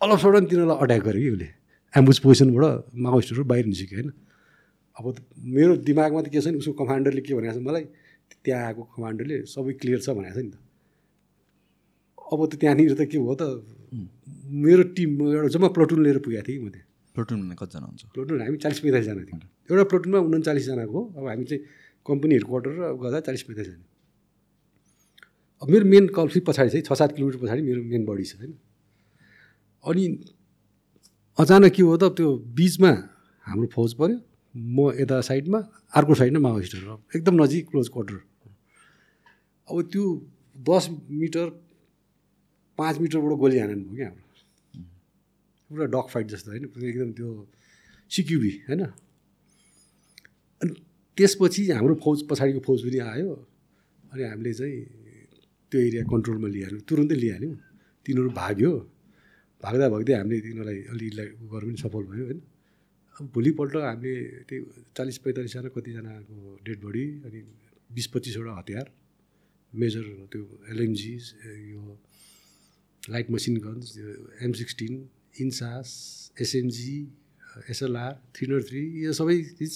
अलपसडन 0.00 0.44
तिनीहरूलाई 0.50 0.78
अट्याक 0.84 1.02
गर्यो 1.08 1.22
कि 1.22 1.30
उसले। 1.34 1.48
एम्बुस 1.94 2.18
पोजिसनबाट 2.24 2.64
माओइस्टहरू 3.04 3.42
बाहिर 3.50 3.66
निस्क्यो 3.72 3.96
होइन। 3.98 4.10
अब 4.98 5.04
मेरो 5.54 5.72
दिमागमा 5.86 6.20
त 6.22 6.28
के 6.34 6.40
छ 6.42 6.46
नि 6.50 6.58
उसको 6.58 6.74
कमान्डरले 6.82 7.20
के 7.22 7.32
भनेको 7.34 7.54
छ 7.54 7.62
मलाई? 7.62 7.84
त्यहाँ 8.44 8.62
आएको 8.68 8.82
कमान्डरले 8.94 9.36
सबै 9.54 9.72
क्लियर 9.80 10.00
छ 10.02 10.08
भनेको 10.18 10.34
छ 10.34 10.42
नि 10.44 10.50
त। 10.50 10.56
अब 12.18 12.40
त 12.50 12.52
त्यहाँनिर 12.60 12.94
त 12.98 13.02
के 13.06 13.16
भयो 13.22 13.34
त? 13.38 13.42
मेरो 14.50 14.82
टिम 14.98 15.10
एउटा 15.22 15.48
जम्मा 15.54 15.68
प्लटुन 15.78 15.98
लिएर 16.04 16.18
पुगेको 16.26 16.42
थिएँ 16.42 16.58
कि 16.58 16.64
म 16.66 16.68
त्यहाँ। 16.74 16.86
प्लटुन 17.14 17.38
भने 17.46 17.54
कतिजना 17.54 17.86
हुन्छ 17.86 18.02
प्लटुन 18.14 18.36
हामी 18.42 18.58
चालिस 18.58 18.78
पैँतालिसजना 18.82 19.22
थियौँ। 19.30 19.40
एउटा 19.70 19.84
प्लटुनमा 19.90 20.18
उन्चालिसजनाको। 20.18 21.00
अब 21.16 21.24
हामी 21.30 21.44
चाहिँ 21.46 21.62
कम्पनी 22.06 22.32
हेड 22.34 22.44
क्वार्टर 22.50 22.70
र 22.74 22.82
गर्दा 22.98 23.18
चालिस 23.30 23.42
पैँतालिसजना। 23.48 23.86
मेरो 25.62 25.84
मेन 25.84 26.08
कल 26.08 26.28
फेरि 26.28 26.44
पछाडि 26.46 26.70
चाहिँ 26.70 26.84
छ 26.84 26.92
सात 26.98 27.14
किलोमिटर 27.16 27.38
पछाडि 27.38 27.62
मेरो 27.62 27.82
मेन 27.82 28.04
बडी 28.04 28.24
छ 28.24 28.36
होइन? 28.36 28.52
अनि 29.84 30.04
अचानक 31.38 31.72
के 31.72 31.82
हो 31.82 31.96
त 31.96 32.04
त्यो 32.16 32.28
बिचमा 32.54 32.92
हाम्रो 33.46 33.68
फौज 33.74 33.94
पऱ्यो। 33.94 34.18
म 34.54 34.92
यता 35.00 35.20
साइडमा 35.20 35.58
अर्को 35.94 36.14
साइडमा 36.14 36.40
माओइस्टहरू 36.40 36.90
अब 36.92 37.16
एकदम 37.16 37.34
नजिक 37.42 37.68
क्लोज 37.70 37.88
क्वार्टर 37.88 38.18
अब 39.68 39.76
त्यो 39.92 40.04
दस 40.56 40.84
मिटर 41.10 41.46
पाँच 42.78 42.98
मिटरबाट 43.00 43.38
गोली 43.38 43.58
हानेन 43.58 43.80
भयो 43.82 43.94
क्या 43.96 44.08
हाम्रो। 44.08 44.22
पुरा 45.70 45.86
डग 45.86 46.06
फाइट 46.12 46.26
जस्तो 46.28 46.50
होइन? 46.50 46.64
एकदम 46.64 47.12
त्यो 47.12 47.28
सिक्युबी 48.10 48.50
होइन? 48.68 48.82
अनि 50.62 50.72
त्यसपछि 51.18 51.62
हाम्रो 51.70 51.94
फौज 52.04 52.18
पछाडिको 52.30 52.60
फौज 52.66 52.78
पनि 52.84 52.98
आयो। 52.98 53.32
अनि 54.12 54.22
हामीले 54.22 54.52
चाहिँ 54.54 54.78
त्यो 55.74 55.82
एरिया 55.90 56.02
कन्ट्रोलमा 56.06 56.48
लिइहाल्यौँ। 56.54 56.82
तुरुन्तै 56.86 57.16
लिइहाल्यौँ। 57.18 57.54
तिनीहरू 58.06 58.30
भाग्यो। 58.30 58.72
भाग्दा 59.62 59.86
भाग्दै 59.94 60.14
हामीले 60.14 60.38
तिनीहरूलाई 60.44 60.78
उ 61.42 61.46
गर्नु 61.50 61.66
पनि 61.66 61.78
सफल 61.82 62.02
भयो 62.10 62.24
होइन। 62.30 62.40
अब 63.16 63.24
भोलिपल्ट 63.34 63.74
हामीले 63.82 64.14
त्यही 64.48 64.60
चालिस 64.96 65.18
पैँतालिसजना 65.24 65.68
कतिजनाको 65.74 66.36
डेड 66.66 66.78
बडी 66.84 67.04
अनि 67.26 67.38
बिस 67.90 68.06
पच्चिसवटा 68.14 68.52
हतियार 68.60 68.86
मेजर 69.72 70.04
त्यो 70.30 70.42
एलएमजी 70.72 71.12
यो 71.72 71.82
light 73.02 73.26
machine 73.34 73.54
guns 73.66 73.86
M 74.46 74.52
sixteen 74.60 74.92
INSAS 75.42 75.88
SMG 76.42 76.96
SLR 77.70 78.12
three 78.34 78.44
not 78.50 78.62
three 78.68 78.82
यो 79.04 79.12
सबै 79.18 79.36
चिज 79.58 79.74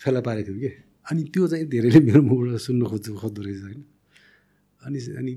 फेला 0.00 0.20
पारेको 0.26 0.52
थियो 0.52 0.60
कि? 0.60 0.70
अनि 1.08 1.22
त्यो 1.32 1.42
चाहिँ 1.48 1.66
धेरैले 1.72 2.00
मेरो 2.08 2.22
मुखबाट 2.22 2.60
सुन्न 2.66 2.82
खोज्दो 2.92 3.16
खोज्दो 3.22 3.42
रहेछ 3.42 3.62
होइन। 3.64 3.82
अनि 4.86 4.98
अनि 5.20 5.32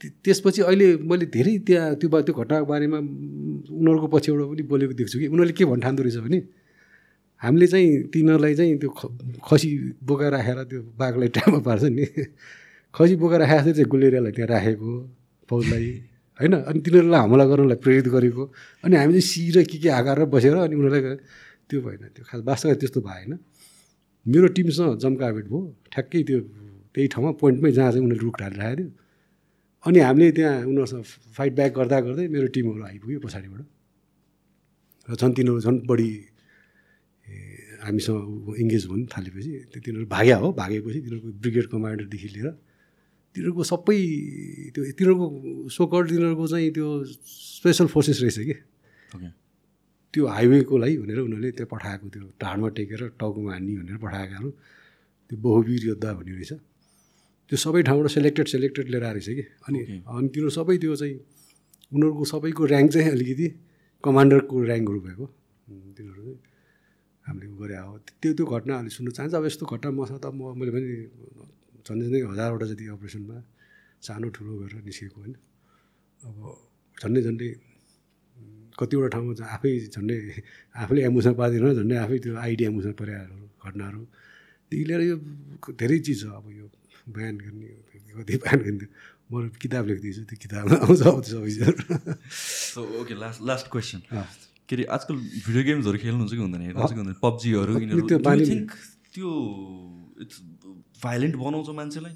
त्य- 0.00 0.12
त्यसपछि 0.24 0.60
अहिले 0.62 0.86
मैले 1.08 1.26
धेरै 1.26 1.54
त्यहाँ 1.66 1.94
त्यो 2.00 2.08
त्यो 2.22 2.34
घटनाको 2.34 2.66
बारेमा 2.66 2.98
उनीहरूको 2.98 4.08
पछिबाट 4.14 4.42
पनि 4.52 4.62
बोलेको 4.72 4.94
देख्छु 5.00 5.16
कि 5.18 5.26
उनीहरूले 5.32 5.54
के 5.58 5.64
भन्न 5.64 5.80
ठान्दो 5.82 6.02
रहेछ 6.02 6.18
भने 6.26 6.38
हामीले 7.42 7.66
चाहिँ 7.66 7.88
तिनीहरूलाई 8.12 8.54
चाहिँ 8.54 8.76
त्यो 8.82 8.90
ख 8.98 9.00
खसी 9.44 9.68
बोकाएर 10.08 10.32
राखेर 10.32 10.58
त्यो 10.70 10.80
बाघलाई 11.00 11.28
टाइममा 11.36 11.60
पार्छ 11.68 11.84
नि। 11.96 12.04
खसी 12.96 13.14
बोकाएर 13.22 13.40
राखेको 13.44 13.72
चाहिँ 13.76 13.88
गुलेरियालाई 13.92 14.32
त्यहाँ 14.36 14.48
राखेको 14.54 14.90
फौजलाई 15.48 15.88
होइन? 16.40 16.52
अनि 16.68 16.78
तिनीहरूलाई 16.80 17.20
हमला 17.20 17.44
गर्नलाई 17.50 17.78
प्रेरित 17.84 18.06
गरेको। 18.08 18.44
अनि 18.84 18.94
हामी 18.96 19.12
चाहिँ 19.12 19.26
सी 19.30 19.42
र 19.52 19.64
के 19.70 19.76
के 19.78 19.88
आकार 20.00 20.24
बसेर 20.32 20.54
अनि 20.56 20.74
उनीहरूलाई 20.76 21.16
त्यो 21.68 21.78
भएन 21.84 22.02
त्यो 22.16 22.22
खास 22.28 22.40
वास्तवमा 22.48 22.74
त्यस्तो 22.80 23.00
भएन। 23.00 23.32
मेरो 24.26 24.46
टिमसँग 24.56 24.96
जम्काभेट 25.02 25.44
भयो 25.48 25.60
ठ्याक्कै 25.92 26.22
त्यो 26.28 26.38
त्यही 26.96 27.08
ठाउँमा 27.12 27.30
पोइन्टमै 27.36 27.70
जहाँ 27.76 27.90
चाहिँ 27.92 28.04
उनीहरूले 28.06 28.24
रुख 28.24 28.36
ढालेर 28.40 28.56
राखेको 28.56 28.76
थियो 28.80 29.04
अनि 29.84 29.98
हामीले 30.00 30.30
त्यहाँ 30.32 30.64
उनीहरूसँग 30.64 31.04
फाइट 31.36 31.52
ब्याक 31.54 31.72
गर्दा 31.76 31.96
गर्दै 32.06 32.24
मेरो 32.34 32.46
टिमहरू 32.56 32.82
आइपुग्यो 32.90 33.20
पछाडिबाट। 33.20 33.62
र 35.08 35.12
झन् 35.20 35.32
तिनीहरू 35.36 35.60
झन् 35.60 35.78
बढी 35.86 36.10
हामीसँग 37.84 38.56
इङ्गेज 38.62 38.84
हुन 38.90 39.00
थालेपछि 39.12 39.52
त्यो 39.70 39.80
तिनीहरू 39.84 40.06
भाग्या 40.08 40.36
हो। 40.42 40.48
भागेपछि 40.56 40.98
तिनीहरूको 41.04 41.28
ब्रिगेड 41.42 41.66
कमान्डरदेखि 41.72 42.28
लिएर 42.34 42.48
तिनीहरूको 43.36 43.62
सबै 43.72 43.98
त्यो 44.74 44.82
तिनीहरूको 44.96 45.26
सोकर 45.76 46.02
तिनीहरूको 46.10 46.44
चाहिँ 46.52 46.70
त्यो 46.76 46.88
स्पेसल 47.60 47.86
फोर्सेस 47.92 48.18
रहेछ 48.24 48.38
कि। 48.48 48.56
त्यो 50.14 50.22
हाइवेको 50.26 50.74
लागि 50.82 50.96
भनेर 51.04 51.18
उनीहरूले 51.28 51.50
त्यो 51.60 51.66
पठाएको 51.68 52.06
त्यो 52.08 52.24
ढाडमा 52.40 52.68
टेकेर 52.72 53.00
टाउकोमा 53.20 53.50
हान्ने 53.52 53.72
भनेर 53.84 53.96
पठाएकाहरू 54.00 54.50
त्यो 55.30 55.36
बहुवीर 55.44 55.82
योद्धा 55.92 56.10
भन्ने 56.16 56.32
रहेछ। 56.40 56.52
त्यो 57.50 57.56
सबै 57.56 57.82
ठाउँबाट 57.88 58.10
सेलेक्टेड 58.10 58.46
सेलेक्टेड 58.54 58.86
लिएर 58.92 59.04
आएको 59.04 59.16
रहेछ 59.16 59.28
कि। 59.38 59.44
अनि. 59.66 59.80
अनि 60.02 60.28
तिनीहरू 60.34 60.50
सबै 60.58 60.76
त्यो 60.82 60.96
चाहिँ 60.96 61.16
उनीहरूको 61.92 62.24
सबैको 62.32 62.62
ऱ्याङ्क 62.66 62.88
चाहिँ 62.92 63.10
अलिकति 63.16 63.46
कमान्डरको 64.04 64.54
ऱ्याङ्कहरू 64.66 65.00
भएको। 65.06 65.24
तिनीहरू 65.96 66.22
चाहिँ 66.26 66.38
हामीले 67.26 67.46
गरे 67.60 67.76
हो 67.76 67.92
त्यो 68.22 68.30
त्यो 68.38 68.44
घटना 68.46 68.72
अहिले 68.78 68.90
सुन्नु 68.96 69.10
चाहन्छ। 69.16 69.34
अब 69.34 69.44
यस्तो 69.46 69.64
घटना 69.66 69.88
मसँग 69.94 70.18
त 70.22 70.26
म 70.34 70.54
मैले 70.58 70.70
पनि 70.74 70.86
झन्डै 71.86 72.04
झन्डै 72.06 72.20
हजारवटा 72.34 72.66
जति 72.70 72.84
अपरेसनमा 72.94 73.36
सानो 74.02 74.26
ठुलो 74.34 74.52
गरेर 74.60 74.82
निस्केको 74.86 75.18
होइन। 75.22 75.34
अब 76.26 76.36
झन्डै 76.96 77.20
झन्डै 77.26 77.48
कतिवटा 78.78 79.08
ठाउँमा 79.14 79.32
चाहिँ 79.38 79.50
आफै 79.54 79.70
झन्डै 79.94 80.16
आफूले 80.82 81.00
एमुसन 81.08 81.32
पार्दैन 81.38 81.66
झन्डै 81.80 81.96
आफै 82.04 82.16
त्यो 82.24 82.34
आइडी 82.36 82.64
एमुसन 82.70 82.92
परेहरू 83.00 83.38
घटनाहरूदेखि 83.64 84.84
लिएर 84.88 85.02
यो 85.10 85.16
धेरै 85.80 85.98
चिज 86.06 86.20
छ 86.22 86.24
अब 86.38 86.46
यो। 86.50 86.66
बयान 87.06 87.36
गर्ने 87.38 87.68
कति 88.16 88.36
बयान 88.42 88.58
गर्ने 88.66 88.86
म 89.30 89.48
किताब 89.62 89.84
लेख्दैछु 89.86 90.22
त्यो 90.30 90.38
किताबमा 90.42 90.76
आउँछ 90.86 91.00
अब 91.02 91.20
त्यो 91.22 91.38
सबै 92.74 92.90
ओके 93.00 93.14
लास्ट 93.22 93.38
लास्ट 93.48 93.66
क्वेसन। 93.72 94.00
के 94.68 94.72
अरे 94.76 94.84
आजकल 94.96 95.14
भिडियो 95.46 95.62
गेम्सहरू 95.64 95.98
खेल्नुहुन्छ 96.04 96.32
कि 96.34 96.42
हुँदैन? 96.42 97.14
पब्जीहरू 97.22 97.72
त्यो 99.14 99.28
इट्स 100.22 100.36
भाइलेन्ट 101.02 101.34
बनाउँछ 101.36 101.68
मान्छेलाई? 101.78 102.14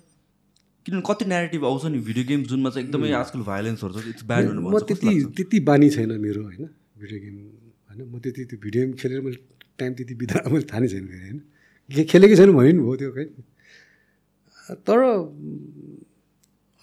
किनभने 0.87 1.03
कति 1.07 1.25
नेगेटिभ 1.31 1.65
आउँछ 1.65 1.85
नि 1.93 1.99
भिडियो 2.09 2.25
गेम 2.29 2.41
जुनमा 2.51 2.71
चाहिँ 2.71 2.87
एकदमै 2.87 3.11
आजकल 3.21 3.41
भाइलेन्सहरू 3.49 3.93
छ 3.95 4.07
इट्स 4.13 4.25
ब्याड 4.31 4.45
म 4.51 4.79
त्यति 4.89 5.11
त्यति 5.37 5.59
बानी 5.71 5.89
छैन 5.97 6.11
मेरो 6.21 6.41
होइन? 6.45 6.65
भिडियो 7.01 7.19
गेम 7.21 7.37
होइन 7.91 8.01
म 8.11 8.19
त्यति 8.19 8.45
त्यो 8.51 8.59
भिडियो 8.65 8.81
गेम 8.85 8.93
खेलेर 9.03 9.21
मैले 9.27 9.39
टाइम 9.79 9.91
त्यति 10.01 10.15
बिता 10.23 10.37
मैले 10.51 10.65
थाहा 10.71 10.81
नै 10.81 10.89
छैन 10.89 11.07
फेरि 11.07 11.23
होइन? 11.27 11.39
खेलेकै 12.11 12.37
छैन 12.37 12.51
भन्यो 12.59 12.73
नि 12.73 12.83
भयो 12.83 12.97
त्यो 13.03 13.11
खै? 13.17 13.27
तर 14.87 14.99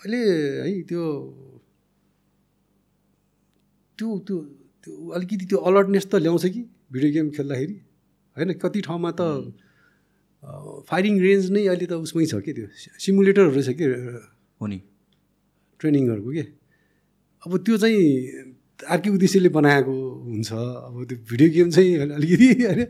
अहिले 0.01 0.21
है 0.63 0.71
त्यो 0.89 1.03
त्यो 3.97 4.07
त्यो 4.27 4.37
त्यो 4.83 4.93
अलिकति 5.15 5.45
त्यो 5.49 5.57
अलर्टनेस 5.67 6.05
त 6.11 6.13
ल्याउँछ 6.25 6.45
कि 6.53 6.61
भिडियो 6.93 7.11
गेम 7.13 7.27
खेल्दाखेरि। 7.37 7.75
होइन 8.37 8.49
कति 8.61 8.79
ठाउँमा 8.87 9.11
त 9.19 9.21
फायरिङ 10.89 11.15
रेन्ज 11.19 11.45
नै 11.51 11.63
अहिले 11.67 11.85
त 11.87 11.93
उसमै 12.05 12.25
छ 12.31 12.33
कि 12.45 12.51
त्यो 12.53 12.67
सिमुलेटरहरू 13.03 13.51
रहेछ 13.57 13.69
कि 13.79 13.85
हो 14.61 14.65
नि 14.67 14.79
ट्रेनिङहरूको 15.79 16.31
के? 16.37 16.43
अब 17.43 17.51
त्यो 17.65 17.75
चाहिँ 17.77 18.01
अर्कै 18.77 19.09
उद्देश्यले 19.09 19.49
बनाएको 19.49 19.95
हुन्छ। 20.29 20.49
अब 20.53 20.95
त्यो 21.09 21.17
भिडियो 21.29 21.49
गेम 21.55 21.67
चाहिँ 21.73 21.91
अलिकति 22.17 22.47
होइन 22.63 22.81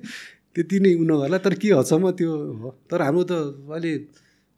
त्यति 0.53 0.75
नै 0.83 0.91
उ 0.99 1.03
नगर्ला। 1.07 1.37
तर 1.39 1.53
के 1.55 1.67
हदसम्म 1.79 2.05
त्यो 2.19 2.31
हो? 2.61 2.69
तर 2.91 2.99
हाम्रो 3.07 3.23
त 3.23 3.31
अहिले 3.71 3.91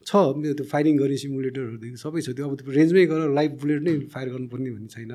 छ 0.06 0.12
मेरो 0.36 0.54
त्यो 0.60 0.66
फायरिङ 0.72 0.94
गर्ने 1.02 1.16
सिमुलेटरहरूदेखि 1.24 1.98
सबै 2.04 2.20
छ। 2.20 2.28
त्यो 2.36 2.48
अब 2.48 2.54
त्यो 2.60 2.72
रेन्जमै 2.78 3.04
गएर 3.10 3.22
लाइभ 3.38 3.52
बुलेट 3.60 3.80
नै 3.82 3.92
फायर 4.14 4.28
गर्नुपर्ने 4.34 4.70
भन्ने 4.76 4.90
छैन। 4.94 5.12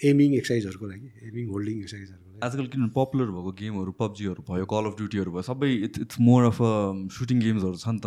एमिङ 0.00 0.30
एक्सर्साइजहरूको 0.34 0.86
लागि 0.90 1.08
एमिङ 1.28 1.44
होल्डिङ 1.54 1.76
एक्सर्साइजहरूको 1.80 2.30
लागि। 2.30 2.40
आजकल 2.46 2.66
किनभने 2.70 2.92
पपुलर 2.94 3.28
भएको 3.34 3.50
गेमहरू 3.60 3.92
पब्जीहरू 3.98 4.40
भयो 4.48 4.64
कल 4.72 4.84
अफ 4.90 4.94
ड्युटीहरू 4.98 5.30
भयो 5.34 5.44
सबै 5.48 5.68
it's 5.86 5.98
it's 6.04 6.16
more 6.28 6.42
of 6.44 6.58
a 6.62 6.72
shooting 7.16 7.38
गेम्सहरू 7.44 7.78
छ 7.78 7.88
नि 7.94 8.00
त। 8.02 8.06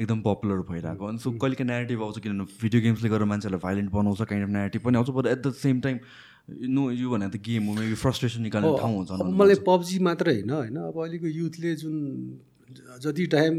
एकदम 0.00 0.20
पपुलर 0.28 0.64
भइरहेको। 0.70 1.04
अनि 1.10 1.18
सो 1.20 1.32
कहिले 1.36 1.60
काहीँ 1.60 1.68
नेगेटिभ 1.70 2.02
आउँछ 2.02 2.18
किनभने 2.24 2.44
भिडियो 2.62 2.80
गेम्सले 2.86 3.08
गर्दा 3.12 3.28
मान्छेलाई 3.32 3.60
भाइलेन्ट 3.60 3.90
बनाउँछ 3.92 4.20
काइन्ड 4.32 4.48
अफ 4.48 4.52
नेगेटिभ 4.56 4.82
पनि 4.88 4.96
आउँछ 4.98 5.10
but 5.18 5.26
at 5.34 5.40
the 5.44 5.52
same 5.60 5.80
time 5.84 5.96
no 6.48 6.82
यो 6.96 7.10
भने 7.12 7.28
त 7.28 7.36
गेम 7.44 7.62
हो 7.68 7.72
मेबी 7.76 7.96
फ्रस्ट्रेसन 8.02 8.40
निकाल्ने 8.42 8.72
ठाउँ 8.80 8.94
हुन्छ 8.96 9.36
मलाई 9.36 9.60
पब्जी 9.68 9.98
मात्रै 10.08 10.34
होइन 10.34 10.50
होइन। 10.50 10.76
अब 10.88 10.96
अहिलेको 10.96 11.28
युथले 11.28 11.74
जुन 11.76 11.96
जति 13.02 13.26
टाइम 13.26 13.54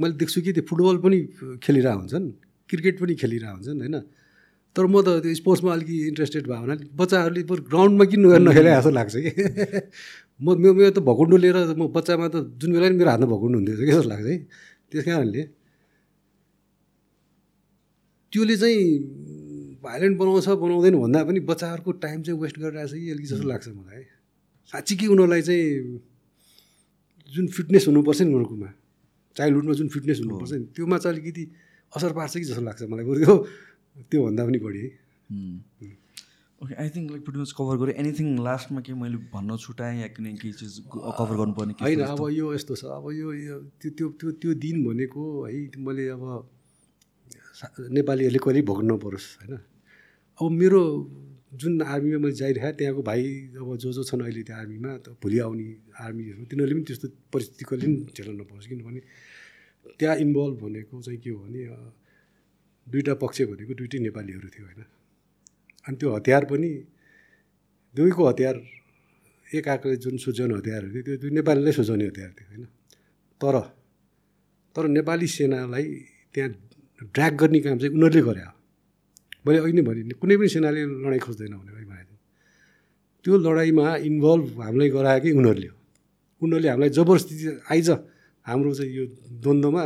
मैले 0.00 0.14
देख्छु 0.22 0.40
कि 0.42 0.52
त्यो 0.52 0.64
फुटबल 0.68 0.96
पनि 1.04 1.18
खेलिरहेको 1.62 1.98
हुन्छन् 1.98 2.26
क्रिकेट 2.70 3.00
पनि 3.00 3.14
खेलिरहेको 3.14 3.56
हुन्छन् 3.56 3.80
होइन? 3.80 3.96
तर 4.76 4.86
म 4.86 5.02
त 5.02 5.08
त्यो 5.24 5.34
स्पोर्ट्समा 5.34 5.72
अलिकति 5.72 5.96
इन्ट्रेस्टेड 6.08 6.46
भयो 6.46 6.62
भने 6.62 6.74
बच्चाहरूले 6.94 7.42
ग्राउन्डमा 7.42 8.04
किन 8.10 8.20
नगएर 8.26 8.40
नखेले 8.46 8.70
जस्तो 8.70 8.90
लाग्छ 8.90 9.14
कि? 9.16 9.30
म 10.44 10.46
मेरो 10.62 10.74
मेरो 10.74 10.90
त 10.90 10.98
भकुन्डो 11.00 11.36
लिएर 11.36 11.56
म 11.74 11.88
बच्चामा 11.90 12.26
त 12.28 12.36
जुन 12.60 12.70
बेला 12.72 12.88
नि 12.92 12.96
मेरो 13.00 13.10
हातमा 13.10 13.26
भकुन्डो 13.26 13.56
हुन्थ्यो 13.58 13.76
कि 13.76 13.86
जस्तो 13.88 14.08
लाग्छ 14.08 14.26
है। 14.26 14.36
त्यस 14.92 15.04
कारणले 15.04 15.42
त्यसले 18.32 18.56
चाहिँ 18.62 18.78
भाइलेन्ट 19.80 20.14
बनाउँछ 20.18 20.48
बनाउँदैन 20.60 20.94
भन्दा 21.02 21.18
पनि 21.24 21.40
बच्चाहरूको 21.50 21.90
टाइम 22.04 22.22
चाहिँ 22.22 22.40
वेस्ट 22.40 22.56
गरिरहेको 22.60 22.88
छ 22.88 23.00
कि 23.00 23.10
अलिकति 23.10 23.28
जस्तो 23.32 23.48
लाग्छ 23.48 23.68
मलाई 23.68 23.96
है। 23.96 24.06
साँच्चीकै 24.72 25.06
उनीहरूलाई 25.06 25.42
चाहिँ 25.42 25.66
जुन 27.26 27.46
फिटनेस 27.56 27.86
हुनुपर्छ 27.88 28.20
नि 28.22 28.28
उनीहरूकोमा 28.28 28.68
चाइल्डहुडमा 29.36 29.74
जुन 29.80 29.88
फिटनेस 29.94 30.18
हुनुपर्छ 30.20 30.52
नि 30.52 30.64
त्योमा 30.76 30.96
चाहिँ 30.98 31.14
अलिकति 31.14 31.44
असर 31.92 32.12
पार्छ 32.18 32.32
कि 32.36 32.44
जस्तो 32.44 32.62
लाग्छ 32.62 32.82
मलाई 32.92 33.04
बरु 33.04 33.18
त्यो 33.20 33.34
त्योभन्दा 34.10 34.42
पनि 34.46 34.58
बढी 34.66 34.80
है। 34.80 34.90
Okay 36.60 36.74
I 36.82 36.88
think 36.88 37.10
like 37.10 37.28
much 37.36 37.52
cover 37.58 37.76
गरेँ 37.76 37.94
एनिथिङ 38.00 38.26
लास्टमा 38.40 38.80
के 38.80 38.92
मैले 38.96 39.18
भन्न 39.32 39.56
छुट्याएँ 39.60 40.00
या 40.00 40.08
कुनै 40.16 40.32
केही 40.40 40.52
चिज 40.60 40.74
कभर 40.88 41.34
गर्नुपर्ने 41.40 41.72
होइन 41.80 42.00
अब 42.08 42.22
यो 42.32 42.46
यस्तो 42.54 42.74
छ 42.80 42.84
अब 42.96 43.06
यो 43.12 43.28
त्यो 43.80 43.90
त्यो 43.92 44.06
त्यो 44.20 44.30
त्यो 44.40 44.54
दिन 44.64 44.76
भनेको 44.86 45.22
है 45.46 45.58
मैले 45.86 46.08
अब 46.16 46.22
नेपालीहरूले 47.96 48.40
कहिले 48.44 48.62
भोग्नु 48.68 48.94
नपरोस् 48.94 49.28
होइन? 49.40 49.52
अब 50.40 50.50
मेरो 50.60 50.80
जुन 51.56 51.82
आर्मीमा 51.82 52.18
मैले 52.18 52.36
जाइरहेँ 52.36 52.72
त्यहाँको 52.78 53.02
भाइ 53.02 53.22
अब 53.56 53.76
जो 53.82 53.92
जो 53.92 54.02
छन् 54.04 54.22
अहिले 54.22 54.42
त्यो 54.42 54.56
आर्मीमा 54.56 54.90
त 55.04 55.16
भोलि 55.22 55.38
आउने 55.46 55.66
आर्मीहरू 56.04 56.44
तिनीहरूले 56.50 56.74
पनि 56.76 56.84
त्यस्तो 56.88 57.08
परिस्थिति 57.32 57.64
कहिले 57.68 57.86
पनि 57.86 58.12
झेल्न 58.16 58.34
नपरोस् 58.40 58.68
किनभने 58.68 59.00
त्यहाँ 59.98 60.16
इन्भल्भ 60.24 60.56
भनेको 60.62 60.94
चाहिँ 61.02 61.20
के 61.20 61.30
हो 61.30 61.38
भने 61.44 61.62
दुईवटा 62.86 63.14
पक्ष 63.22 63.38
भनेको 63.50 63.72
दुइटै 63.74 63.98
नेपालीहरू 64.06 64.48
थियो 64.54 64.64
होइन। 64.66 64.82
अनि 65.86 65.96
त्यो 65.96 66.08
हतियार 66.16 66.44
पनि 66.50 66.70
दुईको 67.94 68.22
हतियार 68.28 68.56
एक 69.46 69.68
आर्काले 69.68 69.96
जुन 70.04 70.16
सुझाउने 70.24 70.54
हतियारहरू 70.60 70.92
थियो 70.92 71.02
त्यो 71.06 71.16
दुई 71.22 71.30
नेपालीलाई 71.38 71.72
सुझाउने 71.78 72.04
हतियार 72.10 72.30
थियो 72.36 72.48
होइन। 72.50 72.64
तर 73.40 73.54
तर 74.76 74.84
नेपाली 74.96 75.26
सेनालाई 75.26 75.86
त्यहाँ 76.34 76.50
ड्र्याग 77.14 77.32
गर्ने 77.40 77.60
काम 77.64 77.78
चाहिँ 77.78 77.92
उनीहरूले 77.94 78.22
गरे 78.28 78.42
मैले 79.46 79.58
अघि 79.62 79.72
नै 79.78 79.82
भने 79.86 80.14
कुनै 80.20 80.34
पनि 80.36 80.48
सेनाले 80.54 80.80
लडाइँ 81.06 81.22
खोज्दैन 81.26 81.54
भने 81.62 81.70
अघि 81.78 81.86
भनेको 81.86 82.14
त्यो 83.24 83.32
लडाइँमा 83.46 83.86
इन्भल्भ 84.10 84.46
हामीलाई 84.66 84.90
गराएकै 84.96 85.30
उनीहरूले 85.38 85.68
हो। 85.70 85.76
उनीहरूले 86.42 86.68
हामीलाई 86.72 86.90
जबरजस्ती 86.98 87.34
आइज 87.70 87.88
हाम्रो 88.46 88.70
चाहिँ 88.78 88.92
यो 88.98 89.04
द्वन्द्वमा 89.42 89.82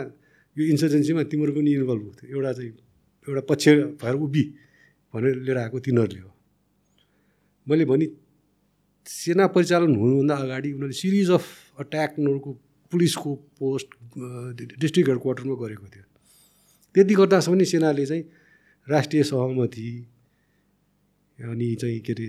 यो 0.57 0.63
इन्सर्जेन्सीमा 0.73 1.23
तिम्रो 1.31 1.53
पनि 1.57 1.71
इन्भल्भ 1.81 2.05
थियो। 2.17 2.29
एउटा 2.37 2.53
चाहिँ 2.57 2.73
एउटा 3.29 3.43
पक्ष 3.51 3.65
भएर 4.01 4.15
उभि 4.25 4.43
भनेर 5.15 5.35
लिएर 5.45 5.59
आएको 5.65 5.79
तिनीहरूले 5.87 6.21
हो। 6.21 6.31
मैले 7.67 7.85
भने 7.85 8.07
सेना 9.07 9.45
परिचालन 9.55 9.93
हुनुभन्दा 9.97 10.35
अगाडि 10.45 10.69
उनीहरूले 10.77 10.97
सिरिज 11.01 11.31
अफ 11.37 11.45
अट्याक 11.81 12.11
उनीहरूको 12.19 12.51
पुलिसको 12.93 13.31
पोस्ट 13.61 13.89
डिस्ट्रिक्ट 14.83 15.09
हेड 15.11 15.19
क्वार्टरमा 15.25 15.55
गरेको 15.63 15.87
थियो। 15.93 16.05
त्यति 16.95 17.15
गर्दासम्म 17.15 17.63
सेनाले 17.73 18.05
चाहिँ 18.07 18.25
राष्ट्रिय 18.89 19.23
सहमति 19.23 19.89
अनि 21.39 21.75
चाहिँ 21.75 22.01
के 22.01 22.13
अरे 22.13 22.27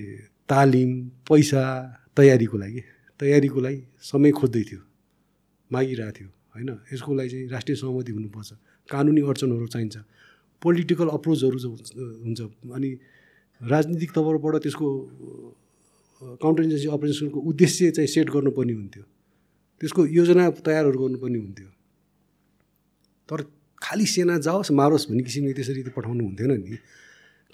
तालिम 0.50 0.90
पैसा 1.30 1.64
तयारीको 2.18 2.58
लागि। 2.58 2.82
तयारीको 3.20 3.60
लागि 3.60 3.82
समय 4.02 4.32
खोज्दै 4.32 4.64
थियो। 4.64 4.82
मागिरहेको 5.72 6.12
थियो 6.20 6.30
होइन? 6.56 6.70
यसको 6.94 7.14
लागि 7.16 7.30
चाहिँ 7.30 7.48
राष्ट्रिय 7.50 7.76
सहमति 7.76 8.12
हुनुपर्छ। 8.12 8.52
कानुनी 8.90 9.22
अडचनहरू 9.22 9.68
चाहिन्छ। 9.68 9.98
पोलिटिकल 10.62 11.08
अप्रोचहरू 11.08 11.58
हुन्छ 11.58 12.40
अनि 12.76 12.90
राजनीतिक 13.62 14.12
तवरबाट 14.12 14.56
त्यसको 14.64 14.88
काउन्टर 16.42 16.64
इन्जेन्सी 16.64 16.88
अपरेसनको 16.88 17.40
उद्देश्य 17.40 17.92
चाहिँ 17.92 18.08
सेट 18.08 18.30
गर्नुपर्ने 18.30 18.74
हुन्थ्यो। 18.74 19.04
त्यसको 19.82 20.06
योजना 20.06 20.50
तयारहरू 20.66 20.98
गर्नुपर्ने 21.00 21.40
हुन्थ्यो। 21.40 21.70
तर 23.30 23.40
खालि 23.82 24.06
सेना 24.06 24.38
जाओस् 24.46 24.72
मारोस् 24.72 25.06
भन्ने 25.10 25.24
किसिमले 25.28 25.54
त्यसरी 25.58 25.82
पठाउनु 25.98 26.24
हुन्थेन 26.24 26.52
नि। 26.64 26.78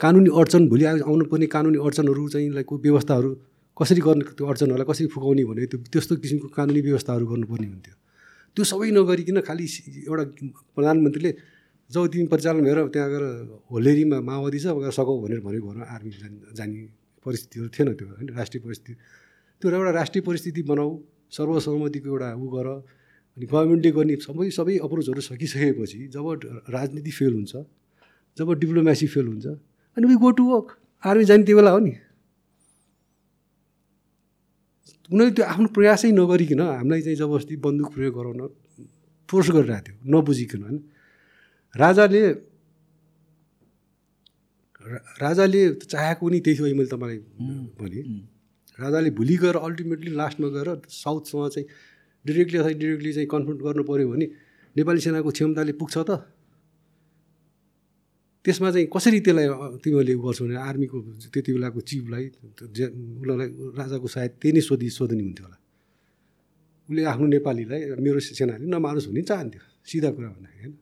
कानुनी 0.01 0.29
अडचन 0.29 0.61
भोलि 0.69 0.85
आउ- 0.85 1.05
आउनुपर्ने 1.09 1.47
कानुनी 1.55 1.77
अडचनहरू 1.85 2.23
चाहिँ 2.33 2.49
लाइक 2.57 2.69
व्यवस्थाहरू 2.85 3.29
कसरी 3.77 4.01
गर्ने 4.05 4.23
त्यो 4.37 4.45
अडचनहरूलाई 4.51 4.87
कसरी 4.89 5.07
फुकाउने 5.13 5.43
भने 5.49 5.65
त्यो 5.71 5.77
त्यस्तो 5.93 6.13
किसिमको 6.21 6.47
कानुनी 6.57 6.81
व्यवस्थाहरू 6.87 7.25
गर्नुपर्ने 7.31 7.67
हुन्थ्यो। 7.73 7.95
त्यो 8.55 8.63
सबै 8.71 8.89
नगरिकन 8.97 9.37
खालि 9.47 9.65
एउटा 10.09 10.23
प्रधानमन्त्रीले 10.75 11.31
जब 11.89 12.01
तिमी 12.11 12.25
परिचालन 12.33 12.61
भएर 12.67 12.79
त्यहाँ 12.93 13.09
गएर 13.13 13.23
होलेरीमा 13.71 14.17
माओवादी 14.27 14.59
छ 14.59 14.67
गएर 14.83 14.91
सकौ 14.91 15.13
भनेर 15.23 15.39
भनेको 15.45 15.65
भएर 15.71 15.83
आर्मी 15.95 16.11
जाने 16.57 16.79
परिस्थितिहरू 17.25 17.67
थिएन 17.73 17.87
त्यो 17.97 18.05
होइन 18.07 18.27
राष्ट्रिय 18.37 18.61
परिस्थिति। 18.65 18.93
त्यो 19.61 19.67
एउटा 19.71 19.91
राष्ट्रिय 19.99 20.21
परिस्थिति 20.27 20.61
बनाऊ 20.69 20.89
सर्वसम्मतिको 21.31 22.07
एउटा 22.09 22.29
ऊ 22.35 22.45
गर 22.55 22.67
अनि 23.37 23.45
गभर्मेन्टले 23.45 23.91
गर्ने 23.93 24.15
सबै 24.25 24.49
सबै 24.49 24.75
अप्रोचहरू 24.81 25.21
सकिसकेपछि 25.21 25.99
जब 26.09 26.25
राजनीति 26.73 27.11
फेल 27.13 27.33
हुन्छ 27.33 27.53
जब 28.37 28.47
डिप्लोमेसी 28.61 29.07
फेल 29.13 29.27
हुन्छ 29.27 29.45
अनि 29.97 30.05
we 30.09 30.15
go 30.17 30.29
to 30.37 30.43
work 30.51 30.67
army 31.03 31.25
जाने 31.29 31.43
त्यो 31.45 31.57
बेला 31.57 31.71
हो 31.71 31.79
नि। 31.85 31.93
उनीहरूले 35.09 35.33
त्यो 35.37 35.45
आफ्नो 35.45 35.67
प्रयासै 35.77 36.09
नगरिकन 36.11 36.61
हामीलाई 36.61 37.01
चाहिँ 37.05 37.17
जबरजस्ती 37.21 37.55
बन्दुक 37.65 37.89
प्रयोग 37.93 38.13
गराउन 38.17 38.41
फोर्स 39.29 39.47
गरिरहेको 39.55 39.85
थियो 39.85 39.95
नबुझिकन 40.13 40.61
होइन? 40.65 40.77
राजाले 41.75 42.23
राजाले 45.21 45.61
चाहेको 45.85 46.23
पनि 46.25 46.39
त्यही 46.41 46.55
थियो 46.57 46.75
मैले 46.79 46.89
तपाईँलाई 46.89 47.19
भने। 47.79 48.01
राजाले 48.79 49.09
भोलि 49.19 49.35
गएर 49.43 49.55
अल्टिमेटली 49.67 50.11
लास्टमा 50.15 50.47
गएर 50.55 50.69
साउथसँग 50.89 51.49
चाहिँ 51.53 51.67
डिरेक्टली 52.25 52.57
अथवा 52.59 52.71
डिरेक्टली 52.81 53.11
चाहिँ 53.13 53.29
कन्फ्रन्ट 53.33 53.59
गर्नु 53.65 53.83
पऱ्यो 53.89 54.07
भने 54.11 54.27
नेपाली 54.75 54.99
सेनाको 55.05 55.29
क्षमताले 55.37 55.73
पुग्छ 55.81 55.95
त। 56.09 56.11
त्यसमा 58.45 58.69
चाहिँ 58.71 58.87
कसरी 58.87 59.19
त्यसलाई 59.25 59.47
तिमीहरूले 59.83 60.13
उ 60.15 60.21
गर्छौ 60.23 60.43
भने 60.45 60.55
आर्मीको 60.55 60.97
त्यति 61.33 61.49
बेलाको 61.55 61.79
चिफलाई 61.83 62.25
उसलाई 62.71 63.47
राजाको 63.79 64.07
सायद 64.07 64.31
त्यही 64.39 64.51
नै 64.55 64.61
सोधि 64.63 64.87
सोधनी 64.97 65.23
हुन्थ्यो 65.27 65.45
होला। 65.47 65.57
उसले 66.89 67.01
आफ्नो 67.11 67.25
नेपालीलाई 67.35 67.81
मेरो 67.99 68.19
सेनाले 68.23 68.65
नमारोस् 68.71 69.07
भन्ने 69.11 69.21
चाहन्थ्यो 69.27 69.61
सिधा 69.83 70.09
कुरा 70.15 70.27
भन्दाखेरि 70.31 70.63
होइन? 70.63 70.73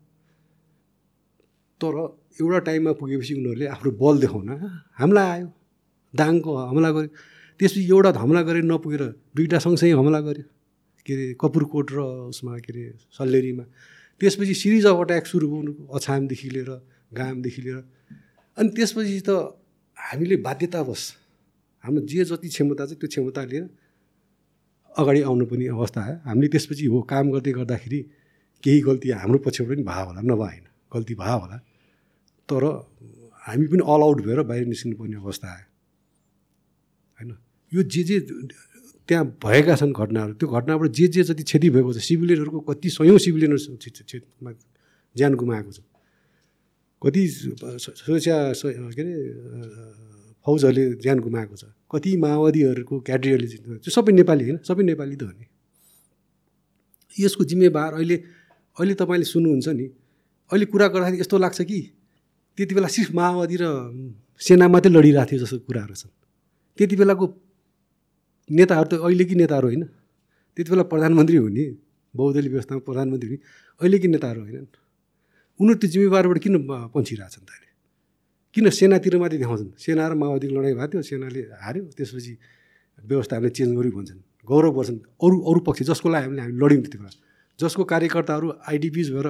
तर 1.81 1.93
एउटा 2.41 2.59
टाइममा 2.67 2.91
पुगेपछि 3.01 3.33
उनीहरूले 3.39 3.65
आफ्नो 3.75 3.89
बल 4.01 4.15
देखाउन 4.23 4.49
हामीलाई 4.99 5.27
आयो 5.33 5.47
दाङको 6.13 6.51
हमला 6.69 6.89
गर्यो। 6.95 7.09
त्यसपछि 7.59 7.81
एउटा 7.89 8.09
हमला 8.23 8.41
गरेर 8.47 8.65
नपुगेर 8.69 9.03
दुईवटा 9.35 9.57
सँगसँगै 9.65 9.95
हमला 9.97 10.19
गर्यो। 10.27 10.45
के 11.05 11.13
अरे 11.13 11.25
कपुरकोट 11.41 11.91
र 11.93 11.99
उसमा 12.33 12.57
के 12.65 12.71
अरे 12.73 12.83
सल्लेरीमा। 13.17 13.63
त्यसपछि 14.21 14.53
सिरिज 14.53 14.85
अफ 14.85 14.97
अट्याक 14.99 15.25
सुरु 15.25 15.47
भयो 15.47 15.87
अछामदेखि 15.93 16.49
लिएर 16.49 16.71
गामदेखि 17.13 17.61
लिएर। 17.61 17.77
अनि 18.57 18.69
त्यसपछि 18.75 19.21
त 19.27 19.29
हामीले 19.97 20.35
बाध्यतावश 20.41 21.03
हाम्रो 21.83 22.01
जे 22.09 22.23
जति 22.25 22.47
क्षमता 22.49 22.85
छ 22.85 22.91
त्यो 22.97 23.07
क्षमता 23.07 23.43
लिएर 23.51 23.65
अगाडि 24.95 25.21
आउनु 25.21 25.45
पनि 25.45 25.65
अवस्था 25.67 26.01
आयो 26.01 26.15
हामीले 26.25 26.47
त्यसपछि 26.53 26.85
हो 26.89 27.01
काम 27.11 27.25
गर्दै 27.31 27.51
गर्दाखेरि 27.59 27.99
केही 28.63 28.79
गल्ती 28.87 29.07
हाम्रो 29.21 29.39
पछिबाट 29.45 29.69
पनि 29.75 29.83
भयो 29.83 30.05
होला 30.07 30.21
नभए 30.23 30.49
होइन 30.49 30.65
गल्ती 30.93 31.13
भयो 31.21 31.37
होला। 31.39 31.57
तर 32.49 32.63
हामी 33.45 33.65
पनि 33.71 33.83
अल 33.93 34.01
आउट 34.07 34.19
भएर 34.25 34.39
बाहिर 34.49 34.65
निस्किनु 34.65 34.95
पर्ने 34.97 35.17
अवस्था 35.21 35.47
आयो 35.53 35.67
होइन? 37.19 37.29
यो 37.71 37.81
जे 37.83 38.03
जे 38.03 38.17
त्यहाँ 39.09 39.25
भएका 39.43 39.75
छन् 39.75 39.93
घटनाहरू। 39.93 40.33
त्यो 40.39 40.47
घटनाबाट 40.49 40.89
जे 40.89 41.07
जे 41.07 41.23
जति 41.23 41.43
क्षति 41.43 41.69
भएको 41.69 41.93
छ 41.93 41.97
सिभिलियनहरूको 42.01 42.59
कति 42.69 42.89
सयौँ 42.89 43.17
सिभिलियनहरू 43.21 44.53
ज्यान 45.15 45.33
गुमाएको 45.35 45.71
छ। 45.71 45.79
कति 47.01 47.21
सुरक्षा 47.27 48.35
के 48.97 49.01
अरे 49.01 49.13
फौजहरूले 50.45 50.83
ज्यान 51.01 51.19
गुमाएको 51.19 51.55
छ। 51.55 51.63
कति 51.91 52.09
माओवादीहरूको 52.17 52.95
क्याटेरियरले 53.07 53.47
त्यो 53.79 53.91
सबै 53.93 54.11
नेपाली 54.13 54.43
होइन 54.43 54.57
सबै 54.65 54.83
नेपाली 54.83 55.15
त 55.15 55.23
हो 55.23 55.31
नि। 55.31 55.45
यसको 57.15 57.43
जिम्मेवार 57.45 57.91
अहिले 57.93 58.17
अहिले 58.77 58.93
तपाईँले 58.99 59.25
सुन्नुहुन्छ 59.25 59.67
नि 59.69 59.85
अहिले 60.51 60.65
कुरा 60.65 60.87
गर्दाखेरि 60.93 61.19
यस्तो 61.21 61.37
लाग्छ 61.37 61.61
कि 61.61 61.79
त्यति 62.57 62.73
बेला 62.75 62.87
सिर्फ 62.87 63.09
माओवादी 63.15 63.55
र 63.61 63.65
सेना 64.41 64.65
मात्रै 64.67 64.91
लडिरहेको 64.91 65.29
थियो 65.31 65.39
जस्तो 65.39 65.57
कुराहरू 65.63 65.95
छन्। 65.95 66.11
त्यति 66.77 66.95
बेलाको 66.95 67.25
नेताहरू 68.49 68.87
त 68.89 68.93
अहिलेकै 69.05 69.35
नेताहरू 69.35 69.67
होइन। 69.67 69.83
त्यति 70.57 70.69
बेला 70.71 70.83
प्रधानमन्त्री 70.93 71.37
हुने 71.37 71.65
बहुदलीय 72.13 72.49
व्यवस्थामा 72.53 72.81
प्रधानमन्त्री 72.87 73.27
हुने 73.29 73.39
अहिलेकै 73.81 74.07
नेताहरू 74.13 74.39
होइनन्। 74.45 74.67
उनीहरू 75.59 75.77
त्यो 75.81 75.89
जिम्मेवारबाट 75.93 76.37
किन 76.45 76.55
पन्छिरहेछन् 76.95 77.45
त 77.45 77.51
अहिले 77.53 77.69
किन 78.55 78.65
सेनातिर 78.71 79.13
मात्रै 79.19 79.37
देखाउँछन्? 79.43 79.71
सेना 79.75 80.03
र 80.07 80.13
माओवादीको 80.15 80.53
लडाइँ 80.55 80.75
भएको 80.79 80.91
थियो 80.93 81.01
सेनाले 81.09 81.41
हार्यो 81.63 81.83
त्यसपछि 81.97 82.33
व्यवस्था 82.99 83.33
हामीले 83.35 83.51
चेन्ज 83.57 83.71
गर्यो 83.75 83.91
भन्छन्। 83.97 84.19
गौरव 84.47 84.71
गर्छन्। 84.77 84.99
अरू 85.25 85.35
अरू 85.49 85.59
पक्ष 85.67 85.81
जसको 85.89 86.07
लागि 86.13 86.23
हामीले 86.25 86.41
हामी 86.45 86.55
लड्यौँ 86.55 86.81
त्यति 86.85 86.97
बेला। 87.01 87.11
जसको 87.59 87.83
कार्यकर्ताहरू 87.83 88.47
आइडिपिज 88.71 89.07
भएर 89.15 89.27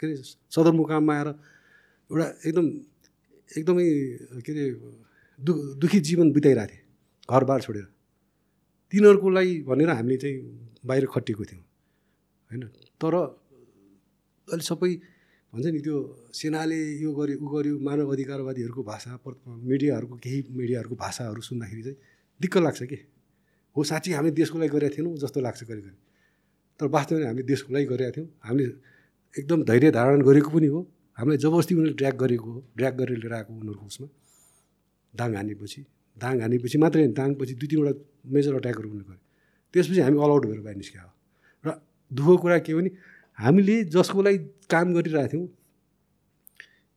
के 0.00 0.04
अरे 0.06 0.14
सदरमुकाममा 0.54 1.14
आएर 1.16 1.28
एउटा 2.10 2.26
एकदम 2.48 2.66
एकदमै 3.58 3.86
के 4.44 4.50
अरे 4.52 4.64
दु 5.38 5.52
दुःखी 5.80 5.98
जीवन 6.08 6.26
बिताइरहेको 6.32 6.68
थिएँ। 6.70 6.84
घरबार 7.28 7.60
छोडेर। 7.60 7.86
तिनीहरूको 8.92 9.28
लागि 9.30 9.54
भनेर 9.68 9.90
हामीले 9.90 10.16
चाहिँ 10.16 10.36
बाहिर 10.86 11.06
खटिएको 11.06 11.44
थियौँ 11.44 11.64
होइन? 12.50 12.62
तर 13.00 13.14
अहिले 13.14 14.64
सबै 14.64 14.90
भन्छ 15.52 15.66
नि 15.66 15.80
त्यो 15.80 15.96
सेनाले 16.32 16.78
यो 17.02 17.10
गर्यो 17.12 17.36
उ 17.38 17.46
गर्यो 17.54 17.74
मानव 17.78 18.12
अधिकारवादीहरूको 18.12 18.82
भाषा 18.82 19.10
मिडियाहरूको 19.70 20.16
केही 20.24 20.38
मिडियाहरूको 20.50 20.96
भाषाहरू 20.96 21.40
सुन्दाखेरि 21.42 21.82
चाहिँ 21.82 21.98
दिक्क 22.40 22.56
लाग्छ 22.58 22.82
कि? 22.82 22.98
हो 23.76 23.80
साँच्ची 23.84 24.12
हामीले 24.12 24.34
देशको 24.34 24.58
लागि 24.58 24.70
गरेका 24.74 24.94
थिएनौँ 24.96 25.16
जस्तो 25.16 25.40
लाग्छ 25.40 25.60
कहिले 25.62 25.82
कहिले। 25.82 25.98
तर 26.80 26.86
वास्तवमा 26.86 27.26
हामीले 27.26 27.46
देशको 27.46 27.68
लागि 27.74 27.86
गरेका 27.86 28.10
थियौँ। 28.10 28.28
हामीले 28.46 28.66
एकदम 29.34 29.62
धैर्य 29.62 29.90
धारण 29.90 30.22
गरेको 30.22 30.50
पनि 30.50 30.66
हो। 30.66 30.80
हामीलाई 31.18 31.38
जबरजस्ती 31.38 31.74
उनीहरूले 31.74 31.96
ड्र्याग 31.96 32.16
गरेको 32.16 32.48
हो 32.50 32.60
ड्र्याग 32.76 32.94
गरेर 32.98 33.18
लिएर 33.18 33.34
आएको 33.34 33.50
उनीहरूको 33.52 33.86
उसमा। 33.86 34.08
दाङ 35.14 35.30
हानेपछि। 35.36 35.80
दाङ 36.16 36.34
हानेपछि 36.42 36.76
मात्रै 36.82 37.06
दाङपछि 37.18 37.54
दुई 37.60 37.68
तिनवटा 37.70 37.92
मेजर 38.34 38.52
अट्याकहरू 38.60 38.88
उनीहरू 38.90 39.06
गऱ्यो 39.10 39.22
त्यसपछि 39.74 40.00
हामी 40.06 40.18
अल 40.24 40.30
आउट 40.34 40.44
भएर 40.50 40.60
बाहिर 40.66 40.76
निस्क्यो। 40.82 41.08
र 41.64 41.68
दुःखको 42.10 42.36
कुरा 42.42 42.58
के 42.66 42.72
भने 42.74 42.90
हामीले 43.38 43.76
जसको 43.94 44.22
लागि 44.26 44.38
काम 44.72 44.86
गरिरहेको 44.94 45.28
थियौँ 45.32 45.48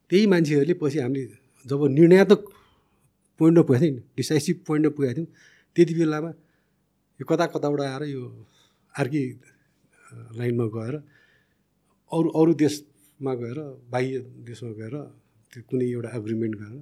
त्यही 0.10 0.26
मान्छेहरूले 0.34 0.76
पछि 0.82 1.00
हामीले 1.00 1.24
जब 1.66 1.82
निर्णयात्मक 1.98 2.42
पोइन्टमा 3.40 3.64
पुगेको 3.68 3.84
थियौँ 3.84 4.04
डिसाइसिभ 4.18 4.58
पोइन्टमा 4.68 4.92
पुगेको 4.96 5.14
थियौँ 5.18 5.30
त्यति 5.76 5.94
बेलामा 6.00 6.32
यो 7.20 7.26
कता 7.30 7.46
कताबाट 7.54 7.82
आएर 7.82 8.04
यो 8.16 8.24
अर्कै 8.96 9.24
लाइनमा 10.38 10.66
गएर 10.76 10.96
अरू 12.12 12.28
अरू 12.40 12.54
देशमा 12.64 13.34
गएर 13.42 13.60
बाह्य 13.94 14.20
देशमा 14.50 14.72
गएर 14.80 14.96
त्यो 15.54 15.62
कुनै 15.70 15.86
एउटा 15.94 16.10
एग्रिमेन्ट 16.20 16.56
गरेर 16.62 16.82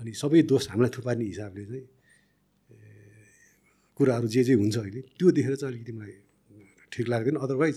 अनि 0.00 0.10
सबै 0.22 0.42
दोष 0.50 0.64
हामीलाई 0.70 0.90
थुपार्ने 0.96 1.24
हिसाबले 1.32 1.64
चाहिँ 1.70 1.84
कुराहरू 3.96 4.26
जे 4.28 4.42
जे 4.44 4.54
हुन्छ 4.60 4.76
अहिले 4.76 5.00
त्यो 5.16 5.26
देखेर 5.36 5.54
चाहिँ 5.56 5.72
अलिकति 5.72 5.92
मलाई 5.98 6.16
ठिक 6.92 7.06
लाग्दैन। 7.08 7.36
अदरवाइज 7.44 7.76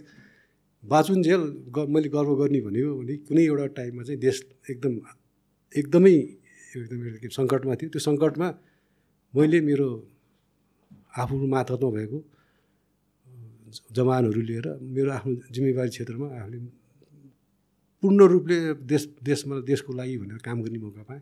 बाँचुन्जेल 0.83 1.41
ग 1.75 1.77
मैले 1.93 2.09
गर्व 2.11 2.31
गर्ने 2.39 2.59
भनेको 2.67 2.91
भने 2.99 3.13
कुनै 3.27 3.43
एउटा 3.51 3.65
टाइममा 3.79 4.03
चाहिँ 4.07 4.19
देश 4.19 4.37
एकदम 4.71 4.93
एकदमै 5.79 6.15
एकदमै 6.75 7.29
सङ्कटमा 7.39 7.73
थियो। 7.79 7.89
त्यो 7.93 8.01
सङ्कटमा 8.07 8.47
मैले 9.33 9.59
मेरो 9.69 9.87
आफू 11.23 11.35
मातहतमा 11.53 11.89
भएको 11.97 12.19
जवानहरू 13.95 14.41
लिएर 14.49 14.67
मेरो 14.95 15.09
आफ्नो 15.17 15.33
जिम्मेवारी 15.55 15.89
क्षेत्रमा 15.95 16.27
आफूले 16.41 16.57
पूर्ण 18.03 18.19
रूपले 18.33 18.57
देश 18.91 19.03
देशमा 19.23 19.55
देशको 19.71 19.91
लागि 19.99 20.15
भनेर 20.21 20.39
काम 20.47 20.57
गर्ने 20.63 20.79
मौका 20.83 21.03
पाएँ। 21.09 21.21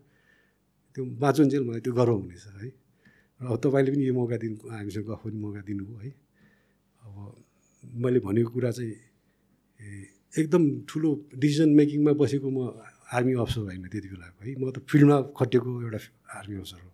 त्यो 0.94 1.02
बाँचुन्जेल 1.22 1.62
मलाई 1.68 1.80
त्यो 1.84 1.92
गर्व 1.94 2.14
हुनेछ 2.20 2.44
है। 2.62 2.68
र 3.40 3.56
तपाईँले 3.62 3.90
पनि 3.94 4.04
यो 4.08 4.14
मौका 4.14 4.36
दिनु 4.42 4.56
हामीसँग 4.66 5.06
गफ 5.08 5.22
गर्ने 5.24 5.38
मौका 5.44 5.60
दिनुभयो 5.68 5.98
है। 6.04 6.10
अब 7.04 7.14
मैले 8.02 8.18
भनेको 8.26 8.50
कुरा 8.50 8.70
चाहिँ 8.76 8.94
एकदम 10.38 10.62
ठुलो 10.88 11.10
डिसिजन 11.40 11.70
मेकिङमा 11.78 12.12
बसेको 12.20 12.48
म 12.50 12.58
आर्मी 13.14 13.32
अफसर 13.40 13.62
होइन 13.72 13.88
त्यति 13.88 14.08
बेलाको 14.12 14.40
है। 14.44 14.50
म 14.60 14.62
त 14.74 14.76
फिल्डमा 14.90 15.16
खटेको 15.38 15.68
एउटा 15.86 16.00
आर्मी 16.38 16.56
अफसर 16.60 16.80
हो। 16.84 16.90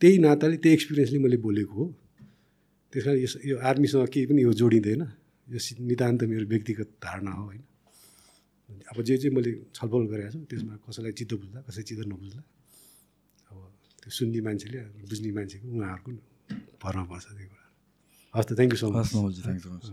त्यही 0.00 0.16
नाताले 0.24 0.56
त्यही 0.62 0.74
एक्सपिरियन्सले 0.76 1.18
मैले 1.24 1.38
बोलेको 1.42 1.74
हो। 1.74 1.84
त्यस 2.92 3.02
कारण 3.04 3.18
यस 3.24 3.34
यो 3.50 3.56
आर्मीसँग 3.58 4.06
केही 4.14 4.26
पनि 4.30 4.40
यो 4.46 4.52
जोडिँदैन। 4.60 5.02
यो 5.48 5.58
नितान्त 5.88 6.20
मेरो 6.30 6.46
व्यक्तिगत 6.52 6.88
धारणा 7.02 7.32
हो 7.32 7.44
होइन। 7.48 7.62
अब 8.90 8.96
जे 9.02 9.14
जे 9.18 9.28
मैले 9.34 9.50
छलफल 9.74 10.02
गरेको 10.12 10.30
छु 10.32 10.38
त्यसमा 10.50 10.74
कसैलाई 10.86 11.12
चित्त 11.18 11.32
बुझ्ला 11.40 11.60
कसैलाई 11.66 11.84
चित्त 11.88 12.06
नबुझ्ला 12.06 12.40
अब 12.40 12.53
त्यो 14.04 14.12
सुन्ने 14.12 14.40
मान्छेले 14.44 14.78
बुझ्ने 15.08 15.30
मान्छेको 15.32 15.66
उहाँहरूको 15.72 16.10
भरमा 16.76 17.04
पर्छ 17.08 17.26
त्यो 17.40 17.46
कुरा। 17.48 17.64
हस् 18.34 18.46
त 18.48 18.50
thank 18.58 18.72
you 18.74 18.78
so 18.84 18.88
much 18.92 19.08
thank 19.40 19.58
you 19.58 19.64
so 19.64 19.70
much 19.72 19.86